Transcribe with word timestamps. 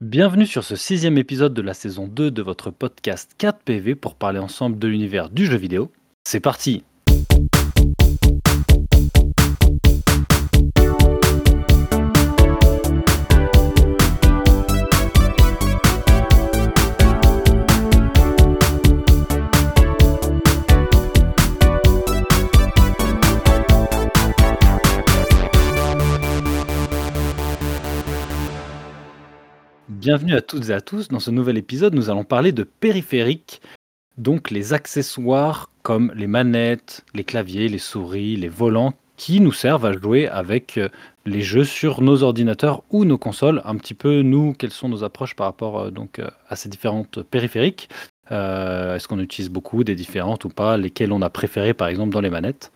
Bienvenue 0.00 0.46
sur 0.46 0.62
ce 0.62 0.76
sixième 0.76 1.18
épisode 1.18 1.54
de 1.54 1.60
la 1.60 1.74
saison 1.74 2.06
2 2.06 2.30
de 2.30 2.40
votre 2.40 2.70
podcast 2.70 3.32
4PV 3.36 3.96
pour 3.96 4.14
parler 4.14 4.38
ensemble 4.38 4.78
de 4.78 4.86
l'univers 4.86 5.28
du 5.28 5.44
jeu 5.44 5.56
vidéo. 5.56 5.90
C'est 6.22 6.38
parti 6.38 6.84
Bienvenue 30.08 30.36
à 30.36 30.40
toutes 30.40 30.70
et 30.70 30.72
à 30.72 30.80
tous. 30.80 31.08
Dans 31.08 31.20
ce 31.20 31.30
nouvel 31.30 31.58
épisode, 31.58 31.94
nous 31.94 32.08
allons 32.08 32.24
parler 32.24 32.50
de 32.50 32.62
périphériques, 32.62 33.60
donc 34.16 34.50
les 34.50 34.72
accessoires 34.72 35.68
comme 35.82 36.14
les 36.16 36.26
manettes, 36.26 37.04
les 37.12 37.24
claviers, 37.24 37.68
les 37.68 37.76
souris, 37.76 38.34
les 38.36 38.48
volants 38.48 38.94
qui 39.18 39.38
nous 39.38 39.52
servent 39.52 39.84
à 39.84 39.92
jouer 39.92 40.26
avec 40.26 40.78
euh, 40.78 40.88
les 41.26 41.42
jeux 41.42 41.64
sur 41.64 42.00
nos 42.00 42.22
ordinateurs 42.22 42.84
ou 42.88 43.04
nos 43.04 43.18
consoles. 43.18 43.60
Un 43.66 43.76
petit 43.76 43.92
peu, 43.92 44.22
nous, 44.22 44.54
quelles 44.54 44.70
sont 44.70 44.88
nos 44.88 45.04
approches 45.04 45.36
par 45.36 45.46
rapport 45.46 45.78
euh, 45.78 45.90
donc, 45.90 46.20
euh, 46.20 46.30
à 46.48 46.56
ces 46.56 46.70
différentes 46.70 47.22
périphériques? 47.22 47.90
Est-ce 48.30 49.06
qu'on 49.08 49.20
utilise 49.20 49.50
beaucoup 49.50 49.84
des 49.84 49.94
différentes 49.94 50.46
ou 50.46 50.48
pas? 50.48 50.78
Lesquelles 50.78 51.12
on 51.12 51.20
a 51.20 51.28
préférées, 51.28 51.74
par 51.74 51.88
exemple, 51.88 52.14
dans 52.14 52.22
les 52.22 52.30
manettes? 52.30 52.72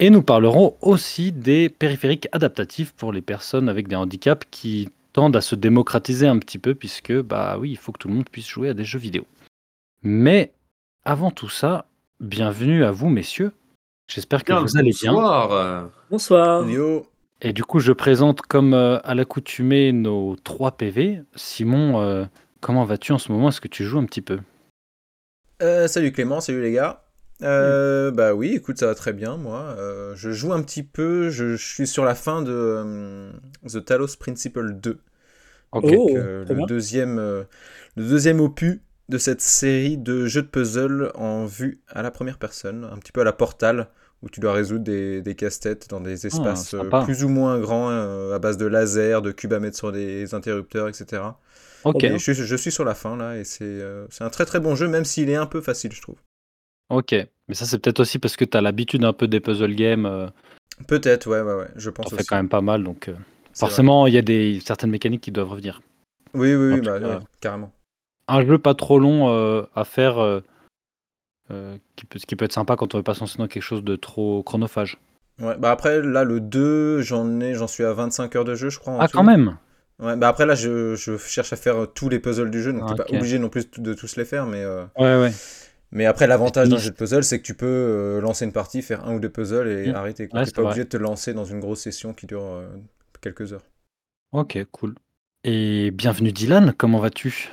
Et 0.00 0.10
nous 0.10 0.24
parlerons 0.24 0.74
aussi 0.80 1.30
des 1.30 1.68
périphériques 1.68 2.26
adaptatifs 2.32 2.90
pour 2.94 3.12
les 3.12 3.22
personnes 3.22 3.68
avec 3.68 3.86
des 3.86 3.94
handicaps 3.94 4.44
qui 4.50 4.88
tendent 5.12 5.36
à 5.36 5.40
se 5.40 5.54
démocratiser 5.54 6.26
un 6.26 6.38
petit 6.38 6.58
peu 6.58 6.74
puisque 6.74 7.12
bah 7.12 7.56
oui, 7.58 7.70
il 7.70 7.76
faut 7.76 7.92
que 7.92 7.98
tout 7.98 8.08
le 8.08 8.14
monde 8.14 8.28
puisse 8.28 8.48
jouer 8.48 8.68
à 8.68 8.74
des 8.74 8.84
jeux 8.84 8.98
vidéo. 8.98 9.26
Mais 10.02 10.52
avant 11.04 11.30
tout 11.30 11.48
ça, 11.48 11.86
bienvenue 12.20 12.84
à 12.84 12.90
vous 12.90 13.08
messieurs. 13.08 13.52
J'espère 14.08 14.44
que 14.44 14.52
vous 14.52 14.76
allez 14.76 14.92
bien. 14.92 15.12
Bonsoir. 15.12 15.90
Bonsoir. 16.10 16.64
Et 17.40 17.52
du 17.52 17.64
coup, 17.64 17.80
je 17.80 17.92
présente 17.92 18.42
comme 18.42 18.72
euh, 18.72 19.00
à 19.02 19.14
l'accoutumée 19.14 19.90
nos 19.92 20.36
3 20.36 20.72
PV. 20.72 21.22
Simon, 21.34 22.00
euh, 22.00 22.24
comment 22.60 22.84
vas-tu 22.84 23.12
en 23.12 23.18
ce 23.18 23.32
moment? 23.32 23.48
Est-ce 23.48 23.60
que 23.60 23.68
tu 23.68 23.84
joues 23.84 23.98
un 23.98 24.04
petit 24.04 24.20
peu? 24.20 24.38
Euh, 25.60 25.88
Salut 25.88 26.12
Clément, 26.12 26.40
salut 26.40 26.62
les 26.62 26.72
gars. 26.72 27.02
Bah 27.42 28.34
oui, 28.34 28.54
écoute, 28.54 28.78
ça 28.78 28.86
va 28.86 28.94
très 28.94 29.12
bien, 29.12 29.36
moi. 29.36 29.76
je 30.14 30.30
joue 30.30 30.52
un 30.52 30.62
petit 30.62 30.82
peu, 30.82 31.30
je, 31.30 31.56
suis 31.56 31.86
sur 31.86 32.04
la 32.04 32.14
fin 32.14 32.42
de 32.42 33.30
The 33.66 33.84
Talos 33.84 34.16
Principle 34.18 34.74
2. 34.74 34.98
Oh, 35.74 35.80
le, 35.80 36.66
deuxième, 36.66 37.16
le 37.16 37.46
deuxième 37.96 38.40
opus 38.40 38.80
de 39.08 39.18
cette 39.18 39.40
série 39.40 39.96
de 39.96 40.26
jeux 40.26 40.42
de 40.42 40.46
puzzle 40.46 41.10
en 41.14 41.46
vue 41.46 41.80
à 41.88 42.02
la 42.02 42.10
première 42.10 42.38
personne, 42.38 42.88
un 42.90 42.98
petit 42.98 43.12
peu 43.12 43.22
à 43.22 43.24
la 43.24 43.32
Portal, 43.32 43.88
où 44.22 44.28
tu 44.28 44.40
dois 44.40 44.52
résoudre 44.52 44.84
des, 44.84 45.22
des 45.22 45.34
casse-têtes 45.34 45.88
dans 45.90 46.00
des 46.00 46.26
espaces 46.26 46.74
plus 47.04 47.24
ou 47.24 47.28
moins 47.28 47.58
grands, 47.58 47.88
à 47.88 48.38
base 48.38 48.56
de 48.56 48.66
lasers, 48.66 49.20
de 49.22 49.32
cubes 49.32 49.52
à 49.52 49.60
mettre 49.60 49.76
sur 49.76 49.92
des 49.92 50.34
interrupteurs, 50.34 50.88
etc. 50.88 51.22
Ok. 51.84 52.06
Je, 52.18 52.32
je, 52.32 52.56
suis 52.56 52.70
sur 52.70 52.84
la 52.84 52.94
fin 52.94 53.16
là, 53.16 53.36
et 53.36 53.44
c'est 53.44 53.80
c'est 54.10 54.24
un 54.24 54.30
très 54.30 54.44
très 54.44 54.60
bon 54.60 54.74
jeu, 54.74 54.88
même 54.88 55.04
s'il 55.04 55.30
est 55.30 55.36
un 55.36 55.46
peu 55.46 55.60
facile, 55.60 55.92
je 55.92 56.00
trouve. 56.00 56.16
Ok, 56.90 57.14
mais 57.48 57.54
ça 57.54 57.64
c'est 57.64 57.78
peut-être 57.78 58.00
aussi 58.00 58.18
parce 58.18 58.36
que 58.36 58.44
tu 58.44 58.56
as 58.56 58.60
l'habitude 58.60 59.04
un 59.04 59.12
peu 59.12 59.26
des 59.28 59.40
puzzle 59.40 59.74
games. 59.74 60.06
euh, 60.06 60.28
Peut-être, 60.86 61.26
ouais, 61.28 61.40
ouais, 61.40 61.54
ouais, 61.54 61.68
je 61.76 61.90
pense 61.90 62.06
T'en 62.06 62.10
aussi. 62.12 62.22
fais 62.22 62.24
quand 62.24 62.36
même 62.36 62.48
pas 62.48 62.60
mal, 62.60 62.84
donc 62.84 63.08
euh, 63.08 63.14
C'est 63.52 63.60
forcément 63.60 64.06
il 64.06 64.14
y 64.14 64.18
a 64.18 64.22
des 64.22 64.60
certaines 64.60 64.90
mécaniques 64.90 65.22
qui 65.22 65.32
doivent 65.32 65.48
revenir. 65.50 65.80
Oui, 66.34 66.54
oui, 66.54 66.72
En 66.72 66.74
oui, 66.74 66.80
tout 66.80 66.90
bah, 66.90 66.98
cas, 67.00 67.08
ouais, 67.08 67.18
carrément. 67.40 67.72
Un 68.26 68.44
jeu 68.44 68.58
pas 68.58 68.74
trop 68.74 68.98
long 68.98 69.28
euh, 69.30 69.62
à 69.76 69.84
faire, 69.84 70.18
euh, 70.18 70.40
euh, 71.50 71.76
qui 71.96 72.04
peut, 72.06 72.18
ce 72.18 72.26
qui 72.26 72.34
peut 72.36 72.44
être 72.44 72.52
sympa 72.52 72.76
quand 72.76 72.94
on 72.94 72.98
veut 72.98 73.02
pas 73.04 73.14
se 73.14 73.20
lancer 73.20 73.38
dans 73.38 73.46
quelque 73.48 73.62
chose 73.62 73.84
de 73.84 73.96
trop 73.96 74.42
chronophage. 74.42 74.98
Ouais, 75.40 75.56
bah 75.58 75.70
après, 75.70 76.00
là, 76.02 76.24
le 76.24 76.40
2, 76.40 77.00
j'en 77.02 77.40
ai, 77.40 77.54
j'en 77.54 77.66
suis 77.66 77.84
à 77.84 77.92
25 77.92 78.36
heures 78.36 78.44
de 78.44 78.54
jeu, 78.54 78.68
je 78.70 78.78
crois. 78.78 78.94
en 78.94 79.00
Ah 79.00 79.08
tout. 79.08 79.16
quand 79.16 79.24
même 79.24 79.56
Ouais, 80.00 80.16
bah 80.16 80.28
après, 80.28 80.46
là, 80.46 80.54
je, 80.54 80.94
je 80.96 81.16
cherche 81.18 81.52
à 81.52 81.56
faire 81.56 81.92
tous 81.94 82.08
les 82.08 82.20
puzzles 82.20 82.50
du 82.50 82.62
jeu, 82.62 82.72
donc 82.72 82.86
t'es 82.86 82.94
Ok. 82.94 82.96
pas 82.96 83.06
obligé 83.10 83.38
non 83.38 83.48
plus 83.48 83.70
de 83.70 83.94
tous 83.94 84.16
les 84.16 84.24
faire, 84.24 84.46
mais, 84.46 84.62
euh, 84.62 84.84
Ouais, 84.96 85.16
ouais. 85.20 85.32
Mais 85.92 86.06
après, 86.06 86.26
l'avantage 86.26 86.68
d'un 86.68 86.78
jeu 86.78 86.90
de 86.90 86.96
puzzle, 86.96 87.22
c'est 87.24 87.38
que 87.38 87.44
tu 87.44 87.54
peux 87.54 87.66
euh, 87.66 88.20
lancer 88.20 88.44
une 88.44 88.52
partie, 88.52 88.82
faire 88.82 89.04
un 89.06 89.14
ou 89.16 89.20
deux 89.20 89.30
puzzles 89.30 89.68
et 89.68 89.90
Mm. 89.90 89.94
arrêter. 89.94 90.28
Ouais, 90.32 90.44
T'es 90.44 90.46
c'est 90.46 90.54
pas 90.54 90.62
vrai. 90.62 90.70
obligé 90.70 90.84
de 90.84 90.88
te 90.88 90.96
lancer 90.96 91.34
dans 91.34 91.44
une 91.44 91.60
grosse 91.60 91.80
session 91.80 92.14
qui 92.14 92.26
dure 92.26 92.42
euh, 92.44 92.68
quelques 93.20 93.52
heures. 93.52 93.64
Ok, 94.32 94.58
cool. 94.72 94.94
Et 95.44 95.90
bienvenue 95.90 96.32
Dylan, 96.32 96.72
comment 96.76 96.98
vas-tu? 97.00 97.50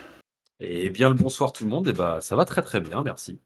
Et 0.61 0.89
bien 0.89 1.09
le 1.09 1.15
bonsoir 1.15 1.51
tout 1.51 1.65
le 1.65 1.69
monde. 1.69 1.87
Et 1.89 1.93
bah 1.93 2.19
ça 2.21 2.35
va 2.37 2.45
très 2.45 2.61
très 2.61 2.79
bien, 2.79 3.03
merci. 3.03 3.41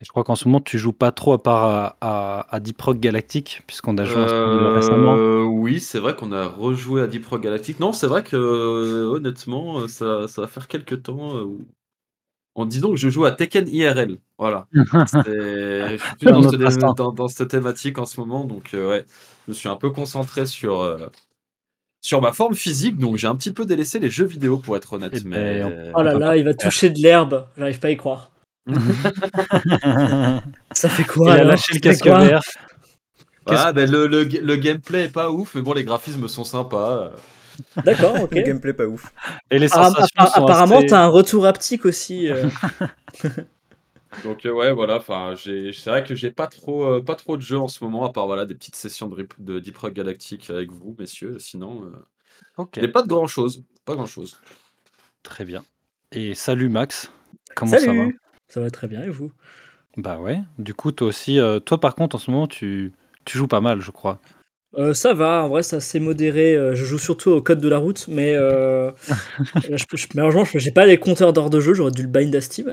Et 0.00 0.04
Je 0.04 0.10
crois 0.10 0.24
qu'en 0.24 0.36
ce 0.36 0.46
moment 0.46 0.60
tu 0.60 0.78
joues 0.78 0.92
pas 0.92 1.12
trop 1.12 1.32
à 1.32 1.42
part 1.42 1.64
à, 1.64 1.96
à, 2.00 2.54
à 2.54 2.60
Deep 2.60 2.80
Rock 2.80 2.98
Galactic, 3.00 3.62
puisqu'on 3.66 3.96
a 3.98 4.04
joué 4.04 4.26
Euh, 4.26 4.68
récemment. 4.68 5.16
oui, 5.46 5.80
c'est 5.80 5.98
vrai 5.98 6.14
qu'on 6.14 6.30
a 6.32 6.46
rejoué 6.46 7.02
à 7.02 7.06
Deep 7.06 7.26
Rock 7.26 7.42
Galactic. 7.42 7.80
Non, 7.80 7.92
c'est 7.92 8.06
vrai 8.06 8.22
que 8.22 8.36
euh, 8.36 9.06
honnêtement, 9.08 9.88
ça, 9.88 10.28
ça 10.28 10.42
va 10.42 10.48
faire 10.48 10.68
quelques 10.68 11.02
temps. 11.02 11.40
où- 11.42 11.66
En 12.58 12.64
disant 12.64 12.90
que 12.90 12.96
je 12.96 13.10
joue 13.10 13.26
à 13.26 13.32
Tekken 13.32 13.68
IRL. 13.68 14.16
Voilà. 14.38 14.66
C'est- 14.72 15.22
Je 15.26 15.96
suis 15.98 16.16
plus 16.16 16.26
dans, 16.32 16.40
autre 16.40 16.52
ce- 16.52 16.56
passe-temps. 16.56 16.94
dans, 16.94 17.12
dans 17.12 17.28
cette 17.28 17.48
thématique 17.48 17.98
en 17.98 18.06
ce 18.06 18.18
moment. 18.18 18.44
Donc 18.44 18.70
euh, 18.72 18.88
ouais, 18.88 19.04
je 19.46 19.52
me 19.52 19.54
suis 19.54 19.68
un 19.68 19.76
peu 19.76 19.90
concentré 19.90 20.46
sur, 20.46 20.80
euh, 20.80 21.06
sur 22.00 22.22
ma 22.22 22.32
forme 22.32 22.54
physique. 22.54 22.96
Donc 22.96 23.16
j'ai 23.16 23.26
un 23.26 23.36
petit 23.36 23.52
peu 23.52 23.66
délaissé 23.66 23.98
les 23.98 24.08
jeux 24.08 24.24
vidéo 24.24 24.56
pour 24.56 24.74
être 24.76 24.94
honnête. 24.94 25.12
Eh 25.14 25.20
ben, 25.20 25.28
mais... 25.68 25.92
Oh 25.94 26.02
là 26.02 26.14
là, 26.18 26.36
il 26.38 26.44
va 26.44 26.54
toucher 26.54 26.88
de 26.88 26.98
l'herbe. 26.98 27.46
J'arrive 27.58 27.78
pas 27.78 27.88
à 27.88 27.90
y 27.90 27.96
croire. 27.98 28.30
Ça 30.72 30.88
fait 30.88 31.02
Il 31.02 31.06
quoi 31.06 31.32
a 31.32 31.34
alors 31.34 31.46
lâché 31.48 31.74
le 31.74 31.80
casque 31.80 32.06
vert. 32.06 32.42
Ah, 33.46 33.72
ben 33.72 33.88
le, 33.90 34.06
le, 34.08 34.24
le 34.24 34.56
gameplay 34.56 35.04
est 35.04 35.08
pas 35.12 35.30
ouf, 35.30 35.54
mais 35.54 35.62
bon, 35.62 35.72
les 35.72 35.84
graphismes 35.84 36.26
sont 36.26 36.42
sympas. 36.44 37.12
D'accord, 37.84 38.20
ok. 38.22 38.34
Le 38.34 38.42
gameplay 38.42 38.72
pas 38.72 38.86
ouf. 38.86 39.12
Et 39.50 39.58
les 39.58 39.68
sensations 39.68 40.26
sont 40.26 40.44
apparemment, 40.44 40.78
assez- 40.78 40.86
t'as 40.86 41.04
un 41.04 41.08
retour 41.08 41.46
haptique 41.46 41.84
aussi. 41.84 42.28
euh. 42.28 42.48
Donc 44.22 44.46
euh, 44.46 44.52
ouais, 44.52 44.72
voilà. 44.72 44.96
Enfin, 44.96 45.34
c'est 45.36 45.70
vrai 45.86 46.04
que 46.04 46.14
j'ai 46.14 46.30
pas 46.30 46.46
trop, 46.46 46.84
euh, 46.84 47.02
pas 47.02 47.14
trop 47.14 47.36
de 47.36 47.42
jeux 47.42 47.58
en 47.58 47.68
ce 47.68 47.82
moment, 47.84 48.04
à 48.04 48.12
part 48.12 48.26
voilà 48.26 48.46
des 48.46 48.54
petites 48.54 48.76
sessions 48.76 49.08
de, 49.08 49.14
Rip- 49.14 49.34
de 49.38 49.58
Deep 49.60 49.76
Rock 49.78 49.92
Galactic 49.92 50.48
avec 50.50 50.70
vous, 50.72 50.96
messieurs. 50.98 51.38
Sinon, 51.38 51.84
euh, 51.84 51.92
Ok, 52.56 52.78
j'ai 52.80 52.88
pas 52.88 53.02
de 53.02 53.08
grand 53.08 53.26
chose, 53.26 53.64
pas 53.84 53.94
grand 53.94 54.06
chose. 54.06 54.40
très 55.22 55.44
bien. 55.44 55.64
Et 56.12 56.34
salut 56.34 56.68
Max, 56.68 57.12
comment 57.54 57.76
ça 57.76 57.92
va 57.92 58.08
Ça 58.48 58.60
va 58.60 58.70
très 58.70 58.88
bien, 58.88 59.04
et 59.04 59.10
vous? 59.10 59.32
Bah 59.96 60.18
ouais, 60.18 60.40
du 60.58 60.74
coup 60.74 60.92
toi 60.92 61.08
aussi, 61.08 61.38
euh, 61.40 61.58
toi 61.58 61.80
par 61.80 61.94
contre 61.94 62.16
en 62.16 62.18
ce 62.18 62.30
moment 62.30 62.46
tu, 62.46 62.92
tu 63.24 63.38
joues 63.38 63.48
pas 63.48 63.60
mal 63.62 63.80
je 63.80 63.90
crois. 63.90 64.20
Euh, 64.74 64.92
Ça 64.94 65.14
va, 65.14 65.42
en 65.44 65.48
vrai, 65.48 65.62
c'est 65.62 65.76
assez 65.76 66.00
modéré. 66.00 66.54
euh, 66.54 66.74
Je 66.74 66.84
joue 66.84 66.98
surtout 66.98 67.30
au 67.30 67.40
code 67.40 67.60
de 67.60 67.68
la 67.68 67.78
route, 67.78 68.06
mais 68.08 68.34
euh, 68.34 68.90
là, 69.68 69.76
je, 69.76 69.84
je, 69.94 70.06
malheureusement, 70.14 70.44
je- 70.44 70.58
j'ai 70.58 70.70
pas 70.70 70.86
les 70.86 70.98
compteurs 70.98 71.32
d'heures 71.32 71.50
de 71.50 71.60
jeu, 71.60 71.72
j'aurais 71.74 71.92
dû 71.92 72.02
le 72.02 72.08
bind 72.08 72.34
à 72.34 72.40
Steam. 72.40 72.70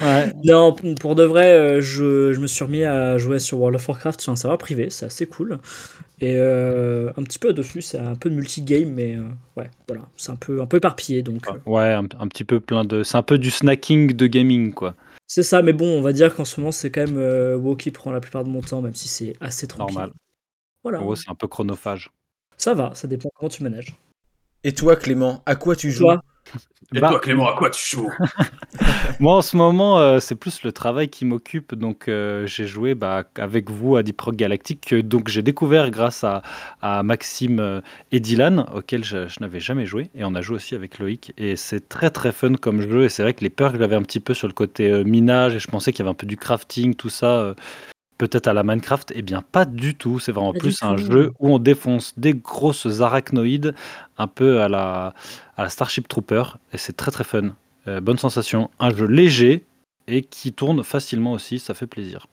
Ouais. 0.00 0.32
non, 0.44 0.74
p- 0.74 0.94
pour 0.96 1.14
de 1.14 1.24
vrai, 1.24 1.52
euh, 1.52 1.80
je, 1.80 2.32
je 2.32 2.40
me 2.40 2.46
suis 2.46 2.64
remis 2.64 2.84
à 2.84 3.16
jouer 3.18 3.38
sur 3.38 3.58
World 3.58 3.76
of 3.76 3.88
Warcraft 3.88 4.20
sur 4.20 4.32
un 4.32 4.36
serveur 4.36 4.58
privé, 4.58 4.90
c'est 4.90 5.06
assez 5.06 5.26
cool. 5.26 5.58
Et 6.20 6.34
euh, 6.36 7.10
un 7.16 7.22
petit 7.24 7.38
peu 7.38 7.52
dessus, 7.54 7.82
c'est 7.82 7.98
un 7.98 8.16
peu 8.16 8.30
de 8.30 8.34
multigame, 8.36 8.90
mais 8.92 9.16
euh, 9.16 9.22
ouais, 9.56 9.70
voilà, 9.88 10.04
c'est 10.16 10.32
un 10.32 10.36
peu, 10.36 10.60
un 10.62 10.66
peu 10.66 10.78
éparpillé. 10.78 11.22
Donc, 11.22 11.46
euh, 11.54 11.58
Ouais, 11.66 11.92
un, 11.92 12.04
un 12.18 12.28
petit 12.28 12.44
peu 12.44 12.60
plein 12.60 12.84
de... 12.84 13.02
C'est 13.02 13.16
un 13.16 13.22
peu 13.22 13.38
du 13.38 13.50
snacking 13.50 14.12
de 14.14 14.26
gaming 14.26 14.72
quoi. 14.72 14.94
c'est 15.26 15.42
ça, 15.42 15.62
mais 15.62 15.72
bon, 15.72 15.86
on 15.98 16.02
va 16.02 16.12
dire 16.12 16.34
qu'en 16.34 16.44
ce 16.44 16.60
moment, 16.60 16.72
c'est 16.72 16.90
quand 16.90 17.02
même 17.06 17.18
euh, 17.18 17.56
WoW 17.56 17.76
qui 17.76 17.90
prend 17.90 18.10
la 18.12 18.20
plupart 18.20 18.44
de 18.44 18.48
mon 18.50 18.60
temps, 18.62 18.80
même 18.82 18.94
si 18.94 19.08
c'est 19.08 19.34
assez 19.40 19.66
tranquille. 19.66 19.96
Normal. 19.96 20.12
Voilà, 20.86 21.00
En 21.00 21.02
gros 21.04 21.16
c'est 21.16 21.28
un 21.30 21.34
peu 21.34 21.48
chronophage. 21.48 22.10
ça 22.56 22.74
va, 22.74 22.94
ça 22.94 23.08
dépend 23.08 23.28
comment 23.34 23.48
tu 23.48 23.62
manages. 23.64 23.94
Et 24.64 24.72
toi, 24.72 24.94
Clément, 24.96 25.42
à 25.46 25.56
quoi 25.56 25.74
tu 25.76 25.90
joues? 25.90 26.04
Toi? 26.04 26.20
Et 26.94 27.00
Bah- 27.00 27.08
toi, 27.08 27.18
Clément, 27.20 27.48
à 27.48 27.56
quoi 27.56 27.70
tu 27.70 27.84
joues? 27.96 28.08
Moi 29.20 29.34
en 29.36 29.42
ce 29.42 29.56
moment 29.56 29.98
euh, 29.98 30.20
c'est 30.20 30.34
plus 30.36 30.62
le 30.62 30.70
travail 30.72 31.08
qui 31.08 31.24
m'occupe. 31.24 31.74
Donc 31.74 32.08
euh, 32.08 32.46
j'ai 32.46 32.66
joué 32.66 32.94
bah, 32.94 33.24
avec 33.36 33.70
vous 33.70 33.96
à 33.96 34.02
Deep 34.02 34.20
Rock 34.20 34.36
Galactic 34.36 34.80
que 34.86 35.00
donc 35.00 35.28
j'ai 35.28 35.42
découvert 35.42 35.90
grâce 35.90 36.22
à, 36.24 36.42
à 36.82 37.02
Maxime 37.02 37.58
euh, 37.60 37.80
et 38.12 38.20
Dylan 38.20 38.66
auquel 38.74 39.02
je, 39.04 39.26
je 39.28 39.40
n'avais 39.40 39.60
jamais 39.60 39.86
joué. 39.86 40.10
Et 40.14 40.24
on 40.24 40.34
a 40.34 40.40
joué 40.42 40.56
aussi 40.56 40.74
avec 40.74 40.98
Loïc. 40.98 41.32
Et 41.36 41.56
c'est 41.56 41.88
très 41.88 42.10
très 42.10 42.30
fun 42.32 42.54
comme 42.54 42.80
jeu. 42.80 43.04
Et 43.04 43.08
c'est 43.08 43.22
vrai 43.22 43.34
que 43.34 43.42
les 43.42 43.50
peurs 43.50 43.72
que 43.72 43.78
j'avais 43.78 43.96
un 43.96 44.02
petit 44.02 44.20
peu 44.20 44.34
sur 44.34 44.46
le 44.46 44.52
côté 44.54 44.90
euh, 44.90 45.02
minage. 45.04 45.54
Et 45.56 45.58
je 45.58 45.68
pensais 45.68 45.92
qu'il 45.92 46.00
y 46.00 46.02
avait 46.02 46.10
un 46.10 46.14
peu 46.14 46.26
du 46.26 46.36
crafting 46.36 46.94
tout 46.94 47.08
ça 47.10 47.38
euh, 47.40 47.54
peut-être 48.18 48.46
à 48.48 48.52
la 48.54 48.62
Minecraft 48.62 49.12
et 49.14 49.22
bien 49.22 49.42
pas 49.42 49.64
du 49.64 49.94
tout. 49.94 50.18
C'est 50.18 50.32
vraiment 50.32 50.52
Pas 50.52 50.58
plus 50.60 50.82
un 50.82 50.96
tout. 50.96 51.04
jeu 51.12 51.32
où 51.38 51.50
on 51.54 51.58
défonce 51.58 52.12
des 52.18 52.34
grosses 52.34 53.00
arachnoïdes 53.00 53.74
un 54.18 54.26
peu 54.26 54.62
à 54.62 54.68
la, 54.68 55.14
à 55.56 55.62
la 55.64 55.68
Starship 55.68 56.08
Trooper 56.08 56.44
et 56.72 56.78
c'est 56.78 56.94
très 56.94 57.10
très 57.10 57.24
fun. 57.24 57.54
Euh, 57.88 58.00
bonne 58.00 58.18
sensation. 58.18 58.70
Un 58.80 58.90
jeu 58.94 59.06
léger 59.06 59.64
et 60.06 60.22
qui 60.22 60.52
tourne 60.52 60.82
facilement 60.84 61.32
aussi 61.32 61.58
ça 61.58 61.74
fait 61.74 61.86
plaisir. 61.86 62.26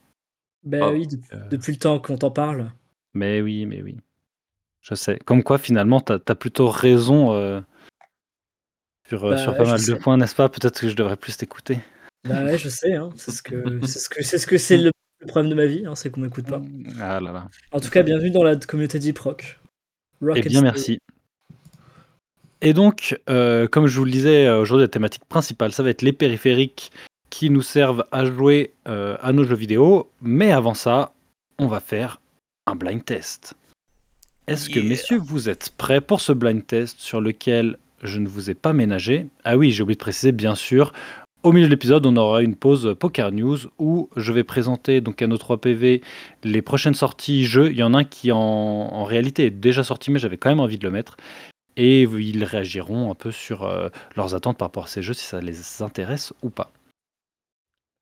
Ben 0.64 0.92
oui, 0.92 1.08
de- 1.08 1.18
euh, 1.34 1.48
depuis 1.50 1.74
le 1.74 1.80
temps 1.80 2.00
qu'on 2.00 2.18
t'en 2.18 2.32
parle. 2.32 2.72
mais 3.14 3.42
oui 3.42 3.66
mais 3.66 3.82
oui. 3.82 3.98
Je 4.82 4.96
sais. 4.96 5.18
Comme 5.26 5.44
quoi 5.44 5.58
finalement 5.58 6.02
t'as 6.02 6.18
as 6.28 6.36
plutôt 6.36 6.70
raison 6.70 7.34
euh, 7.34 7.62
sur, 9.08 9.22
Bah 9.30 9.38
sur 9.38 9.56
pas 9.56 9.66
mal 9.66 9.84
de 9.86 9.94
points, 9.96 10.18
n'est-ce 10.18 10.36
pas? 10.36 10.50
Peut-être 10.50 10.80
que 10.80 10.90
je 10.90 10.96
devrais 10.96 11.18
plus 11.18 11.36
t'écouter. 11.38 11.80
Bah 12.26 12.44
ouais, 12.46 12.58
je 12.58 12.70
sais, 12.70 12.94
hein. 12.96 13.10
c'est 13.18 13.32
ce 13.32 13.44
que 13.44 13.80
c'est 13.86 14.00
ce 14.00 14.10
que 14.10 14.24
c'est 14.24 14.38
ce 14.38 14.48
que 14.48 14.58
c'est 14.58 14.78
le, 14.78 14.92
le 15.24 15.28
problème 15.28 15.50
de 15.50 15.56
ma 15.56 15.66
vie, 15.66 15.86
hein, 15.86 15.96
c'est 15.96 16.10
qu'on 16.10 16.22
m'écoute 16.22 16.46
pas. 16.46 16.62
Ah 17.00 17.20
là 17.20 17.31
là. 17.31 17.50
En 17.72 17.80
tout 17.80 17.90
cas, 17.90 18.04
bienvenue 18.04 18.31
dans 18.31 18.44
la 18.44 18.56
communauté 18.56 19.00
Deep 19.00 19.18
Rock. 19.20 19.60
Rock 20.22 20.38
Eh 20.38 20.42
and 20.42 20.50
bien, 20.50 20.62
merci. 20.62 21.00
Et 22.62 22.74
donc, 22.74 23.20
euh, 23.30 23.68
comme 23.68 23.88
je 23.88 23.98
vous 23.98 24.06
le 24.06 24.12
disais, 24.12 24.48
euh, 24.48 24.62
aujourd'hui, 24.62 24.86
la 24.86 24.90
thématique 24.90 25.25
principale, 25.25 25.72
ça 25.72 25.84
va 25.84 25.90
être 25.90 26.02
les 26.02 26.14
périphériques 26.14 26.92
qui 27.30 27.50
nous 27.50 27.62
servent 27.62 28.06
à 28.12 28.25
jouer 28.25 28.74
euh, 28.88 29.18
à 29.22 29.34
nos 29.34 29.44
jeux 29.44 29.56
vidéo. 29.56 30.10
Mais 30.22 30.52
avant 30.52 30.74
ça, 30.74 31.14
on 31.58 31.68
va 31.68 31.80
faire 31.80 32.22
un 32.68 32.75
blind 32.75 33.04
test. 33.04 33.56
Est-ce 34.48 34.70
que, 34.70 34.80
messieurs, 34.80 35.20
vous 35.20 35.50
êtes 35.50 35.72
prêts 35.78 36.02
pour 36.02 36.20
ce 36.22 36.34
blind 36.34 36.66
test 36.66 37.00
sur 37.00 37.22
lequel 37.22 37.78
je 38.02 38.20
ne 38.20 38.28
vous 38.28 38.50
ai 38.50 38.54
pas 38.54 38.74
ménagé? 38.74 39.28
Ah 39.46 39.58
oui, 39.58 39.72
j'ai 39.72 39.84
oublié 39.84 39.96
de 39.96 40.02
préciser, 40.02 40.34
bien 40.34 40.56
sûr. 40.56 40.92
Au 41.44 41.51
milieu 41.51 41.66
de 41.66 41.72
l'épisode, 41.72 42.06
on 42.06 42.16
aura 42.16 42.42
une 42.42 42.56
pause 42.56 42.95
Poker 42.98 43.34
News 43.34 43.57
où 43.78 44.10
je 44.16 44.31
vais 44.31 44.45
présenter 44.45 45.01
donc 45.01 45.22
à 45.22 45.28
nos 45.28 45.38
3 45.38 45.60
PV 45.60 46.01
les 46.45 46.62
prochaines 46.62 46.94
sorties 46.94 47.44
jeux. 47.44 47.69
Il 47.69 47.78
y 47.78 47.84
en 47.84 47.94
a 47.94 48.00
un 48.00 48.04
qui 48.06 48.31
en, 48.31 48.40
en 48.40 49.04
réalité 49.04 49.48
est 49.48 49.51
déjà 49.51 49.84
sorti, 49.84 50.10
mais 50.10 50.19
j'avais 50.19 50.38
quand 50.38 50.50
même 50.50 50.62
envie 50.62 50.78
de 50.78 50.86
le 50.86 50.92
mettre. 50.92 51.18
Et 51.75 52.04
ils 52.04 52.45
réagiront 52.45 53.12
un 53.12 53.16
peu 53.16 53.31
sur 53.31 53.63
euh, 53.63 53.90
leurs 54.16 54.36
attentes 54.36 54.57
par 54.57 54.69
rapport 54.69 54.86
à 54.86 54.88
ces 54.88 55.04
jeux, 55.04 55.13
si 55.13 55.25
ça 55.25 55.42
les 55.42 55.81
intéresse 55.81 56.31
ou 56.44 56.50
pas. 56.50 56.72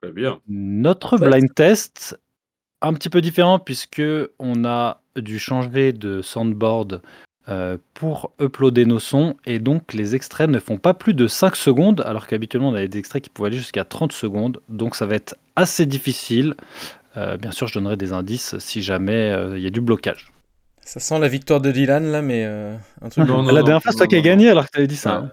Très 0.04 0.12
bien. 0.12 0.40
Notre 0.48 1.18
blind 1.18 1.52
test, 1.56 2.20
un 2.84 2.94
petit 2.94 3.10
peu 3.10 3.22
différent 3.22 3.58
puisque 3.58 4.04
on 4.38 4.66
a 4.66 5.02
dû 5.16 5.40
changer 5.40 5.94
de 5.94 6.22
soundboard 6.22 7.02
euh, 7.50 7.78
pour 7.96 8.32
uploader 8.40 8.86
nos 8.86 9.00
sons 9.00 9.36
et 9.46 9.60
donc 9.60 9.94
les 9.94 10.16
extraits 10.16 10.50
ne 10.50 10.60
font 10.60 10.78
pas 10.78 10.94
plus 10.94 11.14
de 11.16 11.28
5 11.28 11.56
secondes 11.56 12.02
alors 12.06 12.28
qu'habituellement 12.28 12.70
on 12.70 12.76
avait 12.76 12.88
des 12.88 13.00
extraits 13.00 13.24
qui 13.24 13.30
pouvaient 13.30 13.48
aller 13.48 13.58
jusqu'à 13.58 13.84
30 13.84 14.12
secondes 14.12 14.62
donc 14.70 14.96
ça 14.96 15.06
va 15.08 15.16
être 15.16 15.36
assez 15.56 15.86
difficile. 15.86 16.54
Euh, 17.18 17.38
bien 17.38 17.52
sûr 17.52 17.68
je 17.68 17.74
donnerai 17.74 17.98
des 17.98 18.14
indices 18.14 18.58
si 18.60 18.82
jamais 18.84 19.32
euh, 19.32 19.58
il 19.58 19.64
y 19.64 19.68
a 19.68 19.72
du 19.72 19.82
blocage. 19.82 20.32
Ça 20.84 21.00
sent 21.00 21.20
la 21.20 21.28
victoire 21.28 21.62
de 21.62 21.72
Dylan 21.72 22.12
là, 22.12 22.22
mais 22.22 22.44
euh, 22.46 22.76
un 23.02 23.10
truc. 23.10 23.28
Non, 23.28 23.44
non, 23.44 23.52
la 23.52 23.64
dernière 23.64 23.82
fois 23.82 23.92
c'est 23.92 23.98
toi 23.98 24.08
qui 24.08 24.16
as 24.16 24.22
gagné 24.22 24.50
alors 24.50 24.66
que 24.66 24.72
tu 24.72 24.78
avais 24.78 24.88
dit 24.88 24.96
ça. 24.96 25.22
Ouais. 25.22 25.28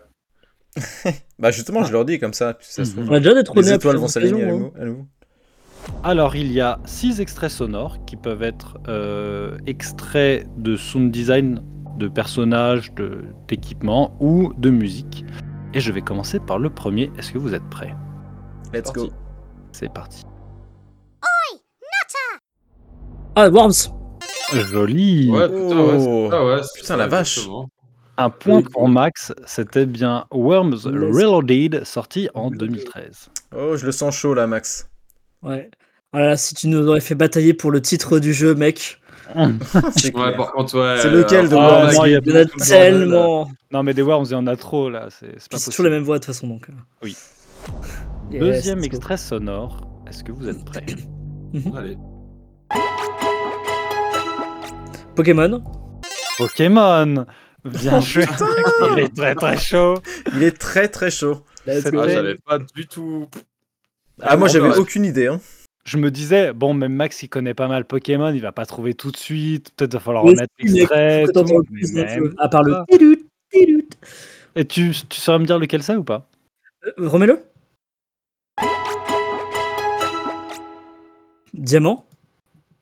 hein. 1.07 1.13
Bah 1.39 1.51
justement, 1.51 1.85
je 1.85 1.93
leur 1.93 2.05
dis 2.05 2.19
comme 2.19 2.33
ça. 2.35 2.57
Ça 2.61 2.85
se 2.85 2.91
Mhm. 2.91 2.97
trouve, 2.97 3.11
On 3.11 3.15
a 3.15 3.21
déjà 3.21 3.35
détrôné 3.35 3.63
les 3.67 3.73
à 3.73 3.77
étoiles 3.77 3.97
vont 3.97 4.09
s'aligner 4.09 4.45
à 4.45 4.49
à 4.49 4.51
nouveau. 4.53 5.07
Alors, 6.05 6.37
il 6.37 6.53
y 6.53 6.61
a 6.61 6.79
six 6.85 7.21
extraits 7.21 7.51
sonores 7.51 8.05
qui 8.07 8.17
peuvent 8.17 8.43
être 8.43 8.79
euh, 8.89 9.57
extraits 9.67 10.47
de 10.57 10.77
sound 10.77 11.11
design 11.11 11.61
de 11.99 12.09
personnages, 12.09 12.93
de- 12.95 13.25
d'équipements 13.49 14.17
ou 14.21 14.53
de 14.57 14.71
musique. 14.71 15.25
Et 15.75 15.81
je 15.81 15.93
vais 15.93 16.01
commencer 16.01 16.41
par 16.41 16.59
le 16.59 16.71
premier. 16.71 17.11
Est-ce 17.19 17.33
que 17.33 17.39
vous 17.39 17.55
êtes 17.55 17.69
prêts? 17.69 17.95
Let's 18.73 18.93
go. 18.93 19.09
C'est 19.73 19.93
parti. 19.93 20.25
Ah, 23.35 23.49
Worms 23.51 23.91
Joli. 24.53 25.31
Ouais, 25.31 25.49
putain, 25.49 25.77
Oh. 25.79 26.29
ouais, 26.31 26.61
Putain, 26.75 26.97
la 26.97 27.07
vache. 27.07 27.37
exactement. 27.39 27.69
Un 28.17 28.31
point 28.31 28.57
Oui. 28.59 28.65
pour 28.73 28.89
Max. 28.89 29.33
C'était 29.47 29.87
bien 29.87 30.25
Worms 30.33 30.75
Reloaded, 30.87 31.85
sorti 31.85 32.29
en 32.35 32.51
2013. 32.51 33.29
Oh, 33.57 33.77
je 33.77 33.87
le 33.87 33.93
sens 33.93 34.17
chaud 34.17 34.35
là, 34.35 34.47
Max. 34.49 34.89
Ouais. 35.43 35.71
Ah 36.13 36.21
là 36.21 36.27
là, 36.31 36.37
si 36.37 36.55
tu 36.55 36.67
nous 36.69 36.85
aurais 36.89 37.01
fait 37.01 37.15
batailler 37.15 37.55
pour 37.55 37.71
le 37.71 37.81
titre 37.81 38.19
du 38.19 38.33
jeu, 38.33 38.55
mec. 38.55 38.99
C'est 39.97 40.15
Ouais, 40.15 40.23
clair. 40.23 40.37
par 40.37 40.53
contre, 40.53 40.79
ouais. 40.79 41.01
C'est 41.01 41.11
lequel 41.11 41.49
de 41.49 41.55
Worms 41.55 41.87
là, 41.87 41.93
Moi, 41.93 42.09
il 42.09 42.13
y 42.13 42.17
en 42.17 42.37
a 42.37 42.45
tellement. 42.67 43.51
Non, 43.71 43.83
mais 43.83 43.95
des 43.95 44.03
Worms, 44.03 44.25
il 44.27 44.33
y 44.33 44.35
en 44.35 44.47
a 44.47 44.57
trop 44.57 44.89
là. 44.91 45.09
C'est 45.11 45.49
toujours 45.49 45.85
la 45.85 45.91
même 45.91 46.03
voix 46.03 46.19
de 46.19 46.25
toute 46.25 46.35
façon, 46.35 46.47
donc. 46.49 46.69
euh. 46.69 46.73
Oui. 47.03 47.17
Yes, 48.31 48.41
Deuxième 48.43 48.85
extrait 48.85 49.17
sonore. 49.17 49.81
Est-ce 50.07 50.23
que 50.23 50.33
vous 50.33 50.47
êtes 50.49 50.63
prêts? 50.65 50.85
Allez. 51.77 51.97
Pokémon. 55.17 55.63
Pokémon 56.37 57.25
Bien 57.65 58.01
joué 58.01 58.25
Il 58.93 58.99
est 58.99 59.15
très 59.17 59.35
très 59.35 59.57
chaud 59.57 59.95
Il 60.35 60.43
est 60.43 60.57
très 60.59 60.89
très 60.89 61.11
chaud. 61.11 61.43
Ah, 61.67 61.73
j'avais 61.83 62.37
pas 62.37 62.59
du 62.59 62.87
tout. 62.87 63.27
Ah, 64.21 64.37
moi 64.37 64.47
bon, 64.49 64.53
j'avais 64.53 64.77
aucune 64.77 65.05
idée. 65.05 65.27
Hein. 65.29 65.41
Je 65.85 65.97
me 65.97 66.11
disais, 66.11 66.53
bon, 66.53 66.75
même 66.75 66.93
Max, 66.93 67.23
il 67.23 67.29
connaît 67.29 67.55
pas 67.55 67.67
mal 67.69 67.85
Pokémon, 67.87 68.31
il 68.33 68.41
va 68.43 68.53
pas 68.53 68.67
trouver 68.67 68.93
tout 68.95 69.11
de 69.11 69.17
suite, 69.17 69.71
peut-être 69.77 69.95
va 69.95 70.01
falloir 70.01 70.25
remettre 70.25 70.53
l'extrait. 70.59 71.25
À 72.39 72.49
part 72.49 72.63
le. 72.63 72.77
Et 74.57 74.65
tu, 74.67 74.91
tu 75.09 75.21
saurais 75.21 75.39
me 75.39 75.47
dire 75.47 75.59
lequel 75.59 75.83
c'est 75.83 75.97
ou 75.97 76.05
pas? 76.05 76.29
Euh, 76.99 77.09
Remets-le. 77.09 77.41
Diamant? 81.55 82.05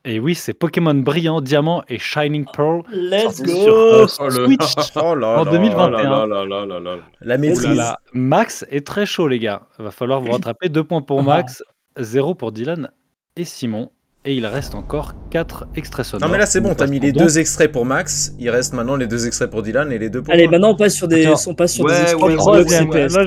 Et 0.04 0.20
oui, 0.20 0.34
c'est 0.36 0.54
Pokémon 0.54 0.94
Brillant, 0.94 1.40
Diamant 1.40 1.82
et 1.88 1.98
Shining 1.98 2.44
Pearl. 2.52 2.82
Let's 2.92 3.36
sorti 3.38 3.62
sur, 3.62 3.74
euh, 3.74 4.06
Oh, 4.20 4.24
le- 4.28 4.46
Switch 4.46 4.76
Oh 4.96 5.14
là 5.16 5.40
en 5.40 5.44
là. 5.44 5.50
2021. 5.50 5.88
là 5.90 6.26
là 6.26 6.44
là 6.44 6.66
là 6.66 6.80
là. 6.80 6.96
La 7.20 7.38
maîtrise. 7.38 7.82
Max 8.12 8.64
est 8.70 8.86
très 8.86 9.04
chaud, 9.04 9.26
les 9.26 9.40
gars. 9.40 9.62
Va 9.78 9.90
falloir 9.90 10.20
vous 10.20 10.30
rattraper. 10.30 10.68
Deux 10.68 10.84
points 10.84 11.02
pour 11.02 11.20
Ah. 11.20 11.22
Max, 11.24 11.62
zéro 11.98 12.34
pour 12.34 12.52
Dylan 12.52 12.90
et 13.36 13.44
Simon. 13.44 13.90
Et 14.24 14.34
il 14.34 14.44
reste 14.44 14.74
encore 14.74 15.14
quatre 15.30 15.68
extraits 15.76 16.04
sonores. 16.04 16.28
Non 16.28 16.32
mais 16.32 16.38
là 16.38 16.46
c'est 16.46 16.60
bon, 16.60 16.74
t'as 16.74 16.88
mis 16.88 16.98
les 16.98 17.12
donc- 17.12 17.22
deux 17.22 17.38
extraits 17.38 17.70
pour 17.70 17.86
Max, 17.86 18.34
il 18.40 18.50
reste 18.50 18.72
maintenant 18.72 18.96
les 18.96 19.06
deux 19.06 19.26
extraits 19.26 19.48
pour 19.48 19.62
Dylan 19.62 19.92
et 19.92 19.98
les 19.98 20.10
deux 20.10 20.20
pour 20.22 20.34
Allez, 20.34 20.48
maintenant 20.48 20.70
on 20.70 20.76
passe 20.76 20.94
sur 20.94 21.06
des, 21.06 21.28
on 21.46 21.54
passe 21.54 21.74
sur 21.74 21.84
Ouais, 21.84 21.92
des 21.92 22.00
extraits 22.00 23.12
ouais, 23.12 23.18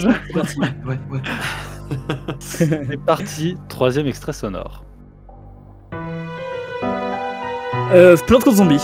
Ouais, 0.86 1.00
ouais. 1.12 1.20
C'est 2.40 2.98
parti, 3.06 3.56
troisième 3.70 4.08
extrait 4.08 4.34
sonore. 4.34 4.84
Euh, 7.92 8.16
Plante 8.28 8.44
contre 8.44 8.58
zombie. 8.58 8.82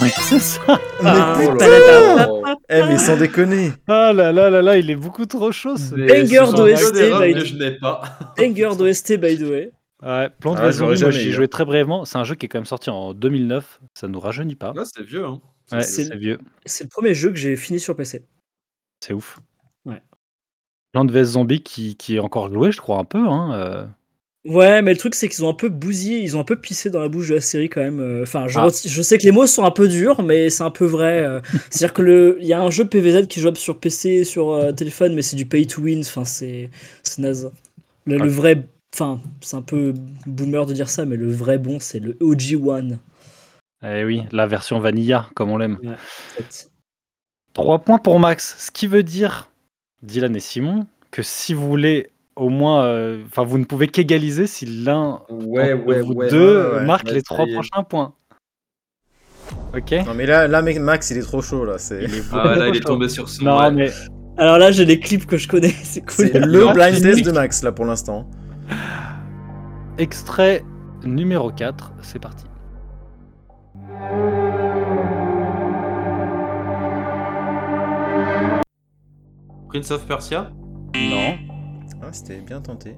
Oui, 0.00 0.08
c'est 0.20 0.38
ça. 0.38 0.60
Mais 1.02 1.10
Ah, 1.10 1.36
putain. 1.38 2.54
Eh 2.68 2.82
mais 2.82 2.98
sans 2.98 3.16
déconner 3.16 3.72
Ah 3.88 4.12
là 4.12 4.32
là 4.32 4.48
là 4.50 4.62
là, 4.62 4.76
il 4.78 4.90
est 4.90 4.96
beaucoup 4.96 5.26
trop 5.26 5.50
chaud. 5.52 5.76
ce- 5.76 5.94
Mais 5.94 6.06
Banger 6.06 6.52
d'OST, 6.56 6.92
des 6.94 7.10
by- 7.10 7.34
que 7.40 7.44
je 7.44 7.56
n'ai 7.56 7.72
pas. 7.72 8.02
Banger 8.38 8.76
d'OST 8.76 9.16
by 9.18 9.36
the 9.38 9.42
way. 9.42 9.72
Ouais, 10.02 10.28
Plante 10.40 10.58
Ah, 10.60 10.68
vs 10.68 10.72
Zombies, 10.74 10.86
moi 10.86 10.94
jamais 10.94 11.12
j'y 11.12 11.20
ai 11.20 11.30
eu, 11.30 11.32
joué 11.32 11.44
hein. 11.44 11.48
très 11.50 11.64
brièvement. 11.64 12.04
C'est 12.04 12.18
un 12.18 12.24
jeu 12.24 12.34
qui 12.36 12.46
est 12.46 12.48
quand 12.48 12.58
même 12.58 12.64
sorti 12.66 12.90
en 12.90 13.12
2009. 13.14 13.80
Ça 13.94 14.06
nous 14.06 14.20
rajeunit 14.20 14.54
pas. 14.56 14.72
Là, 14.74 14.84
c'est 14.84 15.02
vieux, 15.02 15.24
hein. 15.24 15.40
Ouais, 15.72 15.82
c'est- 15.82 16.04
c'est 16.04 16.16
vieux. 16.16 16.38
C'est 16.66 16.84
le 16.84 16.90
premier 16.90 17.14
jeu 17.14 17.30
que 17.30 17.36
j'ai 17.36 17.56
fini 17.56 17.80
sur 17.80 17.96
PC. 17.96 18.24
C'est 19.00 19.14
ouf. 19.14 19.38
Ouais. 19.84 20.00
Plante 20.92 21.10
vs 21.10 21.24
Zombie 21.32 21.62
qui, 21.62 21.96
qui 21.96 22.16
est 22.16 22.20
encore 22.20 22.52
joué, 22.52 22.70
je 22.70 22.80
crois, 22.80 22.98
un 22.98 23.04
peu. 23.04 23.26
Hein. 23.26 23.52
euh. 23.54 23.86
Ouais, 24.46 24.82
mais 24.82 24.92
le 24.92 24.98
truc 24.98 25.14
c'est 25.14 25.28
qu'ils 25.30 25.42
ont 25.42 25.48
un 25.48 25.54
peu 25.54 25.70
bousillé, 25.70 26.18
ils 26.20 26.36
ont 26.36 26.40
un 26.40 26.44
peu 26.44 26.56
pissé 26.60 26.90
dans 26.90 27.00
la 27.00 27.08
bouche 27.08 27.28
de 27.30 27.34
la 27.36 27.40
série 27.40 27.70
quand 27.70 27.80
même. 27.80 27.98
euh, 28.00 28.22
Enfin, 28.24 28.46
je, 28.46 28.58
Ah. 28.58 28.68
je 28.84 29.02
sais 29.02 29.16
que 29.16 29.22
les 29.22 29.30
mots 29.32 29.46
sont 29.46 29.64
un 29.64 29.70
peu 29.70 29.88
durs, 29.88 30.22
mais 30.22 30.50
c'est 30.50 30.62
un 30.64 30.70
peu 30.70 30.84
vrai. 30.84 31.24
euh. 31.24 31.40
C'est-à-dire 31.70 31.94
que 31.94 32.02
le, 32.02 32.36
il 32.42 32.46
y 32.46 32.52
a 32.52 32.60
un 32.60 32.70
jeu 32.70 32.84
PVZ 32.86 33.26
qui 33.26 33.40
joue 33.40 33.54
sur 33.54 33.78
PC, 33.80 34.24
sur 34.24 34.50
euh, 34.52 34.72
téléphone, 34.72 35.14
mais 35.14 35.22
c'est 35.22 35.36
du 35.36 35.46
pay 35.46 35.66
to 35.66 35.80
win. 35.80 36.00
Enfin, 36.00 36.26
c'est, 36.26 36.68
c'est 37.02 37.20
naze. 37.22 37.50
Le, 38.06 38.18
le 38.18 38.28
vrai, 38.28 38.66
enfin, 38.94 39.22
c'est 39.40 39.56
un 39.56 39.62
peu 39.62 39.94
boomer 40.26 40.66
de 40.66 40.74
dire 40.74 40.90
ça, 40.90 41.06
mais 41.06 41.16
le 41.16 41.30
vrai 41.32 41.56
bon, 41.58 41.80
c'est 41.80 42.00
le 42.00 42.16
OG 42.20 42.56
One. 42.62 42.98
Eh 43.82 44.04
oui, 44.04 44.22
la 44.32 44.46
version 44.46 44.78
vanilla, 44.80 45.28
comme 45.34 45.50
on 45.50 45.58
l'aime. 45.58 45.78
en 45.84 45.96
fait. 46.36 46.70
3 47.52 47.78
points 47.80 47.98
pour 47.98 48.18
Max, 48.18 48.56
ce 48.58 48.70
qui 48.70 48.86
veut 48.86 49.02
dire, 49.02 49.50
Dylan 50.02 50.34
et 50.36 50.40
Simon, 50.40 50.86
que 51.10 51.22
si 51.22 51.54
vous 51.54 51.68
voulez 51.68 52.10
au 52.36 52.48
moins. 52.48 52.84
euh, 52.84 53.22
Enfin, 53.26 53.44
vous 53.44 53.58
ne 53.58 53.64
pouvez 53.64 53.88
qu'égaliser 53.88 54.46
si 54.46 54.66
l'un 54.66 55.22
Ouais, 55.28 55.74
d'entre 55.74 55.86
ouais, 55.86 56.00
vous 56.02 56.12
ouais. 56.14 56.28
deux 56.30 56.62
ouais, 56.70 56.74
ouais. 56.78 56.84
marque 56.84 57.08
Ouais, 57.08 57.14
les 57.14 57.22
trois 57.22 57.46
prochains 57.46 57.82
points. 57.82 58.14
Ok 59.76 59.92
Non 60.06 60.14
mais 60.14 60.26
là, 60.26 60.48
là 60.48 60.62
Max 60.62 61.10
il 61.10 61.18
est 61.18 61.22
trop 61.22 61.42
chaud 61.42 61.64
là, 61.64 61.78
c'est 61.78 62.02
Il 62.02 62.14
est 62.14 62.22
Ah, 62.32 62.54
là, 62.56 62.66
il 62.68 62.72
beaucoup 62.72 62.76
est 62.76 62.80
trop 62.80 62.92
tombé 62.94 63.08
sur 63.08 63.28
son. 63.28 63.44
Non, 63.44 63.58
ouais. 63.58 63.70
mais 63.72 63.90
Alors 64.38 64.58
là, 64.58 64.70
j'ai 64.72 64.86
des 64.86 64.98
clips 65.00 65.26
que 65.26 65.36
je 65.36 65.48
connais, 65.48 65.68
c'est 65.82 66.00
cool. 66.00 66.28
c'est 66.32 66.38
le 66.38 66.72
blind 66.72 67.00
test 67.00 67.24
de 67.24 67.30
Max 67.32 67.62
là 67.62 67.72
pour 67.72 67.84
l'instant. 67.84 68.28
extrait 69.98 70.64
numéro 71.04 71.50
4, 71.50 71.92
c'est 72.02 72.18
parti. 72.18 72.44
Prince 79.68 79.90
of 79.90 80.06
Persia? 80.06 80.50
Non, 80.94 81.36
c'était 82.14 82.36
bien 82.38 82.60
tenté. 82.60 82.96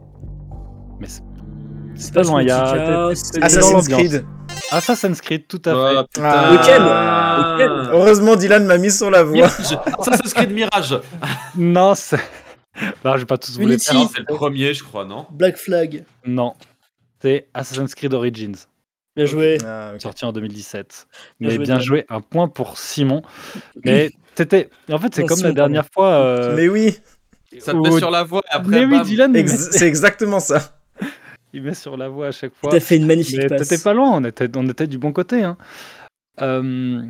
mais 1.01 1.09
c'est 1.97 2.13
pas 2.15 2.23
loin, 2.23 2.43
il 2.43 2.49
y 2.49 2.51
a- 2.51 3.09
Assassin's. 3.43 3.89
Creed. 3.89 4.25
Assassin's 4.71 5.21
Creed, 5.21 5.47
tout 5.47 5.63
à 5.65 5.71
fait. 5.73 5.97
Ah, 5.99 6.05
putain. 6.05 6.25
Ah. 6.25 6.53
Lequel 6.53 6.83
Ah. 6.83 7.57
Lequel 7.59 7.71
Heureusement 7.95 8.37
Dylan 8.37 8.67
m'a 8.67 8.79
mis 8.79 8.91
sur 8.91 9.11
la 9.11 9.23
voie. 9.23 9.33
Mirage 9.35 9.79
Assassin's 9.99 10.35
Creed 10.35 10.51
Mirage 10.53 10.99
Non, 11.57 11.95
c'est. 11.95 12.21
Non, 13.05 13.15
je 13.15 13.19
vais 13.21 13.25
pas 13.27 13.39
tous 13.39 13.59
vous 13.59 13.67
les 13.67 13.79
faire. 13.79 13.95
C'est 14.13 14.19
le 14.21 14.25
premier, 14.27 14.75
je 14.75 14.85
crois, 14.85 15.05
non 15.05 15.27
Black 15.31 15.57
Flag. 15.57 16.05
Non. 16.27 16.53
C'est 17.23 17.49
Assassin's 17.55 17.95
Creed 17.95 18.13
Origins, 18.13 18.57
Bien 19.17 19.25
joué. 19.25 19.57
Ah, 19.65 19.93
sorti 19.99 20.27
en 20.27 20.33
2017. 20.33 21.07
Bien 21.41 21.49
Mais 21.49 21.55
joué, 21.57 21.65
bien 21.65 21.79
joué, 21.81 22.05
un 22.11 22.21
point 22.21 22.49
pour 22.49 22.77
Simon. 22.77 23.23
Mais 23.85 24.11
c'était. 24.37 24.69
En 24.93 24.99
fait, 24.99 25.15
c'est 25.15 25.25
comme 25.25 25.41
la 25.43 25.53
dernière 25.53 25.87
fois. 25.91 26.09
euh, 26.11 26.55
Mais 26.55 26.69
oui, 26.69 26.99
Ça 27.61 27.73
te 27.73 27.77
met 27.79 27.99
sur 27.99 28.11
la 28.11 28.23
voie 28.25 28.43
et 28.51 28.55
après. 28.55 28.87
Mais 28.87 28.97
oui. 28.99 29.03
Dylan, 29.05 29.35
Ex- 29.37 29.71
c'est 29.73 29.87
exactement 29.87 30.41
ça. 30.41 30.77
il 31.53 31.63
met 31.63 31.75
sur 31.75 31.97
la 31.97 32.09
voie 32.09 32.29
à 32.29 32.33
chaque 32.33 32.53
fois. 32.55 32.71
T'as 32.71 32.81
fait 32.81 32.97
une 32.97 33.07
magnifique 33.07 33.39
Mais 33.39 33.47
passe. 33.47 33.69
t'étais 33.69 33.83
pas 33.83 33.95
loin, 33.95 34.11
on 34.13 34.25
était, 34.25 34.49
on 34.57 34.69
était 34.69 34.87
du 34.87 34.99
bon 34.99 35.13
côté. 35.13 35.43
hein. 35.43 35.57
Euh, 36.43 37.03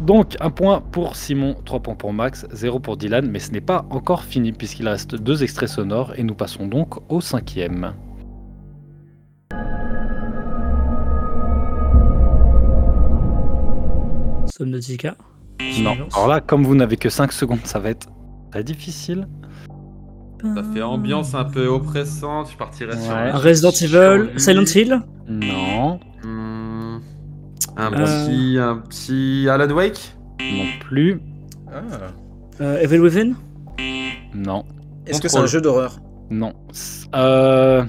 donc, 0.00 0.36
un 0.40 0.50
point 0.50 0.80
pour 0.80 1.16
Simon, 1.16 1.56
trois 1.64 1.80
points 1.80 1.94
pour 1.94 2.12
Max, 2.12 2.46
zéro 2.52 2.78
pour 2.80 2.96
Dylan, 2.96 3.28
mais 3.30 3.38
ce 3.38 3.50
n'est 3.52 3.60
pas 3.60 3.86
encore 3.90 4.24
fini 4.24 4.52
puisqu'il 4.52 4.88
reste 4.88 5.14
deux 5.14 5.42
extraits 5.42 5.68
sonores 5.68 6.12
et 6.16 6.22
nous 6.22 6.34
passons 6.34 6.66
donc 6.66 6.98
au 7.10 7.20
cinquième. 7.20 7.94
Subnautica. 14.54 15.16
Non, 15.80 15.92
alors 16.14 16.28
là, 16.28 16.40
comme 16.40 16.64
vous 16.64 16.74
n'avez 16.74 16.96
que 16.96 17.08
5 17.08 17.32
secondes, 17.32 17.60
ça 17.64 17.78
va 17.78 17.90
être 17.90 18.08
très 18.52 18.62
difficile. 18.64 19.26
Ça 20.42 20.62
fait 20.74 20.82
ambiance 20.82 21.34
un 21.34 21.44
peu 21.44 21.66
oppressante. 21.68 22.50
Je 22.52 22.56
partirais 22.56 22.96
sur. 22.98 23.12
Ouais. 23.12 23.30
un 23.30 23.34
Un 23.34 23.38
Resident 23.38 23.70
Evil. 23.70 24.38
Silent 24.38 24.64
Hill. 24.74 25.00
Non, 25.28 25.98
Hmm, 26.24 26.98
Un 27.76 27.92
Euh. 27.92 28.04
petit, 28.26 28.58
un 28.58 28.76
petit 28.76 29.46
Alan 29.48 29.72
Wake. 29.72 30.16
non 30.40 30.64
plus, 30.80 31.20
Ah. 31.72 31.80
Euh, 32.60 32.78
Evil 32.80 32.98
Within. 33.00 33.32
non, 34.34 34.64
Est-ce 35.06 35.20
que 35.22 35.28
c'est 35.28 35.38
un 35.38 35.46
jeu 35.46 35.60
d'horreur 35.60 35.98
non. 36.30 36.52
Euh... 37.14 37.84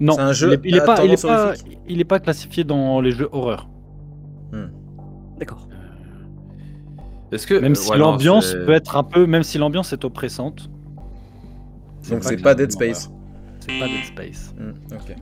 Non, 0.00 0.14
C'est 0.14 0.20
un 0.20 0.32
jeu 0.32 0.48
il 0.48 0.54
est, 0.54 0.60
il 0.64 0.76
est 0.76 0.84
pas, 0.84 1.04
il 1.04 1.12
est 1.12 1.22
pas, 1.22 1.52
il 1.88 2.00
est 2.00 2.04
pas 2.04 2.18
classifié 2.20 2.64
dans 2.64 3.00
les 3.00 3.10
jeux 3.12 3.28
horreur. 3.32 3.68
D'accord. 5.38 5.65
Est-ce 7.36 7.46
que 7.46 7.54
Même 7.54 7.72
euh, 7.72 7.74
si 7.74 7.90
ouais, 7.90 7.98
l'ambiance 7.98 8.52
peut 8.52 8.72
être 8.72 8.96
un 8.96 9.02
peu, 9.02 9.26
même 9.26 9.42
si 9.42 9.58
l'ambiance 9.58 9.92
est 9.92 10.04
oppressante. 10.06 10.70
Donc 12.08 12.24
c'est 12.24 12.38
pas 12.38 12.50
c'est 12.52 12.56
Dead 12.56 12.72
Space. 12.72 13.10
C'est 13.60 13.78
pas 13.78 13.86
Dead 13.86 14.04
Space. 14.04 14.54
Hmm, 14.58 14.94
ok. 14.94 15.16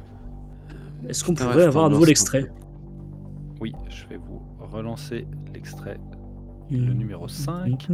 Est-ce 1.08 1.24
qu'on 1.24 1.34
pourrait 1.34 1.64
avoir 1.64 1.84
un 1.86 1.88
faut 1.88 1.94
nouveau 1.94 2.04
l'extrait 2.04 2.50
Oui, 3.60 3.72
je 3.90 4.06
vais 4.06 4.16
vous 4.16 4.40
relancer 4.72 5.26
l'extrait, 5.52 5.98
Hmm. 6.70 6.86
le 6.86 6.92
numéro 6.94 7.26
5. 7.28 7.88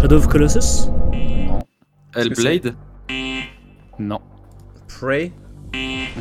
Shadow 0.00 0.16
of 0.16 0.26
Colossus? 0.28 0.88
Non, 1.12 1.58
Hellblade? 2.14 2.74
non, 3.98 4.20
Prey? 4.88 5.32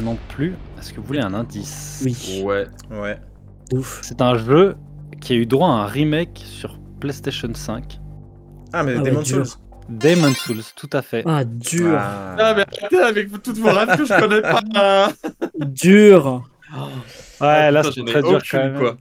Non 0.01 0.17
plus. 0.29 0.53
Est-ce 0.79 0.93
que 0.93 0.99
vous 1.01 1.07
voulez 1.07 1.19
un 1.19 1.33
indice? 1.33 2.01
Oui. 2.05 2.41
Ouais. 2.43 2.65
Ouais. 2.91 3.17
Ouf. 3.73 3.99
C'est 4.03 4.21
un 4.21 4.37
jeu 4.37 4.75
qui 5.21 5.33
a 5.33 5.35
eu 5.35 5.45
droit 5.45 5.67
à 5.69 5.71
un 5.71 5.85
remake 5.85 6.41
sur 6.45 6.77
PlayStation 6.99 7.51
5. 7.53 7.99
Ah, 8.71 8.83
mais 8.83 8.95
Ah 8.97 9.01
ouais, 9.01 9.09
Demon's. 9.09 9.27
Souls. 9.29 9.45
Demon's 9.89 10.37
Souls, 10.37 10.61
tout 10.75 10.89
à 10.93 11.01
fait. 11.01 11.23
Ah, 11.27 11.43
dur. 11.43 11.97
Ah. 11.99 12.35
Ah, 12.39 12.53
mais 12.55 12.65
arrêtez 12.79 12.99
avec 12.99 13.41
toutes 13.43 13.57
vos 13.57 13.71
rêves 13.71 13.97
que 13.97 14.05
je 14.05 14.19
connais 14.19 14.41
pas. 14.41 15.11
Dur. 15.59 16.43
Ouais, 17.41 17.71
là 17.71 17.81
Putain, 17.81 17.91
c'est 17.93 18.05
très 18.05 18.21
dur 18.23 18.41
quand 18.49 18.57
même. 18.57 18.77
quoi. 18.79 18.97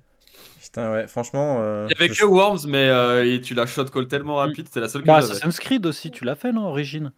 Putain, 0.61 0.93
ouais, 0.93 1.07
franchement. 1.07 1.59
euh, 1.61 1.87
Il 1.91 1.93
y 1.99 2.03
avait 2.03 2.13
je- 2.13 2.21
que 2.21 2.25
Worms, 2.27 2.61
mais 2.67 2.89
euh, 2.89 3.25
et 3.25 3.41
tu 3.41 3.55
la 3.55 3.67
shot 3.67 3.85
call 3.87 4.09
tellement 4.09 4.37
rapide, 4.37 4.67
c'était 4.67 4.81
la 4.81 4.89
seule 4.89 5.03
que 5.03 5.07
Bah, 5.07 5.21
j'avais. 5.21 5.33
Assassin's 5.33 5.59
Creed 5.61 5.87
aussi, 5.87 6.11
tu 6.11 6.25
l'as 6.25 6.35
fait 6.35 6.53
non, 6.53 6.67
Origine 6.67 7.13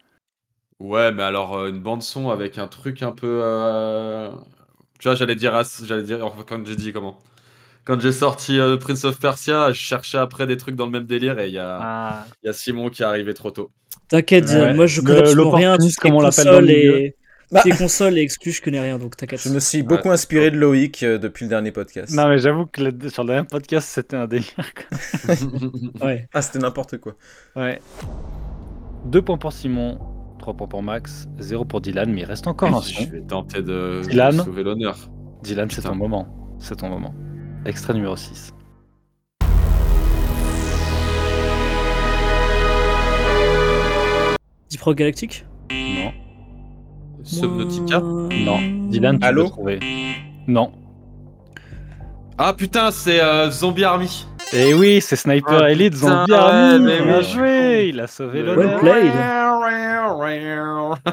Ouais, 0.81 1.11
mais 1.13 1.23
alors 1.23 1.57
euh, 1.57 1.69
une 1.71 1.81
bande 1.81 2.03
son 2.03 2.31
avec 2.31 2.59
un 2.59 2.69
truc 2.69 3.03
un 3.03 3.13
peu. 3.13 3.41
euh, 3.43 4.31
Tu 4.99 5.09
vois, 5.09 5.15
j'allais 5.15 5.37
dire, 5.37 5.55
as- 5.55 5.83
j'allais 5.85 6.03
dire 6.03 6.25
enfin, 6.25 6.45
quand 6.49 6.65
j'ai 6.67 6.77
dit 6.77 6.93
comment? 6.93 7.19
Quand 7.85 8.01
j'ai 8.01 8.13
sorti 8.13 8.59
euh, 8.59 8.77
Prince 8.79 9.05
of 9.05 9.19
Persia, 9.21 9.71
je 9.73 9.79
cherchais 9.79 10.17
après 10.19 10.47
des 10.47 10.57
trucs 10.57 10.75
dans 10.77 10.87
le 10.87 10.93
même 10.93 11.05
délire 11.05 11.39
et 11.39 11.49
il 11.49 11.55
y 11.55 11.59
a, 11.59 11.79
Ah, 11.83 12.27
il 12.43 12.47
y 12.47 12.49
a 12.51 12.53
Simon 12.53 12.89
qui 12.89 13.03
est 13.03 13.05
arrivé 13.05 13.35
trop 13.35 13.51
tôt. 13.51 13.71
T'inquiète, 14.09 14.47
Ouais. 14.49 14.73
moi 14.75 14.87
je 14.87 15.01
connais 15.03 15.19
absolument 15.21 15.51
rien. 15.51 15.77
Tout 15.77 15.91
ce 15.91 16.01
qui 16.01 16.07
est 16.07 16.11
comme 16.11 16.19
on 16.19 16.23
l'appelle 16.23 16.45
dans 16.47 16.51
le 16.53 16.57
console 16.61 16.71
et... 16.71 17.17
Bah. 17.53 17.61
Tes 17.63 17.71
consoles 17.73 18.19
et 18.19 18.23
exclus, 18.23 18.53
je 18.53 18.63
connais 18.63 18.81
rien, 18.81 18.99
donc 18.99 19.17
t'inquiète. 19.17 19.41
Je 19.43 19.51
me 19.51 19.61
suis 19.61 19.83
beaucoup 19.83 20.11
inspiré 20.11 20.51
de 20.51 20.57
Loïc 20.57 21.03
euh, 21.03 21.19
depuis 21.19 21.45
le 21.45 21.51
dernier 21.51 21.71
podcast. 21.73 22.13
Non, 22.13 22.27
mais 22.29 22.39
j'avoue 22.39 22.65
que 22.67 22.83
le- 22.83 23.09
sur 23.11 23.23
le 23.23 23.29
dernier 23.35 23.47
podcast, 23.47 23.87
c'était 23.93 24.17
un 24.17 24.27
délire. 24.27 24.49
Ouais. 26.03 26.27
Ah, 26.33 26.43
c'était 26.43 26.59
n'importe 26.59 26.99
quoi. 26.99 27.15
Ouais. 27.55 27.81
Deux 29.07 29.23
points 29.23 29.37
pour 29.39 29.53
Simon, 29.53 29.99
trois 30.39 30.55
points 30.55 30.67
pour 30.67 30.83
Max, 30.83 31.27
zéro 31.39 31.65
pour 31.65 31.81
Dylan, 31.81 32.11
mais 32.13 32.23
il 32.23 32.25
reste 32.25 32.47
encore 32.47 32.75
un 32.75 32.81
je 32.83 32.95
son. 32.95 33.11
vais 33.11 33.21
tenter 33.21 33.63
de 33.63 34.01
Dylan 34.09 34.43
sauver 34.43 34.63
l'honneur. 34.63 34.97
Dylan, 35.43 35.71
c'est 35.71 35.83
ton 35.83 35.95
moment. 35.95 36.57
C'est 36.59 36.77
ton 36.77 36.89
moment. 36.89 37.15
Extrait 37.65 37.95
numéro 37.95 38.17
6. 38.17 38.53
Deep 44.71 44.81
Rock 44.83 44.97
Galactic 44.97 45.45
Non. 45.71 46.13
Subnautica. 47.23 48.01
Non. 48.01 48.89
Dylan, 48.91 49.19
tu 49.19 49.27
Allô 49.27 49.45
peux 49.45 49.51
trouver. 49.51 49.81
Non. 50.47 50.73
Ah 52.37 52.53
putain, 52.53 52.91
c'est 52.91 53.21
euh, 53.23 53.51
Zombie 53.51 53.85
Army. 53.85 54.27
Et 54.53 54.71
Eh 54.71 54.75
oui, 54.75 55.01
c'est 55.01 55.17
Sniper 55.17 55.63
Ah, 55.63 55.71
Elite 55.71 55.95
putain, 55.95 56.09
Zombie 56.27 56.33
ouais, 56.33 56.39
Army. 56.39 56.85
mais 56.85 57.03
Bien 57.03 57.19
oui. 57.19 57.25
joué, 57.25 57.87
il 57.91 58.01
a 58.01 58.07
sauvé 58.07 58.43
Well 58.43 58.57
l'honneur. 58.57 58.81
played. 58.81 59.13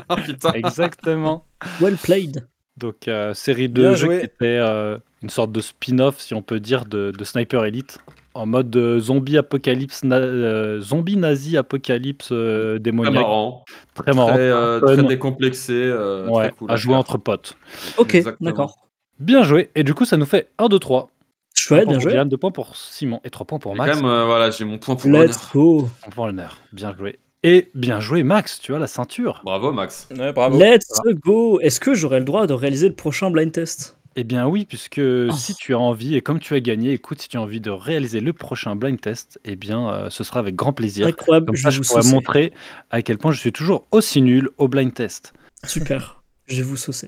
Ah, 0.10 0.16
putain. 0.26 0.52
Exactement. 0.54 1.46
Well 1.80 1.96
played. 1.98 2.46
Donc, 2.82 3.08
euh, 3.08 3.34
série 3.34 3.70
de 3.70 3.82
Bien 3.82 3.94
jeux 3.94 4.08
joué. 4.08 4.20
qui 4.20 4.26
était 4.26 4.58
euh, 4.60 4.98
une 5.22 5.30
sorte 5.30 5.52
de 5.52 5.62
spin-off, 5.62 6.20
si 6.20 6.34
on 6.34 6.42
peut 6.42 6.60
dire, 6.60 6.86
de, 6.86 7.12
de 7.18 7.24
Sniper 7.24 7.64
Elite. 7.64 8.00
En 8.34 8.46
mode 8.46 8.76
euh, 8.76 9.00
zombie 9.00 9.38
apocalypse, 9.38 10.04
na- 10.04 10.16
euh, 10.18 10.80
zombie 10.80 11.18
nazi 11.18 11.58
apocalypse 11.58 12.30
euh, 12.32 12.74
Très 12.76 12.80
démoniaque. 12.80 13.14
marrant. 13.14 13.66
Très 13.94 14.14
marrant. 14.14 14.30
Très, 14.34 14.40
euh, 14.40 14.80
fun. 14.80 14.86
très 14.94 15.04
décomplexé. 15.04 15.74
euh, 15.74 16.28
ouais, 16.28 16.48
très 16.50 16.52
cool 16.58 16.72
à 16.72 16.76
jouer 16.78 16.96
entre 16.96 17.18
potes. 17.18 17.56
Ok, 17.98 18.18
d'accord. 18.40 18.78
Bien 19.20 19.44
joué. 19.44 19.70
Et 19.76 19.84
du 19.84 19.94
coup, 19.94 20.06
ça 20.06 20.18
nous 20.18 20.26
fait 20.26 20.50
1, 20.58 20.68
2, 20.70 20.80
3. 20.80 21.10
Chouette, 21.54 21.88
bien 21.88 22.00
joué. 22.00 22.24
2 22.26 22.38
points 22.38 22.52
pour 22.52 22.76
Simon 22.76 23.20
et 23.24 23.30
3 23.30 23.46
points 23.46 23.60
pour 23.60 23.74
Et 23.74 23.78
quand 23.78 23.86
Max. 23.86 23.98
même, 24.02 24.10
euh, 24.10 24.26
voilà, 24.26 24.50
j'ai 24.50 24.66
mon 24.66 24.80
point 24.80 24.96
pour 24.96 25.10
Let's 25.12 25.20
l'honneur. 25.20 25.50
go. 25.54 25.90
Un 26.08 26.10
point 26.10 26.26
l'honneur. 26.28 26.58
Bien 26.74 26.96
joué. 26.98 27.20
Et 27.44 27.70
bien 27.74 28.00
joué, 28.00 28.24
Max. 28.24 28.60
Tu 28.60 28.76
as 28.76 28.80
la 28.80 28.88
ceinture. 28.88 29.42
Bravo, 29.44 29.72
Max. 29.72 30.08
Ouais, 30.16 30.32
bravo. 30.32 30.60
Let's 30.60 30.88
go. 31.24 31.60
Est-ce 31.60 31.80
que 31.80 31.94
j'aurai 31.94 32.20
le 32.20 32.26
droit 32.26 32.46
de 32.48 32.54
réaliser 32.54 32.88
le 32.88 32.96
prochain 32.96 33.32
blind 33.32 33.52
test? 33.52 33.98
Eh 34.18 34.26
bien 34.26 34.46
oui, 34.46 34.66
puisque 34.66 35.02
si 35.34 35.56
tu 35.56 35.74
as 35.74 35.80
envie, 35.80 36.16
et 36.18 36.22
comme 36.22 36.40
tu 36.40 36.54
as 36.54 36.60
gagné, 36.60 36.92
écoute, 36.92 37.22
si 37.22 37.30
tu 37.30 37.38
as 37.38 37.42
envie 37.42 37.62
de 37.62 37.70
réaliser 37.72 38.20
le 38.20 38.34
prochain 38.34 38.76
blind 38.76 39.00
test, 39.00 39.40
eh 39.46 39.56
bien 39.56 39.90
euh, 39.90 40.10
ce 40.10 40.26
sera 40.26 40.42
avec 40.42 40.54
grand 40.56 40.74
plaisir. 40.74 41.08
Incroyable, 41.08 41.46
Comme 41.46 41.56
je 41.56 41.64
ça, 41.64 41.70
je 41.70 41.82
pourrais 41.82 42.02
saucer. 42.02 42.14
montrer 42.14 42.54
à 42.90 43.02
quel 43.02 43.18
point 43.18 43.32
je 43.32 43.40
suis 43.40 43.54
toujours 43.54 43.88
aussi 43.92 44.22
nul 44.22 44.50
au 44.58 44.68
blind 44.68 44.94
test. 44.94 45.32
Super. 45.66 46.22
Je 46.48 46.58
vais 46.58 46.64
vous 46.64 46.76
saucer. 46.76 47.08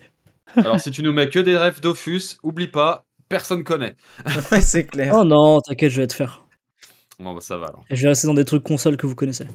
Alors, 0.56 0.80
si 0.80 0.92
tu 0.92 1.04
nous 1.04 1.12
mets 1.12 1.30
que 1.30 1.40
des 1.40 1.58
rêves 1.58 1.82
Dofus, 1.82 2.38
oublie 2.42 2.68
pas, 2.68 3.06
personne 3.28 3.64
connaît. 3.66 3.96
Ouais, 4.52 4.62
c'est 4.62 4.86
clair. 4.86 5.14
Oh 5.18 5.26
non, 5.26 5.60
t'inquiète, 5.60 5.92
je 5.92 6.00
vais 6.00 6.08
te 6.08 6.14
faire. 6.14 6.46
Bon, 7.20 7.34
bah, 7.34 7.42
ça 7.42 7.58
va 7.58 7.68
alors. 7.68 7.84
Et 7.90 7.98
je 7.98 8.04
vais 8.04 8.10
rester 8.10 8.28
dans 8.28 8.34
des 8.34 8.46
trucs 8.46 8.64
consoles 8.64 8.96
que 8.96 9.08
vous 9.08 9.16
connaissez. 9.16 9.46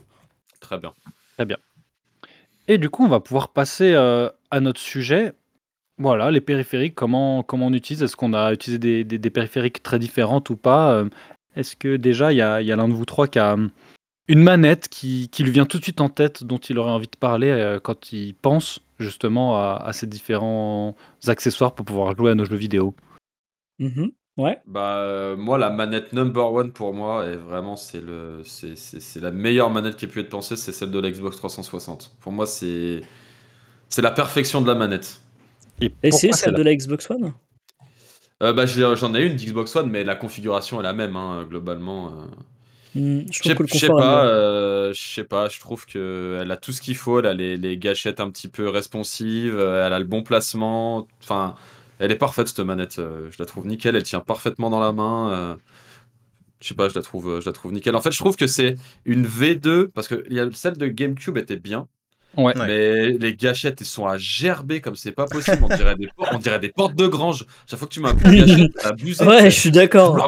Très 1.36 1.44
bien. 1.44 1.58
Et 2.66 2.78
du 2.78 2.90
coup, 2.90 3.04
on 3.04 3.08
va 3.08 3.20
pouvoir 3.20 3.48
passer 3.50 3.92
euh, 3.94 4.28
à 4.50 4.60
notre 4.60 4.80
sujet. 4.80 5.32
Voilà, 5.98 6.30
les 6.30 6.40
périphériques, 6.40 6.94
comment, 6.94 7.42
comment 7.42 7.66
on 7.66 7.72
utilise? 7.72 8.02
Est-ce 8.02 8.16
qu'on 8.16 8.34
a 8.34 8.52
utilisé 8.52 8.78
des, 8.78 9.04
des- 9.04 9.18
des 9.18 9.30
périphériques 9.30 9.82
très 9.82 9.98
différentes 9.98 10.50
ou 10.50 10.56
pas? 10.56 10.92
Euh, 10.94 11.08
Est-ce 11.56 11.76
que 11.76 11.96
déjà, 11.96 12.32
il 12.32 12.36
y 12.36 12.42
a, 12.42 12.60
il 12.60 12.66
y 12.68 12.72
a 12.72 12.76
l'un 12.76 12.88
de 12.88 12.94
vous 12.94 13.04
trois 13.06 13.26
qui 13.28 13.38
a 13.38 13.54
hum, 13.54 13.70
une 14.28 14.42
manette 14.42 14.88
qui, 14.88 15.28
qui 15.30 15.42
lui 15.42 15.50
vient 15.50 15.66
tout 15.66 15.78
de 15.78 15.82
suite 15.82 16.00
en 16.00 16.08
tête, 16.10 16.44
dont 16.44 16.58
il 16.58 16.78
aurait 16.78 16.90
envie 16.92 17.08
de 17.08 17.16
parler 17.18 17.48
euh, 17.50 17.80
quand 17.80 18.12
il 18.12 18.34
pense 18.34 18.80
justement 18.98 19.56
à, 19.58 19.76
à 19.84 19.92
ces 19.92 20.06
différents 20.06 20.94
accessoires 21.26 21.74
pour 21.74 21.86
pouvoir 21.86 22.16
jouer 22.16 22.32
à 22.32 22.34
nos 22.34 22.44
jeux 22.44 22.56
vidéo? 22.56 22.94
Mhm. 23.78 24.12
Ouais. 24.38 24.58
Bah, 24.66 24.98
euh, 24.98 25.36
moi, 25.36 25.56
la 25.58 25.70
manette 25.70 26.12
number 26.12 26.52
one 26.52 26.72
pour 26.72 26.92
moi, 26.94 27.24
est 27.26 27.36
vraiment, 27.36 27.76
c'est 27.76 28.00
le, 28.02 28.42
c'est, 28.44 28.76
c'est, 28.76 29.00
c'est 29.00 29.20
la 29.20 29.30
meilleure 29.30 29.70
manette 29.70 29.96
qui 29.96 30.04
ait 30.04 30.08
pu 30.08 30.20
être 30.20 30.28
pensée, 30.28 30.56
c'est 30.56 30.72
celle 30.72 30.90
de 30.90 30.98
la 30.98 31.10
Xbox 31.10 31.36
360. 31.38 32.12
Pour 32.20 32.32
moi, 32.32 32.46
c'est, 32.46 33.00
c'est 33.90 34.02
la 34.02 34.12
perfection 34.12 34.62
de 34.62 34.68
la 34.68 34.74
manette. 34.76 35.20
Et, 35.80 35.92
Et 36.04 36.12
c'est 36.12 36.32
celle 36.32 36.54
de 36.54 36.62
la 36.62 36.72
Xbox 36.76 37.10
One? 37.10 37.32
Euh, 38.42 38.52
bah, 38.52 38.66
j'ai- 38.66 38.94
j'en 38.96 39.14
ai 39.14 39.22
une 39.26 39.36
d'Xbox 39.36 39.74
One, 39.76 39.90
mais 39.90 40.04
la 40.04 40.14
configuration 40.16 40.80
est 40.80 40.82
la 40.84 40.92
même, 40.92 41.16
hein, 41.16 41.44
globalement. 41.48 42.08
euh. 42.08 42.26
Hmm, 42.94 43.22
Je 43.32 43.38
Je 43.40 43.40
trouve 43.40 43.54
sais 43.54 43.54
que 43.54 43.62
le 43.62 43.68
je 43.68 43.74
sais 43.74 43.90
confort 43.90 44.02
est 44.02 44.06
pas, 44.06 44.26
euh, 44.26 44.92
je 44.94 45.00
sais 45.00 45.24
pas, 45.24 45.48
je 45.48 45.60
trouve 45.60 45.86
qu'elle 45.86 46.50
a 46.50 46.56
tout 46.56 46.72
ce 46.72 46.80
qu'il 46.80 46.96
faut, 46.96 47.20
elle 47.20 47.26
a 47.26 47.34
les, 47.34 47.56
les 47.56 47.78
gâchettes 47.78 48.20
un 48.20 48.30
petit 48.30 48.48
peu 48.48 48.68
responsives, 48.68 49.56
euh, 49.56 49.86
elle 49.86 49.92
a 49.92 49.98
le 50.00 50.06
bon 50.06 50.22
placement, 50.22 51.06
enfin, 51.22 51.54
elle 51.98 52.10
est 52.12 52.16
parfaite 52.16 52.48
cette 52.48 52.60
manette, 52.60 52.98
euh, 52.98 53.28
je 53.30 53.36
la 53.38 53.46
trouve 53.46 53.66
nickel, 53.66 53.96
elle 53.96 54.02
tient 54.02 54.20
parfaitement 54.20 54.70
dans 54.70 54.80
la 54.80 54.92
main, 54.92 55.30
euh, 55.32 55.56
je 56.60 56.68
sais 56.68 56.74
pas, 56.74 56.88
je 56.88 56.94
la 56.94 57.02
trouve, 57.02 57.40
je 57.40 57.46
la 57.46 57.52
trouve 57.52 57.72
nickel. 57.72 57.94
En 57.96 58.00
fait, 58.00 58.10
je 58.12 58.18
trouve 58.18 58.36
que 58.36 58.46
c'est 58.46 58.76
une 59.04 59.24
V2, 59.26 59.88
parce 59.88 60.08
que 60.08 60.24
il 60.28 60.36
y 60.36 60.40
a- 60.40 60.48
celle 60.52 60.76
de 60.76 60.86
GameCube 60.88 61.38
était 61.38 61.56
bien, 61.56 61.88
Ouais. 62.36 62.56
Ouais. 62.58 62.66
Mais 62.66 63.08
les 63.18 63.34
gâchettes, 63.34 63.80
elles 63.80 63.86
sont 63.86 64.06
à 64.06 64.18
gerber 64.18 64.82
comme 64.82 64.94
c'est 64.96 65.12
pas 65.12 65.24
possible. 65.24 65.58
On 65.62 65.74
dirait 65.74 65.96
des, 65.96 66.08
por- 66.14 66.28
on 66.30 66.38
dirait 66.38 66.58
des 66.60 66.68
portes 66.68 66.94
de 66.94 67.06
grange. 67.06 67.46
Chaque 67.68 67.78
fois 67.78 67.88
que 67.88 67.94
tu 67.94 68.00
mets 68.00 68.10
un 68.10 68.14
coup 68.14 68.24
de 68.30 68.44
gâchette, 68.44 68.70
t'as 68.80 68.88
abusé. 68.90 69.24
Ouais, 69.24 69.50
je 69.50 69.58
suis 69.58 69.70
d'accord. 69.70 70.14
Ouais, 70.14 70.20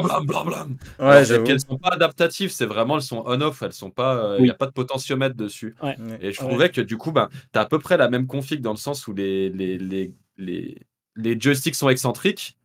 Alors, 0.99 1.15
c'est 1.19 1.25
j'avoue. 1.27 1.45
qu'elles 1.45 1.61
sont 1.61 1.77
pas 1.77 1.91
adaptatives, 1.91 2.50
c'est 2.50 2.65
vraiment 2.65 2.97
elles 2.97 3.03
sont 3.03 3.23
on-off, 3.27 3.61
elles 3.62 3.75
sont 3.75 3.91
pas, 3.91 4.37
il 4.39 4.43
Oui. 4.43 4.49
y 4.49 4.50
a 4.50 4.55
pas 4.55 4.67
de 4.67 4.73
potentiomètre 4.73 5.37
dessus. 5.37 5.77
Ouais. 5.83 5.95
Et 6.23 6.33
je 6.33 6.41
Ouais. 6.41 6.49
trouvais 6.49 6.71
que 6.71 6.81
du 6.81 6.97
coup, 6.97 7.12
ben, 7.12 7.29
tu 7.53 7.59
as 7.59 7.62
à 7.62 7.67
peu 7.67 7.79
près 7.79 7.99
la 7.99 8.09
même 8.09 8.27
config 8.27 8.62
dans 8.62 8.73
le 8.73 8.79
sens 8.79 9.07
où 9.07 9.12
les, 9.12 9.50
les, 9.50 9.77
les, 9.77 10.12
les, 10.39 10.79
les 11.23 11.39
joysticks 11.41 11.75
sont 11.75 11.89
excentriques. 11.89 12.57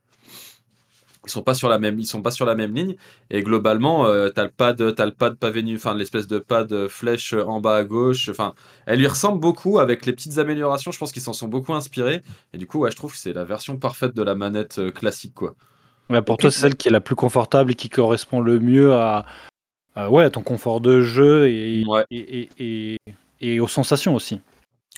Ils 1.27 1.31
sont 1.31 1.41
pas 1.41 1.55
sur 1.55 1.69
la 1.69 1.79
même, 1.79 1.99
ils 1.99 2.05
sont 2.05 2.21
pas 2.21 2.29
sur 2.29 2.45
la 2.45 2.53
même 2.53 2.75
ligne. 2.75 2.95
Et 3.31 3.41
globalement, 3.41 4.05
euh, 4.05 4.29
tu 4.29 4.39
as 4.39 4.43
le 4.43 4.51
pad, 4.51 4.95
t'as 4.95 5.05
le 5.05 5.11
pad 5.11 5.33
pavé 5.37 5.63
nu, 5.63 5.75
enfin 5.75 5.95
l'espèce 5.95 6.27
de 6.27 6.37
pad 6.37 6.71
euh, 6.71 6.87
flèche 6.87 7.33
en 7.33 7.59
bas 7.59 7.77
à 7.77 7.83
gauche. 7.83 8.29
Enfin, 8.29 8.53
elle 8.85 8.99
lui 8.99 9.07
ressemble 9.07 9.39
beaucoup 9.39 9.79
avec 9.79 10.05
les 10.05 10.13
petites 10.13 10.37
améliorations. 10.37 10.91
Je 10.91 10.99
pense 10.99 11.11
qu'ils 11.11 11.23
s'en 11.23 11.33
sont 11.33 11.47
beaucoup 11.47 11.73
inspirés. 11.73 12.21
Et 12.53 12.59
du 12.59 12.67
coup, 12.67 12.77
ouais, 12.79 12.91
je 12.91 12.95
trouve 12.95 13.11
que 13.11 13.17
c'est 13.17 13.33
la 13.33 13.43
version 13.43 13.77
parfaite 13.77 14.15
de 14.15 14.21
la 14.21 14.35
manette 14.35 14.77
euh, 14.77 14.91
classique, 14.91 15.33
quoi. 15.33 15.55
Ouais, 16.11 16.21
pour 16.21 16.37
toi, 16.37 16.51
c'est 16.51 16.59
celle 16.59 16.75
qui 16.75 16.89
est 16.89 16.91
la 16.91 17.01
plus 17.01 17.15
confortable 17.15 17.71
et 17.71 17.75
qui 17.75 17.89
correspond 17.89 18.39
le 18.39 18.59
mieux 18.59 18.93
à, 18.93 19.25
à, 19.95 20.11
ouais, 20.11 20.25
à 20.25 20.29
ton 20.29 20.43
confort 20.43 20.79
de 20.79 21.01
jeu 21.01 21.47
et, 21.49 21.83
Ouais. 21.87 22.05
et, 22.11 22.41
et, 22.41 22.49
et- 22.59 22.97
et 23.41 23.59
aux 23.59 23.67
sensations 23.67 24.13
aussi. 24.13 24.41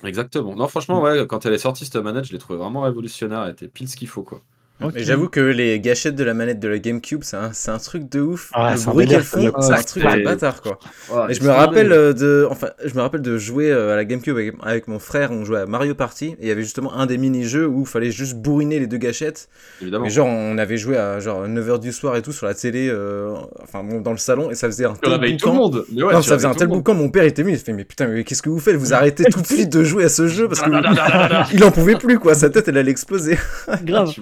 Exactement. 0.04 0.54
Non, 0.56 0.66
franchement, 0.68 1.00
ouais, 1.02 1.26
quand 1.28 1.44
elle 1.46 1.52
est 1.54 1.58
sortie 1.58 1.84
cette 1.84 1.96
manette, 1.96 2.24
je 2.24 2.32
l'ai 2.32 2.38
trouvée 2.38 2.58
vraiment 2.58 2.82
révolutionnaire. 2.82 3.44
Elle 3.44 3.52
était 3.52 3.68
pile 3.68 3.88
ce 3.88 3.96
qu'il 3.96 4.08
faut, 4.08 4.22
quoi. 4.24 4.42
Mais 4.80 5.02
j'avoue 5.02 5.28
que 5.28 5.40
les 5.40 5.80
gâchettes 5.80 6.14
de 6.14 6.22
la 6.24 6.34
manette 6.34 6.60
de 6.60 6.68
la 6.68 6.78
GameCube, 6.78 7.22
c'est 7.24 7.36
un, 7.36 7.50
c'est 7.52 7.70
un 7.70 7.78
truc 7.78 8.08
de 8.10 8.20
ouf. 8.20 8.50
Ah, 8.54 8.72
le 8.72 8.76
c'est 8.78 8.88
un 8.88 8.92
bruit 8.92 9.06
qu'elles 9.08 9.22
font, 9.22 9.52
c'est- 9.60 9.72
un 9.72 9.82
truc 9.82 10.02
de 10.04 10.24
bâtard 10.24 10.62
quoi. 10.62 10.78
Ouais, 11.10 11.30
Et 11.30 11.34
je 11.34 11.42
me 11.42 11.48
rappelle 11.50 11.92
euh, 11.92 12.12
de, 12.12 12.46
enfin, 12.50 12.68
je 12.84 12.94
me 12.94 13.00
rappelle 13.00 13.22
de 13.22 13.38
jouer 13.38 13.70
euh, 13.72 13.92
à 13.92 13.96
la 13.96 14.04
GameCube 14.04 14.36
avec, 14.36 14.54
avec 14.62 14.86
mon 14.88 14.98
frère. 14.98 15.30
On 15.32 15.44
jouait 15.44 15.58
à 15.60 15.66
Mario 15.66 15.94
Party 15.94 16.26
et 16.26 16.36
il 16.42 16.48
y 16.48 16.50
avait 16.50 16.62
justement 16.62 16.94
un 16.94 17.06
des 17.06 17.18
mini-jeux 17.18 17.66
où 17.66 17.80
il 17.80 17.86
fallait 17.86 18.10
juste 18.12 18.36
bourriner 18.36 18.78
les 18.78 18.86
deux 18.86 18.98
gâchettes. 18.98 19.48
évidemment. 19.82 20.04
Mais 20.04 20.10
genre, 20.10 20.28
on 20.28 20.56
avait 20.58 20.76
joué 20.78 20.96
à 20.96 21.18
genre 21.20 21.46
9h 21.48 21.80
du 21.80 21.92
soir 21.92 22.14
et 22.16 22.22
tout 22.22 22.32
sur 22.32 22.46
la 22.46 22.54
télé, 22.54 22.88
euh, 22.88 23.34
enfin 23.62 23.82
bon, 23.82 24.00
dans 24.00 24.12
le 24.12 24.16
salon 24.18 24.50
et 24.50 24.54
ça 24.54 24.68
faisait 24.68 24.84
un 24.84 24.94
Tu 24.94 25.00
tel 25.00 25.12
réveilles 25.12 25.36
tout 25.38 25.46
le 25.46 25.52
boucan. 25.52 25.62
monde. 25.62 25.84
Mais 25.92 26.02
ouais, 26.04 26.12
non, 26.12 26.22
ça 26.22 26.34
faisait 26.34 26.46
un 26.46 26.54
tel 26.54 26.68
boucan. 26.68 26.94
Mon 26.94 27.08
père 27.10 27.24
était 27.24 27.42
venu. 27.42 27.54
Il 27.54 27.58
fait 27.58 27.72
mais 27.72 27.84
putain, 27.84 28.06
mais 28.06 28.22
qu'est-ce 28.24 28.42
que 28.42 28.48
vous 28.50 28.60
faites? 28.60 28.76
Vous 28.76 28.94
arrêtez 28.94 29.24
tout 29.24 29.40
de 29.40 29.46
suite 29.46 29.72
de 29.72 29.82
jouer 29.82 30.04
à 30.04 30.08
ce 30.08 30.28
jeu 30.28 30.46
parce 30.48 30.60
que 30.62 30.70
il 31.54 31.64
en 31.64 31.70
pouvait 31.72 31.96
plus 31.96 32.18
quoi. 32.18 32.34
Sa 32.34 32.48
tête, 32.50 32.68
elle 32.68 32.78
allait 32.78 32.90
exploser. 32.92 33.36
Grave. 33.84 34.12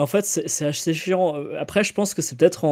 En 0.00 0.06
fait, 0.06 0.24
c'est 0.24 0.64
assez 0.66 0.94
chiant. 0.94 1.36
Euh, 1.36 1.56
Après, 1.60 1.84
je 1.84 1.92
pense 1.92 2.14
que 2.14 2.22
c'est 2.22 2.36
peut-être 2.36 2.64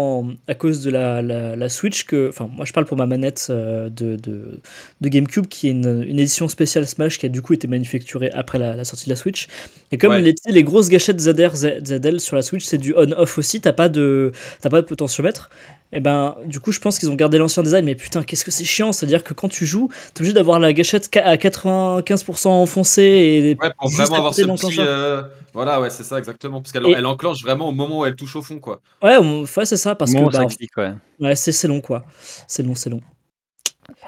à 0.49 0.55
cause 0.55 0.83
de 0.83 0.91
la, 0.91 1.21
la- 1.23 1.57
la 1.57 1.69
Switch 1.69 2.05
que. 2.05 2.29
Enfin, 2.29 2.49
moi, 2.53 2.65
je 2.65 2.73
parle 2.73 2.87
pour 2.87 2.97
ma 2.97 3.07
manette 3.07 3.49
euh, 3.51 3.89
de, 3.91 4.17
de, 4.17 4.61
de 5.01 5.09
GameCube, 5.09 5.47
qui 5.47 5.69
est 5.69 5.73
une, 5.73 6.03
une 6.09 6.19
édition 6.19 6.49
spéciale 6.49 6.87
Smash 6.87 7.19
qui 7.19 7.27
a 7.27 7.29
du 7.29 7.43
coup 7.43 7.53
été 7.53 7.69
manufacturée 7.69 8.31
après 8.33 8.59
la, 8.59 8.75
la 8.75 8.85
sortie 8.85 9.05
de 9.07 9.11
la 9.11 9.17
Switch. 9.17 9.47
Et 9.93 9.99
comme 9.99 10.13
Ouais. 10.13 10.21
les, 10.23 10.35
les 10.47 10.63
grosses 10.65 10.89
gâchettes 10.89 11.21
ZR, 11.21 11.55
ZL 11.55 12.21
sur 12.21 12.35
la 12.37 12.43
Switch, 12.43 12.65
c'est 12.65 12.79
du 12.79 12.95
on-off 12.97 13.39
aussi, 13.39 13.61
t'as 13.61 13.73
pas, 13.73 13.89
de- 13.89 14.33
pas 14.63 14.81
de 14.81 14.87
potentiomètre. 14.87 15.51
Et 15.93 16.01
ben, 16.01 16.37
du 16.45 16.61
coup, 16.61 16.71
je 16.73 16.81
pense 16.81 16.99
qu'ils 16.99 17.11
ont 17.11 17.15
gardé 17.15 17.39
l'ancien 17.39 17.63
design, 17.63 17.85
mais 17.87 17.95
putain, 17.95 18.23
qu'est-ce 18.23 18.45
que 18.45 18.51
c'est 18.51 18.65
chiant! 18.65 18.93
C'est-à-dire 18.93 19.25
que 19.25 19.33
quand 19.33 19.49
tu 19.49 19.65
joues, 19.65 19.89
t'es 20.13 20.21
obligé 20.21 20.35
d'avoir 20.35 20.61
la 20.61 20.75
gâchette 20.75 21.09
à 21.17 21.37
95% 21.39 22.49
enfoncée 22.49 23.03
et 23.03 23.57
Ouais, 23.61 23.71
pour 23.79 23.89
vraiment 23.91 24.17
avoir 24.17 24.35
ce 24.35 24.43
petit. 24.43 24.77
euh, 24.81 25.23
Voilà, 25.55 25.81
ouais, 25.81 25.89
c'est 25.89 26.05
ça, 26.05 26.19
exactement. 26.19 26.61
Parce 26.61 26.73
qu'elle 26.73 26.85
elle 26.95 27.07
enclenche 27.19 27.43
vraiment 27.43 27.69
au 27.69 27.73
moment 27.73 28.01
où 28.01 28.05
elle 28.05 28.17
touche 28.17 28.37
au 28.37 28.43
fond, 28.43 28.59
quoi. 28.61 28.81
Ouais, 29.03 29.17
on- 29.19 29.43
ouais, 29.43 29.67
c'est 29.67 29.77
ça, 29.77 29.95
parce 29.95 30.13
que 30.13 30.25
bah, 30.25 30.31
ça 30.33 30.47
clique, 30.47 30.77
ouais. 30.77 30.93
ouais, 31.21 31.37
c'est 31.37 31.53
c'est 31.53 31.69
long, 31.69 31.81
quoi. 31.81 32.05
C'est 32.47 32.63
long, 32.63 32.75
c'est 32.75 32.91
long. 32.91 33.01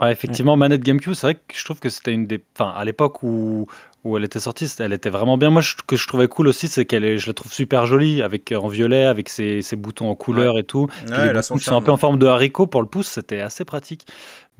Ouais, 0.00 0.12
effectivement, 0.12 0.56
manette 0.56 0.82
GameCube, 0.82 1.14
c'est 1.14 1.26
vrai 1.26 1.34
que 1.34 1.54
je 1.54 1.64
trouve 1.64 1.78
que 1.80 1.88
c'était 1.88 2.12
une 2.12 2.26
des. 2.26 2.42
Enfin, 2.54 2.70
à 2.76 2.84
l'époque 2.84 3.22
où, 3.22 3.66
où 4.04 4.16
elle 4.16 4.24
était 4.24 4.40
sortie, 4.40 4.68
elle 4.78 4.92
était 4.92 5.10
vraiment 5.10 5.38
bien. 5.38 5.50
Moi, 5.50 5.62
ce 5.62 5.74
que 5.86 5.96
je 5.96 6.06
trouvais 6.06 6.28
cool 6.28 6.48
aussi, 6.48 6.68
c'est 6.68 6.84
qu'elle 6.84 7.04
est, 7.04 7.18
je 7.18 7.26
la 7.26 7.32
trouve 7.34 7.52
super 7.52 7.86
jolie, 7.86 8.22
avec 8.22 8.52
en 8.52 8.68
violet, 8.68 9.04
avec 9.04 9.28
ses, 9.28 9.62
ses 9.62 9.76
boutons 9.76 10.10
en 10.10 10.14
couleur 10.14 10.58
et 10.58 10.64
tout. 10.64 10.86
Ouais, 11.08 11.32
les 11.32 11.32
boutons 11.32 11.56
qui 11.56 11.64
sont 11.64 11.76
un 11.76 11.82
peu 11.82 11.92
en 11.92 11.96
forme 11.96 12.18
de 12.18 12.26
haricot 12.26 12.66
pour 12.66 12.82
le 12.82 12.88
pouce, 12.88 13.08
c'était 13.08 13.40
assez 13.40 13.64
pratique. 13.64 14.06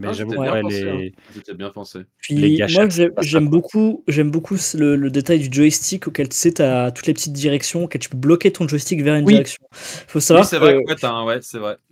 Mais 0.01 0.09
Ah, 0.09 0.13
j'avoue 0.13 0.33
ouais, 0.33 0.63
pensé, 0.63 0.85
les- 0.85 1.15
hein. 1.49 1.55
Bien 1.57 1.71
pensé. 1.71 1.99
Puis 2.19 2.35
Les 2.35 2.59
moi, 2.73 2.89
j'aime 3.21 3.49
beaucoup, 3.49 4.03
j'aime 4.09 4.31
beaucoup 4.31 4.57
le, 4.75 4.97
le 4.97 5.11
détail 5.11 5.39
du 5.41 5.49
joystick 5.55 6.07
auquel 6.09 6.29
tu 6.29 6.37
sais, 6.37 6.61
as 6.61 6.91
toutes 6.91 7.07
les 7.07 7.15
petites 7.15 7.33
directions, 7.33 7.85
auquel 7.85 8.01
tu 8.01 8.09
peux 8.09 8.17
bloquer 8.17 8.51
ton 8.53 8.67
joystick 8.69 9.03
vers 9.03 9.15
une 9.17 9.25
Oui. 9.27 9.33
direction. 9.33 9.63
Faut 9.73 10.21
savoir 10.21 10.45
Oui, 10.45 10.49
c'est 10.49 10.57
que, 10.59 10.65
vrai, 10.65 10.75
que 10.85 10.93
ouais, 10.93 11.05
un- 11.07 11.25
vrai. 11.25 11.41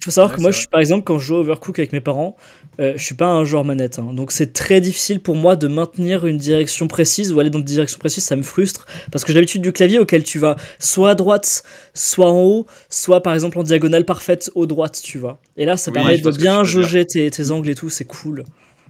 faut 0.02 0.10
savoir 0.10 0.30
Ouais, 0.30 0.36
que 0.36 0.40
moi, 0.40 0.50
je 0.52 0.58
suis, 0.58 0.68
par 0.68 0.80
exemple, 0.80 1.04
quand 1.04 1.18
je 1.18 1.26
joue 1.26 1.36
Overcook 1.36 1.78
avec 1.78 1.92
mes 1.92 2.00
parents, 2.00 2.36
euh, 2.80 2.92
je 2.96 3.02
suis 3.04 3.14
pas 3.16 3.26
un 3.26 3.44
joueur 3.44 3.64
manette. 3.64 3.98
hein. 3.98 4.12
donc 4.14 4.30
c'est 4.30 4.52
très 4.52 4.80
difficile 4.80 5.20
pour 5.20 5.34
moi 5.34 5.56
de 5.56 5.66
maintenir 5.66 6.26
une 6.26 6.38
direction 6.38 6.86
précise 6.86 7.32
ou 7.32 7.40
aller 7.40 7.50
dans 7.50 7.58
une 7.58 7.64
direction 7.64 7.98
précise, 7.98 8.22
ça 8.24 8.36
me 8.36 8.42
frustre. 8.42 8.86
Parce 9.10 9.24
que 9.24 9.32
j'ai 9.32 9.34
l'habitude 9.38 9.62
du 9.62 9.72
clavier 9.72 9.98
auquel 9.98 10.22
tu 10.22 10.38
vas 10.38 10.56
soit 10.78 11.10
à 11.10 11.14
droite, 11.16 11.64
soit 11.94 12.30
en 12.30 12.40
haut, 12.44 12.66
soit 12.88 13.22
par 13.22 13.34
exemple 13.34 13.58
en 13.58 13.64
diagonale 13.64 14.04
parfaite 14.04 14.50
au 14.54 14.66
droite, 14.66 15.00
tu 15.02 15.18
vois. 15.18 15.40
Et 15.56 15.64
là, 15.64 15.76
ça 15.76 15.90
Oui, 15.90 15.94
permet 15.94 16.18
de 16.18 16.30
tu 16.30 16.38
bien 16.38 16.62
jauger 16.62 17.04
tes, 17.04 17.28
tes 17.30 17.50
angles 17.50 17.68
et 17.70 17.74
tout, 17.74 17.90
c'est 17.98 18.04
cool. 18.06 18.44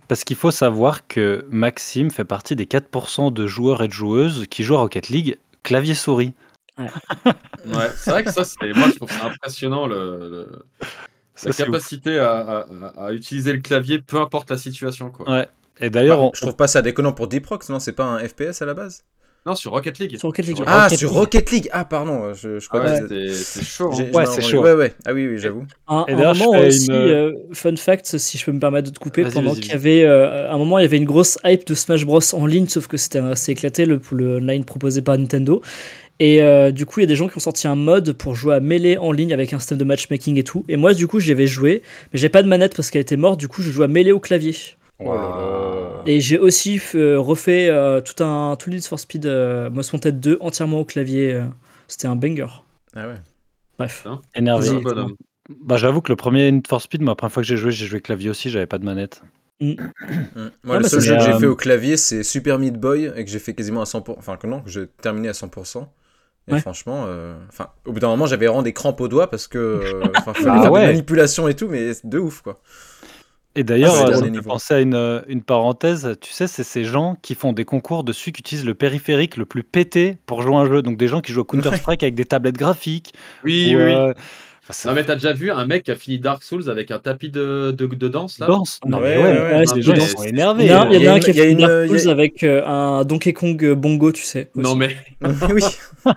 Parce 0.09 0.25
qu'il 0.25 0.37
faut 0.37 0.51
savoir 0.51 1.07
que 1.07 1.47
Maxime 1.51 2.11
fait 2.11 2.25
partie 2.25 2.57
des 2.57 2.67
4% 2.67 3.31
de 3.31 3.47
joueurs 3.47 3.83
et 3.83 3.89
de 3.89 3.93
joueuses 3.93 4.47
qui 4.49 4.63
jouent 4.63 4.77
à 4.77 4.81
Rocket 4.81 5.09
League 5.09 5.39
clavier-souris. 5.63 6.35
Ouais, 7.67 7.91
c'est 7.97 8.11
vrai 8.11 8.25
que 8.25 8.31
ça, 8.31 8.45
c'est. 8.45 8.73
Moi, 8.73 8.89
je 8.89 8.97
trouve 8.97 9.11
ça 9.11 9.27
impressionnant, 9.27 9.87
le, 9.87 10.19
le- 10.31 10.63
Ça, 11.35 11.49
la 11.49 11.55
capacité 11.55 12.19
à, 12.19 12.37
à- 12.39 12.61
à- 12.61 13.07
à 13.07 13.13
utiliser 13.13 13.53
le 13.53 13.61
clavier, 13.61 14.01
peu 14.01 14.21
importe 14.21 14.51
la 14.51 14.59
situation, 14.59 15.11
quoi. 15.11 15.29
Ouais. 15.31 15.49
Et 15.81 15.91
d'ailleurs, 15.91 16.21
on- 16.23 16.31
je 16.35 16.41
trouve 16.41 16.57
pas 16.57 16.69
ça 16.69 16.83
déconnant 16.83 17.13
pour 17.13 17.29
Deep 17.29 17.47
Rock, 17.47 17.69
non? 17.69 17.81
C'est 17.81 17.93
pas 17.93 18.05
un 18.07 18.19
FPS 18.27 18.63
à 18.63 18.67
la 18.67 18.75
base? 18.75 19.05
Non, 19.49 19.55
sur 19.55 19.71
Rocket 19.73 19.99
League. 19.99 20.17
Sur 20.19 20.29
Rocket 20.29 20.47
League, 20.47 20.57
Sur 20.57 20.67
ouais. 20.67 20.73
Ah, 20.73 20.83
Rocket 20.85 20.99
sur. 20.99 21.13
Rocket 21.13 21.51
League 21.51 21.69
Ah, 21.73 21.85
pardon, 21.85 22.35
je, 22.35 22.59
je 22.59 22.67
Ah 22.71 22.79
crois 22.79 22.91
ouais, 22.93 23.01
que 23.01 23.33
c'est 23.33 23.35
c'est 23.61 23.65
chaud. 23.65 23.91
hein. 23.93 24.05
Ouais, 24.13 24.27
c'est 24.27 24.43
chaud. 24.43 24.63
Ouais, 24.63 24.75
ouais. 24.75 24.93
Ah 25.07 25.13
oui, 25.15 25.27
oui, 25.27 25.39
j'avoue. 25.39 25.65
Un, 25.89 26.05
Et 26.09 26.13
un 26.13 26.35
moment 26.35 26.51
aussi, 26.59 26.87
une- 26.89 26.93
euh, 26.93 27.33
fun 27.53 27.75
fact, 27.77 28.19
si 28.19 28.37
je 28.39 28.45
peux 28.45 28.53
me 28.53 28.61
permettre 28.61 28.91
de 28.91 28.95
te 28.95 29.01
couper, 29.01 29.25
pendant 29.25 29.55
qu'il 29.55 29.67
y 29.69 29.73
avait, 29.73 30.05
euh, 30.05 30.51
à 30.51 30.55
un 30.55 30.59
moment, 30.59 30.79
il 30.79 30.83
y 30.83 30.85
avait 30.85 30.99
une 30.99 31.05
grosse 31.07 31.39
hype 31.45 31.67
de 31.67 31.75
Smash 31.75 32.05
Bros 32.05 32.21
en 32.35 32.47
ligne, 32.47 32.69
sauf 32.69 32.87
que 32.87 32.97
c'était 32.97 33.19
assez 33.21 33.53
éclaté 33.53 33.87
le, 33.87 34.01
le 34.13 34.39
line 34.39 34.65
proposé 34.65 35.01
par 35.03 35.17
Nintendo. 35.19 35.63
Et 36.21 36.43
euh, 36.43 36.73
du 36.73 36.85
coup, 36.85 36.99
il 36.99 37.05
y 37.05 37.07
a 37.07 37.09
des 37.09 37.15
gens 37.15 37.29
qui 37.29 37.37
ont 37.37 37.41
sorti 37.41 37.69
un 37.69 37.77
mode 37.77 38.13
pour 38.13 38.35
jouer 38.35 38.57
à 38.57 38.61
Melee 38.61 38.99
en 38.99 39.13
ligne 39.13 39.33
avec 39.33 39.53
un 39.53 39.61
système 39.61 39.79
de 39.79 39.85
matchmaking 39.85 40.37
et 40.37 40.43
tout. 40.43 40.65
Et 40.69 40.77
moi, 40.77 40.93
du 40.93 41.07
coup, 41.07 41.21
j'y 41.21 41.31
avais 41.31 41.47
joué, 41.47 41.81
mais 42.13 42.19
j'ai 42.19 42.29
pas 42.29 42.43
de 42.43 42.49
manette 42.49 42.75
parce 42.75 42.91
qu'elle 42.91 43.03
était 43.03 43.17
morte. 43.17 43.39
Du 43.39 43.47
coup, 43.47 43.63
je 43.63 43.71
jouais 43.71 43.85
à 43.85 43.89
Melee 43.89 44.11
au 44.11 44.19
clavier. 44.19 44.57
Oh 45.01 45.15
là 45.15 45.21
là. 45.21 46.03
Et 46.07 46.21
j'ai 46.21 46.39
aussi 46.39 46.81
euh, 46.95 47.19
refait 47.21 47.69
euh, 47.69 48.01
tout 48.01 48.23
un 48.25 48.57
tout 48.57 48.71
Need 48.71 48.85
for 48.85 48.99
Speed 48.99 49.27
euh, 49.27 49.71
Most 49.71 49.93
Wanted 49.93 50.19
2 50.21 50.39
entièrement 50.41 50.81
au 50.81 50.85
clavier. 50.85 51.35
euh. 51.35 51.45
C'était 51.87 52.09
un 52.09 52.17
banger. 52.17 52.47
Ah 52.97 53.07
ouais. 53.09 53.15
Bref. 53.79 54.07
énervé. 54.35 54.71
Vas-y. 54.71 54.83
bonhomme. 54.83 55.17
Bah, 55.61 55.77
j'avoue 55.77 56.01
que 56.03 56.13
le 56.13 56.17
premier 56.17 56.51
Need 56.51 56.67
for 56.67 56.83
Speed, 56.83 57.01
moi, 57.01 57.13
la 57.13 57.15
première 57.17 57.33
fois 57.33 57.43
que 57.43 57.47
j'ai 57.47 57.57
joué, 57.57 57.71
j'ai 57.71 57.87
joué 57.87 58.01
clavier 58.01 58.29
aussi, 58.31 58.51
j'avais 58.51 58.67
pas 58.67 58.79
de 58.79 58.85
manette. 58.85 59.23
Mm. 59.61 59.75
Moi, 60.65 60.77
Ah, 60.77 60.79
le 60.81 60.89
seul 60.89 61.01
jeu 61.01 61.17
que 61.17 61.23
j'ai 61.23 61.39
fait 61.39 61.47
au 61.47 61.57
clavier, 61.57 61.97
c'est 61.97 62.23
Super 62.23 62.59
Meat 62.59 62.75
Boy, 62.75 63.11
et 63.17 63.25
que 63.25 63.31
j'ai 63.31 63.39
fait 63.39 63.55
quasiment 63.55 63.81
à 63.81 63.87
100%. 63.87 64.17
Enfin, 64.19 64.37
que 64.37 64.47
non, 64.47 64.61
que 64.61 64.69
j'ai 64.71 64.87
terminé 64.89 65.29
à 65.29 65.33
100%. 65.33 65.89
Et 66.49 66.53
Ouais. 66.55 66.61
franchement, 66.61 67.05
euh, 67.07 67.37
enfin, 67.49 67.69
au 67.87 67.93
bout 67.93 68.01
d'un 68.01 68.09
moment, 68.09 68.27
j'avais 68.27 68.47
vraiment 68.47 68.63
des 68.63 68.73
crampes 68.73 69.01
aux 69.01 69.09
doigts 69.09 69.29
parce 69.31 69.47
que 69.49 69.59
euh, 69.59 70.03
enfin, 70.17 70.35
fallait 70.35 70.51
Ah 70.59 70.63
faire 70.63 70.73
ouais. 70.73 70.81
des 70.81 70.87
manipulations 70.89 71.47
et 71.49 71.55
tout, 71.55 71.69
mais 71.69 71.93
de 72.05 72.19
ouf 72.19 72.41
quoi. 72.43 72.61
Et 73.59 73.65
d'ailleurs, 73.65 73.97
Ah, 73.97 74.15
c'est 74.15 74.37
euh, 74.37 74.41
penser 74.41 74.75
à 74.75 74.81
une, 74.81 74.95
euh, 74.95 75.21
une 75.27 75.43
parenthèse. 75.43 76.17
Tu 76.21 76.31
sais, 76.33 76.47
c'est 76.47 76.63
ces 76.63 76.85
gens 76.85 77.17
qui 77.23 77.35
font 77.35 77.53
des 77.53 77.65
concours 77.65 78.05
dessus, 78.05 78.31
qui 78.31 78.39
utilisent 78.39 78.65
le 78.65 78.75
périphérique 78.75 79.37
le 79.37 79.47
plus 79.47 79.65
pété 79.65 80.17
pour 80.27 80.43
jouer 80.43 80.55
à 80.55 80.59
un 80.59 80.67
jeu. 80.67 80.81
Donc 80.81 80.97
des 80.97 81.09
gens 81.09 81.21
qui 81.21 81.33
jouent 81.33 81.41
au 81.41 81.45
Counter-Strike 81.45 82.05
avec 82.05 82.15
des 82.15 82.25
tablettes 82.25 82.57
graphiques. 82.57 83.15
Oui, 83.43 83.75
ou, 83.75 83.79
oui, 83.79 83.93
euh, 83.93 84.15
Non, 84.87 84.93
mais 84.95 85.05
t'as 85.05 85.15
déjà 85.15 85.33
vu 85.33 85.51
un 85.51 85.65
mec 85.67 85.85
qui 85.85 85.91
a 85.91 85.95
fini 85.97 86.19
Dark 86.19 86.43
Souls 86.43 86.69
avec 86.69 86.91
un 86.91 86.99
tapis 86.99 87.31
de, 87.31 87.71
de, 87.71 87.87
de 87.87 88.09
danse, 88.09 88.39
là? 88.39 88.47
Danse. 88.47 88.81
Non, 88.87 88.99
Ouais, 88.99 89.17
mais 89.17 89.23
ouais, 89.23 89.33
ouais, 89.33 89.41
ouais, 89.59 89.65
les 89.77 89.83
gens 89.83 89.95
sont 89.97 90.23
Il 90.25 90.29
énervés. 90.29 90.67
y 90.67 90.73
en 90.75 90.83
a, 90.83 90.87
il 90.91 90.93
y 90.93 90.97
en 90.97 90.97
a 90.97 90.97
Il 90.97 91.03
y 91.03 91.07
a 91.09 91.15
un 91.15 91.21
qui 91.21 91.41
a 91.41 91.45
une- 91.45 91.59
Dark 91.59 91.71
a- 91.73 91.99
Souls 91.99 92.11
avec 92.11 92.43
euh, 92.43 92.63
un 92.67 93.05
Donkey 93.05 93.33
Kong 93.33 93.65
euh, 93.65 93.75
bongo, 93.75 94.13
tu 94.13 94.23
sais. 94.23 94.51
aussi. 94.55 94.63
Non, 94.63 94.75
mais 94.75 94.97
oui. 95.53 95.63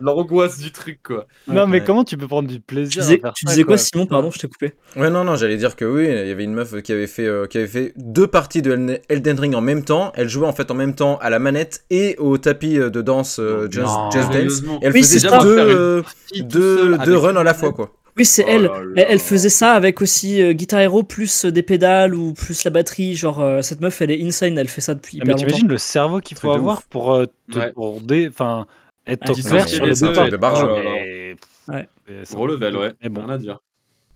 l'angoisse 0.00 0.58
du 0.58 0.70
truc, 0.72 1.00
quoi. 1.04 1.26
Non, 1.46 1.66
mais 1.66 1.78
Ouais. 1.78 1.84
comment 1.84 2.04
tu 2.04 2.16
peux 2.16 2.26
prendre 2.26 2.48
du 2.48 2.56
Tu 2.56 2.60
plaisir 2.60 3.02
disais, 3.02 3.18
à 3.18 3.20
faire 3.20 3.32
tu 3.34 3.44
ça, 3.46 3.50
disais 3.52 3.62
quoi, 3.62 3.74
quoi 3.74 3.78
Simon 3.78 4.06
Pardon, 4.06 4.30
je 4.30 4.38
t'ai 4.38 4.48
coupé. 4.48 4.72
Ouais, 4.96 5.10
non, 5.10 5.24
non, 5.24 5.36
j'allais 5.36 5.56
dire 5.56 5.76
que 5.76 5.84
oui, 5.84 6.06
il 6.08 6.28
y 6.28 6.30
avait 6.30 6.44
une 6.44 6.54
meuf 6.54 6.80
qui 6.82 6.92
avait 6.92 7.06
fait, 7.06 7.26
euh, 7.26 7.46
qui 7.46 7.58
avait 7.58 7.66
fait 7.66 7.92
deux 7.96 8.26
parties 8.26 8.62
de 8.62 9.00
Elden- 9.08 9.38
Ring 9.40 9.54
en 9.54 9.60
même 9.60 9.84
temps. 9.84 10.12
Elle 10.14 10.28
jouait 10.28 10.46
en 10.46 10.52
fait 10.52 10.70
en 10.70 10.74
même 10.74 10.94
temps 10.94 11.18
à 11.20 11.30
la 11.30 11.38
manette 11.38 11.84
et 11.90 12.16
au 12.18 12.38
tapis 12.38 12.78
euh, 12.78 12.90
de 12.90 13.02
danse 13.02 13.38
euh, 13.38 13.68
Just, 13.70 13.84
Dance. 13.86 14.16
Et 14.26 14.86
elle 14.86 14.92
Oui, 14.92 15.00
faisait 15.02 15.18
c'est 15.20 15.28
deux, 15.28 15.58
euh, 15.58 16.02
deux, 16.40 16.98
deux 16.98 17.16
runs 17.16 17.36
à 17.36 17.44
la 17.48 17.54
fois 17.54 17.72
quoi. 17.72 17.92
Oui, 18.16 18.24
c'est 18.24 18.44
Oh 18.44 18.50
elle. 18.50 18.62
là 18.64 18.72
elle. 18.80 18.88
là. 18.94 19.04
elle 19.10 19.18
faisait 19.20 19.48
ça 19.48 19.72
avec 19.74 20.02
aussi 20.02 20.42
euh, 20.42 20.52
Guitar 20.52 20.80
Hero 20.80 21.02
plus 21.04 21.44
euh, 21.44 21.52
des 21.52 21.62
pédales 21.62 22.14
ou 22.14 22.32
plus 22.34 22.64
la 22.64 22.70
batterie. 22.72 23.14
Genre, 23.14 23.40
euh, 23.40 23.62
cette 23.62 23.80
meuf, 23.80 24.00
elle 24.02 24.10
est 24.10 24.20
insane. 24.24 24.58
Elle 24.58 24.66
fait 24.68 24.80
ça 24.80 24.94
depuis 24.94 25.18
Ah, 25.20 25.24
hyper 25.24 25.36
Mais 25.36 25.40
t'imagines 25.44 25.68
le 25.68 25.78
cerveau 25.78 26.20
qu'il 26.20 26.36
faut 26.36 26.50
avoir 26.50 26.82
pour, 26.82 27.14
euh, 27.14 27.26
te- 27.52 27.58
Ouais. 27.58 27.72
pour 27.72 28.00
dé- 28.00 28.28
enfin, 28.28 28.66
être 29.06 29.22
Ah, 29.22 29.32
clair 29.48 29.68
sur 29.68 29.86
les 29.86 29.94
deux, 29.94 30.12
truc 30.12 30.30
de 30.32 30.36
barge. 30.36 30.66
Oh 30.68 31.72
Ouais. 31.72 31.88
Gros 32.32 32.46
level, 32.48 32.76
ouais. 32.76 32.92
Mais 33.02 33.08
bon. 33.08 33.20
Rien 33.20 33.34
à 33.34 33.38
dire. 33.38 33.58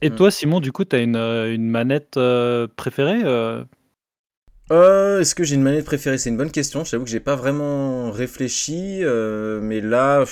Et 0.00 0.10
Mm. 0.10 0.16
toi, 0.16 0.30
Simon, 0.32 0.58
du 0.58 0.72
coup, 0.72 0.84
t'as 0.84 1.00
une, 1.00 1.14
une 1.16 1.68
manette 1.68 2.18
préférée 2.76 3.22
Euh, 4.70 5.20
Est-ce 5.20 5.34
que 5.34 5.44
j'ai 5.44 5.54
une 5.56 5.62
manette 5.62 5.84
préférée? 5.84 6.18
C'est 6.18 6.30
une 6.30 6.36
bonne 6.36 6.50
question. 6.50 6.82
J'avoue 6.84 7.04
que 7.04 7.10
j'ai 7.10 7.20
pas 7.20 7.36
vraiment 7.36 8.10
réfléchi, 8.10 9.00
euh, 9.02 9.60
mais 9.62 9.80
là, 9.80 10.24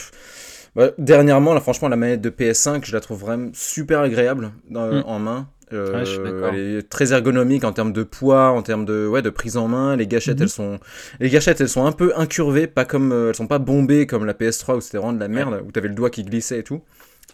ouais, 0.77 0.93
dernièrement, 0.99 1.55
là, 1.55 1.61
franchement, 1.61 1.89
la 1.89 1.97
manette 1.97 2.21
de 2.21 2.31
PS5, 2.31 2.85
je 2.85 2.93
la 2.93 3.01
trouve 3.01 3.21
vraiment 3.21 3.51
super 3.55 4.01
agréable 4.01 4.53
Mm. 4.69 5.03
en 5.07 5.19
main. 5.19 5.49
Euh, 5.73 6.03
Ouais, 6.03 6.49
elle 6.53 6.59
est 6.79 6.89
très 6.89 7.13
ergonomique 7.13 7.63
en 7.63 7.73
termes 7.73 7.93
de 7.93 8.03
poids, 8.03 8.51
en 8.51 8.61
termes 8.63 8.85
de, 8.85 9.07
ouais, 9.07 9.23
de 9.23 9.31
prise 9.31 9.57
en 9.57 9.69
main. 9.69 9.95
Les 9.95 10.09
gâchettes, 10.09 10.39
Mhm. 10.39 10.43
elles 10.43 10.49
sont, 10.49 10.81
les 11.21 11.31
gâchettes, 11.31 11.61
elles 11.61 11.69
sont 11.69 11.87
un 11.87 11.93
peu 11.93 12.13
incurvées, 12.17 12.67
pas 12.67 12.85
comme, 12.85 13.13
euh, 13.13 13.29
elles 13.29 13.37
sont 13.37 13.47
pas 13.47 13.61
bombées 13.61 14.07
comme 14.09 14.25
la 14.27 14.35
PS3 14.35 14.75
où 14.77 14.81
c'était 14.81 14.99
vraiment 14.99 15.13
de 15.13 15.21
la 15.21 15.29
merde, 15.29 15.63
où 15.65 15.71
t'avais 15.71 15.87
le 15.89 15.95
doigt 15.95 16.11
qui 16.11 16.25
glissait 16.25 16.59
et 16.59 16.63
tout. 16.65 16.81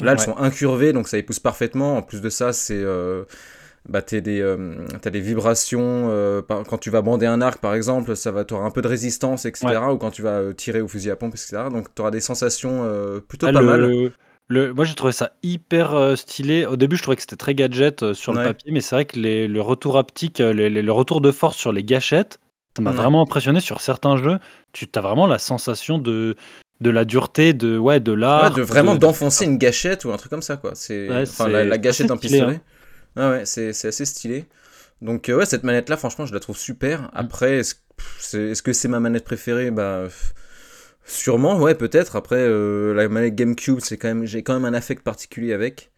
Là, 0.01 0.13
elles 0.13 0.19
Ouais. 0.19 0.25
sont 0.27 0.37
incurvées, 0.37 0.93
donc 0.93 1.09
ça 1.09 1.17
épouse 1.17 1.39
parfaitement. 1.39 1.97
En 1.97 2.03
plus 2.03 2.21
de 2.21 2.29
ça, 2.29 2.53
c'est, 2.53 2.75
euh, 2.77 3.23
bah, 3.89 4.03
t'as 4.03 4.21
des, 4.21 4.41
euh, 4.41 4.75
des 5.11 5.21
vibrations. 5.21 6.09
euh, 6.11 6.43
par- 6.43 6.65
quand 6.65 6.79
tu 6.79 6.91
vas 6.91 7.03
bander 7.03 7.27
un 7.27 7.41
arc, 7.41 7.61
par 7.61 7.75
exemple, 7.75 8.17
ça 8.17 8.31
va, 8.33 8.45
t'auras 8.45 8.65
un 8.65 8.71
peu 8.71 8.83
de 8.83 8.89
résistance, 8.89 9.45
etc. 9.45 9.67
Ou 9.93 9.97
quand 9.99 10.11
tu 10.11 10.23
vas 10.23 10.39
euh, 10.41 10.53
tirer 10.53 10.81
au 10.81 10.89
fusil 10.89 11.11
à 11.11 11.17
pompe, 11.17 11.35
etc. 11.35 11.65
Donc, 11.71 11.95
t'auras 11.95 12.11
des 12.11 12.21
sensations 12.21 12.83
euh, 12.85 13.21
plutôt 13.21 13.47
Ah, 13.49 13.53
pas 13.53 13.61
le- 13.61 13.67
mal. 13.67 14.13
le- 14.49 14.73
moi, 14.75 14.85
j'ai 14.85 14.95
trouvé 14.95 15.13
ça 15.13 15.33
hyper 15.43 16.17
stylé. 16.17 16.67
Au 16.67 16.77
début, 16.77 16.97
je 16.97 17.03
trouvais 17.03 17.17
que 17.17 17.23
c'était 17.23 17.37
très 17.37 17.55
gadget 17.55 18.13
sur 18.13 18.33
le 18.33 18.39
Ouais. 18.39 18.45
papier, 18.45 18.71
mais 18.73 18.81
c'est 18.81 18.95
vrai 18.97 19.05
que 19.05 19.19
les- 19.19 19.49
le 19.49 19.61
retour 19.61 19.99
haptique, 19.99 20.39
les- 20.39 20.71
les- 20.71 20.83
le 20.83 20.93
retour 20.93 21.21
de 21.21 21.31
force 21.33 21.57
sur 21.57 21.73
les 21.73 21.83
gâchettes, 21.85 22.39
ça 22.77 22.83
m'a 22.83 22.91
Ouais. 22.91 22.97
vraiment 22.97 23.23
impressionné 23.23 23.61
sur 23.61 23.81
certains 23.81 24.17
jeux. 24.17 24.39
Tu 24.73 24.87
as 24.95 25.01
vraiment 25.01 25.27
la 25.27 25.39
sensation 25.39 25.99
de, 25.99 26.37
de 26.81 26.91
la 26.91 27.05
dureté, 27.05 27.55
de, 27.55 27.79
ouais, 27.79 28.01
de 28.01 28.13
Ouais, 28.13 28.19
l'art. 28.19 28.55
de 28.55 28.63
vraiment 28.63 28.95
de- 28.95 28.99
d'enfoncer 29.01 29.47
une 29.47 29.57
gâchette 29.59 30.05
ou 30.05 30.13
un 30.13 30.17
truc 30.17 30.31
comme 30.31 30.43
ça, 30.43 30.57
quoi. 30.57 30.73
C'est, 30.75 31.09
Ouais, 31.09 31.23
enfin, 31.23 31.49
la, 31.49 31.65
la 31.65 31.79
gâchette 31.79 32.07
d'un 32.09 32.15
hein. 32.17 32.61
Pistolet. 33.17 33.39
Ouais, 33.39 33.47
c'est, 33.47 33.73
c'est 33.73 33.89
assez 33.89 34.05
stylé. 34.05 34.45
Donc, 35.03 35.29
euh, 35.29 35.37
ouais, 35.37 35.47
cette 35.47 35.63
manette-là, 35.65 35.97
franchement, 35.97 36.27
je 36.27 36.33
la 36.35 36.41
trouve 36.41 36.57
super. 36.57 37.03
Mm. 37.03 37.11
Après, 37.15 37.59
est-ce, 37.59 37.75
pff, 37.97 38.17
c'est- 38.21 38.49
est-ce 38.51 38.63
que 38.63 38.73
c'est 38.73 38.89
ma 38.89 39.01
manette 39.01 39.25
préférée? 39.25 39.71
Bah, 39.71 40.09
sûrement, 41.05 41.59
ouais, 41.61 41.75
peut-être. 41.75 42.17
Après, 42.17 42.37
euh, 42.39 42.95
la 42.95 43.09
manette 43.09 43.35
GameCube, 43.35 43.79
c'est 43.81 43.97
quand 43.97 44.09
même, 44.09 44.25
j'ai 44.25 44.43
quand 44.43 44.55
même 44.55 44.65
un 44.65 44.75
affect 44.75 45.03
particulier 45.03 45.53
avec. 45.53 45.91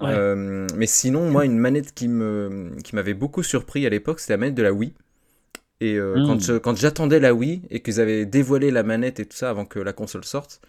Ouais. 0.00 0.08
Euh, 0.10 0.66
mais 0.76 0.86
sinon, 0.86 1.30
moi, 1.30 1.44
une 1.44 1.58
manette 1.58 1.94
qui 1.94 2.08
me, 2.08 2.72
qui 2.82 2.94
m'avait 2.96 3.14
beaucoup 3.14 3.42
surpris 3.42 3.86
à 3.86 3.88
l'époque, 3.90 4.20
c'était 4.20 4.32
la 4.34 4.38
manette 4.38 4.54
de 4.54 4.62
la 4.62 4.72
Wii. 4.72 4.92
Et 5.80 5.98
Mm. 5.98 6.26
quand, 6.26 6.40
je- 6.40 6.58
quand 6.58 6.76
j'attendais 6.76 7.20
la 7.20 7.34
Wii 7.34 7.62
et 7.70 7.80
qu'ils 7.80 8.00
avaient 8.00 8.24
dévoilé 8.26 8.70
la 8.70 8.82
manette 8.82 9.20
et 9.20 9.26
tout 9.26 9.36
ça 9.36 9.50
avant 9.50 9.64
que 9.64 9.78
la 9.80 9.92
console 9.92 10.24
sorte, 10.24 10.60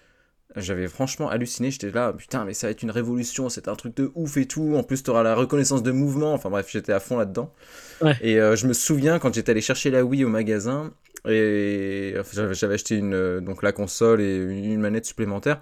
j'avais 0.55 0.87
franchement 0.87 1.29
halluciné. 1.29 1.71
J'étais 1.71 1.91
là, 1.91 2.13
putain, 2.13 2.45
mais 2.45 2.53
ça 2.53 2.67
va 2.67 2.71
être 2.71 2.83
une 2.83 2.91
révolution, 2.91 3.49
c'est 3.49 3.67
un 3.67 3.75
truc 3.75 3.95
de 3.97 4.11
ouf 4.15 4.37
et 4.37 4.45
tout. 4.45 4.75
En 4.75 4.83
plus, 4.83 5.03
tu 5.03 5.09
auras 5.09 5.23
la 5.23 5.35
reconnaissance 5.35 5.83
de 5.83 5.91
mouvement. 5.91 6.33
Enfin 6.33 6.49
bref, 6.49 6.67
j'étais 6.69 6.93
à 6.93 6.99
fond 6.99 7.17
là-dedans. 7.17 7.53
Ouais. 8.01 8.15
Et 8.21 8.39
euh, 8.39 8.55
je 8.55 8.67
me 8.67 8.73
souviens 8.73 9.19
quand 9.19 9.33
j'étais 9.33 9.51
allé 9.51 9.61
chercher 9.61 9.89
la 9.91 10.03
Wii 10.03 10.25
au 10.25 10.29
magasin 10.29 10.93
et 11.27 12.15
enfin, 12.19 12.51
j'avais, 12.53 12.73
acheté 12.73 12.95
une, 12.95 13.13
euh, 13.13 13.39
donc 13.39 13.63
la 13.63 13.71
console 13.71 14.21
et 14.21 14.37
une, 14.37 14.65
une 14.65 14.81
manette 14.81 15.05
supplémentaire. 15.05 15.61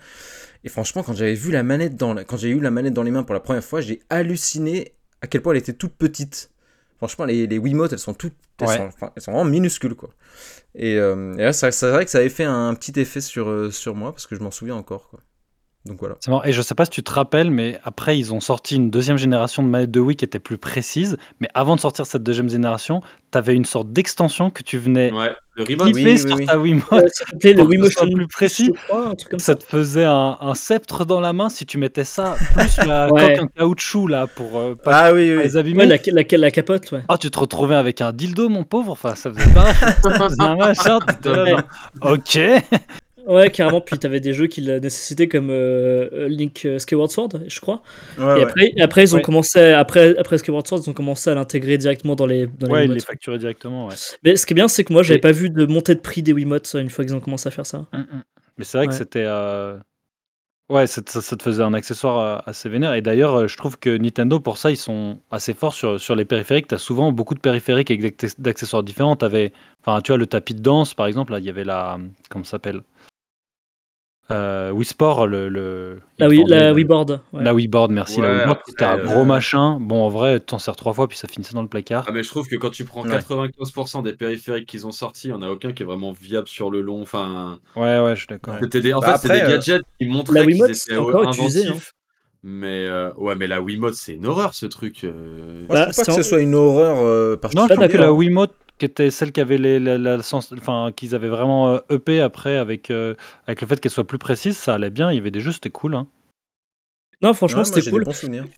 Et 0.63 0.69
franchement, 0.69 1.04
quand 1.04 1.13
j'avais 1.13 1.36
vu 1.36 1.51
la 1.51 1.63
manette 1.63 1.95
dans 1.95 2.13
la- 2.13 2.23
quand 2.23 2.38
j'ai 2.38 2.49
eu 2.49 2.60
la 2.60 2.71
manette 2.71 2.93
dans 2.93 3.04
les 3.04 3.12
mains 3.12 3.23
pour 3.23 3.34
la 3.34 3.39
première 3.39 3.63
fois, 3.63 3.82
j'ai 3.82 4.01
halluciné 4.10 4.93
à 5.21 5.27
quel 5.27 5.41
point 5.41 5.54
elle 5.54 5.60
était 5.60 5.73
toute 5.73 5.93
petite. 5.93 6.49
Franchement, 7.02 7.26
les, 7.26 7.48
les 7.48 7.58
Wiimotes, 7.58 7.94
elles 7.94 8.00
sont 8.00 8.14
toutes, 8.14 8.36
elles, 8.60 8.68
Ouais. 8.68 8.78
sont, 8.78 8.84
enfin, 8.84 9.12
elles 9.16 9.22
sont 9.24 9.32
vraiment 9.34 9.50
minuscules 9.50 9.96
quoi. 9.96 10.12
Et, 10.76 10.98
euh, 10.98 11.36
et 11.38 11.44
là, 11.44 11.54
c'est 11.54 11.72
c'est 11.72 11.90
vrai 11.92 12.06
que 12.06 12.12
ça 12.12 12.20
avait 12.20 12.30
fait 12.30 12.46
un 12.46 12.74
petit 12.76 13.00
effet 13.00 13.22
sur, 13.22 13.50
euh, 13.50 13.72
sur 13.72 13.96
moi 13.96 14.14
parce 14.14 14.28
que 14.28 14.36
je 14.36 14.42
m'en 14.42 14.52
souviens 14.52 14.76
encore 14.76 15.10
quoi. 15.10 15.22
Donc 15.86 15.98
voilà. 16.00 16.15
C'est 16.20 16.30
marrant. 16.30 16.44
Et 16.44 16.52
je 16.54 16.62
sais 16.62 16.76
pas 16.76 16.86
si 16.86 16.91
tu 16.91 17.02
te 17.02 17.12
rappelles, 17.12 17.50
mais 17.50 17.80
après, 17.84 18.17
ils 18.20 18.34
ont 18.34 18.39
sorti 18.39 18.76
une 18.76 18.91
deuxième 18.91 19.17
génération 19.17 19.63
de 19.63 19.67
manettes 19.67 19.89
de 19.89 20.00
Wii 20.00 20.15
qui 20.15 20.26
était 20.26 20.38
plus 20.39 20.60
précise. 20.60 21.17
Mais 21.39 21.50
avant 21.56 21.76
de 21.76 21.80
sortir 21.82 22.06
cette 22.06 22.22
deuxième 22.22 22.50
génération, 22.50 23.02
tu 23.32 23.38
avais 23.39 23.56
une 23.56 23.65
sorte 23.65 23.91
d'extension 23.91 24.52
que 24.52 24.62
tu 24.62 24.78
venais 24.78 25.12
Ouais, 25.12 25.32
le 25.56 25.63
remote. 25.63 25.91
Oui, 25.96 26.20
sur 26.20 26.36
oui. 26.36 26.46
ta 26.46 26.60
Wiimote. 26.60 27.12
Le 27.44 28.13
plus 28.13 28.28
précis. 28.28 28.72
je 28.76 28.88
crois, 28.88 29.08
un 29.08 29.15
truc 29.15 29.32
comme 29.32 29.39
ça. 29.39 29.46
Ça 29.48 29.56
te 29.56 29.63
faisait 29.63 30.06
un, 30.06 30.38
un 30.39 30.54
sceptre 30.54 31.04
dans 31.04 31.20
la 31.20 31.34
main 31.34 31.50
si 31.50 31.65
tu 31.65 31.80
mettais 31.80 32.04
ça, 32.04 32.36
plus 32.54 32.78
la 32.86 33.10
Ouais. 33.12 33.38
coque 33.38 33.46
en 33.46 33.48
caoutchouc 33.48 34.08
là 34.08 34.28
pour 34.28 34.60
euh, 34.60 34.76
pas 34.76 35.06
Ah 35.06 35.13
oui, 35.13 35.36
pas 35.36 35.41
les 35.44 35.58
abîmer. 35.58 35.80
Ouais, 35.88 36.00
la, 36.12 36.22
la, 36.22 36.38
la 36.38 36.52
capote, 36.52 36.91
ouais. 36.91 37.02
Ah, 37.08 37.17
tu 37.17 37.32
te 37.32 37.39
retrouvais 37.39 37.76
avec 37.76 38.02
un 38.02 38.12
dildo, 38.13 38.50
mon 38.50 38.65
pauvre? 38.65 38.91
Enfin, 38.91 39.15
ça 39.15 39.32
faisait 39.34 39.52
pas. 39.52 39.74
ça 40.04 40.12
faisait 40.12 40.41
un 40.41 40.56
machin. 40.58 41.00
là, 41.26 41.46
genre, 41.46 41.62
ok. 42.04 42.39
Ouais, 43.27 43.49
carrément. 43.49 43.81
Puis 43.81 43.97
t'avais 43.99 44.19
des 44.19 44.34
jeux 44.34 44.47
qui 44.47 44.62
la 44.62 44.79
nécessitaient 44.79 45.27
comme 45.27 45.49
euh, 45.51 46.27
Link 46.27 46.63
euh, 46.65 46.79
Skyward 46.79 47.12
Sword, 47.12 47.29
je 47.47 47.60
crois. 47.60 47.81
Ouais, 48.17 48.41
et 48.75 48.81
après, 48.81 49.03
ils 49.03 49.13
ont 49.13 49.17
Ouais. 49.17 49.21
commencé, 49.23 49.60
après, 49.73 50.17
après 50.17 50.38
Skyward 50.38 50.65
Sword, 50.67 50.81
ils 50.86 50.89
ont 50.89 50.93
commencé 50.93 51.29
à 51.29 51.36
l'intégrer 51.36 51.77
directement 51.77 52.15
dans 52.15 52.25
les, 52.25 52.47
dans 52.47 52.67
les 52.67 52.73
Ouais, 52.73 52.81
les 52.81 52.88
Wiimotes. 52.88 53.05
facturait 53.05 53.38
directement. 53.39 53.88
Ouais. 53.88 53.95
Mais 54.23 54.36
ce 54.36 54.45
qui 54.45 54.53
est 54.53 54.55
bien, 54.55 54.67
c'est 54.67 54.84
que 54.84 54.93
moi, 54.93 55.03
j'avais 55.03 55.19
Et- 55.19 55.21
pas 55.21 55.31
vu 55.31 55.49
de 55.49 55.65
montée 55.65 55.95
de 55.95 55.99
prix 55.99 56.23
des 56.23 56.34
Wiimotes 56.34 56.75
une 56.79 56.89
fois 56.89 57.05
qu'ils 57.05 57.15
ont 57.15 57.19
commencé 57.19 57.47
à 57.47 57.51
faire 57.51 57.65
ça. 57.65 57.86
Mm, 57.93 57.97
mm. 57.99 58.23
Mais 58.57 58.63
c'est 58.65 58.77
vrai 58.77 58.88
que 58.88 58.93
c'était. 58.93 59.25
euh, 59.25 59.77
Ouais, 60.69 60.88
ça, 60.88 61.01
ça 61.05 61.36
te 61.36 61.43
faisait 61.43 61.63
un 61.63 61.73
accessoire 61.73 62.19
euh, 62.19 62.49
assez 62.49 62.69
vénère. 62.69 62.93
Et 62.93 63.01
d'ailleurs, 63.01 63.36
euh, 63.36 63.47
je 63.47 63.57
trouve 63.57 63.77
que 63.77 63.89
Nintendo, 63.97 64.39
pour 64.39 64.57
ça, 64.57 64.71
ils 64.71 64.77
sont 64.77 65.19
assez 65.29 65.53
forts 65.53 65.73
sur, 65.73 65.99
sur 65.99 66.15
les 66.15 66.23
périphériques. 66.23 66.67
Tu 66.69 66.75
as 66.75 66.77
souvent 66.77 67.12
beaucoup 67.12 67.36
de 67.36 67.41
périphériques 67.41 67.91
avec 67.91 68.01
d'acc- 68.01 68.39
d'accessoires 68.39 68.81
différents. 68.81 69.17
T'avais- 69.17 69.51
Enfin, 69.86 69.99
tu 70.01 70.12
vois, 70.13 70.17
le 70.17 70.27
tapis 70.27 70.53
de 70.55 70.62
danse, 70.62 70.93
par 70.93 71.07
exemple, 71.07 71.34
là, 71.34 71.39
il 71.39 71.45
y 71.45 71.49
avait 71.49 71.65
la. 71.65 71.99
Comment 72.29 72.45
ça 72.45 72.51
s'appelle? 72.51 72.81
Euh, 74.29 74.71
Wii 74.71 74.86
Sport, 74.86 75.27
le. 75.27 75.49
le... 75.49 75.99
La, 76.19 76.29
Wii, 76.29 76.45
la 76.47 76.73
Board. 76.86 77.19
ouais. 77.34 77.43
La 77.43 77.53
Wii 77.53 77.67
Board, 77.67 77.91
merci. 77.91 78.21
la 78.21 78.27
Ouais, 78.27 78.34
Wii 78.36 78.45
Board, 78.45 78.51
après, 78.60 78.63
c'était 78.71 78.86
un 78.86 78.97
euh, 78.99 79.03
gros 79.03 79.25
machin. 79.25 79.77
Bon, 79.81 80.03
en 80.03 80.10
vrai, 80.10 80.39
tu 80.39 80.45
t'en 80.45 80.60
sers 80.60 80.75
trois 80.77 80.93
fois, 80.93 81.07
puis 81.10 81.17
ça 81.17 81.27
finissait 81.27 81.53
dans 81.53 81.62
le 81.63 81.67
placard. 81.67 82.05
Ah, 82.07 82.12
mais 82.13 82.23
je 82.23 82.29
trouve 82.29 82.47
que 82.47 82.55
quand 82.55 82.69
tu 82.69 82.86
prends 82.86 83.03
Ouais. 83.03 83.10
95% 83.17 84.03
des 84.03 84.13
périphériques 84.13 84.67
qu'ils 84.69 84.88
ont 84.88 84.91
sortis, 84.91 85.27
il 85.27 85.31
n'y 85.31 85.38
en 85.38 85.41
a 85.41 85.49
aucun 85.49 85.73
qui 85.73 85.84
est 85.84 85.86
vraiment 85.86 86.13
viable 86.13 86.47
sur 86.47 86.71
le 86.71 86.79
long. 86.81 87.01
Enfin, 87.01 87.60
Ouais, 87.75 87.99
ouais, 87.99 88.15
je 88.15 88.19
suis 88.19 88.27
d'accord. 88.27 88.55
Des, 88.62 88.93
en 88.93 88.99
Bah, 89.01 89.17
fait, 89.17 89.27
c'est 89.27 89.34
des 89.34 89.41
euh, 89.43 89.49
gadgets 89.49 89.81
qui 89.99 90.05
La 90.05 90.12
montraient 90.13 90.39
qu'ils 90.41 90.49
Wiimote, 90.51 90.69
étaient 90.69 90.79
c'est 90.79 90.95
encore 90.97 91.23
utilisé, 91.23 91.65
inventifs. 91.67 91.93
Mais 92.43 92.88
euh, 92.88 93.12
ouais, 93.17 93.36
mais 93.36 93.45
la 93.47 93.62
Wiimote, 93.62 93.93
c'est 93.95 94.13
une 94.13 94.25
horreur 94.25 94.53
ce 94.53 94.65
truc. 94.65 95.03
euh. 95.03 95.65
Moi, 95.67 95.75
Bah, 95.75 95.75
je 95.75 95.81
trouve 95.84 95.86
pas 95.86 95.93
c'est 95.93 96.05
que 96.05 96.12
en- 96.12 96.15
ce 96.15 96.23
soit 96.23 96.39
une 96.41 96.55
horreur 96.55 96.97
euh, 96.99 97.31
Non, 97.31 97.34
je 97.34 97.38
particulière. 97.38 97.77
trouve 97.77 97.88
que 97.89 97.97
la. 97.97 98.13
Wiimote, 98.13 98.53
qui 98.82 98.86
était 98.86 99.12
celle 99.12 99.32
qui 99.32 99.39
avait 99.41 99.60
les, 99.60 99.80
la, 99.80 99.98
la 100.00 100.24
sens- 100.24 100.52
enfin, 100.58 100.91
qu'ils 100.96 101.13
avaient 101.13 101.30
vraiment 101.30 101.70
euh, 101.76 101.80
EP 101.91 102.20
après 102.20 102.58
avec, 102.58 102.89
euh, 102.89 103.13
avec 103.46 103.62
le 103.62 103.67
fait 103.67 103.80
qu'elle 103.80 103.91
soit 103.91 104.08
plus 104.08 104.17
précise, 104.17 104.58
ça 104.58 104.74
allait 104.74 104.89
bien. 104.89 105.12
Il 105.12 105.15
y 105.15 105.20
avait 105.20 105.30
des 105.30 105.39
jeux, 105.39 105.52
c'était 105.52 105.70
cool. 105.70 105.94
Hein. 105.94 106.08
Non, 107.22 107.36
franchement, 107.36 107.60
Ouais, 107.60 107.65
c'était 107.65 107.88
cool. 107.91 108.04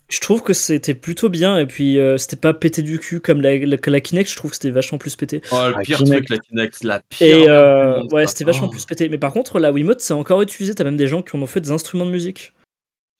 Je 0.08 0.20
trouve 0.20 0.42
que 0.42 0.54
c'était 0.54 0.94
plutôt 0.94 1.28
bien. 1.28 1.58
Et 1.58 1.66
puis, 1.66 1.98
euh, 1.98 2.16
c'était 2.16 2.36
pas 2.36 2.54
pété 2.54 2.80
du 2.80 2.98
cul 2.98 3.20
comme 3.20 3.42
la, 3.42 3.58
la, 3.58 3.76
la 3.84 4.00
Kinect. 4.00 4.30
Je 4.30 4.36
trouve 4.36 4.52
que 4.52 4.56
c'était 4.56 4.70
vachement 4.70 4.96
plus 4.96 5.14
pété. 5.16 5.42
Oh, 5.52 5.58
le 5.66 5.72
La 5.72 5.78
pire 5.80 5.98
Kinect. 5.98 6.26
truc, 6.26 6.30
la 6.30 6.38
Kinect, 6.38 6.82
la 6.84 7.00
pire. 7.00 7.26
Et 7.26 7.48
euh, 7.50 7.98
monde, 7.98 8.12
ouais, 8.14 8.26
c'était 8.26 8.44
vachement 8.44 8.68
Oh. 8.68 8.70
plus 8.70 8.86
pété. 8.86 9.10
Mais 9.10 9.18
par 9.18 9.32
contre, 9.34 9.58
la 9.60 9.70
Wiimote, 9.70 10.00
c'est 10.00 10.14
encore 10.14 10.40
utilisé. 10.40 10.74
T'as 10.74 10.84
même 10.84 10.96
des 10.96 11.08
gens 11.08 11.20
qui 11.20 11.36
en 11.36 11.42
ont 11.42 11.46
fait 11.46 11.60
des 11.60 11.72
instruments 11.72 12.06
de 12.06 12.10
musique. 12.10 12.54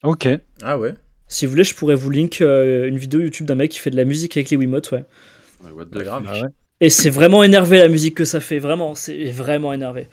Ok. 0.02 0.26
Ah 0.62 0.78
ouais. 0.78 0.94
Si 1.28 1.44
vous 1.44 1.50
voulez, 1.50 1.64
je 1.64 1.74
pourrais 1.74 1.94
vous 1.94 2.08
link 2.08 2.40
euh, 2.40 2.88
une 2.88 2.96
vidéo 2.96 3.20
YouTube 3.20 3.46
d'un 3.46 3.54
mec 3.56 3.70
qui 3.70 3.78
fait 3.80 3.90
de 3.90 3.96
la 3.96 4.04
musique 4.06 4.34
avec 4.38 4.48
les 4.48 4.56
Wiimotes, 4.56 4.92
ouais. 4.92 5.04
What 5.74 5.86
the. 5.86 6.06
Ah 6.10 6.20
ouais. 6.20 6.48
Et 6.84 6.90
c'est 6.90 7.10
vraiment 7.10 7.42
énervé 7.42 7.78
la 7.78 7.88
musique 7.88 8.14
que 8.16 8.24
ça 8.24 8.40
fait, 8.40 8.58
vraiment, 8.58 8.94
c'est 8.94 9.30
vraiment 9.30 9.72
énervé. 9.72 10.08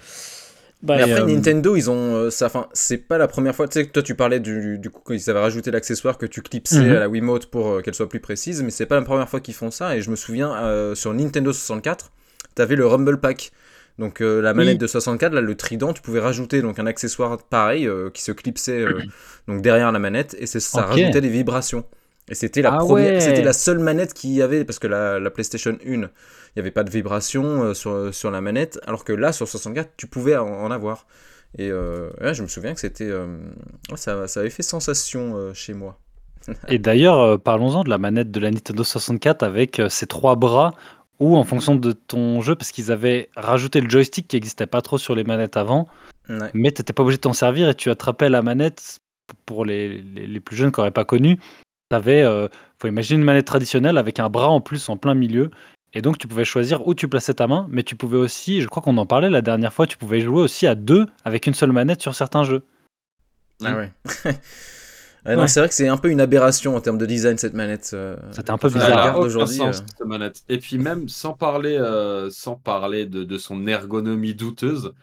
Bah, 0.81 0.95
Mais 0.97 1.03
après, 1.03 1.21
euh, 1.21 1.25
Nintendo, 1.35 1.75
ils 1.75 1.91
ont 1.91 2.15
euh, 2.15 2.29
ça. 2.31 2.45
Enfin, 2.47 2.67
c'est 2.73 2.97
pas 2.97 3.17
la 3.17 3.27
première 3.27 3.53
fois. 3.55 3.67
Tu 3.67 3.79
sais, 3.79 3.85
que 3.87 3.91
toi, 3.91 4.01
tu 4.01 4.15
parlais 4.15 4.39
du, 4.39 4.79
du 4.79 4.89
coup 4.89 5.01
qu'ils 5.13 5.29
avaient 5.29 5.39
rajouté 5.41 5.69
l'accessoire 5.69 6.17
que 6.17 6.25
tu 6.25 6.41
clipsais 6.41 6.79
Mhm. 6.79 6.95
à 6.95 6.99
la 7.01 7.09
Wiimote 7.09 7.47
pour 7.47 7.67
euh, 7.69 7.81
qu'elle 7.81 7.93
soit 7.93 8.09
plus 8.09 8.19
précise. 8.21 8.63
Mais 8.63 8.71
c'est 8.71 8.85
pas 8.87 8.95
la 8.95 9.01
première 9.03 9.29
fois 9.29 9.41
qu'ils 9.41 9.53
font 9.53 9.69
ça. 9.69 9.95
Et 9.95 10.01
je 10.01 10.09
me 10.09 10.15
souviens 10.15 10.55
euh, 10.55 10.95
sur 10.95 11.13
Nintendo 11.13 11.51
64, 11.53 12.11
t'avais 12.55 12.75
le 12.75 12.87
Rumble 12.87 13.19
Pack. 13.19 13.51
Donc 13.99 14.21
la 14.21 14.53
manette 14.55 14.75
Oui. 14.75 14.77
de 14.79 14.87
64, 14.87 15.33
là, 15.33 15.41
le 15.41 15.55
trident, 15.55 15.93
tu 15.93 16.01
pouvais 16.01 16.21
rajouter 16.21 16.61
donc 16.61 16.79
un 16.79 16.87
accessoire 16.87 17.37
pareil 17.37 17.87
qui 18.13 18.23
se 18.23 18.31
clipsait 18.31 18.85
donc 19.47 19.61
derrière 19.61 19.91
la 19.91 19.99
manette 19.99 20.35
et 20.39 20.47
ça 20.47 20.81
rajoutait 20.83 21.21
des 21.21 21.29
vibrations. 21.29 21.83
Et 22.29 22.33
c'était 22.33 22.61
la 22.63 22.73
Ah 22.73 22.77
première, 22.77 23.13
ouais. 23.15 23.19
c'était 23.19 23.43
la 23.43 23.53
seule 23.53 23.79
manette 23.79 24.13
qui 24.13 24.33
y 24.33 24.41
avait 24.41 24.63
parce 24.63 24.79
que 24.79 24.87
la, 24.87 25.19
la 25.19 25.29
PlayStation 25.29 25.77
1, 25.85 26.09
il 26.55 26.59
n'y 26.59 26.61
avait 26.61 26.71
pas 26.71 26.83
de 26.83 26.89
vibrations 26.89 27.63
euh, 27.63 27.73
sur, 27.73 28.13
sur 28.13 28.31
la 28.31 28.41
manette, 28.41 28.79
alors 28.85 29.03
que 29.05 29.13
là 29.13 29.31
sur 29.31 29.47
64, 29.47 29.91
tu 29.97 30.07
pouvais 30.07 30.35
en, 30.37 30.47
en 30.47 30.71
avoir. 30.71 31.05
Et 31.57 31.69
euh, 31.69 32.09
je 32.33 32.41
me 32.43 32.47
souviens 32.47 32.73
que 32.73 32.79
c'était, 32.79 33.09
euh, 33.09 33.37
ça, 33.95 34.27
ça 34.27 34.39
avait 34.39 34.49
fait 34.49 34.63
sensation 34.63 35.53
chez 35.53 35.73
moi. 35.73 35.99
Et 36.69 36.79
d'ailleurs, 36.79 37.39
parlons-en 37.39 37.83
de 37.83 37.89
la 37.89 37.97
manette 37.97 38.31
de 38.31 38.39
la 38.39 38.49
Nintendo 38.51 38.83
64 38.83 39.43
avec 39.43 39.81
ses 39.89 40.07
trois 40.07 40.35
bras 40.35 40.73
ou 41.19 41.37
en 41.37 41.43
fonction 41.43 41.75
de 41.75 41.91
ton 41.91 42.41
jeu, 42.41 42.55
parce 42.55 42.71
qu'ils 42.71 42.91
avaient 42.91 43.29
rajouté 43.35 43.79
le 43.79 43.87
joystick 43.89 44.27
qui 44.27 44.37
n'existait 44.37 44.65
pas 44.65 44.81
trop 44.81 44.97
sur 44.97 45.13
les 45.15 45.23
manettes 45.23 45.55
avant, 45.57 45.87
Ouais. 46.29 46.49
mais 46.53 46.71
tu 46.71 46.81
n'étais 46.81 46.93
pas 46.93 47.03
obligé 47.03 47.17
de 47.17 47.21
t'en 47.21 47.33
servir 47.33 47.67
et 47.69 47.75
tu 47.75 47.89
attrapais 47.89 48.29
la 48.29 48.41
manette 48.41 48.99
pour 49.45 49.65
les, 49.65 50.01
les, 50.01 50.25
les 50.27 50.39
plus 50.39 50.55
jeunes 50.55 50.71
qui 50.71 50.79
n'auraient 50.79 50.91
pas 50.91 51.05
connu. 51.05 51.37
Tu 51.89 51.95
avais, 51.95 52.23
faut 52.79 52.87
imaginer 52.87 53.19
une 53.19 53.25
manette 53.25 53.45
traditionnelle 53.45 53.97
avec 53.97 54.19
un 54.19 54.29
bras 54.29 54.49
en 54.49 54.61
plus 54.61 54.87
en 54.89 54.97
plein 54.97 55.13
milieu. 55.13 55.51
Et 55.93 56.01
donc 56.01 56.17
tu 56.17 56.27
pouvais 56.27 56.45
choisir 56.45 56.87
où 56.87 56.93
tu 56.93 57.07
plaçais 57.07 57.33
ta 57.33 57.47
main, 57.47 57.67
mais 57.69 57.83
tu 57.83 57.95
pouvais 57.95 58.17
aussi, 58.17 58.61
je 58.61 58.67
crois 58.67 58.81
qu'on 58.81 58.97
en 58.97 59.05
parlait 59.05 59.29
la 59.29 59.41
dernière 59.41 59.73
fois, 59.73 59.87
tu 59.87 59.97
pouvais 59.97 60.21
jouer 60.21 60.41
aussi 60.41 60.65
à 60.67 60.75
deux 60.75 61.05
avec 61.25 61.47
une 61.47 61.53
seule 61.53 61.71
manette 61.73 62.01
sur 62.01 62.15
certains 62.15 62.43
jeux. 62.43 62.63
Ah 63.63 63.75
ouais. 63.75 63.91
Ouais, 65.23 65.35
non, 65.35 65.43
Ouais. 65.43 65.47
c'est 65.47 65.59
vrai 65.59 65.69
que 65.69 65.75
c'est 65.75 65.87
un 65.87 65.97
peu 65.97 66.09
une 66.09 66.19
aberration 66.19 66.75
en 66.75 66.81
termes 66.81 66.97
de 66.97 67.05
design 67.05 67.37
cette 67.37 67.53
manette. 67.53 67.91
euh, 67.93 68.15
C'était 68.31 68.49
un 68.49 68.57
peu 68.57 68.69
bizarre. 68.69 69.19
aujourd'hui, 69.19 69.61
euh. 69.61 69.71
cette 69.71 69.99
manette. 70.03 70.41
Et 70.49 70.57
puis 70.57 70.79
même 70.79 71.07
sans 71.09 71.33
parler, 71.33 71.77
euh, 71.77 72.31
sans 72.31 72.55
parler 72.55 73.05
de, 73.05 73.23
de 73.23 73.37
son 73.37 73.67
ergonomie 73.67 74.33
douteuse, 74.33 74.93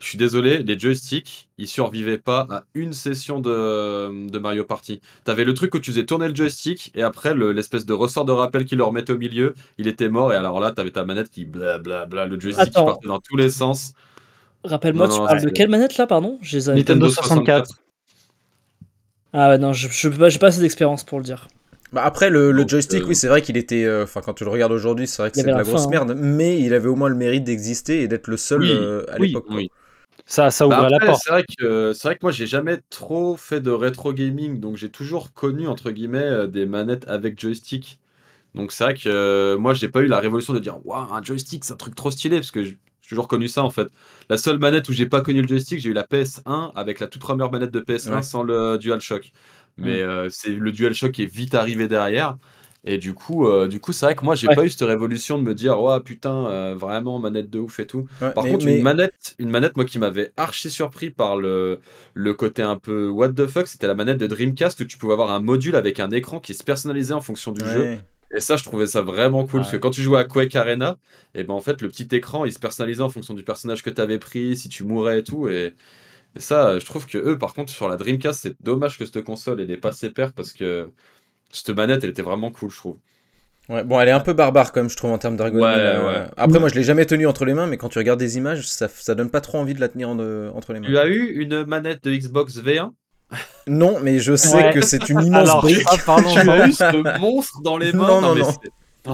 je 0.00 0.06
suis 0.08 0.18
désolé, 0.18 0.58
les 0.62 0.78
joysticks, 0.78 1.48
ils 1.58 1.68
survivaient 1.68 2.18
pas 2.18 2.46
à 2.50 2.64
une 2.74 2.92
session 2.92 3.40
de, 3.40 4.28
de 4.28 4.38
Mario 4.38 4.64
Party. 4.64 5.00
T'avais 5.24 5.44
le 5.44 5.54
truc 5.54 5.74
où 5.74 5.78
tu 5.80 5.90
faisais 5.90 6.06
tourner 6.06 6.28
le 6.28 6.34
joystick 6.34 6.90
et 6.94 7.02
après 7.02 7.34
le- 7.34 7.52
l'espèce 7.52 7.86
de 7.86 7.92
ressort 7.92 8.24
de 8.24 8.32
rappel 8.32 8.64
qui 8.64 8.76
le 8.76 8.84
remettait 8.84 9.12
au 9.12 9.18
milieu, 9.18 9.54
il 9.78 9.88
était 9.88 10.08
mort 10.08 10.32
et 10.32 10.36
alors 10.36 10.60
là 10.60 10.72
t'avais 10.72 10.90
ta 10.92 11.04
manette 11.04 11.30
qui 11.30 11.44
blablabla, 11.44 12.26
le 12.26 12.38
joystick 12.40 12.72
qui 12.74 12.82
partait 12.82 13.08
dans 13.08 13.20
tous 13.20 13.36
les 13.36 13.50
sens. 13.50 13.92
Rappelle-moi, 14.64 15.08
tu 15.08 15.20
parles 15.20 15.40
de 15.40 15.50
quelle 15.50 15.68
manette 15.68 15.96
là, 15.96 16.06
pardon? 16.06 16.38
Je 16.42 16.56
les 16.56 16.68
avais- 16.68 16.78
Nintendo 16.78 17.08
64. 17.08 17.70
Ah 19.32 19.48
ouais, 19.48 19.56
non, 19.58 19.72
je 19.72 19.88
je- 19.88 20.08
bah, 20.08 20.28
j'ai 20.28 20.38
pas 20.38 20.48
assez 20.48 20.60
d'expérience 20.60 21.02
pour 21.04 21.18
le 21.18 21.24
dire. 21.24 21.48
Bah 21.92 22.02
après, 22.04 22.28
le, 22.28 22.52
le 22.52 22.68
joystick, 22.68 23.02
euh, 23.02 23.06
oui, 23.08 23.14
c'est 23.16 23.28
vrai 23.28 23.40
qu'il 23.40 23.56
était. 23.56 23.84
euh, 23.84 24.04
Enfin, 24.04 24.20
quand 24.20 24.34
tu 24.34 24.44
le 24.44 24.50
regardes 24.50 24.72
aujourd'hui, 24.72 25.06
c'est 25.06 25.22
vrai 25.22 25.30
que 25.30 25.36
c'est 25.38 25.46
de 25.46 25.50
avait 25.50 25.52
la 25.52 25.58
la 25.58 25.64
grosse 25.64 25.82
fin, 25.82 25.88
hein. 25.88 25.90
merde, 25.90 26.14
mais 26.16 26.60
il 26.60 26.74
avait 26.74 26.88
au 26.88 26.96
moins 26.96 27.08
le 27.08 27.14
mérite 27.14 27.44
d'exister 27.44 28.02
et 28.02 28.08
d'être 28.08 28.28
le 28.28 28.36
seul 28.36 28.60
Oui, 28.60 28.70
euh, 28.70 29.04
à 29.10 29.18
oui, 29.18 29.28
l'époque. 29.28 29.46
Oui. 29.50 29.70
Ça, 30.28 30.50
ça 30.50 30.66
Bah 30.68 30.88
la 30.90 31.00
porte. 31.00 31.22
c'est 31.24 31.30
vrai 31.30 31.44
que 31.58 31.92
c'est 31.94 32.08
vrai 32.08 32.14
que 32.16 32.20
moi 32.22 32.32
j'ai 32.32 32.46
jamais 32.46 32.80
trop 32.90 33.36
fait 33.36 33.60
de 33.60 33.70
rétro 33.70 34.12
gaming, 34.12 34.60
donc 34.60 34.76
j'ai 34.76 34.90
toujours 34.90 35.32
connu 35.32 35.66
entre 35.68 35.90
guillemets 35.90 36.18
euh, 36.22 36.46
des 36.46 36.66
manettes 36.66 37.08
avec 37.08 37.40
joystick. 37.40 37.98
Donc 38.54 38.72
c'est 38.72 38.84
vrai 38.84 38.94
que 38.94 39.08
euh, 39.08 39.58
moi 39.58 39.74
j'ai 39.74 39.88
pas 39.88 40.00
eu 40.02 40.06
la 40.08 40.20
révolution 40.20 40.54
de 40.54 40.58
dire 40.60 40.84
waouh 40.86 41.12
un 41.14 41.22
joystick 41.22 41.64
c'est 41.64 41.74
un 41.74 41.76
truc 41.76 41.94
trop 41.94 42.10
stylé 42.10 42.38
parce 42.38 42.50
que 42.52 42.64
j'ai 42.64 42.78
toujours 43.08 43.28
connu 43.28 43.48
ça 43.48 43.64
en 43.64 43.70
fait. 43.70 43.88
La 44.30 44.38
seule 44.38 44.58
manette 44.58 44.88
où 44.90 44.94
j'ai 44.94 45.06
pas 45.06 45.22
connu 45.22 45.42
le 45.42 45.48
joystick, 45.48 45.80
j'ai 45.80 45.90
eu 45.90 45.94
la 45.94 46.04
PS1 46.04 46.72
avec 46.76 47.00
la 47.00 47.08
toute 47.08 47.22
première 47.22 47.50
manette 47.52 47.72
de 47.72 47.80
PS1 47.80 48.16
Ouais. 48.16 48.22
sans 48.22 48.42
le 48.44 48.78
DualShock. 48.78 49.32
Mais 49.78 50.02
euh, 50.02 50.28
c'est 50.30 50.50
le 50.50 50.72
DualShock 50.72 51.12
qui 51.12 51.22
est 51.24 51.26
vite 51.34 51.54
arrivé 51.54 51.88
derrière. 51.88 52.36
Et 52.90 52.96
du 52.96 53.12
coup, 53.12 53.46
euh, 53.46 53.68
du 53.68 53.80
coup, 53.80 53.92
c'est 53.92 54.06
vrai 54.06 54.14
que 54.14 54.24
moi 54.24 54.34
j'ai 54.34 54.48
Ouais. 54.48 54.54
pas 54.56 54.64
eu 54.64 54.70
cette 54.70 54.88
révolution 54.88 55.36
de 55.36 55.42
me 55.42 55.54
dire 55.54 55.78
ouais 55.82 56.00
putain 56.00 56.46
euh, 56.46 56.74
vraiment 56.74 57.18
manette 57.18 57.50
de 57.50 57.58
ouf 57.58 57.80
et 57.80 57.86
tout. 57.86 58.08
Ouais, 58.22 58.32
Par 58.32 58.44
mais- 58.44 58.50
contre, 58.52 58.64
mais- 58.64 58.78
une 58.78 58.82
manette, 58.82 59.34
une 59.38 59.50
manette, 59.50 59.76
moi, 59.76 59.84
qui 59.84 59.98
m'avait 59.98 60.32
archi 60.38 60.70
surpris 60.70 61.10
par 61.10 61.36
le, 61.36 61.80
le 62.14 62.32
côté 62.32 62.62
un 62.62 62.76
peu 62.78 63.08
what 63.10 63.28
the 63.34 63.46
fuck, 63.46 63.66
c'était 63.66 63.88
la 63.88 63.94
manette 63.94 64.16
de 64.16 64.26
Dreamcast 64.26 64.80
où 64.80 64.84
tu 64.86 64.96
pouvais 64.96 65.12
avoir 65.12 65.32
un 65.32 65.40
module 65.40 65.76
avec 65.76 66.00
un 66.00 66.10
écran 66.12 66.40
qui 66.40 66.54
se 66.54 66.64
personnalisait 66.64 67.12
en 67.12 67.20
fonction 67.20 67.52
du 67.52 67.62
jeu. 67.64 67.98
Et 68.34 68.40
ça, 68.40 68.56
je 68.56 68.64
trouvais 68.64 68.86
ça 68.86 69.02
vraiment 69.02 69.46
cool 69.46 69.60
parce 69.60 69.72
que 69.72 69.76
quand 69.76 69.90
tu 69.90 70.00
jouais 70.02 70.18
à 70.20 70.24
Quake 70.24 70.56
Arena, 70.56 70.96
et 71.34 71.44
ben 71.44 71.52
en 71.54 71.60
fait, 71.60 71.82
le 71.82 71.88
petit 71.88 72.08
écran 72.12 72.44
il 72.46 72.52
se 72.54 72.58
personnalisait 72.58 73.02
en 73.02 73.10
fonction 73.10 73.34
du 73.34 73.42
personnage 73.42 73.82
que 73.82 73.90
tu 73.90 74.00
avais 74.00 74.18
pris, 74.18 74.56
si 74.56 74.70
tu 74.70 74.82
mourais 74.84 75.18
et 75.20 75.22
tout. 75.24 75.46
Et, 75.48 75.74
et 76.36 76.40
ça, 76.40 76.78
je 76.78 76.86
trouve 76.86 77.06
que 77.06 77.18
eux, 77.18 77.36
par 77.38 77.52
contre, 77.52 77.70
sur 77.72 77.86
la 77.88 77.96
Dreamcast, 77.96 78.40
c'est 78.42 78.56
dommage 78.62 78.98
que 78.98 79.04
cette 79.06 79.22
console 79.24 79.60
ait 79.60 79.76
pas 79.76 79.92
ses 79.92 80.10
pairs 80.10 80.32
parce 80.32 80.52
que 80.54 80.90
cette 81.50 81.70
manette, 81.70 82.04
elle 82.04 82.10
était 82.10 82.22
vraiment 82.22 82.50
cool, 82.50 82.70
je 82.70 82.76
trouve. 82.76 82.96
Ouais, 83.68 83.84
bon, 83.84 84.00
elle 84.00 84.08
est 84.08 84.12
un 84.12 84.20
peu 84.20 84.32
barbare 84.32 84.72
quand 84.72 84.80
même, 84.80 84.88
je 84.88 84.96
trouve, 84.96 85.10
en 85.12 85.18
termes 85.18 85.36
d'ergonomie. 85.36 85.64
Ouais, 85.76 85.76
là. 85.82 86.06
ouais. 86.06 86.26
Après, 86.38 86.58
moi, 86.58 86.68
je 86.70 86.74
l'ai 86.74 86.84
jamais 86.84 87.04
tenue 87.04 87.26
entre 87.26 87.44
les 87.44 87.52
mains, 87.52 87.66
mais 87.66 87.76
quand 87.76 87.90
tu 87.90 87.98
regardes 87.98 88.18
des 88.18 88.38
images, 88.38 88.66
ça, 88.66 88.88
ça 88.88 89.14
donne 89.14 89.28
pas 89.30 89.42
trop 89.42 89.58
envie 89.58 89.74
de 89.74 89.80
la 89.80 89.88
tenir 89.88 90.08
en- 90.08 90.18
euh, 90.18 90.50
entre 90.54 90.72
les 90.72 90.80
mains. 90.80 90.86
Tu 90.88 90.96
as 90.96 91.06
eu 91.06 91.34
une 91.42 91.64
manette 91.64 92.02
de 92.04 92.14
Xbox 92.14 92.56
V1 92.56 92.92
Non, 93.66 93.98
mais 94.00 94.20
je 94.20 94.34
sais 94.36 94.56
Ouais. 94.56 94.72
que 94.72 94.80
c'est 94.80 95.10
une 95.10 95.20
immense 95.22 95.48
Alors, 95.50 95.60
brique. 95.62 95.82
ah, 95.90 95.96
parlons 96.06 96.32
Tu 96.34 96.48
as 96.48 96.66
eu 96.66 96.72
ce 96.72 97.18
monstre 97.20 97.60
dans 97.60 97.76
les 97.76 97.92
mains 97.92 98.06
Non, 98.08 98.20
non, 98.22 98.34
non. 98.34 98.48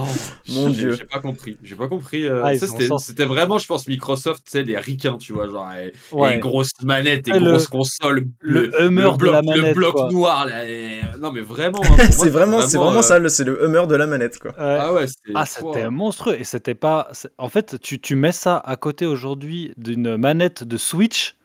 C'est- 0.07 0.33
Oh, 0.47 0.51
Mon 0.53 0.69
j'ai- 0.69 0.75
Dieu. 0.75 0.91
J'ai 0.97 1.05
pas 1.05 1.19
compris. 1.19 1.57
J'ai 1.63 1.75
pas 1.75 1.87
compris. 1.87 2.25
euh, 2.25 2.41
Ah, 2.43 2.53
c'était 2.99 3.25
vraiment, 3.25 3.57
je 3.57 3.65
pense, 3.67 3.87
Microsoft, 3.87 4.43
tu 4.45 4.51
sais, 4.51 4.63
les 4.63 4.77
ricains, 4.77 5.17
tu 5.17 5.33
vois, 5.33 5.49
genre, 5.49 5.67
les, 5.75 5.93
les 6.33 6.39
grosses 6.39 6.71
manettes 6.83 7.27
et 7.27 7.31
Et 7.31 7.39
le- 7.39 7.51
grosses 7.51 7.67
consoles. 7.67 8.25
le 8.39 8.71
Hummer 8.81 9.11
de 9.13 9.17
bloc, 9.17 9.33
la 9.33 9.41
le 9.41 9.45
manette, 9.47 9.75
bloc 9.75 9.93
quoi. 9.93 10.11
noir, 10.11 10.45
là. 10.45 10.65
et- 10.67 11.01
Non, 11.19 11.31
mais 11.31 11.41
vraiment. 11.41 11.81
hein, 11.83 11.87
c'est 12.11 12.29
vraiment, 12.29 12.61
c'est 12.61 12.77
vraiment 12.77 12.99
euh, 12.99 13.01
ça, 13.01 13.19
le- 13.19 13.29
c'est 13.29 13.43
le 13.43 13.63
Hummer 13.63 13.87
de 13.87 13.95
la 13.95 14.07
manette, 14.07 14.39
quoi. 14.39 14.51
Ouais. 14.51 14.77
Ah 14.79 14.93
ouais, 14.93 15.07
c'est. 15.07 15.31
Ah, 15.33 15.45
c'était 15.45 15.89
monstrueux. 15.89 16.35
Et 16.39 16.43
c'était 16.43 16.75
pas. 16.75 17.07
c'est- 17.13 17.31
En 17.37 17.49
fait, 17.49 17.79
tu, 17.81 17.99
tu 17.99 18.15
mets 18.15 18.31
ça 18.31 18.57
à 18.57 18.75
côté 18.75 19.05
aujourd'hui 19.05 19.73
d'une 19.77 20.17
manette 20.17 20.63
de 20.63 20.77
Switch. 20.77 21.35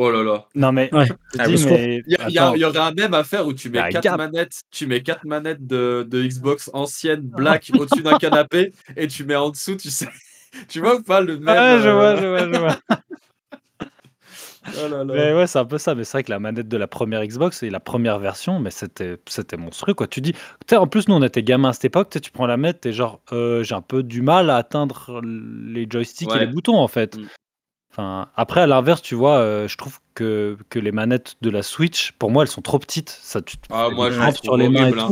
Oh 0.00 0.12
là 0.12 0.22
là. 0.22 0.44
Non, 0.54 0.70
mais. 0.70 0.94
Ouais. 0.94 1.06
je 1.06 1.12
Ah, 1.40 1.48
dis, 1.48 1.64
mais. 1.66 2.02
Il 2.06 2.12
y, 2.12 2.16
a- 2.16 2.28
il 2.28 2.34
y 2.34 2.38
a- 2.38 2.44
attends. 2.44 2.54
il 2.54 2.60
y 2.60 2.64
aurait 2.64 2.78
un 2.78 2.92
même 2.92 3.14
à 3.14 3.24
faire 3.24 3.44
où 3.48 3.52
tu 3.52 3.68
mets 3.68 3.80
Bah, 3.80 3.88
quatre 3.90 4.04
gap. 4.04 4.16
manettes, 4.16 4.62
tu 4.70 4.86
mets 4.86 5.02
quatre 5.02 5.24
manettes 5.24 5.66
de, 5.66 6.06
de 6.08 6.22
Xbox 6.24 6.70
ancienne 6.72 7.22
black 7.22 7.72
au-dessus 7.76 8.02
d'un 8.04 8.16
canapé 8.16 8.72
et 8.96 9.08
tu 9.08 9.24
mets 9.24 9.34
en 9.34 9.50
dessous, 9.50 9.74
tu 9.76 9.90
sais. 9.90 10.08
Tu 10.68 10.78
vois 10.80 10.94
ou 10.96 11.02
pas 11.02 11.20
le 11.20 11.38
même 11.38 11.48
Ouais, 11.56 11.82
je 11.82 11.88
euh, 11.88 11.92
vois, 11.94 12.16
je 12.16 12.26
vois, 12.26 12.52
je 12.52 12.58
vois. 12.58 12.78
oh 14.68 14.88
là 14.88 15.04
là. 15.04 15.04
Mais 15.04 15.34
ouais, 15.34 15.46
c'est 15.46 15.58
un 15.58 15.64
peu 15.64 15.78
ça. 15.78 15.94
Mais 15.94 16.04
c'est 16.04 16.12
vrai 16.12 16.22
que 16.22 16.30
la 16.30 16.38
manette 16.38 16.68
de 16.68 16.76
la 16.76 16.86
première 16.86 17.24
Xbox 17.26 17.62
et 17.62 17.70
la 17.70 17.80
première 17.80 18.18
version, 18.18 18.60
mais 18.60 18.70
c'était 18.70 19.18
c'était 19.28 19.56
monstrueux 19.56 19.94
quoi. 19.94 20.06
Tu 20.06 20.20
dis, 20.20 20.32
tu 20.32 20.38
sais, 20.70 20.76
en 20.76 20.86
plus 20.86 21.08
nous 21.08 21.14
on 21.14 21.22
était 21.22 21.42
gamins 21.42 21.70
à 21.70 21.72
cette 21.72 21.86
époque. 21.86 22.10
Tu 22.10 22.16
sais, 22.16 22.20
tu 22.20 22.30
prends 22.30 22.46
la 22.46 22.56
manette, 22.56 22.80
t'es 22.82 22.92
genre, 22.92 23.20
euh, 23.32 23.62
j'ai 23.62 23.74
un 23.74 23.82
peu 23.82 24.02
du 24.02 24.22
mal 24.22 24.48
à 24.50 24.56
atteindre 24.56 25.20
les 25.24 25.86
joysticks 25.90 26.32
et 26.34 26.38
les 26.38 26.46
boutons 26.46 26.76
en 26.78 26.88
fait. 26.88 27.16
Mm. 27.16 27.26
Enfin, 27.98 28.30
après 28.36 28.60
à 28.60 28.66
l'inverse, 28.68 29.02
tu 29.02 29.16
vois, 29.16 29.38
euh, 29.38 29.66
je 29.66 29.76
trouve 29.76 29.98
que, 30.14 30.56
que 30.70 30.78
les 30.78 30.92
manettes 30.92 31.34
de 31.42 31.50
la 31.50 31.64
Switch, 31.64 32.12
pour 32.12 32.30
moi, 32.30 32.44
elles 32.44 32.48
sont 32.48 32.62
trop 32.62 32.78
petites. 32.78 33.10
Ça, 33.10 33.42
tu 33.42 33.56
te 33.58 33.66
Ah, 33.70 33.90
moi, 33.90 34.10
je 34.10 34.16
sur 34.30 34.32
trouve 34.44 34.56
les 34.56 34.68
mains 34.68 34.88
et 34.88 34.92
hein. 35.00 35.08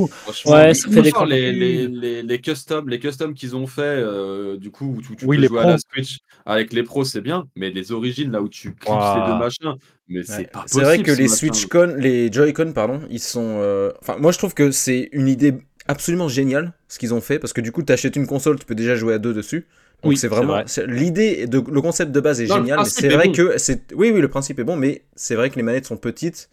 Ouais, 0.46 0.72
ça 0.72 0.88
fait 0.90 1.02
des 1.02 1.12
les, 1.26 1.52
les, 1.52 1.88
les, 1.88 2.22
les 2.22 2.40
customs, 2.40 2.86
les 2.86 2.98
customs 3.00 3.34
qu'ils 3.34 3.56
ont 3.56 3.66
fait, 3.66 3.82
euh, 3.82 4.56
du 4.56 4.70
coup, 4.70 4.94
où 4.96 5.02
tu, 5.02 5.16
tu 5.16 5.26
Oui, 5.26 5.36
peux 5.36 5.42
les 5.42 5.48
jouer 5.48 5.60
à 5.60 5.66
la. 5.66 5.76
Switch 5.78 6.18
avec 6.46 6.72
les 6.72 6.82
pros, 6.84 7.04
c'est 7.04 7.20
bien, 7.20 7.48
mais 7.56 7.70
les 7.70 7.92
origines, 7.92 8.30
là 8.30 8.40
où 8.40 8.48
tu 8.48 8.74
clips 8.74 8.88
Ouah. 8.92 9.12
les 9.12 9.22
deux 9.22 9.34
machins, 9.34 9.74
mais 10.08 10.22
Ouais. 10.28 10.44
c'est 10.44 10.50
pas 10.50 10.64
C'est 10.66 10.82
vrai 10.82 10.98
possible, 10.98 11.04
que 11.06 11.10
les. 11.12 11.28
Switch-Con, 11.28 11.94
les 11.98 12.32
Joy-Con, 12.32 12.72
pardon, 12.72 13.00
ils 13.10 13.20
sont. 13.20 13.58
euh, 13.60 13.92
Enfin, 14.02 14.16
moi 14.18 14.32
je 14.32 14.38
trouve 14.38 14.54
que 14.54 14.70
c'est 14.70 15.08
une 15.12 15.28
idée 15.28 15.54
absolument 15.88 16.28
géniale 16.28 16.72
ce 16.88 16.98
qu'ils 16.98 17.14
ont 17.14 17.20
fait 17.20 17.38
parce 17.38 17.52
que 17.52 17.60
du 17.60 17.72
coup, 17.72 17.82
t'achètes 17.82 18.16
une 18.16 18.26
console, 18.26 18.58
tu 18.58 18.66
peux 18.66 18.74
déjà 18.74 18.96
jouer 18.96 19.14
à 19.14 19.18
deux 19.18 19.34
dessus. 19.34 19.66
Donc 20.02 20.10
Oui, 20.10 20.16
c'est 20.16 20.28
vraiment 20.28 20.62
l'idée, 20.86 21.46
de, 21.46 21.58
le 21.58 21.80
concept 21.80 22.12
de 22.12 22.20
base 22.20 22.40
est 22.40 22.46
Non, 22.46 22.56
génial, 22.56 22.78
mais 22.80 22.84
c'est 22.84 23.06
est 23.06 23.10
vrai 23.10 23.26
bon. 23.28 23.32
que 23.32 23.58
c'est. 23.58 23.92
Oui, 23.94 24.10
oui, 24.12 24.20
le 24.20 24.28
principe 24.28 24.58
est 24.58 24.64
bon, 24.64 24.76
mais 24.76 25.04
c'est 25.16 25.34
vrai 25.34 25.50
que 25.50 25.56
les 25.56 25.62
manettes 25.62 25.86
sont 25.86 25.96
petites. 25.96 26.50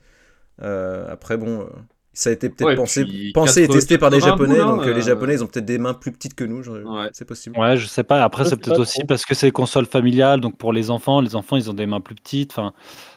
Euh, 0.62 1.12
après, 1.12 1.36
bon, 1.38 1.62
euh, 1.62 1.66
ça 2.14 2.30
a 2.30 2.34
été 2.34 2.48
peut-être 2.50 2.68
Ouais, 2.70 2.76
pensé, 2.76 3.06
pensé 3.34 3.62
et 3.64 3.68
80 3.68 3.80
testé 3.80 3.98
par 3.98 4.10
des 4.12 4.20
80 4.20 4.32
Japonais, 4.32 4.60
hein, 4.60 4.68
donc 4.78 4.86
euh, 4.88 4.94
les. 4.94 5.02
Japonais 5.02 5.34
ils 5.34 5.44
ont 5.44 5.48
peut-être 5.48 5.66
des 5.66 5.78
mains 5.80 5.94
plus 5.94 6.12
petites 6.12 6.36
que 6.36 6.44
nous, 6.44 6.64
Ouais. 6.68 7.10
c'est 7.12 7.26
possible. 7.26 7.58
Ouais, 7.60 7.76
je 7.76 7.88
sais 7.88 8.04
pas. 8.04 8.24
Après, 8.24 8.46
c'est 8.46 8.56
peut-être 8.56 8.80
aussi 8.80 9.00
trop. 9.00 9.08
parce 9.08 9.26
que 9.26 9.34
c'est 9.36 9.52
console 9.52 9.88
familiale, 9.88 10.40
donc 10.40 10.58
pour 10.58 10.72
les 10.74 10.90
enfants, 10.90 11.22
les 11.22 11.36
enfants, 11.36 11.58
ils 11.58 11.70
ont 11.70 11.74
des 11.74 11.86
mains 11.88 12.02
plus 12.02 12.16
petites. 12.16 12.52
Enfin, 12.52 12.74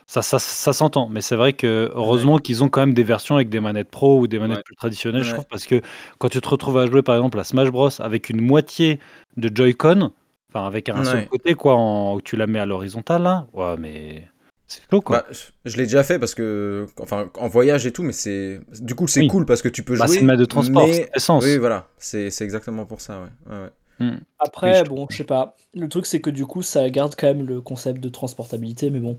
ça, 0.07 0.23
ça, 0.23 0.39
ça 0.39 0.73
s'entend. 0.73 1.09
Mais 1.09 1.21
c'est 1.21 1.37
vrai 1.37 1.53
que 1.53 1.91
heureusement 1.95 2.39
qu'ils 2.39 2.63
ont 2.65 2.69
quand 2.69 2.81
même 2.81 2.95
des 2.95 3.05
versions 3.05 3.35
avec 3.37 3.49
des 3.49 3.61
manettes 3.61 3.91
pro 3.91 4.21
ou 4.21 4.27
des 4.27 4.39
manettes 4.39 4.59
Ouais. 4.59 4.63
plus 4.65 4.77
traditionnelles, 4.77 5.23
je 5.25 5.33
trouve, 5.33 5.47
parce 5.51 5.67
que 5.67 5.81
quand 6.19 6.29
tu 6.29 6.41
te 6.41 6.49
retrouves 6.49 6.79
à 6.79 6.87
jouer 6.87 7.03
par 7.03 7.17
exemple 7.17 7.39
à 7.41 7.45
Smash 7.45 7.71
Bros 7.71 7.91
avec 8.01 8.31
une 8.31 8.41
moitié 8.41 9.01
de 9.37 9.51
Joy-Con, 9.55 10.13
enfin 10.53 10.67
avec 10.67 10.89
un 10.89 11.05
seul 11.05 11.29
côté 11.29 11.55
quoi, 11.55 11.75
en, 11.75 12.15
où 12.15 12.21
tu 12.21 12.37
la 12.37 12.47
mets 12.47 12.61
à 12.61 12.67
l'horizontale 12.67 13.23
là, 13.23 13.47
ouais, 13.53 13.77
mais 13.79 14.29
c'est 14.69 14.83
chaud 14.91 15.01
quoi. 15.01 15.19
Bah, 15.19 15.27
je 15.65 15.77
l'ai 15.77 15.85
déjà 15.85 16.03
fait 16.05 16.19
parce 16.19 16.35
que, 16.35 16.87
enfin, 17.01 17.31
en 17.39 17.49
voyage 17.49 17.87
et 17.87 17.93
tout, 17.93 18.03
mais 18.03 18.13
c'est, 18.13 18.61
du 18.81 18.95
coup, 18.95 19.07
c'est 19.07 19.21
Oui. 19.21 19.29
cool 19.29 19.45
parce 19.47 19.63
que 19.63 19.69
tu 19.69 19.83
peux 19.85 19.97
Bah, 19.97 20.07
jouer. 20.07 20.15
c'est 20.15 20.21
une 20.21 20.27
manette 20.27 20.41
de 20.41 20.45
transport, 20.45 20.87
mais- 20.87 20.93
c'est 20.93 21.11
essence. 21.15 21.45
Oui, 21.45 21.59
voilà, 21.59 21.89
c'est 21.99 22.31
c'est 22.31 22.45
exactement 22.45 22.85
pour 22.87 23.01
ça, 23.01 23.21
ouais. 23.21 23.53
ouais, 23.55 23.63
ouais. 23.63 23.71
Hmm. 23.99 24.19
Après, 24.39 24.73
Oui, 24.81 24.85
je 24.85 24.91
bon, 24.91 25.07
je 25.11 25.17
sais 25.17 25.25
pas. 25.25 25.57
Le 25.75 25.89
truc, 25.89 26.05
c'est 26.07 26.21
que 26.21 26.31
du 26.31 26.45
coup, 26.47 26.63
ça 26.63 26.89
garde 26.91 27.15
quand 27.17 27.27
même 27.29 27.47
le 27.47 27.61
concept 27.63 28.01
de 28.01 28.09
transportabilité, 28.11 28.91
mais 28.91 29.01
bon. 29.01 29.19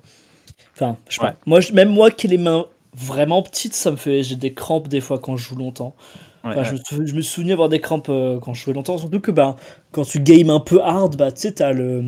Enfin, 0.79 0.97
je 1.09 1.15
sais 1.17 1.23
Ouais. 1.23 1.33
Moi, 1.45 1.59
je- 1.59 1.73
même 1.73 1.89
moi 1.89 2.11
qui 2.11 2.27
ai 2.27 2.29
les 2.29 2.37
mains 2.37 2.67
vraiment 2.95 3.41
petites, 3.41 3.73
ça 3.73 3.89
me 3.91 3.97
fait. 3.97 4.23
J'ai 4.23 4.35
des 4.35 4.53
crampes 4.53 4.87
des 4.87 5.01
fois 5.01 5.17
quand 5.19 5.35
je 5.37 5.49
joue 5.49 5.55
longtemps. 5.55 5.95
Ouais. 6.43 6.51
Enfin, 6.51 6.63
je, 6.63 6.73
me 6.73 6.77
sou- 6.77 7.07
je 7.07 7.13
me 7.15 7.21
souviens 7.21 7.53
avoir 7.53 7.67
des 7.69 7.79
crampes 7.81 8.09
euh, 8.09 8.39
quand 8.39 8.53
je 8.53 8.63
jouais 8.63 8.73
longtemps. 8.73 8.97
Surtout 8.97 9.19
que 9.19 9.31
bah, 9.31 9.55
quand 9.91 10.05
tu 10.05 10.19
games 10.19 10.49
un 10.51 10.59
peu 10.59 10.81
hard, 10.81 11.15
bah, 11.17 11.31
tu 11.31 11.41
sais, 11.41 11.51
t'as 11.53 11.71
le. 11.73 12.03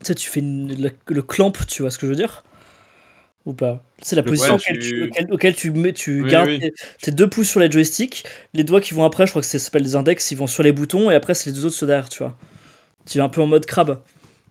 Tu 0.00 0.06
sais, 0.06 0.14
tu 0.14 0.28
fais 0.28 0.40
une- 0.40 0.74
le, 0.80 0.90
le 1.08 1.22
clamp, 1.22 1.52
tu 1.66 1.82
vois 1.82 1.90
ce 1.90 1.98
que 1.98 2.06
je 2.06 2.10
veux 2.12 2.16
dire? 2.16 2.44
Ou 3.46 3.52
pas? 3.54 3.82
C'est 4.02 4.16
la 4.16 4.22
Le- 4.22 4.28
position 4.28 4.56
auquel, 4.56 4.78
tu- 4.78 4.88
tu, 4.88 5.02
auquel, 5.04 5.32
auquel 5.32 5.54
tu, 5.54 5.70
mets, 5.70 5.92
tu 5.92 6.22
Oui, 6.24 6.30
gardes 6.30 6.48
oui. 6.48 6.58
Tes, 6.60 6.72
tes 7.00 7.10
deux 7.12 7.28
pouces 7.30 7.48
sur 7.48 7.60
les 7.60 7.70
joysticks. 7.70 8.24
Les 8.54 8.64
doigts 8.64 8.80
qui 8.80 8.92
vont 8.92 9.04
après, 9.04 9.24
je 9.26 9.30
crois 9.32 9.40
que 9.40 9.46
ça 9.48 9.58
s'appelle 9.58 9.84
des 9.84 9.96
index, 9.96 10.30
ils 10.32 10.36
vont 10.36 10.46
sur 10.48 10.62
les 10.62 10.72
boutons 10.72 11.10
et 11.10 11.14
après, 11.14 11.32
c'est 11.34 11.50
les 11.50 11.56
deux 11.56 11.64
autres 11.64 11.76
ceux 11.76 11.86
derrière, 11.86 12.08
tu 12.08 12.18
vois. 12.18 12.36
Tu 13.08 13.18
es 13.18 13.20
un 13.20 13.28
peu 13.28 13.40
en 13.40 13.46
mode 13.46 13.64
crabe. 13.64 14.00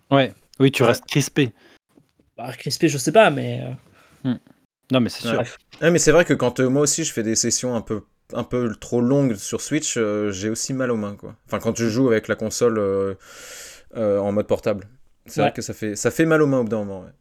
Ouais. 0.10 0.34
Oui, 0.60 0.72
tu 0.72 0.84
restes 0.84 1.06
crispé. 1.06 1.52
Bah, 2.38 2.52
crispé, 2.54 2.90
je 2.90 2.98
sais 2.98 3.12
pas, 3.12 3.30
mais. 3.30 3.62
euh, 3.62 3.74
Non, 4.92 5.00
mais 5.00 5.10
c'est 5.10 5.22
sûr. 5.24 5.40
Ouais. 5.40 5.48
Ouais, 5.82 5.92
mais 5.92 6.00
c'est 6.00 6.12
vrai 6.12 6.26
que 6.26 6.34
quand 6.34 6.60
euh, 6.60 6.70
moi 6.70 6.84
aussi 6.84 7.04
je 7.04 7.12
fais 7.12 7.24
des 7.24 7.36
sessions 7.36 7.76
un 7.76 7.82
peu, 7.82 8.02
un 8.34 8.44
peu 8.44 8.74
trop 8.76 9.02
longues 9.02 9.36
sur 9.36 9.62
Switch, 9.62 9.98
euh, 9.98 10.32
j'ai 10.32 10.50
aussi 10.50 10.74
mal 10.74 10.92
aux 10.92 10.96
mains, 10.98 11.16
quoi. 11.16 11.36
Enfin, 11.48 11.60
quand 11.60 11.76
je 11.78 11.88
joue 11.90 12.08
avec 12.10 12.28
la 12.28 12.36
console 12.36 12.78
euh, 12.80 13.16
euh, 13.98 14.20
en 14.20 14.32
mode 14.32 14.48
portable. 14.48 14.88
C'est 15.26 15.42
Ouais. 15.42 15.48
vrai 15.48 15.54
que 15.54 15.62
ça 15.62 15.74
fait, 15.74 15.96
ça 15.96 16.12
fait 16.12 16.26
mal 16.26 16.42
aux 16.42 16.48
mains 16.48 16.60
au 16.60 16.64
bout 16.64 16.70
d'un 16.70 16.80
moment, 16.86 17.02
ouais. 17.02 17.12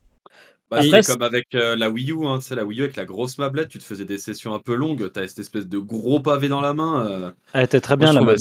Bah, 0.70 0.79
Après, 0.81 1.03
c'est 1.03 1.12
comme 1.12 1.22
avec 1.22 1.55
euh, 1.55 1.77
la 1.77 1.90
Wii 1.90 2.11
U, 2.12 2.27
hein, 2.27 2.38
tu 2.38 2.46
sais, 2.46 2.55
la 2.55 2.64
Wii 2.64 2.81
U 2.81 2.83
avec 2.85 2.96
la 2.96 3.05
grosse 3.05 3.38
mablette, 3.38 3.68
tu 3.68 3.79
te 3.79 3.85
faisais 3.85 4.05
des 4.05 4.18
sessions 4.18 4.55
un 4.55 4.59
peu 4.59 4.74
longues, 4.74 5.11
t'as 5.12 5.27
cette 5.29 5.38
espèce 5.38 5.66
de 5.66 5.79
gros 5.79 6.20
pavé 6.20 6.48
dans 6.48 6.61
la 6.61 6.72
main. 6.74 7.07
euh. 7.07 7.31
Elle 7.53 7.64
était 7.64 7.81
très 7.81 7.96
bien 7.96 8.12
la 8.12 8.20
ok. 8.22 8.37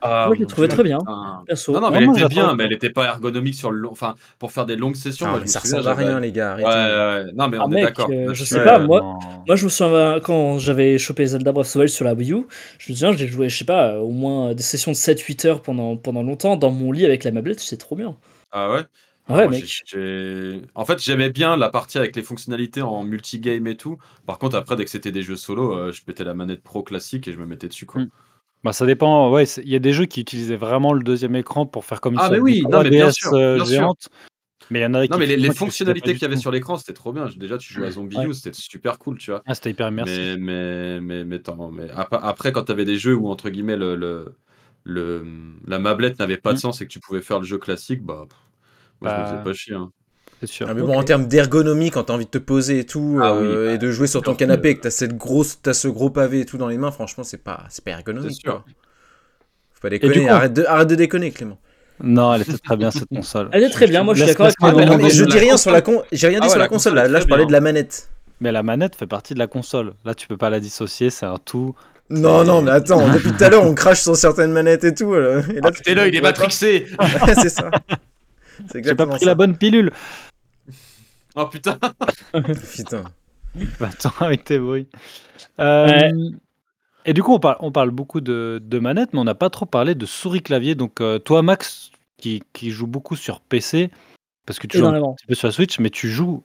Ah, 0.00 0.24
Moi, 0.26 0.34
je 0.34 0.40
l'ai 0.40 0.46
mon 0.46 0.48
trouvé 0.48 0.66
Dieu, 0.66 0.76
très 0.76 0.82
bien, 0.82 0.98
perso. 1.46 1.72
Non, 1.72 1.80
non, 1.80 1.90
mais 1.90 1.98
elle 1.98 2.10
était 2.10 2.28
bien, 2.28 2.54
mais 2.54 2.64
elle 2.64 2.72
était 2.72 2.90
pas 2.90 3.06
ergonomique 3.06 3.54
sur 3.54 3.70
le 3.70 3.78
long... 3.78 3.92
enfin, 3.92 4.16
pour 4.38 4.52
faire 4.52 4.66
des 4.66 4.76
longues 4.76 4.96
sessions. 4.96 5.26
Ah, 5.28 5.46
ça 5.46 5.60
ressemble 5.60 5.88
à 5.88 5.94
rien, 5.94 6.20
les 6.20 6.32
gars. 6.32 6.56
Ouais, 6.56 6.64
arrêtez. 6.64 6.68
ouais, 6.68 7.32
non, 7.34 7.48
mais 7.48 7.56
Ah, 7.58 7.64
on 7.64 7.68
est 7.70 7.74
mec, 7.74 7.84
d'accord. 7.84 8.10
euh, 8.10 8.34
je 8.34 8.44
sais 8.44 8.62
pas, 8.62 8.78
moi- 8.78 9.00
non. 9.00 9.44
Moi, 9.46 9.56
je 9.56 9.64
me 9.64 9.70
souviens 9.70 10.20
quand 10.20 10.58
j'avais 10.58 10.98
chopé 10.98 11.26
Zelda 11.26 11.52
Breath 11.52 11.66
of 11.66 11.72
the 11.72 11.76
Wild 11.76 11.88
sur 11.88 12.04
la 12.04 12.14
Wii 12.14 12.32
U, 12.32 12.46
je 12.78 12.92
me 12.92 12.96
souviens, 12.96 13.16
j'ai 13.16 13.26
joué, 13.28 13.48
je 13.48 13.56
sais 13.58 13.64
pas, 13.64 13.98
au 14.00 14.10
moins 14.10 14.54
des 14.54 14.62
sessions 14.62 14.90
de 14.92 14.96
7-8 14.96 15.44
heures 15.46 15.62
pendant, 15.62 15.96
pendant 15.96 16.22
longtemps 16.22 16.56
dans 16.56 16.70
mon 16.70 16.92
lit 16.92 17.04
avec 17.06 17.24
la 17.24 17.30
mablette, 17.32 17.60
c'est 17.60 17.76
trop 17.78 17.96
bien. 17.96 18.16
Ah 18.50 18.70
ouais? 18.70 18.84
Ouais, 19.32 19.42
Moi, 19.44 19.50
mec. 19.52 19.64
j'ai- 19.64 19.82
j'ai- 19.86 20.62
En 20.74 20.84
fait, 20.84 21.02
j'aimais 21.02 21.30
bien 21.30 21.56
la 21.56 21.70
partie 21.70 21.98
avec 21.98 22.14
les 22.16 22.22
fonctionnalités 22.22 22.82
en 22.82 23.04
multigame 23.04 23.66
et 23.66 23.76
tout. 23.76 23.98
Par 24.26 24.38
contre, 24.38 24.56
après, 24.56 24.76
dès 24.76 24.84
que 24.84 24.90
c'était 24.90 25.12
des 25.12 25.22
jeux 25.22 25.36
solo, 25.36 25.72
euh, 25.76 25.92
je 25.92 26.02
pétais 26.02 26.24
la 26.24 26.34
manette 26.34 26.62
pro 26.62 26.82
classique 26.82 27.28
et 27.28 27.32
je 27.32 27.38
me 27.38 27.46
mettais 27.46 27.68
dessus. 27.68 27.86
Quoi. 27.86 28.02
Mm. 28.02 28.10
Bah, 28.64 28.72
ça 28.72 28.86
dépend. 28.86 29.30
Ouais, 29.30 29.44
il 29.44 29.68
y 29.68 29.74
a 29.74 29.80
des 29.80 29.92
jeux 29.92 30.06
qui 30.06 30.20
utilisaient 30.20 30.56
vraiment 30.56 30.92
le 30.92 31.02
deuxième 31.02 31.34
écran 31.34 31.66
pour 31.66 31.84
faire 31.84 32.00
comme 32.00 32.16
Ah, 32.18 32.30
mais 32.30 32.38
oui, 32.38 32.62
non, 32.62 32.82
mais 32.82 32.90
bien 32.90 33.08
3DS, 33.08 33.14
sûr, 33.14 33.34
euh, 33.34 33.64
sûr. 33.64 33.94
Mais 34.70 34.80
il 34.80 34.82
y 34.82 34.86
en 34.86 34.94
a 34.94 35.04
qui 35.06 35.12
Non, 35.12 35.18
mais 35.18 35.26
les, 35.26 35.52
fonctionnalités 35.52 36.12
qu'il 36.14 36.22
y 36.22 36.24
avait 36.24 36.36
sur 36.36 36.50
l'écran, 36.50 36.76
c'était 36.76 36.92
trop 36.92 37.12
bien. 37.12 37.28
Déjà, 37.36 37.58
tu 37.58 37.72
jouais 37.72 37.88
à 37.88 37.90
Zombie 37.90 38.16
Ouais. 38.16 38.32
C'était 38.32 38.52
super 38.52 38.98
cool, 38.98 39.18
tu 39.18 39.30
vois. 39.30 39.42
Ah, 39.46 39.54
c'était 39.54 39.70
hyper 39.70 39.88
immersif. 39.88 40.16
Mais, 40.16 40.36
mais, 40.38 41.00
mais, 41.00 41.24
mais, 41.24 41.36
attends, 41.36 41.70
mais 41.70 41.90
ap- 41.90 42.18
après, 42.22 42.52
quand 42.52 42.64
tu 42.64 42.72
avais 42.72 42.84
des 42.84 42.96
jeux 42.96 43.14
où, 43.14 43.28
entre 43.28 43.50
guillemets, 43.50 43.76
le, 43.76 43.96
le, 43.96 44.34
le- 44.84 45.24
la 45.66 45.78
mablette 45.78 46.18
n'avait 46.18 46.36
pas 46.36 46.52
de 46.52 46.58
Mm. 46.58 46.60
sens 46.60 46.80
et 46.80 46.86
que 46.86 46.92
tu 46.92 47.00
pouvais 47.00 47.20
faire 47.20 47.40
le 47.40 47.44
jeu 47.46 47.58
classique, 47.58 48.02
bah, 48.02 48.26
je 49.04 49.10
me 49.10 49.16
Bah, 49.16 49.26
faisais 49.26 49.42
pas 49.44 49.52
chier. 49.54 49.74
hein. 49.74 49.90
C'est 50.40 50.46
sûr. 50.48 50.66
Ah, 50.68 50.74
mais 50.74 50.82
bon, 50.82 50.98
en 50.98 51.04
termes 51.04 51.26
d'ergonomie, 51.28 51.90
quand 51.90 52.04
t'as 52.04 52.14
envie 52.14 52.24
de 52.24 52.30
te 52.30 52.38
poser 52.38 52.80
et 52.80 52.84
tout, 52.84 53.20
Ah 53.22 53.34
oui, 53.34 53.46
euh, 53.46 53.66
bah, 53.66 53.72
et 53.74 53.78
de 53.78 53.90
jouer 53.92 54.08
sur 54.08 54.22
ton 54.22 54.34
canapé 54.34 54.70
et 54.70 54.76
que 54.76 54.82
t'as 54.82 54.90
cette 54.90 55.16
grosse, 55.16 55.60
t'as 55.62 55.72
ce 55.72 55.86
gros 55.86 56.10
pavé 56.10 56.40
et 56.40 56.44
tout 56.46 56.58
dans 56.58 56.66
les 56.68 56.78
mains, 56.78 56.90
franchement, 56.90 57.22
c'est 57.22 57.36
pas, 57.42 57.60
c'est 57.68 57.84
pas 57.84 57.92
C'est 57.92 57.96
ergonomique. 57.98 58.40
sûr. 58.40 58.50
quoi. 58.52 58.64
Faut 59.74 59.80
pas 59.82 59.90
déconner. 59.90 60.24
coup- 60.24 60.28
arrête, 60.32 60.52
de, 60.52 60.64
arrête 60.64 60.88
de 60.88 60.94
déconner, 60.96 61.30
Clément. 61.30 61.58
Non, 62.02 62.34
elle 62.34 62.42
était 62.42 62.58
très 62.58 62.76
bien 62.76 62.90
cette 62.90 63.06
console. 63.14 63.48
Elle 63.52 63.62
est 63.62 63.70
très 63.70 63.86
bien, 63.86 64.02
moi 64.02 64.14
je 64.14 64.24
suis 64.24 64.28
d'accord 64.34 64.46
avec 64.46 64.56
toi. 64.58 65.08
je 65.10 65.24
dis 65.24 65.38
rien 65.38 65.56
sur 65.56 65.70
la 65.70 65.80
con, 65.82 66.02
j'ai 66.10 66.26
rien 66.26 66.40
dit 66.40 66.46
Ah 66.46 66.48
sur 66.48 66.54
ouais, 66.54 66.58
la 66.58 66.64
la 66.64 66.68
console. 66.68 66.94
Là, 66.94 67.06
là, 67.06 67.20
je 67.20 67.26
parlais 67.26 67.42
bien. 67.44 67.48
de 67.48 67.52
la 67.52 67.60
manette. 67.60 68.08
Mais 68.40 68.50
la 68.50 68.64
manette 68.64 68.96
fait 68.96 69.06
partie 69.06 69.34
de 69.34 69.38
la 69.38 69.46
console. 69.46 69.92
Là, 70.04 70.16
tu 70.16 70.26
peux 70.26 70.36
pas 70.36 70.50
la 70.50 70.58
dissocier, 70.58 71.10
c'est 71.10 71.26
un 71.26 71.38
tout. 71.38 71.76
Non, 72.10 72.42
non, 72.42 72.62
mais 72.62 72.72
attends, 72.72 73.06
depuis 73.12 73.30
tout 73.32 73.44
à 73.44 73.48
l'heure, 73.48 73.64
on 73.64 73.74
crache 73.74 74.00
sur 74.00 74.16
certaines 74.16 74.50
manettes 74.50 74.82
et 74.82 74.92
tout. 74.94 75.14
euh, 75.14 75.40
et 75.54 75.60
là, 75.60 75.70
tu- 75.70 75.82
T'es 75.82 75.94
là, 75.94 76.08
il 76.08 76.16
est 76.16 76.20
matrixé 76.20 76.88
c'est 77.40 77.48
ça. 77.48 77.70
C'est 78.70 78.84
J'ai 78.84 78.94
pas 78.94 79.06
pris 79.06 79.20
ça. 79.20 79.26
la 79.26 79.34
bonne 79.34 79.56
pilule. 79.56 79.92
Oh 81.34 81.46
putain 81.46 81.78
Putain. 82.76 83.04
Bah, 83.80 83.88
Attends, 83.90 84.12
avec 84.20 84.44
tes 84.44 84.58
bruits. 84.58 84.86
Euh, 85.60 86.12
Et 87.06 87.14
du 87.14 87.22
coup, 87.22 87.32
on 87.32 87.38
parle, 87.38 87.56
on 87.60 87.72
parle 87.72 87.90
beaucoup 87.90 88.20
de, 88.20 88.60
de 88.62 88.78
manettes, 88.78 89.14
mais 89.14 89.18
on 89.18 89.24
n'a 89.24 89.34
pas 89.34 89.48
trop 89.48 89.64
parlé 89.64 89.94
de 89.94 90.04
souris-clavier. 90.04 90.74
Donc, 90.74 91.00
euh, 91.00 91.18
toi, 91.18 91.40
Max, 91.40 91.90
qui, 92.18 92.42
qui 92.52 92.70
joue 92.70 92.86
beaucoup 92.86 93.16
sur 93.16 93.40
PC, 93.40 93.90
parce 94.44 94.58
que 94.58 94.66
tu 94.66 94.76
joues 94.78 94.86
un 94.86 95.14
petit 95.14 95.26
peu 95.26 95.34
sur 95.34 95.48
la 95.48 95.52
Switch, 95.52 95.78
mais 95.78 95.88
tu 95.88 96.08
joues 96.10 96.42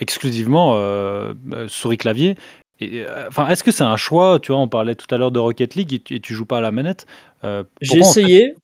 exclusivement 0.00 0.74
euh, 0.76 1.34
euh, 1.52 1.68
souris-clavier. 1.68 2.36
Et, 2.80 3.04
euh, 3.06 3.28
Enfin, 3.28 3.46
est-ce 3.48 3.62
que 3.62 3.70
c'est 3.70 3.84
un 3.84 3.96
choix? 3.96 4.40
Tu 4.40 4.50
vois, 4.50 4.60
on 4.60 4.66
parlait 4.68 4.96
tout 4.96 5.12
à 5.14 5.18
l'heure 5.18 5.30
de 5.30 5.38
Rocket 5.38 5.76
League 5.76 5.92
et 5.94 6.00
tu, 6.00 6.16
et 6.16 6.20
tu 6.20 6.34
joues 6.34 6.46
pas 6.46 6.58
à 6.58 6.60
la 6.60 6.72
manette. 6.72 7.06
Euh, 7.44 7.62
J'ai 7.80 7.98
pourquoi, 8.00 8.10
en 8.10 8.14
fait 8.14 8.20
essayé. 8.22 8.54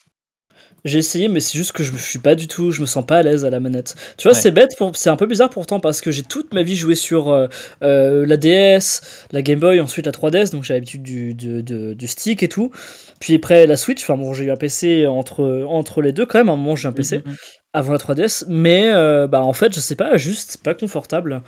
J'ai 0.85 0.99
essayé, 0.99 1.29
mais 1.29 1.41
c'est 1.41 1.57
juste 1.57 1.73
que 1.73 1.83
je 1.83 1.93
me 1.93 1.97
suis 1.99 2.19
pas 2.19 2.35
du 2.35 2.47
tout, 2.47 2.71
je 2.71 2.83
me 2.83 2.87
sens 2.87 3.07
pas 3.07 3.17
à 3.19 3.23
l'aise 3.23 3.47
à 3.47 3.51
la 3.51 3.59
manette. 3.59 3.95
Tu 4.19 4.29
vois, 4.29 4.35
Ouais. 4.35 4.41
c'est 4.41 4.51
bête, 4.51 4.77
pour- 4.77 4.95
c'est 4.97 5.09
un 5.09 5.17
peu 5.17 5.25
bizarre 5.25 5.49
pourtant 5.49 5.81
parce 5.81 6.03
que 6.03 6.11
j'ai 6.11 6.23
toute 6.23 6.53
ma 6.53 6.63
vie 6.63 6.77
joué 6.77 6.95
sur 6.95 7.31
euh, 7.31 7.49
euh, 7.83 8.27
la 8.27 8.37
DS, 8.37 9.01
la 9.33 9.41
Game 9.41 9.59
Boy, 9.61 9.81
ensuite 9.81 10.05
la 10.05 10.13
3DS, 10.13 10.51
donc 10.51 10.63
j'ai 10.65 10.75
l'habitude 10.75 11.03
du, 11.03 11.33
du, 11.33 11.63
de- 11.63 11.95
du 11.95 12.07
stick 12.07 12.43
et 12.43 12.51
tout. 12.51 12.71
Puis 13.19 13.35
après 13.37 13.67
la 13.67 13.79
Switch, 13.79 14.03
enfin 14.03 14.19
bon, 14.19 14.35
j'ai 14.35 14.45
eu 14.45 14.51
un 14.51 14.57
PC 14.57 15.07
entre, 15.07 15.65
entre 15.67 16.03
les 16.03 16.13
deux 16.13 16.27
quand 16.27 16.39
même, 16.39 16.51
à 16.51 16.53
un 16.53 16.57
moment 16.57 16.77
j'ai 16.77 16.89
un 16.89 16.93
PC 16.93 17.23
Mhm. 17.25 17.37
Avant 17.75 17.93
la 17.93 17.99
3DS, 17.99 18.45
mais 18.49 18.91
euh, 18.95 19.27
bah 19.27 19.43
en 19.43 19.53
fait 19.53 19.75
je 19.75 19.81
sais 19.81 19.97
pas, 19.97 20.17
juste 20.17 20.59
pas 20.63 20.75
confortable. 20.75 21.43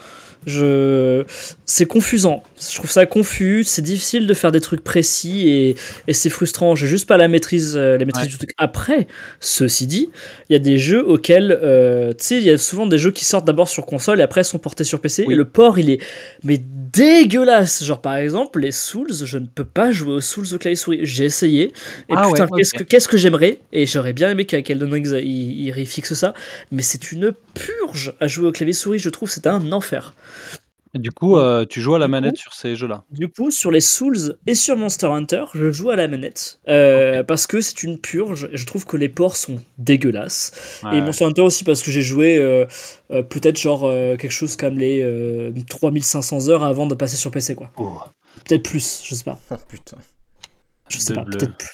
Je, 0.46 1.24
c'est 1.64 1.86
confusant. 1.86 2.42
Je 2.60 2.76
trouve 2.76 2.90
ça 2.90 3.04
confus. 3.06 3.64
C'est 3.64 3.82
difficile 3.82 4.26
de 4.28 4.34
faire 4.34 4.52
des 4.52 4.60
trucs 4.60 4.84
précis 4.84 5.48
et, 5.48 5.76
et 6.06 6.12
c'est 6.12 6.30
frustrant. 6.30 6.76
J'ai 6.76 6.86
juste 6.86 7.08
pas 7.08 7.16
la 7.16 7.26
maîtrise, 7.26 7.76
euh, 7.76 7.98
la 7.98 8.04
maîtrise 8.04 8.26
Ouais. 8.26 8.28
du 8.28 8.36
truc. 8.36 8.50
Après, 8.58 9.08
ceci 9.40 9.86
dit, 9.88 10.10
il 10.48 10.52
y 10.52 10.56
a 10.56 10.60
des 10.60 10.78
jeux 10.78 11.04
auxquels, 11.04 11.58
euh, 11.62 12.10
tu 12.12 12.24
sais, 12.24 12.36
il 12.36 12.44
y 12.44 12.50
a 12.50 12.58
souvent 12.58 12.86
des 12.86 12.98
jeux 12.98 13.10
qui 13.10 13.24
sortent 13.24 13.46
d'abord 13.46 13.68
sur 13.68 13.86
console 13.86 14.20
et 14.20 14.22
après 14.22 14.44
sont 14.44 14.58
portés 14.58 14.84
sur 14.84 15.00
PC. 15.00 15.24
Oui. 15.26 15.34
Et 15.34 15.34
le 15.36 15.46
port, 15.46 15.78
il 15.80 15.90
est 15.90 16.00
mais 16.44 16.58
dégueulasse. 16.60 17.82
Genre 17.84 18.00
par 18.00 18.16
exemple, 18.16 18.60
les 18.60 18.72
Souls, 18.72 19.12
je 19.24 19.38
ne 19.38 19.46
peux 19.46 19.64
pas 19.64 19.90
jouer 19.90 20.14
aux 20.14 20.20
Souls 20.20 20.46
au 20.54 20.58
clavier 20.58 20.76
souris. 20.76 21.00
J'ai 21.02 21.24
essayé. 21.24 21.72
Et 22.08 22.16
Ah 22.16 22.26
putain, 22.26 22.46
ouais, 22.46 22.58
qu'est-ce 22.58 22.74
que 22.74 22.82
qu'est-ce 22.84 23.08
que 23.08 23.16
j'aimerais? 23.16 23.60
Et 23.72 23.86
j'aurais 23.86 24.12
bien 24.12 24.30
aimé 24.30 24.44
qu'Elden 24.46 24.92
Ring 24.92 25.06
il, 25.22 25.66
il 25.66 25.72
refixe 25.72 26.12
ça. 26.16 26.34
Mais 26.72 26.82
c'est 26.82 27.12
une 27.12 27.32
purge 27.54 28.14
à 28.20 28.26
jouer 28.26 28.48
au 28.48 28.52
clavier 28.52 28.72
souris. 28.74 28.98
Je 28.98 29.10
trouve 29.10 29.30
c'est 29.30 29.46
un 29.46 29.70
enfer. 29.72 30.14
Du 30.94 31.12
coup, 31.12 31.36
euh, 31.36 31.66
tu 31.68 31.82
joues 31.82 31.94
à 31.94 31.98
la 31.98 32.06
Du 32.06 32.12
manette 32.12 32.36
coup- 32.36 32.40
sur 32.40 32.54
ces 32.54 32.74
jeux-là. 32.74 33.04
Du 33.10 33.28
coup, 33.28 33.50
sur 33.50 33.70
les 33.70 33.82
Souls 33.82 34.38
et 34.46 34.54
sur 34.54 34.76
Monster 34.78 35.08
Hunter, 35.08 35.44
je 35.54 35.70
joue 35.70 35.90
à 35.90 35.96
la 35.96 36.08
manette. 36.08 36.58
Euh, 36.68 37.22
Parce 37.22 37.46
que 37.46 37.60
c'est 37.60 37.82
une 37.82 37.98
purge. 37.98 38.48
Je 38.52 38.64
trouve 38.64 38.86
que 38.86 38.96
les 38.96 39.10
ports 39.10 39.36
sont 39.36 39.60
dégueulasses. 39.76 40.52
Et. 40.94 41.02
Monster 41.02 41.26
Hunter 41.26 41.42
aussi 41.42 41.64
parce 41.64 41.82
que 41.82 41.90
j'ai 41.90 42.00
joué 42.00 42.38
euh, 42.38 42.64
euh, 43.10 43.22
peut-être 43.22 43.58
genre 43.60 43.84
euh, 43.84 44.16
quelque 44.16 44.30
chose 44.32 44.56
comme 44.56 44.78
les 44.78 45.02
euh, 45.02 45.52
3500 45.68 46.48
heures 46.48 46.64
avant 46.64 46.86
de 46.86 46.94
passer 46.94 47.16
sur 47.16 47.30
PC. 47.30 47.54
quoi. 47.54 47.70
Oh. 47.76 47.98
Peut-être 48.46 48.62
plus, 48.62 49.02
je 49.04 49.14
sais 49.14 49.24
pas. 49.24 49.38
Oh 49.50 49.56
putain. 49.68 49.98
Je 50.88 50.98
sais 50.98 51.12
De 51.12 51.18
pas, 51.18 51.24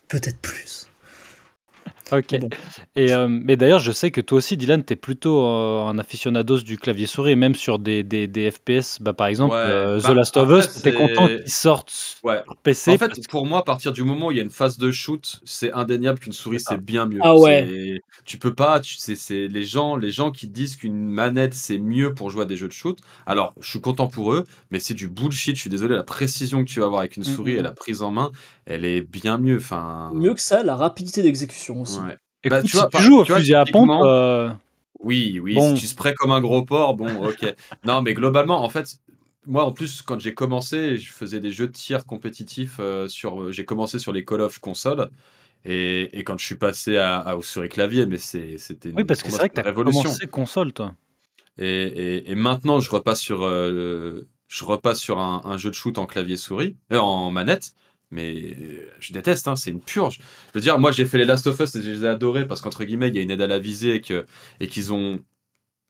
peut-être 0.08 0.38
plus. 0.40 0.88
Ok. 2.10 2.38
Bon. 2.40 2.48
Et 2.96 3.12
euh, 3.12 3.26
mais 3.28 3.56
d'ailleurs, 3.56 3.78
je 3.80 3.92
sais 3.92 4.10
que 4.10 4.20
toi 4.20 4.38
aussi, 4.38 4.56
Dylan, 4.56 4.84
tu 4.84 4.92
es 4.92 4.96
plutôt 4.96 5.46
euh, 5.46 5.82
un 5.84 5.98
aficionados 5.98 6.60
du 6.60 6.76
clavier 6.76 7.06
souris, 7.06 7.36
même 7.36 7.54
sur 7.54 7.78
des, 7.78 8.02
des, 8.02 8.26
des 8.26 8.50
FPS. 8.50 9.00
Bah, 9.00 9.12
par 9.14 9.28
exemple, 9.28 9.54
Ouais, 9.54 9.60
euh, 9.62 10.00
bah, 10.00 10.08
The 10.10 10.14
Last 10.14 10.36
of 10.36 10.50
Us, 10.50 10.82
tu 10.82 10.88
es 10.88 10.92
content 10.92 11.26
qu'ils 11.28 11.48
sortent 11.52 11.92
Ouais. 12.22 12.42
sur 12.44 12.56
PC. 12.56 12.90
En 12.92 12.98
fait, 12.98 13.08
parce- 13.08 13.20
pour 13.28 13.46
moi, 13.46 13.60
à 13.60 13.62
partir 13.62 13.92
du 13.92 14.02
moment 14.02 14.26
où 14.26 14.30
il 14.30 14.36
y 14.36 14.40
a 14.40 14.42
une 14.42 14.50
phase 14.50 14.76
de 14.78 14.90
shoot, 14.90 15.40
c'est 15.44 15.72
indéniable 15.72 16.18
qu'une 16.18 16.32
souris 16.32 16.60
C'est 16.60 16.76
bien 16.82 17.06
mieux. 17.06 17.20
Ah 17.22 17.36
ouais. 17.36 18.00
Tu 18.24 18.38
peux 18.38 18.54
pas. 18.54 18.80
Tu, 18.80 18.96
c'est, 18.96 19.16
c'est 19.16 19.48
les 19.48 19.64
gens, 19.64 19.96
les 19.96 20.10
gens 20.10 20.30
qui 20.30 20.48
disent 20.48 20.76
qu'une 20.76 21.08
manette 21.08 21.54
c'est 21.54 21.78
mieux 21.78 22.14
pour 22.14 22.30
jouer 22.30 22.42
à 22.42 22.46
des 22.46 22.56
jeux 22.56 22.68
de 22.68 22.72
shoot. 22.72 22.98
Alors, 23.26 23.54
je 23.60 23.68
suis 23.70 23.80
content 23.80 24.06
pour 24.08 24.32
eux, 24.32 24.44
mais 24.70 24.80
c'est 24.80 24.94
du 24.94 25.08
bullshit. 25.08 25.56
Je 25.56 25.60
suis 25.62 25.70
désolé. 25.70 25.94
La 25.96 26.02
précision 26.04 26.64
que 26.64 26.68
tu 26.70 26.80
vas 26.80 26.86
avoir 26.86 27.00
avec 27.00 27.16
une 27.16 27.22
Mm, 27.22 27.24
souris 27.24 27.54
mm, 27.54 27.58
et 27.58 27.62
la 27.62 27.72
prise 27.72 28.02
en 28.02 28.10
main, 28.10 28.32
elle 28.66 28.84
est 28.84 29.00
bien 29.02 29.38
mieux. 29.38 29.56
Enfin. 29.56 30.10
Mieux 30.14 30.34
que 30.34 30.40
ça, 30.40 30.62
la 30.62 30.76
rapidité 30.76 31.22
d'exécution 31.22 31.82
aussi. 31.82 31.98
ouais. 32.00 32.16
Écoute, 32.44 32.58
bah, 32.58 32.62
tu 32.62 32.68
si 32.70 32.76
vois, 32.76 32.86
tu 32.86 32.90
par- 32.92 33.00
joues 33.02 33.18
au 33.20 33.24
tu 33.24 33.32
vois, 33.32 33.38
fusil 33.40 33.54
à 33.54 33.64
pompe, 33.64 33.90
euh, 34.02 34.50
Oui, 35.00 35.40
oui, 35.42 35.54
Bon. 35.54 35.74
si 35.76 35.82
tu 35.82 35.86
sprays 35.88 36.14
comme 36.14 36.32
un 36.32 36.40
gros 36.40 36.64
porc, 36.64 36.94
bon, 36.96 37.24
ok. 37.26 37.54
non, 37.84 38.02
mais 38.02 38.14
globalement, 38.14 38.62
en 38.64 38.68
fait, 38.68 38.96
moi, 39.46 39.64
en 39.64 39.72
plus, 39.72 40.02
quand 40.02 40.18
j'ai 40.20 40.34
commencé, 40.34 40.96
je 40.98 41.12
faisais 41.12 41.40
des 41.40 41.50
jeux 41.52 41.66
de 41.66 41.72
tir 41.72 42.04
compétitifs 42.04 42.76
euh, 42.80 43.08
sur. 43.08 43.52
J'ai 43.52 43.64
commencé 43.64 43.98
sur 43.98 44.12
les 44.12 44.24
Call 44.24 44.40
of 44.40 44.58
console. 44.60 45.10
Et, 45.64 46.18
et 46.18 46.24
quand 46.24 46.36
je 46.38 46.44
suis 46.44 46.56
passé 46.56 46.96
à, 46.96 47.18
à, 47.18 47.36
au 47.36 47.42
souris 47.42 47.68
clavier, 47.68 48.04
mais 48.06 48.18
c'est- 48.18 48.58
c'était 48.58 48.90
une, 48.90 48.96
oui, 48.96 49.04
parce 49.04 49.22
que 49.22 49.30
c'est 49.30 49.36
vrai 49.38 49.48
que 49.48 49.54
tu 49.54 49.60
une 49.60 49.66
as 49.66 49.70
révolution. 49.70 50.02
commencé 50.02 50.26
console, 50.26 50.72
toi. 50.72 50.94
Et, 51.58 51.66
et- 51.66 52.30
et 52.30 52.34
maintenant, 52.34 52.80
je 52.80 52.90
repasse 52.90 53.20
sur, 53.20 53.44
euh, 53.44 54.26
je 54.48 54.64
repasse 54.64 54.98
sur 54.98 55.18
un, 55.20 55.40
un 55.44 55.56
jeu 55.58 55.70
de 55.70 55.74
shoot 55.74 55.98
en 55.98 56.06
clavier 56.06 56.36
souris, 56.36 56.76
euh, 56.92 56.98
en 56.98 57.30
manette. 57.30 57.72
Mais 58.12 58.56
je 59.00 59.12
déteste, 59.12 59.48
hein, 59.48 59.56
c'est 59.56 59.70
une 59.72 59.80
purge. 59.82 60.20
Je 60.54 60.58
veux 60.58 60.62
dire, 60.62 60.78
moi 60.78 60.92
j'ai 60.92 61.06
fait 61.06 61.18
les 61.18 61.24
Last 61.24 61.46
of 61.48 61.58
Us 61.60 61.74
et 61.76 61.82
je 61.82 61.90
les 61.90 62.04
ai 62.04 62.08
adorés 62.08 62.46
parce 62.46 62.60
qu'entre 62.60 62.84
guillemets, 62.84 63.08
il 63.08 63.16
y 63.16 63.18
a 63.18 63.22
une 63.22 63.30
aide 63.32 63.42
à 63.42 63.48
la 63.48 63.58
visée 63.58 63.96
et 63.96 64.00
que- 64.02 64.26
et 64.60 64.68
qu'ils 64.68 64.92
ont 64.92 65.20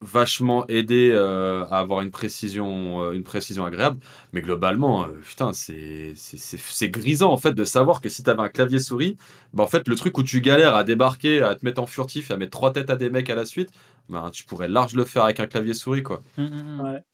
vachement 0.01 0.67
aidé 0.67 1.11
euh, 1.13 1.65
à 1.67 1.79
avoir 1.79 2.01
une 2.01 2.11
précision, 2.11 3.03
euh, 3.05 3.13
une 3.13 3.23
précision 3.23 3.65
agréable. 3.65 4.01
Mais 4.33 4.43
globalement, 4.43 5.05
euh, 5.05 5.09
putain, 5.25 5.53
c'est 5.53 6.15
c'est- 6.17 6.39
c'est- 6.39 6.59
c'est 6.59 6.91
grisant 6.91 7.33
en 7.33 7.37
fait 7.39 7.53
de 7.53 7.65
savoir 7.65 8.01
que 8.01 8.09
si 8.09 8.23
tu 8.25 8.31
avais 8.31 8.43
un 8.43 8.49
clavier 8.49 8.81
souris, 8.81 9.17
bah, 9.55 9.63
en 9.63 9.69
fait, 9.69 9.87
le 9.89 9.95
truc 9.95 10.19
où 10.19 10.25
tu 10.25 10.41
galères 10.41 10.75
à 10.75 10.83
débarquer, 10.85 11.43
à 11.43 11.55
te 11.55 11.65
mettre 11.65 11.81
en 11.81 11.87
furtif 11.87 12.31
et 12.31 12.35
à 12.35 12.37
mettre 12.37 12.51
trois 12.51 12.73
têtes 12.73 12.91
à 12.91 12.97
des 12.97 13.11
mecs 13.11 13.31
à 13.31 13.37
la 13.37 13.47
suite, 13.47 13.71
bah, 14.09 14.29
tu 14.33 14.45
pourrais 14.45 14.69
large 14.69 14.95
le 14.95 15.05
faire 15.05 15.25
avec 15.25 15.39
un 15.41 15.47
clavier 15.47 15.75
souris, 15.75 16.03
quoi. 16.03 16.23
Mm, 16.37 16.43
mm, 16.45 16.77
mm. 16.77 16.81
Ouais. 16.81 17.05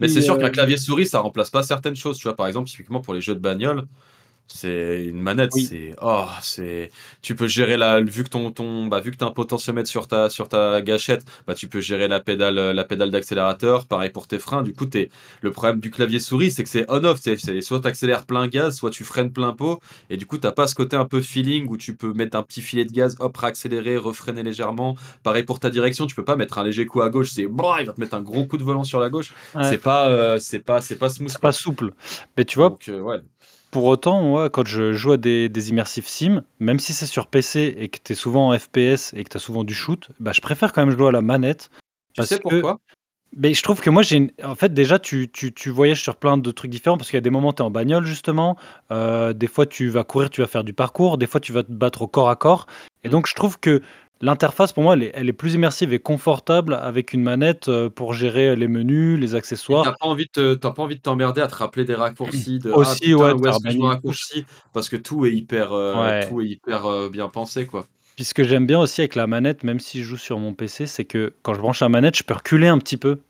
Mais 0.00 0.08
c'est 0.08 0.22
sûr 0.22 0.38
qu'un 0.38 0.50
clavier 0.50 0.76
souris, 0.76 1.06
ça 1.06 1.20
remplace 1.20 1.50
pas 1.50 1.62
certaines 1.62 1.96
choses. 1.96 2.18
Tu 2.18 2.24
vois, 2.24 2.36
par 2.36 2.46
exemple, 2.46 2.68
typiquement 2.68 3.00
pour 3.00 3.14
les 3.14 3.20
jeux 3.20 3.34
de 3.34 3.40
bagnole, 3.40 3.84
C'est 4.50 5.04
une 5.04 5.20
manette, 5.20 5.50
Oui. 5.52 5.66
c'est 5.68 5.94
oh, 6.00 6.24
c'est 6.40 6.90
tu 7.20 7.34
peux 7.36 7.46
gérer 7.46 7.76
la 7.76 8.00
vu 8.00 8.24
que 8.24 8.30
ton 8.30 8.50
ton 8.50 8.86
bah, 8.86 9.00
vu 9.00 9.10
que 9.10 9.16
tu 9.16 9.24
as 9.24 9.26
un 9.26 9.30
potentiomètre 9.30 9.88
sur 9.90 10.08
ta 10.08 10.30
sur 10.30 10.48
ta 10.48 10.80
gâchette, 10.80 11.22
bah, 11.46 11.54
tu 11.54 11.68
peux 11.68 11.80
gérer 11.82 12.08
la 12.08 12.18
pédale, 12.20 12.54
la 12.54 12.84
pédale 12.84 13.10
d'accélérateur, 13.10 13.86
pareil 13.86 14.08
pour 14.10 14.26
tes 14.26 14.38
freins. 14.38 14.62
Du 14.62 14.72
coup, 14.72 14.86
le 15.42 15.52
problème 15.52 15.80
du 15.80 15.90
clavier 15.90 16.18
souris, 16.18 16.50
c'est 16.50 16.64
que 16.64 16.70
c'est 16.70 16.86
on 16.88 17.04
off, 17.04 17.18
c'est 17.22 17.36
c'est 17.38 17.60
soit 17.60 17.80
tu 17.80 17.88
accélères 17.88 18.24
plein 18.24 18.48
gaz, 18.48 18.76
soit 18.76 18.90
tu 18.90 19.04
freines 19.04 19.32
plein 19.32 19.52
pot 19.52 19.80
et 20.08 20.16
du 20.16 20.24
coup, 20.26 20.38
tu 20.38 20.46
as 20.46 20.52
pas 20.52 20.66
ce 20.66 20.74
côté 20.74 20.96
un 20.96 21.04
peu 21.04 21.20
feeling 21.20 21.68
où 21.68 21.76
tu 21.76 21.94
peux 21.94 22.12
mettre 22.14 22.36
un 22.36 22.42
petit 22.42 22.62
filet 22.62 22.84
de 22.86 22.92
gaz, 22.92 23.16
hop, 23.20 23.36
réaccélérer, 23.36 23.98
refreiner 23.98 24.42
légèrement. 24.42 24.96
Pareil 25.22 25.42
pour 25.42 25.60
ta 25.60 25.68
direction, 25.70 26.06
tu 26.06 26.14
peux 26.14 26.24
pas 26.24 26.36
mettre 26.36 26.58
un 26.58 26.64
léger 26.64 26.86
coup 26.86 27.02
à 27.02 27.10
gauche, 27.10 27.30
c'est 27.30 27.42
il 27.42 27.48
va 27.86 27.92
te 27.92 28.00
mettre 28.00 28.14
un 28.14 28.22
gros 28.22 28.46
coup 28.46 28.56
de 28.56 28.64
volant 28.64 28.84
sur 28.84 28.98
la 29.00 29.10
gauche. 29.10 29.32
Ouais. 29.54 29.64
C'est 29.68 29.78
pas, 29.78 30.08
heu, 30.10 30.38
c'est 30.40 30.60
pas 30.60 30.80
c'est 30.80 30.96
pas 30.96 31.10
smooth, 31.10 31.38
pas 31.38 31.52
souple. 31.52 31.92
Mais 32.36 32.44
tu 32.44 32.58
vois, 32.58 32.70
Donc 32.70 32.88
ouais. 32.88 33.20
Pour 33.70 33.84
autant, 33.84 34.22
moi, 34.22 34.50
quand 34.50 34.66
je 34.66 34.92
joue 34.92 35.12
à 35.12 35.16
des 35.16 35.48
des 35.48 35.70
immersive 35.70 36.06
sim, 36.08 36.42
même 36.60 36.78
si 36.78 36.92
c'est 36.92 37.06
sur 37.06 37.26
PC 37.26 37.74
et 37.78 37.88
que 37.88 37.98
tu 38.02 38.12
es 38.12 38.14
souvent 38.16 38.48
en 38.50 38.58
FPS 38.58 39.12
et 39.14 39.24
que 39.24 39.28
tu 39.30 39.36
as 39.36 39.40
souvent 39.40 39.64
du 39.64 39.74
shoot, 39.74 40.08
bah, 40.20 40.32
je 40.34 40.40
préfère 40.40 40.72
quand 40.72 40.84
même 40.86 40.96
jouer 40.96 41.08
à 41.08 41.12
la 41.12 41.22
manette 41.22 41.70
Tu 42.12 42.14
parce 42.16 42.28
sais 42.28 42.38
que 42.38 42.42
pourquoi? 42.42 42.78
beh, 43.36 43.54
je 43.54 43.62
trouve 43.62 43.80
que 43.80 43.90
moi 43.90 44.02
j'ai 44.02 44.16
une 44.16 44.30
en 44.44 44.54
fait 44.54 44.72
déjà 44.74 44.98
tu 44.98 45.30
tu 45.30 45.52
tu 45.52 45.70
voyages 45.70 46.02
sur 46.02 46.16
plein 46.16 46.38
de 46.38 46.50
trucs 46.50 46.70
différents 46.70 46.96
parce 46.98 47.08
qu'il 47.10 47.16
y 47.16 47.18
a 47.18 47.22
des 47.22 47.30
moments 47.30 47.52
tu 47.52 47.62
es 47.62 47.66
en 47.66 47.70
bagnole 47.70 48.04
justement, 48.06 48.56
heu, 48.92 49.34
des 49.34 49.46
fois 49.48 49.66
tu 49.66 49.88
vas 49.88 50.04
courir, 50.04 50.30
tu 50.30 50.40
vas 50.40 50.46
faire 50.48 50.64
du 50.64 50.72
parcours, 50.74 51.18
des 51.18 51.26
fois 51.26 51.40
tu 51.40 51.52
vas 51.52 51.62
te 51.62 51.72
battre 51.72 52.02
au 52.02 52.08
corps 52.08 52.30
à 52.30 52.36
corps 52.36 52.66
et 53.04 53.08
Mmh. 53.08 53.10
donc 53.10 53.26
je 53.28 53.34
trouve 53.34 53.58
que 53.60 53.82
l'interface 54.20 54.72
pour 54.72 54.82
moi 54.82 54.94
elle 54.94 55.02
est 55.04 55.12
elle 55.14 55.28
est 55.28 55.32
plus 55.32 55.54
immersive 55.54 55.92
et 55.92 55.98
confortable 56.00 56.74
avec 56.74 57.12
une 57.12 57.22
manette, 57.22 57.68
heu, 57.68 57.90
pour 57.90 58.12
gérer 58.14 58.56
les 58.56 58.68
menus, 58.68 59.18
les 59.20 59.34
accessoires. 59.34 59.84
pas 59.92 60.06
envie 60.06 60.24
de 60.26 60.30
te 60.30 60.54
tu 60.54 60.60
pas 60.60 60.82
envie 60.82 60.96
de 60.96 61.00
t'emmerder 61.00 61.40
à 61.40 61.46
te 61.48 61.54
rappeler 61.54 61.84
des 61.84 61.94
raccourcis 61.94 62.58
de: 62.60 62.70
«Ah 62.72 62.76
Aussi, 62.78 63.14
ouais, 63.14 63.32
putain, 63.32 63.36
où 63.36 63.46
est-ce 63.46 63.58
touche. 63.68 63.84
raccourcis?» 63.86 64.44
parce 64.72 64.88
que 64.88 64.96
tout 64.96 65.24
est 65.26 65.34
hyper, 65.34 65.72
Ouais. 65.92 66.20
tout 66.28 66.40
est 66.40 66.46
hyper, 66.48 66.86
heu, 66.88 67.08
bien 67.10 67.28
pensé, 67.28 67.66
quoi. 67.66 67.88
Puis 68.16 68.24
ce 68.24 68.34
que 68.34 68.42
j'aime 68.42 68.66
bien 68.66 68.80
aussi 68.80 69.00
avec 69.00 69.14
la 69.14 69.28
manette, 69.28 69.62
même 69.62 69.78
si 69.78 70.00
je 70.00 70.04
joue 70.08 70.16
sur 70.16 70.38
mon 70.40 70.52
PC, 70.52 70.86
c'est 70.86 71.04
que 71.04 71.34
quand 71.42 71.54
je 71.54 71.60
branche 71.60 71.80
la 71.80 71.88
manette, 71.88 72.16
je 72.16 72.24
peux 72.24 72.34
reculer 72.34 72.66
un 72.68 72.78
petit 72.78 72.96
peu. 72.96 73.20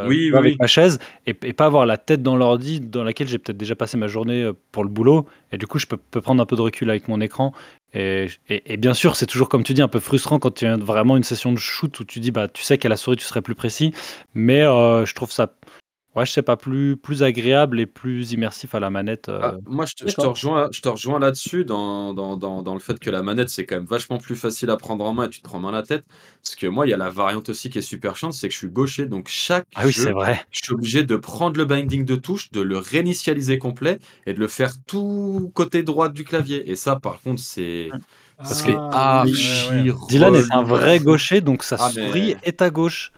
Oui, 0.00 0.30
oui, 0.32 0.38
avec 0.38 0.54
oui. 0.54 0.58
ma 0.60 0.66
chaise 0.66 0.98
et 1.26 1.36
et 1.44 1.52
pas 1.52 1.66
avoir 1.66 1.86
la 1.86 1.96
tête 1.98 2.22
dans 2.22 2.36
l'ordi 2.36 2.80
dans 2.80 3.04
laquelle 3.04 3.28
j'ai 3.28 3.38
peut-être 3.38 3.56
déjà 3.58 3.76
passé 3.76 3.96
ma 3.96 4.08
journée, 4.08 4.50
pour 4.72 4.84
le 4.84 4.90
boulot 4.90 5.26
et 5.52 5.58
du 5.58 5.66
coup, 5.66 5.78
je 5.78 5.86
peux 5.86 5.96
peux 5.98 6.20
prendre 6.20 6.42
un 6.42 6.46
peu 6.46 6.56
de 6.56 6.62
recul 6.62 6.90
avec 6.90 7.08
mon 7.08 7.20
écran 7.20 7.52
et 7.94 8.76
bien 8.78 8.94
sûr, 8.94 9.16
c'est 9.16 9.26
toujours 9.26 9.48
comme 9.48 9.62
tu 9.62 9.74
dis, 9.74 9.82
un 9.82 9.88
peu 9.88 10.00
frustrant 10.00 10.38
quand 10.38 10.52
tu 10.52 10.66
as 10.66 10.76
vraiment 10.76 11.16
une 11.16 11.24
session 11.24 11.52
de 11.52 11.58
shoot 11.58 12.00
où 12.00 12.04
tu 12.04 12.20
dis, 12.20 12.30
bah, 12.30 12.48
tu 12.48 12.62
sais 12.62 12.78
qu'à 12.78 12.88
la 12.88 12.96
souris, 12.96 13.16
tu 13.16 13.24
serais 13.24 13.42
plus 13.42 13.54
précis, 13.54 13.92
mais 14.34 14.62
heu, 14.62 15.04
je 15.06 15.14
trouve 15.14 15.30
ça, 15.30 15.54
ouais, 16.16 16.26
je 16.26 16.32
sais 16.32 16.42
pas, 16.42 16.56
plus 16.56 16.96
plus 16.96 17.22
agréable 17.22 17.80
et 17.80 17.86
plus 17.86 18.32
immersif 18.32 18.74
à 18.74 18.80
la 18.80 18.90
manette, 18.90 19.28
Ah, 19.40 19.54
heu, 19.54 19.60
moi, 19.66 19.86
je 19.86 19.94
te 19.94 20.06
je 20.06 20.16
te 20.16 20.24
D'accord. 20.24 20.26
rejoins 20.26 20.68
je 20.72 20.80
te 20.80 20.88
rejoins 20.88 21.18
là-dessus 21.18 21.64
dans 21.64 22.14
dans 22.14 22.36
dans 22.36 22.62
dans 22.62 22.74
le 22.74 22.80
fait 22.80 22.98
que 23.00 23.10
la 23.10 23.22
manette, 23.22 23.48
c'est 23.48 23.66
quand 23.66 23.74
même 23.76 23.86
vachement 23.86 24.18
plus 24.18 24.36
facile 24.36 24.70
à 24.70 24.76
prendre 24.76 25.04
en 25.04 25.12
main 25.14 25.24
et 25.26 25.30
tu 25.30 25.40
te 25.40 25.48
prends 25.48 25.58
moins 25.58 25.72
la 25.72 25.82
tête. 25.82 26.04
Parce 26.42 26.54
que 26.54 26.66
moi, 26.68 26.86
il 26.86 26.90
y 26.90 26.92
a 26.92 26.96
la 26.96 27.10
variante 27.10 27.48
aussi 27.48 27.68
qui 27.68 27.78
est 27.78 27.82
super 27.82 28.14
chiante, 28.16 28.34
c'est 28.34 28.46
que 28.48 28.52
je 28.54 28.58
suis 28.58 28.68
gaucher, 28.70 29.06
donc 29.06 29.26
chaque 29.28 29.66
ah 29.74 29.86
oui, 29.86 29.92
c'est 29.92 30.10
jeu, 30.10 30.12
vrai. 30.12 30.44
je 30.52 30.60
suis 30.62 30.72
obligé 30.74 31.02
de 31.02 31.16
prendre 31.16 31.56
le 31.58 31.64
binding 31.64 32.04
de 32.04 32.14
touche, 32.16 32.50
de 32.52 32.60
le 32.60 32.78
réinitialiser 32.78 33.58
complet 33.58 33.98
et 34.26 34.34
de 34.34 34.38
le 34.38 34.46
faire 34.48 34.74
tout 34.86 35.50
côté 35.54 35.82
droit 35.82 36.08
du 36.08 36.22
clavier 36.24 36.70
et 36.70 36.76
ça, 36.76 36.96
par 37.00 37.20
contre, 37.22 37.40
c'est. 37.42 37.96
Parce 38.46 38.62
que 38.62 38.72
c'est 38.72 38.84
Ah 38.90 39.24
Di 39.24 39.32
oui. 39.32 39.38
Ouais, 39.58 39.66
ouais. 39.78 39.86
archi 39.88 39.96
Dylan 40.00 40.34
est 40.34 40.46
un 40.52 40.62
vrai 40.62 41.00
gaucher, 41.00 41.40
donc 41.40 41.62
sa 41.62 41.78
Ah 41.78 41.90
souris 41.90 42.34
mais 42.34 42.42
est 42.42 42.60
à 42.62 42.70
gauche 42.70 43.12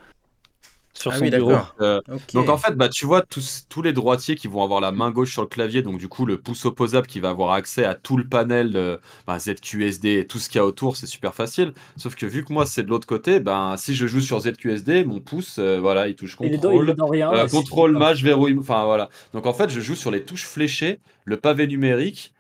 sur 0.96 1.12
Ah 1.12 1.16
son 1.18 1.24
oui, 1.24 1.30
bureau. 1.30 1.52
OK. 1.80 2.32
donc 2.34 2.48
en 2.48 2.56
fait, 2.56 2.74
bah, 2.76 2.88
tu 2.88 3.06
vois 3.06 3.22
tous 3.22 3.66
tous 3.68 3.82
les 3.82 3.92
droitiers 3.92 4.36
qui 4.36 4.48
vont 4.48 4.62
avoir 4.62 4.80
la 4.80 4.92
main 4.92 5.10
gauche 5.10 5.32
sur 5.32 5.42
le 5.42 5.48
clavier, 5.48 5.82
donc 5.82 5.98
du 5.98 6.08
coup 6.08 6.26
le 6.26 6.38
pouce 6.40 6.64
opposable 6.64 7.06
qui 7.06 7.20
va 7.20 7.30
avoir 7.30 7.52
accès 7.52 7.84
à 7.84 7.94
tout 7.94 8.16
le 8.16 8.26
panel, 8.28 8.98
bah, 9.26 9.38
ZQSD 9.38 10.18
et 10.20 10.26
tout 10.26 10.38
ce 10.38 10.48
qu'il 10.48 10.58
y 10.58 10.60
a 10.60 10.66
autour, 10.66 10.96
c'est 10.96 11.06
super 11.06 11.34
facile. 11.34 11.72
Sauf 11.96 12.14
que 12.14 12.26
vu 12.26 12.44
que 12.44 12.52
moi 12.52 12.66
c'est 12.66 12.82
de 12.82 12.88
l'autre 12.90 13.06
côté, 13.06 13.40
ben, 13.40 13.76
si 13.76 13.94
je 13.94 14.06
joue 14.06 14.20
sur 14.20 14.40
ZQSD, 14.40 15.04
mon 15.04 15.20
pouce, 15.20 15.58
heu, 15.58 15.78
voilà, 15.78 16.08
il 16.08 16.14
touche 16.14 16.36
dans, 16.36 16.44
il 16.44 16.54
est 16.54 16.58
contrôle, 16.58 16.94
dans 16.94 17.06
rien. 17.06 17.48
contrôle 17.48 17.92
maj, 17.96 18.22
verrouille, 18.22 18.56
enfin 18.58 18.84
voilà. 18.84 19.08
Donc 19.32 19.46
en 19.46 19.52
fait, 19.54 19.70
je 19.70 19.80
joue 19.80 19.94
sur 19.96 20.10
les 20.10 20.24
touches 20.24 20.44
fléchées, 20.46 21.00
le 21.24 21.38
pavé 21.38 21.66
numérique, 21.66 22.33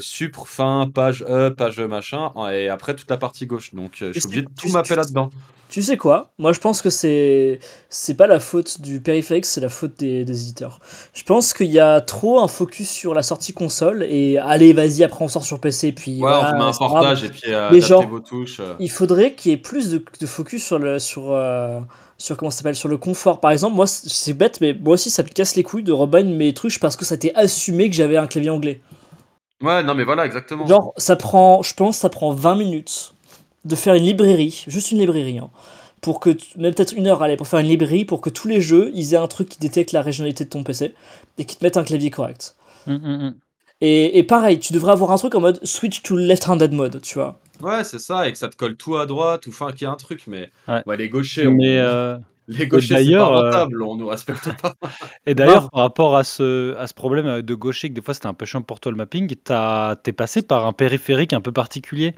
supr, 0.00 0.46
fin, 0.48 0.90
page 0.92 1.22
up, 1.28 1.56
page 1.56 1.78
machin, 1.80 2.30
en 2.34 2.48
et 2.48 2.68
après 2.68 2.94
toute 2.96 3.10
la 3.10 3.16
partie 3.18 3.46
gauche. 3.46 3.72
Donc 3.74 4.02
heu, 4.02 4.12
je 4.12 4.18
suis 4.18 4.26
obligé 4.26 4.42
de 4.42 4.48
tout 4.56 4.68
mapper 4.70 4.96
là-dedans. 4.96 5.30
tu 5.68 5.82
sais 5.82 5.96
quoi? 5.96 6.32
Moi, 6.38 6.52
je 6.52 6.60
pense 6.60 6.82
que 6.82 6.90
c'est 6.90 7.58
c'est 7.88 8.14
pas 8.14 8.26
la 8.26 8.40
faute 8.40 8.80
du 8.82 9.00
périphérique, 9.00 9.46
c'est 9.46 9.60
la 9.62 9.70
faute 9.70 9.98
des, 9.98 10.24
des 10.24 10.42
éditeurs. 10.42 10.80
Je 11.14 11.22
pense 11.22 11.54
qu'il 11.54 11.70
y 11.70 11.80
a 11.80 12.00
trop 12.02 12.40
un 12.40 12.48
focus 12.48 12.90
sur 12.90 13.14
la 13.14 13.22
sortie 13.22 13.54
console 13.54 14.02
et 14.04 14.36
allez, 14.38 14.74
vas-y, 14.74 15.02
après 15.02 15.24
on 15.24 15.28
sort 15.28 15.44
sur 15.44 15.60
PC, 15.60 15.92
puis 15.92 16.22
Ouais, 16.22 16.32
on 16.34 16.44
vous 16.44 16.56
met 16.56 16.64
voilà, 16.64 16.68
un 16.68 16.72
portage 16.74 17.24
et 17.24 17.30
puis, 17.30 17.52
adaptez 17.54 17.80
genre, 17.80 18.08
vos 18.08 18.20
touches, 18.20 18.60
heu. 18.60 18.76
il 18.78 18.90
faudrait 18.90 19.34
qu'il 19.34 19.50
y 19.50 19.54
ait 19.54 19.58
plus 19.58 19.90
de, 19.90 20.04
de 20.20 20.26
focus 20.26 20.64
sur 20.64 20.78
le 20.78 20.98
sur 20.98 21.32
euh, 21.32 21.80
sur 22.18 22.36
comment 22.36 22.50
s'appelle 22.50 22.76
sur 22.76 22.88
le 22.88 22.98
confort. 22.98 23.40
Par 23.40 23.50
exemple, 23.50 23.76
moi 23.76 23.86
c'est 23.86 24.34
bête, 24.34 24.60
mais 24.60 24.74
moi 24.74 24.94
aussi 24.94 25.10
ça 25.10 25.22
me 25.22 25.28
casse 25.28 25.56
les 25.56 25.62
couilles 25.62 25.82
de 25.84 25.92
rebind 25.92 26.26
mes 26.36 26.54
trucs 26.54 26.78
parce 26.80 26.96
que 26.96 27.04
ça 27.04 27.14
été 27.16 27.34
assumé 27.34 27.88
que 27.90 27.96
j'avais 27.96 28.16
un 28.16 28.26
clavier 28.26 28.50
anglais. 28.50 28.82
Ouais, 29.62 29.82
non 29.82 29.94
mais 29.94 30.04
voilà, 30.04 30.26
exactement. 30.26 30.66
Genre, 30.66 30.92
ça 30.96 31.16
prend, 31.16 31.62
je 31.62 31.74
pense, 31.74 31.98
ça 31.98 32.08
prend 32.08 32.32
20 32.34 32.56
minutes 32.56 33.14
de 33.64 33.76
faire 33.76 33.94
une 33.94 34.02
librairie, 34.02 34.64
juste 34.66 34.90
une 34.90 34.98
librairie, 34.98 35.38
hein, 35.38 35.50
pour 36.00 36.18
que, 36.18 36.30
même 36.56 36.74
peut-être 36.74 36.92
une 36.94 37.06
heure, 37.06 37.22
allez, 37.22 37.36
pour 37.36 37.46
faire 37.46 37.60
une 37.60 37.68
librairie, 37.68 38.04
pour 38.04 38.20
que 38.20 38.30
tous 38.30 38.48
les 38.48 38.60
jeux, 38.60 38.90
ils 38.94 39.14
aient 39.14 39.18
un 39.18 39.28
truc 39.28 39.48
qui 39.48 39.58
détecte 39.60 39.92
la 39.92 40.02
régionalité 40.02 40.44
de 40.44 40.50
ton 40.50 40.64
PC 40.64 40.94
et 41.38 41.44
qui 41.44 41.56
te 41.56 41.64
mette 41.64 41.76
un 41.76 41.84
clavier 41.84 42.10
correct. 42.10 42.56
Mmh, 42.86 42.94
mmh, 42.94 43.26
mmh. 43.28 43.34
Et, 43.82 44.18
et 44.18 44.22
pareil, 44.24 44.58
tu 44.58 44.72
devrais 44.72 44.92
avoir 44.92 45.12
un 45.12 45.16
truc 45.16 45.34
en 45.34 45.40
mode 45.40 45.64
switch 45.64 46.02
to 46.02 46.16
left-handed 46.16 46.72
mode, 46.72 47.00
tu 47.00 47.14
vois. 47.14 47.38
Ouais, 47.60 47.84
c'est 47.84 48.00
ça, 48.00 48.28
et 48.28 48.32
que 48.32 48.38
ça 48.38 48.48
te 48.48 48.56
colle 48.56 48.76
tout 48.76 48.96
à 48.96 49.06
droite, 49.06 49.46
ou 49.46 49.50
enfin 49.50 49.70
qu'il 49.70 49.82
y 49.82 49.86
a 49.86 49.90
un 49.92 49.96
truc, 49.96 50.24
mais 50.26 50.50
Ouais. 50.66 50.82
ouais, 50.86 50.96
les 50.96 51.08
gauchers, 51.08 51.46
on... 51.46 51.52
Mais 51.52 51.78
heu 51.78 52.18
les 52.48 52.66
gauchers, 52.66 52.98
c'est 53.00 53.14
pas 53.16 53.28
d'ailleurs, 53.28 53.32
heu 53.36 53.44
rentable, 53.46 53.82
on 53.82 53.96
nous 53.96 54.06
respecte 54.08 54.50
pas. 54.60 54.74
et 55.26 55.34
d'ailleurs 55.34 55.70
par 55.70 55.82
rapport 55.82 56.16
à 56.16 56.24
ce 56.24 56.76
à 56.76 56.86
ce 56.86 56.94
problème, 56.94 57.42
de 57.42 57.54
gaucher 57.54 57.88
que 57.88 57.94
des 57.94 58.02
fois 58.02 58.14
c'était 58.14 58.26
un 58.26 58.34
peu 58.34 58.46
chiant 58.46 58.62
pour 58.62 58.80
toi 58.80 58.90
le 58.92 58.96
mapping, 58.98 59.28
tu 59.28 59.52
as 59.52 59.96
tu 60.02 60.10
es 60.10 60.12
passé 60.12 60.42
par 60.42 60.66
un 60.66 60.72
périphérique 60.72 61.32
un 61.32 61.40
peu 61.40 61.52
particulier? 61.52 62.14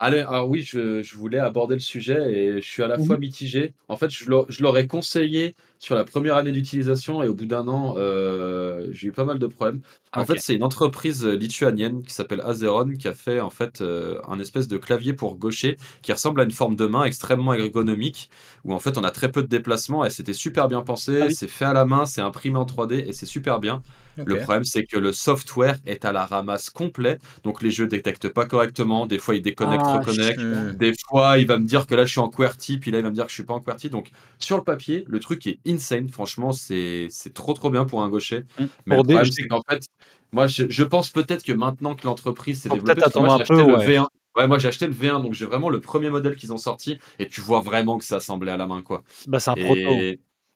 Allez, 0.00 0.20
alors 0.20 0.48
oui, 0.48 0.62
je, 0.62 1.02
je 1.02 1.16
voulais 1.16 1.38
aborder 1.40 1.74
le 1.74 1.80
sujet 1.80 2.32
et 2.32 2.62
je 2.62 2.68
suis 2.68 2.82
à 2.84 2.86
la 2.86 2.98
Mhm. 2.98 3.00
fois 3.00 3.18
mitigé. 3.18 3.74
En 3.88 3.96
fait, 3.96 4.08
je 4.10 4.30
l'au- 4.30 4.46
je 4.48 4.62
l'aurais 4.62 4.86
conseillé 4.86 5.56
sur 5.80 5.96
la 5.96 6.04
première 6.04 6.36
année 6.36 6.52
d'utilisation 6.52 7.20
et 7.22 7.28
au 7.28 7.34
bout 7.34 7.46
d'un 7.46 7.66
an, 7.66 7.94
euh, 7.98 8.86
j'ai 8.92 9.08
eu 9.08 9.12
pas 9.12 9.24
mal 9.24 9.40
de 9.40 9.46
problèmes. 9.48 9.82
Ah 10.12 10.20
En 10.20 10.24
fait, 10.24 10.40
c'est 10.40 10.54
une 10.56 10.64
entreprise 10.64 11.24
lituanienne 11.24 12.02
qui 12.02 12.12
s'appelle 12.12 12.40
Azeron 12.40 12.90
qui 12.96 13.06
a 13.06 13.14
fait 13.14 13.40
en 13.40 13.50
fait 13.50 13.80
euh, 13.82 14.20
un 14.26 14.40
espèce 14.40 14.66
de 14.66 14.76
clavier 14.76 15.12
pour 15.12 15.36
gaucher 15.36 15.76
qui 16.02 16.12
ressemble 16.12 16.40
à 16.40 16.44
une 16.44 16.50
forme 16.50 16.74
de 16.76 16.86
main 16.86 17.04
extrêmement 17.04 17.54
ergonomique 17.54 18.28
où 18.64 18.74
en 18.74 18.80
fait 18.80 18.98
on 18.98 19.04
a 19.04 19.10
très 19.12 19.30
peu 19.30 19.42
de 19.42 19.46
déplacement 19.48 20.04
et 20.04 20.10
c'était 20.10 20.32
super 20.32 20.66
bien 20.68 20.82
Ah 21.20 21.24
pensé. 21.24 21.28
oui. 21.28 21.38
C'est 21.38 21.46
fait 21.46 21.66
à 21.66 21.72
la 21.72 21.84
main, 21.84 22.04
c'est 22.04 22.20
imprimé 22.20 22.58
en 22.58 22.64
3D 22.64 22.96
et 23.06 23.12
c'est 23.12 23.26
super 23.26 23.60
bien. 23.60 23.82
Le 24.26 24.38
problème, 24.40 24.64
c'est 24.64 24.84
que 24.84 24.96
le 24.98 25.12
software 25.12 25.76
est 25.86 26.04
à 26.04 26.12
la 26.12 26.26
ramasse 26.26 26.70
complet, 26.70 27.18
donc 27.44 27.62
les 27.62 27.70
jeux 27.70 27.86
détectent 27.86 28.28
pas 28.28 28.46
correctement. 28.46 29.06
Des 29.06 29.18
fois, 29.18 29.34
ils 29.34 29.42
déconnectent, 29.42 29.84
Ah, 29.86 29.98
reconnectent. 29.98 30.40
chiant. 30.40 30.72
Hmm. 30.72 30.72
Des 30.72 30.92
fois, 31.08 31.38
il 31.38 31.46
va 31.46 31.58
me 31.58 31.64
dire 31.66 31.86
que 31.86 31.94
là, 31.94 32.04
je 32.04 32.10
suis 32.10 32.20
en 32.20 32.28
QWERTY, 32.28 32.78
puis 32.78 32.90
là, 32.90 32.98
il 32.98 33.02
va 33.02 33.10
me 33.10 33.14
dire 33.14 33.24
que 33.24 33.30
je 33.30 33.34
suis 33.34 33.44
pas 33.44 33.54
en 33.54 33.60
QWERTY. 33.60 33.90
Donc, 33.90 34.10
sur 34.38 34.56
le 34.56 34.64
papier, 34.64 35.04
le 35.08 35.20
truc 35.20 35.46
est 35.46 35.60
insane. 35.66 36.08
Franchement, 36.08 36.52
c'est 36.52 37.08
trop, 37.34 37.54
trop 37.54 37.70
bien 37.70 37.84
pour 37.84 38.02
un 38.02 38.08
gaucher. 38.08 38.44
Mmh. 38.58 38.64
Mais 38.86 38.96
Pour 38.96 39.04
le 39.04 39.08
des 39.08 39.14
problème, 39.14 39.24
je 39.24 39.30
c'est 39.32 39.48
qu'en 39.48 39.62
fait, 39.68 39.84
moi, 40.32 40.46
je, 40.46 40.64
je 40.68 40.84
pense 40.84 41.10
peut-être 41.10 41.42
que 41.42 41.52
maintenant 41.52 41.94
que 41.94 42.06
l'entreprise 42.06 42.60
s'est 42.62 42.68
développée, 42.68 43.00
moi, 43.16 43.34
un 43.34 43.38
peu, 43.38 43.42
acheté 43.42 43.54
le 43.54 43.76
ouais. 43.76 43.86
V1. 43.98 44.06
Ouais, 44.36 44.46
moi, 44.46 44.58
j'ai 44.58 44.68
acheté 44.68 44.86
le 44.86 44.92
V1, 44.92 45.22
donc 45.22 45.32
j'ai 45.34 45.46
vraiment 45.46 45.68
le 45.68 45.80
premier 45.80 46.10
modèle 46.10 46.36
qu'ils 46.36 46.52
ont 46.52 46.58
sorti, 46.58 46.98
et 47.18 47.28
tu 47.28 47.40
vois 47.40 47.60
vraiment 47.60 47.98
que 47.98 48.04
c'est 48.04 48.14
assemblé 48.14 48.50
à 48.52 48.56
la 48.56 48.66
main, 48.66 48.82
quoi. 48.82 49.02
Bah, 49.26 49.40
c'est 49.40 49.50
un 49.50 49.54
proto. 49.54 49.90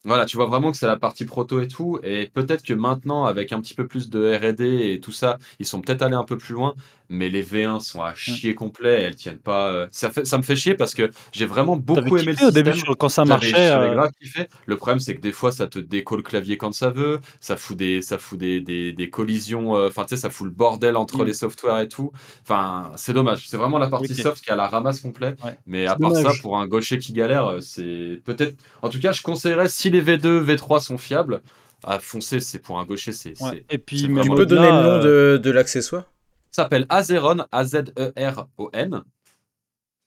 Voilà, 0.05 0.27
tu 0.27 0.37
vois 0.37 0.47
vraiment 0.47 0.73
que 0.73 0.77
c'est 0.77 0.87
la 0.87 0.97
partie 0.99 1.25
proto 1.25 1.61
et 1.61 1.69
tout. 1.69 2.01
Et 2.03 2.27
peut-être 2.35 2.63
que 2.65 2.75
maintenant, 2.75 3.25
avec 3.25 3.53
un 3.53 3.61
petit 3.61 3.75
peu 3.75 3.87
plus 3.87 4.11
de 4.11 4.35
R&D 4.37 4.93
et 4.93 5.01
tout 5.01 5.13
ça, 5.13 5.39
ils 5.61 5.67
sont 5.67 5.81
peut-être 5.81 6.03
allés 6.03 6.17
un 6.17 6.25
peu 6.25 6.37
plus 6.39 6.55
loin. 6.55 6.75
Mais 7.09 7.29
les 7.29 7.43
V1 7.43 7.79
sont 7.79 8.03
à 8.03 8.15
chier 8.15 8.55
complet. 8.55 9.03
Elles 9.03 9.15
tiennent 9.17 9.39
pas. 9.41 9.71
euh, 9.73 9.87
Ça, 9.93 10.11
fait, 10.11 10.25
ça 10.25 10.39
me 10.39 10.43
fait 10.43 10.57
chier 10.57 10.75
parce 10.75 10.95
que 10.95 11.11
j'ai 11.31 11.47
vraiment 11.47 11.77
beaucoup 11.77 12.17
aimé 12.17 12.33
le 12.33 12.37
kiffé 12.37 12.45
au 12.47 12.51
début 12.51 12.73
système. 12.73 12.75
sur 12.75 12.97
quand 12.97 13.09
ça 13.11 13.25
J'avais 13.25 13.53
marchait, 13.53 13.69
j'avais 13.69 13.89
heu 13.89 13.91
grave 13.91 14.11
kiffé. 14.21 14.49
Le 14.67 14.77
problème, 14.77 14.99
c'est 14.99 15.15
que 15.15 15.21
des 15.21 15.33
fois, 15.33 15.53
ça 15.53 15.69
te 15.69 15.79
décolle 15.79 16.19
le 16.19 16.23
clavier 16.25 16.57
quand 16.57 16.73
ça 16.73 16.91
veut. 16.91 17.21
Ça 17.41 17.57
fout 17.57 17.77
des, 17.77 18.03
ça 18.03 18.19
fout 18.19 18.39
des, 18.39 18.61
des, 18.61 18.93
des 18.93 19.11
collisions. 19.11 19.77
euh, 19.77 19.89
Enfin, 19.89 20.05
tu 20.05 20.17
sais, 20.17 20.21
ça 20.23 20.31
fout 20.31 20.47
le 20.47 20.53
bordel 20.53 20.97
entre 20.97 21.23
Mmh. 21.23 21.27
les 21.27 21.35
softwares 21.35 21.81
et 21.81 21.89
tout. 21.89 22.13
Enfin, 22.43 22.93
c'est 22.97 23.13
dommage. 23.13 23.49
C'est 23.49 23.57
vraiment 23.59 23.79
la 23.79 23.89
partie 23.89 24.15
OK. 24.15 24.19
soft 24.21 24.43
qui 24.43 24.51
a 24.51 24.57
la 24.57 24.69
ramasse 24.69 25.01
complet. 25.01 25.37
Ouais. 25.45 25.59
Mais 25.67 25.87
C'est 25.87 25.89
à 25.89 25.97
part 25.97 26.17
ça, 26.17 26.35
dommage. 26.35 26.41
pour 26.41 26.59
un 26.59 26.67
gaucher 26.67 26.99
qui 26.99 27.13
galère, 27.13 27.47
euh, 27.47 27.61
c'est 27.61 28.21
peut-être. 28.25 28.57
En 28.83 28.89
tout 28.89 28.99
cas, 29.01 29.13
je 29.13 29.23
conseillerais 29.23 29.69
si 29.69 29.91
les 29.93 30.01
V2, 30.01 30.39
V3 30.41 30.81
sont 30.81 30.99
fiables, 30.99 31.43
à 31.85 31.99
foncer. 32.01 32.41
C'est 32.41 32.59
pour 32.61 32.79
un 32.81 32.85
gaucher, 32.85 33.13
c'est 33.13 33.35
Ouais 33.41 33.53
c'est 33.53 33.67
et 33.69 33.77
puis 33.79 34.11
Tu 34.21 34.33
peux 34.33 34.47
donner 34.47 34.73
le 34.73 34.79
nom 34.79 34.99
heu 34.99 34.99
de, 34.99 35.39
de 35.43 35.51
l'accessoire? 35.51 36.11
Ça 36.53 36.63
s'appelle 36.63 36.87
Azeron, 36.89 37.47
A-Z-E-R-O-N. 37.51 39.03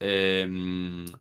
Et, 0.01 0.45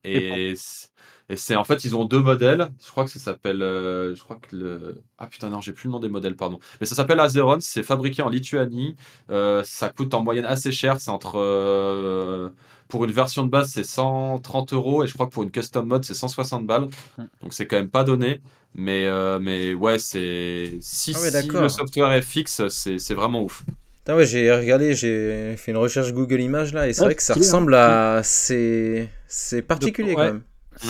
et 0.05 0.23
pour 0.23 0.41
et 0.51 0.57
c- 0.57 0.89
Et 1.31 1.37
c'est 1.37 1.57
en 1.57 1.65
fait, 1.65 1.85
ils 1.85 1.97
ont 1.97 2.05
deux 2.05 2.21
modèles. 2.21 2.69
Je 2.85 2.91
crois 2.91 3.05
que 3.05 3.11
ça 3.11 3.19
s'appelle. 3.21 3.63
euh, 3.63 4.15
je 4.15 4.23
crois 4.23 4.37
que 4.37 4.55
le. 4.57 5.03
Ah 5.19 5.27
putain, 5.27 5.49
non, 5.51 5.61
j'ai 5.61 5.73
plus 5.73 5.87
le 5.89 5.93
nom 5.93 6.01
des 6.01 6.09
modèles, 6.09 6.37
pardon. 6.37 6.59
Mais 6.81 6.87
ça 6.87 6.95
s'appelle 6.95 7.21
Azeron. 7.21 7.61
C'est 7.61 7.83
fabriqué 7.85 8.23
en 8.23 8.29
Lituanie. 8.29 8.97
Euh, 9.31 9.63
ça 9.65 9.91
coûte 9.91 10.13
en 10.15 10.23
moyenne 10.23 10.45
assez 10.45 10.73
cher. 10.73 11.01
C'est 11.01 11.11
entre. 11.11 11.37
euh, 11.39 12.51
pour 12.89 13.05
une 13.05 13.13
version 13.13 13.45
de 13.45 13.51
base, 13.51 13.71
c'est 13.73 13.85
130 13.85 14.73
euros. 14.73 15.05
Et 15.05 15.07
je 15.07 15.15
crois 15.15 15.27
que 15.27 15.33
pour 15.33 15.43
une 15.43 15.51
custom 15.51 15.87
mode, 15.87 16.05
c'est 16.05 16.15
160 16.15 16.67
balles. 16.67 16.89
Hmm. 17.19 17.25
Donc 17.43 17.53
c'est 17.53 17.67
quand 17.67 17.77
même 17.77 17.89
pas 17.91 18.05
donné. 18.05 18.41
Mais, 18.77 19.05
euh, 19.07 19.39
mais 19.41 19.73
ouais, 19.75 19.99
c'est. 19.99 20.79
Si, 20.81 21.13
Ah 21.17 21.21
ouais, 21.21 21.27
si 21.29 21.33
d'accord. 21.33 21.63
le 21.63 21.69
software 21.69 22.13
est 22.13 22.23
fixe, 22.23 22.67
c'est 22.69 22.99
c'est 22.99 23.15
vraiment 23.15 23.43
ouf. 23.43 23.63
Ah 24.07 24.17
ouais, 24.17 24.27
j'ai 24.27 24.53
regardé, 24.53 24.95
j'ai 24.95 25.55
fait 25.57 25.71
une 25.71 25.79
recherche 25.79 26.13
Google 26.13 26.41
Images 26.41 26.75
là, 26.75 26.87
et 26.89 26.93
c'est 26.93 27.01
Ouais, 27.03 27.07
vrai 27.07 27.15
que 27.15 27.23
ça 27.23 27.33
hein. 27.33 27.37
ressemble 27.39 27.75
à. 27.75 28.21
C'est 28.23 29.09
c'est 29.29 29.63
particulier 29.63 30.11
ouais. 30.11 30.15
quand 30.17 30.25
même. 30.25 30.43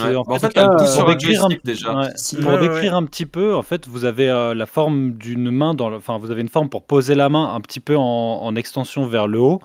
Ouais. 0.03 0.17
en 0.17 0.23
En 0.27 0.39
fait, 0.39 0.57
euh, 0.57 0.79
tout 0.79 0.87
sur 0.87 1.05
pour 1.05 1.15
décrire 1.15 1.45
un- 1.45 1.49
joystick 1.49 1.65
déjà. 1.65 1.95
Ouais, 1.95 2.09
Si. 2.17 2.37
Pour 2.37 2.47
Ouais, 2.55 2.59
ouais, 2.59 2.69
décrire 2.69 2.95
un 2.95 3.05
petit 3.05 3.27
peu, 3.27 3.55
en 3.55 3.63
fait, 3.63 3.87
vous 3.87 4.07
avez 4.07 4.31
euh, 4.31 4.55
la 4.55 4.65
forme 4.65 5.13
d'une 5.13 5.51
main 5.51 5.75
dans 5.75 5.91
le... 5.91 5.97
Enfin, 5.99 6.17
vous 6.19 6.31
avez 6.31 6.41
une 6.41 6.49
forme 6.49 6.71
pour 6.71 6.85
poser 6.85 7.15
la 7.15 7.29
main 7.29 7.55
un 7.55 7.61
petit 7.61 7.81
peu 7.81 7.95
en, 7.95 8.03
en 8.03 8.57
extension 8.57 9.07
vers 9.07 9.27
le 9.29 9.39
haut. 9.41 9.61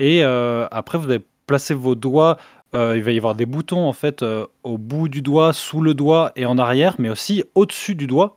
Et 0.00 0.24
euh, 0.24 0.66
après, 0.72 0.98
vous 0.98 1.04
avez 1.04 1.22
placé 1.46 1.74
vos 1.74 1.94
doigts. 1.94 2.38
euh, 2.74 2.96
il 2.96 3.02
va 3.02 3.10
y 3.12 3.18
avoir 3.18 3.34
des 3.34 3.44
boutons, 3.44 3.86
en 3.86 3.92
fait, 3.92 4.22
euh, 4.22 4.46
au 4.62 4.78
bout 4.78 5.08
du 5.10 5.20
doigt, 5.20 5.52
sous 5.52 5.82
le 5.82 5.92
doigt 5.92 6.32
et 6.36 6.46
en 6.46 6.56
arrière, 6.56 6.94
mais 6.98 7.10
aussi 7.10 7.44
au-dessus 7.54 7.94
du 7.94 8.06
doigt. 8.06 8.36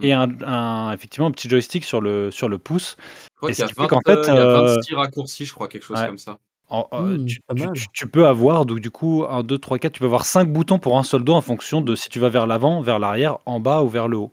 Et 0.00 0.12
un, 0.14 0.28
un- 0.46 0.92
effectivement, 0.92 1.26
un 1.26 1.32
petit 1.32 1.50
joystick 1.50 1.84
sur 1.84 2.00
le, 2.00 2.30
sur 2.30 2.48
le 2.48 2.56
pouce. 2.56 2.96
Je 3.00 3.36
crois 3.36 3.50
Et 3.50 3.52
qu'il 3.52 3.60
y 3.62 3.64
a 3.64 3.68
qui 3.68 3.74
fait 3.74 3.80
20, 3.82 3.88
qu'en 3.88 4.00
fait, 4.06 4.20
il 4.22 4.26
y 4.26 4.30
a 4.30 4.40
euh, 4.40 4.74
26 4.76 4.94
raccourcis, 4.94 5.44
je 5.44 5.52
crois, 5.52 5.68
quelque 5.68 5.82
chose 5.84 5.98
ouais. 5.98 6.06
comme 6.06 6.16
ça. 6.16 6.38
En- 6.70 6.86
euh, 6.94 7.18
Hmm, 7.18 7.24
tu, 7.26 7.40
pas 7.46 7.54
tu- 7.54 7.62
mal. 7.62 7.72
tu- 7.74 7.86
tu 7.92 8.06
peux 8.06 8.26
avoir, 8.26 8.64
donc 8.64 8.80
du 8.80 8.90
coup, 8.90 9.24
1, 9.28 9.42
2, 9.42 9.58
3, 9.58 9.78
4, 9.78 9.92
tu 9.94 10.00
peux 10.00 10.06
avoir 10.06 10.24
5 10.24 10.48
boutons 10.50 10.78
pour 10.78 10.96
un 10.98 11.02
seul 11.02 11.22
doigt 11.24 11.36
en 11.36 11.42
fonction 11.42 11.80
de 11.82 11.94
si 11.94 12.08
tu 12.08 12.20
vas 12.20 12.28
vers 12.30 12.46
l'avant, 12.46 12.80
vers 12.80 12.98
l'arrière, 12.98 13.38
en 13.44 13.60
bas 13.60 13.82
ou 13.82 13.88
vers 13.88 14.08
le 14.08 14.16
haut. 14.16 14.30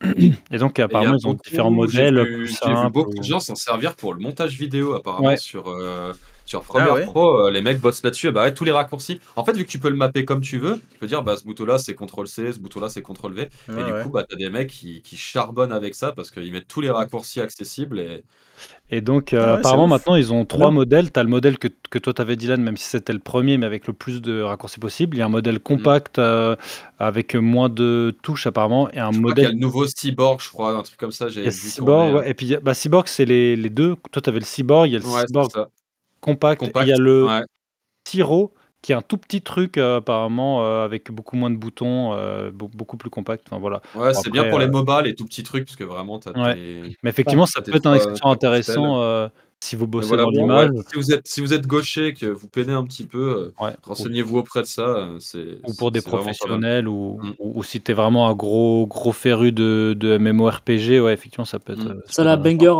Et 0.50 0.58
donc, 0.58 0.78
Et 0.78 0.82
il 0.82 0.84
apparemment, 0.84 1.16
ils 1.16 1.28
ont 1.28 1.34
différents 1.34 1.68
j'ai 1.70 1.76
modèles. 1.76 2.20
vu- 2.24 2.34
plus 2.46 2.58
J'ai 2.64 2.74
vu 2.74 2.90
beaucoup 2.90 3.10
ou- 3.10 3.18
de 3.18 3.22
gens 3.22 3.38
s'en 3.40 3.54
servir 3.54 3.94
pour 3.94 4.14
le 4.14 4.20
montage 4.20 4.58
vidéo, 4.58 4.94
apparemment, 4.94 5.28
Ouais. 5.28 5.36
sur, 5.36 5.68
euh, 5.68 6.12
sur 6.44 6.62
Premiere 6.62 6.94
ouais. 6.94 7.04
Pro. 7.04 7.46
euh, 7.46 7.50
les 7.50 7.62
mecs 7.62 7.80
bossent 7.80 8.02
là-dessus. 8.02 8.28
et 8.28 8.32
Bah, 8.32 8.42
ouais, 8.44 8.54
tous 8.54 8.64
les 8.64 8.70
raccourcis. 8.72 9.20
En 9.36 9.44
fait, 9.44 9.52
vu 9.56 9.64
que 9.64 9.70
tu 9.70 9.78
peux 9.78 9.88
le 9.90 9.96
mapper 9.96 10.24
comme 10.24 10.40
tu 10.40 10.58
veux, 10.58 10.80
tu 10.92 10.98
peux 10.98 11.06
dire 11.06 11.22
bah, 11.22 11.36
ce 11.36 11.44
bouton-là, 11.44 11.78
c'est 11.78 11.94
CTRL-C, 11.94 12.52
ce 12.54 12.58
bouton-là, 12.58 12.88
c'est 12.88 13.02
CTRL-V. 13.02 13.50
Et 13.76 13.82
Ouais, 13.82 13.84
du 13.84 13.94
coup, 13.94 14.10
bah, 14.10 14.24
tu 14.28 14.34
as 14.34 14.38
des 14.38 14.50
mecs 14.50 14.70
qui, 14.70 15.02
qui 15.02 15.16
charbonnent 15.16 15.72
avec 15.72 15.94
ça 15.94 16.12
parce 16.12 16.30
qu'ils 16.30 16.52
mettent 16.52 16.68
tous 16.68 16.80
les 16.80 16.90
raccourcis 16.90 17.40
accessibles. 17.40 17.98
Et... 18.00 18.24
Et 18.90 19.00
donc, 19.00 19.32
euh, 19.32 19.54
Ah 19.54 19.54
apparemment, 19.54 19.86
maintenant, 19.88 20.14
ils 20.14 20.32
ont 20.32 20.44
trois 20.44 20.70
modèles. 20.70 21.10
Tu 21.10 21.18
as 21.18 21.22
le 21.22 21.28
modèle 21.28 21.58
que, 21.58 21.68
que 21.90 21.98
toi, 21.98 22.12
tu 22.14 22.22
avais, 22.22 22.36
Dylan, 22.36 22.62
même 22.62 22.76
si 22.76 22.84
c'était 22.84 23.12
le 23.12 23.18
premier, 23.18 23.58
mais 23.58 23.66
avec 23.66 23.86
le 23.86 23.92
plus 23.94 24.20
de 24.22 24.40
raccourcis 24.42 24.78
possible. 24.78 25.16
Il 25.16 25.20
y 25.20 25.22
a 25.22 25.26
un 25.26 25.28
modèle 25.28 25.60
compact 25.60 26.18
euh, 26.18 26.54
avec 26.98 27.34
moins 27.34 27.68
de 27.70 28.16
touches, 28.22 28.46
apparemment, 28.46 28.90
et 28.92 28.98
un 29.00 29.10
Je 29.10 29.20
crois 29.20 29.34
qu'il 29.34 29.42
y 29.44 29.46
a 29.46 29.50
modèle. 29.50 29.52
le 29.52 29.58
nouveau 29.58 29.86
Cyborg, 29.86 30.40
je 30.40 30.50
crois, 30.50 30.76
un 30.76 30.82
truc 30.82 30.98
comme 30.98 31.12
ça. 31.12 31.28
J'ai 31.28 31.46
Il 31.46 31.52
Cyborg, 31.52 32.14
ouais, 32.14 32.30
et 32.30 32.34
puis 32.34 32.46
il 32.46 32.58
bah, 32.58 32.74
Cyborg, 32.74 33.08
c'est 33.08 33.24
les, 33.24 33.56
les 33.56 33.70
deux. 33.70 33.96
Toi, 34.12 34.22
tu 34.22 34.30
avais 34.30 34.40
le 34.40 34.44
Cyborg, 34.44 34.88
il 34.88 34.92
y 34.92 34.96
a 34.96 34.98
le 34.98 35.04
Cyborg. 35.04 35.50
Compact, 36.24 36.62
il 36.62 36.88
y 36.88 36.92
a 36.92 36.96
le 36.96 37.26
ouais. 37.26 37.42
Tyro, 38.04 38.54
qui 38.82 38.92
est 38.92 38.94
un 38.94 39.02
tout 39.02 39.16
petit 39.16 39.40
truc, 39.40 39.78
euh, 39.78 39.96
apparemment, 39.98 40.64
euh, 40.64 40.84
avec 40.84 41.10
beaucoup 41.10 41.36
moins 41.36 41.50
de 41.50 41.56
boutons, 41.56 42.12
euh, 42.14 42.50
be- 42.50 42.74
beaucoup 42.74 42.96
plus 42.96 43.10
compact. 43.10 43.46
Enfin, 43.48 43.58
voilà. 43.58 43.80
Ouais, 43.94 44.12
c'est 44.14 44.30
bien 44.30 44.48
pour 44.48 44.58
les 44.58 44.66
MOBA, 44.66 45.02
les 45.02 45.14
tout 45.14 45.24
petits 45.24 45.42
trucs, 45.42 45.64
parce 45.64 45.76
que 45.76 45.84
vraiment, 45.84 46.18
tu 46.18 46.28
as 46.28 46.32
Ouais. 46.32 46.54
tes... 46.54 46.96
Mais 47.02 47.10
effectivement, 47.10 47.46
ça 47.46 47.62
peut 47.62 47.74
être 47.74 47.86
un 47.86 48.30
intéressant 48.30 49.28
si 49.64 49.76
vous 49.76 49.86
bossez 49.86 50.08
voilà, 50.08 50.24
dans 50.24 50.30
bon, 50.32 50.40
l'image. 50.42 50.70
ouais, 50.70 50.82
si, 50.90 50.96
vous 50.96 51.12
êtes, 51.12 51.26
si 51.26 51.40
vous 51.40 51.52
êtes 51.54 51.66
gaucher, 51.66 52.12
que 52.14 52.26
vous 52.26 52.46
peinez 52.48 52.72
un 52.72 52.84
petit 52.84 53.04
peu, 53.04 53.52
euh, 53.60 53.64
ouais, 53.64 53.72
renseignez-vous 53.82 54.38
auprès 54.38 54.60
de 54.62 54.66
ça. 54.66 54.82
euh, 54.82 55.16
c'est- 55.20 55.58
ou 55.66 55.72
pour 55.74 55.90
des 55.90 56.00
professionnels 56.02 56.86
ou, 56.88 57.18
Mm. 57.22 57.30
ou, 57.38 57.58
ou 57.60 57.62
si 57.64 57.80
t'es 57.80 57.92
vraiment 57.94 58.28
un 58.28 58.34
gros 58.34 58.86
gros 58.86 59.12
féru 59.12 59.52
de, 59.52 59.96
de 59.98 60.18
MMORPG, 60.18 61.00
ouais, 61.00 61.12
effectivement, 61.14 61.44
ça 61.44 61.58
peut 61.58 61.72
être. 61.72 61.84
Mm. 61.84 61.88
euh, 61.92 62.00
Ça 62.08 62.24
la 62.24 62.36
banger. 62.36 62.74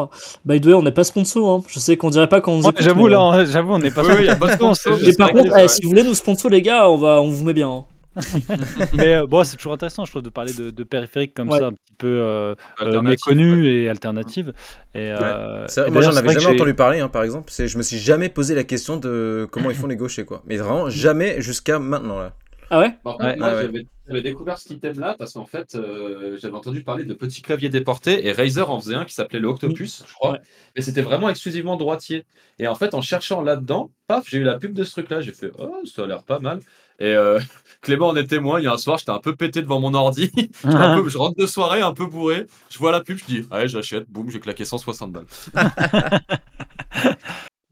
By 0.45 0.61
the 0.61 0.67
way, 0.67 0.75
on 0.75 0.83
n'est 0.83 0.93
pas 0.93 1.05
sponsor. 1.05 1.49
Hein. 1.51 1.63
Je 1.69 1.79
sais 1.79 1.97
qu'on 1.97 2.11
dirait 2.11 2.29
pas 2.29 2.41
quand 2.41 2.53
on 2.53 2.63
Ouais, 2.63 2.73
j'avoue 2.79 3.05
mais- 3.05 3.11
là, 3.13 3.21
hein, 3.21 3.45
j'avoue, 3.47 3.73
on 3.75 3.79
n'est 3.79 3.91
pas. 3.91 4.03
Oui, 4.05 4.13
oui, 4.19 4.25
y 4.27 4.29
a 4.29 4.37
pas 4.37 4.49
de 4.49 4.53
sponsor, 4.53 4.99
Mais 5.03 5.13
par 5.15 5.31
contre, 5.33 5.57
eh, 5.57 5.69
si 5.69 5.83
vous 5.83 5.89
voulez 5.89 6.03
nous 6.05 6.15
sponsor, 6.15 6.51
les 6.51 6.63
gars, 6.63 6.91
on, 6.91 6.97
va, 6.99 7.21
on 7.23 7.29
vous 7.31 7.45
met 7.45 7.55
bien. 7.55 7.85
mais 8.95 9.15
euh, 9.17 9.27
bon, 9.27 9.45
c'est 9.45 9.57
toujours 9.57 9.73
intéressant, 9.73 10.05
je 10.05 10.11
trouve, 10.13 10.23
de 10.23 10.29
parler 10.31 10.53
de, 10.53 10.71
de 10.71 10.85
périphériques 10.85 11.35
comme 11.35 11.49
Ouais. 11.51 11.59
ça, 11.59 11.67
un 11.67 11.73
petit 11.73 11.95
peu 11.99 12.07
euh, 12.07 12.23
euh, 12.23 12.55
Alternative, 12.79 13.09
méconnus 13.09 13.67
et 13.67 13.89
alternatives. 13.89 14.53
Et, 14.95 15.11
euh, 15.13 15.67
Ça, 15.69 15.87
et 15.89 15.91
moi, 15.91 16.03
j'en 16.03 16.15
avais 16.17 16.33
jamais 16.33 16.55
entendu 16.55 16.75
parler, 16.75 17.01
hein, 17.01 17.09
par 17.09 17.23
exemple. 17.23 17.51
C'est, 17.51 17.67
je 17.69 17.77
me 17.79 17.83
suis 17.83 17.99
jamais 17.99 18.29
posé 18.29 18.55
la 18.55 18.65
question 18.65 18.97
de 18.97 19.49
comment 19.51 19.71
ils 19.71 19.77
font 19.77 19.87
les 19.87 19.97
gauchers, 19.97 20.25
quoi. 20.25 20.43
Mais 20.47 20.57
vraiment, 20.57 20.89
jamais 20.91 21.41
jusqu'à 21.41 21.79
maintenant, 21.79 22.19
là. 22.19 22.33
Ah 22.71 22.81
ouais? 22.81 22.97
J'avais- 23.39 23.87
j'avais 24.09 24.23
découvert 24.23 24.59
cet 24.59 24.71
item-là 24.73 25.17
parce 25.19 25.35
qu'en 25.35 25.45
fait, 25.47 25.75
euh, 25.75 26.37
j'avais 26.41 26.55
entendu 26.55 26.83
parler 26.83 27.05
de 27.05 27.15
petits 27.15 27.41
claviers 27.43 27.69
déportés 27.69 28.27
et 28.27 28.33
Razer 28.33 28.69
en 28.71 28.81
faisait 28.81 28.95
un 28.95 29.05
qui 29.05 29.15
s'appelait 29.15 29.39
le 29.39 29.49
Octopus, 29.49 30.03
je 30.07 30.13
crois. 30.15 30.33
Ouais. 30.33 30.41
Mais 30.77 30.83
c'était 30.83 31.03
vraiment 31.03 31.29
exclusivement 31.29 31.77
droitier. 31.77 32.25
Et 32.59 32.67
en 32.67 32.75
fait, 32.75 32.95
en 32.95 33.01
cherchant 33.03 33.43
là-dedans, 33.43 33.91
paf, 34.07 34.25
j'ai 34.29 34.39
eu 34.39 34.43
la 34.45 34.59
pub 34.59 34.73
de 34.73 34.85
ce 34.85 34.93
truc-là. 34.93 35.21
J'ai 35.21 35.33
fait, 35.33 35.53
oh, 35.59 35.83
ça 35.85 36.05
a 36.05 36.07
l'air 36.07 36.23
pas 36.23 36.39
mal. 36.39 36.61
Et 36.99 37.07
euh, 37.15 37.41
Clément 37.83 38.09
en 38.09 38.17
est 38.17 38.27
témoin. 38.27 38.61
Il 38.61 38.65
y 38.65 38.67
a 38.67 38.73
un 38.73 38.79
soir, 38.79 38.99
j'étais 38.99 39.11
un 39.11 39.19
peu 39.21 39.37
pété 39.37 39.63
devant 39.63 39.81
mon 39.81 39.95
ordi. 39.95 40.31
J'étais 40.65 40.83
un 40.83 40.91
peu- 40.91 41.09
je 41.09 41.19
rentre 41.19 41.37
de 41.39 41.47
soirée 41.47 41.83
un 41.83 41.93
peu 41.93 42.07
bourré. 42.07 42.47
Je 42.71 42.79
vois 42.79 42.93
la 42.93 43.01
pub, 43.03 43.19
je 43.19 43.25
dis, 43.25 43.47
allez, 43.51 43.69
j'achète. 43.69 44.09
Boum, 44.11 44.31
j'ai 44.31 44.41
claqué 44.41 44.65
160 44.65 45.13
balles. 45.13 45.27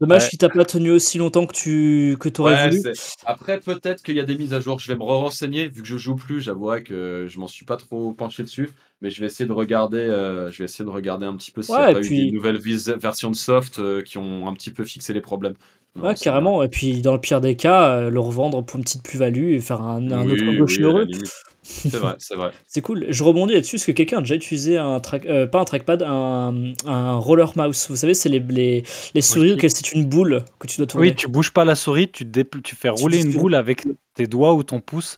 Dommage 0.01 0.23
Ouais. 0.23 0.29
qu'il 0.29 0.37
t'a 0.39 0.49
pas 0.49 0.65
tenu 0.65 0.91
aussi 0.91 1.17
longtemps 1.17 1.45
que 1.45 1.53
tu 1.53 2.17
que 2.19 2.29
aurais 2.41 2.55
Ouais, 2.55 2.69
voulu. 2.69 2.81
Après, 3.25 3.59
peut-être 3.61 4.03
qu'il 4.03 4.15
y 4.15 4.19
a 4.19 4.25
des 4.25 4.37
mises 4.37 4.53
à 4.53 4.59
jour. 4.59 4.79
Je 4.79 4.87
vais 4.91 4.97
me 4.97 5.03
renseigner 5.03 5.69
vu 5.69 5.81
que 5.81 5.87
je 5.87 5.97
joue 5.97 6.15
plus. 6.15 6.41
J'avouerai 6.41 6.83
que 6.83 7.27
je 7.29 7.39
m'en 7.39 7.47
suis 7.47 7.63
pas 7.65 7.77
trop 7.77 8.11
penché 8.13 8.43
dessus, 8.43 8.69
mais 9.01 9.09
je 9.11 9.21
vais 9.21 9.27
essayer 9.27 9.47
de 9.47 9.53
regarder. 9.53 9.99
euh, 9.99 10.51
je 10.51 10.57
vais 10.59 10.65
essayer 10.65 10.83
de 10.83 10.89
regarder 10.89 11.25
un 11.25 11.37
petit 11.37 11.51
peu 11.51 11.61
s'il 11.61 11.79
n'y 11.79 11.81
Ouais, 11.81 11.87
a 11.87 11.91
et 11.91 11.93
pas 11.93 12.01
eu 12.01 12.09
des 12.09 12.31
nouvelles 12.31 12.57
versions 12.97 13.31
de 13.31 13.35
soft 13.35 13.79
euh, 13.79 14.01
qui 14.01 14.17
ont 14.17 14.47
un 14.47 14.53
petit 14.53 14.71
peu 14.71 14.83
fixé 14.83 15.13
les 15.13 15.21
problèmes. 15.21 15.53
Ouais, 15.95 16.09
Non, 16.09 16.13
carrément. 16.15 16.63
Et 16.63 16.69
puis, 16.69 17.01
dans 17.01 17.13
le 17.13 17.19
pire 17.19 17.39
des 17.41 17.55
cas, 17.55 17.89
euh, 17.89 18.09
le 18.09 18.19
revendre 18.19 18.63
pour 18.63 18.77
une 18.77 18.83
petite 18.83 19.03
plus-value 19.03 19.53
et 19.53 19.59
faire 19.59 19.81
un, 19.81 20.01
Oui, 20.25 20.31
autre 20.33 20.65
oui, 20.65 20.77
la 20.79 20.87
heureux. 20.87 21.07
C'est 21.65 21.95
vrai, 21.95 22.15
c'est 22.17 22.35
vrai. 22.35 22.51
C'est 22.67 22.81
cool. 22.81 23.05
Je 23.07 23.23
rebondis 23.23 23.53
là-dessus 23.53 23.77
parce 23.77 23.85
que 23.85 23.93
quelqu'un 23.93 24.17
a 24.17 24.19
déjà 24.19 24.35
utilisé 24.35 24.77
un 24.77 24.99
track, 24.99 25.25
euh, 25.25 25.47
pas 25.47 25.61
un 25.61 25.63
trackpad, 25.63 26.03
un, 26.03 26.73
un 26.85 27.15
roller 27.15 27.53
mouse. 27.55 27.87
Vous 27.89 27.95
savez, 27.95 28.13
c'est 28.13 28.27
les, 28.27 28.39
les, 28.39 28.83
les 29.13 29.21
souris 29.21 29.53
auxquelles 29.53 29.71
c'est 29.71 29.93
une 29.93 30.05
boule 30.05 30.43
que 30.59 30.67
tu 30.67 30.75
dois 30.77 30.87
tourner. 30.87 31.07
Oui, 31.09 31.15
tu 31.15 31.29
bouges 31.29 31.51
pas 31.51 31.63
la 31.63 31.75
souris, 31.75 32.11
tu, 32.11 32.25
dépl- 32.25 32.61
tu 32.61 32.75
fais 32.75 32.89
rouler 32.89 33.21
une 33.21 33.31
boule 33.31 33.55
avec 33.55 33.87
tes 34.13 34.27
doigts 34.27 34.53
ou 34.53 34.63
ton 34.63 34.81
pouce. 34.81 35.15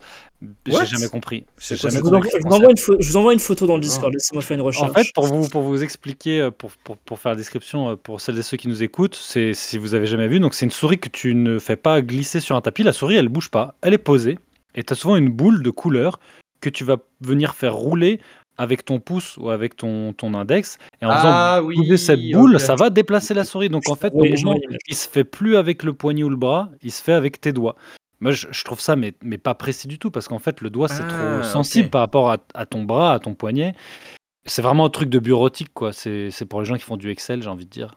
J'ai 0.65 0.85
jamais 0.85 1.07
compris. 1.09 1.41
Quoi 1.43 1.75
jamais 1.75 1.95
je, 1.97 1.99
vous 2.01 2.09
compris 2.11 2.29
envoie, 2.45 2.49
je 2.49 2.65
vous 2.65 2.69
une 2.71 2.77
pho- 2.77 2.97
je 2.99 3.07
vous 3.09 3.17
envoie 3.17 3.33
une 3.33 3.39
photo 3.39 3.67
dans 3.67 3.75
le 3.75 3.81
Ah. 3.81 3.87
Discord. 3.87 4.13
Laissez-moi 4.13 4.41
faire 4.41 4.55
une 4.55 4.61
recherche. 4.63 4.89
En 4.89 4.93
fait, 4.93 5.07
pour 5.13 5.25
vous, 5.27 5.47
pour 5.49 5.61
vous 5.63 5.83
expliquer, 5.83 6.41
euh, 6.41 6.51
pour, 6.51 6.71
pour, 6.83 6.97
pour 6.97 7.19
faire 7.19 7.31
la 7.31 7.35
description 7.37 7.89
euh, 7.91 7.95
pour 7.95 8.21
celles 8.21 8.37
et 8.37 8.43
ceux 8.43 8.57
qui 8.57 8.67
nous 8.67 8.83
écoutent, 8.83 9.15
c'est 9.15 9.53
si 9.53 9.77
vous 9.77 9.93
avez 9.95 10.07
jamais 10.07 10.27
vu, 10.27 10.39
donc 10.39 10.53
c'est 10.53 10.65
une 10.65 10.71
souris 10.71 10.99
que 10.99 11.09
tu 11.09 11.33
ne 11.35 11.59
fais 11.59 11.75
pas 11.75 12.01
glisser 12.01 12.39
sur 12.39 12.55
un 12.55 12.61
tapis. 12.61 12.83
La 12.83 12.93
souris, 12.93 13.15
elle 13.15 13.29
bouge 13.29 13.49
pas, 13.49 13.75
elle 13.81 13.93
est 13.93 13.97
posée, 13.97 14.37
et 14.75 14.83
tu 14.83 14.93
as 14.93 14.95
souvent 14.95 15.15
une 15.17 15.29
boule 15.29 15.63
de 15.63 15.69
couleur 15.69 16.19
que 16.61 16.69
tu 16.69 16.83
vas 16.83 16.97
venir 17.21 17.53
faire 17.55 17.75
rouler 17.75 18.19
avec 18.57 18.85
ton 18.85 19.01
pouce 19.01 19.35
ou 19.37 19.49
avec 19.49 19.75
ton, 19.75 20.13
ton 20.13 20.33
index. 20.33 20.77
Et 21.01 21.05
en 21.05 21.09
Ah 21.11 21.57
faisant 21.59 21.67
oui, 21.67 21.75
bouger 21.75 21.97
cette 21.97 22.21
boule, 22.31 22.57
ça 22.57 22.75
va 22.75 22.89
déplacer 22.89 23.33
la 23.33 23.43
souris. 23.43 23.67
Donc 23.67 23.89
en 23.89 23.95
fait, 23.95 24.13
Oui, 24.15 24.31
l'image. 24.31 24.59
il 24.87 24.95
se 24.95 25.09
fait 25.09 25.25
plus 25.25 25.57
avec 25.57 25.83
le 25.83 25.91
poignet 25.91 26.23
ou 26.23 26.29
le 26.29 26.37
bras, 26.37 26.69
il 26.81 26.91
se 26.93 27.03
fait 27.03 27.11
avec 27.11 27.41
tes 27.41 27.51
doigts. 27.51 27.75
Moi, 28.21 28.31
je, 28.31 28.47
je 28.51 28.63
trouve 28.63 28.79
ça, 28.79 28.95
mais, 28.95 29.13
mais 29.21 29.37
pas 29.37 29.55
précis 29.55 29.87
du 29.87 29.99
tout, 29.99 30.11
parce 30.11 30.27
qu'en 30.27 30.39
fait, 30.39 30.61
le 30.61 30.69
doigt, 30.69 30.87
c'est 30.87 31.03
Ah, 31.03 31.07
trop 31.07 31.43
sensible 31.43 31.85
ok. 31.87 31.91
par 31.91 32.01
rapport 32.01 32.31
à, 32.31 32.37
à 32.53 32.65
ton 32.65 32.83
bras, 32.83 33.13
à 33.13 33.19
ton 33.19 33.33
poignet. 33.35 33.75
C'est 34.45 34.61
vraiment 34.61 34.85
un 34.85 34.89
truc 34.89 35.09
de 35.09 35.19
bureautique, 35.19 35.73
quoi. 35.73 35.93
C'est 35.93 36.31
c'est 36.31 36.45
pour 36.45 36.61
les 36.61 36.65
gens 36.65 36.75
qui 36.75 36.83
font 36.83 36.97
du 36.97 37.09
Excel, 37.09 37.41
j'ai 37.43 37.49
envie 37.49 37.65
de 37.65 37.69
dire. 37.71 37.95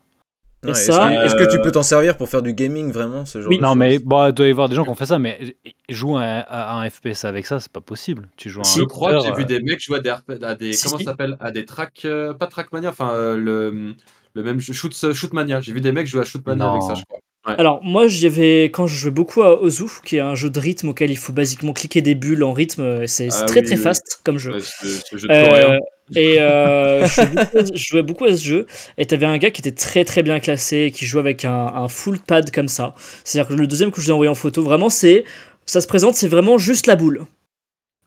Et 0.64 0.70
Ouais, 0.70 0.72
est-ce, 0.72 0.86
ça, 0.86 1.08
que, 1.08 1.24
est-ce 1.26 1.34
que 1.36 1.44
tu 1.44 1.58
euh, 1.58 1.62
peux 1.62 1.70
t'en 1.72 1.82
servir 1.84 2.16
pour 2.16 2.28
faire 2.28 2.42
du 2.42 2.52
gaming, 2.52 2.90
vraiment, 2.90 3.24
ce 3.24 3.40
genre 3.40 3.50
Oui. 3.50 3.58
de 3.58 3.62
Non, 3.62 3.74
mais 3.74 3.98
bon, 4.00 4.26
il 4.28 4.32
doit 4.32 4.46
y 4.46 4.50
avoir 4.50 4.68
des 4.68 4.74
gens 4.74 4.82
qui 4.84 4.90
ont 4.90 4.94
fait 4.96 5.06
ça, 5.06 5.18
mais 5.18 5.56
jouer 5.88 6.22
à, 6.22 6.40
à 6.40 6.74
un 6.80 6.90
FPS 6.90 7.24
avec 7.24 7.46
ça, 7.46 7.60
c'est 7.60 7.70
pas 7.72 7.80
possible. 7.80 8.28
Tu 8.36 8.50
joues 8.50 8.62
à 8.62 8.64
un 8.64 8.76
Je 8.76 8.82
crois 8.82 9.14
que 9.14 9.20
j'ai 9.20 9.32
vu 9.32 9.42
euh, 9.42 9.46
des 9.46 9.60
mecs 9.60 9.80
jouer 9.80 9.98
à 9.98 10.00
des, 10.00 10.44
à 10.44 10.54
des 10.56 10.72
Si, 10.72 10.84
comment 10.84 10.98
si. 10.98 11.04
ça 11.04 11.12
s'appelle? 11.12 11.36
À 11.40 11.50
des 11.52 11.64
track 11.64 12.04
euh, 12.04 12.34
pas 12.34 12.46
trackmania 12.48 12.90
enfin 12.90 13.12
euh, 13.12 13.36
le 13.36 13.94
le 14.34 14.42
même 14.42 14.58
jeu- 14.60 14.72
shoot 14.72 14.92
shootmania 15.14 15.60
j'ai 15.60 15.72
vu 15.72 15.80
des 15.80 15.92
mecs 15.92 16.06
jouer 16.06 16.20
à 16.22 16.24
shootmania 16.24 16.66
avec 16.68 16.82
ça 16.82 16.94
je 16.94 17.04
crois 17.04 17.18
Alors, 17.56 17.82
moi, 17.82 18.08
j'y 18.08 18.26
avais, 18.26 18.64
quand 18.64 18.86
je 18.86 18.96
jouais 18.96 19.10
beaucoup 19.10 19.42
à 19.42 19.62
Ozu, 19.62 19.84
qui 20.04 20.16
est 20.16 20.20
un 20.20 20.34
jeu 20.34 20.50
de 20.50 20.58
rythme 20.60 20.88
auquel 20.88 21.10
il 21.10 21.16
faut 21.16 21.32
basiquement 21.32 21.72
cliquer 21.72 22.02
des 22.02 22.14
bulles 22.14 22.44
en 22.44 22.52
rythme, 22.52 22.82
euh, 22.82 23.06
c'est 23.06 23.28
Ah 23.32 23.44
très 23.44 23.60
oui, 23.60 23.66
très 23.66 23.76
oui. 23.76 23.82
fast 23.82 24.20
comme 24.24 24.38
jeu. 24.38 24.54
Ouais, 24.54 24.60
ce, 24.60 24.86
ce 24.86 25.16
jeu 25.16 25.28
de 25.28 25.32
Euh, 25.32 25.78
et 26.14 26.40
euh, 26.40 27.06
je, 27.06 27.14
jouais 27.14 27.26
beaucoup, 27.26 27.58
je 27.74 27.84
jouais 27.84 28.02
beaucoup 28.02 28.24
à 28.24 28.36
ce 28.36 28.44
jeu. 28.44 28.66
Et 28.96 29.06
t'avais 29.06 29.26
un 29.26 29.38
gars 29.38 29.50
qui 29.50 29.60
était 29.60 29.72
très 29.72 30.04
très 30.04 30.22
bien 30.22 30.40
classé, 30.40 30.76
et 30.78 30.90
qui 30.90 31.06
jouait 31.06 31.20
avec 31.20 31.44
un, 31.44 31.66
un 31.66 31.88
full 31.88 32.18
pad 32.18 32.50
comme 32.50 32.68
ça. 32.68 32.94
C'est-à-dire 33.24 33.48
que 33.48 33.60
le 33.60 33.66
deuxième 33.66 33.90
que 33.90 34.00
je 34.00 34.06
vous 34.06 34.10
ai 34.10 34.14
envoyé 34.14 34.30
en 34.30 34.34
photo, 34.34 34.62
vraiment, 34.62 34.90
c'est 34.90 35.24
ça 35.66 35.80
se 35.80 35.86
présente, 35.86 36.14
c'est 36.14 36.28
vraiment 36.28 36.58
juste 36.58 36.86
la 36.86 36.96
boule, 36.96 37.26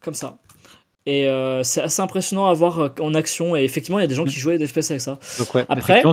comme 0.01 0.15
ça. 0.15 0.37
Et 1.05 1.27
euh, 1.27 1.63
c'est 1.63 1.81
assez 1.81 2.01
impressionnant 2.01 2.47
à 2.47 2.53
voir 2.53 2.91
en 2.99 3.13
action. 3.13 3.55
Et 3.55 3.63
effectivement, 3.63 3.99
il 3.99 4.03
y 4.03 4.05
a 4.05 4.07
des 4.07 4.15
gens 4.15 4.25
qui 4.25 4.39
jouaient 4.39 4.57
des 4.57 4.67
FPS 4.67 4.91
avec 4.91 5.01
ça. 5.01 5.19
Donc, 5.39 5.53
ouais, 5.55 5.65
Après, 5.67 6.03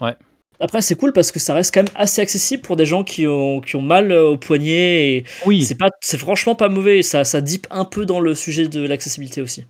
ouais. 0.00 0.14
Après, 0.62 0.80
c'est 0.80 0.94
cool 0.94 1.12
parce 1.12 1.32
que 1.32 1.40
ça 1.40 1.54
reste 1.54 1.74
quand 1.74 1.82
même 1.82 1.92
assez 1.96 2.22
accessible 2.22 2.62
pour 2.62 2.76
des 2.76 2.86
gens 2.86 3.02
qui 3.02 3.26
ont, 3.26 3.60
qui 3.60 3.74
ont 3.74 3.82
mal 3.82 4.12
euh, 4.12 4.28
au 4.28 4.36
poignet. 4.38 5.16
Et 5.16 5.24
Oui, 5.44 5.64
c'est 5.64 5.74
pas, 5.74 5.90
c'est 6.00 6.18
franchement 6.18 6.54
pas 6.54 6.68
mauvais. 6.68 7.02
Ça, 7.02 7.24
ça 7.24 7.40
dip 7.40 7.66
un 7.70 7.84
peu 7.84 8.06
dans 8.06 8.20
le 8.20 8.36
sujet 8.36 8.68
de 8.68 8.86
l'accessibilité 8.86 9.42
aussi. 9.42 9.64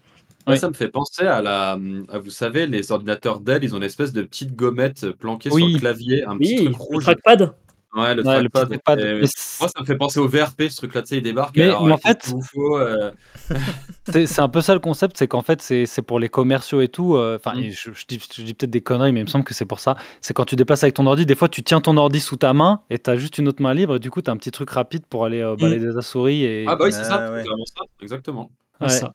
Ouais. 0.46 0.58
Ça 0.58 0.68
me 0.68 0.74
fait 0.74 0.88
penser 0.88 1.22
à 1.22 1.40
la, 1.40 1.78
à, 2.10 2.18
vous 2.18 2.30
savez, 2.30 2.66
les 2.66 2.92
ordinateurs 2.92 3.40
Dell, 3.40 3.64
ils 3.64 3.74
ont 3.74 3.78
une 3.78 3.84
espèce 3.84 4.12
de 4.12 4.20
petite 4.22 4.54
gommette 4.54 5.10
planquée 5.12 5.48
sur 5.48 5.66
le 5.66 5.78
clavier, 5.78 6.24
un 6.24 6.36
petit 6.36 6.56
truc 6.56 6.68
le 6.68 6.76
rouge. 6.76 7.04
trackpad. 7.04 7.54
Ouais, 7.94 8.14
le 8.14 8.24
Ouais, 8.26 8.42
le 8.42 8.48
trackpad. 8.48 8.68
petit 8.70 8.78
trackpad. 8.82 9.00
Et 9.00 9.04
Mais 9.14 9.20
Moi, 9.20 9.68
ça 9.68 9.80
me 9.80 9.84
fait 9.84 9.96
penser 9.96 10.18
au 10.18 10.26
VRP, 10.26 10.62
ce 10.70 10.76
truc-là, 10.78 11.02
tu 11.02 11.08
sais, 11.08 11.16
il 11.18 11.22
débarque. 11.22 11.56
Mais- 11.56 11.64
alors, 11.64 11.84
mais 11.86 11.92
en 11.92 11.98
fait- 11.98 12.32
euh, 12.56 13.10
C'est 14.10 14.26
c'est 14.26 14.40
un 14.40 14.48
peu 14.48 14.60
ça 14.62 14.72
le 14.74 14.80
concept, 14.80 15.16
c'est 15.18 15.28
qu'en 15.28 15.42
fait, 15.42 15.60
c'est 15.62 15.86
c'est 15.86 16.02
pour 16.02 16.18
les 16.18 16.28
commerciaux 16.28 16.80
et 16.80 16.88
tout. 16.88 17.16
euh, 17.16 17.36
Enfin, 17.38 17.56
Mm. 17.56 17.70
je, 17.70 17.90
je 17.92 18.04
dis, 18.08 18.18
je 18.34 18.42
dis 18.42 18.54
peut-être 18.54 18.70
des 18.70 18.80
conneries, 18.80 19.12
mais 19.12 19.20
il 19.20 19.24
me 19.24 19.28
semble 19.28 19.44
que 19.44 19.54
c'est 19.54 19.64
pour 19.66 19.78
ça. 19.80 19.96
C'est 20.22 20.32
quand 20.34 20.44
tu 20.46 20.56
déplaces 20.56 20.82
avec 20.82 20.94
ton 20.94 21.06
ordi, 21.06 21.26
des 21.26 21.34
fois, 21.34 21.48
tu 21.48 21.62
tiens 21.62 21.80
ton 21.80 21.96
ordi 21.98 22.18
sous 22.20 22.36
ta 22.36 22.52
main 22.54 22.80
et 22.90 22.98
tu 22.98 23.10
as 23.10 23.16
juste 23.16 23.38
une 23.38 23.46
autre 23.48 23.62
main 23.62 23.74
libre. 23.74 23.96
Et 23.96 23.98
du 23.98 24.10
coup, 24.10 24.22
tu 24.22 24.30
as 24.30 24.32
un 24.32 24.36
petit 24.38 24.50
truc 24.50 24.70
rapide 24.70 25.04
pour 25.06 25.24
aller 25.26 25.40
euh, 25.42 25.54
balader 25.56 25.92
ta 25.94 26.02
souris. 26.02 26.44
Et... 26.44 26.64
Ah 26.66 26.76
bah 26.76 26.86
oui, 26.86 26.92
c'est 26.92 27.00
Ah, 27.00 27.04
ça, 27.04 27.30
ouais. 27.32 27.42
c'est 27.42 27.48
vraiment 27.48 27.64
ça, 27.66 27.82
exactement. 28.00 28.50
Ouais. 28.80 28.88
Ça. 28.88 29.12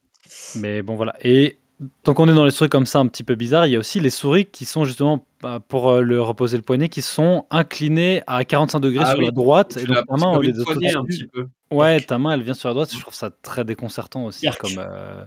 Mais 0.55 0.82
bon, 0.84 0.95
voilà. 0.95 1.15
Et 1.23 1.57
tant 2.03 2.13
qu'on 2.13 2.28
est 2.30 2.34
dans 2.34 2.45
les 2.45 2.51
souris 2.51 2.69
comme 2.69 2.86
ça, 2.86 2.99
un 2.99 3.07
petit 3.07 3.23
peu 3.23 3.36
bizarres, 3.36 3.67
il 3.67 3.71
y 3.73 3.75
a 3.75 3.80
aussi 3.80 3.99
les 3.99 4.09
souris 4.09 4.45
qui 4.45 4.65
sont 4.65 4.86
justement, 4.86 5.25
bah, 5.41 5.59
pour 5.67 5.89
euh, 5.89 6.01
le 6.01 6.21
reposer 6.21 6.57
le 6.57 6.63
poignet, 6.63 6.89
qui 6.89 7.01
sont 7.01 7.45
inclinées 7.51 8.21
à 8.28 8.43
45 8.45 8.80
degrés 8.80 9.03
Ah 9.05 9.11
sur 9.11 9.19
oui. 9.19 9.25
la 9.25 9.32
droite. 9.32 9.78
Et 9.78 9.86
donc, 9.86 9.97
ta 10.07 10.17
main, 10.17 10.39
d'être 10.39 10.63
poignée 10.63 10.95
un 10.95 11.03
petit 11.05 11.28
peu. 11.28 11.47
Ouais, 11.71 11.99
ta 12.01 12.17
main, 12.17 12.32
elle 12.34 12.41
vient 12.43 12.53
sur 12.53 12.69
la 12.69 12.73
droite. 12.73 12.91
Je 12.93 12.99
trouve 12.99 13.13
ça 13.13 13.30
très 13.41 13.63
déconcertant 13.65 14.25
aussi. 14.25 14.45
Yark. 14.45 14.59
Comme, 14.59 14.78
euh, 14.80 15.23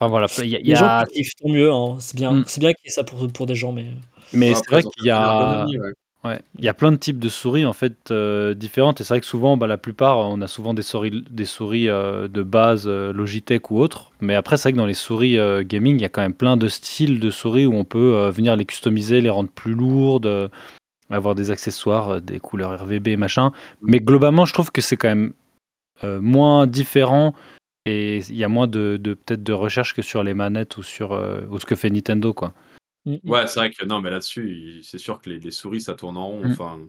Enfin 0.00 0.08
voilà, 0.10 0.26
il 0.38 0.46
y 0.48 0.56
a, 0.56 0.58
il 0.58 0.66
y 0.66 0.70
Les 0.70 0.76
gens 0.76 0.86
a- 0.86 1.06
qui 1.06 1.22
kiffent, 1.22 1.34
tant 1.40 1.48
mieux. 1.48 1.72
hein. 1.72 1.96
C'est 2.00 2.16
bien, 2.16 2.32
Mm. 2.32 2.44
c'est 2.46 2.60
bien 2.60 2.72
qu'il 2.74 2.86
y 2.86 2.88
ait 2.88 2.92
ça 2.92 3.04
pour, 3.04 3.26
pour 3.32 3.46
des 3.46 3.54
gens, 3.54 3.72
mais. 3.72 3.86
mais 4.32 4.52
Bon, 4.52 4.56
c'est 4.58 4.70
vrai 4.70 4.82
qu'il 4.82 5.06
y 5.06 5.10
a, 5.10 5.64
ouais. 5.66 5.92
Ouais, 6.24 6.40
il 6.58 6.64
y 6.64 6.68
a 6.68 6.74
plein 6.74 6.92
de 6.92 6.96
types 6.96 7.18
de 7.18 7.28
souris 7.28 7.66
en 7.66 7.72
fait 7.72 8.10
euh, 8.10 8.54
différentes. 8.54 9.00
Et 9.00 9.04
c'est 9.04 9.14
vrai 9.14 9.20
que 9.20 9.26
souvent, 9.26 9.56
bah, 9.56 9.66
la 9.66 9.78
plupart, 9.78 10.18
on 10.18 10.40
a 10.40 10.48
souvent 10.48 10.74
des 10.74 10.82
souris, 10.82 11.24
des 11.30 11.44
souris 11.44 11.88
euh, 11.88 12.28
de 12.28 12.42
base 12.42 12.84
euh, 12.86 13.12
Logitech 13.12 13.70
ou 13.70 13.78
autres. 13.78 14.12
Mais 14.20 14.34
après, 14.34 14.56
c'est 14.56 14.64
vrai 14.64 14.72
que 14.72 14.78
dans 14.78 14.86
les 14.86 14.94
souris 14.94 15.36
gaming, 15.64 15.96
il 15.96 16.02
y 16.02 16.06
a 16.06 16.08
quand 16.08 16.22
même 16.22 16.34
plein 16.34 16.56
de 16.56 16.68
styles 16.68 17.20
de 17.20 17.30
souris 17.30 17.66
où 17.66 17.74
on 17.74 17.84
peut 17.84 18.28
venir 18.30 18.56
les 18.56 18.64
customiser, 18.64 19.20
les 19.20 19.28
rendre 19.30 19.50
plus 19.50 19.74
lourdes, 19.74 20.50
avoir 21.10 21.34
des 21.34 21.50
accessoires, 21.50 22.22
des 22.22 22.40
couleurs 22.40 22.80
RVB, 22.80 23.16
machin. 23.18 23.52
Mais 23.82 24.00
globalement, 24.00 24.46
je 24.46 24.54
trouve 24.54 24.72
que 24.72 24.80
c'est 24.80 24.96
quand 24.96 25.08
même 25.08 25.32
moins 26.02 26.66
différent 26.66 27.34
et 27.84 28.18
il 28.30 28.36
y 28.36 28.44
a 28.44 28.48
moins 28.48 28.66
de, 28.66 28.96
de- 28.98 29.12
peut-être 29.12 29.42
de 29.42 29.52
recherche 29.52 29.94
que 29.94 30.00
sur 30.00 30.22
les 30.22 30.32
manettes 30.32 30.78
ou 30.78 30.82
sur 30.82 31.10
ou 31.50 31.58
ce 31.58 31.66
que 31.66 31.76
fait 31.76 31.90
Nintendo 31.90 32.32
quoi. 32.32 32.54
Mm. 33.06 33.16
Ouais, 33.24 33.46
c'est 33.46 33.60
vrai 33.60 33.70
que 33.70 33.84
non, 33.84 34.00
mais 34.00 34.10
là-dessus, 34.10 34.50
il- 34.50 34.84
c'est 34.84 34.98
sûr 34.98 35.20
que 35.20 35.28
les, 35.30 35.38
les 35.38 35.50
souris, 35.50 35.80
ça 35.82 35.94
tourne 35.94 36.16
en 36.16 36.28
rond. 36.28 36.46
Mm. 36.46 36.52
Enfin. 36.52 36.80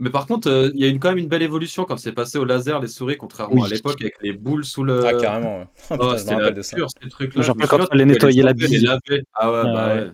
Mais 0.00 0.10
par 0.10 0.26
contre, 0.26 0.48
euh, 0.50 0.70
il 0.74 0.80
y 0.80 0.84
a 0.84 0.88
une, 0.88 0.98
quand 0.98 1.10
même 1.10 1.18
une 1.18 1.28
belle 1.28 1.42
évolution 1.42 1.84
quand 1.84 1.96
c'est 1.98 2.12
passé 2.12 2.36
au 2.38 2.44
laser, 2.44 2.80
les 2.80 2.88
souris, 2.88 3.16
contrairement 3.16 3.62
Oui. 3.62 3.64
à 3.64 3.68
l'époque 3.68 4.00
avec 4.00 4.16
les 4.22 4.32
boules 4.32 4.64
sous 4.64 4.82
le. 4.84 5.04
Ah, 5.06 5.14
carrément. 5.14 5.60
ouais. 5.60 5.66
Oh, 5.90 5.96
Oh, 6.00 6.08
putain, 6.08 6.08
je 6.08 6.12
me 6.12 6.18
c'était 6.18 6.30
la 6.32 6.36
rappelle 6.38 6.54
de 6.54 6.62
ça. 6.62 6.76
pure, 6.76 6.88
ces 7.02 7.08
trucs-là. 7.08 7.42
Je 7.42 7.52
me 7.52 7.52
rappelle 7.52 7.68
quand 7.68 7.76
souviens, 7.78 7.86
pouvais 7.90 8.04
nettoyer 8.04 8.36
les 8.38 8.42
la 8.42 8.52
les 8.52 8.66
bille. 8.68 8.78
laver. 8.80 9.22
Ah 9.34 9.52
ouais, 9.52 9.58
Ah 9.60 9.64
bah 9.72 9.94
ouais. 9.94 10.00
ouais. 10.02 10.12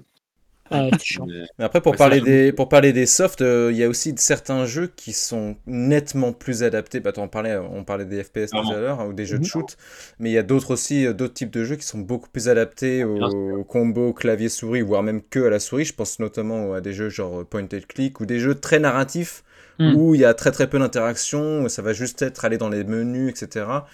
Chiant. 0.99 1.31
Mais- 1.59 1.65
après, 1.65 1.81
pour 1.81 1.93
Ouais, 1.93 1.97
parler, 1.97 2.21
des, 2.21 2.53
pour 2.53 2.69
parler 2.69 2.93
des 2.93 3.07
softs, 3.07 3.43
euh, 3.43 3.71
il 3.73 3.77
y 3.79 3.85
a 3.85 3.89
aussi 3.89 4.15
certains 4.17 4.65
jeux 4.67 4.87
qui 4.87 5.13
sont 5.13 5.57
nettement 5.67 6.33
plus 6.33 6.63
adaptés. 6.63 7.01
Bah, 7.01 7.13
t'en 7.13 7.29
parlais, 7.29 7.57
on 7.57 7.85
parlait 7.85 8.05
des 8.07 8.23
FPS 8.25 8.55
tout 8.55 8.71
à 8.71 8.79
l'heure, 8.81 9.01
hein, 9.01 9.07
ou 9.07 9.13
des 9.13 9.27
jeux 9.27 9.39
de 9.39 9.45
Mhm. 9.45 9.45
shoot. 9.45 9.77
Mais 10.19 10.31
il 10.31 10.33
y 10.33 10.39
a 10.39 10.43
d'autres 10.43 10.73
aussi, 10.73 11.07
euh, 11.07 11.13
d'autres 11.13 11.35
types 11.35 11.51
de 11.51 11.65
jeux 11.65 11.77
qui 11.77 11.87
sont 11.87 11.99
beaucoup 11.99 12.29
plus 12.31 12.49
adaptés 12.49 13.05
Bien 13.15 13.29
au 13.55 13.65
combo 13.65 14.13
clavier-souris, 14.15 14.83
voire 14.83 15.03
même 15.03 15.23
que 15.23 15.41
à 15.47 15.51
la 15.51 15.61
souris. 15.61 15.85
Je 15.85 15.95
pense 15.95 16.19
notamment 16.19 16.73
à 16.75 16.81
des 16.81 16.93
jeux 16.93 17.09
genre 17.11 17.45
point 17.47 17.63
and 17.65 17.69
click 17.89 18.21
ou 18.21 18.27
des 18.27 18.39
jeux 18.41 18.55
très 18.55 18.79
narratifs 18.79 19.43
Mm. 19.79 19.97
où 19.97 20.15
il 20.15 20.21
y 20.21 20.25
a 20.25 20.35
très 20.35 20.53
très 20.53 20.69
peu 20.69 20.79
d'interaction, 20.79 21.69
ça 21.69 21.83
va 21.83 21.93
juste 21.93 22.23
être 22.23 22.45
aller 22.45 22.59
dans 22.59 22.69
les 22.69 22.85
menus, 22.85 23.31
etc. 23.33 23.87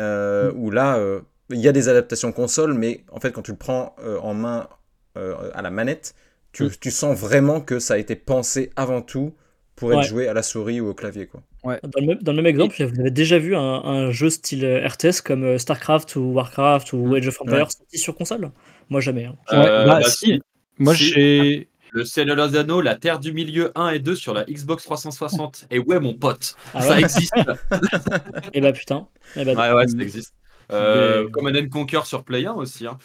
Euh, 0.00 0.52
Où 0.56 0.70
là, 0.70 0.96
euh, 0.98 1.20
il 1.50 1.58
y 1.60 1.68
a 1.68 1.72
des 1.72 1.88
adaptations 1.88 2.32
console, 2.32 2.74
mais 2.74 3.04
en 3.12 3.20
fait, 3.20 3.32
quand 3.32 3.42
tu 3.42 3.52
le 3.52 3.56
prends 3.58 3.94
euh, 4.04 4.18
en 4.20 4.34
main 4.34 4.68
euh, 5.16 5.50
à 5.54 5.62
la 5.62 5.70
manette, 5.70 6.14
tu, 6.52 6.64
Mm. 6.64 6.70
tu 6.80 6.90
sens 6.90 7.18
vraiment 7.18 7.60
que 7.60 7.78
ça 7.78 7.94
a 7.94 7.98
été 7.98 8.16
pensé 8.16 8.70
avant 8.76 9.02
tout 9.02 9.34
pour 9.76 9.90
être 9.92 9.98
Ouais. 9.98 10.04
joué 10.06 10.28
à 10.28 10.34
la 10.34 10.42
souris 10.44 10.80
ou 10.80 10.88
au 10.88 10.94
clavier. 10.94 11.26
Quoi. 11.26 11.42
Dans 11.64 12.00
le, 12.00 12.06
même, 12.06 12.18
dans 12.22 12.32
le 12.32 12.36
même 12.42 12.46
exemple, 12.46 12.76
vous 12.84 13.00
avez 13.00 13.10
déjà 13.10 13.38
vu 13.38 13.56
un, 13.56 13.60
un 13.60 14.10
jeu 14.12 14.30
style 14.30 14.64
euh, 14.64 14.86
RTS 14.86 15.20
comme 15.24 15.42
euh, 15.44 15.58
StarCraft 15.58 16.14
ou 16.16 16.20
Warcraft 16.32 16.92
ou 16.92 17.14
Age 17.14 17.26
of 17.28 17.40
Empires 17.40 17.54
Ouais. 17.66 17.70
sorti 17.70 17.98
sur 17.98 18.14
console 18.14 18.50
Moi, 18.90 19.00
jamais. 19.00 19.24
hein. 19.24 19.36
Ouais, 19.50 19.58
Euh, 19.58 19.86
bah, 19.86 20.00
bah, 20.00 20.08
si. 20.08 20.40
Moi 20.78 20.94
Si. 20.94 21.04
j'ai 21.12 21.68
Le 21.90 22.04
Seigneur 22.04 22.48
des 22.48 22.56
Anneaux, 22.58 22.80
la 22.80 22.96
Terre 22.96 23.18
du 23.20 23.32
Milieu 23.32 23.70
1 23.76 23.90
et 23.90 23.98
2 24.00 24.14
sur 24.16 24.34
la 24.34 24.44
Xbox 24.44 24.82
360. 24.84 25.66
Et 25.70 25.78
ouais, 25.78 25.98
mon 26.00 26.12
pote, 26.14 26.56
Ah 26.74 26.82
ça 26.82 26.94
ouais 26.94 27.00
existe. 27.00 27.32
Et 28.52 28.60
bah 28.60 28.72
putain. 28.72 29.06
Eh 29.36 29.44
bah, 29.44 29.54
ouais, 29.54 29.74
ouais, 29.74 29.86
ça 29.88 29.98
existe. 29.98 30.34
Euh, 30.72 31.24
Mais- 31.24 31.30
Comme 31.30 31.46
un 31.48 31.68
Conquer 31.68 32.00
sur 32.04 32.24
Play 32.24 32.46
1 32.46 32.52
aussi. 32.54 32.86
Hein. 32.86 32.98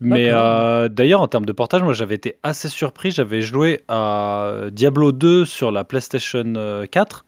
Mais 0.00 0.30
euh, 0.30 0.88
d'ailleurs, 0.88 1.20
en 1.22 1.28
termes 1.28 1.46
de 1.46 1.52
portage, 1.52 1.82
moi 1.82 1.92
j'avais 1.92 2.14
été 2.14 2.36
assez 2.42 2.68
surpris. 2.68 3.10
J'avais 3.10 3.42
joué 3.42 3.82
à 3.88 4.54
Diablo 4.70 5.10
2 5.12 5.44
sur 5.44 5.72
la 5.72 5.84
PlayStation 5.84 6.44
euh, 6.56 6.86
4 6.86 7.24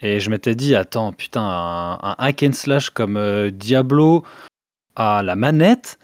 et 0.00 0.20
je 0.20 0.30
m'étais 0.30 0.54
dit, 0.54 0.74
attends, 0.74 1.12
putain, 1.12 1.42
un, 1.42 1.94
un 2.02 2.14
hack 2.18 2.42
and 2.44 2.52
slash 2.52 2.90
comme 2.90 3.16
euh, 3.16 3.50
Diablo 3.50 4.24
à 4.96 5.22
la 5.22 5.36
manette. 5.36 5.98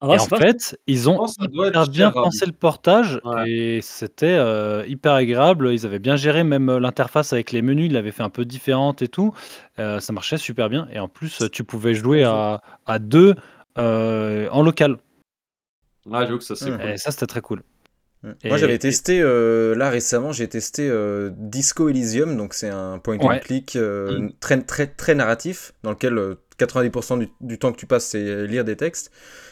Ah 0.00 0.08
ouais, 0.08 0.16
et 0.16 0.20
en 0.20 0.26
pas- 0.26 0.38
fait, 0.38 0.78
ils 0.86 1.08
ont 1.08 1.24
hyper 1.40 1.86
bien 1.88 2.10
pensé 2.10 2.44
le 2.46 2.52
portage 2.52 3.20
Ouais. 3.24 3.48
et 3.50 3.80
c'était 3.80 4.26
euh, 4.26 4.84
hyper 4.86 5.12
agréable. 5.12 5.70
Ils 5.72 5.86
avaient 5.86 5.98
bien 6.00 6.16
géré 6.16 6.42
même 6.42 6.68
euh, 6.68 6.80
l'interface 6.80 7.32
avec 7.32 7.52
les 7.52 7.62
menus, 7.62 7.86
ils 7.86 7.92
l'avaient 7.92 8.12
fait 8.12 8.22
un 8.24 8.28
peu 8.28 8.44
différente 8.44 9.02
et 9.02 9.08
tout. 9.08 9.32
Euh, 9.78 10.00
ça 10.00 10.12
marchait 10.12 10.36
super 10.36 10.68
bien 10.68 10.88
et 10.92 10.98
en 10.98 11.08
plus, 11.08 11.44
tu 11.52 11.64
pouvais 11.64 11.94
jouer 11.94 12.24
à, 12.24 12.60
à 12.86 12.98
deux 12.98 13.34
euh, 13.78 14.48
en 14.50 14.62
local. 14.62 14.96
Ouais, 16.06 16.26
j'avoue 16.26 16.38
que 16.38 16.44
ça 16.44 16.54
c'est 16.56 16.70
Mm. 16.70 16.78
cool. 16.78 16.90
Et 16.90 16.96
ça, 16.98 17.10
c'était 17.10 17.26
très 17.26 17.40
cool. 17.40 17.64
Et- 18.42 18.48
Moi 18.48 18.56
j'avais 18.58 18.78
testé, 18.78 19.20
euh, 19.20 19.74
là 19.74 19.90
récemment, 19.90 20.32
j'ai 20.32 20.48
testé 20.48 20.88
euh, 20.88 21.30
Disco 21.36 21.88
Elysium, 21.88 22.36
donc 22.36 22.54
c'est 22.54 22.68
un 22.70 22.98
point 22.98 23.18
and 23.18 23.26
Ouais. 23.28 23.40
click 23.40 23.76
euh, 23.76 24.18
Mm. 24.20 24.32
très, 24.40 24.60
très, 24.62 24.86
très 24.86 25.14
narratif, 25.14 25.72
dans 25.82 25.90
lequel 25.90 26.16
euh, 26.18 26.34
90% 26.58 27.16
du, 27.18 27.28
du 27.40 27.58
temps 27.58 27.72
que 27.72 27.76
tu 27.78 27.86
passes 27.86 28.06
c'est 28.06 28.46
lire 28.46 28.64
des 28.64 28.76
textes. 28.76 29.10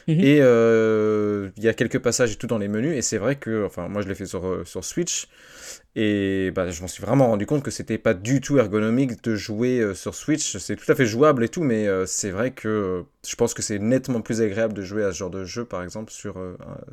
Mhm. 0.09 0.21
Et 0.21 0.37
il 0.39 1.63
y 1.65 1.69
a 1.69 1.75
quelques 1.75 1.99
passages 1.99 2.33
et 2.33 2.37
tout 2.37 2.47
dans 2.47 2.59
les 2.59 2.69
menus, 2.69 2.97
et 2.97 3.03
c'est 3.03 3.19
vrai 3.19 3.37
que, 3.37 3.65
enfin 3.65 3.89
moi 3.89 4.03
je 4.03 4.09
l'ai 4.09 4.15
fait 4.15 4.27
sur, 4.27 4.67
sur 4.67 4.85
Switch, 4.85 5.29
et 5.95 6.51
bah, 6.55 6.71
je 6.71 6.81
m'en 6.81 6.89
suis 6.89 7.03
vraiment 7.03 7.27
rendu 7.29 7.47
compte 7.47 7.63
que 7.63 7.71
c'était 7.71 7.99
pas 7.99 8.15
du 8.15 8.41
tout 8.41 8.59
ergonomique 8.59 9.23
de 9.25 9.35
jouer 9.35 9.81
euh, 9.81 9.95
sur 9.95 10.15
Switch, 10.15 10.57
c'est 10.59 10.77
tout 10.77 10.91
à 10.91 10.95
fait 10.95 11.07
jouable 11.07 11.45
et 11.45 11.49
tout, 11.49 11.63
mais 11.63 11.87
euh, 11.87 12.07
c'est 12.07 12.31
vrai 12.31 12.53
que 12.53 12.69
euh, 12.69 13.03
je 13.29 13.37
pense 13.37 13.53
que 13.55 13.63
c'est 13.63 13.79
nettement 13.79 14.21
plus 14.23 14.41
agréable 14.41 14.73
de 14.75 14.83
jouer 14.83 15.05
à 15.05 15.13
ce 15.13 15.19
genre 15.19 15.31
de 15.31 15.45
jeu 15.45 15.65
par 15.65 15.83
exemple 15.83 16.11
sur, 16.13 16.37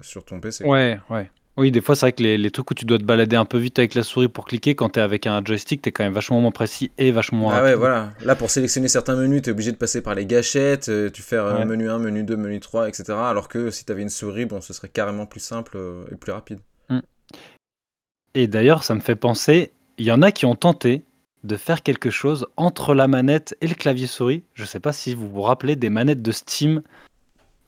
sur 0.02 0.24
ton 0.26 0.40
PC. 0.40 0.66
Ouais, 0.66 1.00
ouais. 1.10 1.30
Oui, 1.60 1.72
des 1.72 1.82
fois, 1.82 1.94
c'est 1.94 2.06
vrai 2.06 2.14
que 2.14 2.24
les, 2.24 2.38
les 2.38 2.52
trucs 2.52 2.72
où 2.72 2.74
tu 2.74 2.86
dois 2.86 2.98
te 2.98 3.04
balader 3.04 3.36
un 3.36 3.44
peu 3.44 3.58
vite 3.58 3.78
avec 3.80 3.94
la 3.94 4.04
souris 4.04 4.30
pour 4.30 4.46
cliquer, 4.46 4.76
quand 4.76 4.88
t'es 4.90 5.02
avec 5.02 5.28
un 5.28 5.44
joystick, 5.44 5.82
t'es 5.82 5.92
quand 5.92 6.06
même 6.06 6.14
vachement 6.14 6.40
moins 6.40 6.52
précis 6.52 6.90
et 6.98 7.12
vachement 7.12 7.38
moins 7.40 7.56
Ah 7.58 7.64
ouais, 7.64 7.76
voilà. 7.76 8.14
Là, 8.24 8.38
pour 8.38 8.50
sélectionner 8.50 8.88
certains 8.88 9.18
menus, 9.18 9.42
tu 9.42 9.50
es 9.50 9.52
obligé 9.52 9.74
de 9.74 9.78
passer 9.78 10.02
par 10.02 10.16
les 10.16 10.26
gâchettes, 10.26 10.88
euh, 10.88 11.10
tu 11.10 11.22
fais 11.22 11.36
euh, 11.36 11.58
Ouais. 11.58 11.66
menu 11.66 11.90
1, 11.90 12.00
menu 12.00 12.24
2, 12.24 12.38
menu 12.38 12.62
3, 12.62 12.88
etc. 12.88 13.04
Alors 13.10 13.50
que 13.50 13.72
si 13.72 13.84
tu 13.84 13.92
avais 13.92 14.02
une 14.04 14.10
souris, 14.10 14.46
bon, 14.46 14.62
ce 14.62 14.72
serait 14.72 14.88
carrément 14.88 15.26
plus 15.26 15.42
simple 15.42 15.74
euh, 15.76 16.06
et 16.14 16.16
plus 16.16 16.32
rapide. 16.32 16.60
Et 18.36 18.48
d'ailleurs, 18.48 18.84
ça 18.86 18.96
me 18.96 19.02
fait 19.02 19.18
penser, 19.18 19.74
il 19.98 20.06
y 20.06 20.12
en 20.14 20.22
a 20.22 20.32
qui 20.32 20.46
ont 20.46 20.56
tenté 20.56 21.04
de 21.44 21.58
faire 21.58 21.84
quelque 21.84 22.10
chose 22.10 22.48
entre 22.58 22.94
la 22.94 23.08
manette 23.10 23.58
et 23.60 23.68
le 23.68 23.76
clavier 23.76 24.08
souris. 24.08 24.44
Je 24.54 24.64
sais 24.66 24.80
pas 24.80 24.94
si 24.94 25.14
vous 25.14 25.28
vous 25.28 25.42
rappelez 25.42 25.76
des 25.76 25.90
manettes 25.90 26.22
de 26.22 26.32
Steam 26.32 26.84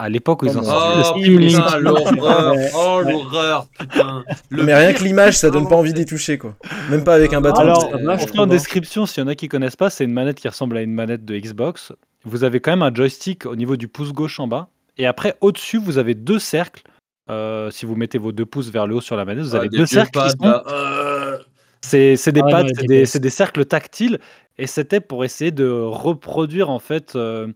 à 0.02 0.10
l'époque 0.10 0.42
où 0.44 0.48
ils 0.48 0.58
ont 0.58 0.64
sorti 0.64 1.24
Oh 1.26 1.38
le 1.38 1.48
putain, 1.48 1.78
l'horreur. 1.80 2.56
Oh 2.76 3.02
l'horreur, 3.02 3.68
putain 3.80 4.24
Le 4.50 4.64
Mais 4.64 4.74
rien 4.74 4.94
que 4.94 5.04
l'image, 5.04 5.38
ça 5.38 5.50
donne 5.50 5.68
pas 5.68 5.76
envie 5.76 5.94
d'y 5.94 6.06
toucher, 6.06 6.38
quoi. 6.38 6.56
Même 6.90 7.04
pas 7.04 7.14
avec 7.14 7.34
un 7.34 7.42
bâton. 7.42 7.62
Alors, 7.62 7.90
en 8.38 8.48
description, 8.48 9.06
s'il 9.06 9.24
y 9.24 9.26
en 9.26 9.28
a 9.30 9.36
qui 9.36 9.48
connaissent 9.48 9.76
pas, 9.76 9.90
c'est 9.90 10.04
une 10.04 10.14
manette 10.14 10.40
qui 10.40 10.48
ressemble 10.48 10.78
à 10.78 10.82
une 10.82 10.94
manette 10.94 11.24
de 11.24 11.38
Xbox. 11.38 11.94
Vous 12.26 12.44
avez 12.44 12.60
quand 12.60 12.72
même 12.72 12.82
un 12.84 12.94
joystick 12.94 13.46
au 13.46 13.56
niveau 13.56 13.78
du 13.78 13.88
pouce 13.88 14.12
gauche 14.12 14.40
en 14.40 14.48
bas. 14.48 14.70
Et 14.98 15.06
après, 15.06 15.36
au-dessus, 15.42 15.78
vous 15.80 15.98
avez 15.98 16.16
deux 16.16 16.40
cercles. 16.40 16.84
Euh, 17.30 17.72
si 17.72 17.86
vous 17.86 17.96
mettez 17.96 18.18
vos 18.18 18.32
deux 18.32 18.46
pouces 18.46 18.70
vers 18.70 18.88
le 18.88 18.96
haut 18.96 19.02
sur 19.02 19.16
la 19.16 19.26
manette, 19.26 19.46
vous 19.46 19.56
Ah, 19.56 19.60
avez 19.60 19.70
deux 19.70 19.86
cercles 19.86 20.20
qui 20.20 20.30
sont. 20.32 20.62
Euh, 20.68 21.38
C'est 21.82 22.16
c'est 22.18 22.32
des 22.32 22.42
Ah 22.46 22.50
pads, 22.50 22.64
des, 22.88 23.06
c'est 23.06 23.20
des 23.20 23.30
cercles 23.30 23.66
tactiles, 23.66 24.20
et 24.58 24.68
c'était 24.68 25.00
pour 25.00 25.24
essayer 25.24 25.52
de 25.52 25.70
reproduire 25.70 26.70
en 26.70 26.80
fait 26.80 27.16
euh, 27.16 27.48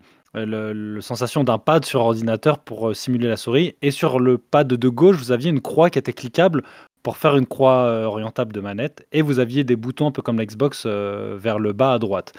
le, 0.43 0.73
le 0.73 1.01
sensation 1.01 1.43
d'un 1.43 1.57
pad 1.59 1.86
sur 1.86 2.01
ordinateur 2.01 2.59
pour 2.59 2.89
euh, 2.89 2.93
simuler 2.93 3.27
la 3.27 3.38
souris. 3.38 3.75
Et 3.81 3.91
sur 3.91 4.19
le 4.19 4.38
pad 4.38 4.67
de 4.67 4.89
gauche, 4.89 5.15
vous 5.17 5.31
aviez 5.31 5.49
une 5.51 5.61
croix 5.61 5.89
qui 5.89 5.99
était 5.99 6.11
cliquable 6.13 6.63
pour 7.03 7.17
faire 7.17 7.38
une 7.38 7.45
croix 7.45 7.83
euh, 7.86 8.05
orientable 8.05 8.51
de 8.51 8.59
manette, 8.59 9.05
et 9.11 9.21
vous 9.21 9.38
aviez 9.38 9.63
des 9.63 9.75
boutons 9.75 10.07
un 10.07 10.11
peu 10.11 10.23
comme 10.23 10.39
la 10.39 10.45
Xbox 10.47 10.83
euh, 10.88 11.38
vers 11.39 11.59
le 11.59 11.71
bas 11.71 11.93
à 11.93 11.99
droite. 11.99 12.33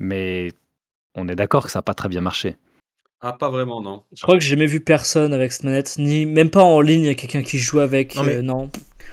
Mais 0.00 0.52
on 1.14 1.28
est 1.28 1.36
d'accord 1.36 1.64
que 1.64 1.70
ça 1.70 1.78
n'a 1.78 1.82
pas 1.84 1.94
très 1.94 2.08
bien 2.08 2.20
marché. 2.20 2.56
Ah, 3.20 3.32
pas 3.32 3.48
vraiment, 3.48 3.80
non. 3.80 4.02
Je 4.14 4.22
crois 4.22 4.36
que 4.36 4.42
j'ai 4.42 4.50
jamais 4.50 4.66
vu 4.66 4.80
personne 4.80 5.32
avec 5.32 5.52
cette 5.52 5.64
manette, 5.64 5.96
ni 5.98 6.26
même 6.26 6.50
pas 6.50 6.62
en 6.62 6.80
ligne, 6.80 7.02
il 7.02 7.06
y 7.06 7.10
a 7.10 7.14
quelqu'un 7.14 7.42
qui 7.42 7.58
joue 7.58 7.78
avec. 7.80 8.16
Non, 8.16 8.22
mais- 8.24 8.36
euh, 8.36 8.42
non. 8.42 8.70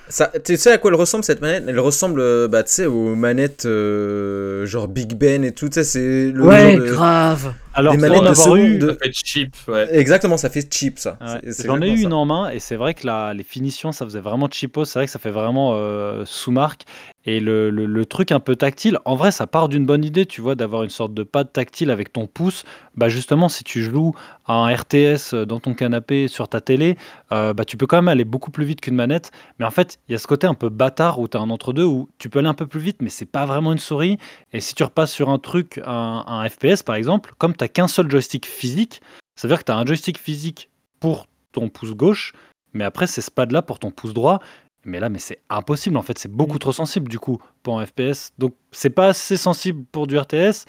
Ça, 0.08 0.30
tu 0.44 0.56
sais 0.56 0.70
à 0.70 0.78
quoi 0.78 0.90
elle 0.92 0.96
ressemble 0.96 1.24
cette 1.24 1.40
manette? 1.40 1.64
Elle 1.66 1.80
ressemble 1.80 2.20
euh, 2.20 2.46
bah, 2.46 2.62
tu 2.62 2.70
sais, 2.70 2.86
aux 2.86 3.16
manettes 3.16 3.66
euh, 3.66 4.64
genre 4.64 4.86
Big 4.86 5.14
Ben 5.14 5.42
et 5.44 5.52
tout. 5.52 5.68
tu 5.68 5.74
sais, 5.74 5.84
C'est 5.84 6.30
le 6.30 6.44
Ouais, 6.44 6.72
genre 6.76 6.80
de- 6.80 6.90
grave. 6.92 7.54
Alors, 7.76 7.92
des 7.92 7.98
manettes 7.98 8.22
de 8.24 8.34
eu, 8.34 8.34
seconde. 8.34 8.90
Ça 8.90 8.96
fait 9.02 9.12
cheap, 9.12 9.54
ouais. 9.68 9.94
Exactement, 9.94 10.36
ça 10.36 10.50
fait 10.50 10.72
cheap 10.72 10.98
ça. 10.98 11.18
Ouais, 11.20 11.40
J'en 11.58 11.80
ai 11.82 11.90
eu 11.90 12.00
une 12.02 12.12
en 12.12 12.24
main 12.26 12.50
et 12.50 12.58
c'est 12.58 12.76
vrai 12.76 12.94
que 12.94 13.06
la, 13.06 13.34
les 13.34 13.42
finitions, 13.44 13.92
ça 13.92 14.04
faisait 14.04 14.20
vraiment 14.20 14.48
cheapo. 14.50 14.84
C'est 14.84 14.98
vrai 14.98 15.06
que 15.06 15.12
ça 15.12 15.18
fait 15.18 15.30
vraiment 15.30 15.72
euh, 15.74 16.24
sous-marque. 16.26 16.82
Et 17.28 17.40
le, 17.40 17.70
le- 17.70 17.86
le 17.86 18.06
truc 18.06 18.32
un 18.32 18.38
peu 18.40 18.54
tactile, 18.54 18.98
en 19.04 19.16
vrai, 19.16 19.32
ça 19.32 19.46
part 19.46 19.68
d'une 19.68 19.84
bonne 19.84 20.04
idée, 20.04 20.26
tu 20.26 20.40
vois, 20.40 20.54
d'avoir 20.54 20.84
une 20.84 20.90
sorte 20.90 21.12
de 21.14 21.22
pad 21.24 21.52
tactile 21.52 21.90
avec 21.90 22.12
ton 22.12 22.26
pouce. 22.26 22.64
Bah 22.96 23.08
justement, 23.08 23.48
si 23.48 23.64
tu 23.64 23.82
joues 23.82 24.14
à 24.46 24.54
un 24.54 24.74
RTS 24.74 25.34
dans 25.34 25.58
ton 25.60 25.74
canapé 25.74 26.28
sur 26.28 26.48
ta 26.48 26.60
télé, 26.60 26.96
euh, 27.32 27.52
bah 27.52 27.64
tu 27.64 27.76
peux 27.76 27.86
quand 27.86 27.96
même 27.98 28.08
aller 28.08 28.24
beaucoup 28.24 28.50
plus 28.52 28.64
vite 28.64 28.80
qu'une 28.80 28.94
manette. 28.94 29.32
Mais 29.58 29.66
en 29.66 29.70
fait, 29.72 29.98
il 30.08 30.12
y 30.12 30.14
a 30.14 30.18
ce 30.18 30.26
côté 30.26 30.46
un 30.46 30.54
peu 30.54 30.68
bâtard 30.68 31.18
où 31.18 31.28
tu 31.28 31.36
as 31.36 31.40
un 31.40 31.50
entre-deux 31.50 31.84
où 31.84 32.08
tu 32.18 32.28
peux 32.28 32.38
aller 32.38 32.48
un 32.48 32.54
peu 32.54 32.66
plus 32.66 32.80
vite, 32.80 32.98
mais 33.02 33.10
c'est 33.10 33.26
pas 33.26 33.44
vraiment 33.46 33.72
une 33.72 33.78
souris. 33.78 34.18
Et 34.52 34.60
si 34.60 34.74
tu 34.74 34.82
repasses 34.84 35.12
sur 35.12 35.28
un 35.30 35.38
truc, 35.38 35.80
un, 35.84 36.24
un 36.26 36.48
FPS 36.48 36.82
par 36.84 36.94
exemple, 36.96 37.32
comme 37.38 37.56
tu 37.56 37.64
qu'un 37.68 37.88
seul 37.88 38.10
joystick 38.10 38.46
physique, 38.46 39.00
ça 39.36 39.46
veut 39.48 39.52
dire 39.54 39.58
que 39.60 39.64
tu 39.64 39.72
as 39.72 39.76
un 39.76 39.86
joystick 39.86 40.18
physique 40.18 40.70
pour 41.00 41.26
ton 41.52 41.68
pouce 41.68 41.92
gauche, 41.92 42.32
mais 42.72 42.84
après 42.84 43.06
c'est 43.06 43.20
ce 43.22 43.30
pad 43.30 43.52
là 43.52 43.62
pour 43.62 43.78
ton 43.78 43.90
pouce 43.90 44.14
droit. 44.14 44.40
Mais 44.84 45.00
là, 45.00 45.08
mais 45.08 45.18
c'est 45.18 45.40
impossible 45.50 45.96
en 45.96 46.02
fait, 46.02 46.16
c'est 46.16 46.30
beaucoup 46.30 46.56
Mm. 46.56 46.60
trop 46.60 46.72
sensible 46.72 47.08
du 47.08 47.18
coup 47.18 47.38
pour 47.64 47.80
un 47.80 47.86
FPS. 47.86 48.30
Donc 48.38 48.54
c'est 48.70 48.90
pas 48.90 49.08
assez 49.08 49.36
sensible 49.36 49.84
pour 49.90 50.06
du 50.06 50.16
RTS, 50.16 50.64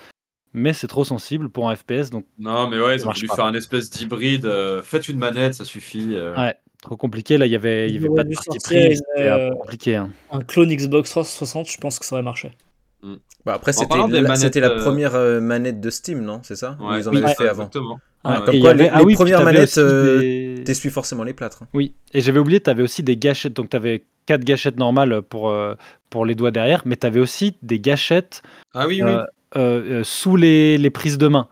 mais 0.54 0.74
c'est 0.74 0.88
trop 0.88 1.06
sensible 1.06 1.50
pour 1.50 1.70
un 1.70 1.76
FPS. 1.76 2.10
Donc 2.10 2.26
Non, 2.40 2.68
mais 2.68 2.80
ouais, 2.80 2.96
ils 2.96 3.08
ont 3.08 3.12
voulu 3.12 3.28
pas. 3.28 3.36
faire 3.36 3.46
un 3.46 3.54
espèce 3.54 3.90
d'hybride. 3.92 4.46
euh, 4.46 4.82
faites 4.82 5.08
une 5.08 5.20
manette, 5.20 5.54
ça 5.54 5.66
suffit. 5.66 6.16
euh. 6.16 6.36
ouais, 6.36 6.56
trop 6.82 6.98
compliqué. 6.98 7.38
Là, 7.38 7.46
il 7.46 7.52
y 7.52 7.56
avait, 7.56 7.90
il 7.90 7.96
y 7.96 7.98
avait 8.00 8.10
pas 8.16 8.24
de 8.24 8.30
dû 8.30 8.36
parti 8.36 8.46
sortir 8.54 8.62
pris. 8.64 8.86
une, 8.88 8.96
C'était 8.96 9.30
un 9.30 9.38
peu 9.38 9.44
euh, 9.44 9.56
compliqué. 9.56 9.96
hein. 9.98 10.10
Un 10.32 10.42
clone 10.42 10.74
Xbox 10.76 11.12
360, 11.12 11.70
je 11.70 11.78
pense 11.78 12.00
que 12.00 12.06
ça 12.06 12.16
aurait 12.16 12.24
marché. 12.24 12.52
Bah, 13.46 13.54
après, 13.54 13.72
c'était 13.74 13.96
la, 13.98 14.36
c'était 14.36 14.60
la 14.60 14.68
manettes, 14.70 14.80
euh, 14.80 14.84
première 14.84 15.16
euh, 15.16 15.40
manette 15.40 15.80
de 15.80 15.90
Steam, 15.90 16.22
non? 16.22 16.42
C'est 16.44 16.56
ça? 16.56 16.78
Ouais, 16.82 17.00
Ils 17.00 17.08
en 17.08 17.12
oui, 17.12 17.18
avaient 17.18 17.26
ouais, 17.28 17.36
fait 17.36 17.48
avant. 17.48 17.64
Exactement. 17.68 18.00
Ouais, 18.26 18.36
Comme 18.46 18.60
quoi, 18.60 18.72
avait- 18.72 18.84
les, 18.84 18.90
ah 18.90 18.98
les 19.00 19.06
oui, 19.06 19.14
puis 19.14 19.16
premières 19.16 19.40
t'avais 19.40 19.54
manettes 19.54 19.78
euh, 19.78 20.20
des- 20.20 20.64
t'essuient 20.66 20.90
forcément 20.90 21.24
les 21.24 21.34
plâtres. 21.34 21.64
hein. 21.64 21.68
Oui, 21.74 21.94
et 22.14 22.22
j'avais 22.22 22.40
oublié, 22.40 22.60
tu 22.60 22.70
avais 22.70 22.84
aussi 22.84 23.04
des 23.04 23.16
gâchettes. 23.16 23.54
Donc, 23.54 23.70
tu 23.70 23.78
avais 23.78 24.04
quatre 24.26 24.44
gâchettes 24.44 24.78
normales 24.78 25.22
pour, 25.22 25.50
euh, 25.50 25.76
pour 26.10 26.26
les 26.26 26.36
doigts 26.36 26.52
derrière, 26.52 26.82
mais 26.86 26.98
tu 26.98 27.08
avais 27.08 27.20
aussi 27.22 27.56
des 27.62 27.80
gâchettes 27.80 28.42
Ah 28.74 28.88
oui, 28.88 29.02
oui. 29.02 29.10
euh, 29.10 29.24
euh, 29.56 30.00
euh, 30.00 30.04
sous 30.04 30.36
les, 30.36 30.78
les 30.78 30.90
prises 30.90 31.18
de 31.18 31.28
main. 31.28 31.48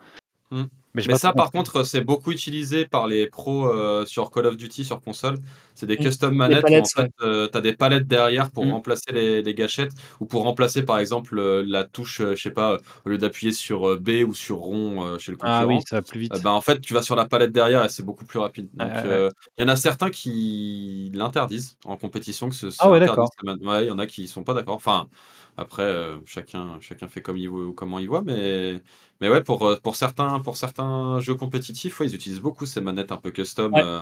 Mais, 0.95 1.15
ça, 1.15 1.33
par 1.33 1.51
contre, 1.51 1.83
c'est 1.83 2.01
beaucoup 2.01 2.31
utilisé 2.31 2.85
par 2.85 3.07
les 3.07 3.27
pros 3.27 3.67
euh, 3.67 4.05
sur 4.05 4.31
Call 4.31 4.45
of 4.47 4.57
Duty 4.57 4.85
sur 4.85 5.01
console. 5.01 5.37
C'est 5.73 5.85
des 5.85 5.95
Mm. 5.95 5.99
custom 6.03 6.35
manettes 6.35 6.61
palettes, 6.63 6.83
où 6.83 6.99
en 6.99 7.01
fait, 7.01 7.11
tu 7.51 7.57
as 7.57 7.61
des 7.61 7.73
palettes 7.73 8.07
derrière 8.07 8.49
pour 8.51 8.65
Mm. 8.65 8.71
remplacer 8.71 9.11
les, 9.11 9.41
les 9.41 9.53
gâchettes 9.53 9.91
ou 10.19 10.25
pour 10.25 10.43
remplacer 10.43 10.83
par 10.83 10.99
exemple 10.99 11.37
euh, 11.37 11.63
la 11.67 11.83
touche, 11.83 12.21
euh, 12.21 12.35
je 12.35 12.41
sais 12.41 12.51
pas, 12.51 12.77
au 13.05 13.09
lieu 13.09 13.17
d'appuyer 13.17 13.51
sur 13.51 13.89
euh, 13.89 13.97
B 13.99 14.23
ou 14.27 14.33
sur 14.33 14.57
rond 14.57 15.05
euh, 15.05 15.17
chez 15.19 15.31
le 15.31 15.37
concurrent. 15.37 15.59
Ah 15.61 15.65
oui, 15.67 15.79
ça 15.87 15.97
va 15.97 16.01
plus 16.01 16.19
vite. 16.19 16.33
euh, 16.33 16.39
bah, 16.39 16.51
en 16.53 16.61
fait, 16.61 16.79
tu 16.79 16.93
vas 16.93 17.01
sur 17.01 17.15
la 17.15 17.25
palette 17.25 17.51
derrière 17.51 17.83
et 17.83 17.89
c'est 17.89 18.03
beaucoup 18.03 18.25
plus 18.25 18.39
rapide. 18.39 18.69
Ouais, 18.79 18.85
euh, 19.05 19.29
il 19.57 19.61
y 19.61 19.65
en 19.65 19.69
a 19.69 19.75
certains 19.75 20.09
qui 20.09 21.11
l'interdisent 21.13 21.77
en 21.85 21.97
compétition. 21.97 22.49
Que 22.49 22.55
ce, 22.55 22.67
Ah 22.79 22.89
ouais, 22.89 22.99
d'accord. 22.99 23.29
Ouais, 23.43 23.83
il 23.85 23.87
y 23.87 23.91
en 23.91 23.99
a 23.99 24.07
qui 24.07 24.27
sont 24.27 24.43
pas 24.43 24.53
d'accord. 24.53 24.75
Enfin, 24.75 25.07
après, 25.57 25.83
euh, 25.83 26.17
chacun, 26.25 26.77
chacun 26.81 27.07
fait 27.07 27.21
comme 27.21 27.37
il 27.37 27.47
voit, 27.49 27.73
comment 27.75 27.99
il 27.99 28.07
voit, 28.07 28.21
mais, 28.21 28.81
mais 29.21 29.29
ouais, 29.29 29.41
pour, 29.43 29.65
euh, 29.67 29.77
pour, 29.81 29.95
certains, 29.95 30.39
pour 30.39 30.57
certains 30.57 31.19
jeux 31.19 31.35
compétitifs, 31.35 31.99
ouais, 31.99 32.07
ils 32.07 32.15
utilisent 32.15 32.41
beaucoup 32.41 32.65
ces 32.65 32.81
manettes 32.81 33.11
un 33.11 33.17
peu 33.17 33.31
custom. 33.31 33.73
Ouais. 33.73 33.81
euh. 33.83 34.01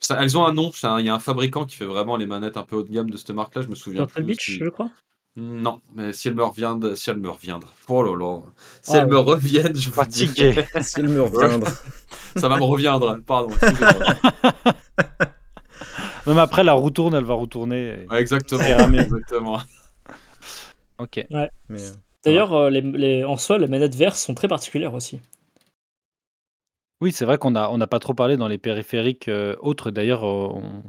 Ça- 0.00 0.16
elles 0.22 0.38
ont 0.38 0.46
un 0.46 0.52
nom. 0.54 0.70
Il 0.98 1.04
y 1.06 1.08
a 1.10 1.14
un 1.14 1.18
fabricant 1.18 1.66
qui 1.66 1.76
fait 1.76 1.84
vraiment 1.84 2.16
les 2.16 2.26
manettes 2.26 2.56
un 2.56 2.62
peu 2.62 2.76
haut 2.76 2.82
de 2.82 2.90
gamme 2.90 3.10
de 3.10 3.16
cette 3.18 3.30
marque-là. 3.30 3.60
Je 3.62 3.68
me 3.68 3.74
souviens 3.74 4.06
Turtle 4.06 4.22
plus. 4.22 4.24
Beach, 4.24 4.44
si- 4.46 4.58
je 4.58 4.68
crois. 4.70 4.90
Non, 5.36 5.80
mais 5.94 6.12
si 6.12 6.26
elles 6.28 6.34
me 6.34 6.42
reviennent, 6.42 6.96
si 6.96 7.08
elles 7.10 7.18
me 7.18 7.28
reviennent, 7.30 7.60
oh 7.86 8.02
là 8.02 8.16
là, 8.16 8.40
si 8.82 8.96
Ah 8.96 8.98
elles 9.00 9.06
me 9.06 9.16
ouais. 9.16 9.22
reviennent, 9.22 9.66
je 9.76 9.88
dis, 9.88 9.90
Fatigué. 9.90 10.64
Si 10.82 10.98
elle 11.00 11.08
me 11.08 11.22
reviendra. 11.22 11.70
ça 12.36 12.48
va 12.48 12.56
me 12.56 12.64
reviendre. 12.64 13.18
Pardon. 13.24 13.54
mais 16.26 16.38
après, 16.40 16.64
la 16.64 16.72
roue 16.72 16.90
tourne, 16.90 17.14
elle 17.14 17.24
va 17.24 17.34
retourner. 17.34 18.02
et- 18.02 18.06
Ouais, 18.08 18.20
exactement. 18.20 18.88
Exactement. 18.98 19.60
Ok. 20.98 21.24
Mais, 21.30 21.50
euh, 21.70 21.92
D'ailleurs, 22.24 22.52
euh, 22.54 22.70
les, 22.70 22.80
les- 22.82 23.24
en 23.24 23.36
soi, 23.36 23.58
les 23.58 23.66
manettes 23.66 23.94
vertes 23.94 24.16
sont 24.16 24.34
très 24.34 24.48
particulières 24.48 24.94
aussi. 24.94 25.20
Oui, 27.00 27.12
c'est 27.12 27.24
vrai 27.24 27.38
qu'on 27.38 27.52
n'a 27.52 27.70
on 27.70 27.80
a 27.80 27.86
pas 27.86 27.98
trop 27.98 28.12
parlé 28.12 28.36
dans 28.36 28.48
les 28.48 28.58
périphériques 28.58 29.28
euh, 29.28 29.56
autres. 29.60 29.90
D'ailleurs, 29.90 30.24
euh, 30.24 30.48
on, 30.54 30.82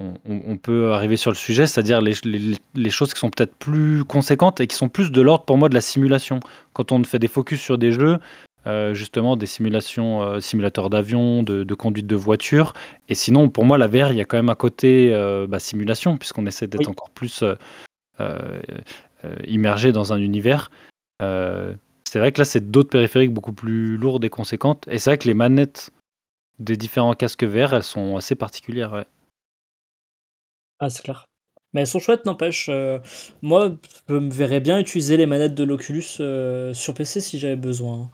on- 0.00 0.14
on- 0.28 0.42
on 0.46 0.56
peut 0.58 0.92
arriver 0.92 1.16
sur 1.16 1.30
le 1.30 1.36
sujet, 1.36 1.66
c'est-à-dire 1.66 2.02
les, 2.02 2.14
les- 2.24 2.56
les 2.74 2.90
choses 2.90 3.14
qui 3.14 3.20
sont 3.20 3.30
peut-être 3.30 3.54
plus 3.56 4.04
conséquentes 4.04 4.60
et 4.60 4.66
qui 4.66 4.76
sont 4.76 4.90
plus 4.90 5.10
de 5.10 5.20
l'ordre 5.22 5.44
pour 5.46 5.56
moi 5.56 5.70
de 5.70 5.74
la 5.74 5.80
simulation. 5.80 6.40
Quand 6.74 6.92
on 6.92 7.02
fait 7.04 7.18
des 7.18 7.28
focus 7.28 7.60
sur 7.62 7.78
des 7.78 7.92
jeux, 7.92 8.18
euh, 8.66 8.92
justement 8.92 9.36
des 9.36 9.46
simulations, 9.46 10.22
euh, 10.22 10.40
simulateurs 10.40 10.90
d'avion, 10.90 11.42
de, 11.42 11.64
de 11.64 11.74
conduite 11.74 12.06
de 12.06 12.16
voiture. 12.16 12.74
Et 13.08 13.14
sinon, 13.14 13.48
pour 13.48 13.64
moi, 13.64 13.78
la 13.78 13.86
VR, 13.86 14.10
il 14.12 14.16
y 14.16 14.20
a 14.20 14.24
quand 14.26 14.36
même 14.36 14.50
un 14.50 14.54
côté 14.54 15.10
bah, 15.48 15.58
simulation, 15.60 16.18
puisqu'on 16.18 16.44
essaie 16.44 16.66
d'être 16.66 16.80
Oui. 16.80 16.88
encore 16.88 17.10
plus 17.10 17.42
euh, 18.20 18.60
immergé 19.46 19.92
dans 19.92 20.12
un 20.12 20.18
univers. 20.18 20.70
Euh, 21.22 21.74
c'est 22.08 22.18
vrai 22.18 22.32
que 22.32 22.40
là, 22.40 22.44
c'est 22.44 22.70
d'autres 22.70 22.90
périphériques 22.90 23.32
beaucoup 23.32 23.52
plus 23.52 23.96
lourdes 23.96 24.24
et 24.24 24.30
conséquentes. 24.30 24.86
Et 24.88 24.98
c'est 24.98 25.10
vrai 25.10 25.18
que 25.18 25.26
les 25.28 25.34
manettes 25.34 25.90
des 26.58 26.76
différents 26.76 27.14
casques 27.14 27.44
VR, 27.44 27.74
elles 27.74 27.82
sont 27.82 28.16
assez 28.16 28.34
particulières. 28.34 28.92
ouais. 28.92 29.06
Ah, 30.78 30.90
c'est 30.90 31.02
clair. 31.02 31.26
Mais 31.72 31.80
elles 31.80 31.86
sont 31.88 31.98
chouettes, 31.98 32.24
n'empêche. 32.24 32.68
euh, 32.68 33.00
moi, 33.42 33.72
je 34.08 34.14
me 34.14 34.30
verrais 34.30 34.60
bien 34.60 34.78
utiliser 34.78 35.16
les 35.16 35.26
manettes 35.26 35.54
de 35.54 35.64
l'Oculus 35.64 36.04
euh, 36.20 36.72
sur 36.72 36.94
PC 36.94 37.20
si 37.20 37.38
j'avais 37.40 37.56
besoin. 37.56 38.10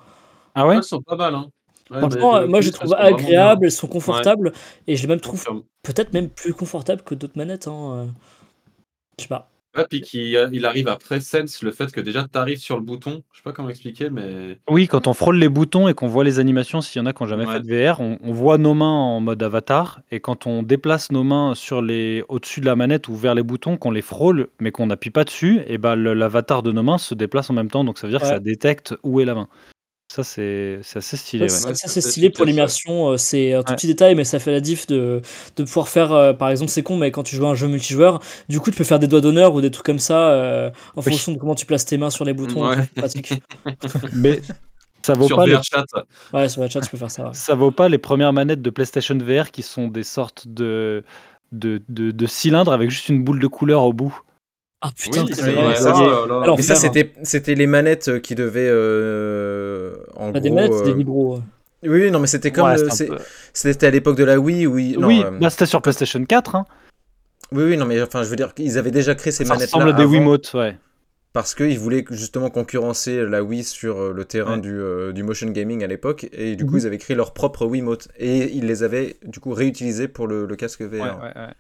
Ah 0.55 0.67
ouais? 0.67 0.77
Elles 0.77 0.83
sont 0.83 1.03
pas 1.03 1.17
mal. 1.17 1.35
Hein. 1.35 1.51
Ouais, 1.91 1.99
Franchement, 1.99 2.33
mais 2.35 2.39
euh, 2.45 2.47
moi, 2.47 2.61
je 2.61 2.69
les 2.69 2.73
trouve 2.73 2.95
agréables, 2.95 3.67
elles 3.67 3.73
sont 3.73 3.89
confortables, 3.89 4.53
et 4.87 4.97
je 4.97 5.03
les 5.03 5.09
même 5.09 5.21
trouve 5.21 5.45
peut-être 5.83 6.13
même 6.13 6.31
plus 6.31 6.55
confortables 6.55 7.03
que 7.03 7.15
d'autres 7.15 7.37
manettes. 7.37 7.67
Hein. 7.67 7.93
euh. 7.93 8.07
Je 9.19 9.25
sais 9.25 9.29
pas. 9.29 9.50
Ouais, 9.77 9.87
puis 9.89 10.01
qu'il 10.01 10.37
euh, 10.37 10.49
il 10.53 10.67
arrive 10.67 10.89
à 10.89 10.99
sense 11.21 11.63
le 11.63 11.71
fait 11.71 11.93
que 11.93 12.01
déjà 12.01 12.27
tu 12.27 12.37
arrives 12.39 12.59
sur 12.59 12.77
le 12.77 12.83
bouton. 12.83 13.23
Je 13.33 13.39
sais 13.39 13.43
pas 13.45 13.53
comment 13.53 13.69
expliquer, 13.69 14.11
mais. 14.11 14.59
Oui, 14.69 14.89
quand 14.89 15.07
on 15.07 15.15
frôle 15.15 15.37
les 15.39 15.49
boutons 15.49 15.87
et 15.87 15.95
qu'on 15.95 16.09
voit 16.09 16.25
les 16.25 16.41
animations, 16.41 16.81
s'il 16.81 17.01
y 17.01 17.03
en 17.03 17.07
a 17.07 17.13
qui 17.13 17.23
n'ont 17.23 17.29
jamais 17.29 17.47
Ouais. 17.47 17.55
fait 17.55 17.61
de 17.61 17.89
VR, 17.91 18.01
on, 18.01 18.19
on 18.23 18.33
voit 18.33 18.59
nos 18.59 18.75
mains 18.75 18.91
en 18.91 19.21
mode 19.21 19.43
avatar. 19.43 20.01
Et 20.11 20.19
quand 20.19 20.47
on 20.47 20.65
déplace 20.65 21.13
nos 21.13 21.23
mains 21.23 21.55
sur 21.55 21.83
les 21.83 22.25
au-dessus 22.29 22.61
de 22.61 22.67
la 22.67 22.75
manette 22.75 23.07
ou 23.09 23.15
vers 23.15 23.35
les 23.37 23.45
boutons, 23.45 23.77
qu'on 23.77 23.93
les 23.93 24.03
frôle, 24.03 24.49
mais 24.59 24.73
qu'on 24.73 24.87
n'appuie 24.87 25.11
pas 25.11 25.25
dessus, 25.25 25.61
et 25.67 25.79
ben 25.79 25.95
l'avatar 25.95 26.63
de 26.65 26.73
nos 26.73 26.83
mains 26.83 26.99
se 26.99 27.15
déplace 27.15 27.49
en 27.51 27.55
même 27.55 27.71
temps. 27.71 27.85
Donc 27.85 27.99
ça 27.99 28.09
veut 28.09 28.13
dire 28.13 28.21
que 28.21 28.27
ça 28.27 28.41
détecte 28.41 28.95
où 29.05 29.21
est 29.21 29.25
la 29.25 29.35
main. 29.35 29.49
Ça, 30.13 30.25
c'est 30.25 30.81
c'est 30.83 30.99
assez 30.99 31.17
stylé. 31.17 31.45
Ouais, 31.45 31.53
ouais. 31.53 31.59
ça, 31.61 31.69
Ouais, 31.69 31.75
ça, 31.75 31.87
c'est 31.87 31.89
c'est 31.89 31.99
assez 32.01 32.11
stylé 32.11 32.31
pour 32.31 32.45
l'immersion. 32.45 33.11
euh, 33.13 33.17
C'est 33.17 33.55
un 33.55 33.63
tout 33.63 33.71
Ouais. 33.71 33.77
petit 33.77 33.87
détail, 33.87 34.17
mais 34.17 34.25
ça 34.25 34.41
fait 34.41 34.51
la 34.51 34.61
diff 34.61 34.89
de, 34.89 35.23
de 35.57 35.63
pouvoir 35.63 35.87
faire, 35.89 36.11
euh, 36.13 36.33
par 36.33 36.51
exemple, 36.51 36.71
c'est 36.73 36.83
con, 36.83 36.97
mais 36.97 37.13
quand 37.13 37.23
tu 37.23 37.37
joues 37.37 37.47
à 37.47 37.51
un 37.51 37.55
jeu 37.55 37.69
multijoueur, 37.69 38.21
du 38.49 38.59
coup, 38.59 38.71
tu 38.73 38.77
peux 38.77 38.83
faire 38.85 38.99
des 38.99 39.07
doigts 39.07 39.21
d'honneur 39.21 39.55
ou 39.55 39.61
des 39.61 39.71
trucs 39.71 39.87
comme 39.87 40.01
ça 40.01 40.31
euh, 40.33 40.71
en 40.97 41.03
Oui. 41.03 41.13
fonction 41.13 41.31
de 41.33 41.39
comment 41.39 41.55
tu 41.55 41.65
places 41.65 41.85
tes 41.85 41.97
mains 41.97 42.11
sur 42.11 42.25
les 42.25 42.33
boutons. 42.33 42.69
Ouais. 42.69 42.77
c'est 42.95 42.95
pratique. 42.97 43.33
Mais 44.13 44.41
ça 45.03 45.15
vaut 45.15 45.27
Sur 45.29 45.37
pas 45.37 45.47
les 45.47 45.53
VRChat. 45.55 45.85
Ouais, 46.33 46.49
sur 46.49 46.63
la 46.63 46.69
chat, 46.69 46.81
tu 46.81 46.91
peux 46.91 46.97
faire 46.99 47.11
ça. 47.11 47.25
ouais. 47.29 47.35
ça 47.35 47.55
vaut 47.55 47.71
pas 47.71 47.89
les 47.89 47.99
premières 47.99 48.33
manettes 48.33 48.63
de 48.63 48.71
PlayStation 48.71 49.17
VR 49.17 49.53
qui 49.53 49.63
sont 49.63 49.87
des 49.89 50.03
sortes 50.03 50.49
de, 50.49 51.05
de, 51.53 51.83
de, 51.89 52.11
de 52.11 52.27
cylindres 52.27 52.73
avec 52.73 52.91
juste 52.91 53.09
une 53.11 53.23
boule 53.23 53.39
de 53.41 53.47
couleur 53.47 53.85
au 53.85 53.93
bout. 53.93 54.21
Ah 54.83 54.91
putain, 54.97 55.25
Oui, 55.25 55.33
c'est 55.35 55.43
c'est 55.43 55.53
vrai. 55.53 55.63
vrai, 55.65 55.77
ça 55.77 55.91
là 55.93 56.27
là. 56.27 56.43
Alors, 56.43 56.57
Mais 56.57 56.63
ça, 56.63 56.75
c'était 56.75 57.13
c'était 57.23 57.55
les 57.55 57.67
manettes 57.67 58.09
euh, 58.09 58.19
qui 58.19 58.35
devaient. 58.35 58.69
euh, 58.71 59.95
en 60.17 60.31
des 60.33 60.41
gros, 60.49 60.55
manettes, 60.55 60.85
des 60.85 60.91
euh, 60.91 60.95
vibros. 60.95 61.37
ouais. 61.37 61.43
Oui, 61.89 62.11
non, 62.11 62.19
mais 62.19 62.27
c'était 62.27 62.51
comme. 62.51 62.67
Ouais, 62.67 62.77
peu- 62.77 63.17
C'était 63.53 63.87
à 63.87 63.91
l'époque 63.91 64.17
de 64.17 64.25
la 64.25 64.39
Wii, 64.39 64.67
oui. 64.67 64.97
Non, 64.99 65.09
oui, 65.09 65.23
euh, 65.25 65.31
bah, 65.39 65.51
c'était 65.51 65.67
sur 65.67 65.81
PlayStation 65.83 66.25
4. 66.25 66.55
Hein. 66.55 66.67
oui, 67.53 67.65
oui, 67.65 67.77
non, 67.77 67.85
mais 67.87 68.01
enfin, 68.03 68.23
je 68.23 68.29
veux 68.31 68.37
dire 68.37 68.55
qu'ils 68.55 68.79
avaient 68.79 68.91
déjà 68.91 69.15
créé 69.15 69.33
ces 69.33 69.45
Ça 69.45 69.55
manettes-là 69.55 69.77
ressemble 69.79 69.91
à 69.95 69.97
des 69.97 70.03
avant, 70.03 70.13
Wiimotes, 70.13 70.51
ouais. 70.55 70.77
parce 71.33 71.55
qu'ils 71.55 71.79
voulaient 71.79 72.05
justement 72.11 72.49
concurrencer 72.51 73.25
la 73.27 73.43
Wii 73.43 73.65
sur 73.65 74.13
le 74.13 74.25
terrain 74.25 74.57
Ouais. 74.57 74.61
du, 74.61 74.79
euh, 74.79 75.13
du 75.13 75.23
motion 75.23 75.49
gaming 75.49 75.83
à 75.85 75.87
l'époque, 75.87 76.27
et 76.33 76.55
du 76.57 76.65
coup, 76.67 76.73
Mhm. 76.75 76.79
ils 76.81 76.87
avaient 76.87 76.99
créé 76.99 77.17
leur 77.17 77.33
propre 77.35 77.67
Wiimote, 77.67 78.09
et 78.19 78.51
ils 78.53 78.67
les 78.67 78.83
avaient 78.83 79.17
du 79.25 79.41
coup 79.41 79.53
réutilisés 79.53 80.09
pour 80.09 80.27
le, 80.27 80.47
le 80.47 80.57
casque 80.57 80.83
VR. 80.83 80.93
Ouais, 80.93 81.01
ouais, 81.01 81.11
ouais. 81.37 81.55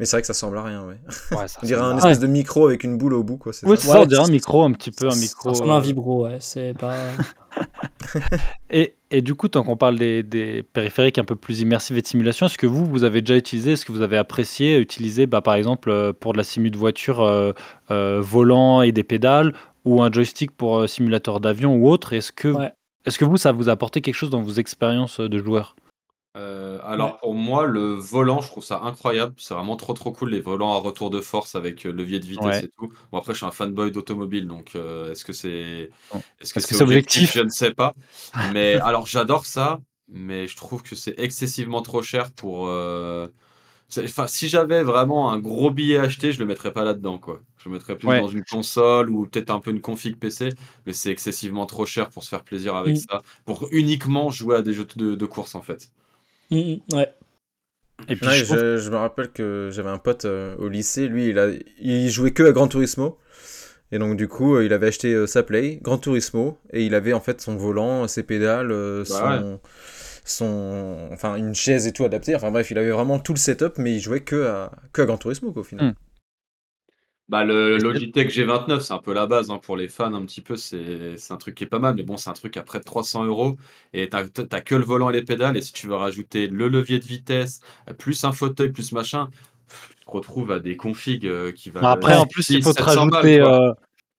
Mais 0.00 0.06
c'est 0.06 0.16
vrai 0.16 0.22
que 0.22 0.26
ça 0.26 0.32
ressemble 0.32 0.58
à 0.58 0.64
rien, 0.64 0.84
ouais. 0.84 0.98
Ouais, 1.36 1.46
ça 1.48 1.60
On 1.62 1.66
dirait 1.66 1.80
un 1.80 1.96
espèce 1.96 2.18
de 2.18 2.26
micro 2.26 2.66
avec 2.66 2.82
une 2.82 2.98
boule 2.98 3.14
au 3.14 3.22
bout, 3.22 3.36
quoi. 3.36 3.52
Oui, 3.64 3.76
ça 3.76 3.82
c'est 3.82 3.88
ça, 3.88 4.00
on 4.00 4.06
dirait 4.06 4.22
un 4.24 4.28
micro, 4.28 4.62
un 4.64 4.72
petit 4.72 4.90
peu 4.90 5.06
un 5.06 5.10
Ça 5.12 5.20
micro. 5.20 5.50
ressemble 5.50 5.70
à 5.70 5.74
un 5.74 5.78
euh, 5.78 5.80
vibro, 5.80 6.24
ouais. 6.24 6.38
C'est 6.40 6.74
pas. 6.76 6.96
Et, 8.70 8.94
et 9.10 9.20
du 9.20 9.34
coup, 9.34 9.48
tant 9.48 9.62
qu'on 9.62 9.76
parle 9.76 9.98
des, 9.98 10.22
des 10.22 10.62
périphériques 10.62 11.18
un 11.18 11.24
peu 11.24 11.36
plus 11.36 11.60
immersifs 11.60 11.96
et 11.96 12.00
de 12.02 12.06
simulation, 12.06 12.46
est-ce 12.46 12.56
que 12.56 12.66
vous, 12.66 12.86
vous 12.86 13.04
avez 13.04 13.20
déjà 13.20 13.36
utilisé, 13.36 13.72
est-ce 13.72 13.84
que 13.84 13.92
vous 13.92 14.00
avez 14.00 14.16
apprécié 14.16 14.78
utiliser, 14.78 15.26
bah, 15.26 15.42
par 15.42 15.54
exemple, 15.54 15.90
euh, 15.90 16.12
pour 16.18 16.32
de 16.32 16.38
la 16.38 16.44
simu 16.44 16.70
de 16.70 16.78
voiture, 16.78 17.20
euh, 17.20 17.52
euh, 17.90 18.20
volant 18.22 18.80
et 18.82 18.92
des 18.92 19.04
pédales, 19.04 19.52
ou 19.84 20.02
un 20.02 20.10
joystick 20.10 20.50
pour 20.52 20.78
euh, 20.78 20.86
simulateur 20.86 21.40
d'avion 21.40 21.74
ou 21.76 21.88
autre 21.88 22.14
Est-ce 22.14 22.32
que, 22.32 22.48
Ouais. 22.48 22.72
est-ce 23.04 23.18
que 23.18 23.24
vous, 23.26 23.36
ça 23.36 23.52
vous 23.52 23.68
a 23.68 23.72
apporté 23.72 24.00
quelque 24.00 24.14
chose 24.14 24.30
dans 24.30 24.42
vos 24.42 24.52
expériences 24.54 25.20
euh, 25.20 25.28
de 25.28 25.38
joueur? 25.38 25.76
Euh, 26.36 26.80
alors 26.82 27.18
pour 27.18 27.34
moi, 27.34 27.66
le 27.66 27.92
volant, 27.94 28.40
je 28.40 28.48
trouve 28.48 28.64
ça 28.64 28.80
incroyable. 28.82 29.34
C'est 29.38 29.52
vraiment 29.54 29.76
trop 29.76 29.92
trop 29.92 30.12
cool 30.12 30.30
les 30.30 30.40
volants 30.40 30.72
à 30.74 30.78
retour 30.78 31.10
de 31.10 31.20
force 31.20 31.54
avec 31.54 31.84
euh, 31.86 31.92
levier 31.92 32.20
de 32.20 32.24
vitesse 32.26 32.62
Ouais. 32.62 32.62
et 32.62 32.70
tout. 32.78 32.90
Bon 33.10 33.18
après, 33.18 33.32
je 33.34 33.38
suis 33.38 33.46
un 33.46 33.50
fanboy 33.50 33.90
d'automobile, 33.92 34.46
donc 34.46 34.74
euh, 34.74 35.10
est-ce 35.12 35.24
que 35.26 35.32
c'est 35.34 35.90
Bon. 36.10 36.24
est-ce 36.40 36.54
que 36.54 36.60
Est-ce 36.60 36.66
que 36.66 36.74
c'est 36.74 36.74
c'est 36.74 36.84
objectif? 36.84 37.32
objectif? 37.32 37.34
Je 37.34 37.40
ne 37.40 37.50
sais 37.50 37.72
pas. 37.74 37.94
Mais 38.40 38.74
alors 38.82 39.06
j'adore 39.06 39.44
ça, 39.44 39.80
mais 40.08 40.46
je 40.48 40.56
trouve 40.56 40.82
que 40.82 40.94
c'est 40.96 41.14
excessivement 41.18 41.82
trop 41.82 42.02
cher 42.02 42.32
pour. 42.32 42.66
euh, 42.68 43.28
c'est- 43.88 44.04
Enfin, 44.04 44.26
si 44.26 44.48
j'avais 44.48 44.82
vraiment 44.82 45.30
un 45.32 45.38
gros 45.40 45.70
billet 45.70 45.98
acheté, 45.98 46.32
je 46.32 46.38
le 46.40 46.46
mettrais 46.46 46.72
pas 46.72 46.84
là-dedans, 46.84 47.18
quoi. 47.18 47.40
Je 47.58 47.68
le 47.68 47.74
mettrais 47.74 47.98
plus 47.98 48.10
Ouais. 48.10 48.16
dans 48.16 48.28
une 48.28 48.44
console 48.44 49.10
ou 49.10 49.26
peut-être 49.26 49.50
un 49.50 49.60
peu 49.60 49.70
une 49.70 49.80
config 49.82 50.16
PC, 50.18 50.50
mais 50.86 50.92
c'est 50.94 51.10
excessivement 51.10 51.66
trop 51.66 51.86
cher 51.86 52.10
pour 52.10 52.24
se 52.24 52.28
faire 52.30 52.44
plaisir 52.44 52.76
avec 52.76 52.96
Mm. 52.96 52.98
ça, 52.98 53.22
pour 53.44 53.68
uniquement 53.72 54.30
jouer 54.30 54.56
à 54.56 54.62
des 54.62 54.72
jeux 54.74 54.86
de, 54.96 55.14
de 55.14 55.26
course 55.26 55.54
en 55.54 55.62
fait. 55.62 55.90
Mm, 56.52 56.96
ouais. 56.96 57.12
Et 58.08 58.16
puis 58.16 58.26
Ouais, 58.26 58.34
je 58.34 58.44
trouve- 58.44 58.58
je, 58.58 58.76
je 58.78 58.90
me 58.90 58.96
rappelle 58.96 59.30
que 59.30 59.70
j'avais 59.72 59.90
un 59.90 59.98
pote 59.98 60.24
euh, 60.24 60.56
au 60.56 60.68
lycée, 60.68 61.08
lui, 61.08 61.28
il, 61.28 61.38
a, 61.38 61.48
il 61.80 62.10
jouait 62.10 62.32
que 62.32 62.42
à 62.42 62.52
Gran 62.52 62.68
Turismo. 62.68 63.18
Et 63.92 63.98
donc, 63.98 64.16
du 64.16 64.26
coup, 64.28 64.56
euh, 64.56 64.64
il 64.64 64.72
avait 64.72 64.88
acheté 64.88 65.12
euh, 65.12 65.26
sa 65.26 65.42
Play, 65.42 65.78
Gran 65.82 65.98
Turismo, 65.98 66.58
et 66.72 66.84
il 66.86 66.94
avait 66.94 67.12
en 67.12 67.20
fait 67.20 67.40
son 67.40 67.56
volant, 67.56 68.08
ses 68.08 68.22
pédales, 68.22 68.72
euh, 68.72 69.04
Bah 69.08 69.38
son, 69.42 69.60
son, 70.24 71.08
enfin, 71.12 71.36
une 71.36 71.54
chaise 71.54 71.86
et 71.86 71.92
tout 71.92 72.04
adapté. 72.04 72.34
Enfin, 72.34 72.50
bref, 72.50 72.70
il 72.70 72.78
avait 72.78 72.90
vraiment 72.90 73.18
tout 73.18 73.34
le 73.34 73.38
setup, 73.38 73.74
mais 73.78 73.94
il 73.94 74.00
jouait 74.00 74.20
que 74.20 74.46
à, 74.46 74.72
que 74.92 75.02
à 75.02 75.06
Gran 75.06 75.18
Turismo, 75.18 75.52
quoi, 75.52 75.62
au 75.62 75.64
final. 75.64 75.88
Mm. 75.88 75.94
Bah, 77.32 77.44
le 77.44 77.78
Logitech 77.78 78.28
G29, 78.28 78.80
c'est 78.80 78.92
un 78.92 78.98
peu 78.98 79.14
la 79.14 79.26
base 79.26 79.50
hein, 79.50 79.56
pour 79.56 79.74
les 79.74 79.88
fans, 79.88 80.12
un 80.12 80.22
petit 80.26 80.42
peu. 80.42 80.54
C'est 80.56 81.16
un 81.30 81.36
truc 81.38 81.54
qui 81.54 81.64
est 81.64 81.66
pas 81.66 81.78
mal, 81.78 81.94
mais 81.94 82.02
bon, 82.02 82.18
c'est 82.18 82.28
un 82.28 82.34
truc 82.34 82.58
à 82.58 82.62
près 82.62 82.78
de 82.78 82.84
300 82.84 83.24
euros. 83.24 83.56
Et 83.94 84.10
t'as 84.10 84.26
que 84.60 84.74
le 84.74 84.84
volant 84.84 85.08
et 85.08 85.14
les 85.14 85.22
pédales. 85.22 85.56
Et 85.56 85.62
si 85.62 85.72
tu 85.72 85.86
veux 85.86 85.94
rajouter 85.94 86.46
le 86.46 86.68
levier 86.68 86.98
de 86.98 87.06
vitesse, 87.06 87.60
plus 87.96 88.22
un 88.24 88.32
fauteuil, 88.32 88.68
plus 88.70 88.92
machin, 88.92 89.30
tu 89.98 90.04
te 90.04 90.10
retrouves 90.10 90.52
à 90.52 90.58
des 90.58 90.76
configs 90.76 91.26
euh, 91.26 91.52
qui. 91.52 91.70
Bah, 91.70 91.92
Après, 91.92 92.14
en 92.18 92.26
plus, 92.26 92.50
il 92.50 92.62
faut 92.62 92.74
te 92.74 92.82
700 92.82 93.06
balles, 93.06 93.14
rajouter, 93.14 93.40
quoi. 93.40 93.70
euh, 93.70 93.72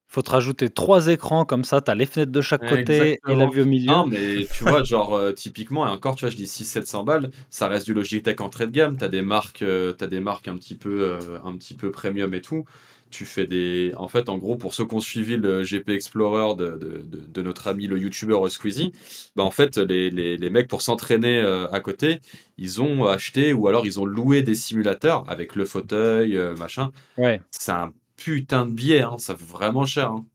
faut 0.07 0.24
te 0.24 0.32
rajouter 0.32 0.70
trois 0.72 1.05
écrans 1.05 1.45
comme 1.45 1.66
ça. 1.66 1.82
Tu 1.82 1.91
as 1.91 1.95
les 1.95 2.07
fenêtres 2.07 2.32
de 2.32 2.41
chaque 2.41 2.68
côté 2.68 3.20
et 3.28 3.36
la 3.36 3.45
vue 3.45 3.61
au 3.61 3.66
milieu. 3.66 3.91
Non, 3.91 4.07
mais 4.07 4.47
tu 4.51 4.64
vois, 4.64 4.84
genre, 4.84 5.14
euh, 5.14 5.34
typiquement, 5.34 5.86
et 5.86 5.91
encore, 5.91 6.16
tu 6.16 6.22
vois, 6.26 6.32
je 6.32 6.36
dis 6.36 6.47
600-700 6.47 7.05
balles, 7.05 7.30
ça 7.51 7.68
reste 7.68 7.86
du 7.86 7.93
Logitech 7.93 8.41
entrée 8.41 8.66
de 8.66 8.72
gamme. 8.72 8.97
Tu 8.97 9.03
as 9.03 9.09
des 9.09 9.22
marques, 9.22 9.64
t'as 9.99 10.07
des 10.07 10.20
marques 10.20 10.47
un 10.47 10.57
petit 10.57 10.74
peu, 10.74 11.20
un 11.45 11.55
petit 11.57 11.76
peu 11.76 11.91
premium 11.91 12.34
et 12.34 12.41
tout. 12.41 12.66
Tu 13.14 13.26
fais 13.26 13.45
des. 13.47 13.93
En 13.97 14.07
fait, 14.07 14.28
en 14.30 14.38
gros, 14.39 14.57
pour 14.57 14.74
ceux 14.74 14.86
qui 14.88 14.95
ont 14.95 14.99
suivi 14.99 15.38
le 15.38 15.64
GP 15.64 15.89
Explorer 15.89 16.55
de, 16.55 16.72
de, 16.78 17.01
de- 17.03 17.26
de 17.28 17.41
notre 17.43 17.68
ami 17.68 17.86
le 17.88 17.99
YouTuber 17.99 18.39
Squeezie, 18.49 18.91
bah, 19.36 19.43
en 19.43 19.51
fait, 19.51 19.78
les, 19.78 20.09
les, 20.09 20.38
les 20.38 20.49
mecs, 20.49 20.68
pour 20.68 20.82
s'entraîner 20.82 21.39
euh, 21.39 21.70
à 21.72 21.80
côté, 21.80 22.22
ils 22.57 22.82
ont 22.82 23.05
acheté 23.05 23.53
ou 23.53 23.68
alors 23.68 23.86
ils 23.86 23.99
ont 23.99 24.05
loué 24.05 24.41
des 24.41 24.55
simulateurs 24.55 25.30
avec 25.30 25.55
le 25.55 25.66
fauteuil, 25.66 26.36
euh, 26.38 26.55
machin. 26.55 26.91
Ouais, 27.18 27.43
C'est 27.51 27.72
un 27.74 27.93
putain 28.18 28.66
de 28.66 28.72
billet, 28.74 29.01
hein, 29.01 29.18
ça 29.20 29.36
fait 29.36 29.45
vraiment 29.45 29.86
cher. 29.86 30.11
hein. 30.11 30.26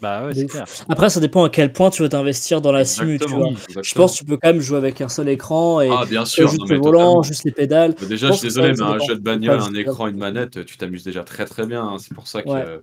Bah 0.00 0.26
ouais, 0.26 0.34
c'est 0.34 0.44
ouf. 0.44 0.50
clair. 0.52 0.64
Après, 0.88 1.10
ça 1.10 1.20
dépend 1.20 1.44
à 1.44 1.50
quel 1.50 1.72
point 1.72 1.90
tu 1.90 2.02
veux 2.02 2.08
t'investir 2.08 2.60
dans 2.60 2.72
la 2.72 2.84
simu, 2.84 3.18
tu 3.18 3.28
vois. 3.28 3.48
Je 3.82 3.94
pense 3.94 4.12
que 4.14 4.18
tu 4.18 4.24
peux 4.24 4.36
quand 4.36 4.48
même 4.48 4.60
jouer 4.60 4.78
avec 4.78 5.00
un 5.00 5.08
seul 5.08 5.28
écran 5.28 5.80
et 5.80 5.90
Ah, 5.90 6.04
bien 6.08 6.22
euh, 6.22 6.24
sûr, 6.24 6.48
juste 6.48 6.60
non, 6.60 6.66
le 6.66 6.76
volant, 6.76 6.90
totalement. 6.98 7.22
juste 7.22 7.44
les 7.44 7.52
pédales. 7.52 7.94
Mais 8.00 8.06
déjà, 8.06 8.28
Je 8.28 8.32
je 8.32 8.38
suis 8.38 8.48
désolé, 8.48 8.72
mais 8.72 8.82
un 8.82 8.98
jeu 8.98 9.14
de 9.16 9.20
bagnole, 9.20 9.60
un 9.60 9.74
écran, 9.74 10.06
une 10.06 10.18
manette, 10.18 10.64
tu 10.64 10.76
t'amuses 10.76 11.04
déjà 11.04 11.24
très 11.24 11.44
très 11.46 11.66
bien. 11.66 11.82
hein. 11.82 11.96
C'est 11.98 12.14
pour 12.14 12.26
ça 12.28 12.42
que. 12.42 12.48
Ouais. 12.48 12.80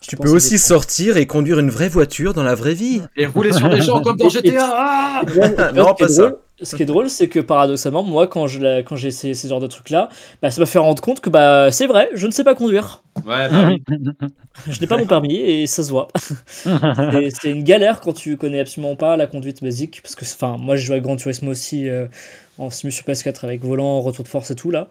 Tu 0.00 0.16
peux 0.16 0.30
aussi 0.30 0.58
sortir 0.58 1.16
et 1.16 1.26
conduire 1.26 1.58
une 1.58 1.70
vraie 1.70 1.88
voiture 1.88 2.32
dans 2.32 2.44
la 2.44 2.54
vraie 2.54 2.74
vie. 2.74 3.02
Et 3.16 3.26
rouler 3.26 3.52
sur 3.52 3.68
des 3.68 3.80
gens 3.82 4.00
comme 4.00 4.16
dans 4.16 4.28
GTA 4.30 4.68
ah 4.70 5.22
Non, 5.74 5.94
pas 5.94 6.08
ça. 6.08 6.32
Ce 6.60 6.74
qui 6.74 6.82
est 6.82 6.86
drôle, 6.86 7.08
c'est 7.08 7.28
que 7.28 7.38
paradoxalement, 7.38 8.02
moi, 8.02 8.26
quand 8.26 8.48
je 8.48 8.58
l'ai- 8.58 8.82
quand 8.84 8.96
j'ai 8.96 9.08
essayé 9.08 9.34
ces 9.34 9.48
genres 9.48 9.60
de 9.60 9.68
trucs-là, 9.68 10.08
bah, 10.42 10.50
ça 10.50 10.60
m'a 10.60 10.66
fait 10.66 10.80
rendre 10.80 11.00
compte 11.00 11.20
que 11.20 11.30
bah, 11.30 11.70
c'est 11.70 11.86
vrai, 11.86 12.10
je 12.14 12.26
ne 12.26 12.32
sais 12.32 12.42
pas 12.42 12.56
conduire. 12.56 13.02
Ouais, 13.24 13.48
bah 13.48 13.64
oui. 13.66 13.82
Je 14.68 14.80
n'ai 14.80 14.86
pas 14.88 14.96
mon 14.96 15.06
permis 15.06 15.36
et 15.36 15.66
ça 15.66 15.82
se 15.84 15.90
voit. 15.90 16.08
C'est 16.64 17.50
une 17.50 17.64
galère 17.64 18.00
quand 18.00 18.12
tu 18.12 18.36
connais 18.36 18.60
absolument 18.60 18.96
pas 18.96 19.16
la 19.16 19.26
conduite 19.26 19.62
basique. 19.62 20.00
Parce 20.02 20.14
que, 20.16 20.24
enfin, 20.24 20.56
moi, 20.58 20.76
je 20.76 20.84
joue 20.86 20.94
à 20.94 21.00
Gran 21.00 21.16
Turismo 21.16 21.50
aussi 21.52 21.88
euh, 21.88 22.06
en 22.58 22.70
simu 22.70 22.92
sur 22.92 23.04
PS4 23.04 23.44
avec 23.44 23.62
volant, 23.64 24.00
retour 24.00 24.24
de 24.24 24.28
force 24.28 24.50
et 24.50 24.56
tout 24.56 24.70
là. 24.70 24.88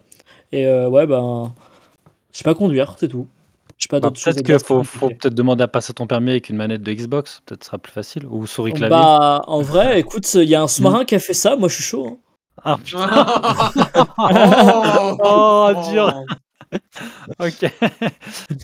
Et 0.52 0.66
euh, 0.66 0.88
ouais, 0.88 1.06
ben, 1.06 1.54
je 2.32 2.38
sais 2.38 2.44
pas 2.44 2.54
conduire, 2.54 2.96
c'est 3.00 3.08
tout. 3.08 3.28
Je 3.78 3.84
sais 3.84 3.88
pas 3.88 4.00
Bah, 4.00 4.08
d'autres 4.08 4.22
peut-être 4.22 4.42
qu'il 4.44 4.58
faut, 4.58 4.82
peut-être 4.82 5.34
demander 5.34 5.62
à 5.64 5.68
passer 5.68 5.92
ton 5.94 6.06
permis 6.06 6.30
avec 6.32 6.48
une 6.50 6.56
manette 6.56 6.82
de 6.82 6.92
Xbox. 6.92 7.42
Peut-être 7.46 7.62
ce 7.64 7.68
sera 7.68 7.78
plus 7.78 7.92
facile. 7.92 8.26
Ou 8.26 8.46
souris 8.46 8.72
clavier. 8.72 8.96
Bah, 8.96 9.42
en 9.46 9.62
vrai, 9.62 10.00
écoute, 10.00 10.32
il 10.34 10.44
y 10.48 10.54
a 10.54 10.62
un 10.62 10.68
sous-marin 10.68 11.04
qui 11.04 11.14
a 11.14 11.20
fait 11.20 11.34
ça. 11.34 11.56
Moi, 11.56 11.68
je 11.68 11.74
suis 11.76 11.84
chaud. 11.84 12.06
hein. 12.08 12.18
Ah, 12.64 12.76
putain. 12.84 13.08
oh, 14.18 15.16
Oh, 15.24 15.72
dur. 15.92 16.24
Ok. 17.38 17.64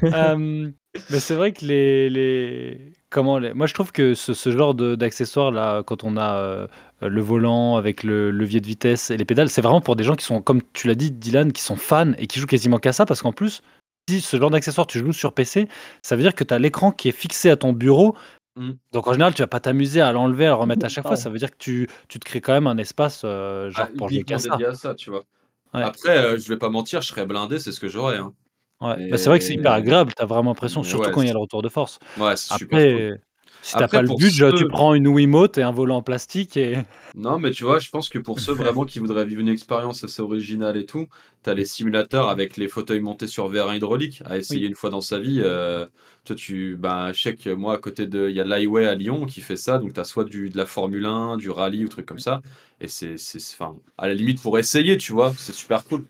Euh, 0.02 0.70
mais 1.10 1.20
c'est 1.20 1.34
vrai 1.34 1.52
que 1.52 1.64
les, 1.64 2.10
les... 2.10 2.92
Comment 3.08 3.38
les... 3.38 3.54
Moi, 3.54 3.66
je 3.66 3.72
trouve 3.72 3.92
que 3.92 4.14
ce, 4.14 4.34
ce 4.34 4.50
genre 4.50 4.74
de- 4.74 4.94
d'accessoires, 4.94 5.50
là, 5.50 5.82
quand 5.82 6.04
on 6.04 6.18
a 6.18 6.34
euh, 6.36 6.66
le 7.00 7.22
volant 7.22 7.76
avec 7.76 8.02
le 8.02 8.30
levier 8.30 8.60
de 8.60 8.66
vitesse 8.66 9.10
et 9.10 9.16
les 9.16 9.24
pédales, 9.24 9.48
c'est 9.48 9.62
vraiment 9.62 9.80
pour 9.80 9.96
des 9.96 10.04
gens 10.04 10.16
qui 10.16 10.24
sont, 10.26 10.42
comme 10.42 10.60
tu 10.74 10.86
l'as 10.86 10.94
dit, 10.94 11.12
Dylan, 11.12 11.52
qui 11.52 11.62
sont 11.62 11.76
fans 11.76 12.12
et 12.18 12.26
qui 12.26 12.40
jouent 12.40 12.46
quasiment 12.46 12.78
qu'à 12.78 12.92
ça, 12.92 13.06
parce 13.06 13.22
qu'en 13.22 13.32
plus, 13.32 13.62
si 14.08 14.20
ce 14.20 14.36
genre 14.38 14.50
d'accessoire, 14.50 14.86
tu 14.86 14.98
joues 14.98 15.12
sur 15.12 15.32
PC, 15.32 15.68
ça 16.02 16.16
veut 16.16 16.22
dire 16.22 16.34
que 16.34 16.44
tu 16.44 16.52
as 16.52 16.58
l'écran 16.58 16.92
qui 16.92 17.08
est 17.08 17.12
fixé 17.12 17.50
à 17.50 17.56
ton 17.56 17.72
bureau. 17.72 18.16
Mm. 18.56 18.72
Donc 18.92 19.06
en 19.06 19.12
général, 19.12 19.34
tu 19.34 19.42
vas 19.42 19.46
pas 19.48 19.60
t'amuser 19.60 20.00
à 20.00 20.12
l'enlever, 20.12 20.46
à 20.46 20.50
le 20.50 20.54
remettre 20.54 20.84
à 20.86 20.88
chaque 20.88 21.06
fois. 21.06 21.16
Ça 21.16 21.30
veut 21.30 21.38
dire 21.38 21.50
que 21.50 21.56
tu, 21.58 21.88
tu 22.08 22.18
te 22.18 22.24
crées 22.24 22.40
quand 22.40 22.52
même 22.52 22.66
un 22.66 22.78
espace 22.78 23.22
euh, 23.24 23.70
genre 23.70 23.86
Ah, 23.88 23.96
pour 23.96 24.08
jouer 24.08 24.22
qu'à 24.24 24.38
ça. 24.38 24.50
dédié 24.50 24.66
à 24.66 24.74
ça, 24.74 24.94
tu 24.94 25.10
vois. 25.10 25.24
Ouais. 25.72 25.82
Après, 25.82 26.16
euh, 26.18 26.38
je 26.38 26.48
vais 26.48 26.58
pas 26.58 26.68
mentir, 26.68 27.00
je 27.00 27.08
serais 27.08 27.26
blindé, 27.26 27.58
c'est 27.58 27.72
ce 27.72 27.80
que 27.80 27.88
j'aurais. 27.88 28.18
hein. 28.18 28.32
Ouais. 28.80 29.02
Et- 29.02 29.10
Bah, 29.10 29.18
c'est 29.18 29.28
vrai 29.28 29.38
que 29.38 29.44
c'est 29.44 29.54
hyper 29.54 29.72
agréable, 29.72 30.12
tu 30.14 30.22
as 30.22 30.26
vraiment 30.26 30.50
l'impression, 30.50 30.82
surtout 30.84 31.06
ouais, 31.08 31.12
quand 31.12 31.22
il 31.22 31.26
y 31.26 31.30
a 31.30 31.32
le 31.32 31.38
retour 31.38 31.62
de 31.62 31.68
force. 31.68 31.98
Ouais, 32.18 32.36
c'est 32.36 32.52
super 32.58 32.78
cool. 32.78 33.20
Si 33.64 33.76
t'as 33.76 33.88
pas 33.88 34.02
le 34.02 34.08
budget, 34.10 34.52
tu 34.52 34.64
ceux- 34.64 34.68
prends 34.68 34.94
une 34.94 35.08
Wiimote 35.08 35.58
et 35.58 35.62
un 35.62 35.72
volant 35.72 35.96
en 35.96 36.02
plastique 36.02 36.56
et. 36.56 36.78
Non, 37.16 37.38
mais 37.38 37.52
tu 37.52 37.62
vois, 37.62 37.78
je 37.78 37.90
pense 37.90 38.08
que 38.08 38.18
pour 38.18 38.40
ceux 38.40 38.52
vraiment 38.52 38.84
qui 38.84 38.98
voudraient 38.98 39.24
vivre 39.24 39.40
une 39.40 39.48
expérience 39.48 40.02
assez 40.02 40.20
originale 40.20 40.76
et 40.76 40.84
tout, 40.84 41.06
tu 41.44 41.50
as 41.50 41.54
les 41.54 41.64
simulateurs 41.64 42.28
avec 42.28 42.56
les 42.56 42.66
fauteuils 42.66 42.98
montés 43.00 43.28
sur 43.28 43.46
vérin 43.46 43.76
hydraulique 43.76 44.20
à 44.24 44.36
essayer 44.36 44.66
une 44.66 44.74
fois 44.74 44.90
dans 44.90 45.00
sa 45.00 45.20
vie. 45.20 45.40
euh, 45.40 45.86
toi, 46.24 46.34
tu, 46.34 46.74
bah, 46.76 47.12
je 47.12 47.22
sais 47.22 47.36
que 47.36 47.50
moi, 47.50 47.74
à 47.74 47.78
côté 47.78 48.08
de. 48.08 48.28
Il 48.30 48.34
y 48.34 48.40
a 48.40 48.44
l'Highway 48.44 48.86
à 48.86 48.96
Lyon 48.96 49.26
qui 49.26 49.42
fait 49.42 49.56
ça, 49.56 49.78
donc 49.78 49.92
tu 49.94 50.00
as 50.00 50.04
soit 50.04 50.24
du, 50.24 50.50
de 50.50 50.56
la 50.56 50.66
Formule 50.66 51.06
1, 51.06 51.36
du 51.36 51.50
rallye 51.50 51.84
ou 51.84 51.88
trucs 51.88 52.06
comme 52.06 52.18
ça. 52.18 52.42
Et 52.80 52.88
c'est, 52.88 53.16
c'est, 53.16 53.38
enfin, 53.54 53.76
à 53.96 54.08
la 54.08 54.14
limite 54.14 54.42
pour 54.42 54.58
essayer, 54.58 54.98
tu 54.98 55.12
vois, 55.12 55.32
c'est 55.38 55.52
super 55.54 55.84
cool. 55.84 56.04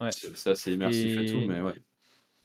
Ouais. 0.00 0.10
C'est 0.12 0.36
c'est 0.36 0.50
assez 0.50 0.72
immersif 0.72 1.18
et... 1.18 1.24
Et- 1.24 1.26
tout, 1.26 1.40
mais 1.40 1.60
ouais. 1.60 1.74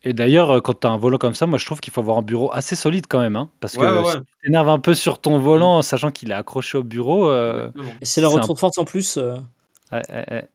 Et 0.03 0.13
d'ailleurs, 0.13 0.51
euh, 0.51 0.59
quand 0.61 0.79
tu 0.81 0.87
as 0.87 0.89
un 0.91 0.97
volant 0.97 1.17
comme 1.17 1.33
ça, 1.35 1.45
moi 1.45 1.57
je 1.57 1.65
trouve 1.65 1.79
qu'il 1.79 1.93
faut 1.93 2.01
avoir 2.01 2.17
un 2.17 2.21
bureau 2.21 2.51
assez 2.53 2.75
solide 2.75 3.05
quand 3.07 3.19
même. 3.21 3.35
hein, 3.37 3.49
parce 3.59 3.77
que 3.77 3.85
Ouais, 3.85 4.03
si 4.11 4.17
tu 4.17 4.23
t'énerves 4.43 4.69
un 4.69 4.79
peu 4.79 4.93
sur 4.93 5.19
ton 5.19 5.39
volant, 5.39 5.81
sachant 5.81 6.11
qu'il 6.11 6.31
est 6.31 6.33
accroché 6.33 6.77
au 6.77 6.83
bureau. 6.83 7.29
euh. 7.29 7.69
Et 8.01 8.05
c'est 8.05 8.19
C'est 8.21 8.27
retour 8.27 8.51
un- 8.51 8.53
de 8.53 8.59
force 8.59 8.77
en 8.77 8.85
plus. 8.85 9.17
euh, 9.17 9.35
ouais, 9.91 10.01
ouais, 10.09 10.25
ouais. 10.31 10.49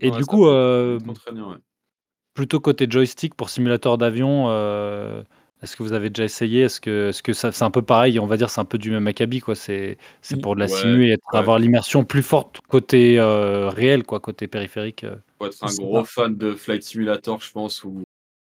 Et 0.00 0.10
du 0.10 0.26
coup, 0.26 0.46
euh, 0.46 0.98
plutôt 2.34 2.60
côté 2.60 2.86
joystick 2.88 3.34
pour 3.34 3.48
simulateur 3.50 3.96
d'avion, 3.98 4.46
euh, 4.50 5.22
est-ce 5.62 5.76
que 5.76 5.82
vous 5.82 5.92
avez 5.94 6.10
déjà 6.10 6.24
essayé? 6.24 6.62
Est-ce 6.62 6.80
que, 6.80 7.08
est-ce 7.08 7.22
que 7.22 7.32
ça, 7.32 7.50
c'est 7.52 7.64
un 7.64 7.70
peu 7.70 7.82
pareil? 7.82 8.18
On 8.20 8.26
va 8.26 8.36
dire 8.36 8.50
c'est 8.50 8.60
un 8.60 8.64
peu 8.66 8.78
du 8.78 8.90
même 8.90 9.06
acabit, 9.06 9.40
quoi. 9.40 9.54
C'est, 9.54 9.96
c'est 10.20 10.36
Mm. 10.36 10.40
pour 10.42 10.54
de 10.54 10.60
la 10.60 10.66
Ouais, 10.66 10.72
simu 10.72 11.06
et 11.10 11.18
avoir 11.32 11.58
l'immersion 11.58 12.04
plus 12.04 12.22
forte 12.22 12.60
côté 12.68 13.18
euh, 13.18 13.70
réel, 13.70 14.04
quoi, 14.04 14.20
côté 14.20 14.48
périphérique. 14.48 15.04
euh. 15.04 15.16
Faut 15.38 15.46
être 15.46 15.64
un 15.64 15.74
gros 15.74 16.02
pas. 16.02 16.04
fan 16.04 16.36
de 16.36 16.54
Flight 16.54 16.82
Simulator, 16.82 17.40
je 17.40 17.50
pense, 17.52 17.84
ou, 17.84 18.02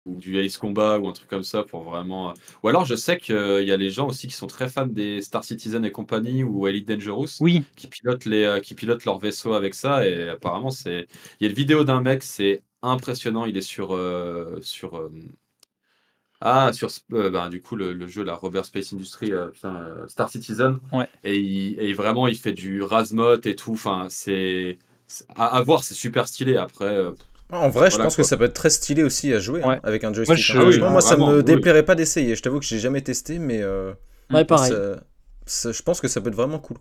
ou 0.08 0.16
du 0.16 0.38
Ace 0.38 0.56
Combat 0.58 0.98
ou 0.98 1.08
un 1.08 1.12
truc 1.12 1.28
comme 1.28 1.42
ça 1.44 1.62
pour 1.64 1.82
vraiment. 1.84 2.30
euh, 2.30 2.34
Ou 2.62 2.68
alors, 2.68 2.84
je 2.84 2.94
sais 2.94 3.18
qu'il 3.18 3.34
y 3.64 3.72
a 3.72 3.76
les 3.76 3.90
gens 3.90 4.08
aussi 4.08 4.26
qui 4.28 4.34
sont 4.34 4.46
très 4.46 4.68
fans 4.68 4.86
des 4.86 5.22
Star 5.22 5.44
Citizen 5.44 5.84
et 5.84 5.90
compagnie 5.92 6.42
ou 6.44 6.66
Elite 6.68 6.88
Dangerous 6.88 7.28
Oui, 7.40 7.64
qui 7.76 7.86
pilotent 7.88 8.24
les 8.24 8.44
euh, 8.44 8.60
qui 8.60 8.74
pilotent 8.74 9.04
leur 9.04 9.18
vaisseau 9.18 9.54
avec 9.54 9.74
ça 9.74 10.06
et 10.06 10.30
apparemment 10.30 10.70
c'est 10.70 11.06
il 11.40 11.44
y 11.44 11.46
a 11.46 11.50
une 11.50 11.56
vidéo 11.56 11.84
d'un 11.84 12.00
mec 12.00 12.22
c'est 12.22 12.62
impressionnant 12.82 13.44
il 13.46 13.56
est 13.56 13.60
sur 13.62 13.94
euh, 13.94 14.58
sur 14.62 14.96
euh, 14.96 15.10
ah 16.40 16.72
sur 16.72 16.88
euh, 17.12 17.30
ben, 17.30 17.48
du 17.50 17.60
coup 17.62 17.76
le, 17.76 17.92
le 17.92 18.06
jeu 18.06 18.22
la 18.24 18.34
Robert 18.34 18.64
Space 18.64 18.92
Industry 18.92 19.32
euh, 19.32 19.48
putain, 19.48 19.74
euh, 19.76 20.06
Star 20.08 20.28
Citizen 20.30 20.78
Ouais. 20.92 21.08
et, 21.24 21.38
il, 21.40 21.80
et 21.80 21.92
vraiment 21.94 22.28
il 22.28 22.36
fait 22.38 22.52
du 22.52 22.82
Razmot 22.82 23.40
et 23.44 23.56
tout 23.56 23.72
enfin 23.72 24.06
c'est 24.10 24.78
à, 25.36 25.46
à 25.56 25.62
voir 25.62 25.82
c'est 25.84 25.94
super 25.94 26.28
stylé 26.28 26.56
après 26.56 26.86
euh, 26.86 27.12
En 27.50 27.68
vrai, 27.70 27.86
je 27.90 27.96
Voilà, 27.96 28.04
pense 28.04 28.16
quoi. 28.16 28.24
que 28.24 28.28
ça 28.28 28.36
peut 28.36 28.44
être 28.44 28.54
très 28.54 28.70
stylé 28.70 29.02
aussi 29.02 29.32
à 29.32 29.38
jouer 29.38 29.62
hein, 29.62 29.80
avec 29.82 30.04
un 30.04 30.12
joystick. 30.12 30.36
je- 30.38 30.58
hein. 30.58 30.64
Oui, 30.66 30.78
moi, 30.80 31.00
ça 31.00 31.16
vraiment, 31.16 31.30
me 31.32 31.38
oui. 31.38 31.44
déplairait 31.44 31.84
pas 31.84 31.94
d'essayer. 31.94 32.34
Je 32.36 32.42
t'avoue 32.42 32.58
que 32.60 32.66
j'ai 32.66 32.78
jamais 32.78 33.00
testé, 33.00 33.38
mais 33.38 33.62
euh, 33.62 33.92
Ouais, 34.32 34.44
pareil. 34.44 34.70
ça- 34.72 35.00
ça- 35.46 35.72
je 35.72 35.82
pense 35.82 36.00
que 36.00 36.08
ça 36.08 36.20
peut 36.20 36.28
être 36.28 36.34
vraiment 36.34 36.58
cool. 36.58 36.76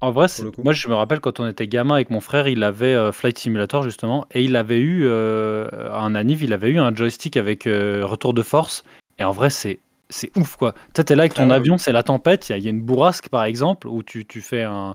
En 0.00 0.12
vrai, 0.12 0.28
c'est- 0.28 0.44
le 0.44 0.52
coup. 0.52 0.62
moi 0.62 0.72
je 0.72 0.86
me 0.88 0.94
rappelle 0.94 1.18
quand 1.20 1.40
on 1.40 1.46
était 1.48 1.66
gamin 1.66 1.94
avec 1.96 2.10
mon 2.10 2.20
frère, 2.20 2.46
il 2.46 2.62
avait 2.62 2.94
euh, 2.94 3.10
Flight 3.10 3.36
Simulator 3.38 3.82
justement, 3.82 4.26
et 4.32 4.42
il 4.44 4.54
avait 4.54 4.78
eu 4.78 5.02
euh, 5.06 5.68
un 5.92 6.14
Anniv, 6.14 6.42
il 6.44 6.52
avait 6.52 6.70
eu 6.70 6.78
un 6.78 6.94
joystick 6.94 7.36
avec 7.36 7.66
euh, 7.66 8.04
retour 8.06 8.32
de 8.32 8.42
force, 8.42 8.84
et 9.18 9.24
en 9.24 9.32
vrai 9.32 9.50
c'est 9.50 9.80
c'est 10.10 10.30
ouf 10.38 10.54
quoi. 10.56 10.72
Tu 10.72 10.78
sais, 10.96 11.04
t'es 11.04 11.16
là 11.16 11.22
avec 11.24 11.34
ton 11.34 11.50
Ah 11.50 11.56
avion, 11.56 11.78
c'est 11.78 11.90
la 11.92 12.02
tempête, 12.04 12.48
il 12.48 12.56
y, 12.56 12.62
y 12.62 12.66
a 12.68 12.70
une 12.70 12.80
bourrasque 12.80 13.28
par 13.28 13.42
exemple, 13.44 13.88
où 13.88 14.02
tu, 14.04 14.24
tu 14.24 14.40
fais 14.40 14.62
un, 14.62 14.94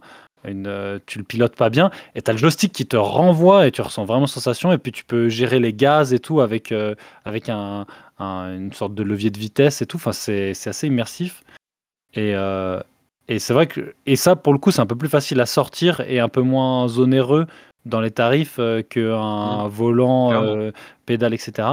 une, 0.49 0.67
euh, 0.67 0.99
tu 1.05 1.17
le 1.19 1.23
pilotes 1.23 1.55
pas 1.55 1.69
bien, 1.69 1.91
et 2.15 2.21
tu 2.21 2.29
as 2.29 2.33
le 2.33 2.39
joystick 2.39 2.71
qui 2.73 2.85
te 2.85 2.97
renvoie 2.97 3.67
et 3.67 3.71
tu 3.71 3.81
ressens 3.81 4.05
vraiment 4.05 4.27
sensation, 4.27 4.71
et 4.71 4.77
puis 4.77 4.91
tu 4.91 5.03
peux 5.05 5.29
gérer 5.29 5.59
les 5.59 5.73
gaz 5.73 6.13
et 6.13 6.19
tout 6.19 6.41
avec, 6.41 6.71
euh, 6.71 6.95
avec 7.25 7.49
un, 7.49 7.85
un- 8.19 8.55
une 8.55 8.73
sorte 8.73 8.93
de 8.95 9.03
levier 9.03 9.29
de 9.29 9.39
vitesse 9.39 9.81
et 9.81 9.85
tout. 9.85 9.97
Enfin, 9.97 10.11
c'est 10.13 10.51
assez 10.65 10.87
immersif. 10.87 11.43
Et, 12.13 12.33
euh, 12.35 12.79
et 13.27 13.39
c'est 13.39 13.53
vrai 13.53 13.67
que 13.67 13.95
et 14.05 14.15
ça, 14.15 14.35
pour 14.35 14.53
le 14.53 14.59
coup, 14.59 14.71
c'est 14.71 14.81
un 14.81 14.85
peu 14.85 14.95
plus 14.97 15.09
facile 15.09 15.39
à 15.41 15.45
sortir 15.45 16.01
et 16.01 16.19
un 16.19 16.29
peu 16.29 16.41
moins 16.41 16.97
onéreux 16.99 17.47
dans 17.85 18.01
les 18.01 18.11
tarifs 18.11 18.57
euh, 18.59 18.81
qu'un 18.81 19.67
volant, 19.67 20.29
clairement. 20.29 20.47
euh, 20.47 20.71
pédale, 21.05 21.33
etc. 21.33 21.67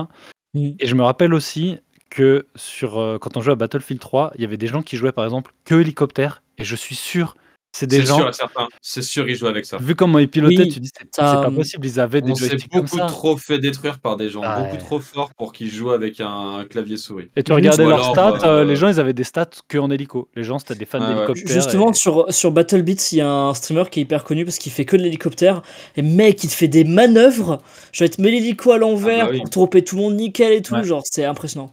Mm. 0.55 0.71
Et 0.79 0.87
je 0.87 0.95
me 0.95 1.03
rappelle 1.03 1.35
aussi 1.35 1.79
que 2.09 2.47
sur, 2.57 3.18
quand 3.21 3.37
on 3.37 3.41
jouait 3.41 3.53
à 3.53 3.57
Battlefield 3.57 4.01
3, 4.01 4.33
il 4.35 4.41
y 4.41 4.45
avait 4.45 4.57
des 4.57 4.66
gens 4.66 4.83
qui 4.83 4.97
jouaient 4.97 5.12
par 5.12 5.25
exemple 5.25 5.53
que 5.64 5.77
hélicoptère, 5.77 6.43
et 6.59 6.64
je 6.64 6.75
suis 6.75 6.97
sûr, 6.97 7.37
c'est 7.73 7.87
des 7.87 8.03
gens, 8.05 8.16
sûr. 8.33 8.49
C'est 8.83 9.03
sûr, 9.03 9.29
ils 9.29 9.37
jouent 9.37 9.47
avec 9.47 9.64
ça. 9.64 9.79
vu 9.79 9.95
comment 9.95 10.18
ils 10.18 10.29
pilotaient, 10.29 10.64
Oui, 10.64 10.68
tu 10.68 10.81
dis 10.81 10.91
c'est 10.97 11.21
pas 11.21 11.51
possible, 11.51 11.87
ils 11.87 12.01
avaient 12.01 12.21
des 12.21 12.33
On 12.33 12.35
s'est 12.35 12.49
joysticks 12.49 12.71
comme 12.73 12.81
beaucoup 12.83 12.99
ça. 12.99 13.07
trop 13.07 13.37
fait 13.37 13.59
détruire 13.59 13.99
par 14.01 14.16
des 14.16 14.29
gens 14.29 14.41
Ah 14.45 14.61
beaucoup 14.61 14.73
ouais. 14.73 14.79
trop 14.79 14.99
forts 15.01 15.31
pour 15.37 15.53
qu'ils 15.53 15.71
jouent 15.71 15.93
avec 15.93 16.21
un 16.21 16.64
clavier 16.68 16.97
souris. 16.97 17.31
Et 17.37 17.43
tu 17.45 17.53
regardais 17.53 17.85
leurs 17.87 18.11
stats, 18.11 18.39
euh, 18.45 18.61
euh, 18.61 18.64
les 18.64 18.75
gens 18.77 18.89
ils 18.89 18.99
avaient 18.99 19.12
des 19.12 19.25
stats 19.25 19.51
que 19.68 19.79
en 19.79 19.91
hélico. 19.91 20.29
Les 20.35 20.43
gens 20.45 20.59
c'était 20.59 20.75
des 20.75 20.85
fans 20.85 20.99
Ouais, 21.01 21.07
ouais. 21.07 21.14
d'hélicoptère. 21.14 21.47
Justement, 21.55 21.91
et- 21.93 21.95
sur, 21.95 22.27
sur 22.33 22.51
BattleBeats, 22.51 23.09
il 23.12 23.18
y 23.18 23.21
a 23.21 23.31
un 23.31 23.55
streamer 23.55 23.85
qui 23.91 24.01
est 24.01 24.03
hyper 24.03 24.25
connu 24.25 24.45
parce 24.45 24.59
qu'il 24.59 24.73
fait 24.73 24.85
que 24.85 24.97
de 24.97 25.03
l'hélicoptère. 25.03 25.62
Et 25.97 26.03
mec, 26.03 26.43
il 26.45 26.51
te 26.51 26.55
fait 26.55 26.68
des 26.68 26.85
manœuvres. 26.85 27.62
Je 27.93 28.03
vais 28.05 28.09
te 28.09 28.21
mettre 28.21 28.35
l'hélico 28.35 28.73
à 28.73 28.79
l'envers 28.79 29.25
Ah 29.25 29.27
bah 29.27 29.31
oui. 29.33 29.41
pour 29.41 29.51
tromper 29.51 29.83
tout 29.85 29.97
le 29.97 30.03
monde 30.03 30.16
nickel 30.16 30.53
et 30.53 30.62
tout. 30.62 30.75
Ouais. 30.75 30.85
Genre, 30.85 31.03
c'est 31.05 31.25
impressionnant. 31.25 31.73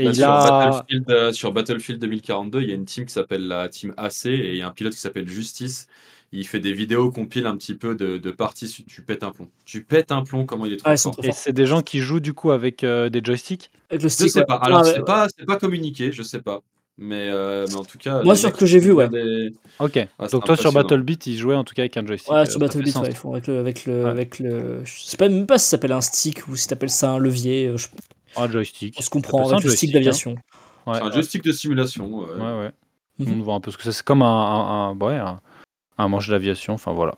Et 0.00 0.06
il 0.06 0.14
sur, 0.16 0.28
a. 0.30 0.70
Battlefield, 0.70 1.10
euh, 1.10 1.32
sur 1.32 1.52
Battlefield 1.52 2.00
2042, 2.00 2.62
il 2.62 2.68
y 2.68 2.72
a 2.72 2.74
une 2.74 2.84
team 2.84 3.04
qui 3.06 3.12
s'appelle 3.12 3.46
la 3.46 3.68
team 3.68 3.94
AC 3.96 4.26
et 4.26 4.50
il 4.50 4.56
y 4.56 4.62
a 4.62 4.68
un 4.68 4.72
pilote 4.72 4.92
qui 4.94 5.00
s'appelle 5.00 5.28
Justice. 5.28 5.86
Il 6.32 6.46
fait 6.46 6.60
des 6.60 6.72
vidéos 6.72 7.10
compile 7.10 7.46
un 7.46 7.56
petit 7.56 7.74
peu 7.74 7.96
de, 7.96 8.16
de 8.18 8.30
parties. 8.30 8.84
Tu 8.86 9.02
pètes 9.02 9.24
un 9.24 9.32
plomb. 9.32 9.48
Tu 9.64 9.82
pètes 9.82 10.12
un 10.12 10.22
plomb, 10.22 10.46
comment 10.46 10.64
il 10.64 10.74
est 10.74 10.76
trop 10.76 10.88
Ah, 10.90 10.96
fort. 10.96 11.16
Et 11.24 11.32
c'est 11.32 11.52
des 11.52 11.66
gens 11.66 11.82
qui 11.82 11.98
jouent 11.98 12.20
du 12.20 12.34
coup 12.34 12.52
avec 12.52 12.84
euh, 12.84 13.08
des 13.08 13.20
joysticks. 13.24 13.70
Avec 13.90 14.02
le 14.04 14.08
Je 14.08 14.14
stick, 14.14 14.30
sais 14.30 14.38
ouais. 14.40 14.44
pas. 14.46 14.54
Alors, 14.56 14.78
Ah, 14.80 14.84
c'est 14.84 14.98
ouais. 14.98 15.04
pas, 15.04 15.26
c'est 15.36 15.44
pas 15.44 15.56
communiqué, 15.56 16.12
je 16.12 16.22
sais 16.22 16.40
pas. 16.40 16.60
Mais, 16.98 17.30
euh, 17.30 17.66
mais 17.68 17.76
en 17.76 17.84
tout 17.84 17.96
cas. 17.98 18.22
Moi, 18.22 18.36
sur 18.36 18.50
ce 18.50 18.54
que 18.54 18.66
j'ai 18.66 18.78
vu, 18.78 18.92
ouais. 18.92 19.08
des- 19.08 19.54
Ok. 19.78 19.92
c'est 19.94 20.32
Donc 20.32 20.44
toi 20.44 20.56
sur. 20.56 20.70
Battlebeat, 20.72 21.26
ils 21.26 21.38
jouaient 21.38 21.54
en 21.56 21.64
tout 21.64 21.74
cas 21.74 21.82
avec 21.82 21.96
un 21.96 22.06
joystick. 22.06 22.30
Ouais, 22.30 22.40
euh, 22.40 22.44
sur 22.44 22.60
sens. 22.60 22.96
ouais, 23.02 23.08
ils 23.10 23.16
font 23.16 23.32
avec 23.32 23.46
le, 23.46 23.58
avec 23.58 23.86
le, 23.86 24.04
Ouais. 24.04 24.10
avec 24.10 24.38
le. 24.38 24.84
Je 24.84 25.00
sais 25.00 25.16
pas 25.16 25.28
même 25.28 25.46
pas 25.46 25.58
si 25.58 25.64
ça 25.64 25.70
s'appelle 25.72 25.92
un 25.92 26.00
stick 26.02 26.46
ou 26.46 26.56
si 26.56 26.68
t'appelles 26.68 26.90
ça 26.90 27.10
un 27.10 27.18
levier. 27.18 27.68
euh, 27.68 27.76
Je, 27.78 27.88
Un 28.36 28.50
joystick. 28.50 28.94
on 28.98 29.02
se 29.02 29.10
comprend 29.10 29.50
un 29.52 29.58
joystick, 29.58 29.90
hein. 29.90 29.92
d'aviation. 29.94 30.34
Ouais. 30.86 30.94
C'est 30.96 31.02
un 31.02 31.10
joystick 31.12 31.44
de 31.44 31.52
simulation. 31.52 32.06
ouais. 32.20 32.30
Ouais, 32.34 32.58
ouais. 32.60 32.70
Mhm. 33.18 33.28
monde 33.30 33.42
voit 33.42 33.54
un 33.54 33.60
peu 33.60 33.70
ce 33.70 33.76
que 33.76 33.82
c'est. 33.84 33.92
C'est 33.92 34.04
comme 34.04 34.22
un, 34.22 34.26
un, 34.26 34.90
un- 34.90 34.96
ouais, 34.96 35.16
un, 35.16 35.40
un 35.98 36.08
manche 36.08 36.28
d'aviation. 36.28 36.74
Enfin 36.74 36.92
voilà. 36.92 37.14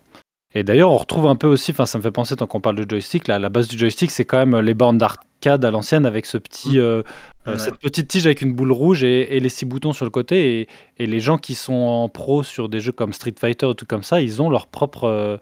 Et 0.55 0.65
d'ailleurs, 0.65 0.91
on 0.91 0.97
retrouve 0.99 1.27
un 1.29 1.37
peu 1.37 1.47
aussi, 1.47 1.71
enfin 1.71 1.87
ça 1.87 1.97
me 1.99 2.03
fait 2.03 2.11
penser 2.11 2.37
tant 2.37 2.47
qu'on 2.47 2.61
parle 2.61 2.77
de 2.77 2.89
joystick, 2.89 3.27
là, 3.29 3.39
la 3.39 3.49
base 3.49 3.69
du 3.69 3.79
joystick, 3.79 4.11
c'est 4.11 4.27
quand 4.27 4.37
même 4.45 4.59
les 4.61 4.75
bornes 4.75 4.99
d'arcade 4.99 5.65
à 5.65 5.71
l'ancienne 5.71 6.05
avec 6.05 6.27
ce 6.27 6.37
petit, 6.37 6.79
euh, 6.79 7.03
euh, 7.47 7.53
Ouais. 7.55 7.59
cette 7.59 7.79
petite 7.79 8.09
tige 8.09 8.27
avec 8.27 8.43
une 8.43 8.53
boule 8.53 8.71
rouge 8.73 9.03
et, 9.03 9.35
et 9.35 9.41
les 9.41 9.49
six 9.49 9.65
boutons 9.65 9.95
sur 9.95 10.05
le 10.05 10.11
côté. 10.11 10.61
Et, 10.61 10.69
et 10.99 11.07
les 11.07 11.21
gens 11.21 11.39
qui 11.39 11.55
sont 11.55 11.73
en 11.73 12.09
pro 12.11 12.43
sur 12.43 12.69
des 12.69 12.81
jeux 12.81 12.93
comme 12.93 13.15
Street 13.15 13.35
Fighter 13.39 13.65
ou 13.67 13.75
tout 13.75 13.87
comme 13.87 14.03
ça, 14.03 14.21
ils 14.21 14.43
ont 14.43 14.51
leur 14.51 14.67
propre, 14.67 15.05
euh, 15.05 15.39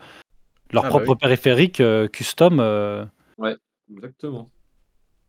leur 0.72 0.84
Ah 0.84 0.88
bah 0.88 0.90
propre 0.90 1.10
oui. 1.12 1.16
périphérique 1.20 1.80
euh, 1.80 2.06
custom. 2.06 2.60
euh. 2.60 3.04
Exactement. 3.92 4.48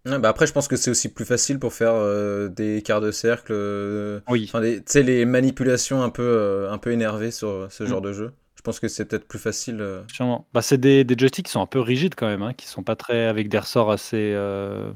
Ouais, 0.05 0.17
bah 0.17 0.29
après, 0.29 0.47
je 0.47 0.53
pense 0.53 0.67
que 0.67 0.75
c'est 0.75 0.89
aussi 0.89 1.09
plus 1.13 1.25
facile 1.25 1.59
pour 1.59 1.73
faire 1.73 1.93
euh, 1.93 2.47
des 2.49 2.81
quarts 2.81 3.01
de 3.01 3.11
cercle, 3.11 3.51
euh, 3.55 4.19
Oui. 4.29 4.45
enfin, 4.47 4.61
des- 4.61 4.77
tu 4.77 4.83
sais, 4.87 5.03
les 5.03 5.25
manipulations 5.25 6.01
un 6.01 6.09
peu, 6.09 6.23
euh, 6.23 6.71
un 6.71 6.77
peu 6.79 6.91
énervées 6.91 7.29
sur 7.31 7.67
ce 7.71 7.83
Mm. 7.83 7.87
genre 7.87 8.01
de 8.01 8.11
jeu. 8.13 8.31
Je 8.55 8.61
pense 8.63 8.79
que 8.79 8.87
c'est 8.87 9.05
peut-être 9.05 9.27
plus 9.27 9.37
facile. 9.39 9.77
euh. 9.81 10.01
Sûrement. 10.11 10.47
Bah, 10.53 10.61
c'est 10.63 10.77
des, 10.79 11.03
des 11.03 11.15
joysticks 11.17 11.45
qui 11.45 11.51
sont 11.51 11.61
un 11.61 11.67
peu 11.67 11.79
rigides 11.79 12.15
quand 12.15 12.27
même, 12.27 12.41
hein, 12.41 12.53
qui 12.53 12.65
sont 12.67 12.83
pas 12.83 12.95
très 12.95 13.25
avec 13.27 13.47
des 13.49 13.59
ressorts 13.59 13.91
assez, 13.91 14.31
euh, 14.35 14.91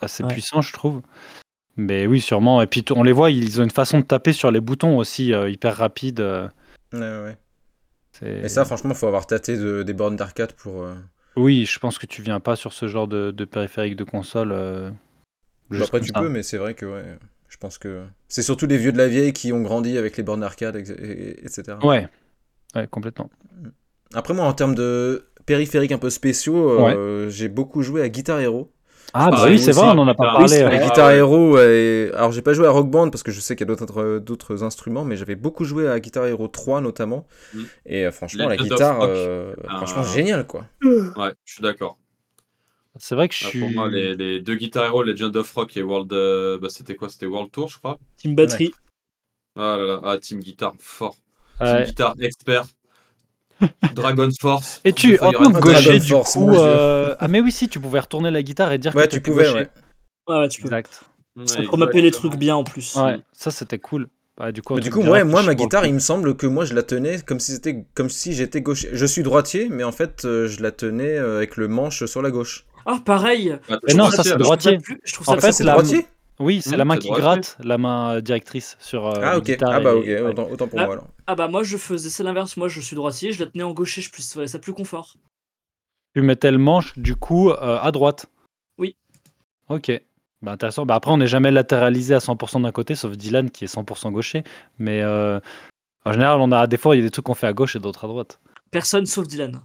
assez 0.00 0.22
Ouais. 0.24 0.32
puissants, 0.32 0.62
je 0.62 0.72
trouve. 0.72 1.02
Mais 1.76 2.06
oui, 2.06 2.22
sûrement. 2.22 2.62
Et 2.62 2.66
puis 2.66 2.82
on 2.94 3.02
les 3.02 3.12
voit, 3.12 3.30
ils 3.30 3.60
ont 3.60 3.64
une 3.64 3.70
façon 3.70 3.98
de 4.00 4.04
taper 4.04 4.32
sur 4.32 4.50
les 4.50 4.60
boutons 4.60 4.96
aussi 4.96 5.34
euh, 5.34 5.50
hyper 5.50 5.76
rapide. 5.76 6.20
euh, 6.20 6.48
Ouais, 6.94 7.00
ouais. 7.00 7.36
Et 8.44 8.48
ça, 8.48 8.64
franchement, 8.64 8.94
faut 8.94 9.06
avoir 9.06 9.26
tâté 9.26 9.58
de- 9.58 9.82
des 9.82 9.92
bornes 9.92 10.16
d'arcade 10.16 10.52
pour. 10.54 10.86
Oui, 11.36 11.66
je 11.66 11.78
pense 11.78 11.98
que 11.98 12.06
tu 12.06 12.22
viens 12.22 12.40
pas 12.40 12.56
sur 12.56 12.72
ce 12.72 12.88
genre 12.88 13.08
de, 13.08 13.30
de 13.30 13.44
périphérique 13.44 13.96
de 13.96 14.04
console. 14.04 14.52
euh, 14.52 14.90
bah, 15.70 15.78
après, 15.82 16.00
tu 16.00 16.12
ça. 16.12 16.20
peux, 16.20 16.28
mais 16.28 16.42
c'est 16.42 16.56
vrai 16.56 16.74
que 16.74 16.86
ouais, 16.86 17.18
je 17.48 17.56
pense 17.58 17.78
que 17.78 18.04
c'est 18.28 18.42
surtout 18.42 18.66
les 18.66 18.78
vieux 18.78 18.92
de 18.92 18.98
la 18.98 19.08
vieille 19.08 19.32
qui 19.32 19.52
ont 19.52 19.62
grandi 19.62 19.98
avec 19.98 20.16
les 20.16 20.22
bornes 20.22 20.40
d'arcade, 20.40 20.76
etc. 20.76 21.78
Ouais, 21.82 22.08
ouais, 22.74 22.86
complètement. 22.88 23.30
Après, 24.14 24.34
moi, 24.34 24.44
en 24.46 24.52
termes 24.52 24.74
de 24.74 25.26
périphériques 25.44 25.92
un 25.92 25.98
peu 25.98 26.10
spéciaux, 26.10 26.70
euh, 26.70 27.28
j'ai 27.28 27.48
beaucoup 27.48 27.82
joué 27.82 28.02
à 28.02 28.08
Guitar 28.08 28.40
Hero. 28.40 28.72
Ah, 29.14 29.30
bah 29.30 29.36
Ah, 29.40 29.46
oui, 29.48 29.58
c'est 29.58 29.72
vrai, 29.72 29.86
on 29.86 29.98
en 29.98 30.08
a 30.08 30.14
pas 30.14 30.24
parlé. 30.32 30.60
euh. 30.62 30.68
La 30.68 30.78
Guitar 30.78 31.08
ouais. 31.08 31.16
Hero, 31.16 31.58
et... 31.58 32.10
alors 32.14 32.32
j'ai 32.32 32.42
pas 32.42 32.52
joué 32.52 32.66
à 32.66 32.70
Rock 32.70 32.90
Band 32.90 33.10
parce 33.10 33.22
que 33.22 33.32
je 33.32 33.40
sais 33.40 33.56
qu'il 33.56 33.66
y 33.66 33.70
a 33.72 33.74
d'autres 33.74 34.18
d'autres 34.18 34.62
instruments, 34.62 35.04
mais 35.04 35.16
j'avais 35.16 35.36
beaucoup 35.36 35.64
joué 35.64 35.88
à 35.88 35.98
Guitar 36.00 36.26
Hero 36.26 36.48
3 36.48 36.80
notamment. 36.82 37.26
Mm. 37.52 37.64
Et 37.86 38.04
euh, 38.06 38.12
franchement, 38.12 38.48
la 38.48 38.56
Legend 38.56 38.68
guitare, 38.70 39.00
euh, 39.02 39.54
franchement, 39.76 40.02
génial 40.02 40.46
quoi. 40.46 40.66
Ouais, 41.16 41.34
je 41.44 41.54
suis 41.54 41.62
d'accord. 41.62 41.98
C'est 42.98 43.14
vrai 43.14 43.28
que 43.28 43.34
je 43.34 43.44
Ah, 43.44 43.48
suis. 43.50 43.60
Pour 43.60 43.70
moi, 43.70 43.88
les, 43.88 44.14
les 44.16 44.40
deux 44.40 44.54
Guitar 44.56 44.84
Hero, 44.86 45.02
Legend 45.02 45.36
of 45.36 45.52
Rock 45.54 45.76
et 45.76 45.82
World. 45.82 46.12
euh, 46.12 46.58
bah, 46.58 46.68
c'était 46.70 46.94
quoi? 46.96 47.08
C'était 47.08 47.26
World 47.26 47.50
Tour, 47.50 47.68
je 47.68 47.78
crois. 47.78 47.98
Team 48.16 48.34
Battery. 48.34 48.72
Ah 49.56 49.76
là 49.78 49.86
là, 49.86 50.00
ah, 50.04 50.18
Team 50.18 50.40
Guitar, 50.40 50.74
fort. 50.78 51.16
Ouais. 51.60 51.84
Team 51.84 51.84
Guitar, 51.84 52.14
expert. 52.20 52.66
Dragon 53.94 54.28
Force. 54.40 54.80
Et 54.84 54.92
tu, 54.92 55.18
en 55.20 55.32
tant 55.32 55.52
que 55.52 55.58
gaucher, 55.60 55.98
du 55.98 56.08
Force, 56.08 56.34
coup. 56.34 56.50
euh, 56.54 57.14
Ah, 57.18 57.28
mais 57.28 57.40
oui, 57.40 57.50
si, 57.52 57.68
tu 57.68 57.80
pouvais 57.80 58.00
retourner 58.00 58.30
la 58.30 58.42
guitare 58.42 58.72
et 58.72 58.78
dire 58.78 58.94
Ouais, 58.94 59.06
que 59.08 59.12
tu 59.14 59.20
pouvais, 59.20 59.44
gaucher. 59.44 59.54
ouais. 59.54 59.68
Ouais, 60.28 60.38
ouais, 60.40 60.48
tu 60.48 60.60
peux. 60.60 60.66
Exact. 60.68 61.02
Ouais, 61.36 61.46
Ça 61.46 61.62
pour 61.62 61.78
mapper 61.78 62.00
les 62.02 62.10
trucs 62.10 62.36
bien 62.36 62.56
en 62.56 62.64
plus. 62.64 62.94
Ouais, 62.96 63.18
ça 63.32 63.50
c'était 63.50 63.78
cool. 63.78 64.08
Bah, 64.38 64.52
du 64.52 64.60
coup, 64.60 64.74
Mais 64.74 64.80
du 64.82 64.90
coup, 64.90 65.00
ouais, 65.02 65.24
moi, 65.24 65.42
ma 65.42 65.54
guitare, 65.54 65.86
il 65.86 65.94
me 65.94 65.98
semble 65.98 66.36
que 66.36 66.46
moi, 66.46 66.64
je 66.66 66.74
la 66.74 66.82
tenais 66.82 67.20
comme 67.20 67.40
si 67.40 67.52
c'était 67.52 67.84
comme 67.94 68.10
si 68.10 68.34
j'étais 68.34 68.60
gaucher. 68.60 68.90
Je 68.92 69.06
suis 69.06 69.22
droitier, 69.22 69.68
mais 69.70 69.82
en 69.84 69.92
fait, 69.92 70.24
euh, 70.26 70.46
je 70.46 70.62
la 70.62 70.72
tenais 70.72 71.16
euh, 71.16 71.38
avec 71.38 71.56
le 71.56 71.68
manche 71.68 72.04
sur 72.04 72.20
la 72.20 72.30
gauche. 72.30 72.66
Ah, 72.84 72.98
pareil. 73.04 73.56
Ah, 73.70 73.78
Mais 73.86 73.94
non, 73.94 74.10
ça, 74.10 74.22
c'est 74.22 74.36
droitier. 74.36 74.78
Je 74.78 74.82
trouve 74.82 74.86
ça 74.86 74.94
plus- 74.94 75.00
Je 75.04 75.12
trouve 75.14 75.28
En 75.30 75.40
ça 75.40 75.52
fait, 75.52 75.62
Ah, 75.62 75.64
la- 75.64 75.72
droitier 75.72 76.06
Oui, 76.38 76.60
c'est 76.62 76.74
Hmm, 76.74 76.78
la 76.78 76.84
main 76.84 76.94
c'est 76.94 77.00
qui 77.00 77.08
gratte, 77.10 77.56
la 77.62 77.78
main 77.78 78.20
directrice 78.20 78.76
sur. 78.80 79.06
euh, 79.06 79.12
Ah, 79.16 79.20
la 79.32 79.38
ok. 79.38 79.56
Ah, 79.62 79.80
bah, 79.80 79.92
et- 79.92 79.96
ok. 79.96 80.04
ouais. 80.04 80.20
Autant, 80.20 80.48
autant 80.50 80.68
pour 80.68 80.78
Ah. 80.80 80.84
moi 80.84 80.92
alors. 80.94 81.08
Ah 81.26 81.34
bah 81.34 81.48
moi 81.48 81.62
je 81.62 81.76
faisais 81.76 82.10
c'est 82.10 82.22
l'inverse, 82.22 82.56
moi 82.56 82.68
je 82.68 82.80
suis 82.80 82.94
droitier, 82.94 83.32
je 83.32 83.42
la 83.44 83.50
tenais 83.50 83.64
en 83.64 83.72
gaucher, 83.72 84.02
je 84.02 84.10
plus 84.10 84.36
ouais, 84.36 84.46
ça 84.46 84.58
plus 84.58 84.72
confort. 84.74 85.14
Tu 86.14 86.22
mettais 86.22 86.50
le 86.50 86.58
manche 86.58 86.98
du 86.98 87.16
coup 87.16 87.50
euh, 87.50 87.78
à 87.80 87.90
droite. 87.92 88.26
Oui. 88.78 88.96
Ok. 89.68 89.90
Bah, 90.42 90.52
intéressant. 90.52 90.84
Bah, 90.84 90.94
après, 90.94 91.10
on 91.10 91.16
n'est 91.16 91.26
jamais 91.26 91.50
latéralisé 91.50 92.14
à 92.14 92.18
100% 92.20 92.60
d'un 92.60 92.70
côté, 92.72 92.94
sauf 92.94 93.16
Dylan 93.16 93.50
qui 93.50 93.64
est 93.64 93.68
100% 93.68 94.12
gaucher. 94.12 94.44
Mais 94.78 95.00
euh, 95.02 95.40
en 96.04 96.12
général, 96.12 96.40
on 96.40 96.52
a 96.52 96.66
des 96.66 96.76
fois, 96.76 96.94
il 96.94 96.98
y 96.98 97.02
a 97.02 97.04
des 97.06 97.10
trucs 97.10 97.24
qu'on 97.24 97.34
fait 97.34 97.46
à 97.46 97.52
gauche 97.54 97.74
et 97.76 97.80
d'autres 97.80 98.04
à 98.04 98.08
droite. 98.08 98.38
Personne 98.70 99.06
sauf 99.06 99.26
Dylan. 99.26 99.60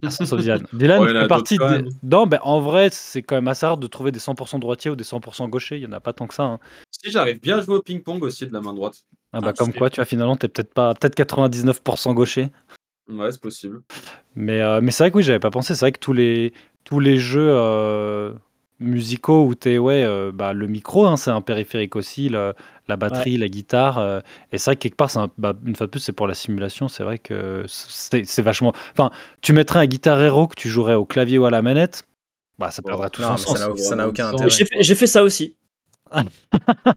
Personne 0.00 0.26
sauf 0.26 0.40
Dylan. 0.42 0.66
Dylan 0.72 1.02
Ouais, 1.02 1.10
il 1.10 1.14
y 1.14 1.18
en 1.18 1.20
a 1.20 1.22
fait 1.22 1.28
partie 1.28 1.58
des... 1.58 1.84
Non, 2.02 2.26
ben, 2.26 2.38
en 2.42 2.60
vrai, 2.60 2.88
c'est 2.92 3.22
quand 3.22 3.34
même 3.36 3.48
assez 3.48 3.66
rare 3.66 3.76
de 3.78 3.86
trouver 3.86 4.12
des 4.12 4.18
100% 4.18 4.58
droitiers 4.58 4.90
ou 4.90 4.96
des 4.96 5.04
100% 5.04 5.48
gauchers. 5.48 5.76
Il 5.76 5.80
n'y 5.80 5.86
en 5.86 5.92
a 5.96 6.00
pas 6.00 6.12
tant 6.12 6.26
que 6.26 6.34
ça. 6.34 6.44
hein. 6.44 6.58
Si 6.90 7.10
j'arrive 7.10 7.40
bien 7.40 7.58
à 7.58 7.60
jouer 7.62 7.76
au 7.76 7.82
ping-pong 7.82 8.22
aussi 8.22 8.46
de 8.46 8.52
la 8.52 8.60
main 8.60 8.74
droite. 8.74 9.02
Ah, 9.32 9.40
bah, 9.40 9.48
Ah, 9.50 9.52
comme 9.52 9.72
c'est- 9.72 9.78
quoi, 9.78 9.90
tu 9.90 9.96
vois, 9.96 10.04
finalement, 10.04 10.36
t'es 10.36 10.48
peut-être 10.48 10.72
pas, 10.72 10.94
peut-être 10.94 11.14
99% 11.14 12.14
gaucher. 12.14 12.48
Ouais, 13.08 13.30
c'est 13.30 13.40
possible. 13.40 13.82
Mais, 14.34 14.60
euh, 14.60 14.80
mais 14.82 14.90
c'est 14.90 15.04
vrai 15.04 15.10
que 15.10 15.16
oui, 15.18 15.22
j'avais 15.22 15.38
pas 15.38 15.50
pensé. 15.50 15.74
C'est 15.74 15.80
vrai 15.84 15.92
que 15.92 16.00
tous 16.00 16.12
les, 16.12 16.52
tous 16.84 17.00
les 17.00 17.18
jeux 17.18 17.48
euh, 17.50 18.32
musicaux 18.80 19.44
où 19.46 19.54
t'es, 19.54 19.78
ouais, 19.78 20.04
euh, 20.04 20.32
bah, 20.32 20.52
le 20.52 20.66
micro, 20.66 21.06
hein, 21.06 21.16
c'est 21.16 21.30
un 21.30 21.40
périphérique 21.40 21.96
aussi, 21.96 22.28
le- 22.28 22.54
la 22.88 22.96
batterie, 22.96 23.36
la 23.38 23.48
guitare. 23.48 23.98
euh, 23.98 24.20
et 24.52 24.58
c'est 24.58 24.70
vrai 24.70 24.76
que 24.76 24.80
quelque 24.82 24.96
part, 24.96 25.10
c'est 25.10 25.18
un- 25.18 25.30
bah, 25.38 25.54
une 25.66 25.74
fois 25.76 25.86
de 25.86 25.90
plus, 25.90 26.00
c'est 26.00 26.12
pour 26.12 26.26
la 26.28 26.34
simulation. 26.34 26.88
C'est 26.88 27.02
vrai 27.04 27.18
que 27.18 27.64
c'est 27.68 28.24
c'est 28.26 28.42
vachement. 28.42 28.72
Enfin, 28.92 29.10
tu 29.40 29.52
mettrais 29.52 29.80
un 29.80 29.86
guitar 29.86 30.20
hero 30.22 30.46
que 30.48 30.54
tu 30.54 30.68
jouerais 30.68 30.94
au 30.94 31.04
clavier 31.04 31.38
ou 31.38 31.46
à 31.46 31.50
la 31.50 31.62
manette, 31.62 32.04
bah, 32.58 32.70
ça 32.70 32.82
Bon, 32.82 32.88
perdrait 32.90 33.10
tout 33.10 33.22
Non, 33.22 33.36
son 33.36 33.54
ça 33.54 33.58
sens. 33.58 33.68
n'a 33.70 33.76
ça 33.76 33.96
n'a 33.96 34.08
aucun 34.08 34.28
intérêt. 34.28 34.50
J'ai 34.80 34.94
fait, 34.94 35.06
ça 35.06 35.22
aussi. 35.22 35.54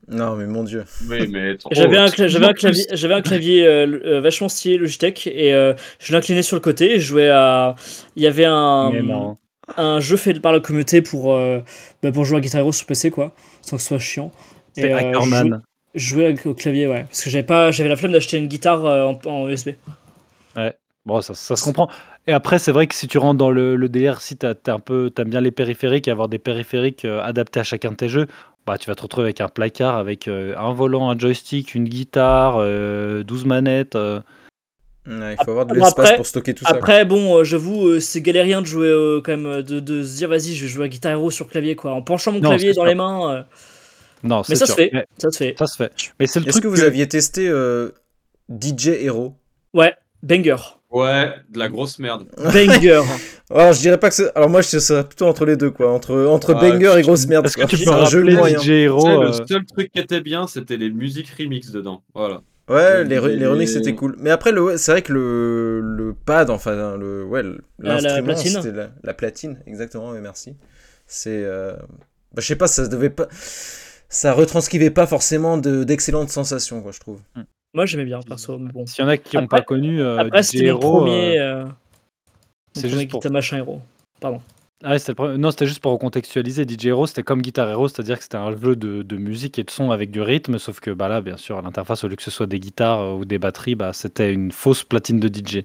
Non, 0.08 0.36
mais 0.36 0.46
mon 0.46 0.64
dieu. 0.64 0.86
Oui, 1.10 1.58
trop. 1.58 1.70
J'avais 1.74 1.98
un, 1.98 2.06
cla- 2.08 2.44
un 2.46 2.54
clavier, 2.54 2.86
j'avais 2.94 3.14
un 3.16 3.22
clavier 3.22 3.66
euh, 3.68 4.00
euh, 4.06 4.22
vachement 4.22 4.50
stylé 4.50 4.78
Logitech 4.78 5.28
et 5.28 5.54
euh, 5.54 5.74
je 6.00 6.14
l'inclinais 6.14 6.44
sur 6.44 6.56
le 6.56 6.62
côté 6.62 6.96
et 6.96 7.00
je 7.00 7.06
jouais 7.08 7.30
à. 7.30 7.76
Il 8.16 8.24
y 8.24 8.28
avait 8.28 8.46
un, 8.46 9.36
un 9.78 10.00
jeu 10.00 10.18
fait 10.18 10.40
par 10.40 10.52
la 10.52 10.60
communauté 10.60 11.02
pour, 11.02 11.34
euh, 11.34 11.60
bah, 12.04 12.12
pour 12.12 12.26
jouer 12.26 12.38
à 12.38 12.42
Guitar 12.42 12.62
Hero 12.62 12.72
sur 12.72 12.86
PC 12.86 13.12
quoi, 13.12 13.34
sans 13.62 13.78
que 13.78 13.82
ce 13.82 13.90
soit 13.90 14.00
chiant. 14.00 14.32
C'est 14.74 14.92
euh, 14.92 14.98
Hackerman. 14.98 15.62
Je 15.96 16.08
jouais 16.08 16.26
avec- 16.26 16.46
au 16.46 16.54
clavier 16.54 16.88
ouais, 16.88 17.04
parce 17.04 17.24
que 17.24 17.30
j'avais 17.30 17.44
pas, 17.46 17.72
j'avais 17.72 17.90
la 17.90 17.96
flemme 17.96 18.12
d'acheter 18.12 18.38
une 18.38 18.48
guitare 18.48 18.86
euh, 18.86 19.06
en, 19.06 19.20
en 19.30 19.48
USB. 19.50 19.70
Bon, 21.06 21.22
ça, 21.22 21.34
ça 21.34 21.56
se 21.56 21.64
comprend. 21.64 21.90
Et 22.28 22.34
après, 22.34 22.60
c'est 22.60 22.72
vrai 22.72 22.86
que 22.86 22.94
si 22.94 23.08
tu 23.08 23.18
rentres 23.18 23.38
dans 23.40 23.50
le, 23.50 23.76
le 23.76 23.90
délire, 23.90 24.22
si 24.22 24.38
tu 24.38 24.46
un 24.46 24.80
peu, 24.80 25.12
aimes 25.18 25.30
bien 25.30 25.42
les 25.42 25.50
périphériques 25.50 26.08
et 26.08 26.12
avoir 26.12 26.28
des 26.28 26.38
périphériques 26.38 27.06
euh, 27.06 27.22
adaptés 27.24 27.62
à 27.62 27.64
chacun 27.64 27.92
de 27.92 27.96
tes 27.96 28.10
jeux, 28.10 28.28
bah, 28.68 28.78
tu 28.78 28.88
vas 28.88 28.96
te 28.96 29.02
retrouver 29.02 29.26
avec 29.26 29.42
un 29.42 29.48
placard, 29.48 29.96
avec 29.96 30.28
euh, 30.28 30.56
un 30.58 30.72
volant, 30.74 31.10
un 31.10 31.18
joystick, 31.18 31.74
une 31.74 31.86
guitare, 31.86 32.58
euh, 32.60 33.24
12 33.24 33.46
manettes. 33.46 33.96
euh. 33.96 34.20
Ouais, 35.08 35.34
il 35.40 35.44
faut 35.44 35.50
avoir 35.52 35.66
de 35.66 35.74
l'espace 35.74 36.12
pour 36.12 36.26
stocker 36.28 36.54
tout 36.54 36.66
ça. 36.66 36.76
Après, 36.76 37.06
bon, 37.06 37.38
euh, 37.38 37.44
j'avoue, 37.44 37.88
euh, 37.88 38.00
c'est 38.00 38.22
galérien 38.22 38.62
de 38.62 38.68
jouer 38.68 38.90
euh, 38.90 39.22
quand 39.24 39.36
même, 39.36 39.64
de, 39.64 39.80
de 39.80 40.04
se 40.04 40.18
dire, 40.18 40.30
vas-y, 40.30 40.54
je 40.54 40.66
vais 40.66 40.70
jouer 40.70 40.86
à 40.86 40.90
Guitar 40.90 41.14
Hero 41.14 41.32
sur 41.32 41.48
clavier, 41.48 41.76
quoi. 41.76 41.94
En 41.94 42.04
penchant 42.04 42.34
mon 42.34 42.42
Non, 42.42 42.50
clavier 42.50 42.74
dans 42.74 42.86
les 42.86 42.94
mains. 42.96 43.46
Non, 44.24 44.38
Mais 44.50 44.56
c'est 44.56 44.56
ça 44.56 44.66
se 44.68 44.74
fait. 44.74 44.90
Mais 44.94 45.06
Ça 45.18 45.32
se 45.32 45.38
fait. 45.38 45.56
ça 45.58 45.66
se 45.68 45.76
fait. 45.78 45.92
Mais 46.20 46.28
c'est 46.28 46.40
le 46.40 46.46
Est-ce 46.48 46.52
truc 46.60 46.64
que 46.64 46.68
vous 46.68 46.82
aviez 46.84 47.08
testé 47.08 47.48
euh, 47.48 47.90
DJ 48.50 48.88
Hero? 49.02 49.36
Ouais, 49.74 49.96
banger. 50.24 50.56
Ouais, 50.92 51.34
de 51.50 51.60
la 51.60 51.70
grosse 51.70 52.00
merde. 52.00 52.26
Banger. 52.38 53.02
Alors, 53.52 53.74
je 53.74 53.80
dirais 53.80 54.00
pas 54.00 54.10
que 54.10 54.16
c'est. 54.16 54.36
Alors, 54.36 54.50
moi, 54.50 54.62
je 54.62 54.80
serais 54.80 55.04
plutôt 55.04 55.28
entre 55.28 55.46
les 55.46 55.56
deux, 55.56 55.70
quoi. 55.70 55.92
Entre, 55.94 56.26
entre 56.26 56.56
Ouais, 56.56 56.72
banger 56.72 56.96
et 56.98 57.02
grosse 57.04 57.28
merde. 57.28 57.46
Est-ce 57.46 57.58
que 57.58 57.66
tu 57.68 57.86
peux 57.86 57.92
un 57.92 58.06
jeu 58.06 58.24
moyen. 58.24 58.58
DJ 58.60 58.70
Hero 58.70 59.00
Tu 59.02 59.06
sais, 59.08 59.14
euh, 59.16 59.26
Le 59.42 59.48
seul 59.48 59.66
truc 59.66 59.92
qui 59.92 60.00
était 60.00 60.22
bien, 60.22 60.48
c'était 60.48 60.78
les 60.78 60.90
musiques 60.90 61.30
remix 61.38 61.70
dedans. 61.72 62.02
Voilà. 62.16 62.42
Ouais, 62.70 63.04
les, 63.04 63.20
les 63.22 63.38
Mais- 63.38 63.46
remixes 63.48 63.74
c'était 63.74 63.94
cool. 63.96 64.16
Mais 64.20 64.32
après, 64.32 64.52
le, 64.52 64.64
ouais, 64.64 64.78
c'est 64.80 64.92
vrai 64.92 65.02
que 65.04 65.14
le, 65.14 65.80
le 65.82 66.14
pad, 66.14 66.50
enfin, 66.50 66.98
le, 66.98 67.24
ouais, 67.24 67.44
le- 67.44 67.62
La- 67.80 67.96
la 67.96 68.02
l'instrument, 68.02 68.26
platine. 68.34 68.62
c'était 68.62 68.76
la, 68.76 68.90
la 69.04 69.14
platine, 69.14 69.60
exactement, 69.68 70.10
oui, 70.12 70.20
merci. 70.22 70.56
C'est. 71.08 71.44
euh, 71.44 71.74
bah, 72.34 72.42
je 72.42 72.48
sais 72.48 72.56
pas, 72.56 72.68
ça 72.68 72.88
devait 72.88 73.10
pas. 73.12 73.28
Ça 74.10 74.34
retranscrivait 74.34 74.90
pas 74.90 75.06
forcément 75.08 75.58
de- 75.58 75.84
d'excellentes 75.84 76.30
sensations, 76.30 76.82
quoi, 76.82 76.92
je 76.92 77.00
trouve. 77.00 77.20
Moi, 77.74 77.86
j'aimais 77.86 78.06
bien, 78.06 78.20
perso, 78.22 78.58
mais 78.58 78.72
bon. 78.72 78.86
S'il 78.88 79.04
y 79.04 79.08
en 79.08 79.10
a 79.10 79.18
qui 79.18 79.38
n'ont 79.38 79.48
pas 79.48 79.62
connu 79.62 80.02
euh, 80.02 80.18
Après, 80.18 80.42
DJ 80.42 80.56
Hero, 80.64 80.80
premier. 81.02 81.40
euh, 81.40 81.64
euh, 81.64 81.66
c'est 82.74 82.88
premier 82.90 83.02
juste 83.04 83.12
pour- 83.12 83.32
Machin 83.32 83.58
Hero. 83.58 83.82
Pardon. 84.20 84.42
Ah, 84.84 84.96
le 84.96 85.14
premier- 85.14 85.38
Non, 85.38 85.52
c'était 85.52 85.68
juste 85.68 85.82
pour 85.82 85.92
recontextualiser. 85.92 86.66
DJ 86.68 86.88
Hero, 86.88 87.06
c'était 87.06 87.22
comme 87.22 87.42
Guitar 87.44 87.70
Hero, 87.70 87.88
c'est-à-dire 87.88 88.18
que 88.18 88.24
c'était 88.24 88.38
un 88.38 88.52
jeu 88.58 88.76
de, 88.76 89.04
de 89.04 89.18
musique 89.18 89.60
et 89.60 89.64
de 89.64 89.70
son 89.70 89.92
avec 89.92 90.10
du 90.10 90.22
rythme, 90.22 90.58
sauf 90.58 90.80
que 90.80 90.90
bah, 90.90 91.08
là, 91.08 91.22
bien 91.22 91.38
sûr, 91.38 91.58
à 91.58 91.62
l'interface, 91.62 92.04
au 92.04 92.08
lieu 92.08 92.16
que 92.16 92.24
ce 92.24 92.32
soit 92.32 92.48
des 92.48 92.60
guitares 92.60 93.02
euh, 93.02 93.14
ou 93.14 93.26
des 93.26 93.38
batteries, 93.38 93.76
bah, 93.76 93.94
c'était 93.94 94.34
une 94.34 94.52
fausse 94.52 94.84
platine 94.84 95.20
de 95.20 95.28
DJ. 95.28 95.64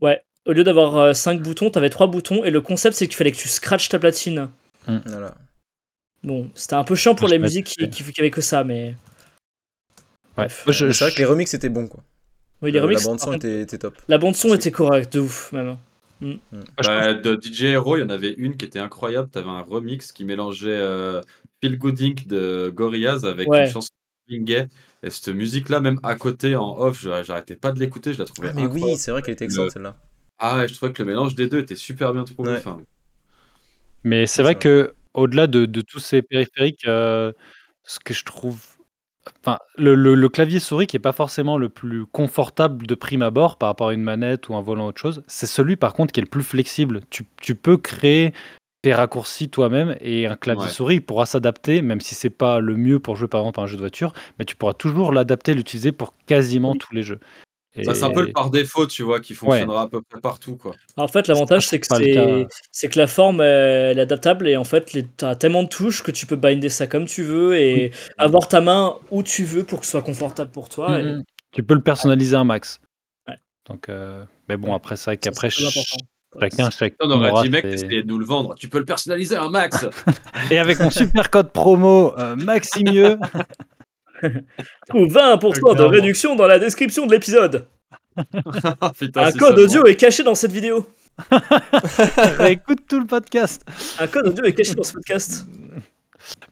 Ouais. 0.00 0.20
Au 0.46 0.52
lieu 0.52 0.64
d'avoir 0.64 1.14
5 1.14 1.40
boutons, 1.40 1.70
t'avais 1.70 1.88
3 1.90 2.06
boutons, 2.08 2.44
et 2.44 2.50
le 2.50 2.60
concept, 2.60 2.96
c'est 2.96 3.06
qu'il 3.06 3.16
fallait 3.16 3.32
que 3.32 3.36
tu 3.38 3.48
scratches 3.48 3.88
ta 3.88 3.98
platine. 3.98 4.48
Voilà. 4.86 5.34
Bon, 6.24 6.50
c'était 6.54 6.74
un 6.74 6.84
peu 6.84 6.94
chiant 6.94 7.14
pour 7.14 7.28
sais 7.28 7.34
musiques 7.38 7.66
qui, 7.66 7.88
qui, 7.90 8.02
qui 8.12 8.20
avaient 8.20 8.30
que 8.30 8.40
ça, 8.40 8.64
mais. 8.64 8.96
Ouais. 10.36 10.46
Bref. 10.48 10.64
Mais 10.66 10.72
c'est 10.72 10.84
vrai 10.86 11.10
je- 11.10 11.14
que 11.14 11.18
les 11.18 11.24
remixes 11.26 11.54
étaient 11.54 11.68
bons, 11.68 11.86
quoi. 11.86 12.02
Oui, 12.62 12.72
les 12.72 12.78
Euh, 12.78 12.82
remixes, 12.82 13.02
la 13.04 13.08
bande 13.10 13.20
son 13.20 13.32
était, 13.34 13.60
était 13.60 13.78
top. 13.78 13.94
La 14.08 14.18
bande 14.18 14.34
son 14.34 14.54
était 14.54 14.70
correcte, 14.70 15.12
de 15.12 15.20
ouf, 15.20 15.52
même. 15.52 15.76
je 16.22 16.36
Bah, 16.82 17.12
de 17.14 17.34
DJ 17.40 17.64
Hero, 17.64 17.96
il 17.96 18.00
y 18.00 18.02
en 18.02 18.08
avait 18.08 18.32
une 18.32 18.56
qui 18.56 18.64
était 18.64 18.78
incroyable. 18.78 19.28
Tu 19.30 19.38
avais 19.38 19.48
un 19.50 19.60
remix 19.62 20.12
qui 20.12 20.24
mélangeait 20.24 20.70
euh, 20.70 21.20
Feel 21.62 21.78
Good 21.78 22.00
Inc. 22.00 22.26
de 22.26 22.72
Gorillaz 22.74 23.24
avec 23.26 23.48
Ouais. 23.48 23.66
une 23.66 23.72
chanson 23.72 23.90
de. 24.28 24.68
Et 25.02 25.10
cette 25.10 25.28
musique-là, 25.28 25.80
même 25.80 26.00
à 26.02 26.14
côté, 26.14 26.56
en 26.56 26.78
off, 26.78 27.02
je- 27.02 27.22
j'arrêtais 27.24 27.56
pas 27.56 27.72
de 27.72 27.78
l'écouter. 27.78 28.14
Je 28.14 28.18
la 28.20 28.24
trouvais 28.24 28.48
Ah, 28.48 28.52
mais 28.54 28.62
oui, 28.62 28.76
incroyable. 28.76 28.98
c'est 29.00 29.10
vrai 29.10 29.20
qu'elle 29.20 29.34
était 29.34 29.44
excellente, 29.44 29.66
Le- 29.66 29.72
celle-là. 29.72 29.96
Ah 30.38 30.56
ouais, 30.56 30.68
je 30.68 30.74
trouvais 30.74 30.92
que 30.94 31.02
le 31.02 31.08
mélange 31.08 31.34
des 31.34 31.46
deux 31.48 31.58
était 31.58 31.76
super 31.76 32.14
bien 32.14 32.24
trouvé. 32.24 32.52
Ouais. 32.52 32.58
Enfin, 32.58 32.80
Mais 34.02 34.26
c'est 34.26 34.36
C'est 34.36 34.42
vrai 34.42 34.54
vrai. 34.54 34.60
que 34.62 34.94
au-delà 35.14 35.46
de, 35.46 35.66
de 35.66 35.80
tous 35.80 36.00
ces 36.00 36.22
périphériques, 36.22 36.86
euh, 36.86 37.32
ce 37.84 37.98
que 38.00 38.14
je 38.14 38.24
trouve, 38.24 38.60
enfin, 39.40 39.58
le, 39.76 39.94
le- 39.94 40.14
le 40.14 40.28
clavier 40.28 40.60
souris 40.60 40.86
qui 40.86 40.96
est 40.96 41.00
pas 41.00 41.12
forcément 41.12 41.58
le 41.58 41.68
plus 41.68 42.06
confortable 42.06 42.86
de 42.86 42.94
prime 42.94 43.22
abord 43.22 43.58
par 43.58 43.68
rapport 43.68 43.88
à 43.88 43.94
une 43.94 44.02
manette 44.02 44.48
ou 44.48 44.54
un 44.56 44.62
volant 44.62 44.86
autre 44.88 45.00
chose, 45.00 45.22
c'est 45.26 45.46
celui 45.46 45.76
par 45.76 45.92
contre 45.94 46.12
qui 46.12 46.20
est 46.20 46.24
le 46.24 46.28
plus 46.30 46.42
flexible. 46.44 47.00
Tu, 47.10 47.24
tu 47.40 47.54
peux 47.54 47.76
créer 47.78 48.32
tes 48.82 48.92
raccourcis 48.94 49.48
toi-même 49.50 49.96
et 50.00 50.26
un 50.26 50.36
clavier 50.36 50.68
Ouais. 50.68 50.68
souris 50.68 51.00
pourra 51.00 51.26
s'adapter, 51.26 51.80
même 51.82 52.00
si 52.00 52.14
c'est 52.14 52.30
pas 52.30 52.60
le 52.60 52.76
mieux 52.76 53.00
pour 53.00 53.16
jouer 53.16 53.28
par 53.28 53.40
exemple 53.40 53.60
à 53.60 53.62
un 53.64 53.66
jeu 53.66 53.76
de 53.76 53.82
voiture, 53.82 54.12
mais 54.38 54.44
tu 54.44 54.56
pourras 54.56 54.74
toujours 54.74 55.12
l'adapter, 55.12 55.54
l'utiliser 55.54 55.92
pour 55.92 56.14
quasiment 56.26 56.74
tous 56.76 56.94
les 56.94 57.02
jeux. 57.02 57.20
Ça, 57.82 57.94
c'est 57.94 58.04
un 58.04 58.10
peu 58.10 58.26
le 58.26 58.32
par 58.32 58.50
défaut, 58.50 58.86
tu 58.86 59.02
vois, 59.02 59.18
qui 59.20 59.34
fonctionnera 59.34 59.82
à 59.82 59.88
peu 59.88 60.00
près 60.00 60.20
partout. 60.20 60.56
Quoi. 60.56 60.74
En 60.96 61.08
fait, 61.08 61.26
l'avantage, 61.26 61.66
c'est 61.66 61.80
que 61.80 61.86
c'est 62.70 62.88
que 62.88 62.98
la 62.98 63.06
forme, 63.08 63.40
elle 63.40 63.98
est 63.98 64.02
adaptable 64.02 64.46
et 64.48 64.56
en 64.56 64.62
fait, 64.64 64.92
les- 64.92 65.04
t'as 65.06 65.34
tellement 65.34 65.64
de 65.64 65.68
touches 65.68 66.02
que 66.04 66.12
tu 66.12 66.24
peux 66.26 66.36
binder 66.36 66.68
ça 66.68 66.86
comme 66.86 67.06
tu 67.06 67.24
veux 67.24 67.56
et 67.56 67.90
avoir 68.16 68.46
ta 68.46 68.60
main 68.60 68.96
où 69.10 69.22
tu 69.24 69.44
veux 69.44 69.64
pour 69.64 69.80
que 69.80 69.86
ce 69.86 69.92
soit 69.92 70.02
confortable 70.02 70.50
pour 70.52 70.68
toi. 70.68 71.00
et 71.00 71.02
Mhm. 71.02 71.24
Tu 71.50 71.62
peux 71.64 71.74
le 71.74 71.80
personnaliser 71.82 72.36
un 72.36 72.44
max. 72.44 72.80
Ouais. 73.28 73.34
Donc, 73.68 73.88
euh, 73.88 74.24
mais 74.48 74.56
bon, 74.56 74.74
après, 74.74 74.96
c'est 74.96 75.04
vrai 75.10 75.14
ça, 75.14 75.30
qu'après, 75.30 75.50
chacun, 75.50 76.70
chacun 76.70 76.96
On 77.00 77.10
aurait 77.12 77.30
aura 77.30 77.42
dit, 77.44 77.50
mec, 77.50 77.62
t'essayais 77.62 78.02
de 78.02 78.08
nous 78.08 78.18
le 78.18 78.24
vendre. 78.26 78.54
Tu 78.56 78.68
peux 78.68 78.78
le 78.78 78.84
personnaliser 78.84 79.36
un 79.36 79.48
max. 79.50 79.86
Et 80.52 80.58
avec 80.58 80.80
mon 80.80 80.90
super 80.90 81.30
code 81.30 81.50
promo 81.52 82.12
euh, 82.18 82.34
Maximieux, 82.36 83.18
Trouve 84.88 85.08
20% 85.12 85.76
de 85.76 85.82
réduction 85.82 86.36
dans 86.36 86.46
la 86.46 86.58
description 86.58 87.06
de 87.06 87.12
l'épisode. 87.12 87.66
Putain, 88.98 89.22
Un 89.22 89.30
si 89.30 89.38
code 89.38 89.48
seulement. 89.56 89.62
audio 89.64 89.86
est 89.86 89.96
caché 89.96 90.22
dans 90.22 90.34
cette 90.34 90.52
vidéo. 90.52 90.86
réécoute 92.38 92.80
tout 92.88 93.00
le 93.00 93.06
podcast. 93.06 93.64
Un 93.98 94.06
code 94.06 94.28
audio 94.28 94.44
est 94.44 94.52
caché 94.54 94.74
dans 94.74 94.82
ce 94.82 94.92
podcast. 94.92 95.46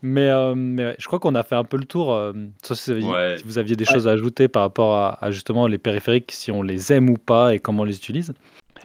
Mais, 0.03 0.29
euh, 0.29 0.55
mais 0.55 0.85
ouais, 0.85 0.97
je 0.99 1.07
crois 1.07 1.19
qu'on 1.19 1.35
a 1.35 1.43
fait 1.43 1.55
un 1.55 1.65
peu 1.65 1.77
le 1.79 1.85
tour. 1.85 2.13
euh, 2.13 2.33
sauf 2.63 2.79
si 2.79 2.91
vous 2.93 2.97
aviez, 2.99 3.11
Ouais. 3.11 3.37
si 3.39 3.45
vous 3.45 3.59
aviez 3.59 3.77
des 3.77 3.85
Ouais. 3.87 3.93
choses 3.93 4.07
à 4.07 4.11
ajouter 4.13 4.49
par 4.49 4.63
rapport 4.63 4.95
à, 4.97 5.25
à 5.25 5.31
justement 5.31 5.67
les 5.67 5.79
périphériques, 5.79 6.31
si 6.33 6.51
on 6.51 6.63
les 6.63 6.93
aime 6.93 7.09
ou 7.11 7.17
pas 7.17 7.55
et 7.55 7.59
comment 7.59 7.83
on 7.83 7.87
les 7.87 7.97
utilise. 7.97 8.33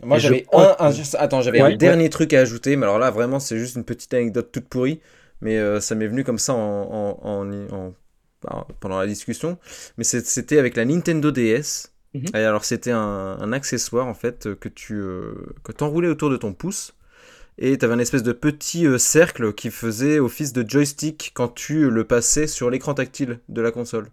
Moi 0.03 0.17
je 0.19 0.23
j'avais 0.27 0.45
un, 0.53 0.75
un- 0.79 0.89
que- 0.91 0.95
juste- 0.95 1.17
attends, 1.19 1.41
j'avais 1.41 1.61
Ouais. 1.61 1.73
un 1.73 1.75
dernier 1.75 2.09
truc 2.09 2.31
à 2.33 2.39
ajouter, 2.39 2.75
mais 2.75 2.83
alors 2.85 2.99
là 2.99 3.09
vraiment 3.11 3.39
c'est 3.39 3.57
juste 3.57 3.75
une 3.75 3.83
petite 3.83 4.13
anecdote 4.13 4.49
toute 4.51 4.65
pourrie, 4.69 4.99
mais 5.41 5.57
euh, 5.57 5.79
ça 5.79 5.95
m'est 5.95 6.07
venu 6.07 6.23
comme 6.23 6.37
ça 6.37 6.53
en, 6.53 6.57
en- 6.59 7.19
en- 7.23 7.51
en- 7.51 7.73
en- 7.75 7.93
pendant 8.79 8.99
la 8.99 9.07
discussion. 9.07 9.57
Mais 9.97 10.03
c'était 10.03 10.57
avec 10.59 10.75
la 10.75 10.85
Nintendo 10.85 11.31
DS. 11.31 11.91
Mhm. 12.13 12.25
Et 12.33 12.37
alors 12.37 12.63
c'était 12.65 12.91
un, 12.91 13.37
un 13.39 13.51
accessoire 13.53 14.07
en 14.07 14.13
fait 14.13 14.53
que 14.59 14.69
tu 14.69 14.95
euh, 14.95 15.33
que 15.63 15.71
t'enroulais 15.71 16.07
autour 16.07 16.29
de 16.29 16.37
ton 16.37 16.53
pouce. 16.53 16.93
Et 17.59 17.77
tu 17.77 17.85
avais 17.85 17.95
un 17.95 17.99
espèce 17.99 18.21
de 18.23 18.33
petit 18.33 18.85
euh, 18.85 18.97
cercle 18.99 19.51
qui 19.53 19.71
faisait 19.71 20.19
office 20.19 20.53
de 20.53 20.63
joystick 20.67 21.31
quand 21.33 21.47
tu 21.47 21.89
le 21.89 22.03
passais 22.03 22.45
sur 22.47 22.69
l'écran 22.69 22.93
tactile 22.93 23.39
de 23.49 23.61
la 23.61 23.71
console. 23.71 24.09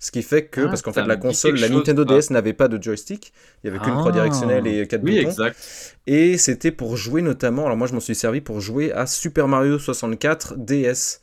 Ce 0.00 0.10
qui 0.12 0.22
fait 0.22 0.46
que, 0.46 0.60
Ah, 0.62 0.68
parce 0.68 0.80
qu'en 0.82 0.92
fait 0.92 1.04
la 1.04 1.16
console, 1.16 1.56
la 1.58 1.68
Nintendo 1.68 2.06
ça. 2.08 2.14
DS 2.28 2.32
n'avait 2.32 2.52
pas 2.54 2.68
de 2.68 2.80
joystick, 2.82 3.32
il 3.62 3.66
y 3.66 3.70
avait 3.70 3.78
qu'une 3.84 3.94
croix 3.94 4.10
Ah. 4.10 4.12
directionnelle 4.12 4.66
et 4.68 4.86
quatre 4.86 5.02
Oui, 5.02 5.16
boutons. 5.18 5.28
exact. 5.30 5.96
Et 6.06 6.38
c'était 6.38 6.70
pour 6.70 6.96
jouer 6.96 7.20
notamment, 7.20 7.66
alors 7.66 7.76
moi 7.76 7.88
je 7.88 7.94
m'en 7.94 8.00
suis 8.00 8.14
servi 8.14 8.40
pour 8.40 8.60
jouer 8.60 8.92
à 8.92 9.06
Super 9.06 9.48
Mario 9.48 9.78
64 9.78 10.54
DS. 10.56 11.20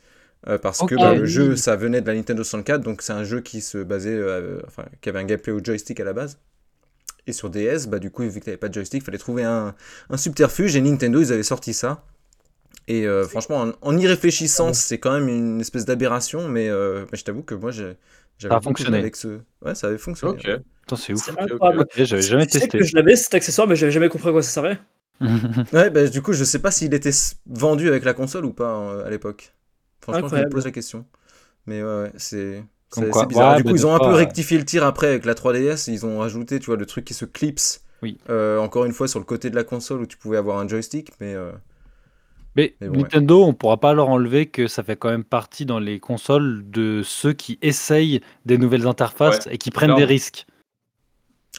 Euh, 0.48 0.58
parce 0.58 0.84
que 0.84 0.94
bah, 0.94 1.10
Ah 1.10 1.14
le 1.14 1.24
oui. 1.24 1.26
jeu 1.26 1.56
ça 1.56 1.76
venait 1.76 2.00
de 2.00 2.06
la 2.06 2.14
Nintendo 2.14 2.44
64, 2.44 2.82
donc 2.82 3.02
c'est 3.02 3.12
un 3.12 3.24
jeu 3.24 3.40
qui 3.40 3.60
se 3.60 3.78
basait, 3.78 4.14
euh, 4.14 4.60
enfin 4.66 4.84
qui 5.00 5.08
avait 5.08 5.18
un 5.18 5.24
gameplay 5.24 5.52
au 5.52 5.62
joystick 5.62 5.98
à 6.00 6.04
la 6.04 6.12
base. 6.12 6.38
Et 7.26 7.32
sur 7.32 7.50
DS, 7.50 7.88
bah 7.88 7.98
du 8.00 8.10
coup 8.10 8.22
vu 8.28 8.40
que 8.40 8.44
t'avais 8.46 8.56
pas 8.58 8.68
de 8.68 8.74
joystick, 8.74 9.04
fallait 9.04 9.18
trouver 9.18 9.44
un, 9.44 9.74
un 10.10 10.16
subterfuge 10.18 10.76
et 10.76 10.80
Nintendo 10.82 11.20
ils 11.20 11.32
avaient 11.32 11.42
sorti 11.44 11.74
ça. 11.74 12.04
Et 12.88 13.06
euh, 13.06 13.26
franchement 13.28 13.62
en, 13.62 13.72
en 13.82 13.98
y 13.98 14.06
réfléchissant, 14.06 14.72
c'est 14.74 14.98
quand 14.98 15.12
même 15.12 15.28
une 15.28 15.60
espèce 15.60 15.84
d'aberration, 15.86 16.48
mais, 16.48 16.68
euh, 16.68 17.06
mais 17.12 17.18
je 17.18 17.24
t'avoue 17.24 17.42
que 17.42 17.54
moi 17.54 17.70
j'ai- 17.72 17.96
j'avais 18.38 18.60
fonctionné. 18.60 18.98
avec 18.98 19.16
ce. 19.16 19.40
Ouais, 19.62 19.74
ça 19.74 19.88
avait 19.88 19.98
fonctionné. 19.98 20.38
Ok. 20.38 20.46
Putain, 20.82 20.96
c'est 20.96 21.12
ouf. 21.14 21.36
Ok, 21.60 21.90
J'avais 21.96 22.22
jamais 22.22 22.46
testé. 22.46 22.78
que 22.78 22.84
je 22.84 22.94
l'avais 22.96 23.16
cet 23.16 23.34
accessoire, 23.34 23.66
mais 23.66 23.76
j'avais 23.76 23.92
jamais 23.92 24.08
compris 24.08 24.28
à 24.28 24.32
quoi 24.32 24.42
ça 24.42 24.50
servait. 24.50 24.78
Ouais, 25.72 25.90
bah, 25.90 26.06
du 26.08 26.22
coup, 26.22 26.32
je 26.32 26.44
sais 26.44 26.58
pas 26.60 26.70
s'il 26.70 26.94
était 26.94 27.10
vendu 27.46 27.88
avec 27.88 28.04
la 28.04 28.14
console 28.14 28.44
ou 28.46 28.52
pas 28.52 28.78
euh, 28.92 29.06
à 29.06 29.10
l'époque. 29.10 29.52
Franchement, 30.06 30.20
je 30.20 30.22
me 30.22 30.26
Incroyable. 30.26 30.54
pose 30.54 30.64
la 30.64 30.70
question. 30.70 31.04
Mais 31.66 31.82
ouais, 31.82 32.02
ouais, 32.02 32.12
c'est 32.16 32.62
bizarre. 33.26 33.28
Ouais, 33.28 33.56
du 33.56 33.64
bah, 33.64 33.70
coup, 33.70 33.76
ils 33.76 33.86
ont 33.86 33.94
un 33.94 33.98
peu 33.98 34.14
rectifié 34.14 34.56
le 34.56 34.64
tir 34.64 34.84
après 34.84 35.08
avec 35.08 35.24
la 35.24 35.34
3DS. 35.34 35.90
Ils 35.90 36.06
ont 36.06 36.20
rajouté, 36.20 36.60
tu 36.60 36.66
vois, 36.66 36.76
le 36.76 36.86
truc 36.86 37.04
qui 37.04 37.14
se 37.14 37.24
clipse. 37.24 37.82
Oui. 38.02 38.18
euh, 38.30 38.58
encore 38.58 38.84
une 38.84 38.92
fois, 38.92 39.08
sur 39.08 39.18
le 39.18 39.24
côté 39.24 39.50
de 39.50 39.56
la 39.56 39.64
console 39.64 40.02
où 40.02 40.06
tu 40.06 40.16
pouvais 40.16 40.36
avoir 40.36 40.58
un 40.58 40.68
joystick. 40.68 41.10
Mais 41.18 41.34
euh, 41.34 41.50
Mais, 42.54 42.76
Mais 42.80 42.88
bon, 42.88 43.02
ouais. 43.02 43.02
Nintendo, 43.02 43.42
on 43.42 43.52
pourra 43.52 43.78
pas 43.78 43.94
leur 43.94 44.08
enlever 44.08 44.46
que 44.46 44.68
ça 44.68 44.84
fait 44.84 44.96
quand 44.96 45.10
même 45.10 45.24
partie 45.24 45.66
dans 45.66 45.80
les 45.80 45.98
consoles 45.98 46.62
de 46.70 47.02
ceux 47.04 47.32
qui 47.32 47.58
essayent 47.62 48.20
des 48.44 48.58
nouvelles 48.58 48.86
interfaces 48.86 49.48
et 49.50 49.58
qui 49.58 49.72
prennent 49.72 49.96
des 49.96 50.04
risques. 50.04 50.46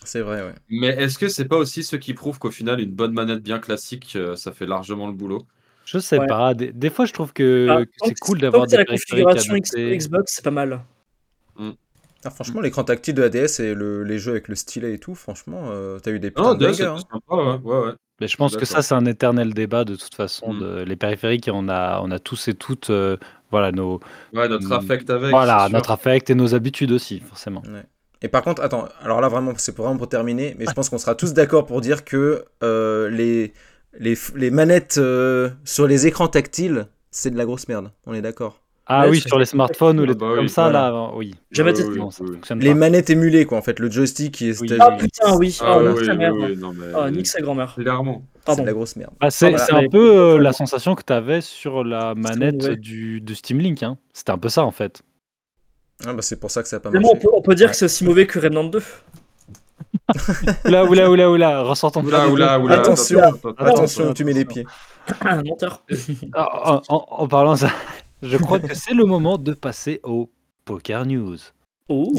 c'est 0.03 0.21
vrai, 0.21 0.41
ouais. 0.43 0.55
Mais 0.69 0.87
est-ce 0.87 1.17
que 1.17 1.27
c'est 1.27 1.45
pas 1.47 1.57
aussi 1.57 1.83
ce 1.83 1.95
qui 1.97 2.13
prouve 2.13 2.39
qu'au 2.39 2.51
final, 2.51 2.79
une 2.79 2.91
bonne 2.91 3.13
manette 3.13 3.43
bien 3.43 3.59
classique, 3.59 4.15
euh, 4.15 4.35
ça 4.35 4.51
fait 4.53 4.65
largement 4.65 5.07
le 5.07 5.13
boulot? 5.13 5.45
Je 5.87 5.99
sais 5.99 6.19
Ouais. 6.19 6.27
pas. 6.27 6.53
Des, 6.53 6.73
des 6.73 6.89
fois, 6.89 7.05
je 7.05 7.13
trouve 7.13 7.31
que, 7.31 7.67
Ah, 7.69 7.85
que 7.85 7.89
tant 7.97 8.05
c'est 8.07 8.19
cool 8.19 8.39
d'avoir 8.39 8.67
des 8.67 8.75
la 8.75 8.83
périphériques 8.83 9.25
configuration. 9.25 9.95
Xbox, 9.97 10.33
c'est 10.35 10.43
pas 10.43 10.51
mal. 10.51 10.81
Ah, 12.25 12.29
franchement, 12.31 12.59
l'écran 12.61 12.83
tactile 12.83 13.13
de 13.13 13.21
la 13.21 13.29
DS 13.29 13.59
et 13.61 13.73
le- 13.73 14.03
les 14.03 14.17
jeux 14.19 14.31
avec 14.31 14.47
le 14.49 14.55
stylet 14.55 14.93
et 14.95 14.99
tout, 14.99 15.15
franchement, 15.15 15.67
euh, 15.69 15.99
t'as 15.99 16.11
eu 16.11 16.19
des 16.19 16.29
putains 16.31 16.55
de 16.55 16.65
DS, 16.65 16.73
c'est 16.73 16.83
bangers, 16.85 16.99
hein. 16.99 17.19
sympa, 17.29 17.35
ouais, 17.35 17.59
ouais, 17.63 17.85
ouais. 17.87 17.93
Mais 18.19 18.27
je 18.27 18.35
pense 18.35 18.57
que 18.57 18.65
ça, 18.65 18.81
c'est 18.81 18.95
un 18.95 19.05
éternel 19.05 19.53
débat 19.53 19.85
de 19.85 19.95
toute 19.95 20.13
façon. 20.15 20.53
Mm. 20.53 20.59
de- 20.59 20.83
les 20.83 20.95
périphériques, 20.95 21.49
on 21.53 21.69
a, 21.69 22.01
on 22.03 22.09
a 22.11 22.19
tous 22.19 22.47
et 22.49 22.53
toutes 22.55 22.89
euh, 22.89 23.15
voilà, 23.51 23.71
nos, 23.71 23.99
Ouais, 24.33 24.49
notre 24.49 24.67
Mm. 24.67 24.71
affect 24.73 25.09
avec. 25.09 25.29
voilà, 25.29 25.69
notre 25.69 25.91
affect 25.91 26.29
et 26.29 26.35
nos 26.35 26.53
habitudes 26.55 26.91
aussi, 26.91 27.19
forcément. 27.21 27.61
Et 28.23 28.27
par 28.27 28.41
contre, 28.41 28.61
attends, 28.63 28.89
alors 29.01 29.21
là 29.21 29.29
vraiment, 29.29 29.53
c'est 29.57 29.73
pour 29.75 29.85
vraiment 29.85 29.99
pour 29.99 30.09
terminer, 30.09 30.55
mais 30.57 30.65
je 30.67 30.71
pense 30.73 30.89
qu'on 30.89 30.97
sera 30.97 31.13
tous 31.15 31.33
d'accord 31.33 31.65
pour 31.67 31.79
dire 31.81 32.03
que 32.03 32.43
euh, 32.63 33.09
les, 33.09 33.53
les, 33.99 34.15
les 34.35 34.51
manettes 34.51 34.97
euh, 34.97 35.49
sur 35.65 35.87
les 35.87 36.07
écrans 36.07 36.27
tactiles, 36.27 36.87
c'est 37.11 37.29
de 37.31 37.37
la 37.37 37.45
grosse 37.45 37.67
merde. 37.67 37.91
On 38.05 38.13
est 38.13 38.21
d'accord. 38.21 38.61
Ah 38.89 39.09
oui, 39.09 39.19
sur 39.19 39.37
les 39.37 39.45
smartphones 39.45 39.99
ou 39.99 40.05
les 40.05 40.11
Ah 40.11 40.13
bah 40.13 40.19
trucs 40.27 40.31
oui, 40.31 40.37
comme 40.37 40.47
ça, 40.47 40.61
voilà. 40.63 40.89
là, 40.91 41.11
oui. 41.13 41.35
Jamais 41.51 41.71
Ah 41.71 41.73
oui, 41.73 41.77
testé. 41.79 41.91
oui, 41.91 41.99
Non, 41.99 42.09
ça 42.09 42.23
oui. 42.23 42.31
fonctionne 42.35 42.59
Les 42.61 42.73
manettes 42.73 43.09
émulées, 43.09 43.43
quoi, 43.45 43.57
en 43.57 43.61
fait, 43.61 43.79
le 43.79 43.91
joystick 43.91 44.33
qui 44.35 44.49
est. 44.49 44.63
Ah 44.79 44.91
putain, 44.91 45.35
oui. 45.35 45.57
Ah 45.61 45.77
Oh, 45.77 45.81
oui, 45.83 45.93
nique 45.93 46.05
sa 46.05 46.11
oui, 46.13 46.17
mère. 46.17 46.33
oui, 46.33 46.55
non, 46.57 46.71
mais- 46.73 46.85
Oh, 46.95 47.09
nique 47.09 47.27
sa 47.27 47.41
grand-mère. 47.41 47.75
Clairement. 47.75 48.23
C'est 48.47 48.61
de 48.61 48.65
la 48.65 48.71
grosse 48.71 48.95
merde. 48.95 49.11
Bah, 49.19 49.29
c'est 49.29 49.49
Voilà. 49.49 49.75
un 49.75 49.89
peu 49.89 50.17
euh, 50.17 50.37
la 50.39 50.53
sensation 50.53 50.95
que 50.95 51.03
tu 51.05 51.11
avais 51.11 51.41
sur 51.41 51.83
la 51.83 52.15
manette 52.15 52.63
ouais. 52.63 52.75
du, 52.77 53.19
de 53.19 53.33
Steam 53.33 53.59
Link. 53.59 53.83
Hein. 53.83 53.97
C'était 54.13 54.31
un 54.31 54.37
peu 54.37 54.47
ça 54.47 54.63
en 54.63 54.71
fait. 54.71 55.01
Ah, 56.05 56.13
bah, 56.13 56.21
c'est 56.21 56.39
pour 56.39 56.49
ça 56.49 56.63
que 56.63 56.69
ça 56.69 56.77
a 56.77 56.79
pas 56.79 56.89
Mais 56.91 56.99
marché. 57.01 57.13
bon, 57.15 57.17
on 57.17 57.21
peut, 57.21 57.29
on 57.33 57.41
peut 57.41 57.55
dire 57.55 57.65
Ouais. 57.65 57.71
que 57.71 57.77
c'est 57.77 57.85
aussi 57.85 58.05
mauvais 58.05 58.25
que 58.25 58.39
Remnant 58.39 58.63
2. 58.63 58.81
Oula, 60.65 60.85
oula, 60.85 61.09
oula, 61.09 61.31
oula, 61.31 61.61
ressortons 61.63 62.01
de 62.01 62.07
Oula, 62.07 62.17
là. 62.25 62.29
oula, 62.29 62.59
oula. 62.59 62.79
Attention. 62.79 63.19
Attention, 63.57 64.13
tu 64.13 64.23
mets 64.25 64.33
les 64.33 64.45
pieds. 64.45 64.65
Ah, 65.21 65.41
menteur. 65.43 65.83
En, 66.35 66.81
en- 66.89 67.05
en 67.09 67.27
parlant 67.27 67.53
de 67.53 67.59
ça, 67.59 67.69
je 68.21 68.37
crois 68.37 68.59
que 68.59 68.73
c'est 68.75 68.93
le 68.93 69.05
moment 69.05 69.37
de 69.37 69.53
passer 69.53 69.99
au 70.03 70.29
Poker 70.65 71.05
News. 71.05 71.37
Oh, 71.89 72.11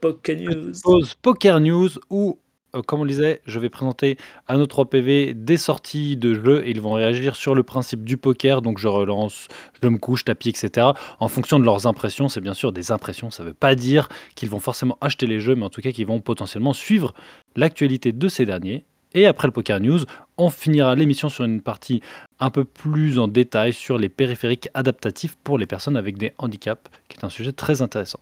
pop, 0.00 0.26
news. 0.28 0.72
Pause 0.84 1.14
Poker 1.20 1.58
News 1.60 1.90
où, 2.10 2.38
euh, 2.78 2.82
comme 2.82 3.00
on 3.00 3.04
le 3.04 3.10
disait, 3.10 3.40
je 3.46 3.58
vais 3.58 3.68
présenter 3.68 4.16
à 4.46 4.56
nos 4.56 4.66
3 4.66 4.86
PV 4.86 5.34
des 5.34 5.56
sorties 5.56 6.16
de 6.16 6.34
jeux 6.34 6.66
et 6.66 6.70
ils 6.70 6.80
vont 6.80 6.92
réagir 6.92 7.36
sur 7.36 7.54
le 7.54 7.62
principe 7.62 8.04
du 8.04 8.16
poker. 8.16 8.62
Donc 8.62 8.78
je 8.78 8.88
relance, 8.88 9.48
je 9.82 9.88
me 9.88 9.98
couche, 9.98 10.24
tapis, 10.24 10.50
etc. 10.50 10.88
En 11.20 11.28
fonction 11.28 11.58
de 11.58 11.64
leurs 11.64 11.86
impressions. 11.86 12.28
C'est 12.28 12.40
bien 12.40 12.54
sûr 12.54 12.72
des 12.72 12.92
impressions. 12.92 13.30
Ça 13.30 13.42
ne 13.42 13.48
veut 13.48 13.54
pas 13.54 13.74
dire 13.74 14.08
qu'ils 14.34 14.50
vont 14.50 14.60
forcément 14.60 14.98
acheter 15.00 15.26
les 15.26 15.40
jeux, 15.40 15.54
mais 15.54 15.64
en 15.64 15.70
tout 15.70 15.80
cas 15.80 15.92
qu'ils 15.92 16.06
vont 16.06 16.20
potentiellement 16.20 16.72
suivre 16.72 17.14
l'actualité 17.56 18.12
de 18.12 18.28
ces 18.28 18.46
derniers. 18.46 18.84
Et 19.14 19.26
après 19.26 19.48
le 19.48 19.52
Poker 19.52 19.80
News, 19.80 20.00
on 20.36 20.50
finira 20.50 20.94
l'émission 20.94 21.28
sur 21.28 21.44
une 21.44 21.62
partie 21.62 22.02
un 22.40 22.50
peu 22.50 22.64
plus 22.64 23.18
en 23.18 23.26
détail 23.26 23.72
sur 23.72 23.98
les 23.98 24.08
périphériques 24.08 24.68
adaptatifs 24.74 25.36
pour 25.42 25.58
les 25.58 25.66
personnes 25.66 25.96
avec 25.96 26.18
des 26.18 26.34
handicaps, 26.38 26.90
qui 27.08 27.16
est 27.16 27.24
un 27.24 27.30
sujet 27.30 27.52
très 27.52 27.80
intéressant. 27.80 28.20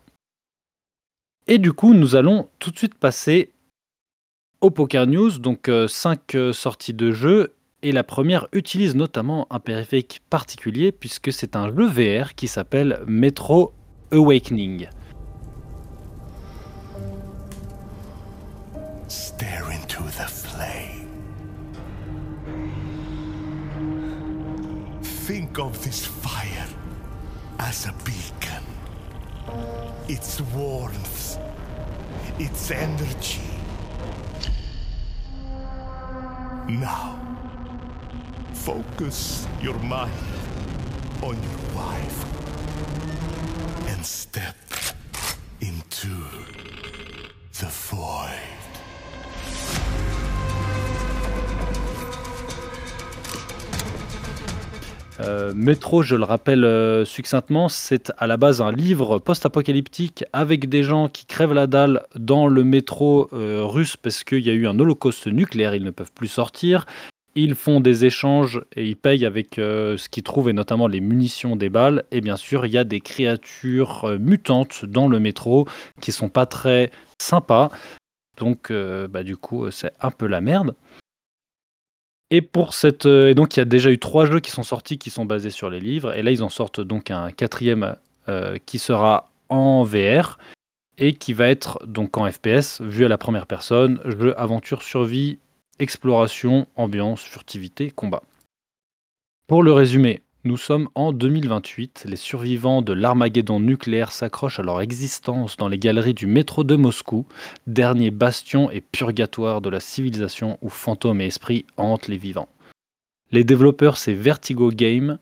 Et 1.49 1.59
du 1.59 1.73
coup, 1.73 1.95
nous 1.95 2.17
allons 2.17 2.49
tout 2.59 2.71
de 2.71 2.79
suite 2.79 2.95
passer 2.95 3.51
au 4.61 4.71
Poker 4.71 5.07
News, 5.07 5.39
donc 5.39 5.71
5 5.89 6.37
sorties 6.53 6.95
de 6.95 7.13
jeux. 7.13 7.55
Et 7.83 7.93
la 7.93 8.03
première 8.03 8.49
utilise 8.53 8.95
notamment 8.97 9.47
un 9.51 9.61
périphérique 9.61 10.23
particulier, 10.31 10.93
puisque 10.93 11.33
c'est 11.33 11.57
un 11.57 11.69
jeu 11.69 11.87
VR 11.87 12.35
qui 12.35 12.49
s'appelle 12.49 13.01
Metro 13.07 13.73
Awakening. 14.13 14.89
Think 25.27 25.59
of 25.59 25.81
this 25.81 26.07
fire 26.07 26.69
as 27.59 27.87
a 27.87 27.93
beacon. 28.05 28.63
Its 30.09 30.41
warmth, 30.55 31.41
its 32.39 32.71
energy. 32.71 33.56
Now, 36.69 37.17
focus 38.53 39.47
your 39.63 39.79
mind 39.79 40.13
on 41.23 41.41
your 41.41 41.77
wife 41.77 42.25
and 43.87 44.05
step 44.05 44.57
into 45.61 46.09
the 47.61 47.67
void. 47.67 48.66
Euh, 55.21 55.53
Metro, 55.55 56.03
je 56.03 56.15
le 56.15 56.25
rappelle 56.25 56.65
euh, 56.65 57.05
succinctement, 57.05 57.69
c'est 57.69 58.13
à 58.19 58.27
la 58.27 58.37
base 58.37 58.61
un 58.61 58.73
livre 58.73 59.19
post-apocalyptique 59.19 60.25
avec 60.33 60.69
des 60.69 60.83
gens 60.83 61.09
qui 61.09 61.25
crèvent 61.27 61.55
la 61.55 61.67
dalle 61.67 62.05
dans 62.15 62.47
le 62.47 62.65
métro 62.65 63.31
euh, 63.33 63.65
russe 63.65 63.97
parce 63.97 64.25
qu'il 64.25 64.47
y 64.47 64.51
a 64.51 64.53
eu 64.53 64.67
un 64.67 64.79
holocauste 64.79 65.27
nucléaire, 65.27 65.75
ils 65.75 65.85
ne 65.85 65.91
peuvent 65.91 66.13
plus 66.13 66.29
sortir. 66.29 66.87
Ils 67.35 67.55
font 67.55 67.81
des 67.81 68.05
échanges 68.05 68.63
et 68.75 68.87
ils 68.87 68.97
payent 68.97 69.27
avec 69.27 69.57
ce 69.57 70.09
qu'ils 70.09 70.23
trouvent 70.23 70.49
et 70.49 70.55
notamment 70.55 70.87
les 70.87 71.01
munitions 71.01 71.55
des 71.55 71.69
balles. 71.69 72.05
Et 72.11 72.23
bien 72.23 72.39
sûr, 72.39 72.65
il 72.65 72.73
y 72.73 72.79
a 72.79 72.85
des 72.85 73.03
créatures 73.03 74.17
mutantes 74.19 74.87
dans 74.87 75.07
le 75.07 75.21
métro 75.21 75.69
qui 76.01 76.13
sont 76.13 76.31
pas 76.31 76.47
très 76.47 76.91
sympas. 77.19 77.69
Donc, 78.39 78.73
bah, 78.73 79.23
du 79.23 79.37
coup, 79.37 79.71
c'est 79.71 79.93
un 80.01 80.11
peu 80.11 80.27
la 80.27 80.41
merde. 80.41 80.75
Et 82.31 82.43
pour 82.43 82.75
cette, 82.75 83.07
euh, 83.07 83.31
et 83.31 83.35
donc 83.35 83.57
il 83.57 83.61
y 83.61 83.63
a 83.63 83.67
déjà 83.67 83.91
eu 83.91 83.99
trois 83.99 84.27
jeux 84.27 84.41
qui 84.41 84.51
sont 84.51 84.65
sortis 84.65 84.99
qui 84.99 85.11
sont 85.11 85.25
basés 85.25 85.51
sur 85.51 85.71
les 85.71 85.79
livres, 85.79 86.13
et 86.13 86.23
là 86.23 86.33
ils 86.33 86.43
en 86.43 86.49
sortent 86.49 86.81
donc 86.81 87.11
un 87.11 87.31
quatrième 87.31 87.97
euh, 88.29 88.59
qui 88.67 88.79
sera 88.79 89.31
en 89.49 89.85
VR 89.85 90.39
et 90.99 91.13
qui 91.13 91.33
va 91.33 91.49
être 91.49 91.79
donc 91.87 92.17
en 92.17 92.31
FPS 92.31 92.81
vu 92.81 93.05
à 93.05 93.09
la 93.09 93.19
première 93.19 93.47
personne, 93.47 94.01
jeu 94.05 94.39
aventure 94.41 94.83
survie, 94.83 95.39
exploration, 95.79 96.67
ambiance, 96.75 97.23
furtivité, 97.23 97.93
combat. 97.93 98.23
Pour 99.47 99.63
le 99.63 99.73
résumé, 99.73 100.23
nous 100.47 100.57
sommes 100.57 100.89
en 100.95 101.13
2028, 101.13 102.07
les 102.09 102.17
survivants 102.17 102.81
de 102.81 102.93
l'Armageddon 102.93 103.61
nucléaire 103.61 104.13
s'accrochent 104.13 104.61
à 104.61 104.63
leur 104.63 104.81
existence 104.81 105.57
dans 105.57 105.69
les 105.69 105.79
galeries 105.79 106.15
du 106.15 106.27
métro 106.27 106.65
de 106.65 106.77
Moscou, 106.77 107.27
dernier 107.67 108.11
bastion 108.11 108.71
et 108.71 108.81
purgatoire 108.81 109.61
de 109.61 109.69
la 109.69 109.81
civilisation 109.81 110.57
où 110.63 110.69
fantômes 110.69 111.21
et 111.21 111.27
esprits 111.27 111.67
hantent 111.77 112.09
les 112.09 112.17
vivants. 112.17 112.49
Les 113.33 113.43
développeurs, 113.43 113.97
c'est 113.97 114.15
Vertigo 114.15 114.71
Game, 114.71 115.19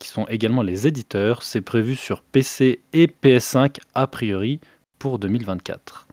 qui 0.00 0.08
sont 0.08 0.26
également 0.26 0.62
les 0.62 0.86
éditeurs. 0.88 1.44
C'est 1.44 1.60
prévu 1.60 1.94
sur 1.94 2.22
PC 2.22 2.82
et 2.92 3.06
PS5 3.06 3.78
a 3.94 4.06
priori 4.08 4.60
pour 4.98 5.20
2024. 5.20 6.08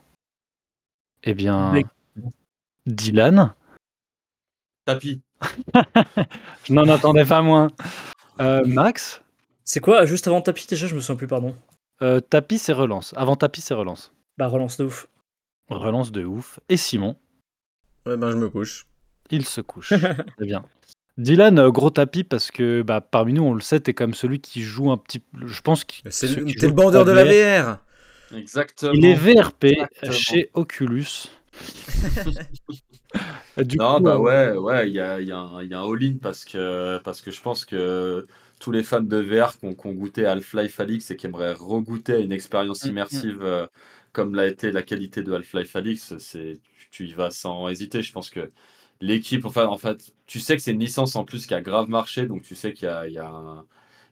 Eh 1.24 1.34
bien, 1.34 1.74
Dylan, 2.86 3.54
Tapis. 4.86 5.22
je 6.64 6.74
n'en 6.74 6.88
attendais 6.90 7.26
pas 7.26 7.42
moins. 7.42 7.70
Euh, 8.42 8.64
Max, 8.66 9.22
C'est 9.64 9.80
quoi 9.80 10.06
Juste 10.06 10.28
avant 10.28 10.42
tapis, 10.42 10.68
déjà, 10.68 10.88
je 10.88 10.96
me 10.96 11.00
souviens 11.00 11.16
plus, 11.16 11.28
pardon. 11.28 11.56
euh, 12.02 12.20
tapis 12.20 12.58
c'est 12.58 12.74
relance. 12.74 13.14
Avant 13.16 13.36
tapis 13.36 13.62
c'est 13.62 13.74
relance. 13.74 14.12
Bah, 14.38 14.48
relance 14.48 14.78
de 14.78 14.86
ouf. 14.86 15.08
Relance 15.70 16.12
de 16.12 16.24
ouf. 16.26 16.60
Et 16.70 16.78
Simon, 16.78 17.16
Ouais, 18.06 18.18
ben, 18.18 18.32
je 18.32 18.38
me 18.38 18.50
couche. 18.50 18.88
il 19.30 19.46
se 19.46 19.62
couche. 19.62 19.90
Très 20.38 20.46
bien. 20.46 20.66
Dylan, 21.18 21.60
euh, 21.60 21.70
gros 21.70 21.92
tapis 21.92 22.24
parce 22.24 22.50
que 22.52 22.82
bah, 22.82 23.00
parmi 23.02 23.34
nous, 23.34 23.44
on 23.44 23.54
le 23.54 23.62
sait, 23.62 23.80
t'es 23.80 23.94
comme 23.94 24.14
celui 24.16 24.40
qui 24.40 24.64
joue 24.64 24.92
un 24.92 24.98
petit. 24.98 25.22
Je 25.46 25.62
pense 25.62 25.84
que 25.84 26.02
t'es 26.10 26.68
le 26.68 26.74
bandeur 26.74 27.06
de 27.06 27.12
la 27.12 27.24
VR. 27.26 27.78
VR. 28.32 28.38
Exactement. 28.38 28.94
Il 28.94 29.06
est 29.06 29.14
VRP 29.14 29.66
Exactement. 29.66 30.12
chez 30.14 30.50
Oculus. 30.54 31.28
du 33.66 33.80
Non, 33.80 34.00
coup, 34.00 34.02
bah 34.02 34.18
euh, 34.18 34.20
ouais, 34.20 34.52
ouais, 34.58 34.90
il 34.90 34.94
y 34.96 35.00
a, 35.00 35.22
y 35.22 35.32
a 35.32 35.38
un, 35.40 35.58
un 35.60 35.72
all-in 35.94 36.18
parce 36.22 36.44
que, 36.46 36.98
parce 37.04 37.22
que 37.22 37.32
je 37.32 37.42
pense 37.42 37.64
que 37.66 38.28
tous 38.60 38.72
les 38.72 38.84
fans 38.84 39.02
de 39.02 39.18
VR 39.18 39.58
qui 39.58 39.66
ont, 39.66 39.74
goûté 39.94 40.26
à 40.26 40.32
Half-Life 40.34 40.80
Alyx 40.80 41.12
et 41.12 41.16
qui 41.16 41.26
aimeraient 41.28 41.54
regoûter 41.54 42.14
à 42.16 42.18
une 42.20 42.32
expérience 42.34 42.86
Mm, 42.86 42.92
mm. 43.12 43.26
immersive 43.26 43.42
euh, 43.44 43.68
comme 44.12 44.36
l'a 44.36 44.48
été 44.48 44.72
la 44.72 44.84
qualité 44.84 45.24
de 45.24 45.32
Half-Life 45.34 45.76
c'est, 46.20 46.60
tu, 46.64 46.90
tu 46.92 47.06
y 47.08 47.14
vas 47.14 47.32
sans 47.32 47.70
hésiter. 47.70 48.02
Je 48.04 48.12
pense 48.12 48.30
que 48.30 48.52
l'équipe, 49.00 49.46
enfin, 49.46 49.68
en 49.68 49.78
fait, 49.78 50.14
tu 50.28 50.40
sais 50.40 50.56
que 50.58 50.62
c'est 50.62 50.72
une 50.72 50.80
licence 50.80 51.16
en 51.16 51.24
plus 51.26 51.46
qui 51.48 51.54
a 51.54 51.62
grave 51.62 51.90
marché, 51.90 52.26
donc 52.28 52.44
tu 52.44 52.56
sais 52.56 52.74
qu'il 52.74 52.86
y 52.88 52.92
a, 52.92 53.08
il 53.08 53.14
y 53.14 53.18
a 53.20 53.28
un- 53.30 53.66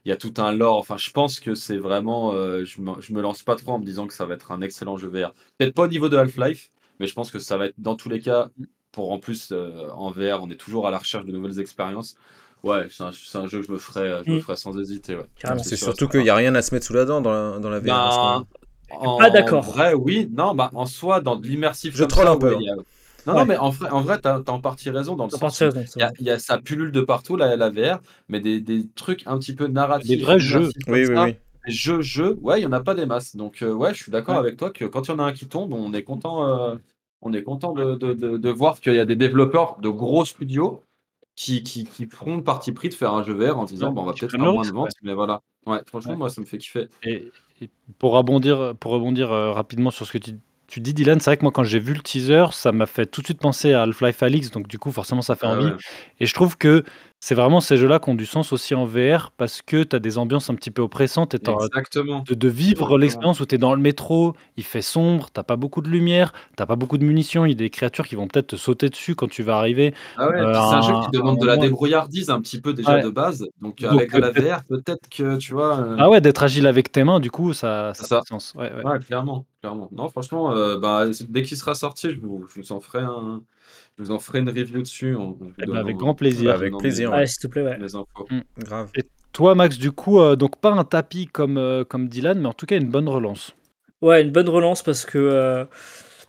il 0.06 0.08
y 0.08 0.12
a 0.12 0.16
tout 0.16 0.32
un 0.38 0.52
lore. 0.52 0.78
Enfin, 0.78 0.96
je 0.96 1.10
pense 1.10 1.40
que 1.40 1.54
c'est 1.54 1.76
vraiment. 1.76 2.32
euh, 2.32 2.64
je, 2.64 2.80
me, 2.80 2.98
je 3.02 3.12
me 3.12 3.20
lance 3.20 3.42
pas 3.42 3.56
trop 3.56 3.72
en 3.72 3.78
me 3.78 3.84
disant 3.84 4.06
que 4.06 4.14
ça 4.14 4.24
va 4.26 4.34
être 4.34 4.50
un 4.52 4.62
excellent 4.62 4.96
jeu 4.96 5.08
VR. 5.08 5.34
Peut-être 5.58 5.74
pas 5.74 5.82
au 5.84 5.88
niveau 5.88 6.08
de 6.08 6.16
Half-Life, 6.16 6.70
mais 6.98 7.06
je 7.06 7.12
pense 7.14 7.30
que 7.30 7.38
ça 7.38 7.56
va 7.58 7.66
être 7.66 7.74
dans 7.78 7.96
tous 7.96 8.08
les 8.08 8.20
cas, 8.20 8.48
pour 8.92 9.12
en 9.12 9.18
plus 9.18 9.50
euh, 9.52 9.88
en 9.90 10.10
VR, 10.10 10.42
on 10.42 10.50
est 10.50 10.56
toujours 10.56 10.86
à 10.86 10.90
la 10.90 10.98
recherche 10.98 11.24
de 11.24 11.32
nouvelles 11.32 11.60
expériences. 11.60 12.16
Ouais, 12.62 12.88
c'est 12.90 13.02
un, 13.04 13.10
c'est 13.12 13.38
un 13.38 13.46
jeu 13.46 13.60
que 13.60 13.66
je 13.66 13.72
me 13.72 13.78
ferais, 13.78 14.22
je 14.24 14.30
me 14.32 14.36
Mm. 14.36 14.40
ferais 14.40 14.56
sans 14.56 14.78
hésiter. 14.78 15.16
Ouais. 15.16 15.24
C'est 15.62 15.76
sûr, 15.76 15.78
surtout 15.78 16.08
qu'il 16.08 16.22
n'y 16.22 16.30
a 16.30 16.34
rien 16.34 16.54
à 16.54 16.62
se 16.62 16.74
mettre 16.74 16.86
sous 16.86 16.92
la 16.92 17.04
dent 17.04 17.20
dans 17.20 17.32
la, 17.32 17.58
dans 17.58 17.70
la 17.70 17.78
VR. 17.80 17.90
en 17.90 17.94
Ben, 17.94 18.32
moment. 18.34 18.46
en 18.90 19.16
Pas 19.18 19.30
d'accord. 19.30 19.64
vrai, 19.64 19.94
oui. 19.94 20.28
Non, 20.30 20.54
bah, 20.54 20.70
en 20.74 20.84
soi, 20.86 21.20
dans 21.20 21.36
de 21.36 21.46
l'immersif. 21.46 21.96
Je 21.96 22.04
troll 22.04 22.26
un 22.28 22.36
peu, 22.36 22.54
ouais, 22.54 22.68
hein. 22.68 22.72
a- 22.72 22.74
Non, 23.26 23.34
Ouais. 23.34 23.40
non, 23.40 23.46
mais 23.46 23.56
en 23.56 23.70
vrai, 23.70 23.90
en 23.90 24.00
vrai 24.00 24.18
t'as 24.20 24.36
as 24.36 24.50
en 24.50 24.60
partie 24.60 24.90
raison 24.90 25.14
dans 25.14 25.24
le 25.24 25.30
sens 25.30 25.60
il 25.60 26.00
y 26.00 26.30
a, 26.30 26.36
y 26.36 26.40
ça 26.40 26.58
pullule 26.58 26.90
de 26.90 27.00
partout, 27.02 27.36
la, 27.36 27.54
la 27.56 27.70
VR, 27.70 28.00
mais 28.28 28.40
des, 28.40 28.60
des 28.60 28.86
trucs 28.94 29.22
un 29.26 29.38
petit 29.38 29.54
peu 29.54 29.66
narratifs. 29.66 30.08
Des 30.08 30.16
vrais 30.24 30.38
jeux. 30.40 30.72
Oui, 30.88 31.06
oui, 31.06 31.14
oui. 31.16 31.36
des 31.66 31.72
jeux, 31.72 32.00
jeux, 32.00 32.38
ouais, 32.40 32.60
il 32.60 32.64
y 32.64 32.66
en 32.66 32.72
a 32.72 32.80
pas 32.80 32.94
des 32.94 33.04
masses. 33.06 33.36
Donc, 33.36 33.62
euh, 33.62 33.72
ouais, 33.72 33.92
je 33.94 34.02
suis 34.02 34.10
d'accord 34.12 34.34
Ouais. 34.34 34.40
avec 34.40 34.56
toi 34.56 34.70
que 34.70 34.86
quand 34.86 35.02
il 35.06 35.10
y 35.10 35.14
en 35.14 35.18
a 35.18 35.24
un 35.24 35.32
qui 35.32 35.46
tombe, 35.46 35.72
on 35.74 35.92
est 35.92 36.02
content, 36.02 36.46
euh, 36.48 36.76
on 37.22 37.32
est 37.32 37.42
content 37.42 37.72
de, 37.72 37.94
de, 37.96 38.12
de, 38.14 38.36
de 38.38 38.50
voir 38.50 38.80
qu'il 38.80 38.94
y 38.94 38.98
a 38.98 39.04
des 39.04 39.16
développeurs 39.16 39.78
de 39.80 39.88
gros 39.88 40.24
studios 40.24 40.84
qui, 41.36 41.62
qui, 41.62 41.84
qui 41.84 42.06
feront 42.06 42.36
le 42.36 42.44
parti 42.44 42.72
pris 42.72 42.88
de 42.88 42.94
faire 42.94 43.14
un 43.14 43.22
jeu 43.22 43.34
VR 43.34 43.58
en 43.58 43.64
disant, 43.64 43.88
Ouais, 43.88 43.92
bon, 43.92 44.02
on 44.02 44.06
va 44.06 44.12
peut-être 44.14 44.32
faire 44.32 44.40
moins 44.40 44.66
de 44.66 44.72
ventes, 44.72 44.88
ouais. 44.88 44.90
mais 45.02 45.14
voilà. 45.14 45.42
Ouais, 45.66 45.80
franchement, 45.86 46.16
moi, 46.16 46.30
ça 46.30 46.40
me 46.40 46.46
fait 46.46 46.58
kiffer. 46.58 46.88
Et, 47.02 47.30
et 47.60 47.70
pour 47.98 48.12
rebondir, 48.12 48.74
pour 48.78 48.92
rebondir 48.92 49.32
euh, 49.32 49.52
rapidement 49.52 49.90
sur 49.90 50.06
ce 50.06 50.12
que 50.12 50.18
tu, 50.18 50.32
tu 50.66 50.80
dis, 50.80 50.94
Dylan, 50.94 51.20
c'est 51.20 51.30
vrai 51.30 51.36
que 51.36 51.42
moi, 51.42 51.52
quand 51.52 51.64
j'ai 51.64 51.78
vu 51.78 51.94
le 51.94 52.00
teaser, 52.00 52.46
ça 52.52 52.72
m'a 52.72 52.86
fait 52.86 53.06
tout 53.06 53.20
de 53.20 53.26
suite 53.26 53.40
penser 53.40 53.72
à 53.72 53.82
Half-Life 53.82 54.22
Alix, 54.22 54.50
donc 54.50 54.68
du 54.68 54.78
coup, 54.78 54.92
forcément, 54.92 55.22
ça 55.22 55.34
fait 55.36 55.46
Ah 55.46 55.54
envie. 55.56 55.72
Et 56.20 56.26
je 56.26 56.34
trouve 56.34 56.56
que 56.56 56.84
c'est 57.22 57.34
vraiment 57.34 57.60
ces 57.60 57.76
jeux-là 57.76 57.98
qui 57.98 58.08
ont 58.08 58.14
du 58.14 58.24
sens 58.26 58.50
aussi 58.52 58.74
en 58.74 58.86
VR 58.86 59.30
parce 59.36 59.60
que 59.60 59.82
tu 59.82 59.94
as 59.94 59.98
des 59.98 60.16
ambiances 60.16 60.48
un 60.48 60.54
petit 60.54 60.70
peu 60.70 60.80
oppressantes 60.80 61.34
et 61.34 61.38
Exactement. 61.50 62.24
de, 62.26 62.34
de 62.34 62.48
vivre 62.48 62.96
l'expérience 62.98 63.40
où 63.40 63.46
tu 63.46 63.54
es 63.56 63.58
dans 63.58 63.74
le 63.74 63.80
métro, 63.80 64.34
il 64.56 64.64
fait 64.64 64.80
sombre, 64.80 65.28
t'as 65.30 65.42
pas 65.42 65.56
beaucoup 65.56 65.82
de 65.82 65.88
lumière, 65.90 66.32
t'as 66.56 66.64
pas 66.64 66.76
beaucoup 66.76 66.96
de 66.96 67.04
munitions, 67.04 67.44
il 67.44 67.50
y 67.50 67.52
a 67.52 67.54
des 67.56 67.68
créatures 67.68 68.08
qui 68.08 68.14
vont 68.14 68.26
peut-être 68.26 68.46
te 68.48 68.56
sauter 68.56 68.88
dessus 68.88 69.14
quand 69.14 69.28
tu 69.28 69.42
vas 69.42 69.58
arriver. 69.58 69.94
Ah 70.16 70.28
ouais, 70.28 70.40
Euh, 70.40 70.54
c'est 70.54 70.74
un 70.76 70.80
jeu 70.80 70.94
qui 71.04 71.10
demande 71.10 71.38
de 71.40 71.46
la 71.46 71.56
moment- 71.56 71.66
débrouillardise 71.66 72.30
un 72.30 72.40
petit 72.40 72.58
peu 72.60 72.72
déjà 72.72 72.94
Ouais. 72.94 73.02
de 73.02 73.10
base. 73.10 73.46
Donc, 73.60 73.82
Donc, 73.82 73.92
avec 73.92 74.12
la 74.14 74.30
VR, 74.30 74.64
peut-être 74.64 75.08
que 75.10 75.36
tu 75.36 75.52
vois. 75.52 75.78
euh, 75.78 75.96
Ah 75.98 76.08
ouais, 76.08 76.22
d'être 76.22 76.42
agile 76.42 76.66
avec 76.66 76.90
tes 76.90 77.04
mains, 77.04 77.20
du 77.20 77.30
coup, 77.30 77.52
ça, 77.52 77.92
ça 77.94 78.04
ça. 78.04 78.20
du 78.20 78.26
sens. 78.28 78.54
Ouais, 78.56 78.72
ouais. 78.72 78.82
Ouais, 78.82 78.98
clairement, 79.00 79.44
clairement. 79.60 79.88
Non, 79.92 80.08
franchement, 80.08 80.52
euh, 80.52 80.78
bah, 80.78 81.04
dès 81.28 81.42
qu'il 81.42 81.58
sera 81.58 81.74
sorti, 81.74 82.10
je 82.14 82.18
vous, 82.18 82.46
je 82.54 82.60
vous 82.62 82.72
en 82.72 82.80
ferai 82.80 83.00
un, 83.00 83.42
je 83.98 84.04
vous 84.04 84.10
en 84.10 84.18
ferai 84.18 84.40
une 84.40 84.48
review 84.48 84.82
dessus. 84.82 85.16
Eh 85.58 85.66
ben, 85.66 85.74
avec 85.76 85.96
grand 85.96 86.14
plaisir. 86.14 86.50
Avec 86.52 86.76
plaisir, 86.78 87.10
Ouais, 87.12 87.26
s'il 87.26 87.38
te 87.38 87.46
plaît, 87.46 87.62
ouais. 87.62 87.78
mes 87.78 87.94
infos. 87.94 88.28
Grave. 88.58 88.90
Toi, 89.32 89.54
Max, 89.54 89.78
du 89.78 89.92
coup, 89.92 90.20
euh, 90.20 90.34
donc 90.36 90.56
pas 90.56 90.72
un 90.72 90.84
tapis 90.84 91.26
comme, 91.26 91.56
euh, 91.56 91.84
comme 91.84 92.08
Dylan, 92.08 92.40
mais 92.40 92.48
en 92.48 92.52
tout 92.52 92.66
cas 92.66 92.76
une 92.76 92.88
bonne 92.90 93.08
relance. 93.08 93.54
Ouais, 94.02 94.22
une 94.22 94.30
bonne 94.32 94.48
relance 94.48 94.82
parce 94.82 95.04
que 95.04 95.18
euh, 95.18 95.64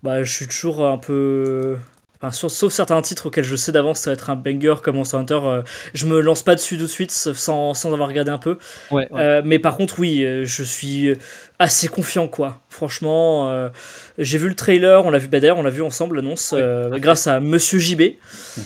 bah, 0.03 0.23
je 0.23 0.31
suis 0.31 0.47
toujours 0.47 0.85
un 0.85 0.97
peu. 0.97 1.77
Enfin, 2.21 2.31
sauf, 2.31 2.51
sauf 2.51 2.71
certains 2.71 3.01
titres 3.01 3.27
auxquels 3.27 3.43
je 3.43 3.55
sais 3.55 3.71
d'avance 3.71 3.99
ça 3.99 4.11
va 4.11 4.13
être 4.13 4.29
un 4.29 4.35
banger 4.35 4.75
comme 4.83 4.97
Monster 4.97 5.17
Hunter, 5.17 5.39
euh, 5.43 5.61
je 5.95 6.05
me 6.05 6.19
lance 6.21 6.43
pas 6.43 6.53
dessus 6.53 6.77
de 6.77 6.85
suite 6.85 7.09
sans, 7.11 7.73
sans 7.73 7.93
avoir 7.93 8.07
regardé 8.09 8.29
un 8.29 8.37
peu. 8.37 8.59
Ouais, 8.91 9.07
Euh, 9.13 9.41
mais 9.43 9.57
par 9.57 9.75
contre, 9.75 9.99
oui, 9.99 10.23
euh, 10.23 10.45
je 10.45 10.63
suis 10.63 11.15
assez 11.57 11.87
confiant, 11.87 12.27
quoi. 12.27 12.59
Franchement, 12.69 13.69
j'ai 14.17 14.37
vu 14.37 14.49
le 14.49 14.55
trailer, 14.55 15.05
on 15.05 15.09
l'a 15.11 15.19
vu, 15.19 15.27
bah, 15.27 15.39
d'ailleurs, 15.39 15.57
on 15.57 15.63
l'a 15.63 15.69
vu 15.69 15.81
ensemble, 15.81 16.17
l'annonce, 16.17 16.49
tout 16.49 16.99
grâce 16.99 17.27
à 17.27 17.39
Monsieur 17.39 17.79
JB. 17.79 18.01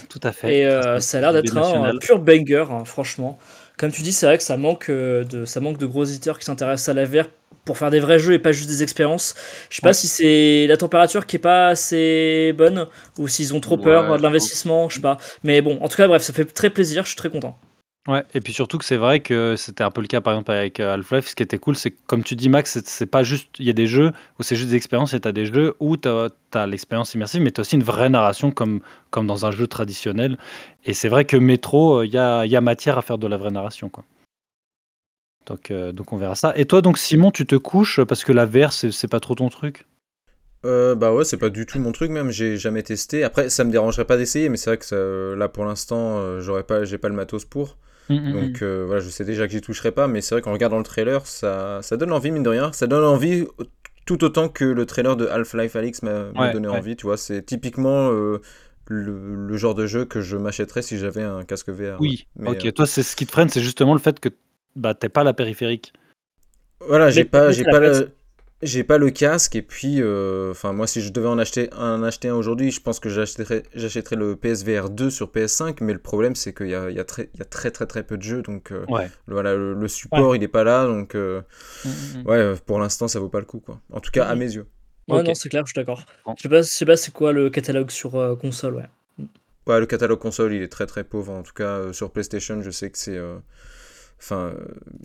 tout 0.09 0.19
à 0.23 0.31
fait. 0.31 0.59
Et 0.59 0.99
ça 1.01 1.17
a 1.17 1.21
l'air 1.21 1.33
d'être 1.33 1.57
un 1.57 1.97
pur 1.97 2.19
banger, 2.19 2.65
hein, 2.69 2.83
franchement. 2.85 3.39
Comme 3.77 3.91
tu 3.91 4.01
dis, 4.03 4.13
c'est 4.13 4.25
vrai 4.25 4.37
que 4.37 4.43
ça 4.43 4.57
manque, 4.57 4.89
euh, 4.89 5.23
de, 5.25 5.45
ça 5.45 5.59
manque 5.59 5.77
de 5.77 5.85
gros 5.85 6.05
éditeurs 6.05 6.39
qui 6.39 6.45
s'intéressent 6.45 6.89
à 6.89 6.93
la 6.93 7.05
VR 7.05 7.25
pour 7.65 7.77
faire 7.77 7.89
des 7.89 7.99
vrais 7.99 8.19
jeux 8.19 8.33
et 8.33 8.39
pas 8.39 8.51
juste 8.51 8.69
des 8.69 8.83
expériences. 8.83 9.35
Je 9.69 9.77
sais 9.77 9.81
pas 9.81 9.91
Ouais. 9.91 9.93
si 9.93 10.07
c'est 10.07 10.65
la 10.67 10.77
température 10.77 11.25
qui 11.25 11.35
est 11.37 11.39
pas 11.39 11.67
assez 11.69 12.53
bonne 12.57 12.87
ou 13.17 13.27
s'ils 13.27 13.53
ont 13.53 13.59
trop 13.59 13.77
Ouais, 13.77 13.81
peur 13.81 14.17
de 14.17 14.21
l'investissement, 14.23 14.87
je 14.89 14.95
sais 14.95 15.01
pas. 15.01 15.17
Mais 15.43 15.61
bon, 15.61 15.77
en 15.81 15.87
tout 15.89 15.97
cas, 15.97 16.07
bref, 16.07 16.21
ça 16.23 16.31
fait 16.33 16.45
très 16.45 16.69
plaisir, 16.69 17.03
je 17.03 17.09
suis 17.09 17.17
très 17.17 17.29
content. 17.29 17.59
Ouais, 18.07 18.23
et 18.35 18.39
puis 18.41 18.53
surtout 18.53 18.77
que 18.77 18.85
c'est 18.85 18.97
vrai 18.97 19.19
que 19.19 19.55
c'était 19.55 19.83
un 19.83 19.89
peu 19.89 19.99
le 20.01 20.07
cas 20.07 20.21
par 20.21 20.33
exemple 20.33 20.51
avec 20.51 20.79
euh, 20.79 20.93
Half-Life. 20.93 21.27
Ce 21.27 21.35
qui 21.35 21.41
était 21.41 21.57
cool, 21.57 21.75
c'est 21.75 21.89
que 21.89 21.97
comme 22.05 22.23
tu 22.23 22.35
dis, 22.35 22.49
Max, 22.49 22.79
c'est- 22.85 23.05
pas 23.07 23.23
juste. 23.23 23.49
Il 23.57 23.65
y 23.65 23.69
a 23.71 23.73
des 23.73 23.87
jeux 23.87 24.11
où 24.39 24.43
c'est 24.43 24.55
juste 24.55 24.69
des 24.69 24.75
expériences 24.75 25.15
et 25.15 25.19
tu 25.19 25.33
des 25.33 25.47
jeux 25.47 25.75
où 25.79 25.97
tu 25.97 26.07
as, 26.07 26.67
l'expérience 26.67 27.15
immersive, 27.15 27.41
mais 27.41 27.51
tu 27.51 27.61
as 27.61 27.63
aussi 27.63 27.75
une 27.75 27.83
vraie 27.83 28.09
narration 28.09 28.51
comme, 28.51 28.81
comme 29.09 29.25
dans 29.25 29.45
un 29.47 29.51
jeu 29.51 29.65
traditionnel. 29.67 30.37
Et 30.85 30.93
c'est 30.93 31.09
vrai 31.09 31.25
que 31.25 31.35
Metro, 31.37 32.03
il 32.03 32.11
y 32.11 32.17
a, 32.19 32.45
y 32.45 32.55
a 32.55 32.61
matière 32.61 32.97
à 32.99 33.01
faire 33.01 33.17
de 33.17 33.25
la 33.27 33.37
vraie 33.37 33.51
narration. 33.51 33.89
Quoi. 33.89 34.03
Donc, 35.47 35.71
euh, 35.71 35.91
donc 35.91 36.13
on 36.13 36.17
verra 36.17 36.35
ça. 36.35 36.53
Et 36.55 36.65
toi, 36.65 36.81
donc 36.81 36.97
Simon, 36.99 37.31
tu 37.31 37.45
te 37.47 37.55
couches 37.55 38.01
parce 38.03 38.23
que 38.23 38.31
la 38.31 38.45
VR, 38.45 38.71
c'est 38.71 39.07
pas 39.07 39.19
trop 39.19 39.33
ton 39.35 39.49
truc? 39.49 39.85
Euh, 40.65 40.95
bah 40.95 41.13
ouais, 41.13 41.23
c'est 41.25 41.37
pas 41.37 41.49
du 41.49 41.65
tout 41.65 41.79
mon 41.79 41.91
truc 41.91 42.09
même, 42.09 42.31
j'ai 42.31 42.57
jamais 42.57 42.81
testé. 42.81 43.23
Après, 43.23 43.49
ça 43.49 43.63
me 43.63 43.71
dérangerait 43.71 44.05
pas 44.05 44.17
d'essayer, 44.17 44.49
mais 44.49 44.57
c'est 44.57 44.71
vrai 44.71 44.77
que 44.77 45.35
là 45.37 45.47
pour 45.47 45.63
l'instant, 45.65 46.17
euh, 46.17 46.41
j'aurais 46.41 46.63
pas, 46.63 46.85
j'ai 46.85 46.97
pas 46.97 47.09
le 47.09 47.15
matos 47.15 47.45
pour. 47.45 47.77
Mm, 48.09 48.25
Donc 48.31 48.61
euh, 48.61 48.85
voilà, 48.85 49.01
je 49.01 49.09
sais 49.09 49.25
déjà 49.25 49.47
que 49.47 49.53
j'y 49.53 49.61
toucherai 49.61 49.91
pas, 49.91 50.07
mais 50.07 50.21
c'est 50.21 50.35
vrai 50.35 50.41
qu'en 50.41 50.51
regardant 50.53 50.77
le 50.77 50.83
trailer, 50.83 51.25
ça, 51.27 51.81
ça 51.83 51.97
donne 51.97 52.11
envie, 52.11 52.31
mine 52.31 52.43
de 52.43 52.49
rien. 52.49 52.71
Ça 52.73 52.87
donne 52.87 53.03
envie 53.05 53.45
tout 54.05 54.23
autant 54.23 54.49
que 54.49 54.65
le 54.65 54.85
trailer 54.85 55.15
de 55.15 55.27
Half-Life 55.27 55.75
Alix 55.75 56.01
m'a 56.03 56.31
Ouais, 56.35 56.49
donné 56.49 56.67
ouais. 56.71 56.79
envie, 56.79 56.95
tu 56.95 57.05
vois. 57.05 57.17
C'est 57.17 57.43
typiquement 57.43 58.11
euh, 58.11 58.41
le, 58.87 59.35
le 59.47 59.57
genre 59.57 59.75
de 59.75 59.87
jeu 59.87 60.05
que 60.05 60.21
je 60.21 60.37
m'achèterais 60.37 60.81
si 60.81 60.97
j'avais 60.97 61.23
un 61.23 61.43
casque 61.45 61.69
VR. 61.69 62.01
Oui, 62.01 62.27
Mais, 62.35 62.49
ok. 62.51 62.57
euh, 62.57 62.71
Toi, 62.73 62.87
c'est 62.87 63.03
ce 63.03 63.15
qui 63.15 63.25
te 63.25 63.31
freine, 63.31 63.49
c'est 63.49 63.61
justement 63.61 63.93
le 63.93 63.99
fait 63.99 64.19
que 64.19 64.29
bah, 64.75 64.93
t'es 64.93 65.09
pas 65.09 65.23
la 65.23 65.33
périphérique. 65.33 65.93
Voilà, 66.79 67.09
j'ai 67.11 67.25
pas, 67.25 67.51
j'ai 67.51 67.65
la 67.65 67.71
pas 67.71 67.79
place. 67.79 68.03
Le, 68.61 68.67
j'ai 68.67 68.83
pas 68.83 68.97
le 68.97 69.09
casque 69.11 69.55
et 69.55 69.61
puis, 69.61 70.01
euh, 70.01 70.51
enfin 70.51 70.73
moi 70.73 70.87
si 70.87 71.01
je 71.01 71.11
devais 71.11 71.27
en 71.27 71.37
acheter 71.37 71.69
un, 71.73 72.03
acheter 72.03 72.29
un 72.29 72.35
aujourd'hui, 72.35 72.71
je 72.71 72.81
pense 72.81 72.99
que 72.99 73.09
j'achèterais, 73.09 73.63
j'achèterais 73.73 74.15
le 74.15 74.35
PSVR 74.35 74.89
2 74.89 75.09
sur 75.09 75.27
PS5, 75.31 75.77
mais 75.81 75.93
le 75.93 75.99
problème 75.99 76.35
c'est 76.35 76.53
qu'il 76.53 76.67
y 76.69 76.75
a, 76.75 76.89
il 76.89 76.95
y 76.95 76.99
a 76.99 77.03
très, 77.05 77.29
il 77.33 77.39
y 77.39 77.41
a 77.41 77.45
très 77.45 77.71
très 77.71 77.85
très 77.85 78.03
peu 78.03 78.17
de 78.17 78.23
jeux, 78.23 78.41
donc 78.41 78.71
euh, 78.71 78.85
Ouais. 78.89 79.09
voilà, 79.27 79.55
le, 79.55 79.73
le 79.73 79.87
support 79.87 80.35
il 80.35 80.43
est 80.43 80.47
pas 80.47 80.63
là, 80.63 80.85
donc 80.85 81.15
euh, 81.15 81.41
Mm, 81.83 81.89
mm, 81.89 82.21
mm. 82.23 82.27
ouais, 82.27 82.53
pour 82.65 82.79
l'instant 82.79 83.07
ça 83.07 83.19
vaut 83.19 83.29
pas 83.29 83.39
le 83.39 83.45
coup 83.45 83.59
quoi. 83.59 83.79
En 83.91 83.99
tout 83.99 84.11
cas 84.11 84.25
à 84.25 84.35
mes 84.35 84.53
yeux. 84.55 84.67
Ouais, 85.07 85.21
non, 85.21 85.35
c'est 85.35 85.49
clair, 85.49 85.63
je 85.67 85.71
suis 85.71 85.79
d'accord. 85.79 86.03
Je 86.37 86.41
sais 86.41 86.49
pas, 86.49 86.61
je 86.63 86.67
sais 86.67 86.85
pas 86.85 86.97
c'est 86.97 87.11
quoi 87.13 87.31
le 87.31 87.49
catalogue 87.51 87.91
sur 87.91 88.15
euh, 88.15 88.35
console, 88.35 88.75
ouais. 88.75 88.85
Ouais, 89.67 89.79
le 89.79 89.85
catalogue 89.85 90.19
console 90.19 90.53
il 90.53 90.61
est 90.61 90.67
très 90.71 90.85
très 90.85 91.03
pauvre. 91.03 91.31
En 91.33 91.43
tout 91.43 91.53
cas 91.53 91.77
euh, 91.77 91.93
sur 91.93 92.11
PlayStation, 92.11 92.61
je 92.61 92.69
sais 92.71 92.89
que 92.91 92.97
c'est, 92.97 93.17
euh, 93.17 93.37
enfin, 94.19 94.53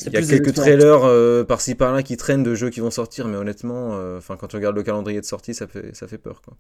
il 0.01 0.12
y 0.12 0.16
a 0.16 0.23
quelques 0.23 0.55
trailers 0.55 1.05
euh, 1.05 1.45
par-ci 1.45 1.74
par-là 1.74 2.03
qui 2.03 2.16
traînent 2.16 2.43
de 2.43 2.55
jeux 2.55 2.70
qui 2.70 2.81
vont 2.81 2.91
sortir, 2.91 3.28
mais 3.28 3.37
honnêtement, 3.37 3.95
euh, 3.95 4.19
enfin 4.19 4.37
quand 4.37 4.49
tu 4.49 4.57
regardes 4.57 4.77
le 4.77 4.82
calendrier 4.82 5.20
de 5.20 5.27
sortie, 5.27 5.55
ça 5.55 5.66
fait, 5.66 5.95
ça 5.95 6.07
fait 6.09 6.19
peur 6.19 6.43
quoi. 6.43 6.57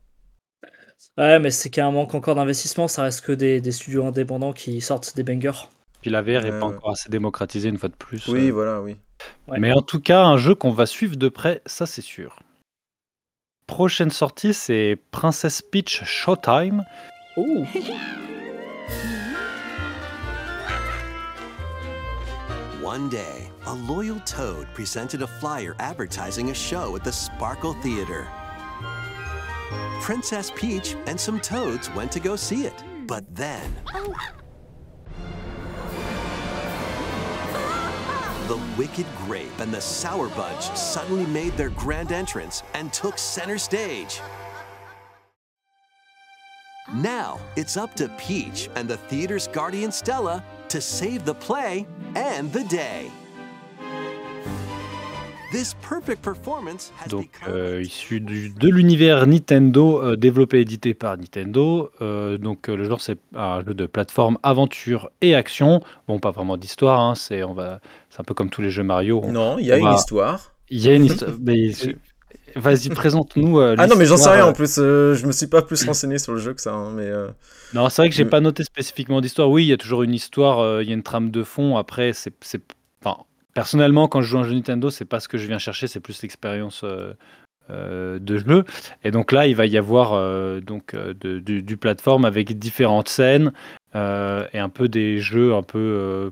Ouais, 1.18 1.38
mais 1.38 1.50
c'est 1.50 1.70
qu'il 1.70 1.80
y 1.80 1.84
a 1.84 1.86
un 1.86 1.92
manque 1.92 2.14
encore 2.14 2.34
d'investissement, 2.34 2.86
ça 2.88 3.02
reste 3.02 3.22
que 3.22 3.32
des, 3.32 3.60
des 3.60 3.72
studios 3.72 4.04
indépendants 4.06 4.52
qui 4.52 4.80
sortent 4.80 5.16
des 5.16 5.22
bangers. 5.22 5.68
Puis 6.02 6.10
la 6.10 6.22
VR 6.22 6.46
est 6.46 6.50
Ouais, 6.50 6.50
pas 6.50 6.66
ouais. 6.66 6.74
encore 6.76 6.90
assez 6.92 7.08
démocratisée 7.10 7.68
une 7.68 7.78
fois 7.78 7.88
de 7.88 7.94
plus. 7.94 8.26
Oui, 8.28 8.48
euh. 8.48 8.52
voilà, 8.52 8.80
oui. 8.80 8.96
Ouais. 9.48 9.58
Mais 9.58 9.72
en 9.72 9.82
tout 9.82 10.00
cas, 10.00 10.22
un 10.24 10.38
jeu 10.38 10.54
qu'on 10.54 10.72
va 10.72 10.86
suivre 10.86 11.16
de 11.16 11.28
près, 11.28 11.60
ça 11.66 11.84
c'est 11.86 12.00
sûr. 12.02 12.38
Prochaine 13.66 14.10
sortie, 14.10 14.54
c'est 14.54 14.96
Princess 15.10 15.62
Peach 15.62 16.02
Showtime. 16.04 16.84
Oh 17.36 17.64
One 22.90 23.08
day, 23.08 23.48
a 23.66 23.72
loyal 23.72 24.18
toad 24.26 24.66
presented 24.74 25.22
a 25.22 25.26
flyer 25.28 25.76
advertising 25.78 26.50
a 26.50 26.54
show 26.54 26.96
at 26.96 27.04
the 27.04 27.12
Sparkle 27.12 27.74
Theater. 27.74 28.26
Princess 30.00 30.50
Peach 30.56 30.96
and 31.06 31.20
some 31.20 31.38
toads 31.38 31.88
went 31.90 32.10
to 32.10 32.18
go 32.18 32.34
see 32.34 32.66
it. 32.66 32.82
But 33.06 33.32
then. 33.32 33.72
The 38.48 38.60
Wicked 38.76 39.06
Grape 39.18 39.60
and 39.60 39.72
the 39.72 39.80
Sour 39.80 40.28
Bunch 40.30 40.64
suddenly 40.76 41.26
made 41.26 41.56
their 41.56 41.70
grand 41.70 42.10
entrance 42.10 42.64
and 42.74 42.92
took 42.92 43.18
center 43.18 43.58
stage. 43.58 44.20
Now 46.92 47.38
it's 47.54 47.76
up 47.76 47.94
to 47.94 48.08
Peach 48.18 48.68
and 48.74 48.88
the 48.88 48.96
theater's 48.96 49.46
guardian 49.46 49.92
Stella 49.92 50.42
to 50.70 50.80
save 50.80 51.24
the 51.24 51.34
play 51.34 51.84
and 52.16 52.48
the 52.52 52.64
day. 52.68 53.06
This 55.52 55.74
perfect 55.88 56.22
performance 56.22 56.92
has 57.04 57.08
Donc, 57.08 57.22
become 57.40 57.52
euh, 57.52 57.82
issu 57.82 58.20
du- 58.20 58.50
de 58.50 58.68
l'univers 58.68 59.26
Nintendo, 59.26 60.00
euh, 60.00 60.14
développé 60.16 60.58
et 60.58 60.60
édité 60.60 60.94
par 60.94 61.16
Nintendo. 61.18 61.90
Euh, 62.00 62.38
donc, 62.38 62.68
euh, 62.68 62.76
le 62.76 62.84
genre, 62.84 63.00
c'est 63.00 63.18
un 63.34 63.64
jeu 63.64 63.74
de 63.74 63.86
plateforme, 63.86 64.38
aventure 64.44 65.10
et 65.22 65.34
action. 65.34 65.80
Bon, 66.06 66.20
pas 66.20 66.30
vraiment 66.30 66.56
d'histoire, 66.56 67.00
hein, 67.00 67.14
c'est 67.16 67.42
on 67.42 67.52
va, 67.52 67.80
c'est 68.10 68.20
un 68.20 68.24
peu 68.24 68.34
comme 68.34 68.48
tous 68.50 68.62
les 68.62 68.70
jeux 68.70 68.84
Mario. 68.84 69.20
on- 69.24 69.32
Non, 69.32 69.58
il 69.58 69.66
y 69.66 69.72
a 69.72 69.78
une 69.78 69.86
va- 69.86 69.96
histoire. 69.96 70.52
Il 70.68 70.78
y 70.78 70.88
a 70.88 70.94
une 70.94 71.06
histoire. 71.06 71.32
mais 71.40 71.72
Vas-y, 72.56 72.88
présente-nous. 72.90 73.58
euh, 73.60 73.74
Ah 73.78 73.86
non, 73.86 73.96
mais 73.96 74.06
j'en 74.06 74.16
sais 74.16 74.30
rien 74.30 74.46
euh, 74.46 74.50
en 74.50 74.52
plus. 74.52 74.76
euh, 74.78 75.14
je 75.14 75.26
me 75.26 75.32
suis 75.32 75.46
pas 75.46 75.62
plus 75.62 75.84
renseigné 75.86 76.18
sur 76.18 76.32
le 76.32 76.38
jeu 76.38 76.54
que 76.54 76.60
ça. 76.60 76.72
hein, 76.74 76.92
mais 76.94 77.06
euh, 77.06 77.28
Non, 77.74 77.88
c'est 77.88 78.02
vrai 78.02 78.10
que 78.10 78.14
j'ai 78.16 78.24
pas 78.24 78.40
noté 78.40 78.64
spécifiquement 78.64 79.20
d'histoire. 79.20 79.50
Oui, 79.50 79.64
il 79.64 79.68
y 79.68 79.72
a 79.72 79.76
toujours 79.76 80.02
une 80.02 80.14
histoire, 80.14 80.58
euh, 80.60 80.82
il 80.82 80.88
y 80.88 80.92
a 80.92 80.94
une 80.94 81.02
trame 81.02 81.30
de 81.30 81.42
fond. 81.42 81.76
Après, 81.76 82.12
c'est, 82.12 82.32
enfin, 83.04 83.22
personnellement, 83.54 84.08
quand 84.08 84.22
je 84.22 84.28
joue 84.28 84.38
à 84.38 84.40
un 84.40 84.44
jeu 84.44 84.54
Nintendo, 84.54 84.90
c'est 84.90 85.04
pas 85.04 85.20
ce 85.20 85.28
que 85.28 85.38
je 85.38 85.46
viens 85.46 85.58
chercher, 85.58 85.86
c'est 85.86 86.00
plus 86.00 86.20
l'expérience 86.22 86.82
euh, 86.84 87.12
euh, 87.70 88.18
de 88.18 88.38
jeu. 88.38 88.64
Et 89.04 89.10
donc 89.12 89.32
là, 89.32 89.46
il 89.46 89.54
va 89.56 89.66
y 89.66 89.78
avoir 89.78 90.12
euh, 90.14 90.60
donc 90.60 90.94
euh, 90.94 91.14
de- 91.20 91.38
du, 91.38 91.62
du 91.62 91.76
plateforme 91.76 92.24
avec 92.24 92.58
différentes 92.58 93.08
scènes 93.08 93.52
euh, 93.94 94.46
et 94.52 94.58
un 94.58 94.68
peu 94.68 94.88
des 94.88 95.18
jeux 95.20 95.54
un 95.54 95.62
peu, 95.62 96.30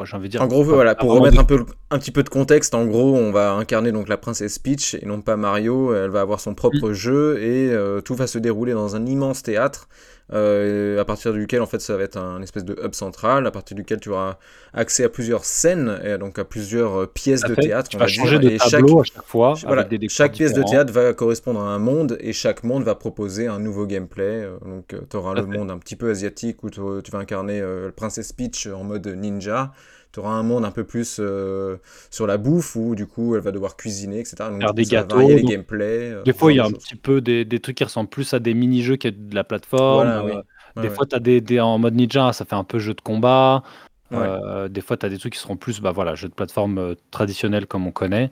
bon, 0.00 0.04
j'ai 0.06 0.16
envie 0.16 0.28
de 0.28 0.32
dire. 0.32 0.42
en 0.42 0.46
gros, 0.46 0.64
voilà, 0.64 0.94
pour 0.94 1.10
remettre 1.12 1.36
de- 1.36 1.40
un 1.40 1.44
peu, 1.44 1.64
un 1.90 1.98
petit 1.98 2.10
peu 2.10 2.22
de 2.22 2.28
contexte, 2.28 2.74
en 2.74 2.86
gros, 2.86 3.14
on 3.16 3.30
va 3.32 3.52
incarner 3.52 3.92
donc 3.92 4.08
la 4.08 4.16
princesse 4.16 4.58
Peach 4.58 4.94
et 4.94 5.04
non 5.06 5.20
pas 5.20 5.36
Mario. 5.36 5.94
Elle 5.94 6.10
va 6.10 6.20
avoir 6.22 6.40
son 6.40 6.54
propre 6.54 6.92
jeu 6.92 7.38
et 7.42 7.70
euh, 7.72 8.00
tout 8.00 8.14
va 8.14 8.26
se 8.26 8.38
dérouler 8.38 8.72
dans 8.72 8.96
un 8.96 9.06
immense 9.06 9.42
théâtre. 9.42 9.88
Euh, 10.32 11.00
à 11.00 11.04
partir 11.04 11.32
duquel 11.32 11.60
en 11.60 11.66
fait 11.66 11.80
ça 11.80 11.96
va 11.96 12.02
être 12.04 12.16
un 12.16 12.40
espèce 12.42 12.64
de 12.64 12.76
hub 12.84 12.94
central 12.94 13.46
à 13.46 13.50
partir 13.50 13.76
duquel 13.76 13.98
tu 14.00 14.10
auras 14.10 14.38
accès 14.72 15.04
à 15.04 15.08
plusieurs 15.08 15.44
scènes 15.44 16.00
et 16.04 16.18
donc 16.18 16.38
à 16.38 16.44
plusieurs 16.44 17.00
euh, 17.02 17.06
pièces 17.06 17.42
de 17.42 17.54
théâtre 17.54 17.88
Tu 17.90 17.96
on 17.96 17.98
vas 17.98 18.04
va 18.04 18.08
changer 18.08 18.38
dire, 18.38 18.50
de 18.50 18.54
et 18.54 18.58
chaque- 18.58 18.84
à 18.84 19.04
chaque 19.04 19.24
fois. 19.26 19.54
Voilà, 19.66 19.82
avec 19.82 19.98
des 20.00 20.08
chaque 20.08 20.32
pièce 20.32 20.52
de 20.52 20.62
théâtre 20.70 20.92
va 20.92 21.12
correspondre 21.14 21.60
à 21.60 21.68
un 21.74 21.78
monde 21.78 22.16
et 22.20 22.32
chaque 22.32 22.62
monde 22.64 22.84
va 22.84 22.94
proposer 22.94 23.46
un 23.48 23.58
nouveau 23.58 23.86
gameplay. 23.86 24.44
Euh, 24.44 24.58
Donc 24.64 24.94
tu 25.10 25.16
auras 25.16 25.34
le 25.34 25.46
monde 25.46 25.70
un 25.70 25.78
petit 25.78 25.96
peu 25.96 26.10
asiatique 26.10 26.62
où 26.62 26.70
tu 26.70 26.80
tu 27.04 27.10
vas 27.10 27.18
incarner 27.18 27.60
euh, 27.60 27.86
le 27.86 27.92
Princess 27.92 28.32
Peach 28.32 28.66
en 28.68 28.84
mode 28.84 29.06
ninja. 29.08 29.72
Tu 30.12 30.18
auras 30.20 30.32
un 30.32 30.42
monde 30.42 30.64
un 30.64 30.70
peu 30.72 30.82
plus 30.84 31.18
euh, 31.20 31.76
sur 32.10 32.26
la 32.26 32.36
bouffe 32.36 32.74
où 32.74 32.94
du 32.96 33.06
coup 33.06 33.36
elle 33.36 33.42
va 33.42 33.52
devoir 33.52 33.76
cuisiner, 33.76 34.18
etc. 34.18 34.36
Donc, 34.50 34.60
Faire 34.60 34.74
des 34.74 34.82
va 34.82 34.88
gâteaux, 34.90 35.16
varier 35.16 35.36
les 35.36 35.42
donc, 35.42 35.50
gameplays. 35.52 36.12
euh, 36.12 36.22
Des 36.24 36.32
fois, 36.32 36.52
il 36.52 36.56
y 36.56 36.60
a 36.60 36.64
un 36.64 36.72
petit 36.72 36.96
peu 36.96 37.20
des, 37.20 37.44
des 37.44 37.60
trucs 37.60 37.76
qui 37.76 37.84
ressemblent 37.84 38.10
plus 38.10 38.34
à 38.34 38.40
des 38.40 38.52
mini-jeux 38.54 38.96
qu'à 38.96 39.10
de 39.12 39.34
la 39.34 39.44
plateforme. 39.44 40.06
Voilà, 40.08 40.24
oui. 40.24 40.32
euh, 40.32 40.42
Ouais, 40.76 40.82
des 40.82 40.88
ouais. 40.88 40.94
fois, 40.94 41.06
tu 41.06 41.16
as 41.16 41.20
des, 41.20 41.40
des- 41.40 41.60
en 41.60 41.78
mode 41.78 41.94
ninja, 41.94 42.32
ça 42.32 42.44
fait 42.44 42.54
un 42.56 42.64
peu 42.64 42.78
jeu 42.78 42.94
de 42.94 43.00
combat. 43.00 43.62
Ouais. 44.10 44.18
Euh, 44.20 44.68
des 44.68 44.80
fois, 44.80 44.96
tu 44.96 45.06
as 45.06 45.08
des 45.08 45.18
trucs 45.18 45.32
qui 45.34 45.38
seront 45.38 45.56
plus 45.56 45.80
bah, 45.80 45.90
voilà, 45.92 46.14
jeux 46.16 46.28
de 46.28 46.34
plateforme 46.34 46.94
traditionnels 47.12 47.66
comme 47.66 47.86
on 47.86 47.92
connaît. 47.92 48.30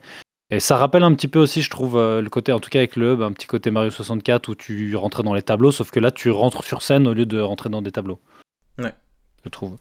Et 0.51 0.59
ça 0.59 0.77
rappelle 0.77 1.03
un 1.03 1.13
petit 1.13 1.27
peu 1.27 1.39
aussi, 1.39 1.61
je 1.61 1.69
trouve, 1.69 1.95
euh, 1.97 2.21
le 2.21 2.29
côté, 2.29 2.51
en 2.51 2.59
tout 2.59 2.69
cas 2.69 2.79
avec 2.79 2.95
le 2.95 3.13
hub, 3.13 3.21
un 3.21 3.31
petit 3.33 3.45
côté 3.47 3.71
Mario 3.71 3.91
64 3.91 4.49
où 4.49 4.55
tu 4.55 4.95
rentrais 4.95 5.21
dans 5.23 5.33
les 5.33 5.43
tableaux, 5.43 5.71
sauf 5.71 5.91
que 5.91 5.99
là, 5.99 6.11
tu 6.11 6.31
rentres 6.31 6.63
sur 6.63 6.81
scène 6.81 7.07
au 7.07 7.13
lieu 7.13 7.25
de 7.25 7.39
rentrer 7.39 7.69
dans 7.69 7.81
des 7.81 7.91
tableaux. 7.91 8.19
Ouais. 8.79 8.93
Je 9.45 9.49
trouve. 9.49 9.77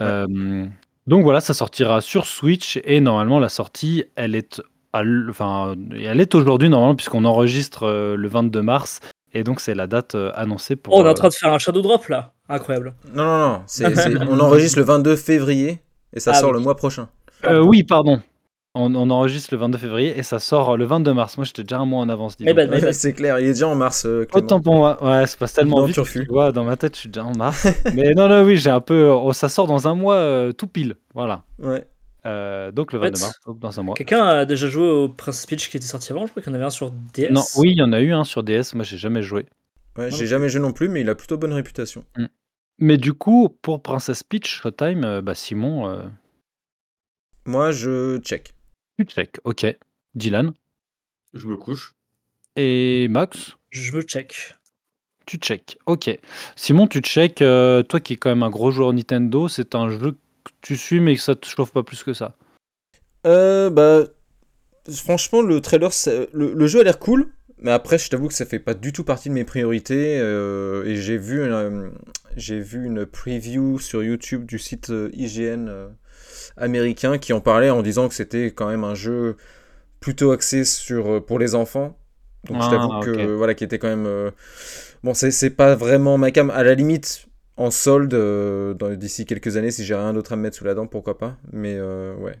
Euh, 0.00 0.66
donc 1.06 1.22
voilà, 1.24 1.40
ça 1.40 1.54
sortira 1.54 2.00
sur 2.00 2.26
Switch 2.26 2.80
et 2.84 3.00
normalement, 3.00 3.38
la 3.40 3.48
sortie, 3.48 4.04
elle 4.16 4.34
est, 4.34 4.62
à 4.92 5.00
l- 5.00 5.26
enfin, 5.30 5.74
elle 5.92 6.20
est 6.20 6.34
aujourd'hui, 6.34 6.68
normalement, 6.68 6.94
puisqu'on 6.94 7.24
enregistre 7.24 7.84
euh, 7.84 8.16
le 8.16 8.28
22 8.28 8.62
mars. 8.62 9.00
Et 9.34 9.44
donc, 9.44 9.60
c'est 9.60 9.74
la 9.74 9.86
date 9.86 10.14
euh, 10.14 10.30
annoncée 10.34 10.76
pour. 10.76 10.94
Oh, 10.94 10.98
on 11.00 11.04
est 11.04 11.08
en 11.08 11.10
euh, 11.10 11.14
train 11.14 11.28
de 11.28 11.32
faire 11.34 11.52
un 11.52 11.58
shadow 11.58 11.80
drop 11.80 12.06
là. 12.08 12.32
Incroyable. 12.48 12.94
Non, 13.14 13.24
non, 13.24 13.48
non. 13.48 13.62
c'est- 13.66 13.94
c'est- 13.96 14.16
on 14.18 14.38
enregistre 14.40 14.78
le 14.78 14.84
22 14.84 15.16
février 15.16 15.80
et 16.12 16.20
ça 16.20 16.32
Ah 16.34 16.40
sort 16.40 16.50
oui. 16.50 16.56
le 16.56 16.60
mois 16.60 16.76
prochain. 16.76 17.08
Euh, 17.46 17.60
oui, 17.60 17.82
pardon. 17.82 18.20
On, 18.74 18.94
on 18.94 19.10
enregistre 19.10 19.52
le 19.52 19.58
22 19.58 19.76
février 19.76 20.18
et 20.18 20.22
ça 20.22 20.38
sort 20.38 20.78
le 20.78 20.86
22 20.86 21.12
mars. 21.12 21.36
Moi, 21.36 21.44
j'étais 21.44 21.62
déjà 21.62 21.78
un 21.78 21.84
mois 21.84 22.00
en 22.00 22.08
avance. 22.08 22.36
Eh 22.40 22.54
ben, 22.54 22.92
c'est 22.92 23.12
clair, 23.12 23.38
il 23.38 23.44
est 23.46 23.52
déjà 23.52 23.68
en 23.68 23.74
mars. 23.74 24.06
euh. 24.06 24.26
Autant 24.32 24.60
pour 24.62 24.74
moi. 24.76 24.96
Ouais, 25.04 25.26
ça 25.26 25.36
passe 25.36 25.52
tellement 25.52 25.80
Dans 25.80 25.86
vite. 25.86 26.02
Tu 26.10 26.24
vois, 26.24 26.52
dans 26.52 26.64
ma 26.64 26.78
tête, 26.78 26.94
je 26.94 27.00
suis 27.00 27.08
déjà 27.10 27.24
en 27.26 27.36
mars. 27.36 27.66
Mais 27.94 28.14
non, 28.14 28.28
non, 28.28 28.42
oui, 28.44 28.56
j'ai 28.56 28.70
un 28.70 28.80
peu. 28.80 29.10
oh, 29.10 29.32
ça 29.34 29.50
sort 29.50 29.66
dans 29.66 29.88
un 29.88 29.94
mois 29.94 30.14
euh, 30.14 30.52
tout 30.52 30.66
pile. 30.68 30.96
Voilà. 31.14 31.42
Ouais. 31.58 31.86
Euh, 32.24 32.70
donc 32.72 32.92
le 32.94 33.00
En 33.00 33.02
fait, 33.02 33.10
22 33.18 33.20
mars, 33.20 33.40
dans 33.60 33.80
un 33.80 33.82
mois. 33.82 33.94
Quelqu'un 33.94 34.24
a 34.24 34.44
déjà 34.46 34.68
joué 34.68 34.88
au 34.88 35.08
Princess 35.10 35.44
Peach 35.44 35.68
qui 35.68 35.76
était 35.76 35.86
sorti 35.86 36.12
avant 36.12 36.24
Je 36.26 36.30
crois 36.30 36.42
qu'il 36.42 36.50
y 36.50 36.54
en 36.54 36.56
avait 36.56 36.64
un 36.64 36.70
sur 36.70 36.90
DS. 36.90 37.30
Non, 37.30 37.42
oui, 37.56 37.72
il 37.72 37.76
y 37.78 37.82
en 37.82 37.92
a 37.92 38.00
eu 38.00 38.12
un 38.12 38.24
sur 38.24 38.42
DS. 38.42 38.74
Moi, 38.74 38.84
j'ai 38.84 38.96
jamais 38.96 39.22
joué. 39.22 39.44
Ouais, 39.98 40.10
j'ai 40.10 40.26
jamais 40.26 40.48
joué 40.48 40.62
non 40.62 40.72
plus, 40.72 40.88
mais 40.88 41.02
il 41.02 41.10
a 41.10 41.14
plutôt 41.14 41.36
bonne 41.36 41.52
réputation. 41.52 42.04
Mais 42.78 42.96
du 42.96 43.12
coup, 43.12 43.50
pour 43.60 43.82
Princess 43.82 44.22
Peach 44.22 44.46
Showtime, 44.48 45.04
euh, 45.04 45.20
bah, 45.20 45.34
Simon, 45.34 45.88
euh, 45.90 46.02
Moi, 47.44 47.70
je 47.72 48.18
check. 48.20 48.54
Tu 48.98 49.04
check. 49.06 49.38
Ok. 49.44 49.66
Dylan 50.14 50.52
Je 51.34 51.46
me 51.46 51.56
couche. 51.56 51.94
et 52.56 53.08
Max, 53.08 53.56
Je 53.70 53.92
me 53.96 54.02
check. 54.02 54.54
tu 55.26 55.38
check. 55.38 55.78
Ok. 55.86 56.10
Simon, 56.56 56.86
tu 56.86 57.00
check. 57.00 57.40
euh, 57.42 57.82
toi 57.82 58.00
qui 58.00 58.14
es 58.14 58.16
quand 58.16 58.30
même 58.30 58.42
un 58.42 58.50
gros 58.50 58.70
joueur 58.70 58.92
Nintendo, 58.92 59.48
c'est 59.48 59.74
un 59.74 59.88
jeu 59.90 60.12
que 60.44 60.50
tu 60.60 60.76
suis, 60.76 61.00
mais 61.00 61.14
que 61.16 61.22
ça 61.22 61.34
te 61.34 61.46
chauffe 61.46 61.72
pas 61.72 61.82
plus 61.82 62.02
que 62.02 62.12
ça. 62.12 62.36
Euh, 63.26 63.70
bah, 63.70 64.04
franchement, 64.92 65.40
le 65.42 65.60
trailer, 65.60 65.90
le, 66.32 66.52
le 66.54 66.66
jeu 66.66 66.80
a 66.80 66.82
l'air 66.82 66.98
cool, 66.98 67.32
mais 67.58 67.70
après, 67.70 67.98
je 67.98 68.10
t'avoue 68.10 68.26
que 68.28 68.34
ça 68.34 68.44
fait 68.44 68.58
pas 68.58 68.74
du 68.74 68.92
tout 68.92 69.04
partie 69.04 69.28
de 69.28 69.34
mes 69.34 69.44
priorités. 69.44 70.18
euh, 70.18 70.84
et 70.84 70.96
j'ai 70.96 71.16
vu, 71.16 71.40
euh, 71.40 71.88
j'ai 72.36 72.60
vu 72.60 72.84
une 72.84 73.06
preview 73.06 73.78
sur 73.78 74.02
YouTube 74.02 74.44
du 74.44 74.58
site 74.58 74.90
euh, 74.90 75.08
IGN 75.14 75.88
euh, 76.58 76.64
américain 76.64 77.18
qui 77.18 77.32
en 77.32 77.40
parlait 77.40 77.70
en 77.70 77.82
disant 77.82 78.08
que 78.08 78.14
c'était 78.14 78.46
quand 78.52 78.68
même 78.68 78.84
un 78.84 78.94
jeu 78.94 79.36
plutôt 80.00 80.32
axé 80.32 80.64
sur 80.64 81.08
euh, 81.10 81.20
pour 81.20 81.38
les 81.38 81.54
enfants. 81.54 81.96
Donc 82.48 82.62
je 82.62 82.68
Ah, 82.68 82.70
t'avoue 82.70 82.94
que 82.98 83.10
ok. 83.10 83.18
voilà, 83.36 83.54
qui 83.54 83.64
était 83.64 83.78
quand 83.78 83.88
même 83.88 84.06
euh, 84.06 84.30
bon, 85.04 85.14
c'est 85.14 85.50
pas 85.50 85.74
vraiment 85.76 86.18
ma 86.18 86.30
cam. 86.30 86.50
À 86.50 86.64
la 86.64 86.74
limite, 86.74 87.26
en 87.56 87.70
solde 87.70 88.14
euh, 88.14 88.74
d'ici 88.96 89.26
quelques 89.26 89.56
années, 89.56 89.70
si 89.70 89.84
j'ai 89.84 89.94
rien 89.94 90.12
d'autre 90.12 90.32
à 90.32 90.36
me 90.36 90.42
mettre 90.42 90.56
sous 90.56 90.64
la 90.64 90.74
dent, 90.74 90.86
pourquoi 90.86 91.18
pas. 91.18 91.36
Mais 91.52 91.76
euh, 91.78 92.14
ouais. 92.16 92.36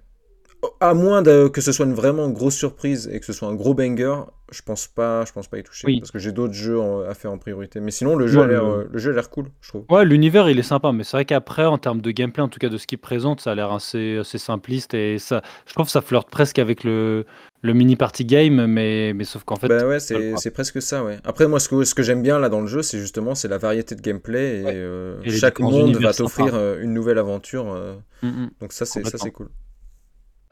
À 0.80 0.94
moins 0.94 1.22
de- 1.22 1.48
que 1.48 1.60
ce 1.60 1.72
soit 1.72 1.86
une 1.86 1.92
vraiment 1.94 2.28
grosse 2.28 2.54
surprise 2.54 3.10
et 3.12 3.18
que 3.18 3.26
ce 3.26 3.32
soit 3.32 3.48
un 3.48 3.54
gros 3.54 3.74
banger, 3.74 4.14
je 4.52 4.62
pense 4.62 4.86
pas, 4.86 5.24
je 5.24 5.32
pense 5.32 5.48
pas 5.48 5.58
y 5.58 5.62
toucher 5.64 5.86
Oui. 5.88 5.98
parce 5.98 6.12
que 6.12 6.20
j'ai 6.20 6.30
d'autres 6.30 6.52
jeux 6.54 6.78
en- 6.78 7.00
à 7.00 7.14
faire 7.14 7.32
en 7.32 7.38
priorité. 7.38 7.80
Mais 7.80 7.90
sinon, 7.90 8.14
le 8.14 8.28
jeu 8.28 8.40
a 8.42 8.46
l'air, 8.46 8.62
le- 8.62 8.68
euh, 8.70 8.84
le 8.90 8.98
jeu 9.00 9.10
a 9.10 9.14
l'air 9.14 9.28
cool, 9.30 9.46
je 9.60 9.68
trouve. 9.70 9.84
Ouais, 9.90 10.04
l'univers 10.04 10.48
il 10.48 10.58
est 10.60 10.62
sympa, 10.62 10.92
mais 10.92 11.02
c'est 11.02 11.16
vrai 11.16 11.24
qu'après, 11.24 11.64
en 11.64 11.78
termes 11.78 12.00
de 12.00 12.10
gameplay, 12.12 12.42
en 12.44 12.48
tout 12.48 12.60
cas 12.60 12.68
de 12.68 12.76
ce 12.78 12.86
qu'il 12.86 12.98
présente, 12.98 13.40
ça 13.40 13.52
a 13.52 13.54
l'air 13.56 13.72
assez, 13.72 14.18
assez 14.18 14.38
simpliste 14.38 14.94
et 14.94 15.18
ça, 15.18 15.42
je 15.66 15.72
trouve 15.74 15.86
que 15.86 15.92
ça 15.92 16.00
flirte 16.00 16.30
presque 16.30 16.60
avec 16.60 16.84
le, 16.84 17.26
le 17.62 17.72
mini 17.72 17.96
party 17.96 18.24
game, 18.24 18.66
mais, 18.66 19.14
mais 19.14 19.24
sauf 19.24 19.42
qu'en 19.42 19.56
fait, 19.56 19.66
bah 19.68 19.84
ouais, 19.86 19.98
c'est 19.98 20.34
c'est 20.36 20.52
presque 20.52 20.80
ça, 20.80 21.02
ouais. 21.02 21.18
Après, 21.24 21.48
moi, 21.48 21.58
ce 21.58 21.68
que, 21.68 21.82
ce 21.82 21.94
que 21.96 22.04
j'aime 22.04 22.22
bien 22.22 22.38
là 22.38 22.48
dans 22.48 22.60
le 22.60 22.68
jeu, 22.68 22.82
c'est 22.82 22.98
justement 23.00 23.34
c'est 23.34 23.48
la 23.48 23.58
variété 23.58 23.96
de 23.96 24.00
gameplay 24.00 24.60
et, 24.60 24.64
Ouais. 24.64 24.72
euh, 24.76 25.16
Et 25.24 25.30
chaque 25.30 25.58
monde 25.58 25.96
va 25.96 26.12
t'offrir 26.14 26.54
euh, 26.54 26.80
une 26.82 26.92
nouvelle 26.94 27.18
aventure. 27.18 27.72
euh, 27.72 27.94
Mm, 28.22 28.28
mm. 28.28 28.50
donc 28.60 28.72
ça, 28.72 28.84
c'est 28.84 29.04
ça, 29.04 29.18
c'est 29.18 29.32
cool. 29.32 29.48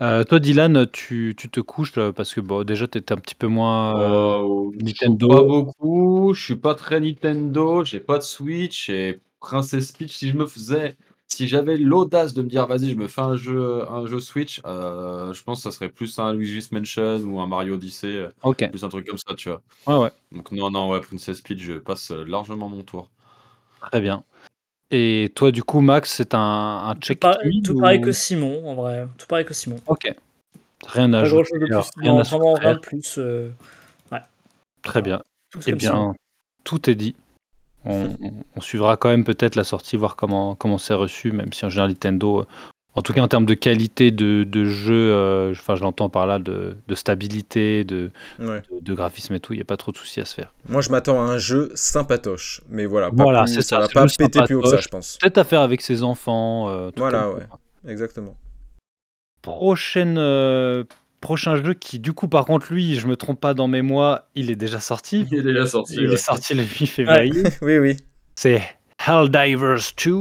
Euh, 0.01 0.24
toi, 0.24 0.39
Dylan, 0.40 0.86
tu, 0.90 1.35
tu 1.36 1.51
te 1.51 1.60
couches 1.60 1.98
euh, 1.98 2.12
parce 2.12 2.32
que 2.35 2.40
bon, 2.40 2.64
déjà, 2.64 2.89
tu 2.89 2.98
étais 2.98 3.12
un 3.12 3.18
petit 3.18 3.35
peu 3.35 3.48
moins. 3.48 4.01
euh, 4.01 4.39
Euh, 4.40 4.72
je 4.72 4.85
Nintendo. 4.85 5.28
joue 5.28 5.36
Pas 5.36 5.43
beaucoup. 5.43 6.32
Je 6.35 6.43
suis 6.44 6.56
pas 6.56 6.74
très 6.74 7.01
Nintendo. 7.01 7.85
J'ai 7.85 8.01
pas 8.01 8.18
de 8.18 8.22
Switch 8.22 8.89
et 8.89 9.20
Princess 9.40 9.93
Peach. 9.93 10.12
Si 10.16 10.28
je 10.31 10.36
me 10.36 10.47
faisais, 10.47 10.97
si 11.27 11.48
j'avais 11.48 11.77
l'audace 11.77 12.32
de 12.35 12.43
me 12.43 12.48
dire, 12.48 12.66
vas-y, 12.66 12.90
je 12.90 12.97
me 12.97 13.09
fais 13.09 13.20
un 13.20 13.36
jeu, 13.36 13.89
un 13.90 14.06
jeu 14.06 14.20
Switch, 14.20 14.60
euh, 14.66 15.32
je 15.35 15.43
pense 15.43 15.59
que 15.59 15.62
ça 15.70 15.72
serait 15.77 15.90
plus 15.90 16.18
un 16.18 16.32
Luigi's 16.32 16.72
Mansion 16.72 17.18
ou 17.24 17.40
un 17.40 17.47
Mario 17.47 17.74
Odyssey, 17.74 18.27
plus 18.70 18.85
un 18.85 18.89
truc 18.89 19.06
comme 19.06 19.18
ça, 19.18 19.35
tu 19.35 19.51
vois. 19.51 19.62
ouais, 19.86 19.97
ouais, 19.98 20.12
Donc 20.32 20.52
non, 20.52 20.70
non, 20.70 20.90
ouais, 20.90 21.01
Princess 21.01 21.40
Peach, 21.43 21.60
je 21.60 21.74
passe 21.74 22.10
largement 22.10 22.68
mon 22.68 22.82
tour. 22.85 23.10
très 23.90 24.01
bien. 24.01 24.24
Et 24.91 25.31
toi, 25.35 25.53
du 25.53 25.62
coup, 25.62 25.81
Max, 25.81 26.12
c'est 26.15 26.35
un, 26.35 26.39
un 26.89 26.95
Tout, 26.95 27.01
check 27.01 27.21
par- 27.21 27.35
speed 27.35 27.65
tout 27.65 27.75
ou- 27.77 27.81
pareil 27.81 28.01
que 28.01 28.12
Simon, 28.12 28.67
en 28.69 28.75
vrai. 28.75 29.07
Tout 29.19 29.27
pareil 29.27 29.45
que 29.45 29.55
Simon. 29.55 29.77
Ok. 29.87 30.12
Rien 30.87 31.12
à 31.12 31.21
ajouter, 31.21 31.53
rien 31.99 32.17
à 32.19 32.23
vraiment 32.23 32.55
rien 32.55 32.75
de 32.75 32.79
plus. 32.81 33.17
euh, 33.19 33.51
Très 34.83 35.03
bien. 35.03 35.21
tout 35.51 35.61
Eh 35.67 35.73
bien, 35.75 35.91
Simon. 35.91 36.15
tout 36.65 36.89
est 36.89 36.95
dit. 36.95 37.15
On, 37.85 38.17
on- 38.23 38.33
on 38.57 38.61
suivra 38.62 38.97
quand 38.97 39.11
même 39.11 39.25
peut-être 39.25 39.57
la 39.57 39.65
sortie, 39.65 39.97
voir 39.99 40.17
comment 40.17 40.55
comment 40.55 40.79
c'est 40.79 40.95
reçu, 40.95 41.33
même 41.33 41.53
si 41.53 41.65
en 41.67 41.69
général 41.71 41.91
Nintendo, 41.91 42.41
euh, 42.41 42.45
en 42.95 43.03
tout 43.03 43.12
cas 43.12 43.21
en 43.23 43.29
termes 43.29 43.47
de 43.47 43.55
qualité 43.55 44.11
de, 44.11 44.45
de 44.45 44.65
jeu, 44.65 45.12
euh, 45.12 45.53
enfin 45.53 45.77
je 45.77 45.83
l'entends 45.83 46.09
par 46.09 46.27
là, 46.27 46.39
de, 46.39 46.77
de 46.89 46.95
stabilité, 46.95 47.85
de, 47.85 48.11
Ouais. 48.39 48.62
de, 48.71 48.81
de 48.81 48.95
graphisme 48.95 49.35
et 49.35 49.41
tout, 49.41 49.53
il 49.53 49.57
n'y 49.57 49.62
a 49.62 49.65
pas 49.65 49.77
trop 49.77 49.93
de 49.93 49.97
soucis 49.97 50.21
à 50.21 50.25
se 50.25 50.35
faire. 50.35 50.53
Moi, 50.69 50.81
je 50.83 50.91
m'attends 50.91 51.21
à 51.21 51.25
un 51.25 51.39
jeu 51.39 51.71
sympatoche, 51.75 52.62
mais 52.69 52.87
voilà, 52.87 53.11
pas 53.11 53.23
Voilà, 53.23 53.45
plus- 53.45 53.55
ça 53.55 53.62
ça, 53.62 53.79
va 53.81 53.89
pas 53.89 54.07
péter 54.19 54.41
plus 54.45 54.55
haut 54.57 54.62
que 54.62 54.69
ça, 54.69 54.79
je 54.81 54.89
pense. 54.89 55.19
Peut-être 55.21 55.39
à 55.39 55.45
faire 55.45 55.61
avec 55.61 55.81
ses 55.83 56.03
enfants. 56.03 56.69
euh, 56.69 56.91
tout 56.91 57.01
Voilà, 57.01 57.31
ouais. 57.31 57.43
Exactement. 57.89 58.37
Prochaine, 59.43 60.17
euh, 60.19 60.85
prochain 61.21 61.57
jeu 61.62 61.73
qui, 61.75 61.99
du 61.99 62.12
coup, 62.12 62.29
par 62.29 62.45
contre, 62.45 62.73
lui, 62.73 62.97
je 62.97 63.07
me 63.07 63.17
trompe 63.17 63.41
pas 63.41 63.55
dans 63.55 63.69
mes 63.69 63.81
mois, 63.83 64.29
il 64.35 64.51
est 64.51 64.57
déjà 64.57 64.81
sorti. 64.81 65.27
Il 65.31 65.39
est 65.39 65.43
déjà 65.43 65.67
sorti. 65.67 65.95
Il 65.95 66.09
ouais. 66.09 66.15
est 66.15 66.17
sorti 66.19 66.55
le 66.55 66.62
8 66.62 66.87
février. 66.87 67.43
oui, 67.62 67.79
oui. 67.79 67.97
C'est 68.35 68.62
Helldivers 69.07 69.81
2 70.05 70.12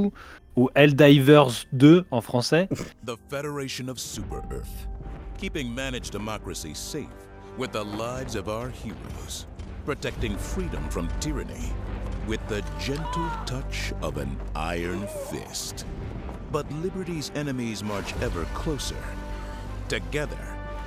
ou 0.55 0.69
Helldivers 0.75 1.65
2 1.77 2.05
en 2.11 2.21
français. 2.21 2.67
The 3.05 3.17
Federation 3.29 3.89
of 3.89 3.99
Super 3.99 4.41
Earth, 4.51 4.87
keeping 5.37 5.73
managed 5.73 6.11
democracy 6.11 6.73
safe 6.73 7.07
with 7.57 7.71
the 7.71 7.83
lives 7.83 8.35
of 8.35 8.49
our 8.49 8.69
heroes, 8.69 9.47
protecting 9.85 10.37
freedom 10.37 10.87
from 10.89 11.07
tyranny 11.19 11.73
with 12.27 12.39
the 12.47 12.61
gentle 12.79 13.29
touch 13.45 13.93
of 14.01 14.17
an 14.17 14.37
iron 14.55 15.07
fist. 15.31 15.85
But 16.51 16.71
liberty's 16.73 17.31
enemies 17.35 17.83
march 17.83 18.13
ever 18.21 18.45
closer. 18.53 19.03
Together, 19.87 20.37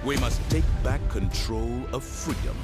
we 0.05 0.17
must 0.19 0.41
take 0.51 0.65
back 0.83 1.01
control 1.09 1.83
of 1.93 2.05
freedom. 2.05 2.57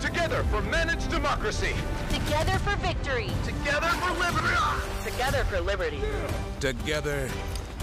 Together 0.00 0.42
for 0.44 0.62
managed 0.62 1.10
democracy. 1.10 1.74
Together 2.08 2.58
for 2.60 2.74
victory. 2.76 3.30
Together 3.44 3.88
for 3.88 4.12
liberty. 4.18 4.56
Together 5.04 5.44
for 5.44 5.60
liberty. 5.60 6.00
Together, 6.58 7.28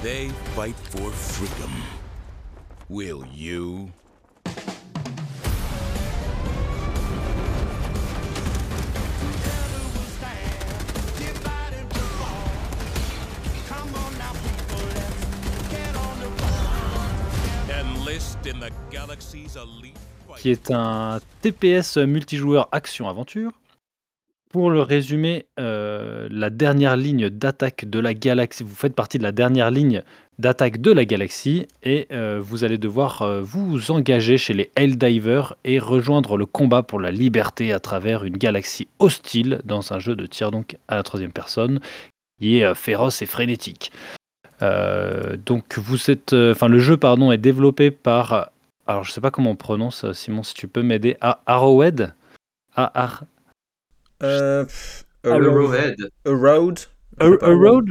they 0.01 0.29
fight 0.55 0.75
for 0.75 1.11
freedom. 1.11 1.71
Will 2.89 3.23
you? 3.31 3.93
Enlist 17.69 18.47
in 18.47 18.59
the 18.59 18.71
galaxy's 18.89 19.55
elite 19.55 19.95
fight. 19.97 20.06
Qui 20.37 20.51
est 20.51 20.71
un 20.71 21.19
TPS 21.41 21.97
multijoueur 21.97 22.69
action-aventure. 22.71 23.51
Pour 24.49 24.71
le 24.71 24.81
résumer, 24.81 25.45
euh, 25.59 26.27
la 26.31 26.49
dernière 26.49 26.95
ligne 26.95 27.29
d'attaque 27.29 27.85
de 27.85 27.99
la 27.99 28.13
galaxie, 28.13 28.63
vous 28.63 28.75
faites 28.75 28.95
partie 28.95 29.17
de 29.17 29.23
la 29.23 29.33
dernière 29.33 29.71
ligne 29.71 30.03
d'attaque 30.39 30.79
de 30.79 30.91
la 30.91 31.03
galaxie 31.03 31.67
et 31.83 32.07
euh, 32.11 32.39
vous 32.41 32.63
allez 32.63 32.77
devoir 32.77 33.23
euh, 33.23 33.41
vous 33.41 33.91
engager 33.91 34.37
chez 34.37 34.53
les 34.53 34.71
Helldivers 34.75 35.55
et 35.65 35.79
rejoindre 35.79 36.37
le 36.37 36.45
combat 36.45 36.83
pour 36.83 36.99
la 36.99 37.11
liberté 37.11 37.73
à 37.73 37.79
travers 37.79 38.23
une 38.23 38.37
galaxie 38.37 38.87
hostile 38.99 39.59
dans 39.65 39.91
un 39.91 39.99
jeu 39.99 40.15
de 40.15 40.25
tir 40.27 40.51
donc 40.51 40.77
à 40.87 40.95
la 40.95 41.03
troisième 41.03 41.33
personne 41.33 41.79
qui 42.39 42.59
est 42.59 42.75
féroce 42.75 43.21
et 43.21 43.25
frénétique. 43.25 43.91
Donc 44.61 45.77
vous 45.77 46.11
êtes, 46.11 46.33
enfin 46.33 46.67
le 46.67 46.79
jeu 46.79 46.97
pardon 46.97 47.31
est 47.31 47.37
développé 47.37 47.89
par 47.89 48.51
alors, 48.87 49.03
je 49.03 49.11
sais 49.11 49.21
pas 49.21 49.31
comment 49.31 49.51
on 49.51 49.55
prononce, 49.55 50.03
euh, 50.05 50.13
Simon, 50.13 50.43
si 50.43 50.53
tu 50.53 50.67
peux 50.67 50.81
m'aider. 50.83 51.17
Ah, 51.21 51.41
Arrowhead? 51.45 52.13
Ah, 52.75 52.91
Ar- 52.93 53.23
Euh, 54.23 54.65
Arrowhead. 55.23 56.09
A 56.25 56.29
Road? 56.31 56.79
A, 57.19 57.25
A 57.25 57.53
Road? 57.53 57.89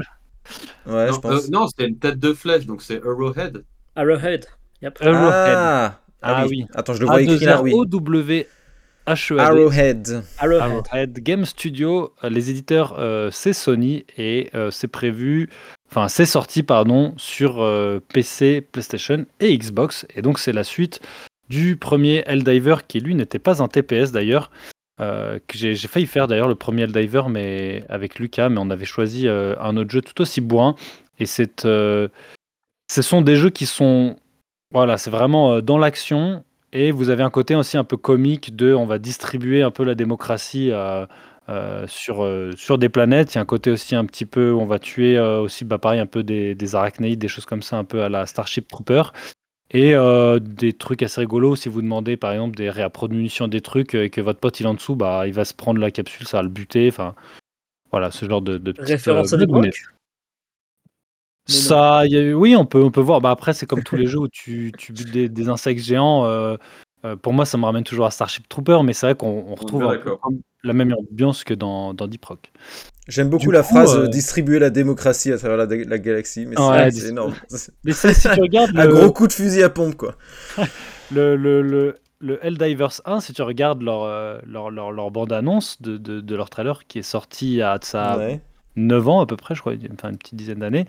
Ouais, 0.86 1.06
non, 1.08 1.12
je 1.14 1.20
pense. 1.20 1.44
euh, 1.44 1.48
non, 1.50 1.66
c'est 1.68 1.86
une 1.86 1.98
tête 1.98 2.18
de 2.18 2.32
flèche, 2.32 2.66
donc 2.66 2.82
c'est 2.82 3.00
Arrowhead. 3.02 3.64
Arrowhead. 3.94 4.46
Yep. 4.82 4.98
Arrowhead. 5.02 5.56
Ah, 5.58 6.00
ah, 6.22 6.34
Ah 6.38 6.46
oui. 6.46 6.62
oui. 6.62 6.66
Attends, 6.74 6.94
je 6.94 7.00
le 7.00 7.06
vois 7.06 7.20
écrit 7.22 7.44
là, 7.44 7.60
oui. 7.62 7.72
A-2-R-O-W-H-E-A-D. 7.72 9.40
Arrowhead. 9.40 10.22
Arrowhead. 10.38 10.62
Arrowhead 10.62 11.18
Game 11.20 11.44
Studio, 11.44 12.14
les 12.22 12.50
éditeurs, 12.50 12.94
euh, 12.98 13.30
c'est 13.32 13.52
Sony 13.52 14.04
et 14.16 14.50
euh, 14.54 14.70
c'est 14.70 14.88
prévu, 14.88 15.48
enfin 15.90 16.08
c'est 16.08 16.26
sorti 16.26 16.62
pardon 16.62 17.14
sur 17.16 17.62
euh, 17.62 18.00
PC, 18.12 18.60
PlayStation 18.60 19.26
et 19.40 19.56
Xbox 19.56 20.06
et 20.14 20.22
donc 20.22 20.38
c'est 20.38 20.52
la 20.52 20.64
suite 20.64 21.00
du 21.48 21.76
premier 21.76 22.24
Helldiver 22.26 22.76
qui 22.86 23.00
lui 23.00 23.14
n'était 23.14 23.38
pas 23.38 23.62
un 23.62 23.68
TPS 23.68 24.12
d'ailleurs. 24.12 24.50
euh, 25.00 25.38
j'ai 25.52 25.76
failli 25.76 26.06
faire 26.06 26.26
d'ailleurs 26.26 26.48
le 26.48 26.54
premier 26.54 26.82
Helldiver 26.82 27.22
mais 27.28 27.84
avec 27.88 28.18
Lucas 28.18 28.48
mais 28.48 28.58
on 28.58 28.70
avait 28.70 28.84
choisi 28.86 29.28
euh, 29.28 29.54
un 29.60 29.76
autre 29.76 29.90
jeu 29.90 30.02
tout 30.02 30.20
aussi 30.20 30.40
bourrin 30.40 30.74
et 31.18 31.26
c'est 31.26 31.62
ce 31.62 33.02
sont 33.02 33.22
des 33.22 33.36
jeux 33.36 33.50
qui 33.50 33.66
sont 33.66 34.16
voilà 34.72 34.98
c'est 34.98 35.10
vraiment 35.10 35.60
dans 35.60 35.78
l'action 35.78 36.44
et 36.72 36.90
vous 36.90 37.08
avez 37.08 37.22
un 37.22 37.30
côté 37.30 37.54
aussi 37.54 37.76
un 37.78 37.84
peu 37.84 37.96
comique 37.96 38.54
de 38.54 38.74
on 38.74 38.86
va 38.86 38.98
distribuer 38.98 39.62
un 39.62 39.70
peu 39.70 39.84
la 39.84 39.94
démocratie 39.94 40.70
euh, 40.72 41.06
euh, 41.48 41.86
sur, 41.88 42.24
euh, 42.24 42.52
sur 42.56 42.78
des 42.78 42.88
planètes. 42.88 43.34
Il 43.34 43.36
y 43.36 43.38
a 43.38 43.42
un 43.42 43.46
côté 43.46 43.70
aussi 43.70 43.94
un 43.94 44.04
petit 44.04 44.26
peu, 44.26 44.52
on 44.52 44.66
va 44.66 44.78
tuer 44.78 45.16
euh, 45.16 45.40
aussi, 45.40 45.64
bah, 45.64 45.78
pareil, 45.78 46.00
un 46.00 46.06
peu 46.06 46.22
des, 46.22 46.54
des 46.54 46.74
arachnéides, 46.74 47.18
des 47.18 47.28
choses 47.28 47.46
comme 47.46 47.62
ça, 47.62 47.76
un 47.76 47.84
peu 47.84 48.02
à 48.02 48.08
la 48.08 48.26
Starship 48.26 48.68
Trooper. 48.68 49.02
Et 49.72 49.94
des 50.40 50.72
trucs 50.74 51.02
assez 51.02 51.20
rigolos, 51.20 51.56
si 51.56 51.68
vous 51.68 51.82
demandez 51.82 52.16
par 52.16 52.30
exemple 52.32 52.56
des 52.56 52.70
réappros 52.70 53.08
de 53.08 53.14
munitions, 53.14 53.48
des 53.48 53.60
trucs, 53.60 53.96
et 53.96 54.10
que 54.10 54.20
votre 54.20 54.38
pote 54.38 54.60
il 54.60 54.62
est 54.64 54.68
en 54.68 54.74
dessous, 54.74 54.94
bah, 54.94 55.26
il 55.26 55.32
va 55.32 55.44
se 55.44 55.54
prendre 55.54 55.80
la 55.80 55.90
capsule, 55.90 56.26
ça 56.26 56.36
va 56.36 56.44
le 56.44 56.48
buter. 56.48 56.88
Enfin, 56.88 57.16
voilà, 57.90 58.12
ce 58.12 58.28
genre 58.28 58.42
de, 58.42 58.58
de 58.58 58.72
Référence 58.78 59.32
à. 59.32 59.38
Ça, 61.48 62.06
y 62.06 62.16
a 62.16 62.36
oui, 62.36 62.56
on 62.56 62.64
peut, 62.64 62.82
on 62.82 62.90
peut 62.90 63.00
voir. 63.00 63.20
Bah, 63.20 63.30
après, 63.30 63.54
c'est 63.54 63.66
comme 63.66 63.82
tous 63.82 63.96
les 63.96 64.06
jeux 64.06 64.18
où 64.18 64.28
tu, 64.28 64.72
tu 64.78 64.92
butes 64.92 65.10
des, 65.10 65.28
des 65.28 65.48
insectes 65.48 65.82
géants. 65.82 66.24
euh, 66.26 66.56
euh, 67.04 67.16
pour 67.16 67.32
moi, 67.32 67.44
ça 67.44 67.58
me 67.58 67.64
ramène 67.64 67.84
toujours 67.84 68.06
à 68.06 68.10
Starship 68.10 68.48
Trooper, 68.48 68.78
mais 68.84 68.92
c'est 68.92 69.06
vrai 69.06 69.14
qu'on 69.14 69.44
on 69.48 69.54
retrouve 69.54 69.84
la 70.64 70.72
même 70.72 70.94
ambiance 71.10 71.44
que 71.44 71.54
dans, 71.54 71.94
dans 71.94 72.08
Deep 72.08 72.24
Rock. 72.24 72.52
J'aime 73.08 73.28
beaucoup 73.28 73.44
Du 73.46 73.52
la 73.52 73.62
coup, 73.62 73.68
phrase 73.74 73.94
euh, 73.96 74.08
distribuer 74.08 74.58
la 74.58 74.70
démocratie 74.70 75.30
à 75.32 75.38
travers 75.38 75.56
la, 75.58 75.66
la 75.66 75.98
galaxie, 75.98 76.44
mais 76.44 76.56
c'est- 76.56 76.62
Ouais, 76.68 76.90
c'est 76.90 77.00
dis- 77.02 77.08
énorme. 77.08 77.34
Mais 77.84 77.92
ça, 77.92 78.12
si 78.12 78.28
tu 78.28 78.40
regardes 78.40 78.72
Un 78.76 78.88
gros 78.88 79.12
coup 79.12 79.28
de 79.28 79.32
fusil 79.32 79.62
à 79.62 79.70
pompe, 79.70 79.94
quoi. 79.94 80.16
le, 81.12 81.36
le, 81.36 81.62
le, 81.62 81.96
le 82.18 82.44
Helldivers 82.44 83.00
1, 83.04 83.20
si 83.20 83.32
tu 83.32 83.42
regardes 83.42 83.82
leur, 83.82 84.02
euh, 84.02 84.38
leur, 84.44 84.70
leur, 84.70 84.90
leur 84.90 85.12
bande-annonce 85.12 85.80
de, 85.82 85.98
de, 85.98 86.20
de 86.20 86.34
leur 86.34 86.50
trailer 86.50 86.84
qui 86.88 86.98
est 86.98 87.02
sorti 87.02 87.62
à 87.62 87.78
ça 87.80 88.18
Ouais. 88.18 88.40
9 88.76 89.08
ans 89.08 89.20
à 89.20 89.26
peu 89.26 89.36
près, 89.36 89.54
je 89.54 89.60
crois, 89.60 89.72
enfin 89.92 90.10
une 90.10 90.18
petite 90.18 90.34
dizaine 90.36 90.58
d'années, 90.60 90.84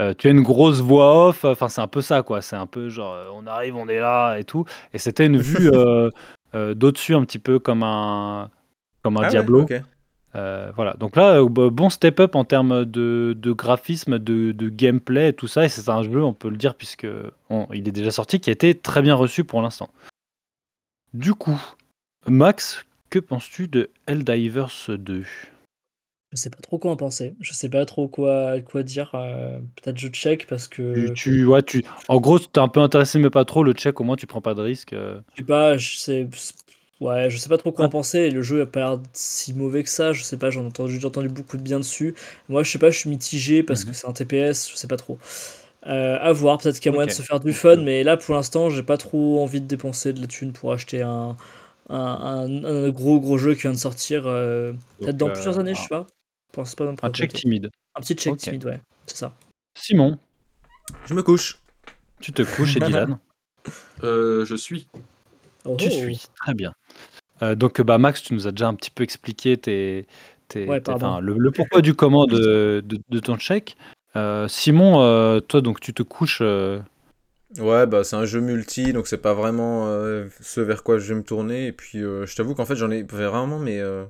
euh, 0.00 0.14
tu 0.16 0.28
as 0.28 0.30
une 0.30 0.42
grosse 0.42 0.80
voix 0.80 1.28
off, 1.28 1.44
enfin 1.44 1.68
c'est 1.68 1.80
un 1.80 1.88
peu 1.88 2.00
ça 2.00 2.22
quoi, 2.22 2.40
c'est 2.42 2.56
un 2.56 2.66
peu 2.66 2.88
genre 2.88 3.14
euh, 3.14 3.26
on 3.34 3.46
arrive, 3.46 3.76
on 3.76 3.88
est 3.88 3.98
là 4.00 4.36
et 4.38 4.44
tout, 4.44 4.64
et 4.94 4.98
c'était 4.98 5.26
une 5.26 5.38
vue 5.38 5.70
euh, 5.74 6.10
euh, 6.54 6.74
d'au-dessus 6.74 7.14
un 7.14 7.24
petit 7.24 7.38
peu 7.38 7.58
comme 7.58 7.82
un, 7.82 8.50
comme 9.02 9.16
un 9.16 9.22
Ah 9.22 9.28
Diablo. 9.30 9.66
voilà, 10.34 10.94
donc 10.94 11.16
là, 11.16 11.42
bah, 11.44 11.68
bon 11.70 11.90
step 11.90 12.20
up 12.20 12.34
en 12.36 12.44
termes 12.44 12.84
de, 12.84 13.34
de 13.36 13.52
graphisme, 13.52 14.18
de, 14.18 14.52
de 14.52 14.68
gameplay 14.68 15.28
et 15.30 15.32
tout 15.32 15.48
ça, 15.48 15.64
et 15.64 15.68
c'est 15.68 15.88
un 15.90 16.02
jeu, 16.02 16.22
on 16.22 16.32
peut 16.32 16.48
le 16.48 16.56
dire, 16.56 16.74
puisque 16.74 17.06
on- 17.50 17.66
il 17.74 17.86
est 17.88 17.92
déjà 17.92 18.10
sorti, 18.10 18.40
qui 18.40 18.48
a 18.50 18.52
été 18.52 18.74
très 18.74 19.02
bien 19.02 19.14
reçu 19.14 19.44
pour 19.44 19.60
l'instant. 19.62 19.90
Du 21.12 21.34
coup, 21.34 21.60
Max, 22.26 22.84
que 23.10 23.18
penses-tu 23.18 23.68
de 23.68 23.90
Helldivers 24.06 24.70
2 24.88 25.24
Je 26.32 26.36
sais 26.36 26.50
pas 26.50 26.58
trop 26.62 26.78
quoi 26.78 26.90
en 26.92 26.96
penser. 26.96 27.34
Je 27.40 27.52
sais 27.52 27.68
pas 27.68 27.84
trop 27.86 28.08
quoi, 28.08 28.60
quoi 28.62 28.82
dire. 28.82 29.10
euh, 29.14 29.58
Peut-être 29.82 29.98
je 29.98 30.08
check 30.08 30.46
parce 30.46 30.66
que. 30.68 31.10
tu, 31.12 31.12
tu, 31.12 31.44
ouais, 31.46 31.62
tu, 31.62 31.84
En 32.08 32.20
gros, 32.20 32.38
tu 32.38 32.46
es 32.54 32.58
un 32.58 32.68
peu 32.68 32.80
intéressé, 32.80 33.18
mais 33.18 33.30
pas 33.30 33.44
trop, 33.44 33.62
le 33.64 33.72
check, 33.72 34.00
au 34.00 34.04
moins 34.04 34.16
tu 34.16 34.26
prends 34.26 34.42
pas 34.42 34.54
de 34.54 34.62
risque. 34.62 34.92
euh. 34.92 35.20
Je 35.34 35.40
sais 35.40 35.46
pas, 35.46 35.78
je 35.78 35.96
sais, 35.96 36.28
ouais, 37.00 37.30
je 37.30 37.36
sais 37.38 37.48
pas 37.48 37.56
trop 37.58 37.72
quoi 37.72 37.86
en 37.86 37.88
penser. 37.88 38.30
Le 38.30 38.42
jeu 38.42 38.62
a 38.62 38.66
pas 38.66 38.80
l'air 38.80 38.98
si 39.12 39.54
mauvais 39.54 39.82
que 39.82 39.88
ça. 39.88 40.12
Je 40.12 40.22
sais 40.22 40.36
pas, 40.36 40.50
j'en 40.50 40.62
ai 40.64 40.66
entendu, 40.66 41.00
j'ai 41.00 41.06
entendu 41.06 41.28
beaucoup 41.28 41.56
de 41.56 41.62
bien 41.62 41.78
dessus. 41.78 42.14
Moi, 42.48 42.62
je 42.62 42.70
sais 42.70 42.78
pas, 42.78 42.90
je 42.90 42.98
suis 42.98 43.10
mitigé 43.10 43.62
parce 43.62 43.84
Mhm. 43.84 43.90
que 43.92 43.94
c'est 43.94 44.06
un 44.08 44.12
TPS, 44.12 44.70
je 44.70 44.76
sais 44.76 44.88
pas 44.88 44.96
trop. 44.96 45.18
Euh, 45.86 46.18
à 46.20 46.32
voir, 46.32 46.58
peut-être 46.58 46.76
qu'il 46.78 46.86
y 46.86 46.90
a 46.90 46.92
moyen 46.92 47.08
de 47.08 47.12
se 47.12 47.22
faire 47.22 47.40
du 47.40 47.52
fun, 47.54 47.76
mais 47.78 48.04
là 48.04 48.16
pour 48.16 48.34
l'instant, 48.36 48.70
j'ai 48.70 48.82
pas 48.84 48.98
trop 48.98 49.42
envie 49.42 49.60
de 49.60 49.66
dépenser 49.66 50.12
de 50.12 50.20
la 50.20 50.28
thune 50.28 50.52
pour 50.52 50.72
acheter 50.72 51.02
un, 51.02 51.36
un, 51.90 51.96
un- 51.98 52.64
un 52.64 52.90
gros 52.90 53.20
gros 53.20 53.38
jeu 53.38 53.54
qui 53.54 53.62
vient 53.62 53.72
de 53.72 53.78
sortir. 53.78 54.24
euh, 54.26 54.72
peut-être 55.02 55.16
dans 55.18 55.30
plusieurs 55.30 55.58
années, 55.60 55.74
je 55.74 55.82
sais 55.82 55.88
pas. 55.88 56.06
Pense 56.52 56.74
pas 56.74 56.92
Un 57.02 57.10
check 57.10 57.32
timide. 57.32 57.70
Un 57.94 58.00
petit 58.00 58.14
check 58.14 58.36
timide, 58.36 58.64
ouais, 58.66 58.80
c'est 59.06 59.16
ça. 59.16 59.34
Simon, 59.78 60.18
Je 61.06 61.14
me 61.14 61.22
couche. 61.22 61.58
tu 62.20 62.32
te 62.32 62.42
couches, 62.42 62.76
et 62.76 62.80
Dylan 62.80 63.18
Euh, 64.04 64.44
je 64.44 64.54
suis. 64.56 64.88
Oh, 65.64 65.76
Tu 65.78 65.90
suis, 65.90 66.20
très 66.36 66.54
bien. 66.54 66.74
Euh, 67.42 67.54
donc, 67.54 67.80
bah, 67.80 67.96
Max, 67.98 68.22
tu 68.22 68.34
nous 68.34 68.46
as 68.46 68.50
déjà 68.50 68.66
un 68.68 68.74
petit 68.74 68.90
peu 68.90 69.04
expliqué 69.04 69.56
tes, 69.56 70.06
tes- 70.48 70.66
Ouais, 70.66 70.80
tes- 70.80 70.92
le, 71.20 71.34
le 71.38 71.50
pourquoi 71.52 71.80
du 71.80 71.94
comment 71.94 72.26
de, 72.26 72.82
de, 72.84 73.00
de 73.08 73.18
ton 73.20 73.36
check. 73.36 73.76
Euh, 74.16 74.48
Simon, 74.48 75.00
euh, 75.02 75.40
toi, 75.40 75.60
donc 75.60 75.80
tu 75.80 75.94
te 75.94 76.02
couches. 76.02 76.40
euh, 76.42 76.80
Ouais, 77.58 77.86
bah 77.86 78.02
c'est 78.02 78.16
un 78.16 78.24
jeu 78.24 78.40
multi, 78.40 78.92
donc 78.94 79.06
c'est 79.06 79.18
pas 79.18 79.34
vraiment 79.34 79.86
euh, 79.86 80.26
ce 80.40 80.60
vers 80.62 80.82
quoi 80.82 80.98
je 80.98 81.08
vais 81.12 81.14
me 81.20 81.22
tourner. 81.24 81.66
Et 81.66 81.72
puis 81.72 81.98
euh, 82.02 82.24
je 82.26 82.34
t'avoue 82.34 82.54
qu'en 82.54 82.64
fait 82.64 82.76
j'en 82.76 82.90
ai 82.90 83.02
vraiment, 83.02 83.58
mais 83.58 83.78
euh, 83.78 84.04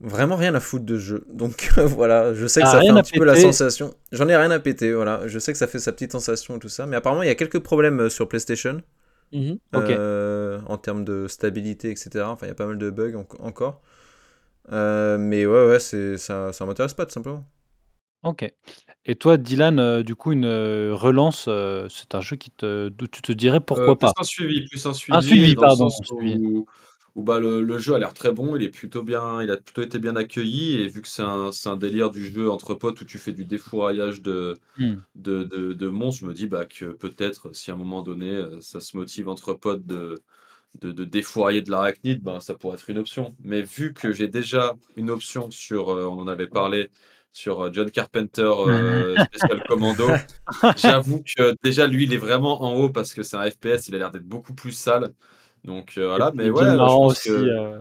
vraiment 0.00 0.36
rien 0.36 0.54
à 0.54 0.60
foutre 0.60 0.84
de 0.84 0.96
ce 0.98 1.02
jeu. 1.04 1.24
Donc 1.32 1.70
voilà, 1.76 2.34
je 2.34 2.46
sais 2.46 2.62
que 2.62 2.68
Ah, 2.68 2.70
ça 2.70 2.82
fait 2.82 2.92
un 2.92 3.00
petit 3.00 3.14
peu 3.14 3.24
la 3.24 3.36
sensation. 3.36 3.94
J'en 4.12 4.28
ai 4.28 4.36
rien 4.36 4.50
à 4.50 4.58
péter, 4.60 4.92
voilà. 4.92 5.26
Je 5.28 5.38
sais 5.38 5.52
que 5.52 5.58
ça 5.58 5.66
fait 5.66 5.78
sa 5.78 5.92
petite 5.92 6.12
sensation 6.12 6.56
et 6.56 6.58
tout 6.58 6.68
ça, 6.68 6.86
mais 6.86 6.96
apparemment 6.96 7.22
il 7.22 7.26
y 7.28 7.30
a 7.30 7.34
quelques 7.34 7.60
problèmes 7.60 8.00
euh, 8.00 8.10
sur 8.10 8.28
PlayStation 8.28 8.82
Mhm. 9.32 9.60
Euh, 9.76 10.60
en 10.68 10.78
termes 10.78 11.04
de 11.04 11.28
stabilité, 11.28 11.90
etc. 11.92 12.30
Enfin, 12.32 12.46
il 12.46 12.50
y 12.50 12.52
a 12.52 12.54
pas 12.56 12.66
mal 12.66 12.78
de 12.78 12.90
bugs 12.90 13.16
en- 13.16 13.26
encore. 13.46 13.82
Euh, 14.72 15.18
mais 15.18 15.46
ouais, 15.46 15.66
ouais, 15.68 15.80
c'est 15.80 16.18
ça, 16.18 16.52
ça 16.52 16.66
m'intéresse 16.66 16.94
pas 16.94 17.06
tout 17.06 17.12
simplement. 17.14 17.46
Ok. 18.22 18.44
Et 19.06 19.16
toi, 19.16 19.36
Dylan, 19.38 19.78
euh, 19.78 20.02
du 20.02 20.14
coup, 20.16 20.32
une 20.32 20.46
relance, 20.92 21.46
euh, 21.48 21.88
c'est 21.90 22.14
un 22.14 22.20
jeu 22.20 22.36
qui 22.36 22.50
te, 22.50 22.88
d'où 22.90 23.06
tu 23.08 23.22
te 23.22 23.32
dirais 23.32 23.60
pourquoi 23.60 23.96
Euh, 23.96 23.98
plus 23.98 24.12
pas? 24.12 24.14
un 24.18 24.24
suivi, 24.24 24.66
plus 24.66 24.84
un 24.86 24.94
suivi. 24.94 25.18
Un 25.18 25.22
suivi, 25.22 25.56
pardon, 25.56 25.90
sens 25.90 26.00
un 26.00 26.04
suivi. 26.04 26.40
où, 26.44 26.66
où, 27.14 27.22
bah, 27.22 27.40
le, 27.40 27.62
le 27.62 27.78
jeu 27.78 27.94
a 27.94 27.98
l'air 27.98 28.14
très 28.14 28.32
bon, 28.32 28.56
il 28.56 28.62
est 28.62 28.70
plutôt 28.70 29.02
bien, 29.02 29.42
il 29.42 29.50
a 29.50 29.56
plutôt 29.56 29.82
été 29.82 29.98
bien 29.98 30.16
accueilli, 30.16 30.74
et 30.80 30.88
vu 30.88 31.02
que 31.02 31.08
c'est 31.08 31.22
un, 31.22 31.52
c'est 31.52 31.68
un 31.68 31.76
délire 31.76 32.10
du 32.10 32.30
jeu 32.32 32.50
entre 32.50 32.74
potes 32.74 33.00
où 33.00 33.04
tu 33.04 33.18
fais 33.18 33.32
du 33.32 33.44
défouraillage 33.44 34.22
de, 34.22 34.58
Hmm. 34.76 35.00
de, 35.14 35.44
de, 35.44 35.72
de 35.74 35.88
monstres, 35.88 36.22
je 36.22 36.26
me 36.26 36.34
dis 36.34 36.46
bah, 36.46 36.66
que 36.66 36.86
peut-être 36.92 37.54
si 37.54 37.70
à 37.70 37.74
un 37.74 37.76
moment 37.76 38.02
donné 38.02 38.30
euh, 38.30 38.60
ça 38.60 38.80
se 38.80 38.96
motive 38.96 39.28
entre 39.28 39.54
potes 39.54 39.86
de, 39.86 40.22
de, 40.80 40.92
de 40.92 41.04
défourailler 41.04 41.62
de 41.62 41.70
l'arachnide, 41.70 42.22
ben, 42.22 42.40
ça 42.40 42.54
pourrait 42.54 42.76
être 42.76 42.90
une 42.90 42.98
option. 42.98 43.36
Mais 43.40 43.62
vu 43.62 43.92
que 43.94 44.12
j'ai 44.12 44.28
déjà 44.28 44.76
une 44.96 45.10
option 45.10 45.50
sur, 45.50 45.90
euh, 45.90 46.04
on 46.06 46.18
en 46.20 46.28
avait 46.28 46.48
parlé, 46.48 46.90
sur 47.32 47.60
euh, 47.62 47.70
John 47.72 47.90
Carpenter 47.90 48.42
euh, 48.44 49.18
Special 49.32 49.62
Commando, 49.64 50.22
j'avoue 50.74 51.22
que 51.22 51.54
déjà 51.62 51.86
lui 51.86 52.04
il 52.04 52.12
est 52.14 52.16
vraiment 52.18 52.62
en 52.62 52.74
haut 52.74 52.90
parce 52.90 53.14
que 53.14 53.22
c'est 53.22 53.36
un 53.36 53.50
FPS, 53.50 53.88
il 53.88 53.94
a 53.94 53.98
l'air 53.98 54.10
d'être 54.10 54.26
beaucoup 54.26 54.54
plus 54.54 54.72
sale. 54.72 55.12
Donc 55.64 55.94
euh, 55.98 56.06
voilà, 56.08 56.32
mais 56.34 56.44
C'est 56.44 56.50
ouais, 56.50 56.62
bien 56.64 56.72
je 56.72 56.76
marrant 56.78 56.98
pense 57.08 57.12
aussi. 57.12 57.28
que. 57.28 57.34
euh, 57.34 57.80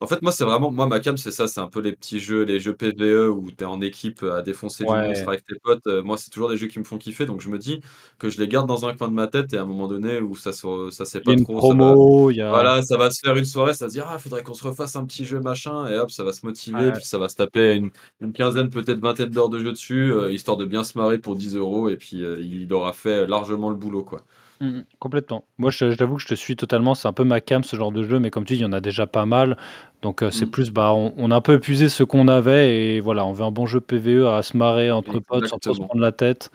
En 0.00 0.08
fait, 0.08 0.20
moi, 0.22 0.32
c'est 0.32 0.42
vraiment. 0.44 0.72
Moi, 0.72 0.88
ma 0.88 0.98
cam, 0.98 1.16
c'est 1.16 1.30
ça. 1.30 1.46
C'est 1.46 1.60
un 1.60 1.68
peu 1.68 1.80
les 1.80 1.92
petits 1.92 2.18
jeux, 2.18 2.42
les 2.42 2.58
jeux 2.58 2.74
PVE 2.74 3.28
où 3.30 3.48
tu 3.52 3.62
es 3.62 3.66
en 3.66 3.80
équipe 3.80 4.24
à 4.24 4.42
défoncer 4.42 4.84
du 4.84 4.90
monstre 5.08 5.28
avec 5.28 5.46
tes 5.46 5.54
potes. 5.62 5.86
Euh, 5.86 6.02
moi, 6.02 6.16
c'est 6.18 6.30
toujours 6.30 6.48
des 6.50 6.56
jeux 6.56 6.66
qui 6.66 6.80
me 6.80 6.84
font 6.84 6.98
kiffer. 6.98 7.24
Donc, 7.24 7.40
je 7.40 7.48
me 7.48 7.56
dis 7.58 7.80
que 8.18 8.28
je 8.28 8.40
les 8.40 8.48
garde 8.48 8.66
dans 8.66 8.84
un 8.84 8.94
coin 8.96 9.06
de 9.06 9.12
ma 9.14 9.28
tête 9.28 9.52
et 9.52 9.58
à 9.58 9.62
un 9.62 9.64
moment 9.64 9.86
donné 9.86 10.18
où 10.20 10.34
ça 10.34 10.52
se, 10.52 10.88
ça 10.90 11.04
a 11.04 11.20
pas 11.20 11.36
trop. 11.36 11.60
ça 11.60 11.68
va- 11.68 11.74
promo, 11.76 12.30
il 12.32 12.36
y 12.38 12.40
a. 12.42 12.48
Voilà, 12.50 12.82
ça 12.82 12.96
va 12.96 13.12
se 13.12 13.20
faire 13.24 13.36
une 13.36 13.44
soirée, 13.44 13.74
ça 13.74 13.84
va 13.84 13.88
se 13.90 13.94
dire, 13.94 14.06
ah, 14.08 14.18
faudrait 14.18 14.42
qu'on 14.42 14.54
se 14.54 14.66
refasse 14.66 14.96
un 14.96 15.04
petit 15.06 15.24
jeu 15.24 15.38
machin, 15.38 15.86
et 15.86 15.96
hop, 15.96 16.10
ça 16.10 16.24
va 16.24 16.32
se 16.32 16.44
motiver, 16.44 16.86
Ouais. 16.86 16.92
puis 16.94 17.04
ça 17.04 17.18
va 17.18 17.28
se 17.28 17.36
taper 17.36 17.74
une, 17.74 17.90
une 18.20 18.32
quinzaine, 18.32 18.70
peut-être 18.70 18.98
vingtaine 18.98 19.30
d'heures 19.30 19.50
de 19.50 19.60
jeu 19.60 19.70
dessus, 19.70 20.12
euh, 20.12 20.32
histoire 20.32 20.56
de 20.56 20.64
bien 20.64 20.82
se 20.82 20.98
marrer 20.98 21.18
pour 21.18 21.36
10 21.36 21.54
euros, 21.54 21.88
et 21.88 21.96
puis 21.96 22.24
euh, 22.24 22.40
il 22.40 22.72
aura 22.72 22.92
fait 22.92 23.24
largement 23.28 23.70
le 23.70 23.76
boulot, 23.76 24.02
quoi. 24.02 24.22
Mm, 24.62 24.82
complètement. 25.00 25.44
Moi, 25.58 25.72
je- 25.72 25.90
j'avoue 25.90 26.14
que 26.16 26.22
je 26.22 26.28
te 26.28 26.34
suis 26.36 26.54
totalement. 26.54 26.94
C'est 26.94 27.08
un 27.08 27.12
peu 27.12 27.24
ma 27.24 27.40
cam, 27.40 27.64
ce 27.64 27.74
genre 27.74 27.90
de 27.90 28.04
jeu, 28.04 28.20
mais 28.20 28.30
comme 28.30 28.44
tu 28.44 28.52
dis, 28.54 28.60
il 28.60 28.62
y 28.62 28.64
en 28.64 28.72
a 28.72 28.80
déjà 28.80 29.08
pas 29.08 29.26
mal. 29.26 29.56
Donc, 30.02 30.22
euh, 30.22 30.30
c'est 30.30 30.46
Mm. 30.46 30.50
plus, 30.50 30.70
bah, 30.70 30.92
on, 30.94 31.12
on 31.16 31.32
a 31.32 31.36
un 31.36 31.40
peu 31.40 31.54
épuisé 31.54 31.88
ce 31.88 32.04
qu'on 32.04 32.28
avait 32.28 32.94
et 32.96 33.00
voilà, 33.00 33.26
on 33.26 33.32
veut 33.32 33.44
un 33.44 33.50
bon 33.50 33.66
jeu 33.66 33.80
PVE 33.80 34.28
à 34.28 34.42
se 34.44 34.56
marrer 34.56 34.92
entre 34.92 35.18
potes 35.18 35.48
sans 35.48 35.58
trop 35.58 35.74
se 35.74 35.80
prendre 35.80 36.00
la 36.00 36.12
tête. 36.12 36.50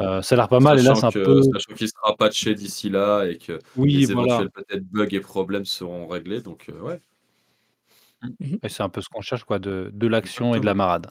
Euh, 0.00 0.22
ça 0.22 0.34
a 0.34 0.36
l'air 0.36 0.48
pas 0.48 0.60
mal 0.60 0.78
et 0.78 0.82
là, 0.82 0.94
c'est 0.94 1.04
un 1.04 1.10
peu. 1.12 1.42
Sachant 1.42 1.74
qu'il 1.74 1.88
sera 1.88 2.16
patché 2.16 2.54
d'ici 2.54 2.88
là, 2.88 3.24
et 3.26 3.36
que 3.36 3.58
Oui, 3.76 3.92
les 3.98 4.06
voilà. 4.14 4.32
éventuels 4.32 4.50
peut-être 4.50 4.84
bugs 4.90 5.08
et 5.10 5.20
problèmes 5.20 5.66
seront 5.66 6.06
réglés, 6.06 6.40
donc 6.40 6.70
euh, 6.70 6.80
ouais. 6.80 7.00
Et 8.62 8.68
c'est 8.70 8.82
un 8.82 8.88
peu 8.88 9.02
ce 9.02 9.08
qu'on 9.10 9.20
cherche, 9.20 9.44
quoi, 9.44 9.58
de, 9.58 9.90
de 9.92 10.06
l'action 10.06 10.54
et 10.54 10.60
de 10.60 10.64
la 10.64 10.74
marade. 10.74 11.08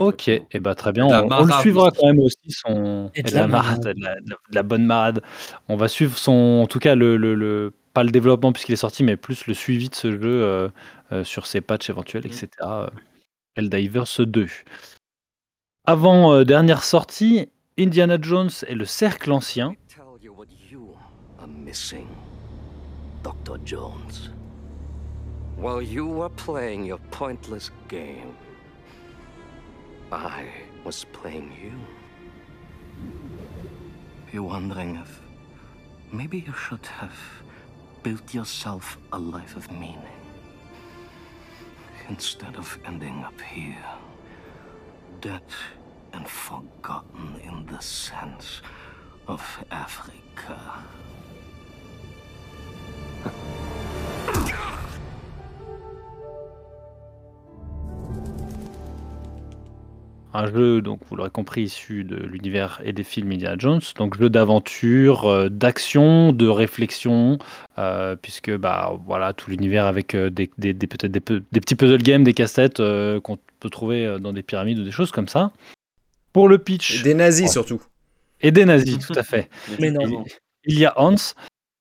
Ok, 0.00 0.28
et 0.28 0.60
bah 0.60 0.74
très 0.74 0.92
bien. 0.92 1.06
On, 1.06 1.30
on 1.32 1.44
le 1.44 1.52
suivra 1.60 1.90
quand 1.90 2.06
même 2.06 2.18
aussi 2.20 2.36
son 2.50 3.10
Et 3.14 3.22
de 3.22 3.28
et 3.28 3.30
de 3.30 3.34
la 3.36 3.40
la 3.42 3.46
marade, 3.48 3.78
marade. 3.84 3.96
de 3.96 4.34
la, 4.54 4.62
de 4.62 4.68
bonne 4.68 4.84
marade. 4.84 5.22
On 5.68 5.76
va 5.76 5.88
suivre 5.88 6.16
son, 6.18 6.60
en 6.62 6.66
tout 6.66 6.78
cas 6.78 6.94
le, 6.94 7.16
le, 7.16 7.34
le- 7.34 7.72
pas 7.94 8.04
le 8.04 8.10
développement 8.10 8.52
puisqu'il 8.52 8.72
est 8.72 8.76
sorti, 8.76 9.02
mais 9.02 9.16
plus 9.16 9.46
le 9.46 9.54
suivi 9.54 9.88
de 9.88 9.94
ce 9.94 10.10
jeu 10.12 10.20
euh, 10.24 10.68
euh, 11.12 11.24
sur 11.24 11.46
ses 11.46 11.60
patchs 11.62 11.88
éventuels, 11.90 12.26
etc. 12.26 12.48
euh, 12.62 12.86
Helldivers 13.56 14.04
2. 14.18 14.46
Avant 15.86 16.32
euh, 16.34 16.44
dernière 16.44 16.84
sortie, 16.84 17.48
Indiana 17.78 18.18
Jones 18.20 18.50
et 18.66 18.74
le 18.74 18.84
Cercle 18.84 19.32
Ancien. 19.32 19.74
Dr. 23.22 23.58
Jones. 23.64 24.30
While 25.56 25.82
you 25.82 26.06
were 26.06 26.30
playing 26.30 26.84
your 26.84 26.98
pointless 27.10 27.70
game, 27.88 28.34
I 30.10 30.48
was 30.84 31.04
playing 31.12 31.52
you. 31.62 31.72
You're 34.32 34.42
wondering 34.42 34.96
if 34.96 35.20
maybe 36.10 36.38
you 36.38 36.52
should 36.54 36.86
have 36.86 37.18
built 38.02 38.32
yourself 38.32 38.96
a 39.12 39.18
life 39.18 39.54
of 39.54 39.70
meaning 39.70 40.18
instead 42.08 42.56
of 42.56 42.78
ending 42.86 43.22
up 43.22 43.38
here, 43.40 43.84
dead 45.20 45.42
and 46.14 46.26
forgotten 46.26 47.38
in 47.42 47.66
the 47.66 47.80
sense 47.80 48.62
of 49.26 49.42
Africa. 49.70 50.58
Un 60.38 60.46
jeu, 60.52 60.80
donc 60.82 61.00
vous 61.08 61.16
l'aurez 61.16 61.30
compris, 61.30 61.62
issu 61.62 62.04
de 62.04 62.14
l'univers 62.16 62.80
et 62.84 62.92
des 62.92 63.02
films 63.02 63.32
Indiana 63.32 63.56
Jones. 63.58 63.80
Donc 63.96 64.16
jeu 64.18 64.30
d'aventure, 64.30 65.24
euh, 65.26 65.48
d'action, 65.48 66.32
de 66.32 66.46
réflexion, 66.46 67.38
euh, 67.78 68.14
puisque 68.14 68.54
bah 68.56 68.92
voilà 69.06 69.32
tout 69.32 69.50
l'univers 69.50 69.86
avec 69.86 70.14
euh, 70.14 70.30
des, 70.30 70.50
des- 70.58 70.74
des- 70.74 70.86
peut-être 70.86 71.10
des, 71.10 71.20
pe- 71.20 71.42
des 71.50 71.60
petits 71.60 71.74
puzzle 71.74 72.02
games, 72.02 72.22
des 72.24 72.34
casse-têtes 72.34 72.78
euh, 72.80 73.20
qu'on 73.20 73.38
peut 73.58 73.70
trouver 73.70 74.18
dans 74.20 74.32
des 74.32 74.42
pyramides 74.42 74.78
ou 74.78 74.84
des 74.84 74.92
choses 74.92 75.10
comme 75.10 75.28
ça. 75.28 75.50
Pour 76.32 76.48
le 76.48 76.58
pitch 76.58 77.00
Et 77.00 77.02
des 77.02 77.14
nazis 77.14 77.48
Oh. 77.48 77.52
surtout. 77.52 77.82
et 78.40 78.52
des 78.52 78.64
nazis, 78.64 78.98
tout 79.04 79.14
à 79.16 79.22
fait. 79.24 79.48
Mais 79.80 79.90
non. 79.90 80.24
Il 80.64 80.78
y 80.78 80.86
a 80.86 80.92
Hans. 81.00 81.16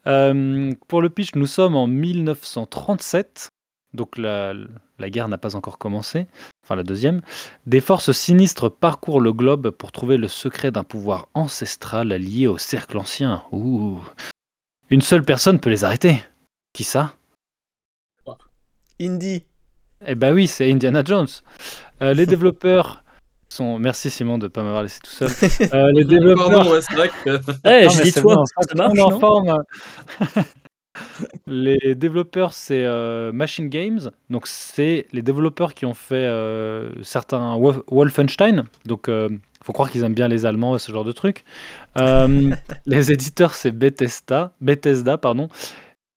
Euh, 0.07 0.71
pour 0.87 1.01
le 1.01 1.09
pitch, 1.09 1.35
nous 1.35 1.45
sommes 1.47 1.75
en 1.75 1.85
1937, 1.85 3.49
donc 3.93 4.17
la, 4.17 4.53
la 4.99 5.09
guerre 5.09 5.27
n'a 5.27 5.37
pas 5.37 5.55
encore 5.55 5.77
commencé, 5.77 6.27
enfin 6.67 6.75
la 6.75 6.83
deuxième. 6.83 7.21
Des 7.65 7.79
forces 7.79 8.11
sinistres 8.11 8.69
parcourent 8.69 9.21
le 9.21 9.31
globe 9.31 9.69
pour 9.69 9.93
trouver 9.93 10.17
le 10.17 10.27
secret 10.27 10.69
d'un 10.69 10.83
pouvoir 10.83 11.29
ancestral 11.33 12.09
lié 12.09 12.47
au 12.47 12.57
cercle 12.57 12.97
ancien. 12.97 13.43
Ouh. 13.53 14.01
Une 14.89 15.01
seule 15.01 15.23
personne 15.23 15.59
peut 15.61 15.69
les 15.69 15.85
arrêter. 15.85 16.21
Qui 16.73 16.83
ça? 16.83 17.13
Indy. 18.99 19.43
Eh 20.05 20.15
ben 20.15 20.33
oui, 20.33 20.47
c'est 20.47 20.69
Indiana 20.69 21.03
Jones. 21.05 21.27
Euh, 22.01 22.13
les 22.13 22.25
développeurs 22.25 23.03
sont. 23.49 23.79
Merci 23.79 24.09
Simon 24.09 24.37
de 24.37 24.45
ne 24.45 24.47
pas 24.49 24.63
m'avoir 24.63 24.83
laissé 24.83 24.99
tout 25.01 25.11
seul. 25.11 25.29
Euh, 25.73 25.91
les 25.93 26.03
développeurs. 26.03 26.49
Pardon, 26.49 26.71
ouais, 26.71 26.81
c'est 26.81 26.95
vrai 26.95 27.09
que. 27.23 27.39
Eh, 27.63 27.85
Non, 27.85 27.89
je 27.91 28.01
dis 28.03 28.11
toi, 28.11 28.35
bon, 28.35 28.45
ça 28.45 28.75
marche, 28.75 28.99
en 28.99 29.19
forme. 29.19 29.63
les 31.47 31.95
développeurs, 31.95 32.53
c'est 32.53 32.83
euh, 32.85 33.31
Machine 33.31 33.69
Games. 33.69 34.11
Donc, 34.29 34.47
c'est 34.47 35.07
les 35.11 35.21
développeurs 35.21 35.73
qui 35.73 35.85
ont 35.85 35.93
fait 35.93 36.15
euh, 36.15 36.91
certains 37.03 37.57
Wolf- 37.57 37.83
Wolfenstein. 37.89 38.65
Donc, 38.85 39.07
il 39.07 39.39
faut 39.63 39.73
croire 39.73 39.91
qu'ils 39.91 40.03
aiment 40.03 40.13
bien 40.13 40.27
les 40.27 40.45
Allemands 40.45 40.75
et 40.75 40.79
ce 40.79 40.91
genre 40.91 41.05
de 41.05 41.11
trucs. 41.11 41.43
Euh, 41.97 42.51
les 42.85 43.11
éditeurs, 43.11 43.53
c'est 43.53 43.71
Bethesda. 43.71 44.53
Bethesda, 44.61 45.17
pardon. 45.17 45.49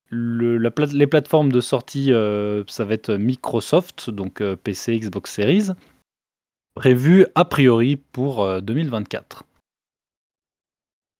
Le- 0.09 0.57
la 0.59 0.70
plate- 0.70 0.93
les 0.93 1.07
plateformes 1.07 1.52
de 1.52 1.61
sortie, 1.61 2.12
euh, 2.12 2.65
ça 2.66 2.85
va 2.85 2.94
être 2.94 3.15
Microsoft, 3.15 4.11
donc 4.11 4.40
euh, 4.40 4.57
PC, 4.57 4.98
Xbox 4.98 5.32
Series, 5.32 5.69
prévu 6.74 7.27
a 7.36 7.44
priori 7.44 7.97
pour 7.97 8.43
euh, 8.43 8.61
2024. 8.61 9.44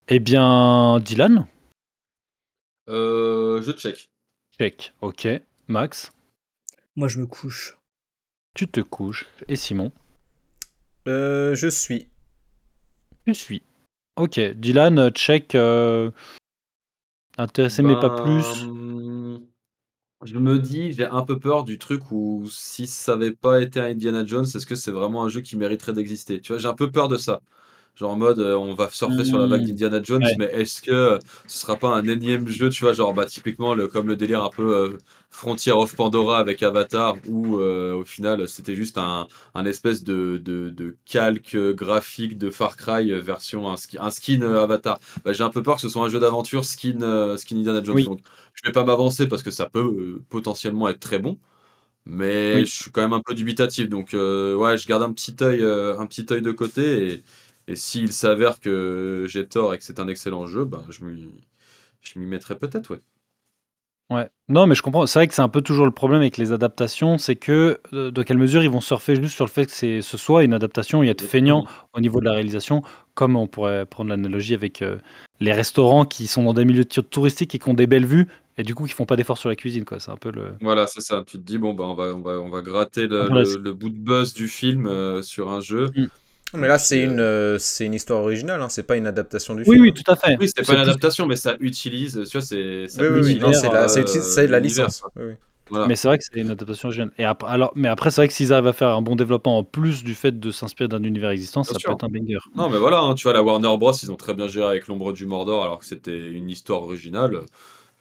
Eh 0.09 0.19
bien, 0.19 0.99
Dylan, 0.99 1.47
Euh, 2.91 3.62
je 3.62 3.73
check. 3.73 4.11
check. 4.59 4.93
Ok. 5.01 5.29
Max, 5.69 6.12
Moi, 6.97 7.07
je 7.09 7.19
me 7.21 7.27
couche. 7.27 7.79
tu 8.55 8.67
te 8.69 8.81
couches. 8.81 9.27
Et 9.49 9.57
Simon, 9.57 9.93
Euh, 11.09 11.55
je 11.55 11.69
suis. 11.69 12.09
tu 13.27 13.35
suis. 13.35 13.62
Ok. 14.17 14.41
Dylan, 14.41 14.99
euh, 14.99 15.11
check. 15.11 15.55
euh, 15.55 16.11
Intéressé, 17.39 17.83
mais 17.83 17.95
pas 18.01 18.11
plus. 18.11 18.67
Ben, 18.67 19.41
Je 20.25 20.37
me 20.39 20.59
dis, 20.59 20.93
j'ai 20.93 21.07
un 21.07 21.23
peu 21.25 21.39
peur 21.39 21.65
du 21.65 21.79
truc 21.79 22.11
où 22.11 22.47
si 22.51 22.87
ça 22.87 23.17
n'avait 23.17 23.33
pas 23.35 23.62
été 23.62 23.81
un 23.81 23.85
Indiana 23.85 24.27
Jones, 24.27 24.45
est-ce 24.45 24.67
que 24.67 24.75
c'est 24.75 24.91
vraiment 24.91 25.25
un 25.25 25.29
jeu 25.31 25.41
qui 25.41 25.57
mériterait 25.57 25.93
d'exister? 25.95 26.41
Tu 26.43 26.53
vois, 26.53 26.61
j'ai 26.61 26.69
un 26.69 26.75
peu 26.75 26.91
peur 26.91 27.09
de 27.09 27.17
ça. 27.17 27.41
Genre 28.01 28.10
en 28.12 28.16
mode, 28.16 28.39
euh, 28.40 28.56
on 28.56 28.74
va 28.74 28.89
surfer 28.90 29.24
sur 29.24 29.39
la 29.39 29.47
vague 29.47 29.62
Hmm. 29.62 29.66
d'Indiana 29.66 30.02
Jones, 30.02 30.24
Ouais. 30.24 30.35
mais 30.39 30.47
est-ce 30.47 30.81
que 30.82 30.90
euh, 30.90 31.18
ce 31.47 31.59
sera 31.60 31.77
pas 31.77 31.89
un 31.94 32.06
énième 32.09 32.48
jeu, 32.48 32.70
tu 32.70 32.82
vois, 32.85 32.94
genre 32.94 33.12
bah, 33.14 33.27
typiquement 33.27 33.74
le, 33.74 33.89
comme 33.89 34.09
le 34.09 34.16
délire 34.16 34.43
un 34.43 34.48
peu 34.51 34.74
euh, 34.74 34.98
Frontier 35.31 35.72
of 35.72 35.94
Pandora 35.97 36.39
avec 36.39 36.62
Avatar, 36.62 37.16
où 37.28 37.59
euh, 37.59 37.94
au 37.94 38.05
final 38.05 38.48
c'était 38.48 38.74
juste 38.74 38.97
un, 38.98 39.28
un 39.55 39.64
espèce 39.66 40.02
de, 40.02 40.40
de, 40.43 40.70
de 40.70 40.97
calque 41.05 41.56
graphique 41.74 42.39
de 42.39 42.51
Far 42.51 42.77
Cry 42.77 43.12
version 43.20 43.70
un, 43.70 43.77
ski- 43.77 43.98
un 44.01 44.10
skin 44.10 44.43
Avatar. 44.43 44.98
Bah, 45.24 45.32
j'ai 45.35 45.44
un 45.44 45.51
peu 45.51 45.62
peur 45.62 45.77
que 45.77 45.82
ce 45.82 45.89
soit 45.90 46.05
un 46.05 46.09
jeu 46.09 46.20
d'aventure 46.20 46.64
skin, 46.64 47.36
skin 47.36 47.56
Indiana 47.59 47.82
Jones. 47.85 47.97
Oui. 47.97 48.05
Donc 48.05 48.20
je 48.55 48.62
vais 48.66 48.72
pas 48.72 48.85
m'avancer 48.85 49.28
parce 49.28 49.43
que 49.43 49.51
ça 49.51 49.68
peut 49.68 50.20
potentiellement 50.31 50.89
être 50.89 51.01
très 51.01 51.18
bon. 51.18 51.39
Mais 52.06 52.56
Oui. 52.56 52.66
je 52.66 52.72
suis 52.82 52.90
quand 52.90 53.02
même 53.02 53.12
un 53.12 53.20
peu 53.20 53.35
dubitatif. 53.35 53.89
Donc 53.89 54.10
ouais, 54.12 54.78
je 54.78 54.86
garde 54.89 55.02
un 55.02 55.12
petit 55.12 55.36
œil, 55.43 55.62
un 55.64 56.06
petit 56.06 56.27
œil 56.31 56.43
de 56.43 56.52
côté. 56.52 57.12
Et, 57.14 57.24
et 57.70 57.76
s'il 57.76 58.12
s'avère 58.12 58.60
que 58.60 59.26
j'ai 59.28 59.47
tort 59.48 59.74
et 59.74 59.78
que 59.78 59.84
c'est 59.84 60.01
un 60.01 60.09
excellent 60.09 60.47
jeu, 60.47 60.64
bah, 60.64 60.84
je 60.90 61.05
m'y 61.05 61.30
je 62.02 62.18
m'y 62.18 62.26
mettrai 62.26 62.59
peut-être, 62.59 62.90
ouais. 62.92 63.02
Ouais. 64.10 64.28
Non, 64.48 64.66
mais 64.66 64.74
je 64.74 64.82
comprends. 64.82 65.06
C'est 65.06 65.20
vrai 65.20 65.28
que 65.28 65.34
c'est 65.34 65.42
un 65.42 65.48
peu 65.48 65.62
toujours 65.62 65.86
le 65.86 65.92
problème 65.92 66.20
avec 66.20 66.36
les 66.36 66.51
adaptations, 66.51 67.16
c'est 67.16 67.36
que 67.36 67.80
euh, 67.92 68.10
de 68.10 68.22
quelle 68.24 68.38
mesure 68.38 68.64
ils 68.64 68.70
vont 68.70 68.80
surfer 68.80 69.14
juste 69.14 69.34
sur 69.36 69.44
le 69.44 69.51
fait 69.51 69.66
que 69.66 69.72
c'est 69.72 70.02
ce 70.02 70.16
soit 70.18 70.42
une 70.42 70.52
adaptation, 70.52 71.05
il 71.05 71.06
y 71.06 71.10
a 71.10 71.14
de 71.14 71.22
feignant 71.22 71.64
au 71.92 72.01
niveau 72.01 72.18
de 72.18 72.24
la 72.24 72.32
réalisation, 72.32 72.82
comme 73.14 73.36
on 73.36 73.47
pourrait 73.47 73.86
prendre 73.86 74.10
l'analogie 74.10 74.55
avec 74.55 74.82
euh, 74.82 74.98
les 75.38 75.52
restaurants 75.52 76.05
qui 76.06 76.26
sont 76.26 76.42
dans 76.42 76.55
des 76.55 76.64
milieux 76.64 76.84
tou- 76.84 77.02
touristiques 77.02 77.55
et 77.55 77.60
qui 77.60 77.68
ont 77.68 77.74
des 77.74 77.86
belles 77.86 78.06
vues, 78.06 78.26
et 78.59 78.64
du 78.64 78.74
coup 78.74 78.84
qui 78.86 78.94
font 78.94 79.06
pas 79.06 79.14
d'efforts 79.16 79.38
sur 79.38 79.48
la 79.48 79.55
cuisine, 79.56 79.84
quoi. 79.84 80.01
C'est 80.01 80.10
un 80.10 80.16
peu 80.16 80.32
le. 80.32 80.55
Voilà, 80.60 80.86
c'est 80.86 81.01
ça. 81.01 81.24
Tu 81.26 81.38
te 81.38 81.42
dis, 81.42 81.59
bon, 81.59 81.72
bah, 81.74 81.84
on 81.84 81.94
va, 81.94 82.14
on 82.14 82.20
va, 82.20 82.32
on 82.40 82.51
va 82.51 82.60
gratter 82.62 83.06
le, 83.06 83.28
Voilà, 83.28 83.44
le- 83.44 83.56
c'est- 83.56 83.59
le 83.59 83.72
bout 83.72 83.88
de 83.90 83.98
buzz 83.98 84.34
du 84.34 84.47
film 84.48 84.86
euh, 84.86 85.22
sur 85.22 85.51
un 85.51 85.60
jeu. 85.60 85.94
Mais 86.55 86.68
là, 86.68 86.78
c'est 86.78 87.02
euh, 87.02 87.05
une, 87.05 87.20
euh, 87.20 87.59
c'est 87.59 87.86
une 87.86 87.94
histoire 87.94 88.22
originale, 88.22 88.60
hein, 88.60 88.68
c'est 88.68 88.82
pas 88.82 88.97
une 88.97 89.06
adaptation 89.06 89.55
du 89.55 89.64
Oui, 89.64 89.77
film. 89.77 89.82
oui, 89.82 89.94
tout 89.94 90.10
à 90.10 90.16
fait. 90.16 90.36
Oui, 90.40 90.48
c'est 90.55 90.66
pas 90.66 90.74
une 90.74 90.81
adaptation, 90.81 91.27
mais 91.27 91.36
ça 91.36 91.56
utilise, 91.60 92.22
tu 92.28 92.39
vois, 92.39 92.47
c'est. 92.47 92.89
ça 92.89 93.02
Oui, 93.02 93.09
oui, 93.09 93.40
oui, 93.44 93.55
c'est 93.55 93.68
la, 93.68 93.86
euh, 93.86 94.47
la 94.48 94.60
licence. 94.60 95.02
Oui, 95.16 95.22
oui. 95.28 95.35
Voilà. 95.68 95.86
Mais 95.89 95.97
c'est 95.97 96.09
vrai 96.09 96.18
que 96.18 96.24
c'est 96.24 96.40
une 96.40 96.51
adaptation 96.51 96.89
originale. 96.89 97.12
Et 97.16 97.24
après, 97.24 97.51
alors, 97.51 97.72
mais 97.77 97.89
après, 97.89 98.10
c'est 98.10 98.20
vrai 98.20 98.28
que 98.28 98.35
s'ils 98.35 98.52
arrivent 98.52 98.66
à 98.66 98.72
faire 98.72 98.89
un 98.89 99.02
bon 99.02 99.16
développement 99.16 99.59
en 99.59 99.64
plus 99.64 100.02
du 100.02 100.14
fait 100.14 100.39
de 100.39 100.51
s'inspirer 100.51 100.89
d'un 100.89 101.02
univers 101.05 101.31
existant, 101.31 101.62
Bien 101.62 101.72
ça 101.72 101.78
sûr. 101.78 101.90
peut 101.90 101.94
être 101.94 102.05
un 102.05 102.09
banger. 102.09 102.39
Non, 102.55 102.68
mais 102.68 102.78
voilà, 102.78 103.01
hein, 103.01 103.14
tu 103.14 103.22
vois, 103.24 103.32
la 103.32 103.43
Warner 103.43 103.77
Bros, 103.78 103.93
ils 103.93 104.10
ont 104.10 104.16
très 104.16 104.35
bien 104.35 104.48
géré 104.48 104.66
avec 104.66 104.89
l'ombre 104.89 105.12
du 105.12 105.27
Mordor, 105.27 105.62
alors 105.62 105.78
que 105.78 105.86
c'était 105.86 106.18
une 106.31 106.51
histoire 106.51 106.82
originale. 106.82 107.40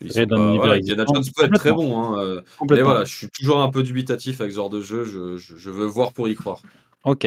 Ils 0.01 0.11
sont 0.13 0.21
univers 0.38 0.55
voilà, 0.55 0.73
Indiana 0.73 1.03
existant. 1.03 1.13
Jones 1.13 1.23
peut 1.35 1.43
être 1.45 1.53
très 1.53 1.73
bon, 1.73 1.99
hein, 2.01 2.19
euh, 2.23 2.41
mais 2.69 2.81
voilà, 2.81 3.05
je 3.05 3.15
suis 3.15 3.30
toujours 3.30 3.61
un 3.61 3.69
peu 3.69 3.84
dubitatif 3.84 4.41
avec 4.41 4.51
ce 4.51 4.55
genre 4.57 4.69
de 4.69 4.81
jeu, 4.81 5.03
je, 5.05 5.38
je- 5.38 5.57
je 5.57 5.69
veux 5.69 5.85
voir 5.85 6.13
pour 6.13 6.27
y 6.30 6.35
croire. 6.35 6.61
Ok. 7.03 7.26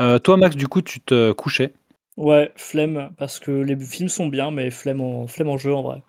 Euh, 0.00 0.18
toi, 0.18 0.36
Max, 0.36 0.56
du 0.56 0.66
coup, 0.66 0.82
tu 0.82 1.00
te 1.00 1.32
couchais. 1.32 1.74
Ouais, 2.16 2.52
flemme, 2.56 3.10
parce 3.18 3.38
que 3.38 3.50
les 3.50 3.76
films 3.76 4.08
sont 4.08 4.26
bien, 4.26 4.50
mais 4.50 4.70
flemme 4.70 5.00
en, 5.00 5.26
flemme 5.26 5.48
en 5.48 5.58
jeu 5.58 5.74
en 5.74 5.82
vrai. 5.82 6.02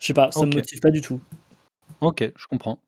Je 0.00 0.06
sais 0.06 0.14
pas, 0.14 0.30
ça 0.30 0.40
Ok. 0.40 0.48
me 0.48 0.54
motive 0.54 0.80
pas 0.80 0.90
du 0.90 1.00
tout. 1.00 1.20
Ok, 2.00 2.30
je 2.36 2.46
comprends. 2.46 2.78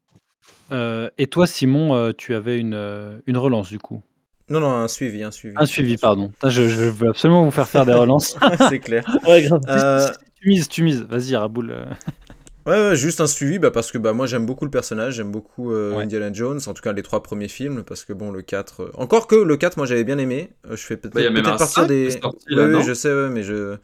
Euh, 0.71 1.09
et 1.17 1.27
toi, 1.27 1.47
Simon, 1.47 1.95
euh, 1.95 2.13
tu 2.13 2.35
avais 2.35 2.59
une, 2.59 3.21
une 3.27 3.37
relance, 3.37 3.69
du 3.69 3.79
coup. 3.79 4.03
Non, 4.51 4.61
non, 4.61 4.71
un 4.71 4.89
suivi, 4.89 5.23
un 5.23 5.31
suivi. 5.31 5.57
Un 5.59 5.67
suivi, 5.67 5.97
pardon. 5.97 6.31
Je, 6.43 6.69
je 6.69 6.85
veux 6.85 7.09
absolument 7.09 7.45
vous 7.45 7.51
faire 7.51 7.69
faire 7.69 7.85
des 7.85 7.95
relances. 7.95 8.37
c'est 8.69 8.79
clair. 8.79 9.05
Ouais, 9.27 9.43
grave. 9.43 9.61
Euh, 9.69 10.09
tu 10.41 10.49
mises, 10.49 10.69
tu 10.69 10.83
mises. 10.83 11.03
Vas-y, 11.03 11.37
Raboul. 11.37 11.75
Ouais, 12.67 12.75
ouais, 12.91 12.97
juste 12.97 13.21
un 13.23 13.27
suivi, 13.27 13.59
bah, 13.59 13.71
parce 13.71 13.91
que 13.91 13.97
bah, 13.97 14.13
moi 14.13 14.27
j'aime 14.27 14.45
beaucoup 14.45 14.67
le 14.67 14.71
personnage, 14.71 15.15
j'aime 15.15 15.31
beaucoup 15.33 15.73
euh, 15.73 15.95
Ouais. 15.97 16.03
Indiana 16.03 16.31
Jones, 16.31 16.61
en 16.67 16.75
tout 16.75 16.83
cas 16.83 16.93
les 16.93 17.03
trois 17.03 17.23
premiers 17.23 17.49
films, 17.49 17.83
parce 17.83 18.05
que 18.05 18.13
bon, 18.13 18.31
le 18.31 18.43
4. 18.43 18.83
euh, 18.83 18.91
Encore 18.95 19.27
que 19.27 19.37
le 19.37 19.57
4, 19.57 19.79
moi 19.79 19.87
j'avais 19.87 20.05
bien 20.05 20.19
aimé. 20.19 20.51
Euh, 20.67 20.77
je 20.77 20.83
fais 20.85 20.99
peut-être 20.99 21.15
Bah, 21.15 21.23
y 21.23 21.27
a 21.27 21.31
même 21.31 21.43
peut-être 21.45 21.55
un 21.55 21.59
partir 21.59 21.83
5 21.83 21.87
des. 21.89 22.09
qui 22.11 22.17
est 22.19 22.21
sorti, 22.21 22.47
là, 22.51 22.67
oui, 22.67 22.73
non 22.73 22.81
je 22.83 22.93
sais, 22.93 23.09
ouais, 23.15 23.31
mais 23.31 23.43
je. 23.43 23.77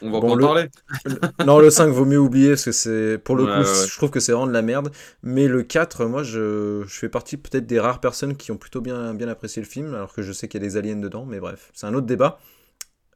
On 0.00 0.10
va 0.10 0.20
Bon, 0.20 0.20
pas 0.20 0.32
en 0.32 0.34
le- 0.36 0.44
parler. 0.46 0.68
le- 1.04 1.44
Non, 1.44 1.58
le 1.58 1.68
5 1.68 1.88
vaut 1.88 2.06
mieux 2.06 2.18
oublier, 2.18 2.50
parce 2.50 2.64
que 2.64 2.72
c'est. 2.72 3.18
Pour 3.22 3.36
le 3.36 3.44
Ouais, 3.44 3.50
coup, 3.50 3.58
ouais, 3.60 3.66
ouais. 3.66 3.86
je 3.86 3.96
trouve 3.96 4.10
que 4.10 4.20
c'est 4.20 4.32
vraiment 4.32 4.46
de 4.46 4.52
la 4.52 4.62
merde. 4.62 4.90
Mais 5.22 5.46
le 5.46 5.62
4, 5.62 6.06
moi 6.06 6.22
je, 6.22 6.82
je 6.86 6.94
fais 6.98 7.10
partie 7.10 7.36
peut-être 7.36 7.66
des 7.66 7.78
rares 7.78 8.00
personnes 8.00 8.36
qui 8.36 8.52
ont 8.52 8.56
plutôt 8.56 8.80
bien, 8.80 9.12
bien 9.12 9.28
apprécié 9.28 9.60
le 9.60 9.68
film, 9.68 9.92
alors 9.94 10.14
que 10.14 10.22
je 10.22 10.32
sais 10.32 10.48
qu'il 10.48 10.62
y 10.62 10.64
a 10.64 10.66
des 10.66 10.78
aliens 10.78 10.96
dedans, 10.96 11.26
mais 11.26 11.40
bref, 11.40 11.70
c'est 11.74 11.86
un 11.86 11.92
autre 11.92 12.06
débat. 12.06 12.38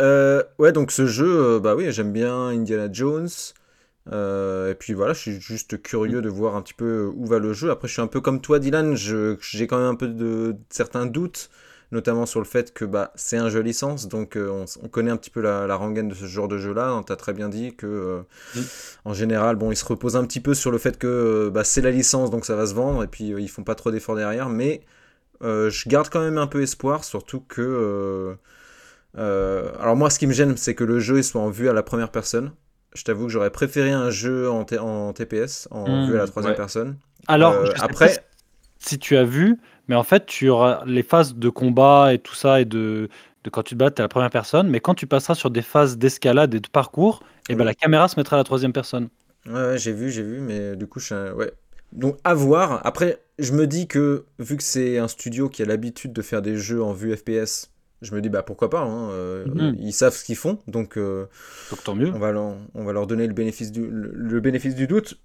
Euh, 0.00 0.42
ouais, 0.58 0.72
donc 0.72 0.90
ce 0.92 1.06
jeu, 1.06 1.60
bah 1.60 1.74
oui, 1.76 1.90
j'aime 1.92 2.12
bien 2.12 2.48
Indiana 2.48 2.88
Jones. 2.92 3.28
Euh, 4.12 4.70
et 4.70 4.74
puis 4.74 4.92
voilà, 4.92 5.14
je 5.14 5.20
suis 5.20 5.40
juste 5.40 5.80
curieux 5.82 6.20
de 6.22 6.28
voir 6.28 6.56
un 6.56 6.62
petit 6.62 6.74
peu 6.74 7.10
où 7.16 7.26
va 7.26 7.38
le 7.38 7.52
jeu. 7.54 7.70
Après, 7.70 7.88
je 7.88 7.94
suis 7.94 8.02
un 8.02 8.06
peu 8.06 8.20
comme 8.20 8.40
toi, 8.40 8.58
Dylan, 8.58 8.94
j'ai 8.96 9.66
quand 9.66 9.78
même 9.78 9.86
un 9.88 9.94
peu 9.94 10.08
de 10.08 10.56
certains 10.70 11.06
doutes, 11.06 11.48
notamment 11.90 12.26
sur 12.26 12.40
le 12.40 12.46
fait 12.46 12.74
que 12.74 12.84
bah, 12.84 13.12
c'est 13.14 13.36
un 13.38 13.48
jeu 13.48 13.60
licence, 13.60 14.08
donc 14.08 14.36
euh, 14.36 14.48
on, 14.50 14.64
on 14.84 14.88
connaît 14.88 15.10
un 15.10 15.16
petit 15.16 15.30
peu 15.30 15.40
la, 15.40 15.66
la 15.66 15.76
rengaine 15.76 16.08
de 16.08 16.14
ce 16.14 16.26
genre 16.26 16.48
de 16.48 16.58
jeu-là. 16.58 17.02
Tu 17.06 17.12
as 17.12 17.16
très 17.16 17.32
bien 17.32 17.48
dit 17.48 17.74
que, 17.76 17.86
euh, 17.86 18.22
Mm. 18.54 18.60
en 19.06 19.14
général, 19.14 19.56
bon, 19.56 19.70
ils 19.72 19.76
se 19.76 19.84
reposent 19.84 20.16
un 20.16 20.24
petit 20.26 20.40
peu 20.40 20.54
sur 20.54 20.70
le 20.70 20.78
fait 20.78 20.98
que 20.98 21.06
euh, 21.06 21.50
bah, 21.50 21.64
c'est 21.64 21.80
la 21.82 21.90
licence, 21.90 22.30
donc 22.30 22.44
ça 22.46 22.56
va 22.56 22.66
se 22.66 22.74
vendre, 22.74 23.02
et 23.04 23.08
puis 23.08 23.32
euh, 23.32 23.40
ils 23.40 23.48
font 23.48 23.64
pas 23.64 23.74
trop 23.74 23.90
d'efforts 23.90 24.16
derrière, 24.16 24.48
mais 24.50 24.82
euh, 25.42 25.70
je 25.70 25.88
garde 25.88 26.08
quand 26.10 26.20
même 26.20 26.38
un 26.38 26.46
peu 26.48 26.62
espoir, 26.62 27.04
surtout 27.04 27.40
que. 27.40 27.62
euh, 27.62 28.34
euh, 29.18 29.70
alors, 29.80 29.96
moi, 29.96 30.10
ce 30.10 30.18
qui 30.18 30.26
me 30.26 30.32
gêne, 30.32 30.56
c'est 30.56 30.74
que 30.74 30.84
le 30.84 30.98
jeu 31.00 31.18
il 31.18 31.24
soit 31.24 31.40
en 31.40 31.50
vue 31.50 31.68
à 31.68 31.72
la 31.72 31.82
première 31.82 32.10
personne. 32.10 32.52
Je 32.94 33.02
t'avoue 33.02 33.26
que 33.26 33.32
j'aurais 33.32 33.50
préféré 33.50 33.90
un 33.90 34.10
jeu 34.10 34.48
en, 34.48 34.64
TPS, 34.64 35.68
en 35.70 35.86
Mm, 35.88 36.06
vue 36.06 36.14
à 36.14 36.18
la 36.18 36.26
troisième 36.26 36.52
ouais. 36.52 36.56
personne. 36.56 36.96
Alors, 37.26 37.52
Euh, 37.54 37.64
je 37.64 37.70
sais 37.72 37.74
pas 37.80 37.84
après, 37.86 38.24
si 38.78 38.98
tu 38.98 39.16
as 39.16 39.24
vu, 39.24 39.58
mais 39.88 39.94
en 39.96 40.02
fait, 40.04 40.26
tu 40.26 40.48
auras 40.48 40.84
les 40.86 41.02
phases 41.02 41.34
de 41.34 41.48
combat 41.48 42.14
et 42.14 42.18
tout 42.18 42.34
ça, 42.34 42.60
et 42.60 42.64
de, 42.64 43.08
de 43.44 43.50
quand 43.50 43.62
tu 43.62 43.74
te 43.74 43.78
bats, 43.80 43.90
tu 43.90 44.00
à 44.02 44.04
la 44.04 44.08
première 44.08 44.30
personne, 44.30 44.68
mais 44.68 44.80
quand 44.80 44.94
tu 44.94 45.06
passeras 45.06 45.34
sur 45.34 45.50
des 45.50 45.62
phases 45.62 45.98
d'escalade 45.98 46.54
et 46.54 46.60
de 46.60 46.68
parcours, 46.68 47.22
et 47.48 47.54
ben, 47.56 47.64
la 47.64 47.74
caméra 47.74 48.08
se 48.08 48.18
mettra 48.18 48.36
à 48.36 48.40
la 48.40 48.44
troisième 48.44 48.72
personne. 48.72 49.08
Ouais, 49.46 49.52
ouais, 49.52 49.78
j'ai 49.78 49.92
vu, 49.92 50.10
j'ai 50.10 50.22
vu, 50.22 50.40
mais 50.40 50.76
du 50.76 50.86
coup, 50.86 51.00
je 51.00 51.32
ouais. 51.32 51.52
Donc, 51.92 52.18
à 52.24 52.34
voir. 52.34 52.84
Après, 52.86 53.22
je 53.38 53.52
me 53.52 53.66
dis 53.66 53.86
que, 53.86 54.24
vu 54.38 54.56
que 54.56 54.62
c'est 54.62 54.98
un 54.98 55.08
studio 55.08 55.48
qui 55.48 55.62
a 55.62 55.66
l'habitude 55.66 56.12
de 56.12 56.22
faire 56.22 56.42
des 56.42 56.56
jeux 56.56 56.82
en 56.82 56.92
vue 56.92 57.14
FPS, 57.16 57.70
je 58.04 58.14
me 58.14 58.20
dis, 58.20 58.28
bah 58.28 58.42
pourquoi 58.42 58.70
pas, 58.70 58.82
hein, 58.82 59.10
euh, 59.10 59.44
Mhm. 59.46 59.76
ils 59.80 59.92
savent 59.92 60.14
ce 60.14 60.24
qu'ils 60.24 60.36
font, 60.36 60.58
donc 60.68 60.96
euh, 60.98 61.26
Donc 61.70 61.82
tant 61.84 61.94
mieux. 61.94 62.12
on, 62.12 62.18
va 62.18 62.32
leur, 62.32 62.56
on 62.74 62.84
va 62.84 62.92
leur 62.92 63.06
donner 63.06 63.26
le 63.26 63.34
bénéfice 63.34 63.72
du, 63.72 63.86
le, 63.86 64.12
le 64.14 64.40
bénéfice 64.40 64.74
du 64.74 64.86
doute. 64.86 65.18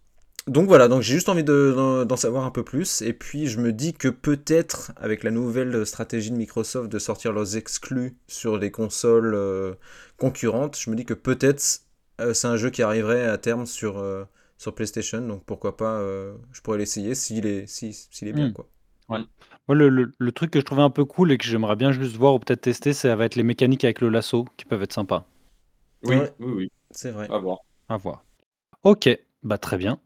Donc 0.47 0.67
voilà, 0.67 0.87
donc 0.87 1.01
j'ai 1.03 1.13
juste 1.13 1.29
envie 1.29 1.43
de- 1.43 2.05
d'en 2.05 2.15
savoir 2.17 2.45
un 2.45 2.51
peu 2.51 2.63
plus, 2.63 3.01
et 3.03 3.13
puis 3.13 3.47
je 3.47 3.59
me 3.59 3.71
dis 3.73 3.93
que 3.93 4.07
peut-être, 4.07 4.91
avec 4.97 5.23
la 5.23 5.31
nouvelle 5.31 5.85
stratégie 5.85 6.31
de 6.31 6.37
Microsoft 6.37 6.89
de 6.91 6.97
sortir 6.99 7.33
leurs 7.33 7.55
exclus 7.57 8.15
sur 8.27 8.57
les 8.57 8.71
consoles 8.71 9.35
euh, 9.35 9.73
concurrentes, 10.17 10.77
je 10.79 10.89
me 10.89 10.95
dis 10.95 11.05
que 11.05 11.13
peut-être 11.13 11.81
c'est 12.33 12.47
un 12.47 12.57
jeu 12.57 12.69
qui 12.69 12.81
arriverait 12.83 13.25
à 13.27 13.37
terme 13.37 13.65
sur, 13.65 14.03
sur 14.57 14.75
PlayStation, 14.75 15.21
donc 15.21 15.43
pourquoi 15.45 15.77
pas, 15.77 16.01
je 16.51 16.61
pourrais 16.61 16.77
l'essayer 16.79 17.15
s'il 17.15 17.45
est, 17.45 17.67
si- 17.67 17.93
s'il 18.11 18.27
est 18.27 18.33
bien, 18.33 18.47
Mm. 18.47 18.53
quoi. 18.53 18.67
Moi, 19.69 19.75
le, 19.77 19.89
le- 19.89 20.11
le 20.17 20.31
truc 20.31 20.49
que 20.49 20.59
je 20.59 20.65
trouvais 20.65 20.81
un 20.81 20.89
peu 20.89 21.05
cool 21.05 21.31
et 21.31 21.37
que 21.37 21.45
j'aimerais 21.45 21.75
bien 21.75 21.91
juste 21.91 22.15
voir 22.17 22.33
ou 22.33 22.39
peut-être 22.39 22.61
tester, 22.61 22.91
ça 22.91 23.15
va 23.15 23.25
être 23.25 23.35
les 23.35 23.43
mécaniques 23.43 23.83
avec 23.83 24.01
le 24.01 24.09
lasso 24.09 24.45
qui 24.57 24.65
peuvent 24.65 24.81
être 24.81 24.93
sympas. 24.93 25.25
Oui, 26.03 26.15
Ouais. 26.15 26.33
oui, 26.39 26.51
oui. 26.55 26.71
C'est 26.89 27.11
vrai. 27.11 27.27
À 27.29 27.37
voir. 27.37 27.59
À 27.87 27.97
voir. 27.97 28.23
Ok, 28.83 29.07
bah 29.43 29.59
très 29.59 29.77
bien. 29.77 29.99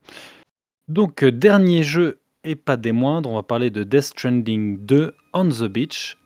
Donc, 0.90 1.24
euh, 1.24 1.32
dernier 1.32 1.84
jeu 1.84 2.20
et 2.44 2.58
pas 2.58 2.76
des 2.76 2.92
moindres, 2.92 3.30
on 3.30 3.36
va 3.36 3.44
parler 3.44 3.70
de 3.70 3.86
Death 3.86 4.04
Stranding 4.04 4.80
2 4.86 5.16
On 5.34 5.48
the 5.48 5.64
Beach. 5.64 6.18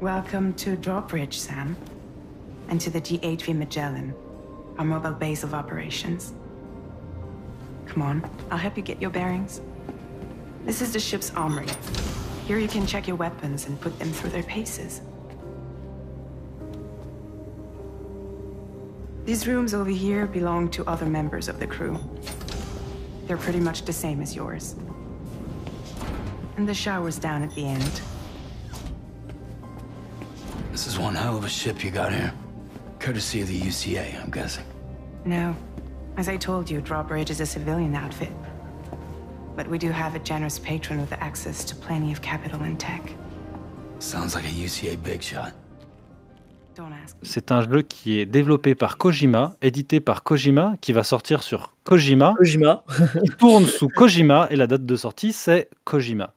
Welcome 0.00 0.54
to 0.54 0.76
Drawbridge, 0.76 1.38
Sam. 1.38 1.76
And 2.70 2.80
to 2.80 2.88
the 2.88 3.02
GHV 3.02 3.54
Magellan, 3.54 4.14
our 4.78 4.84
mobile 4.86 5.12
base 5.12 5.42
of 5.42 5.52
operations. 5.52 6.32
Come 7.84 8.00
on, 8.00 8.30
I'll 8.50 8.56
help 8.56 8.78
you 8.78 8.82
get 8.82 8.98
your 9.02 9.10
bearings. 9.10 9.60
This 10.64 10.80
is 10.80 10.94
the 10.94 10.98
ship's 10.98 11.34
armory. 11.34 11.66
Here 12.46 12.56
you 12.56 12.66
can 12.66 12.86
check 12.86 13.08
your 13.08 13.18
weapons 13.18 13.66
and 13.66 13.78
put 13.78 13.98
them 13.98 14.10
through 14.10 14.30
their 14.30 14.42
paces. 14.42 15.02
These 19.26 19.46
rooms 19.46 19.74
over 19.74 19.90
here 19.90 20.26
belong 20.26 20.70
to 20.70 20.86
other 20.86 21.04
members 21.04 21.46
of 21.46 21.60
the 21.60 21.66
crew. 21.66 21.98
They're 23.26 23.36
pretty 23.36 23.60
much 23.60 23.84
the 23.84 23.92
same 23.92 24.22
as 24.22 24.34
yours. 24.34 24.76
And 26.56 26.66
the 26.66 26.72
shower's 26.72 27.18
down 27.18 27.42
at 27.42 27.54
the 27.54 27.66
end. 27.66 28.00
This 30.80 30.94
is 30.94 30.98
one 30.98 31.14
hell 31.14 31.36
of 31.36 31.44
a 31.44 31.48
ship 31.50 31.84
you 31.84 31.90
got 31.90 32.10
here. 32.10 32.32
Courtesy 33.00 33.42
of 33.42 33.48
the 33.48 33.60
UCA, 33.60 34.18
I'm 34.18 34.30
guessing. 34.30 34.64
No. 35.26 35.54
As 36.16 36.26
I 36.26 36.38
told 36.38 36.70
you, 36.70 36.80
Drawbridge 36.80 37.28
is 37.28 37.42
a 37.42 37.44
civilian 37.44 37.94
outfit. 37.94 38.32
But 39.54 39.68
we 39.68 39.76
do 39.76 39.90
have 39.90 40.14
a 40.14 40.18
generous 40.20 40.58
patron 40.58 40.98
with 40.98 41.12
access 41.12 41.64
to 41.64 41.74
plenty 41.76 42.12
of 42.12 42.22
capital 42.22 42.62
and 42.62 42.80
tech. 42.80 43.14
Sounds 43.98 44.34
like 44.34 44.46
a 44.46 44.54
UCA 44.64 44.96
big 45.02 45.20
shot. 45.20 45.52
Don't 46.74 46.94
ask. 46.94 47.14
C'est 47.22 47.52
un 47.52 47.60
jeu 47.60 47.82
qui 47.82 48.18
est 48.18 48.24
développé 48.24 48.74
par 48.74 48.96
Kojima, 48.96 49.56
édité 49.60 50.00
par 50.00 50.22
Kojima, 50.22 50.76
qui 50.80 50.94
va 50.94 51.04
sortir 51.04 51.42
sur 51.42 51.74
Kojima, 51.84 52.32
Kojima. 52.38 52.84
qui 53.22 53.30
tourne 53.36 53.66
sous 53.66 53.90
Kojima, 53.90 54.46
et 54.48 54.56
la 54.56 54.66
date 54.66 54.86
de 54.86 54.96
sortie, 54.96 55.34
c'est 55.34 55.68
Kojima. 55.84 56.32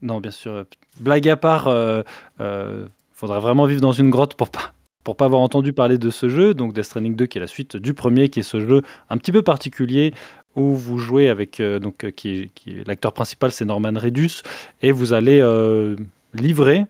Non, 0.00 0.20
bien 0.20 0.30
sûr, 0.30 0.52
euh, 0.52 0.64
blague 1.00 1.28
à 1.28 1.36
part, 1.36 1.66
euh, 1.66 2.02
euh, 2.40 2.86
faudrait 3.26 3.40
vraiment 3.40 3.66
vivre 3.66 3.80
dans 3.80 3.92
une 3.92 4.10
grotte 4.10 4.34
pour 4.34 4.50
pas, 4.50 4.72
pour 5.02 5.16
pas 5.16 5.24
avoir 5.26 5.40
entendu 5.40 5.72
parler 5.72 5.98
de 5.98 6.10
ce 6.10 6.28
jeu. 6.28 6.54
Donc 6.54 6.72
Death 6.74 6.84
Stranding 6.84 7.16
2, 7.16 7.26
qui 7.26 7.38
est 7.38 7.40
la 7.40 7.46
suite 7.46 7.76
du 7.76 7.94
premier, 7.94 8.28
qui 8.28 8.40
est 8.40 8.42
ce 8.44 8.60
jeu 8.60 8.82
un 9.10 9.16
petit 9.18 9.32
peu 9.32 9.42
particulier 9.42 10.12
où 10.56 10.74
vous 10.74 10.98
jouez 10.98 11.28
avec, 11.28 11.58
euh, 11.60 11.80
donc, 11.80 12.04
euh, 12.04 12.10
qui, 12.12 12.50
qui 12.54 12.84
l'acteur 12.86 13.12
principal, 13.12 13.50
c'est 13.50 13.64
Norman 13.64 13.92
Reedus, 13.96 14.42
et 14.82 14.92
vous 14.92 15.12
allez 15.12 15.40
euh, 15.40 15.96
livrer, 16.32 16.86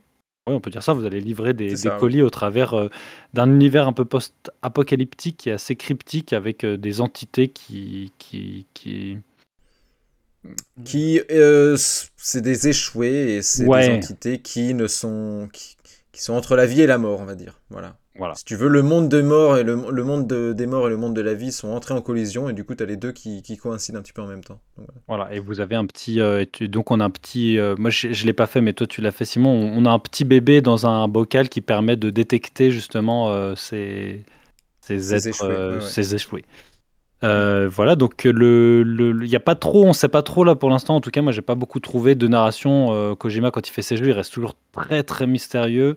oui, 0.47 0.55
on 0.55 0.61
peut 0.61 0.71
dire 0.71 0.83
ça, 0.83 0.93
vous 0.93 1.07
allez 1.07 1.21
livrer 1.21 1.55
des, 1.55 1.75
colis 1.99 2.21
au 2.21 2.29
travers 2.29 2.75
euh, 2.75 2.89
d'un 3.33 3.51
univers 3.51 3.89
un 3.89 3.95
peu 3.95 4.05
post-apocalyptique 4.05 5.47
et 5.47 5.53
assez 5.53 5.77
cryptique 5.77 6.35
avec 6.35 6.67
des 6.67 7.01
entités 7.01 7.49
qui, 7.49 8.13
qui, 8.19 8.67
qui, 8.75 9.17
Qui, 10.85 11.21
euh, 11.31 11.77
c'est 11.79 12.43
des 12.43 12.69
échoués 12.69 13.37
et 13.37 13.43
c'est 13.43 13.65
Ouais. 13.67 13.89
des 13.89 13.95
entités 13.97 14.39
qui 14.41 14.75
ne 14.75 14.87
sont, 14.87 15.49
qui, 15.53 15.77
qui 16.15 16.23
sont 16.23 16.33
entre 16.33 16.57
la 16.57 16.65
vie 16.65 16.81
et 16.81 16.87
la 16.87 16.97
mort, 16.97 17.21
on 17.21 17.25
va 17.27 17.35
dire. 17.35 17.61
Voilà. 17.69 17.97
Voilà. 18.17 18.35
Si 18.37 18.45
tu 18.45 18.55
veux, 18.55 18.69
le 18.69 18.83
monde 18.83 19.09
de 19.09 19.21
mort 19.21 19.59
et 19.59 19.65
le, 19.65 19.77
le 19.91 20.05
monde 20.05 20.29
de- 20.29 20.53
des 20.53 20.67
morts 20.67 20.87
et 20.87 20.91
le 20.91 20.97
monde 20.97 21.15
de 21.17 21.21
la 21.21 21.35
vie 21.35 21.51
sont 21.51 21.69
entrés 21.69 21.93
en 21.95 22.01
collision 22.01 22.49
et 22.49 22.53
du 22.53 22.63
coup, 22.65 22.77
tu 22.77 22.83
as 22.85 22.87
les 22.87 22.97
deux 22.97 23.11
qui, 23.11 23.43
qui 23.43 23.57
coïncident 23.57 23.99
un 23.99 24.03
petit 24.03 24.13
peu 24.13 24.23
en 24.23 24.29
même 24.29 24.45
temps. 24.45 24.61
Donc, 24.79 24.87
voilà. 25.09 25.25
Voilà, 25.27 25.35
et 25.35 25.41
vous 25.41 25.59
avez 25.59 25.75
un 25.75 25.85
petit. 25.85 26.21
euh, 26.21 26.45
tu- 26.51 26.69
donc, 26.69 26.93
on 26.93 27.01
a 27.01 27.05
un 27.05 27.11
petit. 27.11 27.59
euh, 27.59 27.75
moi, 27.77 27.91
je 27.91 28.07
ne 28.07 28.27
l'ai 28.27 28.33
pas 28.33 28.47
fait, 28.47 28.61
mais 28.61 28.73
toi, 28.73 28.87
tu 28.87 29.01
l'as 29.01 29.11
fait, 29.11 29.25
Simon. 29.25 29.51
On, 29.51 29.83
on 29.83 29.85
a 29.87 29.91
un 29.91 29.99
petit 29.99 30.25
bébé 30.25 30.61
dans 30.63 30.87
un 30.87 31.09
bocal 31.09 31.49
qui 31.49 31.61
permet 31.61 31.97
de 31.97 32.11
détecter 32.11 32.71
justement 32.71 33.33
euh, 33.33 33.57
ces, 33.57 34.25
ces 34.81 35.01
Ces 35.01 35.15
êtres, 35.15 35.29
échoués, 35.31 35.49
ouais, 35.49 35.75
ouais. 35.75 35.81
ces 35.81 36.15
échoués. 36.15 36.45
Euh, 37.25 37.69
voilà, 37.71 37.97
donc 37.97 38.25
le, 38.25 38.83
le, 38.83 39.13
le- 39.13 39.27
y 39.27 39.37
a 39.37 39.41
pas 39.41 39.55
trop, 39.55 39.85
on 39.85 39.93
sait 39.93 40.09
pas 40.09 40.23
trop 40.23 40.45
là 40.45 40.55
pour 40.55 40.69
l'instant. 40.71 40.97
En 40.97 41.01
tout 41.01 41.11
cas, 41.11 41.23
moi, 41.23 41.33
j'ai 41.33 41.43
pas 41.43 41.55
beaucoup 41.55 41.81
trouvé 41.81 42.15
de 42.15 42.29
narration. 42.29 42.93
Euh, 42.93 43.15
Kojima, 43.15 43.51
quand 43.51 43.67
il 43.67 43.73
fait 43.73 43.83
ses 43.83 43.97
jeux, 43.97 44.09
il 44.09 44.13
reste 44.13 44.33
toujours 44.33 44.55
très 44.73 45.03
très 45.03 45.27
mystérieux. 45.27 45.97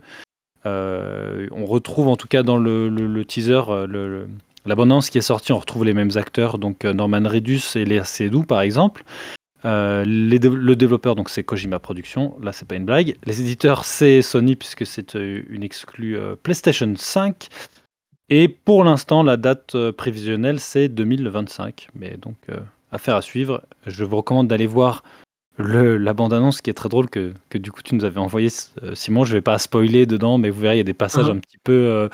Euh, 0.65 1.47
on 1.51 1.65
retrouve 1.65 2.07
en 2.07 2.15
tout 2.17 2.27
cas 2.27 2.43
dans 2.43 2.57
le, 2.57 3.23
teaser, 3.25 3.61
euh, 3.69 4.25
l'abondance 4.65 5.09
qui 5.09 5.17
est 5.17 5.21
sortie, 5.21 5.51
on 5.53 5.59
retrouve 5.59 5.85
les 5.85 5.93
mêmes 5.93 6.11
acteurs, 6.15 6.57
donc 6.57 6.83
euh, 6.85 6.93
Norman 6.93 7.21
Reedus 7.23 7.61
et 7.75 7.85
Léa 7.85 8.03
Seydoux 8.03 8.43
par 8.43 8.61
exemple. 8.61 9.03
Euh, 9.65 10.03
le 10.05 10.75
développeur, 10.75 11.15
donc 11.15 11.29
c'est 11.29 11.43
Kojima 11.43 11.79
Productions, 11.79 12.35
là 12.41 12.51
c'est 12.51 12.67
pas 12.67 12.75
une 12.75 12.85
blague. 12.85 13.15
Les 13.25 13.41
éditeurs, 13.41 13.85
c'est 13.85 14.21
Sony 14.21 14.55
puisque 14.55 14.85
c'est 14.85 15.15
euh, 15.15 15.41
une 15.49 15.63
exclue 15.63 16.17
euh, 16.17 16.35
PlayStation 16.41 16.93
5. 16.95 17.47
Et 18.29 18.47
pour 18.49 18.83
l'instant, 18.83 19.23
la 19.23 19.37
date 19.37 19.75
euh, 19.75 19.91
prévisionnelle, 19.91 20.59
c'est 20.59 20.89
2025. 20.89 21.87
Mais 21.95 22.17
donc, 22.21 22.35
euh, 22.49 22.57
affaire 22.91 23.15
à 23.15 23.21
suivre. 23.21 23.61
Je 23.85 24.03
vous 24.03 24.17
recommande 24.17 24.47
d'aller 24.47 24.67
voir 24.67 25.03
le, 25.57 25.97
la 25.97 26.13
bande-annonce 26.13 26.61
qui 26.61 26.69
est 26.69 26.73
très 26.73 26.89
drôle 26.89 27.09
que, 27.09 27.33
que 27.49 27.57
du 27.57 27.71
coup 27.71 27.81
tu 27.81 27.95
nous 27.95 28.05
avais 28.05 28.19
envoyé, 28.19 28.49
euh, 28.83 28.93
Simon. 28.95 29.23
Je 29.25 29.33
vais 29.33 29.41
pas 29.41 29.57
spoiler 29.57 30.05
dedans, 30.05 30.37
mais 30.37 30.49
vous 30.49 30.59
verrez, 30.61 30.75
il 30.75 30.79
y 30.79 30.81
a 30.81 30.83
des 30.83 30.93
passages 30.93 31.25
Mhm. 31.29 31.37
un 31.37 31.39
petit 31.39 31.57
peu. 31.63 31.71
euh, 31.73 32.09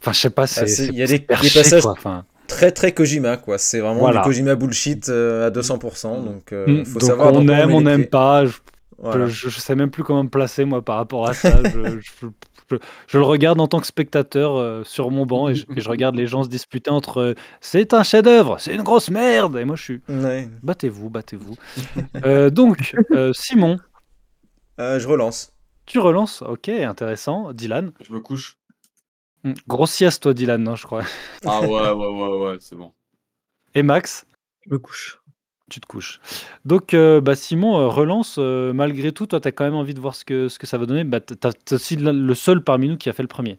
Enfin, 0.00 0.12
je 0.12 0.20
sais 0.20 0.30
pas, 0.30 0.46
c'est. 0.46 0.60
Ah, 0.62 0.66
c'est- 0.68 0.86
il 0.86 0.94
y 0.94 1.02
a 1.02 1.06
des- 1.06 1.18
perché, 1.18 1.48
des 1.48 1.54
passages- 1.60 1.82
quoi. 1.82 2.24
Très 2.46 2.70
très 2.70 2.92
Kojima, 2.92 3.36
quoi. 3.36 3.58
C'est 3.58 3.80
vraiment 3.80 3.98
Voilà. 4.00 4.20
du 4.20 4.24
Kojima 4.24 4.54
bullshit 4.54 5.08
euh, 5.08 5.48
à 5.48 5.50
200%. 5.50 6.22
Donc, 6.22 6.52
euh, 6.52 6.66
mm, 6.66 6.84
faut 6.86 6.98
donc 7.00 7.08
savoir. 7.08 7.32
on 7.34 7.46
aime, 7.48 7.72
on 7.72 7.80
n'aime 7.80 8.06
pas. 8.06 8.46
Je, 8.46 8.52
Voilà. 8.98 9.26
je, 9.26 9.48
je 9.48 9.58
sais 9.60 9.74
même 9.74 9.90
plus 9.90 10.04
comment 10.04 10.22
me 10.24 10.28
placer 10.28 10.64
moi 10.64 10.82
par 10.82 10.96
rapport 10.96 11.28
à 11.28 11.34
ça. 11.34 11.58
je, 11.64 12.26
je- 12.70 13.18
le 13.18 13.24
regarde 13.24 13.60
en 13.60 13.66
tant 13.68 13.80
que 13.80 13.86
spectateur 13.86 14.56
euh, 14.56 14.84
sur 14.84 15.10
mon 15.10 15.26
banc 15.26 15.48
et 15.48 15.54
je, 15.54 15.64
et 15.76 15.80
je 15.80 15.88
regarde 15.90 16.14
les 16.16 16.26
gens 16.26 16.42
se 16.44 16.48
disputer 16.48 16.90
entre 16.90 17.18
euh, 17.20 17.34
c'est 17.60 17.94
un 17.94 18.02
chef-d'œuvre, 18.02 18.56
c'est 18.58 18.74
une 18.74 18.82
grosse 18.82 19.10
merde 19.10 19.56
et 19.56 19.64
moi 19.64 19.76
je 19.76 19.82
suis 19.82 20.00
Ouais. 20.08 20.48
battez-vous, 20.62 21.10
battez-vous. 21.10 21.56
Euh, 22.24 22.50
donc 22.50 22.94
euh, 23.12 23.32
Simon, 23.32 23.78
Euh, 24.80 24.98
je 24.98 25.08
relance. 25.08 25.52
tu 25.86 25.98
relances, 25.98 26.42
ok, 26.42 26.68
intéressant. 26.68 27.52
Dylan, 27.52 27.92
Je 28.00 28.12
me 28.12 28.20
couche. 28.20 28.56
Hmm, 29.44 29.52
grosse 29.68 29.92
sieste 29.92 30.22
toi 30.24 30.34
Dylan, 30.34 30.62
non 30.62 30.74
je 30.76 30.84
crois. 30.86 31.04
Ah 31.46 31.60
ouais, 31.62 31.68
ouais, 31.68 31.92
ouais, 31.92 32.38
ouais, 32.50 32.56
c'est 32.60 32.76
bon. 32.76 32.92
Et 33.74 33.82
Max 33.82 34.26
Je 34.66 34.70
me 34.74 34.78
couche. 34.78 35.20
Tu 35.70 35.80
te 35.80 35.86
couches. 35.86 36.20
Donc, 36.64 36.94
euh, 36.94 37.20
bah, 37.20 37.34
Simon, 37.36 37.78
euh, 37.78 37.88
relance. 37.88 38.36
euh, 38.38 38.72
malgré 38.72 39.12
tout, 39.12 39.26
toi, 39.26 39.40
tu 39.40 39.48
as 39.48 39.52
quand 39.52 39.64
même 39.64 39.74
envie 39.74 39.94
de 39.94 40.00
voir 40.00 40.14
ce 40.14 40.24
que, 40.24 40.48
ce 40.48 40.58
que 40.58 40.66
ça 40.66 40.78
va 40.78 40.86
donner. 40.86 41.04
Bah, 41.04 41.20
tu 41.20 41.34
es 41.34 41.72
aussi 41.74 41.96
le 41.96 42.12
le 42.12 42.34
seul 42.34 42.62
parmi 42.64 42.88
nous 42.88 42.96
qui 42.96 43.08
a 43.10 43.12
fait 43.12 43.22
le 43.22 43.28
premier. 43.28 43.58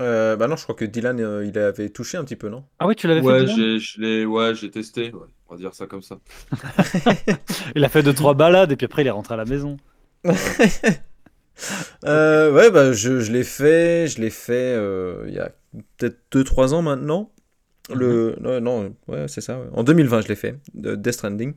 Euh, 0.00 0.34
bah 0.36 0.48
non, 0.48 0.56
je 0.56 0.64
crois 0.64 0.74
que 0.74 0.84
Dylan, 0.84 1.20
euh, 1.20 1.44
il 1.46 1.56
avait 1.58 1.88
touché 1.90 2.16
un 2.18 2.24
petit 2.24 2.34
peu, 2.36 2.48
non? 2.48 2.64
Ah 2.80 2.86
oui, 2.86 2.96
tu 2.96 3.06
l'avais 3.06 3.22
fait 3.22 3.26
Ouais, 3.26 3.38
Dylan? 3.44 3.56
j'ai 3.56 3.78
je 3.78 4.00
l'ai 4.00 4.24
ouais, 4.26 4.54
j'ai 4.54 4.70
testé, 4.70 5.12
ouais, 5.12 5.28
on 5.48 5.54
va 5.54 5.58
dire 5.58 5.72
ça 5.74 5.86
comme 5.86 6.02
ça. 6.02 6.18
Il 7.76 7.84
a 7.84 7.88
fait 7.88 8.02
deux, 8.02 8.12
trois 8.14 8.34
balades 8.34 8.72
et 8.72 8.76
puis 8.76 8.86
après, 8.86 9.02
il 9.02 9.06
est 9.06 9.10
rentré 9.10 9.34
à 9.34 9.36
la 9.36 9.44
maison. 9.44 9.76
Euh, 12.04 12.52
ouais, 12.52 12.70
bah 12.70 12.92
je, 12.92 13.20
je 13.20 13.32
l'ai 13.32 13.44
fait, 13.44 14.08
je 14.08 14.20
l'ai 14.20 14.30
fait 14.30 14.74
euh, 14.76 15.24
il 15.28 15.34
y 15.34 15.38
a 15.38 15.50
peut-être 15.96 16.18
2-3 16.32 16.74
ans 16.74 16.82
maintenant. 16.82 17.30
Le, 17.92 18.36
non, 18.40 18.60
non, 18.60 18.94
ouais, 19.08 19.26
c'est 19.28 19.40
ça. 19.40 19.58
ouais. 19.58 19.66
En 19.72 19.82
2020, 19.84 20.22
je 20.22 20.28
l'ai 20.28 20.36
fait, 20.36 20.56
de 20.74 20.94
Death 20.94 21.12
Stranding. 21.14 21.54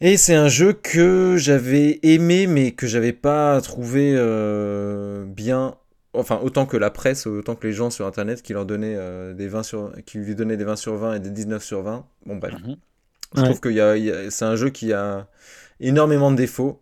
Et 0.00 0.16
c'est 0.16 0.34
un 0.34 0.48
jeu 0.48 0.72
que 0.72 1.36
j'avais 1.38 1.98
aimé, 2.02 2.46
mais 2.46 2.72
que 2.72 2.86
j'avais 2.86 3.12
pas 3.12 3.60
trouvé 3.60 4.14
euh, 4.16 5.24
bien. 5.26 5.74
Enfin, 6.12 6.40
autant 6.42 6.64
que 6.66 6.76
la 6.78 6.90
presse, 6.90 7.26
autant 7.26 7.54
que 7.56 7.66
les 7.66 7.72
gens 7.72 7.90
sur 7.90 8.06
Internet 8.06 8.42
qui 8.42 8.52
leur 8.54 8.64
donnaient 8.64 8.96
euh, 8.96 9.34
des 9.34 9.48
20 9.48 9.62
sur, 9.62 9.92
qui 10.06 10.18
lui 10.18 10.34
donnaient 10.34 10.56
des 10.56 10.64
20 10.64 10.76
sur 10.76 10.96
20 10.96 11.14
et 11.14 11.20
des 11.20 11.30
19 11.30 11.62
sur 11.62 11.82
20. 11.82 12.06
Bon, 12.26 12.36
bref. 12.36 12.54
Mhm. 12.64 12.76
Je 13.34 13.40
Ouais. 13.40 13.46
trouve 13.48 13.60
que 13.60 14.30
c'est 14.30 14.44
un 14.44 14.56
jeu 14.56 14.70
qui 14.70 14.92
a 14.92 15.26
énormément 15.80 16.30
de 16.30 16.36
défauts. 16.36 16.80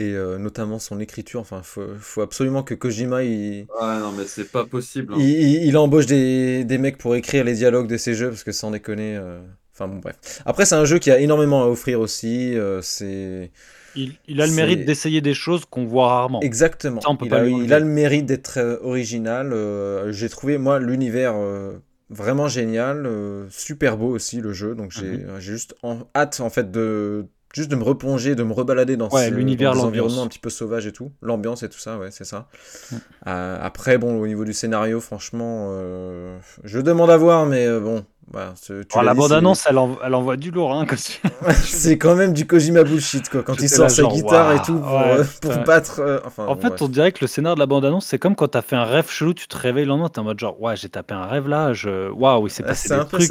Et 0.00 0.12
euh, 0.14 0.38
notamment 0.38 0.78
son 0.78 1.00
écriture. 1.00 1.40
Enfin, 1.40 1.62
faut, 1.62 1.86
faut 2.00 2.22
absolument 2.22 2.62
que 2.62 2.74
Kojima 2.74 3.22
il, 3.24 3.68
Ouais, 3.68 3.98
non, 3.98 4.12
mais 4.12 4.26
c'est 4.26 4.50
pas 4.50 4.66
possible. 4.66 5.14
hein. 5.14 5.18
il, 5.18 5.28
il- 5.30 5.64
il 5.66 5.76
embauche 5.76 6.06
des, 6.06 6.64
des 6.64 6.78
mecs 6.78 6.98
pour 6.98 7.14
écrire 7.16 7.44
les 7.44 7.54
dialogues 7.54 7.88
de 7.88 7.96
ces 7.96 8.14
jeux 8.14 8.28
parce 8.30 8.44
que 8.44 8.52
sans 8.52 8.70
déconner. 8.70 9.16
euh, 9.16 9.40
Enfin 9.74 9.88
bon, 9.88 9.96
bref. 9.98 10.42
Après, 10.44 10.66
c'est 10.66 10.74
un 10.74 10.84
jeu 10.84 10.98
qui 10.98 11.10
a 11.10 11.18
énormément 11.20 11.62
à 11.62 11.66
offrir 11.66 12.00
aussi. 12.00 12.54
euh, 12.56 12.82
c'est 12.82 13.50
Il, 13.94 14.18
il 14.26 14.40
a 14.40 14.46
le 14.46 14.52
mérite 14.52 14.84
d'essayer 14.84 15.20
des 15.20 15.34
choses 15.34 15.64
qu'on 15.64 15.84
voit 15.84 16.08
rarement. 16.08 16.40
exactement. 16.40 17.00
Ça, 17.00 17.10
on 17.10 17.16
peut 17.16 17.26
il, 17.26 17.28
pas 17.28 17.38
a, 17.38 17.44
lui 17.44 17.54
il 17.64 17.72
a 17.72 17.78
le 17.80 17.84
mérite 17.86 18.26
d'être 18.26 18.58
euh, 18.58 18.78
original. 18.82 19.52
euh, 19.52 20.12
j'ai 20.12 20.28
trouvé 20.28 20.58
moi 20.58 20.78
l'univers 20.80 21.34
euh, 21.36 21.78
vraiment 22.08 22.48
génial, 22.48 23.06
euh, 23.06 23.48
super 23.50 23.96
beau 23.96 24.08
aussi 24.08 24.40
le 24.40 24.52
jeu. 24.52 24.74
Donc 24.74 24.90
j'ai 24.92 25.20
j'ai 25.38 25.40
juste 25.52 25.74
en- 25.82 26.00
hâte 26.14 26.40
en 26.40 26.50
fait 26.50 26.70
de 26.70 27.26
juste 27.54 27.70
de 27.70 27.76
me 27.76 27.82
replonger, 27.84 28.34
de 28.34 28.42
me 28.42 28.52
rebalader 28.52 28.96
dans, 28.96 29.08
Ouais, 29.08 29.30
l'univers, 29.30 29.72
environnements 29.84 30.22
un 30.22 30.28
petit 30.28 30.38
peu 30.38 30.50
sauvages 30.50 30.86
et 30.86 30.92
tout, 30.92 31.12
l'ambiance 31.22 31.62
et 31.62 31.68
tout 31.68 31.78
ça, 31.78 31.98
ouais, 31.98 32.10
c'est 32.10 32.24
ça. 32.24 32.46
Mm. 32.92 32.96
Euh, 33.26 33.58
après, 33.60 33.98
bon, 33.98 34.20
au 34.20 34.26
niveau 34.26 34.44
du 34.44 34.52
scénario, 34.52 35.00
franchement, 35.00 35.70
euh, 35.72 36.38
je 36.64 36.78
demande 36.80 37.10
à 37.10 37.16
voir, 37.16 37.46
mais 37.46 37.66
euh, 37.66 37.80
bon, 37.80 38.04
bah, 38.32 38.54
tu 38.64 38.72
Oh, 38.94 38.98
l'as 38.98 39.02
la 39.02 39.14
bande-annonce, 39.14 39.64
elle, 39.68 39.78
en- 39.78 39.98
elle 40.04 40.14
envoie 40.14 40.36
du 40.36 40.50
lourd. 40.52 40.72
Hein, 40.72 40.86
c'est- 41.64 41.98
quand 41.98 42.14
même 42.14 42.32
du 42.32 42.46
Kojima 42.46 42.84
bullshit, 42.84 43.28
quoi. 43.28 43.42
Quand 43.42 43.60
il 43.60 43.68
sort 43.68 43.84
là, 43.84 43.88
sa 43.88 44.02
genre, 44.02 44.14
guitare 44.14 44.52
et 44.52 44.62
tout 44.62 44.78
pour, 44.78 44.92
ouais, 44.92 45.18
euh, 45.18 45.24
pour 45.40 45.58
battre. 45.64 46.00
euh, 46.00 46.18
enfin, 46.24 46.44
En 46.46 46.54
bon, 46.54 46.60
fait, 46.60 46.68
bref. 46.68 46.82
on 46.82 46.88
dirait 46.88 47.10
que 47.12 47.18
le 47.22 47.26
scénar 47.26 47.56
de 47.56 47.60
la 47.60 47.66
bande-annonce, 47.66 48.06
c'est 48.06 48.18
comme 48.20 48.36
quand 48.36 48.48
t'as 48.48 48.62
fait 48.62 48.76
un 48.76 48.84
rêve 48.84 49.10
chelou, 49.10 49.34
tu 49.34 49.48
te 49.48 49.56
réveilles 49.56 49.84
le 49.84 49.88
lendemain, 49.90 50.08
t'es 50.08 50.20
en 50.20 50.24
mode 50.24 50.38
genre, 50.38 50.60
ouais, 50.62 50.76
j'ai 50.76 50.88
tapé 50.88 51.14
un 51.14 51.26
rêve 51.26 51.48
là, 51.48 51.72
je... 51.72 52.08
waouh, 52.10 52.46
il 52.46 52.50
s'est 52.50 52.62
Ah, 52.64 52.68
passé 52.68 52.88
c'est 52.88 52.96
des 52.98 53.06
trucs. 53.06 53.30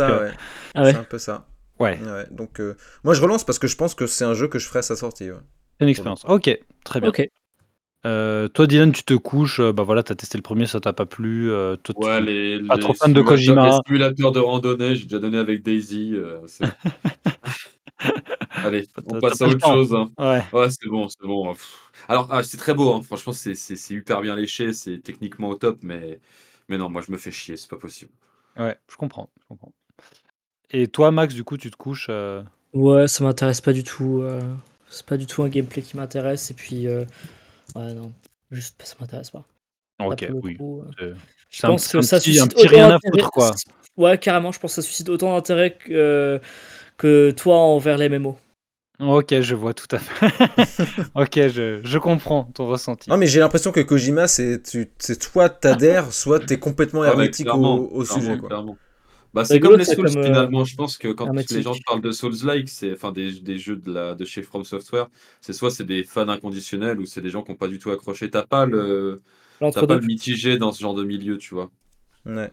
Ah 0.76 0.84
ouais. 0.84 0.92
C'est 0.94 1.00
un 1.00 1.04
peu 1.04 1.18
ça. 1.18 1.46
Ouais, 1.80 2.00
Ouais, 2.02 2.28
donc, 2.32 2.60
euh, 2.60 2.76
moi, 3.04 3.14
je 3.14 3.22
relance 3.22 3.44
parce 3.46 3.60
que 3.60 3.68
je 3.68 3.76
pense 3.76 3.96
que 3.96 4.08
c'est 4.08 4.26
un 4.26 4.34
jeu 4.34 4.48
que 4.48 4.60
je 4.60 4.68
ferai 4.68 4.80
à 4.80 4.84
sa 4.84 4.96
sortie. 4.96 5.32
ouais. 5.32 5.38
c'est 5.80 5.86
une 5.86 5.90
expérience. 5.90 6.26
Ok, 6.28 6.50
très 6.84 7.00
bien. 7.00 7.10
Ok. 7.10 7.28
Euh, 8.06 8.48
toi, 8.48 8.66
Dylan, 8.66 8.94
tu 8.94 9.04
te 9.04 9.14
couches, 9.14 9.60
euh, 9.60 9.74
bah 9.74 9.84
voilà, 9.84 10.04
t'as 10.04 10.16
testé 10.16 10.38
le 10.38 10.42
premier, 10.42 10.68
ça 10.68 10.80
t'a 10.80 10.94
pas 10.94 11.06
plu. 11.06 11.52
euh, 11.52 11.76
toi, 11.76 11.94
tu- 11.94 12.02
Ouais, 12.02 12.22
les, 12.22 12.62
pas 12.62 12.76
les 12.76 12.82
trop 12.82 12.94
fan 12.94 13.12
de 13.14 13.22
Kojima. 13.22 13.66
Les 13.66 13.72
simulateurs 13.86 14.32
de 14.32 14.40
randonnée, 14.40 14.96
j'ai 14.96 15.04
déjà 15.04 15.20
donné 15.20 15.38
avec 15.38 15.64
Daisy. 15.64 16.14
euh, 16.16 16.40
Allez, 18.64 18.88
on 19.06 19.20
passe 19.20 19.42
à 19.42 19.48
autre 19.48 19.58
temps. 19.60 19.74
chose. 19.76 19.94
hein. 19.94 20.10
Ouais. 20.18 20.44
Ouais, 20.54 20.70
c'est 20.70 20.88
bon, 20.88 21.08
c'est 21.10 21.26
bon. 21.26 21.54
Pff. 21.54 21.78
Alors, 22.08 22.28
ah, 22.32 22.44
c'est 22.44 22.58
très 22.58 22.74
beau, 22.74 22.94
hein. 22.94 23.02
franchement, 23.04 23.34
c'est 23.34 23.56
c'est- 23.56 23.76
c'est 23.76 23.94
hyper 23.94 24.22
bien 24.22 24.36
léché, 24.36 24.74
c'est 24.74 25.00
techniquement 25.00 25.50
au 25.50 25.56
top, 25.56 25.80
mais, 25.82 26.20
mais 26.70 26.78
non, 26.78 26.90
moi 26.90 27.02
je 27.06 27.12
me 27.12 27.18
fais 27.18 27.32
chier, 27.32 27.58
c'est 27.58 27.70
pas 27.70 27.78
possible. 27.78 28.12
Ouais, 28.58 28.78
je 28.90 28.96
comprends, 28.96 29.30
je 29.42 29.46
comprends. 29.48 29.74
Et 30.72 30.88
toi, 30.88 31.12
Max, 31.12 31.34
du 31.34 31.44
coup, 31.44 31.58
tu 31.58 31.72
te 31.72 31.76
couches. 31.78 32.08
euh, 32.10 32.44
Ouais, 32.74 33.08
ça 33.08 33.24
m'intéresse 33.24 33.62
pas 33.62 33.74
du 33.74 33.84
tout. 33.84 34.22
euh, 34.22 34.42
c'est 34.90 35.06
pas 35.06 35.18
du 35.18 35.26
tout 35.26 35.44
un 35.44 35.50
gameplay 35.50 35.82
qui 35.82 35.98
m'intéresse. 35.98 36.52
Et 36.52 36.54
puis, 36.54 36.88
euh, 36.88 37.06
ouais, 37.76 37.94
non, 37.94 38.14
juste 38.52 38.82
ça 38.84 38.96
m'intéresse 39.00 39.32
pas. 39.32 39.46
Ok, 40.00 40.26
pour 40.28 40.36
le 40.36 40.42
oui. 40.42 40.58
coup, 40.58 40.82
euh, 41.02 41.14
je 41.50 41.58
C'est 41.60 41.68
un, 41.68 41.72
pense 41.72 41.86
c'est 41.86 41.94
que 41.94 41.98
un 41.98 42.02
ça 42.02 42.20
petit, 42.20 42.40
un 42.40 42.48
suscite 42.48 42.54
petit 42.54 42.68
autant 42.68 42.76
rien 42.76 42.86
à 42.86 42.92
d'intérêt- 42.94 43.12
foutre, 43.12 43.32
quoi. 43.32 43.52
Ouais, 43.98 44.18
carrément, 44.18 44.52
je 44.52 44.60
pense 44.60 44.76
que 44.76 44.82
ça 44.82 44.88
suscite 44.88 45.10
autant 45.10 45.34
d'intérêt 45.36 45.76
que, 45.76 45.92
euh, 45.92 46.40
que 46.98 47.32
toi 47.32 47.58
envers 47.58 47.98
les 47.98 48.08
MMO. 48.10 48.38
Ok, 49.02 49.40
je 49.42 49.56
vois 49.56 49.74
tout 49.74 49.88
à 49.96 50.00
fait. 50.00 50.28
ok, 51.16 51.48
je, 51.50 51.80
je 51.84 51.98
comprends 51.98 52.44
ton 52.54 52.68
ressenti. 52.68 53.10
Non, 53.10 53.18
mais 53.18 53.28
j'ai 53.28 53.40
l'impression 53.40 53.72
que 53.72 53.80
Kojima, 53.80 54.28
c'est 54.28 54.62
tu- 54.62 54.90
c'est 55.00 55.22
soit 55.22 55.50
t'adhères, 55.50 56.12
soit 56.14 56.40
t'es 56.42 56.60
complètement 56.60 57.04
Ah, 57.04 57.08
hermétique 57.08 57.46
clairement, 57.46 57.76
au, 57.78 57.86
au 58.00 58.04
clairement, 58.04 58.22
sujet. 58.22 58.38
Quoi. 58.38 58.50
clairement. 58.50 58.78
Bah, 59.34 59.46
c'est 59.46 59.56
rigolo, 59.56 59.72
comme 59.72 59.80
les 59.80 59.86
c'est 59.86 59.96
Souls 59.96 60.06
comme, 60.08 60.18
euh, 60.18 60.26
finalement. 60.26 60.64
Je 60.66 60.76
pense 60.76 60.98
que 60.98 61.08
quand 61.10 61.32
les 61.52 61.62
gens 61.62 61.76
parlent 61.86 62.02
de 62.02 62.12
Souls-like, 62.12 62.70
c'est 62.70 62.94
enfin 62.94 63.12
des, 63.12 63.32
des 63.42 63.58
jeux 63.58 63.76
de, 63.76 63.94
la, 63.94 64.16
de 64.16 64.26
chez 64.26 64.42
From 64.42 64.64
Software, 64.64 65.08
c'est 65.42 65.54
soit 65.54 65.72
c'est 65.72 65.86
des 65.86 66.04
fans 66.04 66.28
inconditionnels 66.28 67.00
ou 67.00 67.06
c'est 67.06 67.22
des 67.22 67.30
gens 67.30 67.44
qui 67.44 67.52
n'ont 67.52 67.58
pas 67.58 67.68
du 67.68 67.80
tout 67.80 67.92
accroché. 67.92 68.30
T'as 68.30 68.46
pas 68.46 68.66
le 68.66 69.22
t'as 69.60 69.86
pas 69.86 69.96
le 69.96 70.06
mitigé 70.06 70.58
dans 70.58 70.72
ce 70.72 70.82
genre 70.82 70.96
de 70.96 71.04
milieu, 71.04 71.38
tu 71.38 71.54
vois. 71.54 71.70
Ouais. 72.26 72.52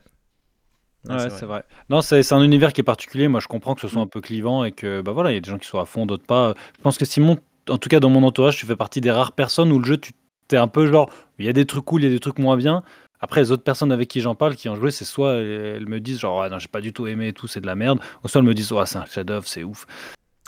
Ouais, 1.08 1.14
Ouais, 1.14 1.18
c'est 1.18 1.30
c'est 1.30 1.46
vrai. 1.46 1.58
vrai. 1.58 1.64
Non, 1.88 2.00
c'est 2.00 2.22
c'est 2.22 2.34
un 2.34 2.42
univers 2.42 2.72
qui 2.72 2.80
est 2.80 2.84
particulier. 2.84 3.28
Moi, 3.28 3.40
je 3.40 3.46
comprends 3.48 3.74
que 3.74 3.80
ce 3.80 3.88
soit 3.88 4.02
un 4.02 4.06
peu 4.06 4.20
clivant 4.20 4.64
et 4.64 4.72
que, 4.72 5.02
bah 5.02 5.12
voilà, 5.12 5.30
il 5.30 5.34
y 5.34 5.36
a 5.38 5.40
des 5.40 5.50
gens 5.50 5.58
qui 5.58 5.68
sont 5.68 5.78
à 5.78 5.86
fond, 5.86 6.04
d'autres 6.04 6.26
pas. 6.26 6.54
Je 6.76 6.82
pense 6.82 6.98
que 6.98 7.04
Simon, 7.04 7.38
en 7.68 7.78
tout 7.78 7.88
cas 7.88 8.00
dans 8.00 8.10
mon 8.10 8.22
entourage, 8.24 8.56
tu 8.58 8.66
fais 8.66 8.76
partie 8.76 9.00
des 9.00 9.10
rares 9.10 9.32
personnes 9.32 9.70
où 9.72 9.78
le 9.78 9.84
jeu, 9.84 9.98
tu 9.98 10.12
es 10.52 10.56
un 10.56 10.68
peu 10.68 10.90
genre, 10.90 11.10
il 11.38 11.46
y 11.46 11.48
a 11.48 11.52
des 11.52 11.64
trucs 11.66 11.84
cool, 11.84 12.02
il 12.02 12.04
y 12.04 12.08
a 12.08 12.10
des 12.10 12.20
trucs 12.20 12.38
moins 12.38 12.56
bien. 12.56 12.82
Après, 13.20 13.40
les 13.40 13.50
autres 13.50 13.62
personnes 13.62 13.92
avec 13.92 14.08
qui 14.08 14.20
j'en 14.20 14.34
parle, 14.34 14.56
qui 14.56 14.68
ont 14.68 14.76
joué, 14.76 14.90
c'est 14.90 15.04
soit 15.04 15.34
elles 15.34 15.86
me 15.88 16.00
disent 16.00 16.20
genre, 16.20 16.42
ah 16.42 16.48
non, 16.48 16.58
j'ai 16.58 16.68
pas 16.68 16.80
du 16.80 16.92
tout 16.92 17.06
aimé 17.06 17.28
et 17.28 17.32
tout, 17.32 17.46
c'est 17.46 17.60
de 17.60 17.66
la 17.66 17.74
merde, 17.74 17.98
ou 18.24 18.28
soit 18.28 18.40
elles 18.40 18.46
me 18.46 18.54
disent, 18.54 18.72
ouais, 18.72 18.86
c'est 18.86 18.98
un 18.98 19.06
chef-d'œuvre, 19.06 19.46
c'est 19.46 19.64
ouf. 19.64 19.86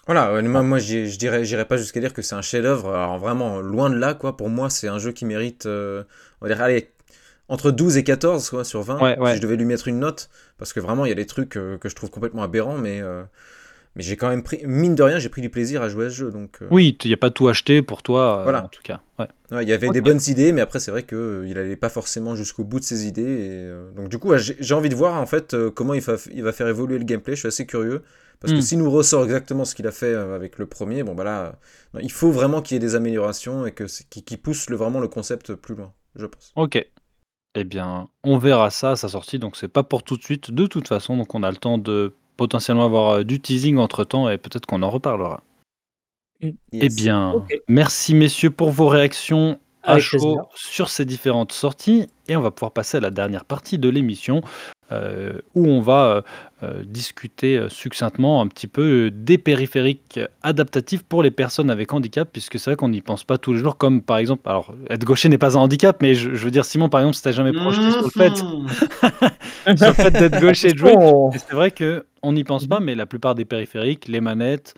Voilà, 0.07 0.41
moi, 0.43 0.63
moi 0.63 0.79
je 0.79 1.17
dirais, 1.19 1.45
j'irais 1.45 1.67
pas 1.67 1.77
jusqu'à 1.77 2.01
dire 2.01 2.15
que 2.15 2.23
c'est 2.23 2.35
un 2.35 2.41
chef-d'œuvre. 2.43 2.95
Alors 2.95 3.19
vraiment, 3.19 3.61
loin 3.61 3.91
de 3.91 3.97
là, 3.97 4.15
quoi. 4.15 4.37
Pour 4.39 4.49
moi, 4.49 4.71
c'est 4.71 4.89
un 4.89 4.99
jeu 4.99 5.13
qui 5.13 5.27
mérite, 5.27 5.67
euh, 5.67 6.03
on 6.41 6.47
va 6.47 6.55
dire, 6.55 6.63
allez, 6.63 6.93
entre 7.49 7.71
12 7.71 7.97
et 7.99 8.05
14 8.05 8.49
quoi, 8.51 8.65
sur 8.65 8.83
20, 8.83 9.01
Ouais, 9.03 9.19
ouais. 9.19 9.31
si 9.33 9.37
je 9.37 9.43
devais 9.43 9.57
lui 9.57 9.67
mettre 9.67 9.87
une 9.89 9.99
note. 9.99 10.31
Parce 10.57 10.73
que 10.73 10.81
vraiment, 10.81 11.05
il 11.05 11.11
y 11.11 11.13
a 11.13 11.15
des 11.15 11.27
trucs 11.27 11.57
euh, 11.57 11.77
que 11.79 11.89
je 11.91 11.95
trouve 11.95 12.11
complètement 12.11 12.43
aberrants, 12.43 12.79
mais, 12.79 13.01
euh, 13.03 13.23
mais 13.99 14.03
j'ai 14.05 14.17
quand 14.17 14.29
même 14.31 14.43
pris, 14.43 14.61
mine 14.65 14.95
de 14.95 15.03
rien, 15.03 15.19
j'ai 15.19 15.29
pris 15.29 15.43
du 15.43 15.51
plaisir 15.51 15.83
à 15.83 15.91
jouer 15.91 16.07
à 16.07 16.09
ce 16.11 16.15
jeu. 16.15 16.31
Donc, 16.31 16.63
euh, 16.63 16.69
Oui, 16.71 16.97
il 17.05 17.09
n'y 17.09 17.13
a 17.15 17.19
pas 17.19 17.31
tout 17.31 17.49
acheté 17.49 17.83
pour 17.83 18.03
toi, 18.03 18.39
euh, 18.39 18.43
Voilà. 18.45 18.65
en 18.65 18.69
tout 18.69 18.81
cas. 18.83 19.01
Ouais. 19.19 19.27
Ouais, 19.51 19.65
il 19.65 19.69
y 19.69 19.73
avait 19.75 19.91
des 19.91 20.01
bonnes 20.01 20.21
idées, 20.29 20.53
mais 20.53 20.63
après, 20.63 20.79
c'est 20.81 20.91
vrai 20.93 21.03
qu'il 21.03 21.53
n'allait 21.53 21.77
pas 21.77 21.91
forcément 21.91 22.35
jusqu'au 22.37 22.65
bout 22.65 22.79
de 22.81 22.85
ses 22.85 23.07
idées. 23.07 23.23
Et, 23.23 23.51
euh, 23.51 23.91
donc, 23.91 24.09
du 24.09 24.19
coup, 24.19 24.33
j'ai 24.39 24.75
envie 24.75 24.89
de 24.89 24.95
voir 24.95 25.21
en 25.21 25.27
fait 25.27 25.53
euh, 25.53 25.71
comment 25.71 25.93
il 25.95 26.01
va, 26.01 26.15
il 26.33 26.43
va 26.43 26.53
faire 26.53 26.69
évoluer 26.69 26.97
le 26.99 27.05
gameplay. 27.05 27.35
Je 27.35 27.41
suis 27.41 27.49
assez 27.49 27.67
curieux. 27.67 28.03
Parce 28.41 28.53
que 28.53 28.59
Hmm. 28.59 28.63
s'il 28.63 28.79
nous 28.79 28.91
ressort 28.91 29.25
exactement 29.25 29.65
ce 29.65 29.75
qu'il 29.75 29.89
a 29.89 29.91
fait 29.91 30.15
euh, 30.15 30.37
avec 30.37 30.59
le 30.59 30.67
premier, 30.67 31.03
bon, 31.03 31.17
bah 31.17 31.25
là, 31.25 31.43
euh, 31.47 31.51
non, 31.95 32.01
il 32.01 32.13
faut 32.13 32.31
vraiment 32.31 32.63
qu'il 32.63 32.77
y 32.77 32.77
ait 32.77 32.81
des 32.81 32.95
améliorations 32.95 33.67
et 33.67 33.73
que 33.73 33.89
c'est- 33.89 34.09
qu'il 34.09 34.23
qu'il 34.23 34.39
pousse 34.39 34.71
le, 34.71 34.77
vraiment 34.77 35.01
le 35.01 35.09
concept 35.09 35.55
plus 35.55 35.75
loin, 35.75 35.93
je 36.15 36.25
pense. 36.25 36.53
Ok. 36.55 36.87
Eh 37.57 37.65
bien, 37.65 38.09
on 38.23 38.39
verra 38.39 38.71
ça 38.71 38.93
à 38.93 38.97
sa 38.97 39.09
sortie, 39.09 39.41
donc 39.41 39.57
c'est 39.57 39.67
pas 39.67 39.83
pour 39.83 40.05
tout 40.05 40.17
de 40.17 40.23
suite, 40.23 40.53
de 40.53 40.67
toute 40.67 40.87
façon, 40.87 41.17
donc 41.17 41.35
on 41.35 41.43
a 41.43 41.51
le 41.51 41.57
temps 41.57 41.79
de 41.79 42.15
potentiellement 42.39 42.87
avoir 42.87 43.11
euh, 43.11 43.25
du 43.25 43.41
teasing 43.41 43.77
entre 43.77 44.05
temps 44.05 44.31
et 44.31 44.39
peut-être 44.39 44.65
qu'on 44.65 44.83
en 44.83 44.89
reparlera. 44.89 45.43
Eh 46.41 46.55
Yes. 46.73 46.95
bien, 46.95 47.45
merci 47.69 48.15
messieurs 48.15 48.51
pour 48.51 48.71
vos 48.71 48.87
réactions 48.87 49.59
à 49.83 49.99
chaud 49.99 50.41
sur 50.55 50.89
ces 50.89 51.05
différentes 51.05 51.53
sorties. 51.53 52.07
Et 52.29 52.37
on 52.37 52.41
va 52.41 52.53
pouvoir 52.53 52.73
passer 52.73 52.99
à 52.99 53.01
la 53.01 53.11
dernière 53.11 53.45
partie 53.45 53.77
de 53.79 53.89
l'émission 53.89 54.43
euh, 54.93 55.41
où 55.55 55.67
on 55.67 55.81
va 55.81 56.07
euh, 56.07 56.23
euh, 56.63 56.83
discuter 56.85 57.67
succinctement 57.69 58.41
un 58.41 58.47
petit 58.47 58.67
peu 58.67 59.11
des 59.13 59.39
périphériques 59.39 60.19
adaptatifs 60.43 61.03
pour 61.03 61.23
les 61.23 61.31
personnes 61.31 61.71
avec 61.71 61.93
handicap 61.93 62.29
puisque 62.33 62.59
c'est 62.59 62.71
vrai 62.71 62.77
qu'on 62.77 62.89
n'y 62.89 63.03
pense 63.03 63.25
pas 63.25 63.39
tous 63.39 63.53
les 63.53 63.59
jours 63.59 63.77
comme 63.77 64.03
par 64.03 64.19
exemple 64.19 64.49
alors 64.49 64.75
être 64.91 65.05
gaucher 65.05 65.29
n'est 65.29 65.39
pas 65.39 65.57
un 65.57 65.61
handicap 65.61 65.99
mais 66.01 66.15
je, 66.15 66.35
je 66.35 66.45
veux 66.45 66.51
dire 66.51 66.65
Simon 66.65 66.89
par 66.89 67.01
exemple 67.01 67.17
si 67.17 67.23
t'as 67.23 67.33
jamais 67.33 67.53
projeté 67.53 67.91
sur 67.91 68.03
le 68.03 68.09
fait 68.09 68.37
sur 69.77 69.87
le 69.87 69.93
fait 69.93 70.11
d'être 70.11 70.41
gaucher 70.41 70.71
et 70.71 70.73
de 70.73 70.79
jouer 70.79 70.95
c'est 71.37 71.55
vrai 71.55 71.71
que 71.71 72.05
on 72.23 72.33
n'y 72.33 72.45
pense 72.45 72.67
pas, 72.67 72.81
mais 72.81 72.95
la 72.95 73.07
plupart 73.07 73.35
des 73.35 73.45
périphériques, 73.45 74.09
les 74.09 74.21
manettes, 74.21 74.75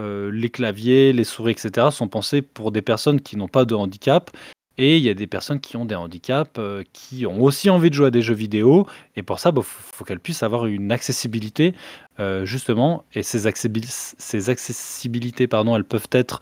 euh, 0.00 0.30
les 0.32 0.50
claviers, 0.50 1.12
les 1.12 1.24
souris, 1.24 1.52
etc., 1.52 1.88
sont 1.90 2.08
pensés 2.08 2.42
pour 2.42 2.72
des 2.72 2.82
personnes 2.82 3.20
qui 3.20 3.36
n'ont 3.36 3.48
pas 3.48 3.64
de 3.64 3.74
handicap. 3.74 4.30
Et 4.78 4.96
il 4.96 5.02
y 5.02 5.10
a 5.10 5.14
des 5.14 5.26
personnes 5.26 5.60
qui 5.60 5.76
ont 5.76 5.84
des 5.84 5.94
handicaps, 5.94 6.50
euh, 6.58 6.82
qui 6.92 7.26
ont 7.26 7.42
aussi 7.42 7.70
envie 7.70 7.90
de 7.90 7.94
jouer 7.94 8.06
à 8.06 8.10
des 8.10 8.22
jeux 8.22 8.34
vidéo. 8.34 8.86
Et 9.16 9.22
pour 9.22 9.38
ça, 9.38 9.50
il 9.50 9.56
faut, 9.56 9.62
faut 9.62 10.04
qu'elles 10.04 10.20
puissent 10.20 10.42
avoir 10.42 10.66
une 10.66 10.90
accessibilité, 10.92 11.74
euh, 12.20 12.46
justement. 12.46 13.04
Et 13.14 13.22
ces, 13.22 13.46
accessibil- 13.46 13.84
ces 13.88 14.50
accessibilités, 14.50 15.46
pardon, 15.46 15.76
elles 15.76 15.84
peuvent 15.84 16.08
être 16.12 16.40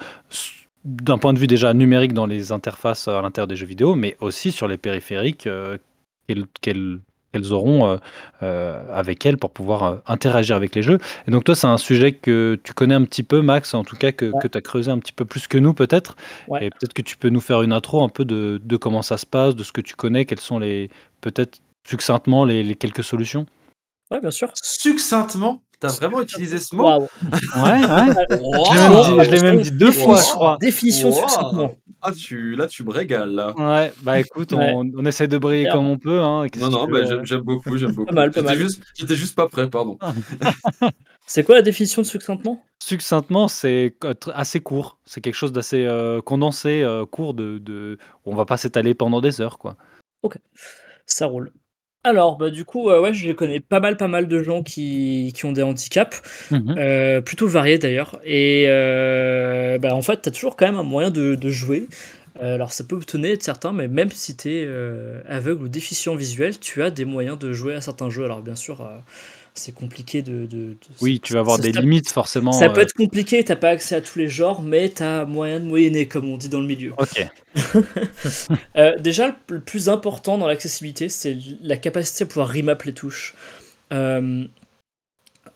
d'un 0.85 1.19
point 1.19 1.33
de 1.33 1.39
vue 1.39 1.47
déjà 1.47 1.75
numérique 1.75 2.13
dans 2.15 2.27
les 2.27 2.53
interfaces 2.53 3.09
à 3.09 3.21
l'intérieur 3.21 3.49
des 3.49 3.57
jeux 3.57 3.67
vidéo, 3.67 3.95
mais 3.97 4.17
aussi 4.21 4.53
sur 4.53 4.69
les 4.69 4.79
périphériques 4.79 5.47
euh, 5.47 5.77
qu'elles 6.61 7.01
qu'elles 7.33 7.53
auront 7.53 7.87
euh, 7.87 7.97
euh, 8.43 8.83
avec 8.93 9.25
elles 9.27 9.37
pour 9.39 9.51
pouvoir 9.51 9.83
euh, 9.85 9.97
interagir 10.07 10.57
avec 10.57 10.75
les 10.75 10.83
jeux. 10.83 10.99
Et 11.27 11.31
donc 11.31 11.45
toi, 11.45 11.55
c'est 11.55 11.67
un 11.67 11.79
sujet 11.79 12.13
que 12.13 12.59
tu 12.65 12.73
connais 12.75 12.95
un 12.95 13.05
petit 13.05 13.23
peu, 13.23 13.43
Max, 13.43 13.75
en 13.75 13.85
tout 13.85 13.97
cas 13.97 14.13
que, 14.13 14.27
Ouais. 14.27 14.49
tu 14.51 14.59
as 14.59 14.61
creusé 14.61 14.91
un 14.91 14.99
petit 14.99 15.13
peu 15.13 15.25
plus 15.25 15.47
que 15.47 15.59
nous 15.59 15.75
peut-être. 15.75 16.17
Ouais. 16.49 16.67
Et 16.67 16.71
peut-être 16.71 16.93
que 16.95 17.03
tu 17.03 17.17
peux 17.17 17.29
nous 17.29 17.41
faire 17.41 17.63
une 17.63 17.73
intro 17.73 18.03
un 18.03 18.09
peu 18.09 18.25
de, 18.25 18.61
de 18.63 18.77
comment 18.77 19.03
ça 19.03 19.19
se 19.19 19.27
passe, 19.27 19.55
de 19.55 19.63
ce 19.65 19.73
que 19.73 19.81
tu 19.81 19.95
connais, 19.95 20.25
quelles 20.25 20.41
sont 20.41 20.59
les 20.59 20.91
peut-être 21.21 21.59
succinctement 21.87 22.45
les, 22.45 22.63
les 22.63 22.75
quelques 22.75 23.05
solutions. 23.05 23.47
Ouais, 24.11 24.21
bien 24.21 24.31
sûr. 24.31 24.51
Succinctement, 24.55 25.63
t'as 25.81 25.89
vraiment 25.89 26.21
utilisé 26.23 26.59
ce 26.59 26.75
mot? 26.77 26.87
Ouais, 26.89 26.99
ouais. 27.01 28.39
Wow. 28.41 28.65
Je 29.25 29.31
l'ai 29.31 29.43
même 29.43 29.61
dit- 29.63 29.71
même 29.71 29.79
deux 29.79 29.93
fois, 29.93 30.17
je 30.17 30.21
Définition- 30.21 30.35
crois. 30.37 30.59
Définition 30.61 31.09
Wow. 31.11 31.15
succinctement. 31.17 31.75
Ah, 32.03 32.13
tu, 32.13 32.55
là, 32.57 32.67
tu 32.67 32.83
me 32.85 32.91
régales, 32.93 33.33
là. 33.35 33.53
Ouais, 33.59 33.93
bah 34.03 34.19
écoute, 34.21 34.53
Ouais. 34.53 34.73
on, 34.75 34.91
on 34.97 35.05
essaie 35.05 35.29
de 35.29 35.37
briller 35.37 35.69
comme 35.71 35.87
on 35.87 35.99
peut. 35.99 36.21
Hein. 36.21 36.47
Non, 36.59 36.71
non, 36.71 36.87
bah, 36.89 37.05
j'aime 37.05 37.19
euh. 37.21 37.25
j'aime 37.25 37.41
beaucoup, 37.43 37.77
j'aime 37.77 37.93
beaucoup. 37.93 38.15
mal, 38.15 38.31
pas 38.31 38.41
J'étais 38.41 38.53
mal. 38.55 38.59
juste, 38.59 38.83
j'étais 38.95 39.17
juste 39.17 39.35
pas 39.37 39.49
prêt, 39.49 39.69
pardon. 39.69 39.99
C'est 41.27 41.45
quoi 41.45 41.55
la 41.57 41.63
définition 41.63 42.03
de 42.03 42.07
succinctement? 42.07 42.65
Succinctement, 42.83 43.47
c'est 43.47 43.95
assez 44.35 44.59
court. 44.61 44.99
C'est 45.05 45.21
quelque 45.21 45.35
chose 45.35 45.53
d'assez 45.53 45.85
euh, 45.85 46.21
condensé, 46.21 46.83
euh, 46.83 47.05
court. 47.07 47.35
De, 47.35 47.59
de... 47.59 47.99
On 48.25 48.35
va 48.35 48.47
pas 48.47 48.57
s'étaler 48.57 48.95
pendant 48.95 49.21
des 49.21 49.41
heures, 49.41 49.59
quoi. 49.59 49.77
Ça 51.07 51.27
roule. 51.27 51.53
Alors, 52.03 52.39
bah, 52.39 52.49
du 52.51 52.65
coup, 52.65 52.89
euh, 52.89 53.01
ouais, 53.01 53.13
je 53.13 53.31
connais 53.33 53.61
pas 53.61 53.79
mal, 53.81 53.97
pas 53.99 54.09
mal 54.09 54.27
de 54.27 54.43
gens 54.43 54.63
qui, 54.63 55.33
qui 55.35 55.45
ont 55.45 55.53
des 55.53 55.63
handicaps, 55.63 56.23
Mhm. 56.51 56.79
euh, 56.79 57.21
plutôt 57.21 57.47
variés 57.47 57.79
d'ailleurs. 57.79 58.19
Et 58.25 58.65
euh, 58.69 59.79
bah, 59.79 59.95
en 59.95 60.01
fait, 60.03 60.23
tu 60.23 60.29
as 60.31 60.33
toujours 60.33 60.57
quand 60.57 60.65
même 60.67 60.79
un 60.79 60.83
moyen 60.83 61.11
de, 61.11 61.35
de 61.35 61.51
jouer. 61.51 61.89
Alors, 62.41 62.73
ça 62.73 62.85
peut 62.85 62.99
étonner 63.03 63.37
de 63.37 63.43
certains, 63.43 63.73
mais 63.73 63.87
même 63.89 64.11
si 64.13 64.35
tu 64.37 64.51
es 64.51 64.69
aveugle 65.29 65.65
ou 65.65 65.69
déficient 65.69 66.15
visuel, 66.17 66.59
tu 66.59 66.83
as 66.83 66.91
des 66.91 67.05
moyens 67.05 67.39
de 67.39 67.53
jouer 67.53 67.75
à 67.75 67.81
certains 67.83 68.09
jeux. 68.09 68.25
Alors, 68.25 68.41
bien 68.43 68.55
sûr, 68.57 68.81
euh, 68.83 68.97
c'est 69.61 69.73
compliqué 69.73 70.23
de. 70.23 70.47
de- 70.47 70.47
de- 70.47 70.77
Oui, 71.01 71.21
tu 71.21 71.35
vas 71.35 71.41
avoir 71.41 71.57
ça- 71.59 71.63
des 71.63 71.73
ça- 71.73 71.81
limites 71.81 72.11
forcément. 72.11 72.53
Ça 72.53 72.69
peut 72.71 72.81
euh, 72.81 72.85
être 72.85 72.95
compliqué, 72.95 73.45
t'as 73.45 73.57
pas 73.57 73.69
accès 73.71 73.95
à 73.95 74.01
tous 74.01 74.19
les 74.19 74.29
genres, 74.29 74.63
mais 74.63 74.89
tu 74.91 75.03
as 75.03 75.25
moyen 75.27 75.61
de 75.61 75.65
moyenner, 75.67 76.07
comme 76.09 76.29
on 76.31 76.37
dit 76.37 76.49
dans 76.49 76.61
le 76.61 76.67
milieu. 76.67 76.93
Ok. 76.99 77.27
Euh, 78.77 78.99
déjà, 78.99 79.37
le 79.49 79.61
plus 79.61 79.89
important 79.89 80.39
dans 80.39 80.47
l'accessibilité, 80.47 81.09
c'est 81.09 81.37
la 81.63 81.77
capacité 81.77 82.25
à 82.25 82.27
pouvoir 82.27 82.49
remap 82.53 82.83
les 82.85 82.93
touches. 82.95 83.35
Euh, 83.93 84.45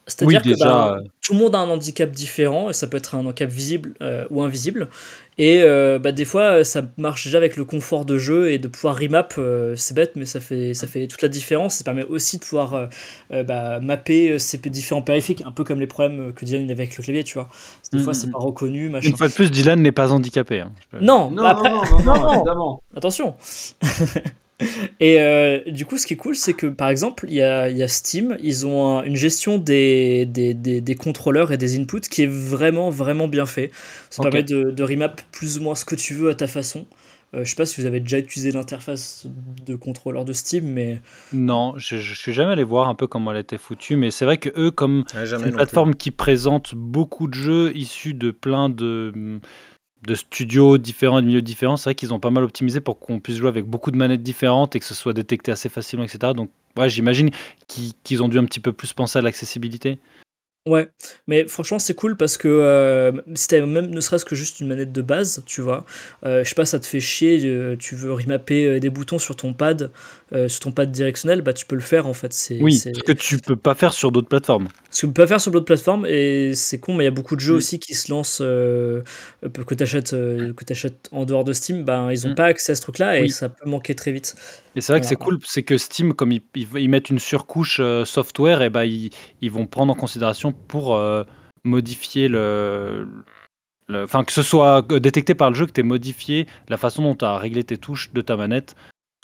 C'est-à-dire 0.06 0.40
Oui, 0.44 0.50
que 0.50 0.54
déjà, 0.56 0.64
ben, 0.66 0.96
euh. 0.98 1.08
tout 1.22 1.32
le 1.32 1.38
monde 1.38 1.54
a 1.54 1.58
un 1.60 1.70
handicap 1.70 2.10
différent, 2.10 2.68
et 2.68 2.72
ça 2.74 2.86
peut 2.86 2.98
être 2.98 3.14
un 3.14 3.20
handicap 3.24 3.48
visible 3.50 3.94
euh, 4.02 4.26
ou 4.30 4.42
invisible. 4.42 4.88
Et 5.38 5.62
euh, 5.62 5.98
bah, 5.98 6.12
des 6.12 6.24
fois, 6.26 6.62
ça 6.62 6.82
marche 6.96 7.24
déjà 7.24 7.38
avec 7.38 7.56
le 7.56 7.64
confort 7.64 8.04
de 8.04 8.18
jeu 8.18 8.52
et 8.52 8.58
de 8.58 8.68
pouvoir 8.68 8.96
remap. 8.98 9.34
euh, 9.38 9.74
c'est 9.76 9.94
bête, 9.94 10.12
mais 10.14 10.26
ça 10.26 10.40
fait, 10.40 10.74
ça 10.74 10.86
fait 10.86 11.06
toute 11.08 11.22
la 11.22 11.28
différence. 11.28 11.76
Ça 11.76 11.84
permet 11.84 12.04
aussi 12.04 12.38
de 12.38 12.44
pouvoir 12.44 12.88
bah, 13.30 13.80
mapper 13.80 14.38
ces 14.38 14.58
différents 14.58 15.02
périphériques, 15.02 15.42
un 15.46 15.50
peu 15.52 15.64
comme 15.64 15.80
les 15.80 15.86
problèmes 15.88 16.32
que 16.34 16.44
Dylan 16.44 16.64
avait 16.70 16.82
avec 16.84 16.96
le 16.98 17.02
clavier, 17.02 17.24
tu 17.24 17.34
vois. 17.34 17.48
Des 17.92 17.98
fois, 17.98 18.12
Mhm. 18.12 18.18
c'est 18.20 18.30
pas 18.30 18.38
reconnu, 18.38 18.90
machin. 18.90 19.08
Une 19.08 19.16
fois 19.16 19.28
de 19.28 19.32
plus, 19.32 19.50
Dylan 19.50 19.80
n'est 19.80 19.90
pas 19.92 20.12
handicapé. 20.12 20.60
hein. 20.60 20.70
Non, 21.00 21.30
Non, 21.30 21.42
bah 21.42 21.50
après- 21.50 21.70
non, 21.70 21.82
non, 21.82 21.98
non, 21.98 22.04
non, 22.04 22.22
non. 22.22 22.34
évidemment. 22.34 22.82
Attention. 22.96 23.34
Et 25.00 25.20
euh, 25.20 25.60
du 25.66 25.86
coup, 25.86 25.98
ce 25.98 26.06
qui 26.06 26.14
est 26.14 26.16
cool, 26.16 26.36
c'est 26.36 26.54
que 26.54 26.66
par 26.66 26.88
exemple, 26.88 27.26
il 27.28 27.34
y 27.34 27.42
a, 27.42 27.68
il 27.70 27.76
y 27.76 27.82
a 27.82 27.88
Steam, 27.88 28.36
ils 28.42 28.66
ont 28.66 28.98
un- 28.98 29.04
une 29.04 29.16
gestion 29.16 29.58
des, 29.58 30.26
des, 30.26 30.54
des, 30.54 30.80
des 30.80 30.94
contrôleurs 30.94 31.52
et 31.52 31.56
des 31.58 31.78
inputs 31.78 32.00
qui 32.02 32.22
est 32.22 32.26
vraiment, 32.26 32.90
vraiment 32.90 33.28
bien 33.28 33.46
fait. 33.46 33.70
Ça 34.10 34.18
Ok. 34.18 34.34
permet 34.34 34.42
de, 34.42 34.70
de 34.70 34.82
remap 34.82 35.20
plus 35.32 35.58
ou 35.58 35.62
moins 35.62 35.74
ce 35.74 35.84
que 35.84 35.94
tu 35.94 36.14
veux 36.14 36.30
à 36.30 36.34
ta 36.34 36.46
façon. 36.46 36.86
Euh, 37.34 37.44
je 37.44 37.50
sais 37.50 37.56
pas 37.56 37.66
si 37.66 37.80
vous 37.80 37.86
avez 37.86 38.00
déjà 38.00 38.18
utilisé 38.18 38.52
l'interface 38.52 39.26
de 39.66 39.74
contrôleur 39.76 40.24
de 40.24 40.32
Steam, 40.32 40.66
mais 40.66 41.00
Non, 41.32 41.74
je, 41.78 41.96
je 41.96 42.14
suis 42.14 42.32
jamais 42.32 42.52
allé 42.52 42.62
voir 42.62 42.88
un 42.88 42.94
peu 42.94 43.08
comment 43.08 43.32
elle 43.32 43.38
était 43.38 43.58
foutue, 43.58 43.96
mais 43.96 44.12
c'est 44.12 44.24
vrai 44.24 44.38
que 44.38 44.50
eux, 44.56 44.70
comme 44.70 45.04
une 45.42 45.50
plateforme 45.52 45.96
qui 45.96 46.12
présente 46.12 46.76
beaucoup 46.76 47.26
de 47.26 47.34
jeux 47.34 47.76
issus 47.76 48.14
de 48.14 48.30
plein 48.30 48.68
de, 48.68 49.40
de 50.06 50.14
studios 50.14 50.78
différents 50.78 51.18
et 51.18 51.22
de 51.22 51.26
milieux 51.26 51.42
différents, 51.42 51.76
c'est 51.76 51.84
vrai 51.84 51.94
qu'ils 51.94 52.12
ont 52.14 52.20
pas 52.20 52.30
mal 52.30 52.44
optimisé 52.44 52.80
pour 52.80 52.98
qu'on 52.98 53.20
puisse 53.20 53.36
jouer 53.36 53.48
avec 53.48 53.64
beaucoup 53.64 53.90
de 53.90 53.96
manettes 53.96 54.22
différentes 54.22 54.76
et 54.76 54.80
que 54.80 54.86
ce 54.86 54.94
soit 54.94 55.12
détecté 55.12 55.52
assez 55.52 55.68
facilement, 55.68 56.04
etc. 56.04 56.32
Donc, 56.34 56.50
ouais, 56.76 56.88
j'imagine 56.88 57.30
qu'ils 57.68 58.22
ont 58.22 58.28
dû 58.28 58.38
un 58.38 58.44
petit 58.44 58.60
peu 58.60 58.72
plus 58.72 58.92
penser 58.92 59.18
à 59.18 59.22
l'accessibilité. 59.22 59.98
Ouais, 60.66 60.88
mais 61.26 61.46
franchement 61.46 61.78
c'est 61.78 61.92
cool 61.92 62.16
parce 62.16 62.38
que 62.38 62.48
euh, 62.48 63.12
même 63.52 63.90
ne 63.90 64.00
serait-ce 64.00 64.24
que 64.24 64.34
juste 64.34 64.60
une 64.60 64.68
manette 64.68 64.92
de 64.92 65.02
base, 65.02 65.42
tu 65.44 65.60
vois, 65.60 65.84
euh, 66.24 66.42
je 66.42 66.48
sais 66.48 66.54
pas, 66.54 66.64
ça 66.64 66.80
te 66.80 66.86
fait 66.86 67.00
chier, 67.00 67.44
euh, 67.44 67.76
tu 67.76 67.94
veux 67.94 68.14
remapper 68.14 68.64
euh, 68.66 68.80
des 68.80 68.88
boutons 68.88 69.18
sur 69.18 69.36
ton 69.36 69.52
pad, 69.52 69.90
euh, 70.34 70.48
sur 70.48 70.60
ton 70.60 70.72
pad 70.72 70.90
directionnel, 70.90 71.42
bah 71.42 71.52
tu 71.52 71.64
peux 71.64 71.76
le 71.76 71.80
faire 71.80 72.06
en 72.06 72.14
fait. 72.14 72.32
C'est, 72.32 72.60
Oui, 72.60 72.74
c'est... 72.74 72.94
ce 72.94 73.02
que 73.02 73.12
tu 73.12 73.38
peux 73.38 73.56
pas 73.56 73.74
faire 73.74 73.92
sur 73.92 74.10
d'autres 74.10 74.28
plateformes. 74.28 74.68
Ce 74.90 75.02
que 75.02 75.06
tu 75.06 75.12
peux 75.12 75.26
faire 75.26 75.40
sur 75.40 75.52
d'autres 75.52 75.64
plateformes 75.64 76.06
et 76.06 76.54
c'est 76.54 76.78
con, 76.78 76.94
mais 76.94 77.04
il 77.04 77.06
y 77.06 77.08
a 77.08 77.12
beaucoup 77.12 77.36
de 77.36 77.40
jeux 77.40 77.54
Mm. 77.54 77.56
aussi 77.58 77.78
qui 77.78 77.94
se 77.94 78.10
lancent 78.10 78.40
euh, 78.42 79.02
que 79.66 79.74
tu 79.74 79.82
achètes, 79.82 80.14
t'achètes 80.66 81.08
en 81.12 81.24
dehors 81.24 81.44
de 81.44 81.52
Steam, 81.52 81.84
ben 81.84 82.10
ils 82.10 82.26
ont 82.26 82.30
Mm. 82.30 82.34
pas 82.34 82.46
accès 82.46 82.72
à 82.72 82.74
ce 82.74 82.82
truc-là 82.82 83.18
et 83.18 83.22
Oui. 83.22 83.30
ça 83.30 83.48
peut 83.48 83.68
manquer 83.68 83.94
très 83.94 84.10
vite. 84.12 84.34
Et 84.76 84.80
c'est 84.80 84.92
vrai 84.92 85.00
que 85.00 85.06
c'est 85.06 85.14
cool, 85.16 85.38
c'est 85.44 85.62
que 85.62 85.78
Steam, 85.78 86.14
comme 86.14 86.32
ils, 86.32 86.42
ils- 86.56 86.88
mettent 86.90 87.10
une 87.10 87.20
surcouche 87.20 87.78
euh, 87.80 88.04
software, 88.04 88.62
et 88.62 88.70
ben 88.70 88.84
ils, 88.84 89.10
ils 89.40 89.50
vont 89.50 89.66
prendre 89.66 89.92
en 89.92 89.96
considération 89.96 90.52
pour 90.52 90.96
euh, 90.96 91.22
modifier 91.64 92.26
le. 92.28 93.06
Enfin, 93.92 94.24
que 94.24 94.32
ce 94.32 94.42
soit 94.42 94.84
euh, 94.90 94.98
détecté 94.98 95.34
par 95.34 95.50
le 95.50 95.56
jeu, 95.56 95.66
que 95.66 95.72
tu 95.72 95.80
aies 95.80 95.84
modifié 95.84 96.46
la 96.68 96.76
façon 96.78 97.02
dont 97.02 97.14
tu 97.14 97.24
as 97.24 97.36
réglé 97.38 97.62
tes 97.64 97.76
touches 97.76 98.12
de 98.12 98.20
ta 98.22 98.36
manette. 98.36 98.74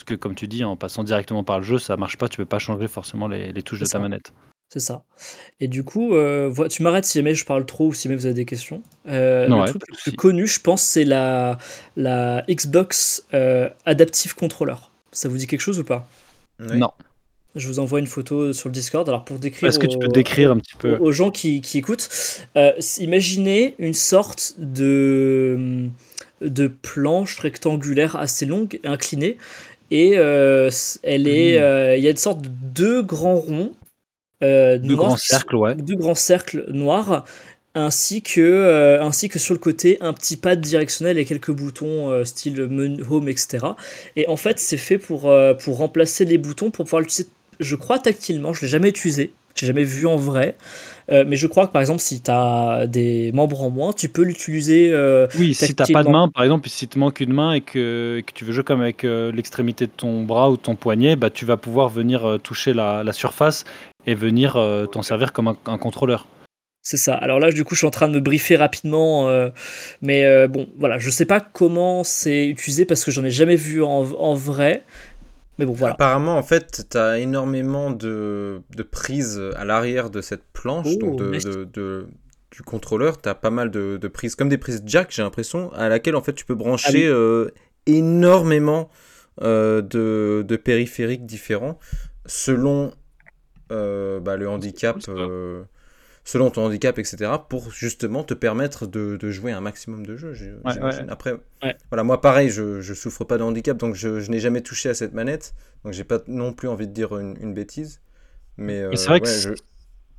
Parce 0.01 0.17
que, 0.17 0.19
comme 0.19 0.33
tu 0.33 0.47
dis, 0.47 0.63
en 0.63 0.75
passant 0.75 1.03
directement 1.03 1.43
par 1.43 1.59
le 1.59 1.63
jeu, 1.63 1.77
ça 1.77 1.95
marche 1.95 2.17
pas, 2.17 2.27
tu 2.27 2.37
peux 2.37 2.45
pas 2.45 2.57
changer 2.57 2.87
forcément 2.87 3.27
les, 3.27 3.51
les 3.51 3.61
touches 3.61 3.79
de 3.79 3.85
ta 3.85 3.99
manette. 3.99 4.33
C'est 4.73 4.79
ça. 4.79 5.03
Et 5.59 5.67
du 5.67 5.83
coup, 5.83 6.15
euh, 6.15 6.51
tu 6.69 6.81
m'arrêtes 6.81 7.05
si 7.05 7.19
jamais 7.19 7.35
je 7.35 7.45
parle 7.45 7.67
trop 7.67 7.89
ou 7.89 7.93
si 7.93 8.07
jamais 8.07 8.15
vous 8.15 8.25
avez 8.25 8.33
des 8.33 8.45
questions. 8.45 8.81
Euh, 9.07 9.47
Non, 9.47 9.57
le 9.57 9.61
ouais, 9.61 9.67
truc 9.69 9.83
le 9.87 9.95
plus 9.95 10.11
connu, 10.13 10.47
je 10.47 10.59
pense, 10.59 10.81
c'est 10.81 11.03
la, 11.03 11.59
la 11.97 12.43
Xbox 12.49 13.27
euh, 13.35 13.69
Adaptive 13.85 14.33
Controller. 14.33 14.77
Ça 15.11 15.29
vous 15.29 15.37
dit 15.37 15.45
quelque 15.45 15.61
chose 15.61 15.77
ou 15.77 15.83
pas? 15.83 16.09
Oui. 16.59 16.79
Non. 16.79 16.89
Je 17.53 17.67
vous 17.67 17.77
envoie 17.77 17.99
une 17.99 18.07
photo 18.07 18.53
sur 18.53 18.69
le 18.69 18.73
Discord. 18.73 19.07
Alors 19.07 19.23
pour 19.23 19.37
décrire, 19.37 19.69
Est-ce 19.69 19.77
que 19.77 19.85
tu 19.85 19.99
peux 19.99 20.07
décrire 20.07 20.49
un 20.51 20.57
petit 20.57 20.77
peu? 20.79 20.97
aux, 20.97 21.11
gens 21.11 21.29
qui, 21.29 21.61
qui 21.61 21.77
écoutent, 21.77 22.09
euh, 22.57 22.71
imaginez 22.97 23.75
une 23.77 23.93
sorte 23.93 24.55
de, 24.57 25.89
de 26.41 26.67
planche 26.67 27.37
rectangulaire 27.39 28.15
assez 28.15 28.45
longue, 28.45 28.79
inclinée, 28.83 29.37
et 29.91 30.17
euh, 30.17 30.71
elle 31.03 31.27
est, 31.29 31.59
Hmm. 31.59 31.61
euh, 31.61 31.97
il 31.97 32.03
y 32.03 32.07
a 32.07 32.11
une 32.11 32.17
sorte 32.17 32.41
de 32.43 32.49
deux 32.49 33.03
grands 33.03 33.37
ronds, 33.37 33.73
euh, 34.43 34.77
Deux 34.83 34.95
noirs 34.95 34.95
grands 34.95 35.17
cercles, 35.17 35.55
ouais. 35.55 35.75
deux 35.75 35.95
grands 35.95 36.15
cercles 36.15 36.65
noirs, 36.71 37.25
ainsi 37.75 38.21
que, 38.23 38.99
ainsi 39.01 39.29
que 39.29 39.39
sur 39.39 39.53
le 39.55 39.59
côté 39.59 39.97
un 40.01 40.13
petit 40.13 40.37
pad 40.37 40.61
directionnel 40.61 41.17
et 41.17 41.25
quelques 41.25 41.51
boutons 41.51 42.25
style 42.25 42.67
menu, 42.67 43.03
home, 43.09 43.29
etc. 43.29 43.77
Et 44.15 44.27
en 44.27 44.37
fait, 44.37 44.59
c'est 44.59 44.77
fait 44.77 44.97
pour, 44.99 45.31
pour 45.63 45.77
remplacer 45.77 46.25
les 46.25 46.37
boutons, 46.37 46.71
pour 46.71 46.85
pouvoir 46.85 47.01
l'utiliser, 47.01 47.31
je 47.59 47.75
crois, 47.75 47.99
tactilement. 47.99 48.53
Je 48.53 48.61
l'ai 48.63 48.67
jamais 48.69 48.89
utilisé, 48.89 49.35
j'ai 49.55 49.67
jamais 49.67 49.85
vu 49.85 50.07
en 50.07 50.17
vrai. 50.17 50.57
Euh, 51.11 51.25
mais 51.27 51.35
je 51.35 51.47
crois 51.47 51.67
que 51.67 51.71
par 51.73 51.81
exemple, 51.81 51.99
si 51.99 52.21
tu 52.21 52.31
as 52.31 52.85
des 52.87 53.31
membres 53.33 53.61
en 53.63 53.69
moins, 53.69 53.91
tu 53.93 54.07
peux 54.07 54.23
l'utiliser. 54.23 54.91
euh, 54.93 55.27
Oui, 55.37 55.53
si 55.53 55.75
t'as 55.75 55.85
pas 55.87 56.03
de 56.03 56.09
main, 56.09 56.29
par 56.29 56.43
exemple, 56.43 56.69
si 56.69 56.87
te 56.87 56.97
manque 56.97 57.19
une 57.19 57.33
main 57.33 57.53
et 57.53 57.61
que, 57.61 58.17
et 58.19 58.23
que 58.23 58.31
tu 58.31 58.45
veux 58.45 58.53
jouer 58.53 58.63
comme 58.63 58.81
avec 58.81 59.03
euh, 59.03 59.31
l'extrémité 59.31 59.87
de 59.87 59.91
ton 59.91 60.23
bras 60.23 60.49
ou 60.49 60.57
de 60.57 60.61
ton 60.61 60.75
poignet, 60.75 61.15
bah, 61.15 61.29
tu 61.29 61.45
vas 61.45 61.57
pouvoir 61.57 61.89
venir 61.89 62.39
toucher 62.43 62.73
la, 62.73 63.03
la 63.03 63.13
surface 63.13 63.65
et 64.07 64.15
venir 64.15 64.57
t'en 64.91 65.01
servir 65.01 65.33
comme 65.33 65.47
un, 65.49 65.57
un 65.65 65.77
contrôleur. 65.77 66.27
C'est 66.83 66.97
ça. 66.97 67.13
Alors 67.13 67.39
là, 67.39 67.51
du 67.51 67.63
coup, 67.63 67.75
je 67.75 67.79
suis 67.79 67.87
en 67.87 67.91
train 67.91 68.07
de 68.07 68.15
me 68.15 68.19
briefer 68.19 68.55
rapidement, 68.55 69.29
euh, 69.29 69.49
mais 70.01 70.25
euh, 70.25 70.47
bon, 70.47 70.67
voilà, 70.79 70.97
je 70.97 71.11
sais 71.11 71.27
pas 71.27 71.39
comment 71.39 72.03
c'est 72.03 72.47
utilisé 72.47 72.85
parce 72.85 73.05
que 73.05 73.11
j'en 73.11 73.23
ai 73.23 73.29
jamais 73.29 73.55
vu 73.55 73.83
en, 73.83 74.03
en 74.13 74.33
vrai. 74.33 74.83
Mais 75.61 75.65
bon, 75.67 75.73
voilà. 75.73 75.93
Apparemment, 75.93 76.37
en 76.37 76.43
fait, 76.43 76.87
tu 76.89 76.97
as 76.97 77.19
énormément 77.19 77.91
de, 77.91 78.61
de 78.75 78.83
prises 78.83 79.39
à 79.55 79.63
l'arrière 79.63 80.09
de 80.09 80.19
cette 80.19 80.43
planche, 80.51 80.87
Oh, 80.95 80.99
donc 80.99 81.19
de, 81.19 81.31
nice. 81.31 81.45
de- 81.45 81.63
de- 81.65 82.07
du 82.51 82.63
contrôleur. 82.63 83.21
Tu 83.21 83.29
as 83.29 83.35
pas 83.35 83.51
mal 83.51 83.69
de, 83.71 83.95
de 84.01 84.07
prises, 84.09 84.35
comme 84.35 84.49
des 84.49 84.57
prises 84.57 84.81
jack, 84.85 85.09
j'ai 85.11 85.21
l'impression, 85.21 85.71
à 85.73 85.87
laquelle 85.87 86.15
en 86.17 86.21
fait 86.23 86.33
tu 86.33 86.43
peux 86.45 86.55
brancher 86.55 86.89
Ah 86.89 86.93
oui. 86.93 87.05
euh, 87.05 87.49
énormément 87.85 88.89
euh, 89.41 89.81
de, 89.81 90.43
de 90.45 90.55
périphériques 90.57 91.25
différents 91.25 91.77
selon 92.25 92.91
euh, 93.71 94.19
bah, 94.19 94.35
le 94.35 94.49
handicap. 94.49 94.97
cool, 95.05 95.13
euh, 95.17 95.63
selon 96.23 96.49
ton 96.51 96.65
handicap, 96.65 96.99
etc., 96.99 97.31
pour 97.49 97.71
justement 97.71 98.23
te 98.23 98.33
permettre 98.33 98.85
de, 98.87 99.17
de 99.17 99.29
jouer 99.31 99.51
un 99.51 99.61
maximum 99.61 100.05
de 100.05 100.15
jeux. 100.15 100.33
Ouais. 100.63 100.73
Après, 101.09 101.33
Ouais. 101.63 101.75
voilà, 101.89 102.03
moi 102.03 102.21
pareil, 102.21 102.49
je, 102.49 102.81
je 102.81 102.93
souffre 102.93 103.23
pas 103.23 103.37
de 103.37 103.43
handicap, 103.43 103.77
donc 103.77 103.95
je, 103.95 104.19
je 104.19 104.29
n'ai 104.31 104.39
jamais 104.39 104.61
touché 104.61 104.89
à 104.89 104.93
cette 104.93 105.13
manette, 105.13 105.53
donc 105.83 105.93
j'ai 105.93 106.03
pas 106.03 106.19
non 106.27 106.53
plus 106.53 106.67
envie 106.67 106.87
de 106.87 106.93
dire 106.93 107.17
une, 107.17 107.35
une 107.41 107.53
bêtise. 107.53 108.01
Mais 108.57 108.81
euh, 108.81 108.95
c'est 108.95 109.07
vrai 109.07 109.19
que 109.21 109.27
je- 109.27 109.49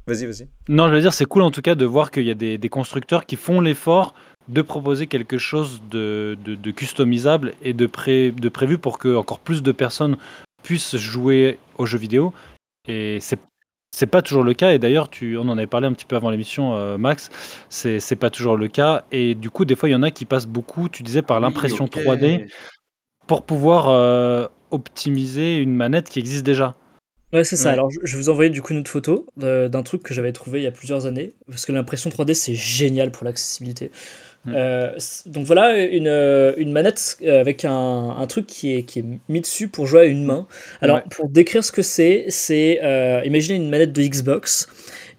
Vas-y, 0.09 0.27
vas-y. 0.27 0.49
Non, 0.69 0.89
je 0.89 0.95
veux 0.95 1.01
dire, 1.01 1.15
c'est 1.15 1.27
cool 1.27 1.43
en 1.43 1.53
tout 1.53 1.63
cas 1.63 1.77
de 1.77 1.85
voir 1.85 2.11
qu'il 2.11 2.25
y 2.25 2.31
a 2.33 2.35
des, 2.35 2.59
des 2.59 2.69
constructeurs 2.69 3.25
qui 3.25 3.37
font 3.37 3.61
l'effort 3.61 4.15
de 4.49 4.61
proposer 4.61 5.07
quelque 5.07 5.39
chose 5.39 5.81
de, 5.89 6.37
de- 6.45 6.57
de 6.57 6.71
customisable 6.73 7.55
et 7.63 7.73
de, 7.73 7.87
pré- 7.87 8.33
de 8.33 8.49
prévu 8.49 8.79
pour 8.79 8.99
que 8.99 9.15
encore 9.15 9.39
plus 9.39 9.63
de 9.63 9.71
personnes 9.71 10.17
puissent 10.65 10.97
jouer 10.97 11.61
aux 11.79 11.87
jeux 11.87 11.99
vidéo. 11.99 12.35
Et 12.89 13.19
c'est 13.21 13.39
c'est 13.95 14.07
pas 14.07 14.23
toujours 14.23 14.43
le 14.43 14.55
cas. 14.55 14.73
Et 14.73 14.79
d'ailleurs, 14.79 15.09
tu, 15.11 15.37
on 15.37 15.43
en 15.43 15.59
avait 15.59 15.67
parlé 15.67 15.87
un 15.87 15.93
petit 15.93 16.07
peu 16.07 16.17
avant 16.17 16.31
l'émission, 16.31 16.75
euh, 16.75 16.99
Max. 16.99 17.29
C'est 17.69 18.01
c'est 18.01 18.17
pas 18.17 18.31
toujours 18.31 18.57
le 18.57 18.69
cas. 18.69 19.05
Et 19.13 19.35
du 19.35 19.51
coup, 19.51 19.65
des 19.65 19.77
fois, 19.77 19.89
il 19.89 19.93
y 19.93 19.95
en 19.95 20.03
a 20.03 20.11
qui 20.11 20.25
passent 20.25 20.47
beaucoup, 20.47 20.89
tu 20.89 21.03
disais, 21.03 21.23
par 21.23 21.41
l'impression 21.41 21.85
ok. 21.85 21.97
3D 21.97 22.51
pour 23.27 23.45
pouvoir 23.45 23.89
euh, 23.89 24.49
optimiser 24.71 25.59
une 25.59 25.75
manette 25.75 26.09
qui 26.09 26.19
existe 26.19 26.45
déjà. 26.45 26.75
Ouais, 27.33 27.45
c'est 27.45 27.57
ça. 27.57 27.69
Ouais. 27.69 27.75
Alors, 27.75 27.91
je 27.91 27.99
je 28.03 28.17
vais 28.17 28.23
vous 28.23 28.29
envoyer 28.29 28.51
du 28.51 28.61
coup 28.61 28.73
une 28.73 28.81
autre 28.81 28.91
photo 28.91 29.27
euh, 29.43 29.69
d'un 29.69 29.83
truc 29.83 30.03
que 30.03 30.13
j'avais 30.13 30.33
trouvé 30.33 30.61
il 30.61 30.65
y 30.65 30.67
a 30.67 30.73
plusieurs 30.73 31.07
années, 31.07 31.35
parce 31.47 31.65
que 31.65 31.73
l'impression 31.73 32.11
3D, 32.11 32.35
c'est 32.35 32.55
génial 32.55 33.11
pour 33.11 33.25
l'accessibilité. 33.25 33.91
Mm. 34.45 34.55
Euh, 34.57 34.99
donc 35.27 35.47
voilà, 35.47 35.79
une, 35.85 36.09
euh, 36.09 36.53
une 36.57 36.73
manette 36.73 37.17
euh, 37.23 37.41
avec 37.41 37.65
un, 37.65 37.71
un 38.19 38.27
truc 38.27 38.47
qui 38.47 38.75
est, 38.75 38.83
qui 38.85 38.99
est 39.01 39.05
mis 39.29 39.41
dessus 39.41 39.69
pour 39.69 39.87
jouer 39.87 40.01
à 40.01 40.05
une 40.05 40.25
main. 40.25 40.49
Alors, 40.81 40.99
Ouais. 40.99 41.05
pour 41.11 41.29
décrire 41.29 41.63
ce 41.65 41.71
que 41.73 41.83
c'est, 41.83 42.27
c'est 42.29 42.81
euh, 42.83 43.23
imaginez 43.25 43.57
une 43.57 43.71
manette 43.71 43.93
de 43.93 44.03
Xbox. 44.03 44.67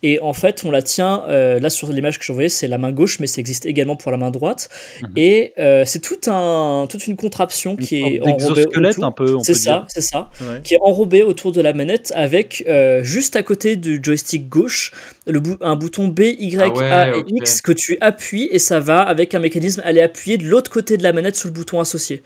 Et 0.06 0.20
en 0.22 0.34
fait, 0.34 0.64
on 0.66 0.70
la 0.72 0.82
tient, 0.82 1.24
euh, 1.30 1.60
là 1.62 1.70
sur 1.70 1.88
l'image 1.92 2.20
que 2.20 2.26
j'ai 2.26 2.34
envoyée, 2.34 2.50
c'est 2.50 2.68
la 2.68 2.78
main 2.78 2.92
gauche, 2.92 3.20
mais 3.20 3.28
ça 3.28 3.40
existe 3.40 3.66
également 3.66 3.96
pour 3.96 4.12
la 4.12 4.18
main 4.18 4.32
droite. 4.32 4.68
Mhm. 5.02 5.10
Et 5.16 5.54
euh, 5.58 5.86
c'est 5.86 6.00
tout 6.02 6.20
un, 6.28 6.86
toute 6.90 7.08
une 7.08 7.16
contraption 7.16 7.76
qui 7.78 7.96
est 8.04 8.22
enrobée 8.22 8.66
autour. 8.66 9.06
un 9.06 9.12
peu, 9.12 9.38
C'est 9.44 9.54
ça, 9.54 9.86
c'est 9.88 10.02
ça 10.02 10.30
Ouais. 10.42 10.60
qui 10.62 10.74
est 10.76 10.80
enrobé 10.82 11.24
autour 11.24 11.54
de 11.54 11.62
la 11.62 11.72
manette 11.74 12.12
avec 12.16 12.64
euh, 12.68 13.02
juste 13.04 13.36
à 13.38 13.44
côté 13.44 13.78
du 13.78 14.00
joystick 14.04 14.50
gauche 14.50 14.92
le 15.26 15.40
bou- 15.40 15.58
un 15.62 15.78
bouton 15.78 16.10
B, 16.10 16.20
Y, 16.38 16.60
Ah 16.62 16.70
ouais, 16.70 16.92
A 16.92 17.18
et. 17.18 17.24
X 17.28 17.62
que 17.62 17.72
tu 17.72 17.98
appuies 18.02 18.50
et 18.52 18.60
ça 18.60 18.82
va 18.82 19.02
avec 19.02 19.34
un 19.34 19.40
mécanisme 19.40 19.82
aller 19.86 20.02
appuyer 20.02 20.38
de 20.38 20.44
l'autre 20.44 20.70
côté 20.70 20.98
de 20.98 21.04
la 21.04 21.14
manette 21.14 21.38
sous 21.38 21.48
le 21.48 21.54
bouton 21.54 21.80
associé. 21.80 22.24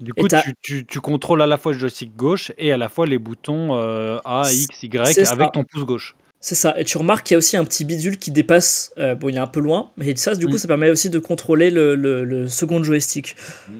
Du 0.00 0.10
Et 0.16 0.20
coup, 0.22 0.26
tu, 0.26 0.54
tu- 0.62 0.86
tu 0.86 1.00
contrôles 1.00 1.42
à 1.42 1.46
la 1.46 1.58
fois 1.58 1.72
le 1.72 1.78
joystick 1.78 2.16
gauche 2.16 2.50
et 2.58 2.72
à 2.72 2.76
la 2.76 2.88
fois 2.88 3.06
les 3.06 3.18
boutons 3.18 3.76
euh, 3.76 4.18
A, 4.24 4.50
X, 4.52 4.82
Y 4.82 5.24
ça. 5.26 5.32
avec 5.32 5.52
ton 5.52 5.62
pouce 5.62 5.84
gauche. 5.84 6.16
C'est 6.44 6.56
ça. 6.56 6.74
Et 6.78 6.84
tu 6.84 6.98
remarques 6.98 7.24
qu'il 7.24 7.34
y 7.34 7.36
a 7.36 7.38
aussi 7.38 7.56
un 7.56 7.64
petit 7.64 7.84
bidule 7.84 8.18
qui 8.18 8.32
dépasse. 8.32 8.92
euh, 8.98 9.14
bon, 9.14 9.28
il 9.28 9.36
est 9.36 9.38
un 9.38 9.46
peu 9.46 9.60
loin, 9.60 9.92
mais 9.96 10.14
ça, 10.16 10.34
du 10.34 10.46
coup, 10.46 10.54
Mm. 10.54 10.58
ça 10.58 10.66
permet 10.68 10.90
aussi 10.90 11.08
de 11.08 11.20
contrôler 11.20 11.70
le, 11.70 11.94
le- 11.94 12.24
le 12.24 12.48
second 12.48 12.82
joystick. 12.82 13.36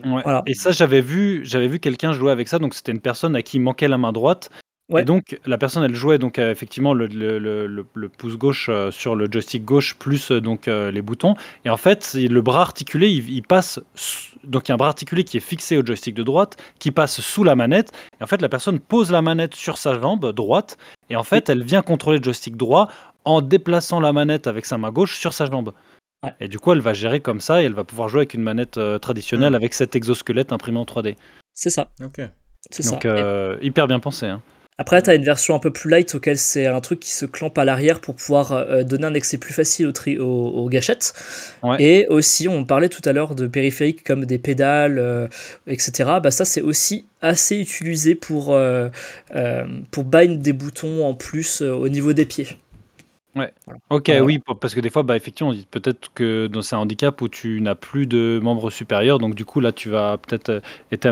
Ouais. 0.07 0.23
Voilà. 0.23 0.43
Et 0.47 0.55
ça, 0.55 0.71
j'avais 0.71 1.01
vu, 1.01 1.41
j'avais 1.45 1.67
vu 1.67 1.81
quelqu'un 1.81 2.13
jouer 2.13 2.31
avec 2.31 2.47
ça. 2.47 2.61
Donc, 2.61 2.75
c'était 2.75 2.93
une 2.93 3.01
personne 3.01 3.35
à 3.35 3.43
qui 3.43 3.57
il 3.57 3.61
manquait 3.61 3.89
la 3.89 3.99
main 3.99 4.13
droite. 4.13 4.49
Ouais. 4.89 5.03
Et 5.03 5.05
donc, 5.05 5.39
la 5.45 5.59
personne, 5.59 5.83
elle 5.83 5.95
jouait 5.95 6.19
donc 6.19 6.39
euh, 6.39 6.51
effectivement 6.53 6.95
le, 6.95 7.09
pouce 8.17 8.37
gauche 8.37 8.69
euh, 8.69 8.91
sur 8.93 9.17
le 9.17 9.27
joystick 9.31 9.65
gauche 9.65 9.97
plus 9.97 10.31
donc 10.31 10.67
les 10.67 11.03
boutons. 11.03 11.35
Et 11.65 11.71
en 11.71 11.77
fait, 11.77 12.15
le 12.15 12.41
bras 12.43 12.63
articulé, 12.63 13.09
il, 13.11 13.29
il 13.29 13.43
passe. 13.43 13.81
sous- 13.95 14.32
Donc, 14.45 14.69
il 14.69 14.71
y 14.71 14.73
a 14.73 14.75
un 14.75 14.79
bras 14.79 14.89
articulé 14.89 15.25
qui 15.25 15.37
est 15.37 15.41
fixé 15.41 15.77
au 15.79 15.85
joystick 15.85 16.15
de 16.15 16.23
droite, 16.23 16.57
qui 16.79 16.91
passe 16.91 17.21
sous 17.21 17.45
la 17.45 17.55
manette. 17.55 17.93
Et 18.21 18.25
en 18.25 18.27
fait, 18.27 18.41
la 18.43 18.49
personne 18.49 18.81
pose 18.81 19.11
la 19.11 19.23
manette 19.23 19.55
sur 19.55 19.79
sa 19.79 19.99
jambe 20.01 20.33
droite. 20.33 20.77
Et 21.11 21.17
en 21.17 21.23
fait, 21.25 21.49
elle 21.49 21.63
vient 21.63 21.83
contrôler 21.83 22.19
le 22.19 22.25
joystick 22.25 22.57
droit 22.57 22.89
en 23.25 23.41
déplaçant 23.41 24.01
la 24.01 24.13
manette 24.13 24.47
avec 24.47 24.67
sa 24.67 24.79
main 24.79 24.91
gauche 24.91 25.19
sur 25.19 25.33
sa 25.33 25.47
jambe. 25.47 25.73
Ouais. 26.25 26.33
Et 26.41 26.49
du 26.49 26.59
coup, 26.59 26.73
elle 26.73 26.81
va 26.81 26.93
gérer 26.95 27.21
comme 27.21 27.41
ça 27.41 27.63
et 27.63 27.67
elle 27.67 27.75
va 27.75 27.85
pouvoir 27.85 28.09
jouer 28.09 28.21
avec 28.21 28.35
une 28.35 28.43
manette 28.43 28.79
euh, 28.79 28.99
traditionnelle 28.99 29.55
avec 29.55 29.75
cet 29.75 29.95
exosquelette 29.97 30.53
imprimé 30.53 30.79
en 30.79 30.85
3D. 30.85 31.17
C'est 31.55 31.71
ça. 31.71 31.91
Ok. 32.03 32.21
C'est 32.71 32.83
ça. 32.83 32.93
Donc, 32.93 33.05
Et 33.05 33.09
euh, 33.09 33.57
hyper 33.61 33.87
bien 33.89 34.01
pensé. 34.01 34.27
hein. 34.27 34.41
Après, 34.83 35.01
tu 35.01 35.11
as 35.11 35.15
une 35.15 35.25
version 35.25 35.55
un 35.55 35.59
peu 35.61 35.71
plus 35.73 35.89
light 35.89 36.13
auquel 36.15 36.37
c'est 36.39 36.67
un 36.67 36.81
truc 36.81 36.99
qui 37.01 37.11
se 37.13 37.25
clampe 37.25 37.57
à 37.57 37.65
l'arrière 37.65 38.01
pour 38.01 38.17
pouvoir 38.17 38.51
euh, 38.53 38.83
donner 38.83 39.07
un 39.07 39.15
accès 39.15 39.39
plus 39.39 39.55
facile 39.55 39.87
aux, 39.87 39.93
tri- 39.93 40.19
aux, 40.19 40.49
aux 40.49 40.69
gâchettes. 40.69 41.15
Ouais. 41.63 41.79
Et 41.79 42.07
aussi, 42.09 42.49
on 42.49 42.65
parlait 42.65 42.89
tout 42.89 43.03
à 43.05 43.13
l'heure 43.13 43.35
de 43.37 43.47
périphériques 43.47 44.03
comme 44.05 44.25
des 44.27 44.39
pédales, 44.39 44.99
euh, 44.99 45.29
etc. 45.67 46.19
Bah, 46.23 46.31
ça, 46.33 46.45
c'est 46.45 46.63
aussi 46.63 47.07
assez 47.21 47.59
utilisé 47.59 48.15
pour, 48.15 48.53
euh, 48.55 48.89
euh, 49.35 49.65
pour 49.93 50.05
bind 50.05 50.43
des 50.43 50.53
boutons 50.53 51.07
en 51.07 51.15
plus 51.15 51.63
euh, 51.63 51.73
au 51.73 51.89
niveau 51.89 52.13
des 52.13 52.27
pieds. 52.27 52.49
Ok, 53.91 54.11
Voilà. 54.11 54.25
oui, 54.25 54.39
parce 54.61 54.75
que 54.75 54.81
des 54.81 54.91
fois, 54.91 55.03
bah, 55.05 55.17
effectivement, 55.17 55.51
on 55.51 55.55
dit 55.55 55.67
peut-être 55.71 56.13
que 56.15 56.51
c'est 56.63 56.77
un 56.77 56.81
handicap 56.81 57.21
où 57.23 57.29
tu 57.29 57.61
n'as 57.63 57.75
plus 57.75 58.07
de 58.07 58.39
membres 58.43 58.71
supérieurs, 58.71 59.19
donc 59.19 59.35
du 59.35 59.45
coup, 59.47 59.61
là, 59.61 59.73
tu 59.73 59.89
vas 59.89 60.19
peut-être 60.19 60.51
euh, 60.51 60.61
être, 60.91 61.07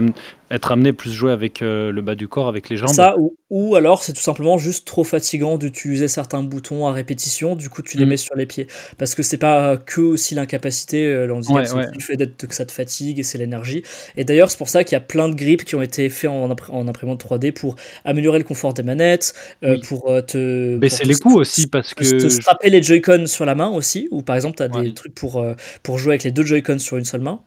être 0.51 0.73
amené 0.73 0.93
plus 0.93 1.13
jouer 1.13 1.31
avec 1.33 1.63
euh, 1.63 1.93
le 1.93 2.03
bas 2.03 2.15
du 2.17 2.27
corps, 2.27 2.49
avec 2.49 2.69
les 2.69 2.77
jambes. 2.77 2.91
Ça, 2.93 3.17
ou, 3.19 3.37
ou 3.51 3.77
alors 3.77 4.03
c'est 4.03 4.13
tout 4.13 4.21
simplement 4.21 4.59
juste 4.59 4.85
trop 4.87 5.05
fatigant 5.05 5.59
d'utiliser 5.59 6.09
certains 6.09 6.43
boutons 6.43 6.87
à 6.89 6.93
répétition, 6.93 7.55
du 7.55 7.69
coup 7.69 7.83
tu 7.83 7.97
les 7.99 8.05
Mm. 8.05 8.09
mets 8.09 8.17
sur 8.17 8.35
les 8.35 8.47
pieds. 8.47 8.67
Parce 8.99 9.15
que 9.15 9.23
c'est 9.23 9.39
pas 9.39 9.77
que 9.77 10.01
aussi 10.01 10.35
l'incapacité, 10.35 11.07
euh, 11.07 11.27
le 11.27 11.35
handicap, 11.35 11.57
Ouais, 11.57 11.73
ouais. 11.73 11.87
le 11.95 12.01
fait 12.01 12.17
d'être- 12.17 12.47
que 12.47 12.55
ça 12.55 12.65
te 12.67 12.73
fatigue 12.73 13.19
et 13.21 13.23
c'est 13.23 13.39
l'énergie. 13.39 13.83
Et 14.17 14.25
d'ailleurs, 14.25 14.51
c'est 14.51 14.59
pour 14.59 14.69
ça 14.69 14.83
qu'il 14.83 14.95
y 14.95 14.97
a 14.97 15.01
plein 15.01 15.29
de 15.29 15.35
grips 15.35 15.65
qui 15.65 15.75
ont 15.77 15.83
été 15.83 16.09
faits 16.11 16.31
en, 16.31 16.51
en 16.51 16.89
imprimante 16.89 17.21
3D 17.25 17.53
pour 17.53 17.77
améliorer 18.05 18.39
le 18.39 18.45
confort 18.45 18.75
des 18.75 18.83
manettes, 18.83 19.35
euh, 19.63 19.75
Oui. 19.75 19.81
pour 19.87 20.11
euh, 20.11 20.21
te. 20.21 20.77
Baisser 20.79 21.05
les 21.05 21.15
coûts 21.15 21.39
aussi, 21.39 21.69
parce 21.69 21.95
que 21.95 22.03
te 22.05 22.29
strapper 22.29 22.71
les 22.71 22.83
Joy-Con 22.83 23.27
sur 23.27 23.45
la 23.45 23.55
main 23.55 23.69
aussi, 23.69 24.09
ou 24.11 24.23
par 24.23 24.35
exemple 24.37 24.57
tu 24.57 24.63
as 24.65 24.69
Ouais. 24.69 24.83
des 24.83 24.95
trucs 24.95 25.15
pour, 25.15 25.45
pour 25.85 25.99
jouer 25.99 26.13
avec 26.15 26.25
les 26.25 26.33
deux 26.33 26.45
Joy-Con 26.45 26.79
sur 26.81 26.97
une 26.97 27.05
seule 27.05 27.21
main, 27.21 27.41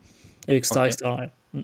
et 0.48 0.56
etc. 0.58 0.76
Ok. 0.80 0.88
etc.. 0.88 1.10
Mm. 1.54 1.62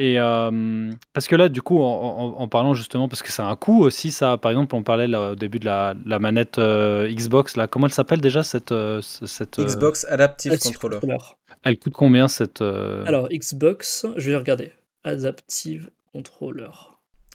Et 0.00 0.18
euh, 0.18 0.90
parce 1.12 1.28
que 1.28 1.36
là, 1.36 1.48
du 1.48 1.62
coup, 1.62 1.80
en, 1.80 1.84
en- 1.84 2.40
en 2.40 2.48
parlant 2.48 2.74
justement, 2.74 3.08
parce 3.08 3.22
que 3.22 3.30
c'est 3.30 3.42
un 3.42 3.54
coût 3.54 3.82
aussi, 3.84 4.10
ça, 4.10 4.36
par 4.38 4.50
exemple, 4.50 4.74
on 4.74 4.82
parlait 4.82 5.06
là, 5.06 5.32
au 5.32 5.34
début 5.36 5.60
de 5.60 5.66
la, 5.66 5.94
la 6.04 6.18
manette 6.18 6.58
euh, 6.58 7.08
Xbox, 7.12 7.56
là, 7.56 7.68
comment 7.68 7.86
elle 7.86 7.92
s'appelle 7.92 8.20
déjà 8.20 8.42
cette, 8.42 8.72
euh, 8.72 9.00
cette 9.02 9.58
euh, 9.60 9.64
Xbox 9.64 10.04
Adaptive 10.08 10.50
Adaptive 10.52 10.72
Controller. 10.78 10.98
Controller. 11.00 11.24
Elle 11.62 11.78
coûte 11.78 11.92
combien 11.92 12.26
cette 12.28 12.60
euh, 12.60 13.04
Alors, 13.06 13.28
Xbox, 13.28 14.04
je 14.16 14.30
vais 14.30 14.36
regarder. 14.36 14.72
Adaptive 15.04 15.90
Controller. 16.12 16.70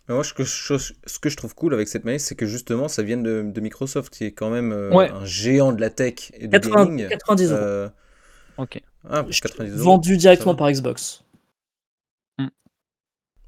Mais 0.07 0.15
moi, 0.15 0.23
ce 0.23 0.33
que, 0.33 0.43
je, 0.43 0.75
ce 0.75 1.19
que 1.19 1.29
je 1.29 1.37
trouve 1.37 1.55
cool 1.55 1.73
avec 1.73 1.87
cette 1.87 2.03
manette, 2.03 2.21
c'est 2.21 2.35
que 2.35 2.45
justement, 2.45 2.87
ça 2.87 3.03
vient 3.03 3.17
de, 3.17 3.43
de 3.45 3.61
Microsoft, 3.61 4.11
qui 4.13 4.25
est 4.25 4.31
quand 4.31 4.49
même 4.49 4.71
euh, 4.73 4.91
Ouais. 4.91 5.09
un 5.11 5.23
géant 5.23 5.71
de 5.71 5.79
la 5.79 5.89
tech 5.91 6.31
et 6.33 6.47
du 6.47 6.49
80 6.49 6.85
gaming. 6.85 7.07
90 7.09 7.51
euros. 7.51 7.61
Euh, 7.61 7.89
Ok. 8.57 8.81
ah, 9.09 9.23
90 9.23 9.71
euros. 9.71 9.83
Vendu 9.83 10.17
directement 10.17 10.55
par 10.55 10.69
Xbox. 10.71 11.23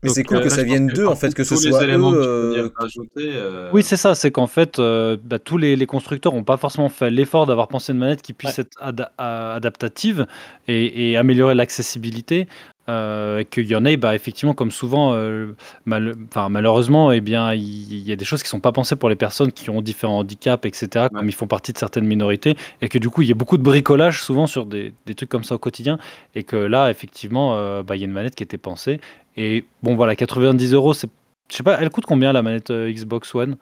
Mais 0.04 0.10
c'est 0.10 0.24
cool 0.24 0.40
euh, 0.40 0.42
que 0.42 0.50
ça 0.50 0.64
vienne 0.64 0.92
d'eux, 0.92 1.08
en 1.08 1.16
fait, 1.16 1.34
que 1.34 1.44
ce 1.44 1.56
tous 1.56 1.60
les 1.62 1.72
soit 1.72 1.84
éléments 1.84 2.12
eux. 2.14 2.16
que 2.16 2.22
tu 2.26 2.30
peux 2.40 2.48
dire 2.48 2.70
rajoutés, 2.76 3.32
Oui, 3.72 3.84
c'est 3.84 3.98
ça, 3.98 4.16
c'est 4.16 4.32
qu'en 4.32 4.48
fait, 4.48 4.80
euh, 4.80 5.18
bah, 5.24 5.40
tous 5.40 5.58
les, 5.58 5.76
les 5.78 5.86
constructeurs 5.86 6.34
n'ont 6.34 6.44
pas 6.44 6.58
forcément 6.58 6.90
fait 6.90 7.10
l'effort 7.10 7.46
d'avoir 7.46 7.68
pensé 7.70 7.94
une 7.94 8.00
manette 8.00 8.22
qui 8.22 8.34
puisse 8.34 8.58
Ouais. 8.58 8.66
être 8.66 8.78
adaptative 9.18 10.28
et, 10.68 11.12
et 11.12 11.18
améliorer 11.18 11.56
l'accessibilité. 11.56 12.48
Euh, 12.92 13.40
et 13.40 13.46
qu'il 13.46 13.68
y 13.68 13.76
en 13.76 13.86
ait, 13.86 13.98
bah, 13.98 14.14
effectivement, 14.16 14.54
comme 14.54 14.72
souvent, 14.72 15.14
euh, 15.14 15.56
mal- 15.86 16.16
malheureusement, 16.50 17.12
eh 17.12 17.22
bien, 17.22 17.54
il 17.54 18.08
y, 18.08 18.12
a 18.12 18.16
des 18.16 18.26
choses 18.26 18.42
qui 18.44 18.48
ne 18.48 18.52
sont 18.52 18.60
pas 18.60 18.72
pensées 18.72 18.96
pour 18.96 19.10
les 19.10 19.16
personnes 19.16 19.52
qui 19.52 19.70
ont 19.70 19.82
différents 19.82 20.20
handicaps, 20.20 20.66
etc., 20.66 21.08
comme 21.14 21.28
ils 21.28 21.34
font 21.34 21.48
partie 21.48 21.72
de 21.74 21.78
certaines 21.78 22.06
minorités, 22.06 22.58
et 22.82 22.90
que 22.90 22.98
du 22.98 23.10
coup, 23.10 23.22
il 23.22 23.30
y 23.30 23.32
a 23.32 23.36
beaucoup 23.36 23.58
de 23.58 23.64
bricolage 23.64 24.22
souvent 24.22 24.46
sur 24.48 24.66
des, 24.66 24.94
des 25.06 25.16
trucs 25.16 25.30
comme 25.30 25.44
ça 25.44 25.56
au 25.56 25.60
quotidien, 25.60 25.98
et 26.36 26.44
que 26.44 26.56
là, 26.58 26.92
effectivement, 26.92 27.56
euh, 27.56 27.82
bah, 27.84 27.96
il 27.96 28.00
y 28.00 28.04
a 28.04 28.06
une 28.06 28.14
manette 28.14 28.36
qui 28.36 28.44
était 28.44 28.58
pensée. 28.58 29.00
Et 29.38 29.64
bon, 29.82 29.96
voilà, 29.96 30.16
90 30.16 30.74
euros, 30.74 30.94
c'est. 30.94 31.10
Je 31.50 31.56
sais 31.58 31.64
pas, 31.64 31.78
elle 31.82 31.90
coûte 31.90 32.06
combien 32.06 32.32
la 32.34 32.42
manette 32.42 32.72
euh, 32.72 32.92
Xbox 32.92 33.34
One? 33.36 33.56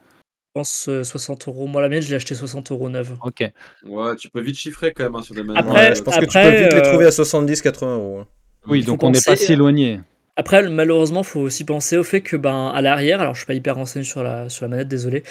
Je 0.55 0.59
pense 0.59 0.87
euh, 0.89 1.03
60 1.03 1.47
euros. 1.47 1.67
Moi, 1.67 1.81
la 1.81 1.89
mienne, 1.89 2.01
je 2.01 2.09
l'ai 2.09 2.15
acheté 2.15 2.33
60 2.33 2.71
euros 2.71 2.89
neuve. 2.89 3.15
Ok. 3.23 3.43
Ouais, 3.85 4.15
tu 4.15 4.29
peux 4.29 4.41
vite 4.41 4.57
chiffrer 4.57 4.91
quand 4.93 5.03
même 5.03 5.15
hein, 5.15 5.21
sur 5.21 5.35
des 5.35 5.43
manettes. 5.43 5.63
Après- 5.63 5.89
ouais, 5.89 5.95
je 5.95 6.01
pense 6.01 6.15
que 6.17 6.25
tu 6.25 6.27
peux 6.39 6.63
vite 6.63 6.73
les 6.73 6.81
trouver 6.81 7.05
à 7.05 7.11
70-80 7.11 7.85
euros. 7.93 8.23
Oui, 8.67 8.79
Il 8.79 8.85
donc 8.85 9.03
on 9.03 9.11
n'est 9.11 9.21
pas 9.21 9.35
si 9.35 9.53
éloigné. 9.53 10.01
Après, 10.35 10.67
malheureusement, 10.69 11.23
faut 11.23 11.41
aussi 11.41 11.65
penser 11.65 11.97
au 11.97 12.03
fait 12.03 12.21
que, 12.21 12.37
ben, 12.37 12.67
à 12.73 12.81
l'arrière, 12.81 13.19
alors 13.19 13.33
je 13.33 13.39
suis 13.39 13.45
pas 13.47 13.53
hyper 13.55 13.75
renseigné 13.75 14.05
sur 14.05 14.23
la, 14.23 14.47
sur 14.47 14.63
la 14.65 14.69
manette, 14.69 14.87
désolé, 14.87 15.23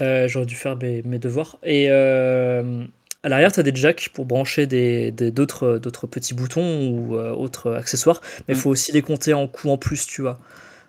euh, 0.00 0.28
j'aurais 0.28 0.46
dû 0.46 0.54
faire 0.54 0.76
mes, 0.76 1.02
mes 1.02 1.18
devoirs. 1.18 1.58
Et 1.64 1.86
euh, 1.90 2.84
à 3.24 3.28
l'arrière, 3.28 3.50
tu 3.50 3.58
as 3.58 3.64
des 3.64 3.74
jacks 3.74 4.10
pour 4.14 4.24
brancher 4.24 4.66
des, 4.68 5.10
des- 5.10 5.32
d'autres, 5.32 5.78
d'autres 5.78 6.06
petits 6.06 6.34
boutons 6.34 6.88
ou 6.90 7.16
euh, 7.16 7.32
autres 7.32 7.72
accessoires, 7.74 8.20
mais 8.46 8.54
il 8.54 8.56
Mm. 8.56 8.60
faut 8.60 8.70
aussi 8.70 8.92
les 8.92 9.02
compter 9.02 9.34
en 9.34 9.48
coût 9.48 9.68
en 9.70 9.78
plus, 9.78 10.06
tu 10.06 10.22
vois. 10.22 10.38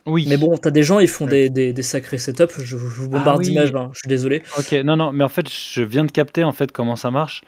Oui. 0.05 0.25
Mais 0.29 0.37
bon, 0.37 0.55
t'as 0.57 0.69
des 0.69 0.83
gens, 0.83 0.99
ils 0.99 1.07
font 1.07 1.25
des, 1.25 1.49
des, 1.49 1.73
des 1.73 1.81
sacrés 1.81 2.17
setups, 2.19 2.53
je, 2.59 2.63
je 2.63 2.75
vous 2.75 3.09
bombarde 3.09 3.39
oui. 3.39 3.45
d'images, 3.45 3.73
hein, 3.73 3.89
je 3.93 3.99
suis 3.99 4.09
désolé. 4.09 4.43
Ok, 4.59 4.71
non, 4.83 4.97
non, 4.97 5.11
mais 5.13 5.23
en 5.23 5.29
fait, 5.29 5.47
je 5.49 5.81
viens 5.81 6.03
de 6.05 6.11
capter 6.11 6.43
en 6.43 6.51
fait 6.51 6.71
comment 6.71 6.95
ça 6.97 7.09
marche. 7.09 7.41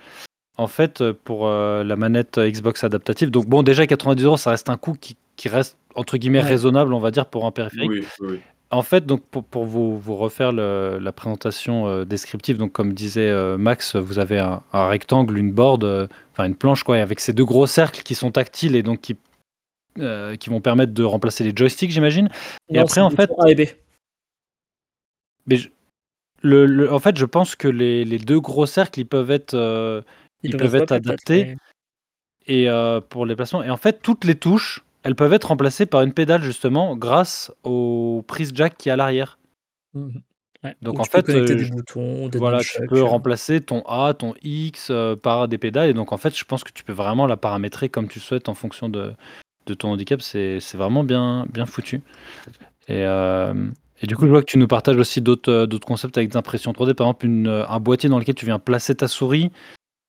En 0.58 0.68
fait, 0.68 1.02
euh, 1.02 1.14
pour 1.24 1.48
euh, 1.48 1.84
la 1.84 1.96
manette 1.96 2.40
Xbox 2.40 2.84
adaptative, 2.84 3.30
donc 3.32 3.46
bon, 3.48 3.62
déjà 3.64 3.86
90 3.88 4.24
euros, 4.24 4.38
ça 4.38 4.52
reste 4.52 4.70
un 4.70 4.78
coût 4.78 4.94
qui, 4.94 5.18
qui 5.36 5.50
reste 5.50 5.78
entre 5.96 6.18
guillemets 6.18 6.40
Ouais. 6.42 6.50
raisonnable, 6.50 6.94
on 6.94 7.00
va 7.00 7.12
dire, 7.12 7.26
pour 7.26 7.46
un 7.46 7.52
périphérique. 7.52 7.90
Oui, 7.92 8.06
oui, 8.22 8.28
oui. 8.32 8.40
En 8.72 8.82
fait, 8.82 9.06
donc 9.06 9.22
pour, 9.30 9.44
pour 9.44 9.66
vous, 9.66 9.98
vous 10.00 10.16
refaire 10.16 10.52
le- 10.52 10.98
la 11.00 11.12
présentation 11.12 11.88
euh, 11.88 12.04
descriptive, 12.04 12.58
donc 12.58 12.72
comme 12.72 12.94
disait 12.94 13.30
euh, 13.30 13.58
Max, 13.58 13.96
vous 13.96 14.18
avez 14.18 14.40
un, 14.40 14.64
un 14.74 14.88
rectangle, 14.88 15.38
une 15.38 15.52
board, 15.52 15.84
euh, 15.84 16.08
enfin 16.34 16.46
une 16.46 16.56
planche 16.56 16.84
quoi, 16.84 16.98
avec 16.98 17.20
ces 17.20 17.32
deux 17.32 17.46
gros 17.46 17.68
cercles 17.68 18.02
qui 18.02 18.16
sont 18.16 18.32
tactiles 18.32 18.76
et 18.76 18.82
donc 18.84 19.02
qui 19.02 19.18
euh, 20.00 20.36
qui 20.36 20.50
vont 20.50 20.60
permettre 20.62 20.94
de 20.94 21.04
remplacer 21.04 21.44
les 21.44 21.54
joysticks, 21.56 21.92
j'imagine. 21.92 22.30
Et 22.70 22.80
après, 22.80 23.00
en 23.02 23.10
fait, 23.12 23.30
A 23.40 23.50
et 23.50 23.56
B. 23.56 23.62
mais 25.46 25.58
je- 25.58 25.70
le, 26.42 26.66
le- 26.66 26.92
en 26.92 27.00
fait, 27.00 27.18
je 27.18 27.26
pense 27.26 27.56
que 27.56 27.68
les, 27.68 28.04
les 28.06 28.18
deux 28.20 28.40
gros 28.40 28.66
cercles, 28.66 29.00
ils 29.00 29.06
peuvent 29.08 29.32
être, 29.32 29.54
ils, 30.44 30.56
peuvent 30.58 30.76
être 30.76 30.92
adaptés 30.92 31.46
mais- 31.46 31.58
et 32.48 32.70
euh, 32.70 33.02
pour 33.02 33.26
les 33.26 33.36
placements. 33.36 33.64
Et 33.64 33.70
en 33.70 33.78
fait, 33.78 34.02
toutes 34.02 34.24
les 34.24 34.36
touches 34.36 34.84
elles 35.06 35.16
peuvent 35.16 35.34
être 35.34 35.50
remplacées 35.50 35.86
par 35.86 36.02
une 36.02 36.14
pédale 36.14 36.42
justement 36.42 36.96
grâce 36.98 37.52
aux 37.64 38.24
prises 38.28 38.52
jack 38.56 38.76
qui 38.76 38.90
est 38.90 38.92
à 38.92 38.96
l'arrière. 38.96 39.38
Ouais. 39.94 40.76
Donc 40.82 41.00
en 41.00 41.04
tu 41.04 41.12
peux 41.12 41.18
fait, 41.18 41.24
connecter 41.24 41.56
des 41.56 41.66
je- 41.66 41.72
boutons, 41.72 42.28
des 42.28 42.40
voilà, 42.40 42.60
tu 42.62 42.82
peux 42.88 43.02
euh. 43.02 43.04
remplacer 43.04 43.62
ton 43.62 43.82
A, 43.82 44.16
ton 44.16 44.34
X 44.42 44.88
euh, 44.90 45.16
par 45.16 45.48
des 45.48 45.60
pédales. 45.60 45.90
Et 45.92 45.94
donc 45.94 46.12
en 46.12 46.18
fait, 46.18 46.36
je 46.36 46.44
pense 46.44 46.64
que 46.64 46.72
tu 46.74 46.84
peux 46.84 46.92
vraiment 46.92 47.28
la 47.28 47.38
paramétrer 47.38 47.88
comme 47.88 48.08
tu 48.08 48.20
souhaites 48.20 48.50
en 48.50 48.56
fonction 48.56 48.90
de, 48.90 49.14
de 49.68 49.74
ton 49.76 49.90
handicap. 49.90 50.24
C'est 50.24 50.60
vraiment 50.74 51.04
bien, 51.04 51.46
bien 51.54 51.68
foutu. 51.68 52.02
Et, 52.88 53.06
euh, 53.06 53.54
et 54.02 54.08
du 54.08 54.16
coup, 54.16 54.26
je 54.26 54.32
vois 54.32 54.42
que 54.42 54.50
tu 54.50 54.58
nous 54.58 54.68
partages 54.68 54.98
aussi 54.98 55.22
d'autres 55.22 55.78
concepts 55.78 56.18
avec 56.18 56.32
des 56.32 56.38
impressions 56.38 56.72
3D. 56.72 56.96
Par 56.96 57.06
exemple, 57.06 57.28
une, 57.28 57.48
un 57.48 57.80
boîtier 57.80 58.10
dans 58.10 58.18
lequel 58.18 58.34
tu 58.34 58.48
viens 58.48 58.58
placer 58.58 58.96
ta 58.96 59.08
souris. 59.08 59.52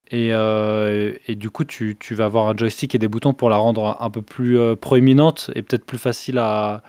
Et, 0.09 0.29
euh, 0.33 1.13
et 1.27 1.35
du 1.35 1.49
coup, 1.49 1.65
tu, 1.65 1.97
tu 1.99 2.15
vas 2.15 2.25
avoir 2.25 2.47
un 2.47 2.55
joystick 2.55 2.95
et 2.95 2.97
des 2.99 3.07
boutons 3.09 3.33
pour 3.33 3.49
la 3.49 3.57
rendre 3.57 3.97
un 3.99 4.09
peu 4.09 4.21
plus 4.21 4.57
euh, 4.57 4.75
proéminente 4.75 5.51
et 5.55 5.61
peut-être 5.63 5.85
plus 5.85 5.97
facile 5.97 6.37
à. 6.37 6.83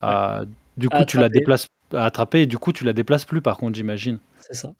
à- 0.00 0.44
Du 0.78 0.88
À 0.90 0.98
coup, 1.00 1.04
tu 1.04 1.18
la 1.18 1.28
déplaces 1.28 1.66
à 1.92 2.06
attraper 2.06 2.42
et 2.42 2.46
du 2.46 2.56
coup, 2.58 2.72
tu 2.72 2.84
la 2.84 2.94
déplaces 2.94 3.26
plus, 3.26 3.42
par 3.42 3.58
contre, 3.58 3.76
j'imagine. 3.76 4.18
C'est 4.40 4.54
ça. 4.54 4.72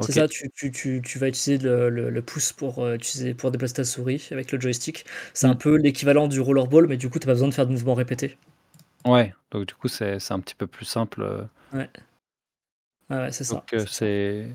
C'est 0.00 0.12
ça, 0.12 0.26
tu, 0.28 0.50
tu, 0.56 0.72
tu, 0.72 1.02
tu 1.04 1.18
vas 1.20 1.28
utiliser 1.28 1.58
le, 1.64 1.88
le- 1.88 2.10
le 2.10 2.22
pouce 2.22 2.52
pour, 2.52 2.80
euh, 2.80 2.94
utiliser, 2.96 3.32
pour 3.32 3.52
déplacer 3.52 3.74
ta 3.74 3.84
souris 3.84 4.28
avec 4.32 4.50
le 4.50 4.60
joystick. 4.60 5.04
C'est 5.34 5.46
un 5.46 5.54
Mm. 5.54 5.58
peu 5.58 5.76
l'équivalent 5.76 6.26
du 6.28 6.40
rollerball, 6.40 6.86
mais 6.88 6.96
du 6.96 7.08
coup, 7.08 7.18
tu 7.20 7.26
n'as 7.26 7.32
pas 7.32 7.34
besoin 7.34 7.48
de 7.48 7.54
faire 7.54 7.66
de 7.66 7.72
mouvements 7.72 7.94
répétés. 7.94 8.36
Ouais, 9.06 9.34
donc 9.52 9.66
du 9.66 9.74
coup, 9.74 9.88
c'est 9.88 10.18
un 10.30 10.40
petit 10.40 10.54
peu 10.56 10.66
plus 10.66 10.84
simple. 10.84 11.46
Ouais. 11.72 11.88
Ah 13.10 13.22
ouais, 13.22 13.32
c'est 13.32 13.44
ça. 13.44 13.54
Donc, 13.54 13.74
c'est. 13.86 14.46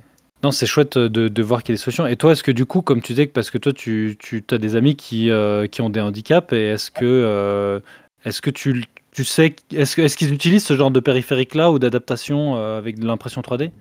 Non, 0.42 0.52
c'est 0.52 0.66
chouette 0.66 0.98
de, 0.98 1.44
voir 1.44 1.64
qu'il 1.64 1.74
y 1.74 1.76
a 1.76 1.78
des 1.78 1.82
solutions. 1.82 2.08
Et 2.08 2.16
toi, 2.16 2.32
est-ce 2.32 2.44
que 2.44 2.52
du 2.52 2.66
coup, 2.66 2.82
comme 2.82 3.02
tu 3.02 3.14
disais, 3.14 3.28
parce 3.28 3.52
que 3.52 3.58
toi, 3.58 3.74
tu, 3.74 4.18
as 4.52 4.58
des 4.58 4.76
amis 4.76 4.96
qui, 4.96 5.30
euh, 5.30 5.68
qui 5.68 5.82
ont 5.82 5.90
des 5.90 6.00
handicaps, 6.00 6.54
et 6.54 6.68
est-ce 6.68 6.92
que, 6.92 7.06
euh, 7.06 7.80
tu, 8.54 9.26
sais, 9.26 9.56
est-ce 9.74 10.16
qu'ils 10.16 10.34
utilisent 10.34 10.66
ce 10.66 10.78
genre 10.78 10.92
de 10.92 11.02
périphérique-là 11.02 11.72
ou 11.72 11.80
d'adaptation 11.80 12.56
euh, 12.56 12.78
avec 12.78 13.00
de 13.00 13.06
l'impression 13.06 13.42
3D 13.42 13.72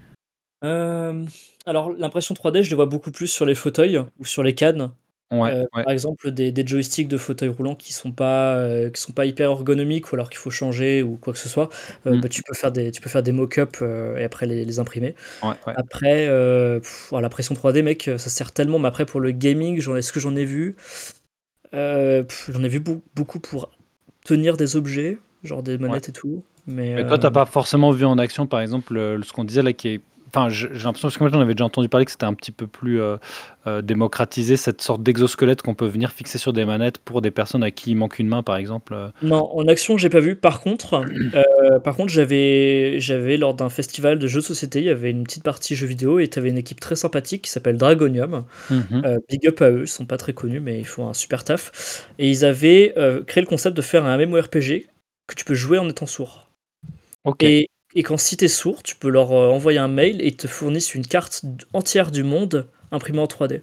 Euh, 0.64 1.24
alors, 1.64 1.93
l'impression 1.93 2.35
3D, 2.35 2.64
je 2.64 2.70
le 2.70 2.76
vois 2.76 2.86
beaucoup 2.86 3.12
plus 3.12 3.28
sur 3.28 3.47
les 3.47 3.55
fauteuils 3.55 4.02
ou 4.18 4.24
sur 4.24 4.43
les 4.43 4.56
cannes. 4.56 4.90
Ouais, 5.30 5.52
Euh, 5.52 5.66
ouais. 5.74 5.82
Par 5.84 5.92
exemple, 5.92 6.30
des, 6.30 6.52
des 6.52 6.66
joysticks 6.66 7.09
de 7.09 7.18
fauteuil 7.18 7.50
roulant 7.50 7.74
qui 7.74 7.92
sont 7.92 8.12
pas 8.12 8.56
euh, 8.56 8.88
qui 8.90 9.00
sont 9.00 9.12
pas 9.12 9.26
hyper 9.26 9.50
ergonomiques 9.50 10.10
ou 10.10 10.16
alors 10.16 10.30
qu'il 10.30 10.38
faut 10.38 10.50
changer 10.50 11.02
ou 11.02 11.16
quoi 11.18 11.34
que 11.34 11.38
ce 11.38 11.48
soit. 11.50 11.68
euh, 12.06 12.16
Mm. 12.16 12.20
bah, 12.22 12.28
tu 12.30 12.42
peux 12.42 12.55
faire 12.55 12.72
des 12.72 12.90
tu 12.92 13.00
peux 13.02 13.10
faire 13.10 13.22
des 13.22 13.32
mock-ups 13.32 13.80
euh, 13.82 14.16
et 14.16 14.24
après 14.24 14.46
les, 14.46 14.64
les 14.64 14.78
imprimer. 14.78 15.14
Ouais, 15.42 15.50
ouais. 15.66 15.74
Après, 15.76 16.26
euh, 16.28 16.80
pff, 16.80 17.09
alors, 17.12 17.20
la 17.22 17.28
pression 17.30 17.55
3D, 17.55 17.82
mec, 17.82 18.05
ça 18.18 18.18
sert 18.30 18.52
tellement. 18.52 18.78
Mais 18.78 18.88
après, 18.88 19.06
pour 19.06 19.20
le 19.20 19.30
gaming, 19.32 19.80
j'en- 19.80 19.96
est-ce 19.96 20.12
que 20.12 20.20
j'en 20.20 20.36
ai 20.36 20.44
vu? 20.46 20.76
Euh, 21.74 22.22
pff, 22.24 22.50
J'en 22.52 22.62
ai 22.64 22.68
vu 22.68 22.80
beau- 22.80 23.02
beaucoup 23.14 23.40
pour 23.40 23.70
tenir 24.24 24.56
des 24.56 24.76
objets, 24.76 25.18
genre 25.44 25.62
des 25.62 25.78
manettes 25.78 26.09
et 26.09 26.12
tout. 26.12 26.42
Mais, 26.66 26.94
Mais 26.94 27.05
toi, 27.06 27.18
t'as 27.18 27.28
euh, 27.28 27.30
pas 27.30 27.46
forcément 27.46 27.90
vu 27.92 28.05
en 28.05 28.18
action, 28.18 28.46
par 28.46 28.60
exemple, 28.60 28.94
le- 28.94 29.22
ce 29.22 29.32
qu'on 29.32 29.44
disait 29.44 29.62
là, 29.62 29.72
qui 29.72 29.88
est. 29.88 30.00
Enfin, 30.28 30.48
j'ai 30.50 30.68
l'impression, 30.68 31.09
parce 31.09 31.16
que 31.16 31.24
moi 31.24 31.30
j'en 31.32 31.40
avais 31.40 31.55
déjà 31.55 31.64
entendu 31.64 31.88
parler, 31.88 32.05
que 32.05 32.10
c'était 32.10 32.26
un 32.26 32.34
petit 32.34 32.52
peu 32.52 32.66
plus 32.66 33.00
euh, 33.00 33.16
euh, 33.66 33.82
démocratisé, 33.82 34.56
cette 34.56 34.82
sorte 34.82 35.02
d'exosquelette 35.02 35.62
qu'on 35.62 35.74
peut 35.74 35.86
venir 35.86 36.12
fixer 36.12 36.38
sur 36.38 36.52
des 36.52 36.64
manettes 36.64 36.98
pour 36.98 37.22
des 37.22 37.30
personnes 37.30 37.62
à 37.62 37.70
qui 37.70 37.92
il 37.92 37.96
manque 37.96 38.18
une 38.18 38.28
main, 38.28 38.42
par 38.42 38.56
exemple. 38.56 38.94
euh. 38.94 39.09
Non, 39.22 39.50
en 39.55 39.66
action, 39.68 39.96
j'ai 39.96 40.10
pas 40.10 40.20
vu. 40.20 40.36
Par 40.36 40.60
contre, 40.60 41.02
euh, 41.34 41.78
par 41.80 41.96
contre, 41.96 42.12
j'avais, 42.12 43.00
j'avais 43.00 43.36
lors 43.36 43.55
d'un 43.55 43.70
festival 43.70 44.18
de 44.18 44.26
jeux 44.26 44.40
de 44.40 44.44
société, 44.44 44.80
il 44.80 44.86
y 44.86 44.90
avait 44.90 45.10
une 45.10 45.24
petite 45.24 45.44
partie 45.44 45.74
jeux 45.74 45.86
vidéo 45.86 46.18
et 46.18 46.28
tu 46.28 46.38
avais 46.38 46.50
une 46.50 46.59
équipe 46.59 46.80
très 46.80 46.96
sympathique 46.96 47.42
qui 47.42 47.50
s'appelle 47.50 47.78
Dragonium. 47.78 48.44
Mhm. 48.70 49.20
Big 49.28 49.46
up 49.46 49.62
à 49.62 49.70
eux, 49.70 49.82
ils 49.82 49.88
sont 49.88 50.06
pas 50.06 50.18
très 50.18 50.34
connus, 50.34 50.60
mais 50.60 50.78
ils 50.78 50.86
font 50.86 51.09
un 51.09 51.14
super 51.14 51.44
taf. 51.44 52.06
Et 52.18 52.28
ils 52.28 52.44
avaient 52.44 52.94
créé 53.26 53.42
le 53.42 53.48
concept 53.48 53.76
de 53.76 53.82
faire 53.82 54.05
un 54.05 54.16
MMORPG 54.18 54.88
que 55.26 55.34
tu 55.34 55.44
peux 55.44 55.55
jouer 55.55 55.78
en 55.78 55.88
étant 55.88 56.06
sourd. 56.06 56.50
Ok. 57.24 57.42
Et, 57.42 57.68
et 57.94 58.02
quand 58.02 58.16
si 58.16 58.36
t'es 58.36 58.48
sourd, 58.48 58.82
tu 58.82 58.97
peux 58.97 59.09
leur 59.09 59.32
euh, 59.32 59.51
envoyer 59.51 59.78
un 59.78 59.89
mail 59.89 60.20
et 60.23 60.28
ils 60.28 60.36
te 60.36 60.47
fournissent 60.47 60.94
une 60.94 61.06
carte 61.06 61.43
entière 61.73 62.10
du 62.10 62.23
monde 62.23 62.69
imprimée 62.93 63.20
en 63.20 63.27
3D. 63.27 63.62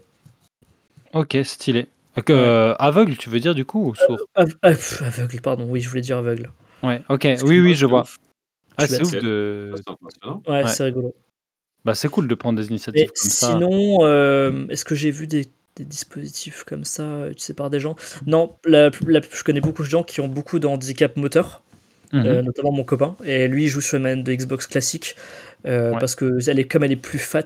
Ok, 1.14 1.38
stylé. 1.44 1.88
Donc, 2.16 2.30
euh, 2.30 2.76
aveugle, 2.80 3.18
tu 3.18 3.30
veux 3.30 3.40
dire 3.40 3.56
du 3.56 3.66
coup 3.66 3.90
ou 3.90 3.96
sourd 3.96 4.28
Av- 4.36 4.56
ah, 4.62 4.70
aveugle, 5.02 5.42
pardon, 5.42 5.66
oui, 5.70 5.82
je 5.82 5.90
voulais 5.90 6.02
dire 6.02 6.18
aveugle. 6.18 6.52
Ouais, 6.84 7.02
ok, 7.10 7.28
oui, 7.44 7.60
oui, 7.60 7.76
je 7.76 7.86
vois. 7.86 8.02
ouf. 8.02 8.18
Ah, 8.78 8.88
c'est 8.88 9.04
ouf 9.04 9.14
de. 9.14 9.74
Ouais, 10.48 10.64
Ouais. 10.64 10.66
c'est 10.68 10.84
rigolo. 10.84 11.16
Bah, 11.84 11.96
c'est 11.96 12.10
cool 12.10 12.28
de 12.28 12.36
prendre 12.36 12.60
des 12.60 12.68
Et 12.68 12.70
initiatives 12.70 13.12
comme 13.20 13.30
ça. 13.30 13.54
sinon, 13.54 14.06
euh, 14.06 14.68
est-ce 14.70 14.86
que 14.86 14.96
j'ai 14.96 15.12
vu 15.12 15.28
des, 15.28 15.46
des 15.76 15.86
dispositifs 15.86 16.64
comme 16.64 16.84
ça 16.84 17.04
euh, 17.04 17.32
utilisés 17.32 17.54
par 17.54 17.70
des 17.70 17.80
gens? 17.80 17.96
Non, 18.26 18.56
la- 18.66 18.90
la- 19.08 19.22
je 19.22 19.44
connais 19.44 19.62
beaucoup 19.62 19.84
de 19.84 19.88
gens 19.88 20.04
qui 20.04 20.20
ont 20.22 20.28
beaucoup 20.28 20.60
de 20.60 20.68
handicap 20.68 21.16
moteur, 21.18 21.64
Mhm. 22.14 22.26
euh, 22.26 22.42
notamment 22.42 22.72
mon 22.72 22.84
copain. 22.84 23.16
Et 23.24 23.48
lui, 23.48 23.66
il 23.66 23.68
joue 23.70 23.82
sur 23.82 23.98
une 23.98 24.04
manette 24.04 24.26
de 24.26 24.34
Xbox 24.34 24.68
classique 24.68 25.16
euh, 25.66 25.92
Ouais. 25.94 26.00
parce 26.00 26.16
que 26.16 26.40
elle 26.50 26.60
est, 26.60 26.66
comme 26.68 26.84
elle 26.84 26.92
est 26.92 26.96
plus 26.96 27.20
fat, 27.20 27.46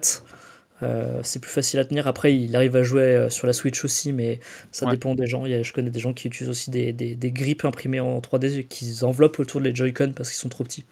euh, 0.84 1.19
c'est 1.23 1.40
plus 1.41 1.52
facile 1.52 1.80
à 1.80 1.86
tenir. 1.86 2.07
Après, 2.07 2.36
il 2.36 2.56
arrive 2.56 2.76
à 2.76 2.84
jouer 2.84 3.27
sur 3.30 3.48
la 3.48 3.53
Switch 3.53 3.84
aussi, 3.86 4.14
mais 4.14 4.40
ça 4.72 4.86
Ouais. 4.86 4.94
dépend 4.94 5.15
des 5.15 5.27
gens. 5.27 5.45
Il 5.45 5.52
y 5.52 5.56
a- 5.56 5.64
je 5.64 5.73
connais 5.73 5.90
des 5.90 5.99
gens 5.99 6.14
qui 6.14 6.27
utilisent 6.27 6.49
aussi 6.49 6.72
des, 6.72 6.94
des, 6.94 7.15
des 7.15 7.31
grippes 7.31 7.65
imprimées 7.65 7.99
en 7.99 8.19
3D 8.22 8.65
qu'ils 8.65 9.06
enveloppent 9.06 9.40
autour 9.40 9.61
des 9.61 9.76
Joy-Con 9.76 10.14
parce 10.15 10.30
qu'ils 10.30 10.40
sont 10.40 10.49
trop 10.49 10.64
petits. 10.64 10.86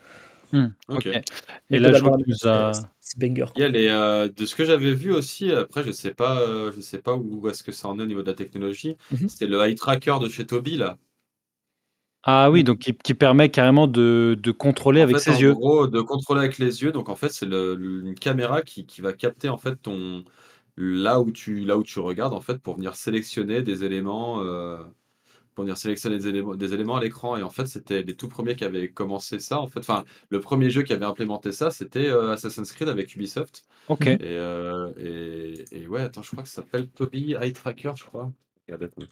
Mais 0.53 0.69
Et 1.72 1.80
là, 1.80 1.94
je 1.94 2.03
vois 2.03 2.18
as. 2.45 2.73
c'est- 2.73 2.81
c'est 3.02 3.19
banger. 3.19 3.45
Il 3.56 3.61
y 3.61 3.65
a 3.65 3.69
les, 3.69 3.88
euh, 3.88 4.27
de 4.30 4.45
ce 4.45 4.56
que 4.56 4.65
j'avais 4.65 4.94
vu 4.94 5.14
aussi, 5.14 5.52
après 5.52 5.84
je 5.84 5.91
sais 5.91 6.14
pas, 6.14 6.41
euh, 6.41 6.72
je 6.76 6.81
sais 6.81 6.99
pas 6.99 7.15
où 7.15 7.48
est-ce 7.49 7.64
que 7.64 7.72
ça 7.72 7.88
en 7.88 7.99
est 7.99 8.03
au 8.03 8.06
niveau 8.06 8.22
de 8.22 8.27
la 8.27 8.34
technologie. 8.35 8.98
Mhm. 9.11 9.30
C'était 9.30 9.48
le 9.48 9.60
eye 9.61 9.76
tracker 9.76 10.15
de 10.22 10.30
chez 10.30 10.45
Toby 10.45 10.77
là. 10.77 10.98
Ah 12.27 12.51
oui, 12.51 12.63
donc 12.63 12.79
qui, 12.79 12.93
qui 12.95 13.13
permet 13.15 13.49
carrément 13.49 13.87
de, 13.87 14.37
de 14.39 14.51
contrôler 14.51 15.01
En 15.01 15.07
avec 15.07 15.17
fait, 15.19 15.29
ses 15.31 15.31
en 15.31 15.41
yeux. 15.41 15.53
gros, 15.53 15.87
de 15.87 16.01
contrôler 16.01 16.41
avec 16.41 16.57
les 16.57 16.81
yeux. 16.83 16.91
Donc 16.91 17.09
en 17.09 17.15
fait, 17.15 17.29
c'est 17.29 17.45
le- 17.45 17.75
le- 17.75 18.01
une 18.07 18.15
caméra 18.15 18.61
qui, 18.63 18.85
qui 18.85 19.01
va 19.01 19.13
capter 19.13 19.49
en 19.49 19.57
fait 19.57 19.75
ton 19.77 20.23
là 20.75 21.19
où 21.21 21.31
tu 21.31 21.61
là 21.65 21.77
où 21.77 21.83
tu 21.83 21.99
regardes 21.99 22.33
en 22.33 22.41
fait 22.41 22.57
pour 22.59 22.75
venir 22.75 22.95
sélectionner 22.95 23.61
des 23.63 23.83
éléments, 23.83 24.41
euh, 24.43 24.83
pour 25.55 25.63
venir 25.65 25.77
sélectionner 25.77 26.17
des 26.19 26.27
éléments, 26.29 26.55
des 26.55 26.73
éléments 26.73 26.97
à 26.97 27.01
l'écran. 27.01 27.37
Et 27.37 27.43
en 27.43 27.49
fait, 27.51 27.67
c'était 27.67 28.03
les 28.03 28.15
tout 28.15 28.29
premiers 28.29 28.55
qui 28.55 28.65
avaient 28.65 28.91
commencé 28.91 29.39
ça. 29.39 29.59
En 29.61 29.67
fait, 29.69 29.79
enfin, 29.81 30.05
le 30.29 30.41
premier 30.41 30.69
jeu 30.71 30.83
qui 30.83 30.93
avait 30.93 31.05
implémenté 31.05 31.51
ça, 31.53 31.71
c'était 31.71 32.07
euh, 32.09 32.33
Assassin's 32.33 32.71
Creed 32.73 32.89
avec 32.89 33.15
Ubisoft. 33.15 33.65
Ok. 33.87 34.07
Et, 34.07 34.21
euh, 34.23 34.91
et, 34.99 35.65
et 35.83 35.87
ouais, 35.87 36.01
attends, 36.03 36.23
je 36.23 36.31
crois 36.31 36.43
que 36.43 36.49
ça 36.49 36.57
s'appelle 36.63 36.89
Toby 36.91 37.35
Eye 37.41 37.53
Tracker, 37.53 37.93
je 37.97 38.05
crois. 38.05 38.31
Regarde, 38.67 38.83
attends. 38.83 39.03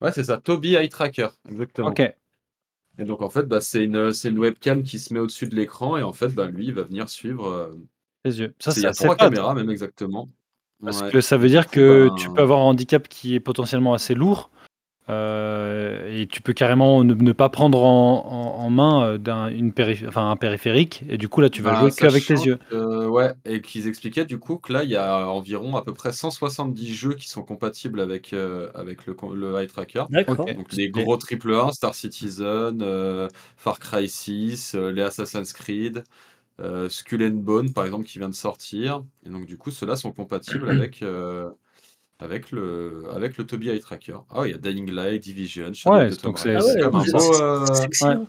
Ouais, 0.00 0.12
c'est 0.12 0.24
ça, 0.24 0.38
Toby 0.38 0.74
Eye 0.76 0.88
Tracker, 0.88 1.28
exactement. 1.48 1.88
Ok. 1.88 2.00
Et 2.98 3.04
donc 3.04 3.20
en 3.22 3.30
fait, 3.30 3.42
bah, 3.44 3.60
c'est 3.60 3.84
une, 3.84 4.12
c'est 4.12 4.28
une 4.30 4.38
webcam 4.38 4.82
qui 4.82 4.98
se 4.98 5.12
met 5.12 5.20
au-dessus 5.20 5.46
de 5.48 5.54
l'écran 5.54 5.96
et 5.98 6.02
en 6.02 6.12
fait, 6.12 6.28
bah, 6.28 6.46
lui, 6.46 6.66
il 6.66 6.74
va 6.74 6.82
venir 6.82 7.08
suivre. 7.08 7.46
euh, 7.46 7.74
Les 8.24 8.40
yeux. 8.40 8.54
Ça, 8.58 8.70
c'est- 8.72 8.80
il 8.80 8.82
y 8.82 8.82
c'est 8.82 8.86
a 8.86 8.90
assez 8.90 9.04
trois 9.04 9.16
caméras 9.16 9.54
même 9.54 9.70
exactement. 9.70 10.30
Parce 10.82 11.02
Ouais. 11.02 11.10
que 11.10 11.20
ça 11.20 11.36
veut 11.38 11.48
dire 11.48 11.68
que 11.68 12.10
tu 12.18 12.30
peux 12.30 12.40
avoir 12.42 12.60
un 12.60 12.64
handicap 12.64 13.08
qui 13.08 13.34
est 13.34 13.40
potentiellement 13.40 13.94
assez 13.94 14.14
lourd 14.14 14.50
euh, 15.08 16.08
et 16.20 16.26
tu 16.26 16.42
peux 16.42 16.52
carrément 16.52 17.04
ne, 17.04 17.14
ne 17.14 17.32
pas 17.32 17.48
prendre 17.48 17.82
en, 17.82 18.24
en- 18.26 18.64
en 18.64 18.70
main 18.70 19.04
euh, 19.06 19.18
d'un, 19.18 19.48
une 19.48 19.72
péri- 19.72 20.04
enfin, 20.08 20.30
un 20.30 20.36
périphérique 20.36 21.04
et 21.08 21.18
du 21.18 21.28
coup 21.28 21.40
là 21.40 21.50
tu 21.50 21.62
vas 21.62 21.72
bah, 21.72 21.74
jouer 21.74 21.92
qu'avec 21.92 22.24
tes 22.26 22.34
yeux. 22.34 22.58
que- 22.68 23.06
ouais, 23.06 23.32
et 23.44 23.60
qu'ils 23.62 23.88
expliquaient 23.88 24.24
du 24.26 24.38
coup 24.38 24.58
que 24.58 24.72
là, 24.72 24.84
il 24.84 24.90
y 24.90 24.96
a 24.96 25.26
environ 25.28 25.76
à 25.76 25.82
peu 25.82 25.94
près 25.94 26.12
170 26.12 26.94
jeux 26.94 27.14
qui 27.14 27.28
sont 27.28 27.42
compatibles 27.42 28.00
avec, 28.00 28.32
euh, 28.32 28.70
avec 28.74 29.06
le, 29.06 29.16
le 29.34 29.56
Eye 29.60 29.66
Tracker. 29.68 30.04
D'accord. 30.08 30.46
Donc 30.54 30.72
les 30.74 30.90
gros 30.90 31.16
triple 31.16 31.54
A, 31.54 31.72
Star 31.72 31.94
Citizen, 31.94 32.80
euh, 32.82 33.28
Far 33.56 33.78
Cry 33.78 34.08
6, 34.08 34.74
euh, 34.74 34.90
les 34.92 35.02
Assassin's 35.02 35.52
Creed, 35.52 36.04
euh, 36.60 36.88
Skull 36.90 37.22
and 37.24 37.30
Bone 37.42 37.72
par 37.74 37.86
exemple 37.86 38.06
qui 38.06 38.18
vient 38.18 38.28
de 38.30 38.34
sortir. 38.34 39.04
Et 39.26 39.30
donc 39.30 39.46
du 39.46 39.58
coup 39.58 39.70
ceux-là 39.70 39.96
sont 39.96 40.12
compatibles 40.12 40.68
avec, 40.70 41.02
euh, 41.02 41.50
avec, 42.18 42.50
le, 42.50 43.04
avec 43.14 43.36
le 43.36 43.44
Eye 43.72 43.80
Tracker. 43.80 44.16
Ah 44.30 44.42
il 44.46 44.50
y 44.52 44.54
a 44.54 44.58
Dying 44.58 44.90
Light, 44.90 45.22
Division, 45.22 45.72
Shadow 45.72 45.96
Ouais, 45.96 46.10
donc 46.22 46.38
c'est-. 46.38 46.54
Ah 46.56 46.60
C'est 46.60 46.76
ouais, 46.76 46.82
comme 46.82 46.96
un 46.96 47.04
c'est- 47.04 47.12
beau... 47.12 47.18
c'est- 47.32 48.04
euh, 48.04 48.14
ouais. 48.20 48.24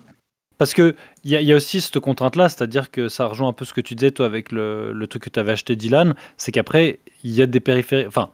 Parce 0.58 0.74
que 0.74 0.96
il 1.24 1.32
y, 1.32 1.36
a- 1.36 1.42
y 1.42 1.54
a 1.54 1.56
aussi 1.56 1.82
cette 1.82 2.00
contrainte-là, 2.00 2.50
c'est-à-dire 2.50 2.90
que 2.90 3.10
ça 3.10 3.28
rejoint 3.28 3.50
un 3.50 3.54
peu 3.54 3.64
ce 3.64 3.74
que 3.74 3.82
tu 3.82 3.94
disais 3.96 4.12
toi 4.12 4.26
avec 4.26 4.52
le, 4.52 4.92
le 4.92 5.08
truc 5.08 5.24
que 5.24 5.30
tu 5.30 5.40
avais 5.40 5.52
acheté 5.52 5.76
Dylan, 5.76 6.16
c'est 6.38 6.52
qu'après 6.52 7.00
il 7.24 7.32
y 7.32 7.42
a 7.42 7.46
des 7.46 7.60
périphériques, 7.60 8.08
enfin 8.08 8.32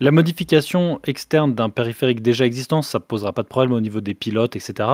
la 0.00 0.10
modification 0.10 1.00
externe 1.04 1.54
d'un 1.54 1.70
périphérique 1.70 2.20
déjà 2.22 2.44
existant, 2.44 2.82
ça 2.82 3.00
posera 3.00 3.32
pas 3.32 3.42
de 3.42 3.48
problème 3.48 3.72
au 3.72 3.80
niveau 3.80 4.00
des 4.00 4.14
pilotes, 4.14 4.54
etc. 4.56 4.88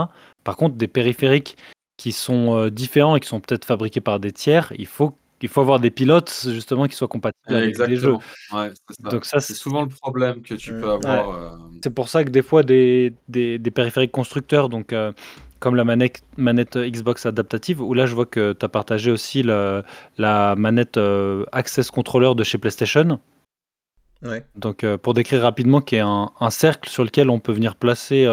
Par 0.44 0.56
contre, 0.56 0.76
des 0.76 0.86
périphériques 0.88 1.56
qui 1.96 2.12
sont 2.12 2.56
euh, 2.56 2.70
différents 2.70 3.16
et 3.16 3.20
qui 3.20 3.28
sont 3.28 3.40
peut-être 3.40 3.64
fabriqués 3.64 4.00
par 4.00 4.20
des 4.20 4.30
tiers, 4.32 4.72
il 4.78 4.86
faut 4.86 5.14
il 5.42 5.48
faut 5.48 5.60
avoir 5.60 5.80
des 5.80 5.90
pilotes 5.90 6.46
justement 6.48 6.86
qui 6.86 6.94
soient 6.96 7.08
compatibles 7.08 7.54
avec 7.54 7.76
des 7.76 7.96
jeux. 7.96 8.14
Ouais, 8.52 8.70
c'est 8.88 9.02
ça. 9.02 9.08
Donc 9.10 9.24
ça, 9.24 9.40
c'est 9.40 9.54
souvent 9.54 9.82
le 9.82 9.88
problème 9.88 10.42
que 10.42 10.54
tu 10.54 10.72
Mm. 10.72 10.80
peux 10.80 10.90
avoir. 10.90 11.30
euh, 11.30 11.50
C'est 11.82 11.94
pour 11.94 12.08
ça 12.08 12.24
que 12.24 12.30
des 12.30 12.42
fois, 12.42 12.62
des, 12.62 13.14
des, 13.28 13.58
des 13.58 13.70
périphériques 13.70 14.12
constructeurs, 14.12 14.68
donc 14.68 14.92
euh, 14.92 15.12
comme 15.60 15.74
la 15.76 15.84
manette, 15.84 16.22
manette 16.36 16.76
Xbox 16.76 17.26
adaptative, 17.26 17.80
où 17.80 17.92
là 17.94 18.06
je 18.06 18.14
vois 18.14 18.26
que 18.26 18.52
tu 18.52 18.64
as 18.64 18.68
partagé 18.68 19.10
aussi 19.10 19.42
le- 19.42 19.82
la 20.16 20.54
manette 20.56 20.96
euh, 20.96 21.44
Access 21.52 21.90
Controller 21.90 22.34
de 22.34 22.44
chez 22.44 22.58
PlayStation. 22.58 23.20
Ouais. 24.22 24.44
Donc, 24.56 24.82
euh, 24.82 24.98
pour 24.98 25.14
décrire 25.14 25.42
rapidement, 25.42 25.80
qui 25.80 25.94
est 25.94 26.00
un, 26.00 26.32
un 26.40 26.50
cercle 26.50 26.88
sur 26.88 27.04
lequel 27.04 27.30
on 27.30 27.38
peut 27.38 27.52
venir 27.52 27.76
placer 27.76 28.26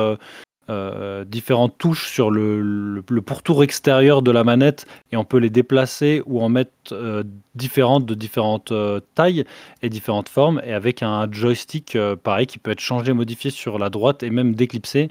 euh, 0.67 1.25
différentes 1.25 1.77
touches 1.77 2.09
sur 2.09 2.31
le, 2.31 3.03
pourtour 3.23 3.63
extérieur 3.63 4.23
de 4.23 4.31
la 4.31 4.43
manette 4.43 4.87
et 5.11 5.17
on 5.17 5.23
peut 5.23 5.37
les 5.37 5.51
déplacer 5.51 6.23
ou 6.25 6.41
en 6.41 6.49
mettre 6.49 6.71
euh, 6.91 7.23
différentes 7.53 8.07
de 8.07 8.15
différentes 8.15 8.71
euh, 8.71 8.99
tailles 9.13 9.45
et 9.83 9.89
différentes 9.89 10.27
formes 10.27 10.59
et 10.65 10.73
avec 10.73 11.03
un 11.03 11.31
joystick 11.31 11.95
pareil 12.23 12.47
qui 12.47 12.57
peut 12.57 12.71
être 12.71 12.79
changé, 12.79 13.13
modifié 13.13 13.51
sur 13.51 13.77
la 13.77 13.91
droite 13.91 14.23
et 14.23 14.31
même 14.31 14.55
déclipsé 14.55 15.09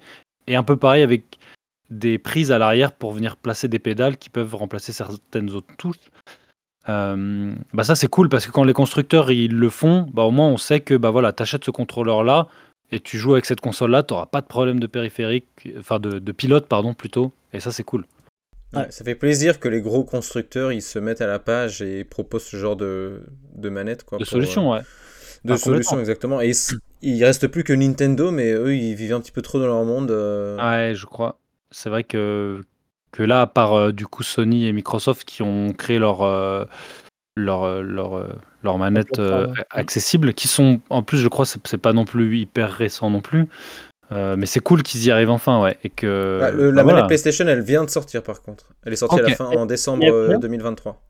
et 0.49 0.57
un 0.57 0.65
peu 0.65 0.77
pareil 0.77 1.05
avec 1.05 1.39
des 1.89 2.19
prises 2.19 2.51
à 2.51 2.59
l'arrière 2.59 2.91
pour 2.91 3.13
venir 3.13 3.37
placer 3.37 3.69
des 3.69 3.79
pédales 3.79 4.17
qui 4.17 4.31
peuvent 4.31 4.57
remplacer 4.57 4.93
certaines 4.93 5.51
autres 5.51 5.77
touches. 5.79 6.11
Bah 6.89 7.85
ça 7.85 7.95
c'est 7.95 8.09
cool 8.09 8.29
parce 8.29 8.45
que 8.45 8.51
quand 8.51 8.65
les 8.65 8.73
constructeurs 8.73 9.31
ils 9.31 9.55
le 9.55 9.71
font, 9.71 10.07
bah 10.13 10.25
au 10.25 10.33
moins 10.33 10.49
on 10.49 10.57
sait 10.57 10.81
que 10.81 10.95
bah 10.95 11.11
voilà, 11.11 11.33
t'achètes 11.33 11.65
ce 11.65 11.71
contrôleur 11.71 12.25
là 12.25 12.49
et 12.95 13.01
tu 13.01 13.19
joues 13.19 13.33
avec 13.33 13.45
cette 13.45 13.61
console 13.61 13.91
là, 13.91 14.03
t'auras 14.03 14.27
pas 14.27 14.41
de 14.41 14.47
problème 14.47 14.81
de 14.81 14.87
périphérique, 14.87 15.47
enfin 15.79 15.99
de, 15.99 16.19
de 16.19 16.33
pilote 16.33 16.67
pardon 16.67 16.95
plutôt, 16.95 17.33
et 17.53 17.61
ça 17.61 17.73
c'est 17.73 17.85
cool. 17.85 18.07
Ouais, 18.75 18.91
ça 18.91 19.05
fait 19.05 19.15
plaisir 19.15 19.61
que 19.61 19.69
les 19.69 19.81
gros 19.81 20.03
constructeurs 20.05 20.73
ils 20.73 20.83
se 20.83 20.99
mettent 20.99 21.21
à 21.21 21.29
la 21.29 21.39
page 21.39 21.81
et 21.83 22.03
proposent 22.05 22.45
ce 22.45 22.57
genre 22.57 22.77
de, 22.77 23.23
de 23.55 23.69
manette. 23.69 24.03
Quoi, 24.05 24.19
De 24.19 24.25
pour, 24.25 24.31
solutions, 24.33 24.73
euh, 24.73 24.79
ouais. 24.79 24.83
De 25.45 25.53
Ah, 25.53 25.57
solutions, 25.57 25.97
complètement. 25.97 26.01
exactement. 26.01 26.41
Et 26.41 26.53
il 27.03 27.25
reste 27.25 27.47
plus 27.49 27.65
que 27.65 27.73
Nintendo, 27.73 28.31
mais 28.33 28.53
eux 28.53 28.75
ils 28.75 28.95
vivent 28.95 29.13
un 29.15 29.21
petit 29.21 29.31
peu 29.33 29.43
trop 29.43 29.61
dans 29.61 29.67
leur 29.67 29.85
monde. 29.85 30.11
euh. 30.11 30.57
Ouais, 30.57 30.95
je 30.95 31.07
crois. 31.07 31.39
C'est 31.71 31.89
vrai 31.91 32.03
que, 32.03 32.63
que 33.13 33.23
là, 33.23 33.43
à 33.43 33.47
part 33.47 33.75
euh, 33.75 33.93
du 33.93 34.07
coup 34.07 34.23
Sony 34.25 34.67
et 34.67 34.73
Microsoft 34.73 35.25
qui 35.25 35.43
ont 35.43 35.73
créé 35.73 35.99
leur, 35.99 36.23
euh, 36.23 36.65
leur, 37.37 37.63
euh, 37.65 37.83
leur, 37.83 38.15
euh, 38.65 38.69
leur 38.69 38.79
manette 38.79 39.19
euh, 39.19 39.29
plateforme, 39.47 39.53
ouais. 39.59 39.65
accessible, 39.71 40.35
qui 40.35 40.49
sont 40.49 40.81
en 40.91 41.03
plus, 41.03 41.19
je 41.19 41.29
crois, 41.29 41.45
c'est 41.47 41.79
pas 41.79 41.93
non 41.93 42.05
plus 42.05 42.39
hyper 42.39 42.71
récent 42.73 43.11
non 43.11 43.21
plus. 43.21 43.47
Euh, 44.13 44.37
mais 44.37 44.47
c'est 44.47 44.61
cool 44.61 44.83
qu'ils 44.83 45.05
y 45.07 45.11
arrivent 45.11 45.31
enfin, 45.31 45.63
ouais. 45.63 45.79
Et 45.83 45.89
que, 45.91 46.39
Bah, 46.41 46.51
le- 46.51 46.57
bah, 46.71 46.77
la 46.77 46.83
voilà. 46.83 46.97
manette 46.99 47.07
PlayStation 47.09 47.47
elle 47.49 47.63
vient 47.63 47.85
de 47.85 47.91
sortir 47.91 48.23
par 48.23 48.43
contre. 48.43 48.67
Elle 48.85 48.93
est 48.93 48.97
sortie 48.97 49.19
à 49.19 49.23
la 49.23 49.35
fin 49.35 49.47
en 49.47 49.65
décembre 49.67 50.05
Et- 50.05 50.09
et 50.09 50.11
euh, 50.11 50.25
combien 50.27 50.39
2023. 50.41 51.01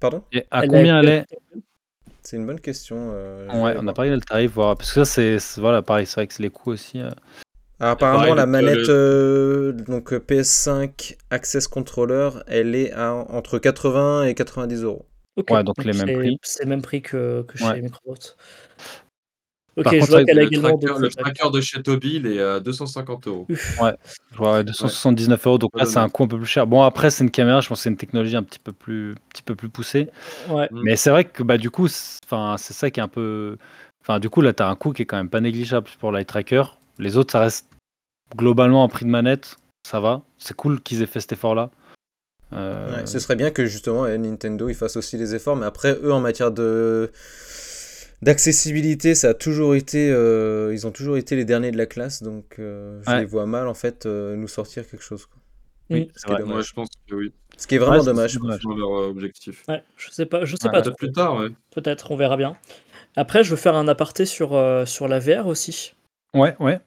Pardon? 0.00 0.22
Et 0.32 0.44
à 0.50 0.62
Elle 0.62 0.64
a- 0.64 0.68
combien 0.68 1.00
elle 1.00 1.08
est 1.08 1.24
C'est 2.22 2.36
une 2.36 2.46
bonne 2.46 2.60
question. 2.60 3.10
euh, 3.12 3.46
Ouais, 3.48 3.52
on 3.52 3.64
n'a 3.64 3.80
voir. 3.82 3.94
pas 3.94 4.02
regardé 4.02 4.20
le 4.20 4.26
tarif, 4.26 4.52
voilà. 4.54 4.76
parce 4.76 4.92
que 4.92 5.04
ça, 5.04 5.38
c'est 5.38 5.60
voilà, 5.60 5.82
pareil, 5.82 6.06
c'est 6.06 6.14
vrai 6.14 6.26
que 6.26 6.34
c'est 6.34 6.42
les 6.42 6.50
coûts 6.50 6.70
aussi. 6.70 7.00
euh. 7.00 7.10
Ah, 7.80 7.90
apparemment, 7.90 8.18
pareil, 8.20 8.34
la 8.36 8.46
manette 8.46 8.76
le- 8.76 8.86
euh, 8.88 9.72
donc 9.72 10.12
euh, 10.12 10.20
PS5 10.20 11.16
Access 11.30 11.66
Controller, 11.68 12.30
elle 12.46 12.74
est 12.76 12.92
à 12.92 13.12
entre 13.12 13.58
80 13.58 14.24
et 14.24 14.34
90 14.34 14.82
euros. 14.84 15.04
Ok, 15.36 15.50
Ouais, 15.50 15.64
donc 15.64 15.82
les 15.84 15.92
mêmes 15.92 16.06
c'est- 16.06 16.14
prix. 16.16 16.38
C'est 16.42 16.62
le 16.64 16.68
même 16.68 16.82
prix 16.82 17.02
que, 17.02 17.42
que 17.42 17.58
chez 17.58 17.64
Ouais. 17.64 17.80
Microsoft. 17.82 18.36
Ok, 19.76 19.82
Par 19.84 19.92
je 19.92 19.98
contre, 19.98 20.10
vois 20.12 20.24
qu'elle 20.24 20.38
a 20.38 20.42
Le 20.42 20.46
également 20.46 20.68
tracker, 20.68 20.86
d'autres 20.86 21.00
le 21.00 21.06
attaques. 21.08 21.34
tracker 21.34 21.50
de 21.50 21.60
chez 21.60 21.82
Toby, 21.82 22.14
il 22.14 22.26
est 22.28 22.40
à 22.40 22.60
250 22.60 23.26
euros. 23.26 23.46
Ouais, 23.48 23.96
je 24.30 24.36
vois, 24.36 24.52
ouais, 24.54 24.64
279 24.64 25.44
euros, 25.48 25.58
donc 25.58 25.72
là, 25.76 25.84
c'est 25.84 25.98
un 25.98 26.08
coût 26.08 26.22
un 26.22 26.28
peu 26.28 26.36
plus 26.38 26.46
cher. 26.46 26.68
Bon, 26.68 26.82
après, 26.82 27.10
c'est 27.10 27.24
une 27.24 27.30
caméra, 27.32 27.60
je 27.60 27.66
pense 27.68 27.78
que 27.80 27.82
c'est 27.82 27.90
une 27.90 27.96
technologie 27.96 28.36
un 28.36 28.44
petit 28.44 28.60
peu 28.60 28.70
plus, 28.70 29.12
un 29.12 29.14
petit 29.30 29.42
peu 29.42 29.56
plus 29.56 29.68
poussée. 29.68 30.10
Ouais. 30.48 30.68
Mm. 30.70 30.80
Mais 30.84 30.94
c'est 30.94 31.10
vrai 31.10 31.24
que 31.24 31.42
bah, 31.42 31.58
du 31.58 31.70
coup, 31.72 31.88
c'est 31.88 32.20
enfin, 32.24 32.54
c'est 32.56 32.72
ça 32.72 32.88
qui 32.92 33.00
est 33.00 33.02
un 33.02 33.08
peu. 33.08 33.56
Enfin, 34.02 34.20
du 34.20 34.30
coup, 34.30 34.42
là, 34.42 34.52
tu 34.52 34.62
as 34.62 34.68
un 34.68 34.76
coût 34.76 34.92
qui 34.92 35.02
est 35.02 35.06
quand 35.06 35.16
même 35.16 35.30
pas 35.30 35.40
négligeable 35.40 35.88
pour 35.98 36.12
l'eye 36.12 36.24
tracker. 36.24 36.62
Les 37.00 37.16
autres, 37.16 37.32
ça 37.32 37.40
reste 37.40 37.66
globalement 38.36 38.84
un 38.84 38.88
prix 38.88 39.06
de 39.06 39.10
manette. 39.10 39.56
Ça 39.88 39.98
va. 39.98 40.22
C'est 40.38 40.54
cool 40.54 40.80
qu'ils 40.80 41.02
aient 41.02 41.06
fait 41.06 41.20
cet 41.20 41.32
effort-là. 41.32 41.70
Euh, 42.56 42.96
Ouais, 43.00 43.06
ce 43.06 43.18
serait 43.18 43.36
bien 43.36 43.50
que 43.50 43.66
justement 43.66 44.04
euh, 44.04 44.16
Nintendo 44.16 44.68
ils 44.68 44.74
fassent 44.74 44.96
aussi 44.96 45.18
des 45.18 45.34
efforts, 45.34 45.56
mais 45.56 45.66
après 45.66 45.98
eux 46.02 46.12
en 46.12 46.20
matière 46.20 46.52
de 46.52 47.10
d'accessibilité, 48.22 49.14
ça 49.14 49.30
a 49.30 49.34
toujours 49.34 49.74
été, 49.74 50.10
euh, 50.10 50.72
ils 50.72 50.86
ont 50.86 50.90
toujours 50.90 51.16
été 51.16 51.36
les 51.36 51.44
derniers 51.44 51.70
de 51.72 51.76
la 51.76 51.86
classe, 51.86 52.22
donc 52.22 52.56
euh, 52.58 53.00
je 53.06 53.10
Ouais. 53.10 53.20
les 53.20 53.26
vois 53.26 53.46
mal 53.46 53.68
en 53.68 53.74
fait 53.74 54.06
euh, 54.06 54.36
nous 54.36 54.48
sortir 54.48 54.88
quelque 54.88 55.02
chose. 55.02 55.26
quoi. 55.26 55.40
Oui, 55.90 56.10
Ce 56.16 56.24
qui 56.24 56.30
est 56.32 56.34
vrai. 56.34 56.40
dommage. 56.42 56.54
Moi, 56.54 56.62
je 56.62 56.72
pense 56.72 56.88
que 57.08 57.14
oui. 57.14 57.32
Ce 57.58 57.66
qui 57.66 57.74
est 57.74 57.78
vraiment 57.78 57.98
Ouais, 57.98 58.04
dommage. 58.04 58.32
c'est 58.32 58.38
leur 58.78 58.90
objectif. 58.90 59.64
Ouais, 59.68 59.82
je 59.96 60.10
sais 60.10 60.26
pas, 60.26 60.44
je 60.44 60.56
sais 60.56 60.66
Ouais, 60.66 60.72
pas 60.72 60.82
Peut-être 60.82 60.96
plus 60.96 61.12
tard, 61.12 61.36
ouais. 61.36 61.48
Peut-être, 61.74 62.10
on 62.10 62.16
verra 62.16 62.36
bien. 62.36 62.56
Après, 63.16 63.44
je 63.44 63.50
veux 63.50 63.56
faire 63.56 63.76
un 63.76 63.88
aparté 63.88 64.26
sur, 64.26 64.54
euh, 64.54 64.86
sur 64.86 65.08
la 65.08 65.18
VR 65.20 65.46
aussi, 65.46 65.94
Ouais, 66.34 66.56
ouais. 66.60 66.80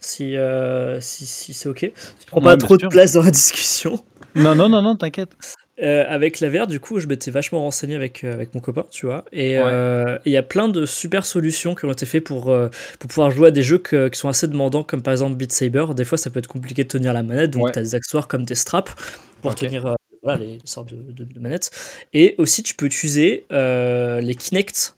si, 0.00 0.36
euh, 0.36 1.00
si, 1.00 1.26
si 1.26 1.54
c'est 1.54 1.68
ok. 1.68 1.92
Je 2.20 2.26
prends 2.26 2.40
Ouais, 2.40 2.44
pas 2.44 2.56
trop 2.56 2.78
sûr. 2.78 2.88
de 2.88 2.94
place 2.94 3.12
dans 3.12 3.22
la 3.22 3.30
discussion. 3.30 4.04
Non, 4.34 4.54
non, 4.54 4.68
non, 4.68 4.82
non, 4.82 4.96
t'inquiète. 4.96 5.36
Euh, 5.82 6.04
avec 6.08 6.40
la 6.40 6.50
VR, 6.50 6.66
du 6.66 6.78
coup, 6.78 7.00
je 7.00 7.06
m'étais 7.06 7.30
vachement 7.30 7.60
renseigné 7.60 7.96
avec, 7.96 8.22
euh, 8.22 8.34
avec 8.34 8.54
mon 8.54 8.60
copain, 8.60 8.84
tu 8.90 9.06
vois. 9.06 9.24
Et 9.32 9.58
Ouais. 9.58 9.64
euh, 9.64 10.16
et 10.26 10.30
il 10.30 10.32
y 10.32 10.36
a 10.36 10.42
plein 10.42 10.68
de 10.68 10.84
super 10.84 11.24
solutions 11.24 11.74
qui 11.74 11.86
ont 11.86 11.92
été 11.92 12.04
faites 12.04 12.24
pour, 12.24 12.50
euh, 12.50 12.68
pour 12.98 13.08
pouvoir 13.08 13.30
jouer 13.30 13.48
à 13.48 13.50
des 13.50 13.62
jeux 13.62 13.78
que- 13.78 14.08
qui 14.08 14.18
sont 14.18 14.28
assez 14.28 14.46
demandants, 14.46 14.84
comme 14.84 15.02
par 15.02 15.12
exemple 15.12 15.36
Beat 15.36 15.52
Saber. 15.52 15.86
Des 15.96 16.04
fois, 16.04 16.18
ça 16.18 16.28
peut 16.30 16.38
être 16.38 16.48
compliqué 16.48 16.84
de 16.84 16.88
tenir 16.88 17.12
la 17.14 17.22
manette, 17.22 17.52
donc 17.52 17.62
Ouais. 17.64 17.72
tu 17.72 17.78
as 17.78 17.82
des 17.82 17.94
accessoires 17.94 18.28
comme 18.28 18.44
des 18.44 18.54
straps 18.54 18.92
pour 19.40 19.54
tenir 19.54 19.86
euh, 19.86 19.94
voilà, 20.22 20.38
les 20.44 20.58
sortes 20.64 20.92
de, 20.94 21.12
de- 21.12 21.24
de 21.24 21.40
manettes. 21.40 21.70
Et 22.12 22.34
aussi, 22.38 22.62
tu 22.62 22.74
peux 22.74 22.86
utiliser 22.86 23.46
euh, 23.52 24.20
les 24.20 24.34
Kinect 24.34 24.96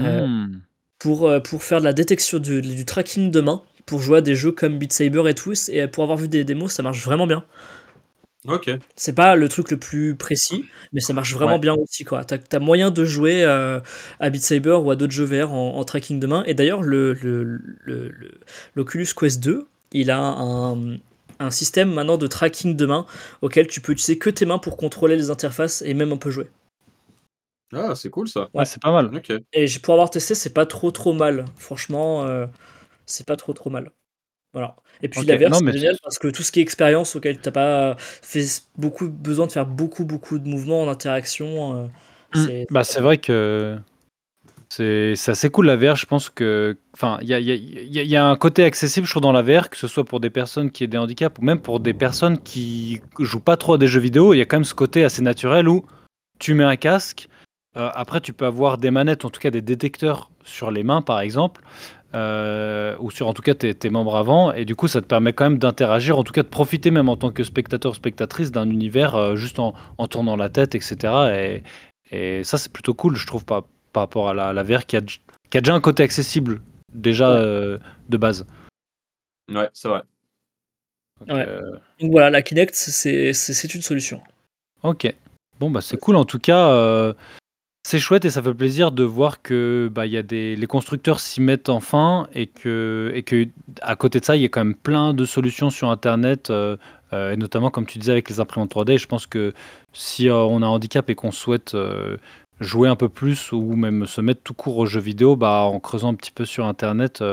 Euh, 0.00 0.26
Hmm. 0.26 0.62
pour, 0.98 1.28
euh, 1.28 1.40
pour 1.40 1.62
faire 1.62 1.80
de 1.80 1.84
la 1.84 1.92
détection 1.92 2.38
du, 2.38 2.62
du 2.62 2.84
tracking 2.84 3.30
de 3.30 3.40
main, 3.40 3.62
pour 3.86 4.00
jouer 4.00 4.18
à 4.18 4.20
des 4.22 4.36
jeux 4.36 4.52
comme 4.52 4.78
Beat 4.78 4.92
Saber 4.92 5.28
et 5.28 5.34
tout. 5.34 5.52
Et 5.70 5.86
pour 5.88 6.04
avoir 6.04 6.18
vu 6.18 6.28
des 6.28 6.44
démos, 6.44 6.72
ça 6.72 6.82
marche 6.82 7.04
vraiment 7.04 7.26
bien. 7.26 7.44
Ok. 8.46 8.70
C'est 8.96 9.12
pas 9.14 9.36
le 9.36 9.48
truc 9.50 9.70
le 9.70 9.76
plus 9.78 10.16
précis, 10.16 10.64
mais 10.92 11.00
ça 11.00 11.12
marche 11.12 11.34
vraiment 11.34 11.54
Ouais. 11.54 11.58
bien 11.58 11.74
aussi. 11.74 12.04
Quoi. 12.04 12.24
T'as, 12.24 12.38
t'as 12.38 12.58
moyen 12.58 12.90
de 12.90 13.04
jouer 13.04 13.44
euh, 13.44 13.80
à 14.18 14.30
Beat 14.30 14.42
Saber 14.42 14.72
ou 14.82 14.90
à 14.90 14.96
d'autres 14.96 15.12
jeux 15.12 15.24
VR 15.26 15.52
en, 15.52 15.76
en 15.76 15.84
tracking 15.84 16.18
de 16.20 16.26
main. 16.26 16.42
Et 16.46 16.54
d'ailleurs, 16.54 16.82
le, 16.82 17.12
le- 17.14 17.42
le- 17.44 18.08
le- 18.08 18.40
l'Oculus 18.74 19.08
Quest 19.14 19.40
2, 19.42 19.68
il 19.92 20.10
a 20.10 20.18
un, 20.18 20.96
un 21.38 21.50
système 21.50 21.92
maintenant 21.92 22.16
de 22.16 22.26
tracking 22.26 22.76
de 22.76 22.86
main 22.86 23.04
auquel 23.42 23.66
tu 23.66 23.80
peux 23.82 23.92
utiliser 23.92 24.16
que 24.18 24.30
tes 24.30 24.46
mains 24.46 24.58
pour 24.58 24.76
contrôler 24.78 25.16
les 25.16 25.30
interfaces 25.30 25.82
et 25.82 25.92
même 25.92 26.12
un 26.12 26.16
peu 26.16 26.30
jouer. 26.30 26.48
Ah, 27.72 27.94
c'est 27.94 28.10
cool 28.10 28.28
ça. 28.28 28.48
Ouais, 28.54 28.64
c'est 28.64 28.80
pas 28.82 28.90
mal. 28.92 29.10
Et 29.52 29.66
j'ai- 29.66 29.78
pour 29.80 29.94
avoir 29.94 30.10
testé, 30.10 30.34
c'est 30.34 30.52
pas 30.52 30.66
trop 30.66 30.90
trop 30.90 31.12
mal. 31.12 31.44
Franchement, 31.56 32.24
euh, 32.26 32.46
c'est 33.06 33.26
pas 33.26 33.36
trop 33.36 33.52
trop 33.54 33.70
mal. 33.70 33.90
Voilà. 34.52 34.76
Et 35.02 35.08
puis 35.08 35.20
Ok, 35.20 35.26
la 35.26 35.36
VR, 35.36 35.50
non, 35.50 35.58
c'est 35.58 35.64
mais 35.64 35.72
génial 35.72 35.96
parce 36.02 36.18
que 36.18 36.28
tout 36.28 36.42
ce 36.42 36.52
qui 36.52 36.58
est 36.60 36.62
expérience 36.62 37.16
auquel 37.16 37.38
t'as 37.38 37.50
pas 37.52 37.96
fait 37.98 38.44
beaucoup 38.76 39.08
besoin 39.08 39.46
de 39.46 39.52
faire 39.52 39.66
beaucoup 39.66 40.04
beaucoup 40.04 40.38
de 40.38 40.46
mouvements 40.48 40.82
en 40.82 40.88
interaction, 40.88 41.76
euh, 41.76 41.86
Mm. 42.34 42.44
c'est 42.46 42.66
Bah, 42.70 42.84
c'est 42.84 43.00
vrai 43.00 43.18
que 43.18 43.78
c'est 44.68 45.14
c'est 45.16 45.32
assez 45.32 45.50
cool 45.50 45.66
la 45.66 45.76
VR. 45.76 45.96
Je 45.96 46.06
pense 46.06 46.30
que. 46.30 46.76
Enfin, 46.94 47.18
il 47.22 47.28
y 47.28 47.34
a, 47.34 47.40
il 47.40 47.46
y 47.46 47.50
a- 47.52 47.54
il 47.54 47.92
y 47.92 47.98
a- 47.98 48.02
il 48.02 48.08
y 48.10 48.16
a 48.16 48.24
un 48.26 48.36
côté 48.36 48.62
accessible, 48.64 49.06
je 49.06 49.12
trouve, 49.12 49.22
dans 49.22 49.32
la 49.32 49.42
VR, 49.42 49.68
que 49.70 49.76
ce 49.76 49.88
soit 49.88 50.04
pour 50.04 50.20
des 50.20 50.30
personnes 50.30 50.70
qui 50.70 50.84
aient 50.84 50.86
des 50.88 50.98
handicaps 50.98 51.36
ou 51.40 51.44
même 51.44 51.60
pour 51.60 51.80
des 51.80 51.94
personnes 51.94 52.38
qui 52.38 53.00
jouent 53.18 53.40
pas 53.40 53.56
trop 53.56 53.74
à 53.74 53.78
des 53.78 53.88
jeux 53.88 54.00
vidéo. 54.00 54.32
Il 54.34 54.38
y 54.38 54.40
a 54.42 54.44
quand 54.46 54.56
même 54.58 54.64
ce 54.64 54.74
côté 54.74 55.02
assez 55.04 55.22
naturel 55.22 55.68
où 55.68 55.84
tu 56.38 56.54
mets 56.54 56.64
un 56.64 56.76
casque. 56.76 57.28
euh, 57.76 57.88
après, 57.94 58.20
tu 58.20 58.32
peux 58.32 58.46
avoir 58.46 58.78
des 58.78 58.90
manettes, 58.90 59.24
en 59.24 59.30
tout 59.30 59.40
cas 59.40 59.50
des 59.50 59.60
détecteurs 59.62 60.28
sur 60.44 60.72
les 60.72 60.82
mains, 60.82 61.02
par 61.02 61.20
exemple. 61.20 61.62
Euh, 62.14 62.96
ou 63.00 63.10
sur 63.10 63.28
en 63.28 63.34
tout 63.34 63.42
cas 63.42 63.54
tes, 63.54 63.74
tes 63.74 63.90
membres 63.90 64.16
avant 64.16 64.52
et 64.52 64.64
du 64.64 64.74
coup 64.74 64.88
ça 64.88 65.00
te 65.00 65.06
permet 65.06 65.32
quand 65.32 65.44
même 65.44 65.58
d'interagir 65.58 66.18
en 66.18 66.24
tout 66.24 66.32
cas 66.32 66.42
de 66.42 66.48
profiter 66.48 66.90
même 66.90 67.08
en 67.08 67.16
tant 67.16 67.30
que 67.30 67.44
spectateur 67.44 67.92
ou 67.92 67.94
spectatrice 67.94 68.50
d'un 68.50 68.68
univers 68.68 69.14
euh, 69.14 69.36
juste 69.36 69.58
en, 69.60 69.74
en 69.98 70.08
tournant 70.08 70.36
la 70.36 70.48
tête 70.48 70.74
etc 70.74 71.12
et, 71.32 71.62
et 72.12 72.42
ça, 72.42 72.58
c'est 72.58 72.72
plutôt 72.72 72.92
cool, 72.92 73.14
je 73.14 73.24
trouve, 73.24 73.44
par, 73.44 73.62
par 73.92 74.02
rapport 74.02 74.28
à 74.28 74.34
la, 74.34 74.52
la 74.52 74.64
VR 74.64 74.84
qui 74.84 74.96
a, 74.96 75.00
qui 75.00 75.56
a 75.58 75.60
déjà 75.60 75.74
un 75.74 75.80
côté 75.80 76.02
accessible, 76.02 76.60
déjà 76.92 77.30
euh, 77.30 77.78
de 78.08 78.16
base. 78.16 78.46
Ouais, 79.48 79.68
c'est 79.72 79.86
vrai. 79.88 80.02
Donc, 81.20 81.28
Ouais. 81.36 81.46
euh, 81.46 81.76
Donc 82.00 82.10
voilà, 82.10 82.30
la 82.30 82.42
Kinect, 82.42 82.74
c'est 82.74 83.74
une 83.74 83.82
solution. 83.82 84.20
ok. 84.82 85.14
Bon, 85.60 85.70
bah, 85.70 85.82
c'est 85.82 85.98
cool. 85.98 86.16
En 86.16 86.24
tout 86.24 86.40
cas, 86.40 86.70
euh, 86.70 87.12
c'est 87.82 87.98
chouette 87.98 88.24
et 88.24 88.30
ça 88.30 88.42
fait 88.42 88.54
plaisir 88.54 88.92
de 88.92 89.04
voir 89.04 89.40
que 89.42 89.90
bah, 89.92 90.04
les 90.06 90.66
constructeurs 90.68 91.18
s'y 91.18 91.40
mettent 91.40 91.70
enfin 91.70 92.28
et 92.34 92.46
que, 92.46 93.12
à 93.80 93.96
côté 93.96 94.20
de 94.20 94.24
ça, 94.24 94.36
il 94.36 94.42
y 94.42 94.44
a 94.44 94.48
quand 94.48 94.60
même 94.64 94.74
plein 94.74 95.14
de 95.14 95.24
solutions 95.24 95.70
sur 95.70 95.90
Internet, 95.90 96.50
euh, 96.50 96.76
euh, 97.12 97.32
et 97.32 97.36
notamment, 97.36 97.70
comme 97.70 97.86
tu 97.86 97.98
disais, 97.98 98.12
avec 98.12 98.28
les 98.28 98.38
imprimantes 98.38 98.70
3D. 98.70 98.98
Je 98.98 99.06
pense 99.06 99.26
que 99.26 99.54
si 99.92 100.28
euh, 100.28 100.36
on 100.36 100.62
a 100.62 100.66
un 100.66 100.68
handicap 100.68 101.08
et 101.08 101.14
qu'on 101.14 101.32
souhaite 101.32 101.76
jouer 102.60 102.88
un 102.88 102.96
peu 102.96 103.08
plus 103.08 103.50
ou 103.52 103.74
même 103.76 104.06
se 104.06 104.20
mettre 104.20 104.42
tout 104.42 104.54
court 104.54 104.76
aux 104.76 104.86
jeux 104.86 105.00
vidéo, 105.00 105.34
bah, 105.36 105.62
en 105.62 105.80
creusant 105.80 106.10
un 106.10 106.14
petit 106.14 106.32
peu 106.32 106.44
sur 106.44 106.66
Internet, 106.66 107.24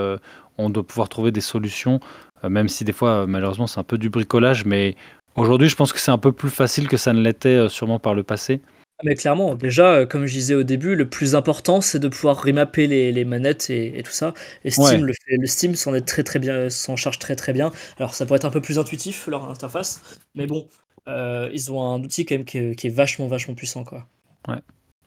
on 0.58 0.70
doit 0.70 0.88
pouvoir 0.88 1.10
trouver 1.10 1.32
des 1.32 1.42
solutions, 1.42 2.00
même 2.48 2.70
si 2.70 2.86
des 2.86 2.94
fois, 2.94 3.28
malheureusement, 3.28 3.68
c'est 3.68 3.80
un 3.80 3.84
peu 3.84 3.98
du 3.98 4.10
bricolage, 4.10 4.66
mais 4.66 4.96
aujourd'hui, 5.36 5.68
je 5.68 5.76
pense 5.76 5.92
que 5.92 6.00
c'est 6.00 6.12
un 6.12 6.18
peu 6.18 6.32
plus 6.32 6.50
facile 6.50 6.88
que 6.88 6.98
ça 6.98 7.12
ne 7.12 7.22
l'était 7.22 7.68
sûrement 7.68 8.00
par 8.00 8.16
le 8.16 8.24
passé. 8.24 8.62
Mais 9.04 9.14
clairement, 9.16 9.54
déjà, 9.54 9.94
euh, 9.94 10.06
comme 10.08 10.26
je 10.26 10.34
disais 10.34 10.56
au 10.56 10.64
début, 10.64 10.96
le 10.96 11.08
plus 11.08 11.36
important, 11.36 11.82
c'est 11.82 12.00
de 12.00 12.08
pouvoir 12.08 12.42
remapper 12.44 12.88
les, 12.88 13.12
les 13.12 13.26
manettes 13.26 13.70
et, 13.70 14.00
et 14.00 14.04
tout 14.04 14.12
ça. 14.12 14.34
Et 14.64 14.72
Steam 14.72 14.86
Ouais. 15.02 15.08
le 15.08 15.14
fait, 15.14 15.38
le 15.38 15.46
Steam 15.46 15.76
s'en 15.76 15.94
est 15.94 16.02
très 16.02 16.24
très 16.24 16.40
bien, 16.40 16.70
s'en 16.72 16.96
charge 16.96 17.20
très 17.20 17.36
très 17.36 17.54
bien. 17.54 17.72
Alors 17.98 18.16
ça 18.16 18.26
pourrait 18.26 18.38
être 18.38 18.46
un 18.46 18.50
peu 18.52 18.62
plus 18.62 18.80
intuitif 18.80 19.28
leur 19.28 19.48
interface, 19.50 20.02
mais 20.34 20.48
bon, 20.48 20.68
euh, 21.08 21.48
ils 21.54 21.72
ont 21.72 21.82
un 21.94 22.02
outil 22.04 22.26
quand 22.26 22.36
même 22.36 22.46
qui 22.46 22.58
est, 22.58 22.76
qui 22.76 22.88
est 22.88 22.90
vachement 22.90 23.28
vachement 23.28 23.54
puissant 23.54 23.84
quoi. 23.84 24.08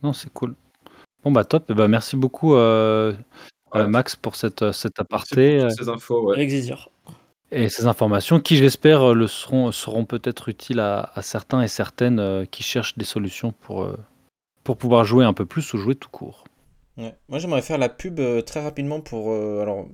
Non, 0.02 0.12
c'est 0.12 0.32
cool. 0.32 0.54
Bon 1.24 1.32
bah 1.32 1.44
top, 1.44 1.70
et 1.70 1.74
bah 1.74 1.88
merci 1.88 2.16
beaucoup 2.16 2.54
euh, 2.54 3.12
Ouais. 3.74 3.82
euh, 3.82 3.86
Max 3.88 4.16
pour 4.16 4.36
cette, 4.36 4.70
cet 4.72 4.98
Merci 4.98 5.00
aparté 5.00 5.56
pour 5.58 5.64
euh, 5.66 5.68
toutes 5.68 5.78
ces 5.78 5.88
infos. 5.88 6.22
Ouais. 6.28 6.36
Avec 6.36 6.48
plaisir. 6.48 6.88
Et 7.52 7.68
ces 7.68 7.86
informations 7.86 8.40
qui 8.40 8.56
j'espère 8.56 9.10
euh, 9.10 9.14
le 9.14 9.27
seront, 9.27 9.72
seront 9.72 10.05
peut-être 10.05 10.48
utiles 10.48 10.81
à, 10.81 11.10
à 11.14 11.22
certains 11.22 11.62
et 11.62 11.68
certaines 11.68 12.18
euh, 12.20 12.44
qui 12.44 12.62
cherchent 12.62 12.97
des 12.98 13.05
solutions 13.05 13.52
pour, 13.52 13.82
euh, 13.82 13.97
pour 14.64 14.77
pouvoir 14.77 15.05
jouer 15.05 15.24
un 15.24 15.32
peu 15.32 15.47
plus 15.47 15.72
ou 15.74 15.78
jouer 15.78 15.94
tout 15.97 16.10
court. 16.10 16.44
Ouais. 16.97 17.14
Moi, 17.28 17.39
j'aimerais 17.39 17.62
faire 17.62 17.78
la 17.78 17.89
pub 17.89 18.20
euh, 18.20 18.43
très 18.43 18.62
rapidement 18.62 19.01
pour. 19.01 19.32
euh, 19.32 19.60
alors, 19.62 19.89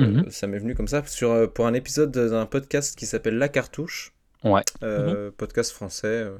euh, 0.00 0.06
Mhm. 0.06 0.30
ça 0.30 0.46
m'est 0.46 0.58
venu 0.58 0.74
comme 0.74 0.88
ça, 0.88 1.02
sur, 1.06 1.52
pour 1.52 1.66
un 1.66 1.74
épisode 1.74 2.10
d'un 2.10 2.46
podcast 2.46 2.98
qui 2.98 3.06
s'appelle 3.06 3.38
La 3.38 3.48
Cartouche. 3.48 4.12
Ouais. 4.44 4.62
Euh, 4.82 5.30
Podcast 5.36 5.72
français, 5.72 6.06
euh, 6.08 6.36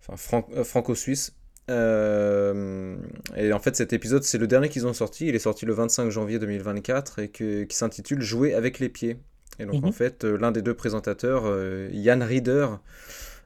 enfin 0.00 0.16
fran- 0.16 0.48
euh, 0.56 0.64
franco-suisse. 0.64 1.34
Euh, 1.70 2.96
et 3.36 3.52
en 3.52 3.58
fait, 3.58 3.74
cet 3.76 3.92
épisode, 3.92 4.22
c'est 4.22 4.38
le 4.38 4.46
dernier 4.46 4.68
qu'ils 4.68 4.86
ont 4.86 4.92
sorti. 4.92 5.26
Il 5.26 5.34
est 5.34 5.38
sorti 5.40 5.64
le 5.66 5.72
25 5.74 6.10
janvier 6.10 6.38
2024 6.38 7.18
et 7.20 7.28
que- 7.28 7.64
qui 7.64 7.76
s'intitule 7.76 8.20
Jouer 8.20 8.54
avec 8.54 8.78
les 8.78 8.88
pieds. 8.88 9.18
Et 9.58 9.66
donc, 9.66 9.78
Mhm. 9.78 9.84
en 9.84 9.92
fait, 9.92 10.24
euh, 10.24 10.36
l'un 10.38 10.52
des 10.52 10.62
deux 10.62 10.74
présentateurs, 10.74 11.44
euh, 11.46 11.88
Yann 11.92 12.22
Rieder, 12.22 12.68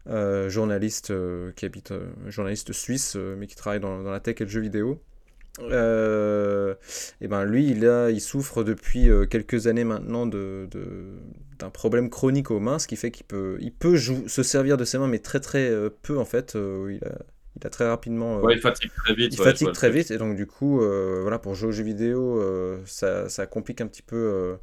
euh, 0.09 0.49
journaliste 0.49 1.11
euh, 1.11 1.53
qui 1.57 1.67
habite, 1.67 1.93
euh, 1.93 2.09
journaliste 2.29 2.73
suisse, 2.73 3.15
euh, 3.17 3.37
mais 3.39 3.47
qui 3.47 3.57
travaille 3.57 3.81
dans, 3.81 4.03
dans 4.03 4.11
la 4.11 4.21
tech 4.21 4.37
et 4.41 4.45
le 4.45 4.51
jeu 4.51 4.61
vidéo. 4.61 5.01
Euh, 5.61 6.75
et 7.21 7.29
ben 7.29 7.45
lui, 7.45 7.69
il 7.71 7.87
a, 7.87 8.11
il 8.11 8.21
souffre 8.21 8.65
depuis 8.65 9.11
euh, 9.11 9.27
quelques 9.27 9.67
années 9.67 9.85
maintenant 9.85 10.27
de, 10.27 10.69
de- 10.71 11.19
d'un 11.59 11.71
problème 11.71 12.11
chronique 12.11 12.51
aux 12.51 12.61
mains, 12.61 12.79
ce 12.79 12.87
qui 12.89 12.97
fait 12.97 13.11
qu'il 13.11 13.27
peut, 13.27 13.59
il 13.61 13.73
peut 13.73 13.97
se 13.99 14.43
servir 14.45 14.77
de 14.77 14.85
ses 14.85 14.99
mains, 14.99 15.09
mais 15.09 15.19
très 15.21 15.41
très 15.41 15.69
euh, 15.71 15.91
peu 16.03 16.19
en 16.19 16.25
fait. 16.25 16.57
euh, 16.57 16.93
il 16.95 17.05
a, 17.07 17.19
il 17.61 17.67
a 17.67 17.71
très 17.71 17.89
rapidement. 17.89 18.41
euh, 18.41 18.43
Ouais, 18.47 18.55
il 18.55 18.61
fatigue 18.61 18.91
très 18.95 19.15
vite. 19.15 19.33
il 19.33 19.39
ouais, 19.39 19.45
fatigue 19.45 19.73
très 19.73 19.91
vite 19.91 20.11
et 20.11 20.19
donc 20.19 20.37
du 20.37 20.47
coup, 20.47 20.81
euh, 20.83 21.21
voilà, 21.23 21.39
pour 21.39 21.55
jouer 21.55 21.69
aux 21.69 21.73
jeux 21.73 21.85
vidéo, 21.85 22.41
euh, 22.41 22.81
ça, 22.87 23.29
ça 23.29 23.47
complique 23.47 23.81
un 23.81 23.87
petit 23.87 24.03
peu, 24.03 24.17
euh, 24.17 24.57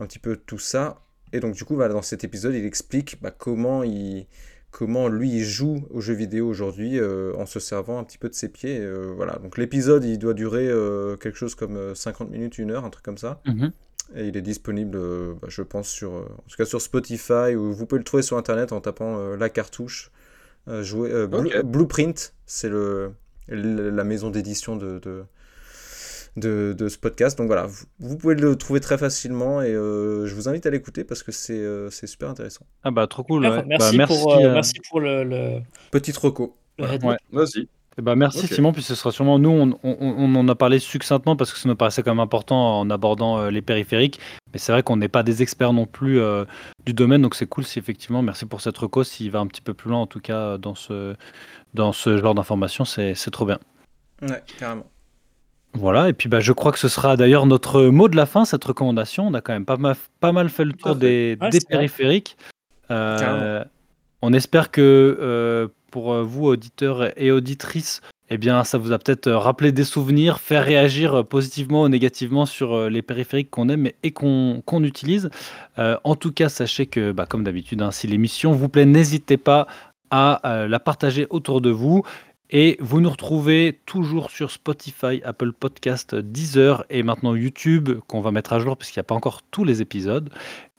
un 0.00 0.06
petit 0.06 0.18
peu 0.18 0.36
tout 0.36 0.58
ça. 0.58 1.02
Et 1.32 1.40
donc 1.40 1.54
du 1.54 1.64
coup, 1.64 1.74
voilà, 1.76 1.94
dans 1.94 2.02
cet 2.02 2.24
épisode, 2.24 2.54
il 2.54 2.64
explique 2.64 3.20
bah, 3.22 3.30
comment 3.30 3.82
il, 3.84 4.26
comment 4.72 5.08
lui 5.08 5.30
il 5.30 5.44
joue 5.44 5.84
aux 5.90 6.00
jeux 6.00 6.14
vidéo 6.14 6.48
aujourd'hui 6.48 6.98
euh, 6.98 7.32
en 7.36 7.46
se 7.46 7.60
servant 7.60 7.98
un 7.98 8.04
petit 8.04 8.18
peu 8.18 8.28
de 8.28 8.34
ses 8.34 8.48
pieds. 8.48 8.78
euh, 8.80 9.12
voilà, 9.14 9.34
donc 9.38 9.56
l'épisode, 9.58 10.04
il 10.04 10.18
doit 10.18 10.34
durer 10.34 10.66
euh, 10.68 11.16
quelque 11.16 11.36
chose 11.38 11.54
comme 11.54 11.76
euh, 11.76 11.94
50 11.94 12.30
minutes, 12.30 12.58
une 12.58 12.70
heure, 12.72 12.84
un 12.84 12.90
truc 12.90 13.04
comme 13.04 13.18
ça. 13.18 13.40
Mhm. 13.46 13.70
Et 14.16 14.26
il 14.26 14.36
est 14.36 14.42
disponible, 14.42 14.98
bah, 15.40 15.46
je 15.48 15.62
pense, 15.62 15.88
sur, 15.88 16.10
en 16.12 16.24
tout 16.48 16.56
cas 16.56 16.64
sur 16.64 16.80
Spotify, 16.82 17.54
ou 17.54 17.72
vous 17.72 17.86
pouvez 17.86 18.00
le 18.00 18.04
trouver 18.04 18.24
sur 18.24 18.36
Internet 18.38 18.72
en 18.72 18.80
tapant 18.80 19.36
la 19.36 19.48
cartouche. 19.48 20.10
Jouer. 20.66 21.26
Blueprint, 21.62 22.34
c'est 22.44 22.68
le, 22.68 23.12
le- 23.48 23.90
la 23.90 24.02
maison 24.04 24.30
d'édition 24.30 24.74
de, 24.76 24.98
de, 24.98 25.22
de, 26.36 26.74
de 26.76 26.88
ce 26.88 26.98
podcast. 26.98 27.36
Donc 27.38 27.46
voilà, 27.48 27.66
vous, 27.66 27.84
vous 27.98 28.16
pouvez 28.16 28.34
le 28.34 28.56
trouver 28.56 28.80
très 28.80 28.98
facilement 28.98 29.62
et 29.62 29.70
euh, 29.70 30.26
je 30.26 30.34
vous 30.34 30.48
invite 30.48 30.66
à 30.66 30.70
l'écouter 30.70 31.04
parce 31.04 31.22
que 31.22 31.32
c'est 31.32 31.52
euh, 31.58 31.90
c'est 31.90 32.06
super 32.06 32.30
intéressant. 32.30 32.64
Ah 32.84 32.90
bah 32.90 33.06
trop 33.06 33.22
cool. 33.24 33.46
Ouais. 33.46 33.64
merci, 33.66 33.96
Bah, 33.96 34.06
pour, 34.06 34.34
euh, 34.34 34.52
merci 34.52 34.74
pour 34.88 35.00
le, 35.00 35.24
le, 35.24 35.60
Petite 35.90 36.16
reco. 36.16 36.56
Ouais. 36.78 36.98
Vas-y. 37.32 37.68
Eh 37.98 38.02
ben, 38.02 38.14
merci. 38.14 38.46
Simon, 38.46 38.72
puis 38.72 38.82
ce 38.84 38.94
sera 38.94 39.10
sûrement 39.10 39.38
nous, 39.38 39.50
on, 39.50 39.78
on- 39.82 39.96
on 40.00 40.34
en 40.36 40.48
a 40.48 40.54
parlé 40.54 40.78
succinctement 40.78 41.34
parce 41.36 41.52
que 41.52 41.58
ça 41.58 41.68
nous 41.68 41.74
paraissait 41.74 42.02
quand 42.02 42.12
même 42.12 42.20
important 42.20 42.78
en 42.78 42.88
abordant 42.88 43.38
euh, 43.38 43.50
les 43.50 43.60
périphériques, 43.62 44.20
mais 44.52 44.58
c'est 44.60 44.70
vrai 44.72 44.82
qu'on 44.84 44.96
n'est 44.96 45.08
pas 45.08 45.22
des 45.24 45.42
experts 45.42 45.72
non 45.74 45.84
plus 45.86 46.20
euh, 46.20 46.44
du 46.86 46.94
domaine, 46.94 47.20
donc 47.20 47.34
c'est 47.34 47.46
cool 47.48 47.64
si 47.64 47.78
effectivement, 47.80 48.22
merci 48.22 48.46
pour 48.46 48.60
cette 48.62 48.78
reco, 48.78 49.02
s'il 49.04 49.30
va 49.32 49.40
un 49.40 49.46
petit 49.48 49.60
peu 49.60 49.74
plus 49.74 49.90
loin 49.90 49.98
en 49.98 50.06
tout 50.06 50.20
cas 50.20 50.56
dans 50.56 50.76
ce, 50.76 51.14
dans 51.74 51.92
ce 51.92 52.16
genre 52.16 52.34
d'informations, 52.34 52.84
c'est 52.86 53.14
c'est 53.16 53.32
trop 53.32 53.44
bien. 53.44 53.58
Ouais, 54.22 54.40
carrément. 54.58 54.86
Voilà, 55.74 56.08
et 56.08 56.12
puis 56.12 56.28
bah, 56.28 56.40
je 56.40 56.52
crois 56.52 56.72
que 56.72 56.78
ce 56.78 56.88
sera 56.88 57.16
d'ailleurs 57.16 57.46
notre 57.46 57.82
mot 57.84 58.08
de 58.08 58.16
la 58.16 58.26
fin, 58.26 58.44
cette 58.44 58.64
recommandation. 58.64 59.26
On 59.28 59.34
a 59.34 59.40
quand 59.40 59.52
même 59.52 59.64
pas 59.64 59.76
mal, 59.76 59.96
pas 60.18 60.32
mal 60.32 60.48
fait 60.48 60.64
le 60.64 60.72
tour 60.72 60.96
des, 60.96 61.38
Ouais, 61.40 61.50
des 61.50 61.60
c'est 61.60 61.66
vrai. 61.68 61.76
périphériques. 61.76 62.36
Euh, 62.90 63.64
on 64.20 64.32
espère 64.32 64.70
que 64.72 65.16
euh, 65.20 65.68
pour 65.92 66.12
euh, 66.12 66.22
vous, 66.22 66.46
auditeurs 66.46 67.16
et 67.16 67.30
auditrices, 67.30 68.00
eh 68.30 68.36
bien, 68.38 68.64
ça 68.64 68.78
vous 68.78 68.92
a 68.92 68.98
peut-être 68.98 69.30
rappelé 69.30 69.70
des 69.72 69.84
souvenirs, 69.84 70.40
fait 70.40 70.58
réagir 70.60 71.24
positivement 71.24 71.82
ou 71.82 71.88
négativement 71.88 72.46
sur 72.46 72.88
les 72.90 73.02
périphériques 73.02 73.50
qu'on 73.50 73.68
aime 73.68 73.88
et 74.02 74.10
qu'on 74.12 74.62
utilise. 74.82 75.30
Euh, 75.78 75.96
en 76.04 76.14
tout 76.16 76.32
cas, 76.32 76.48
sachez 76.48 76.86
que, 76.86 77.12
bah, 77.12 77.26
comme 77.26 77.42
d'habitude, 77.44 77.80
hein, 77.82 77.90
si 77.92 78.06
l'émission 78.06 78.52
vous 78.52 78.68
plaît, 78.68 78.86
n'hésitez 78.86 79.36
pas 79.36 79.66
à 80.12 80.66
la 80.68 80.80
partager 80.80 81.28
autour 81.30 81.60
de 81.60 81.70
vous. 81.70 82.02
Et 82.52 82.76
vous 82.80 83.00
nous 83.00 83.10
retrouvez 83.10 83.78
toujours 83.86 84.30
sur 84.30 84.50
Spotify, 84.50 85.22
Apple 85.24 85.52
Podcast, 85.52 86.16
Deezer 86.16 86.84
et 86.90 87.04
maintenant 87.04 87.36
YouTube 87.36 88.00
qu'on 88.08 88.20
va 88.20 88.32
mettre 88.32 88.52
à 88.52 88.58
jour 88.58 88.76
puisqu'il 88.76 88.98
n'y 88.98 89.02
a 89.02 89.04
pas 89.04 89.14
encore 89.14 89.42
tous 89.50 89.64
les 89.64 89.80
épisodes. 89.82 90.30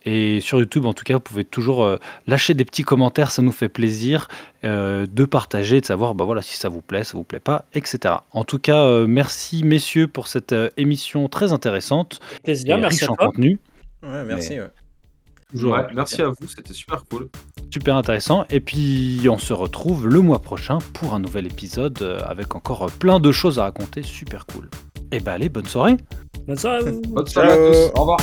Et 0.03 0.41
sur 0.41 0.59
YouTube, 0.59 0.85
en 0.85 0.93
tout 0.93 1.03
cas, 1.03 1.13
vous 1.13 1.19
pouvez 1.19 1.45
toujours 1.45 1.83
euh, 1.83 1.97
lâcher 2.25 2.55
des 2.55 2.65
petits 2.65 2.83
commentaires, 2.83 3.31
ça 3.31 3.43
nous 3.43 3.51
fait 3.51 3.69
plaisir 3.69 4.27
euh, 4.65 5.05
de 5.09 5.25
partager, 5.25 5.79
de 5.79 5.85
savoir 5.85 6.15
bah 6.15 6.25
voilà, 6.25 6.41
si 6.41 6.57
ça 6.57 6.69
vous 6.69 6.81
plaît, 6.81 7.03
ça 7.03 7.17
vous 7.17 7.23
plaît 7.23 7.39
pas, 7.39 7.65
etc. 7.73 8.15
En 8.31 8.43
tout 8.43 8.57
cas, 8.57 8.83
euh, 8.83 9.05
merci 9.07 9.63
messieurs 9.63 10.07
pour 10.07 10.27
cette 10.27 10.53
euh, 10.53 10.69
émission 10.75 11.29
très 11.29 11.53
intéressante 11.53 12.19
Plaisir, 12.43 12.77
et 12.77 12.81
merci 12.81 13.01
riche 13.01 13.09
à 13.09 13.11
en 13.11 13.15
toi. 13.15 13.27
contenu. 13.27 13.59
Ouais, 14.03 14.23
merci. 14.25 14.59
ouais. 14.59 14.67
Toujours 15.51 15.73
Ouais, 15.73 15.87
merci 15.93 16.21
à 16.21 16.29
vous, 16.29 16.47
c'était 16.47 16.73
super 16.73 17.03
cool. 17.05 17.29
Super 17.69 17.95
intéressant. 17.95 18.45
Et 18.49 18.59
puis, 18.59 19.27
on 19.29 19.37
se 19.37 19.53
retrouve 19.53 20.07
le 20.07 20.19
mois 20.19 20.39
prochain 20.39 20.79
pour 20.93 21.13
un 21.13 21.19
nouvel 21.19 21.45
épisode 21.45 22.01
euh, 22.01 22.19
avec 22.25 22.55
encore 22.55 22.83
euh, 22.83 22.89
plein 22.99 23.19
de 23.19 23.31
choses 23.31 23.59
à 23.59 23.63
raconter. 23.63 24.03
Super 24.03 24.45
cool. 24.45 24.69
Et 25.11 25.19
bah, 25.19 25.33
allez, 25.33 25.49
bonne 25.49 25.65
soirée. 25.65 25.97
Bonne 26.47 26.57
soirée 26.57 26.77
à 26.77 26.91
vous. 26.91 27.01
Bonne 27.01 27.27
soirée 27.27 27.49
à 27.49 27.55
tous. 27.55 27.91
Au 27.95 28.01
revoir. 28.01 28.19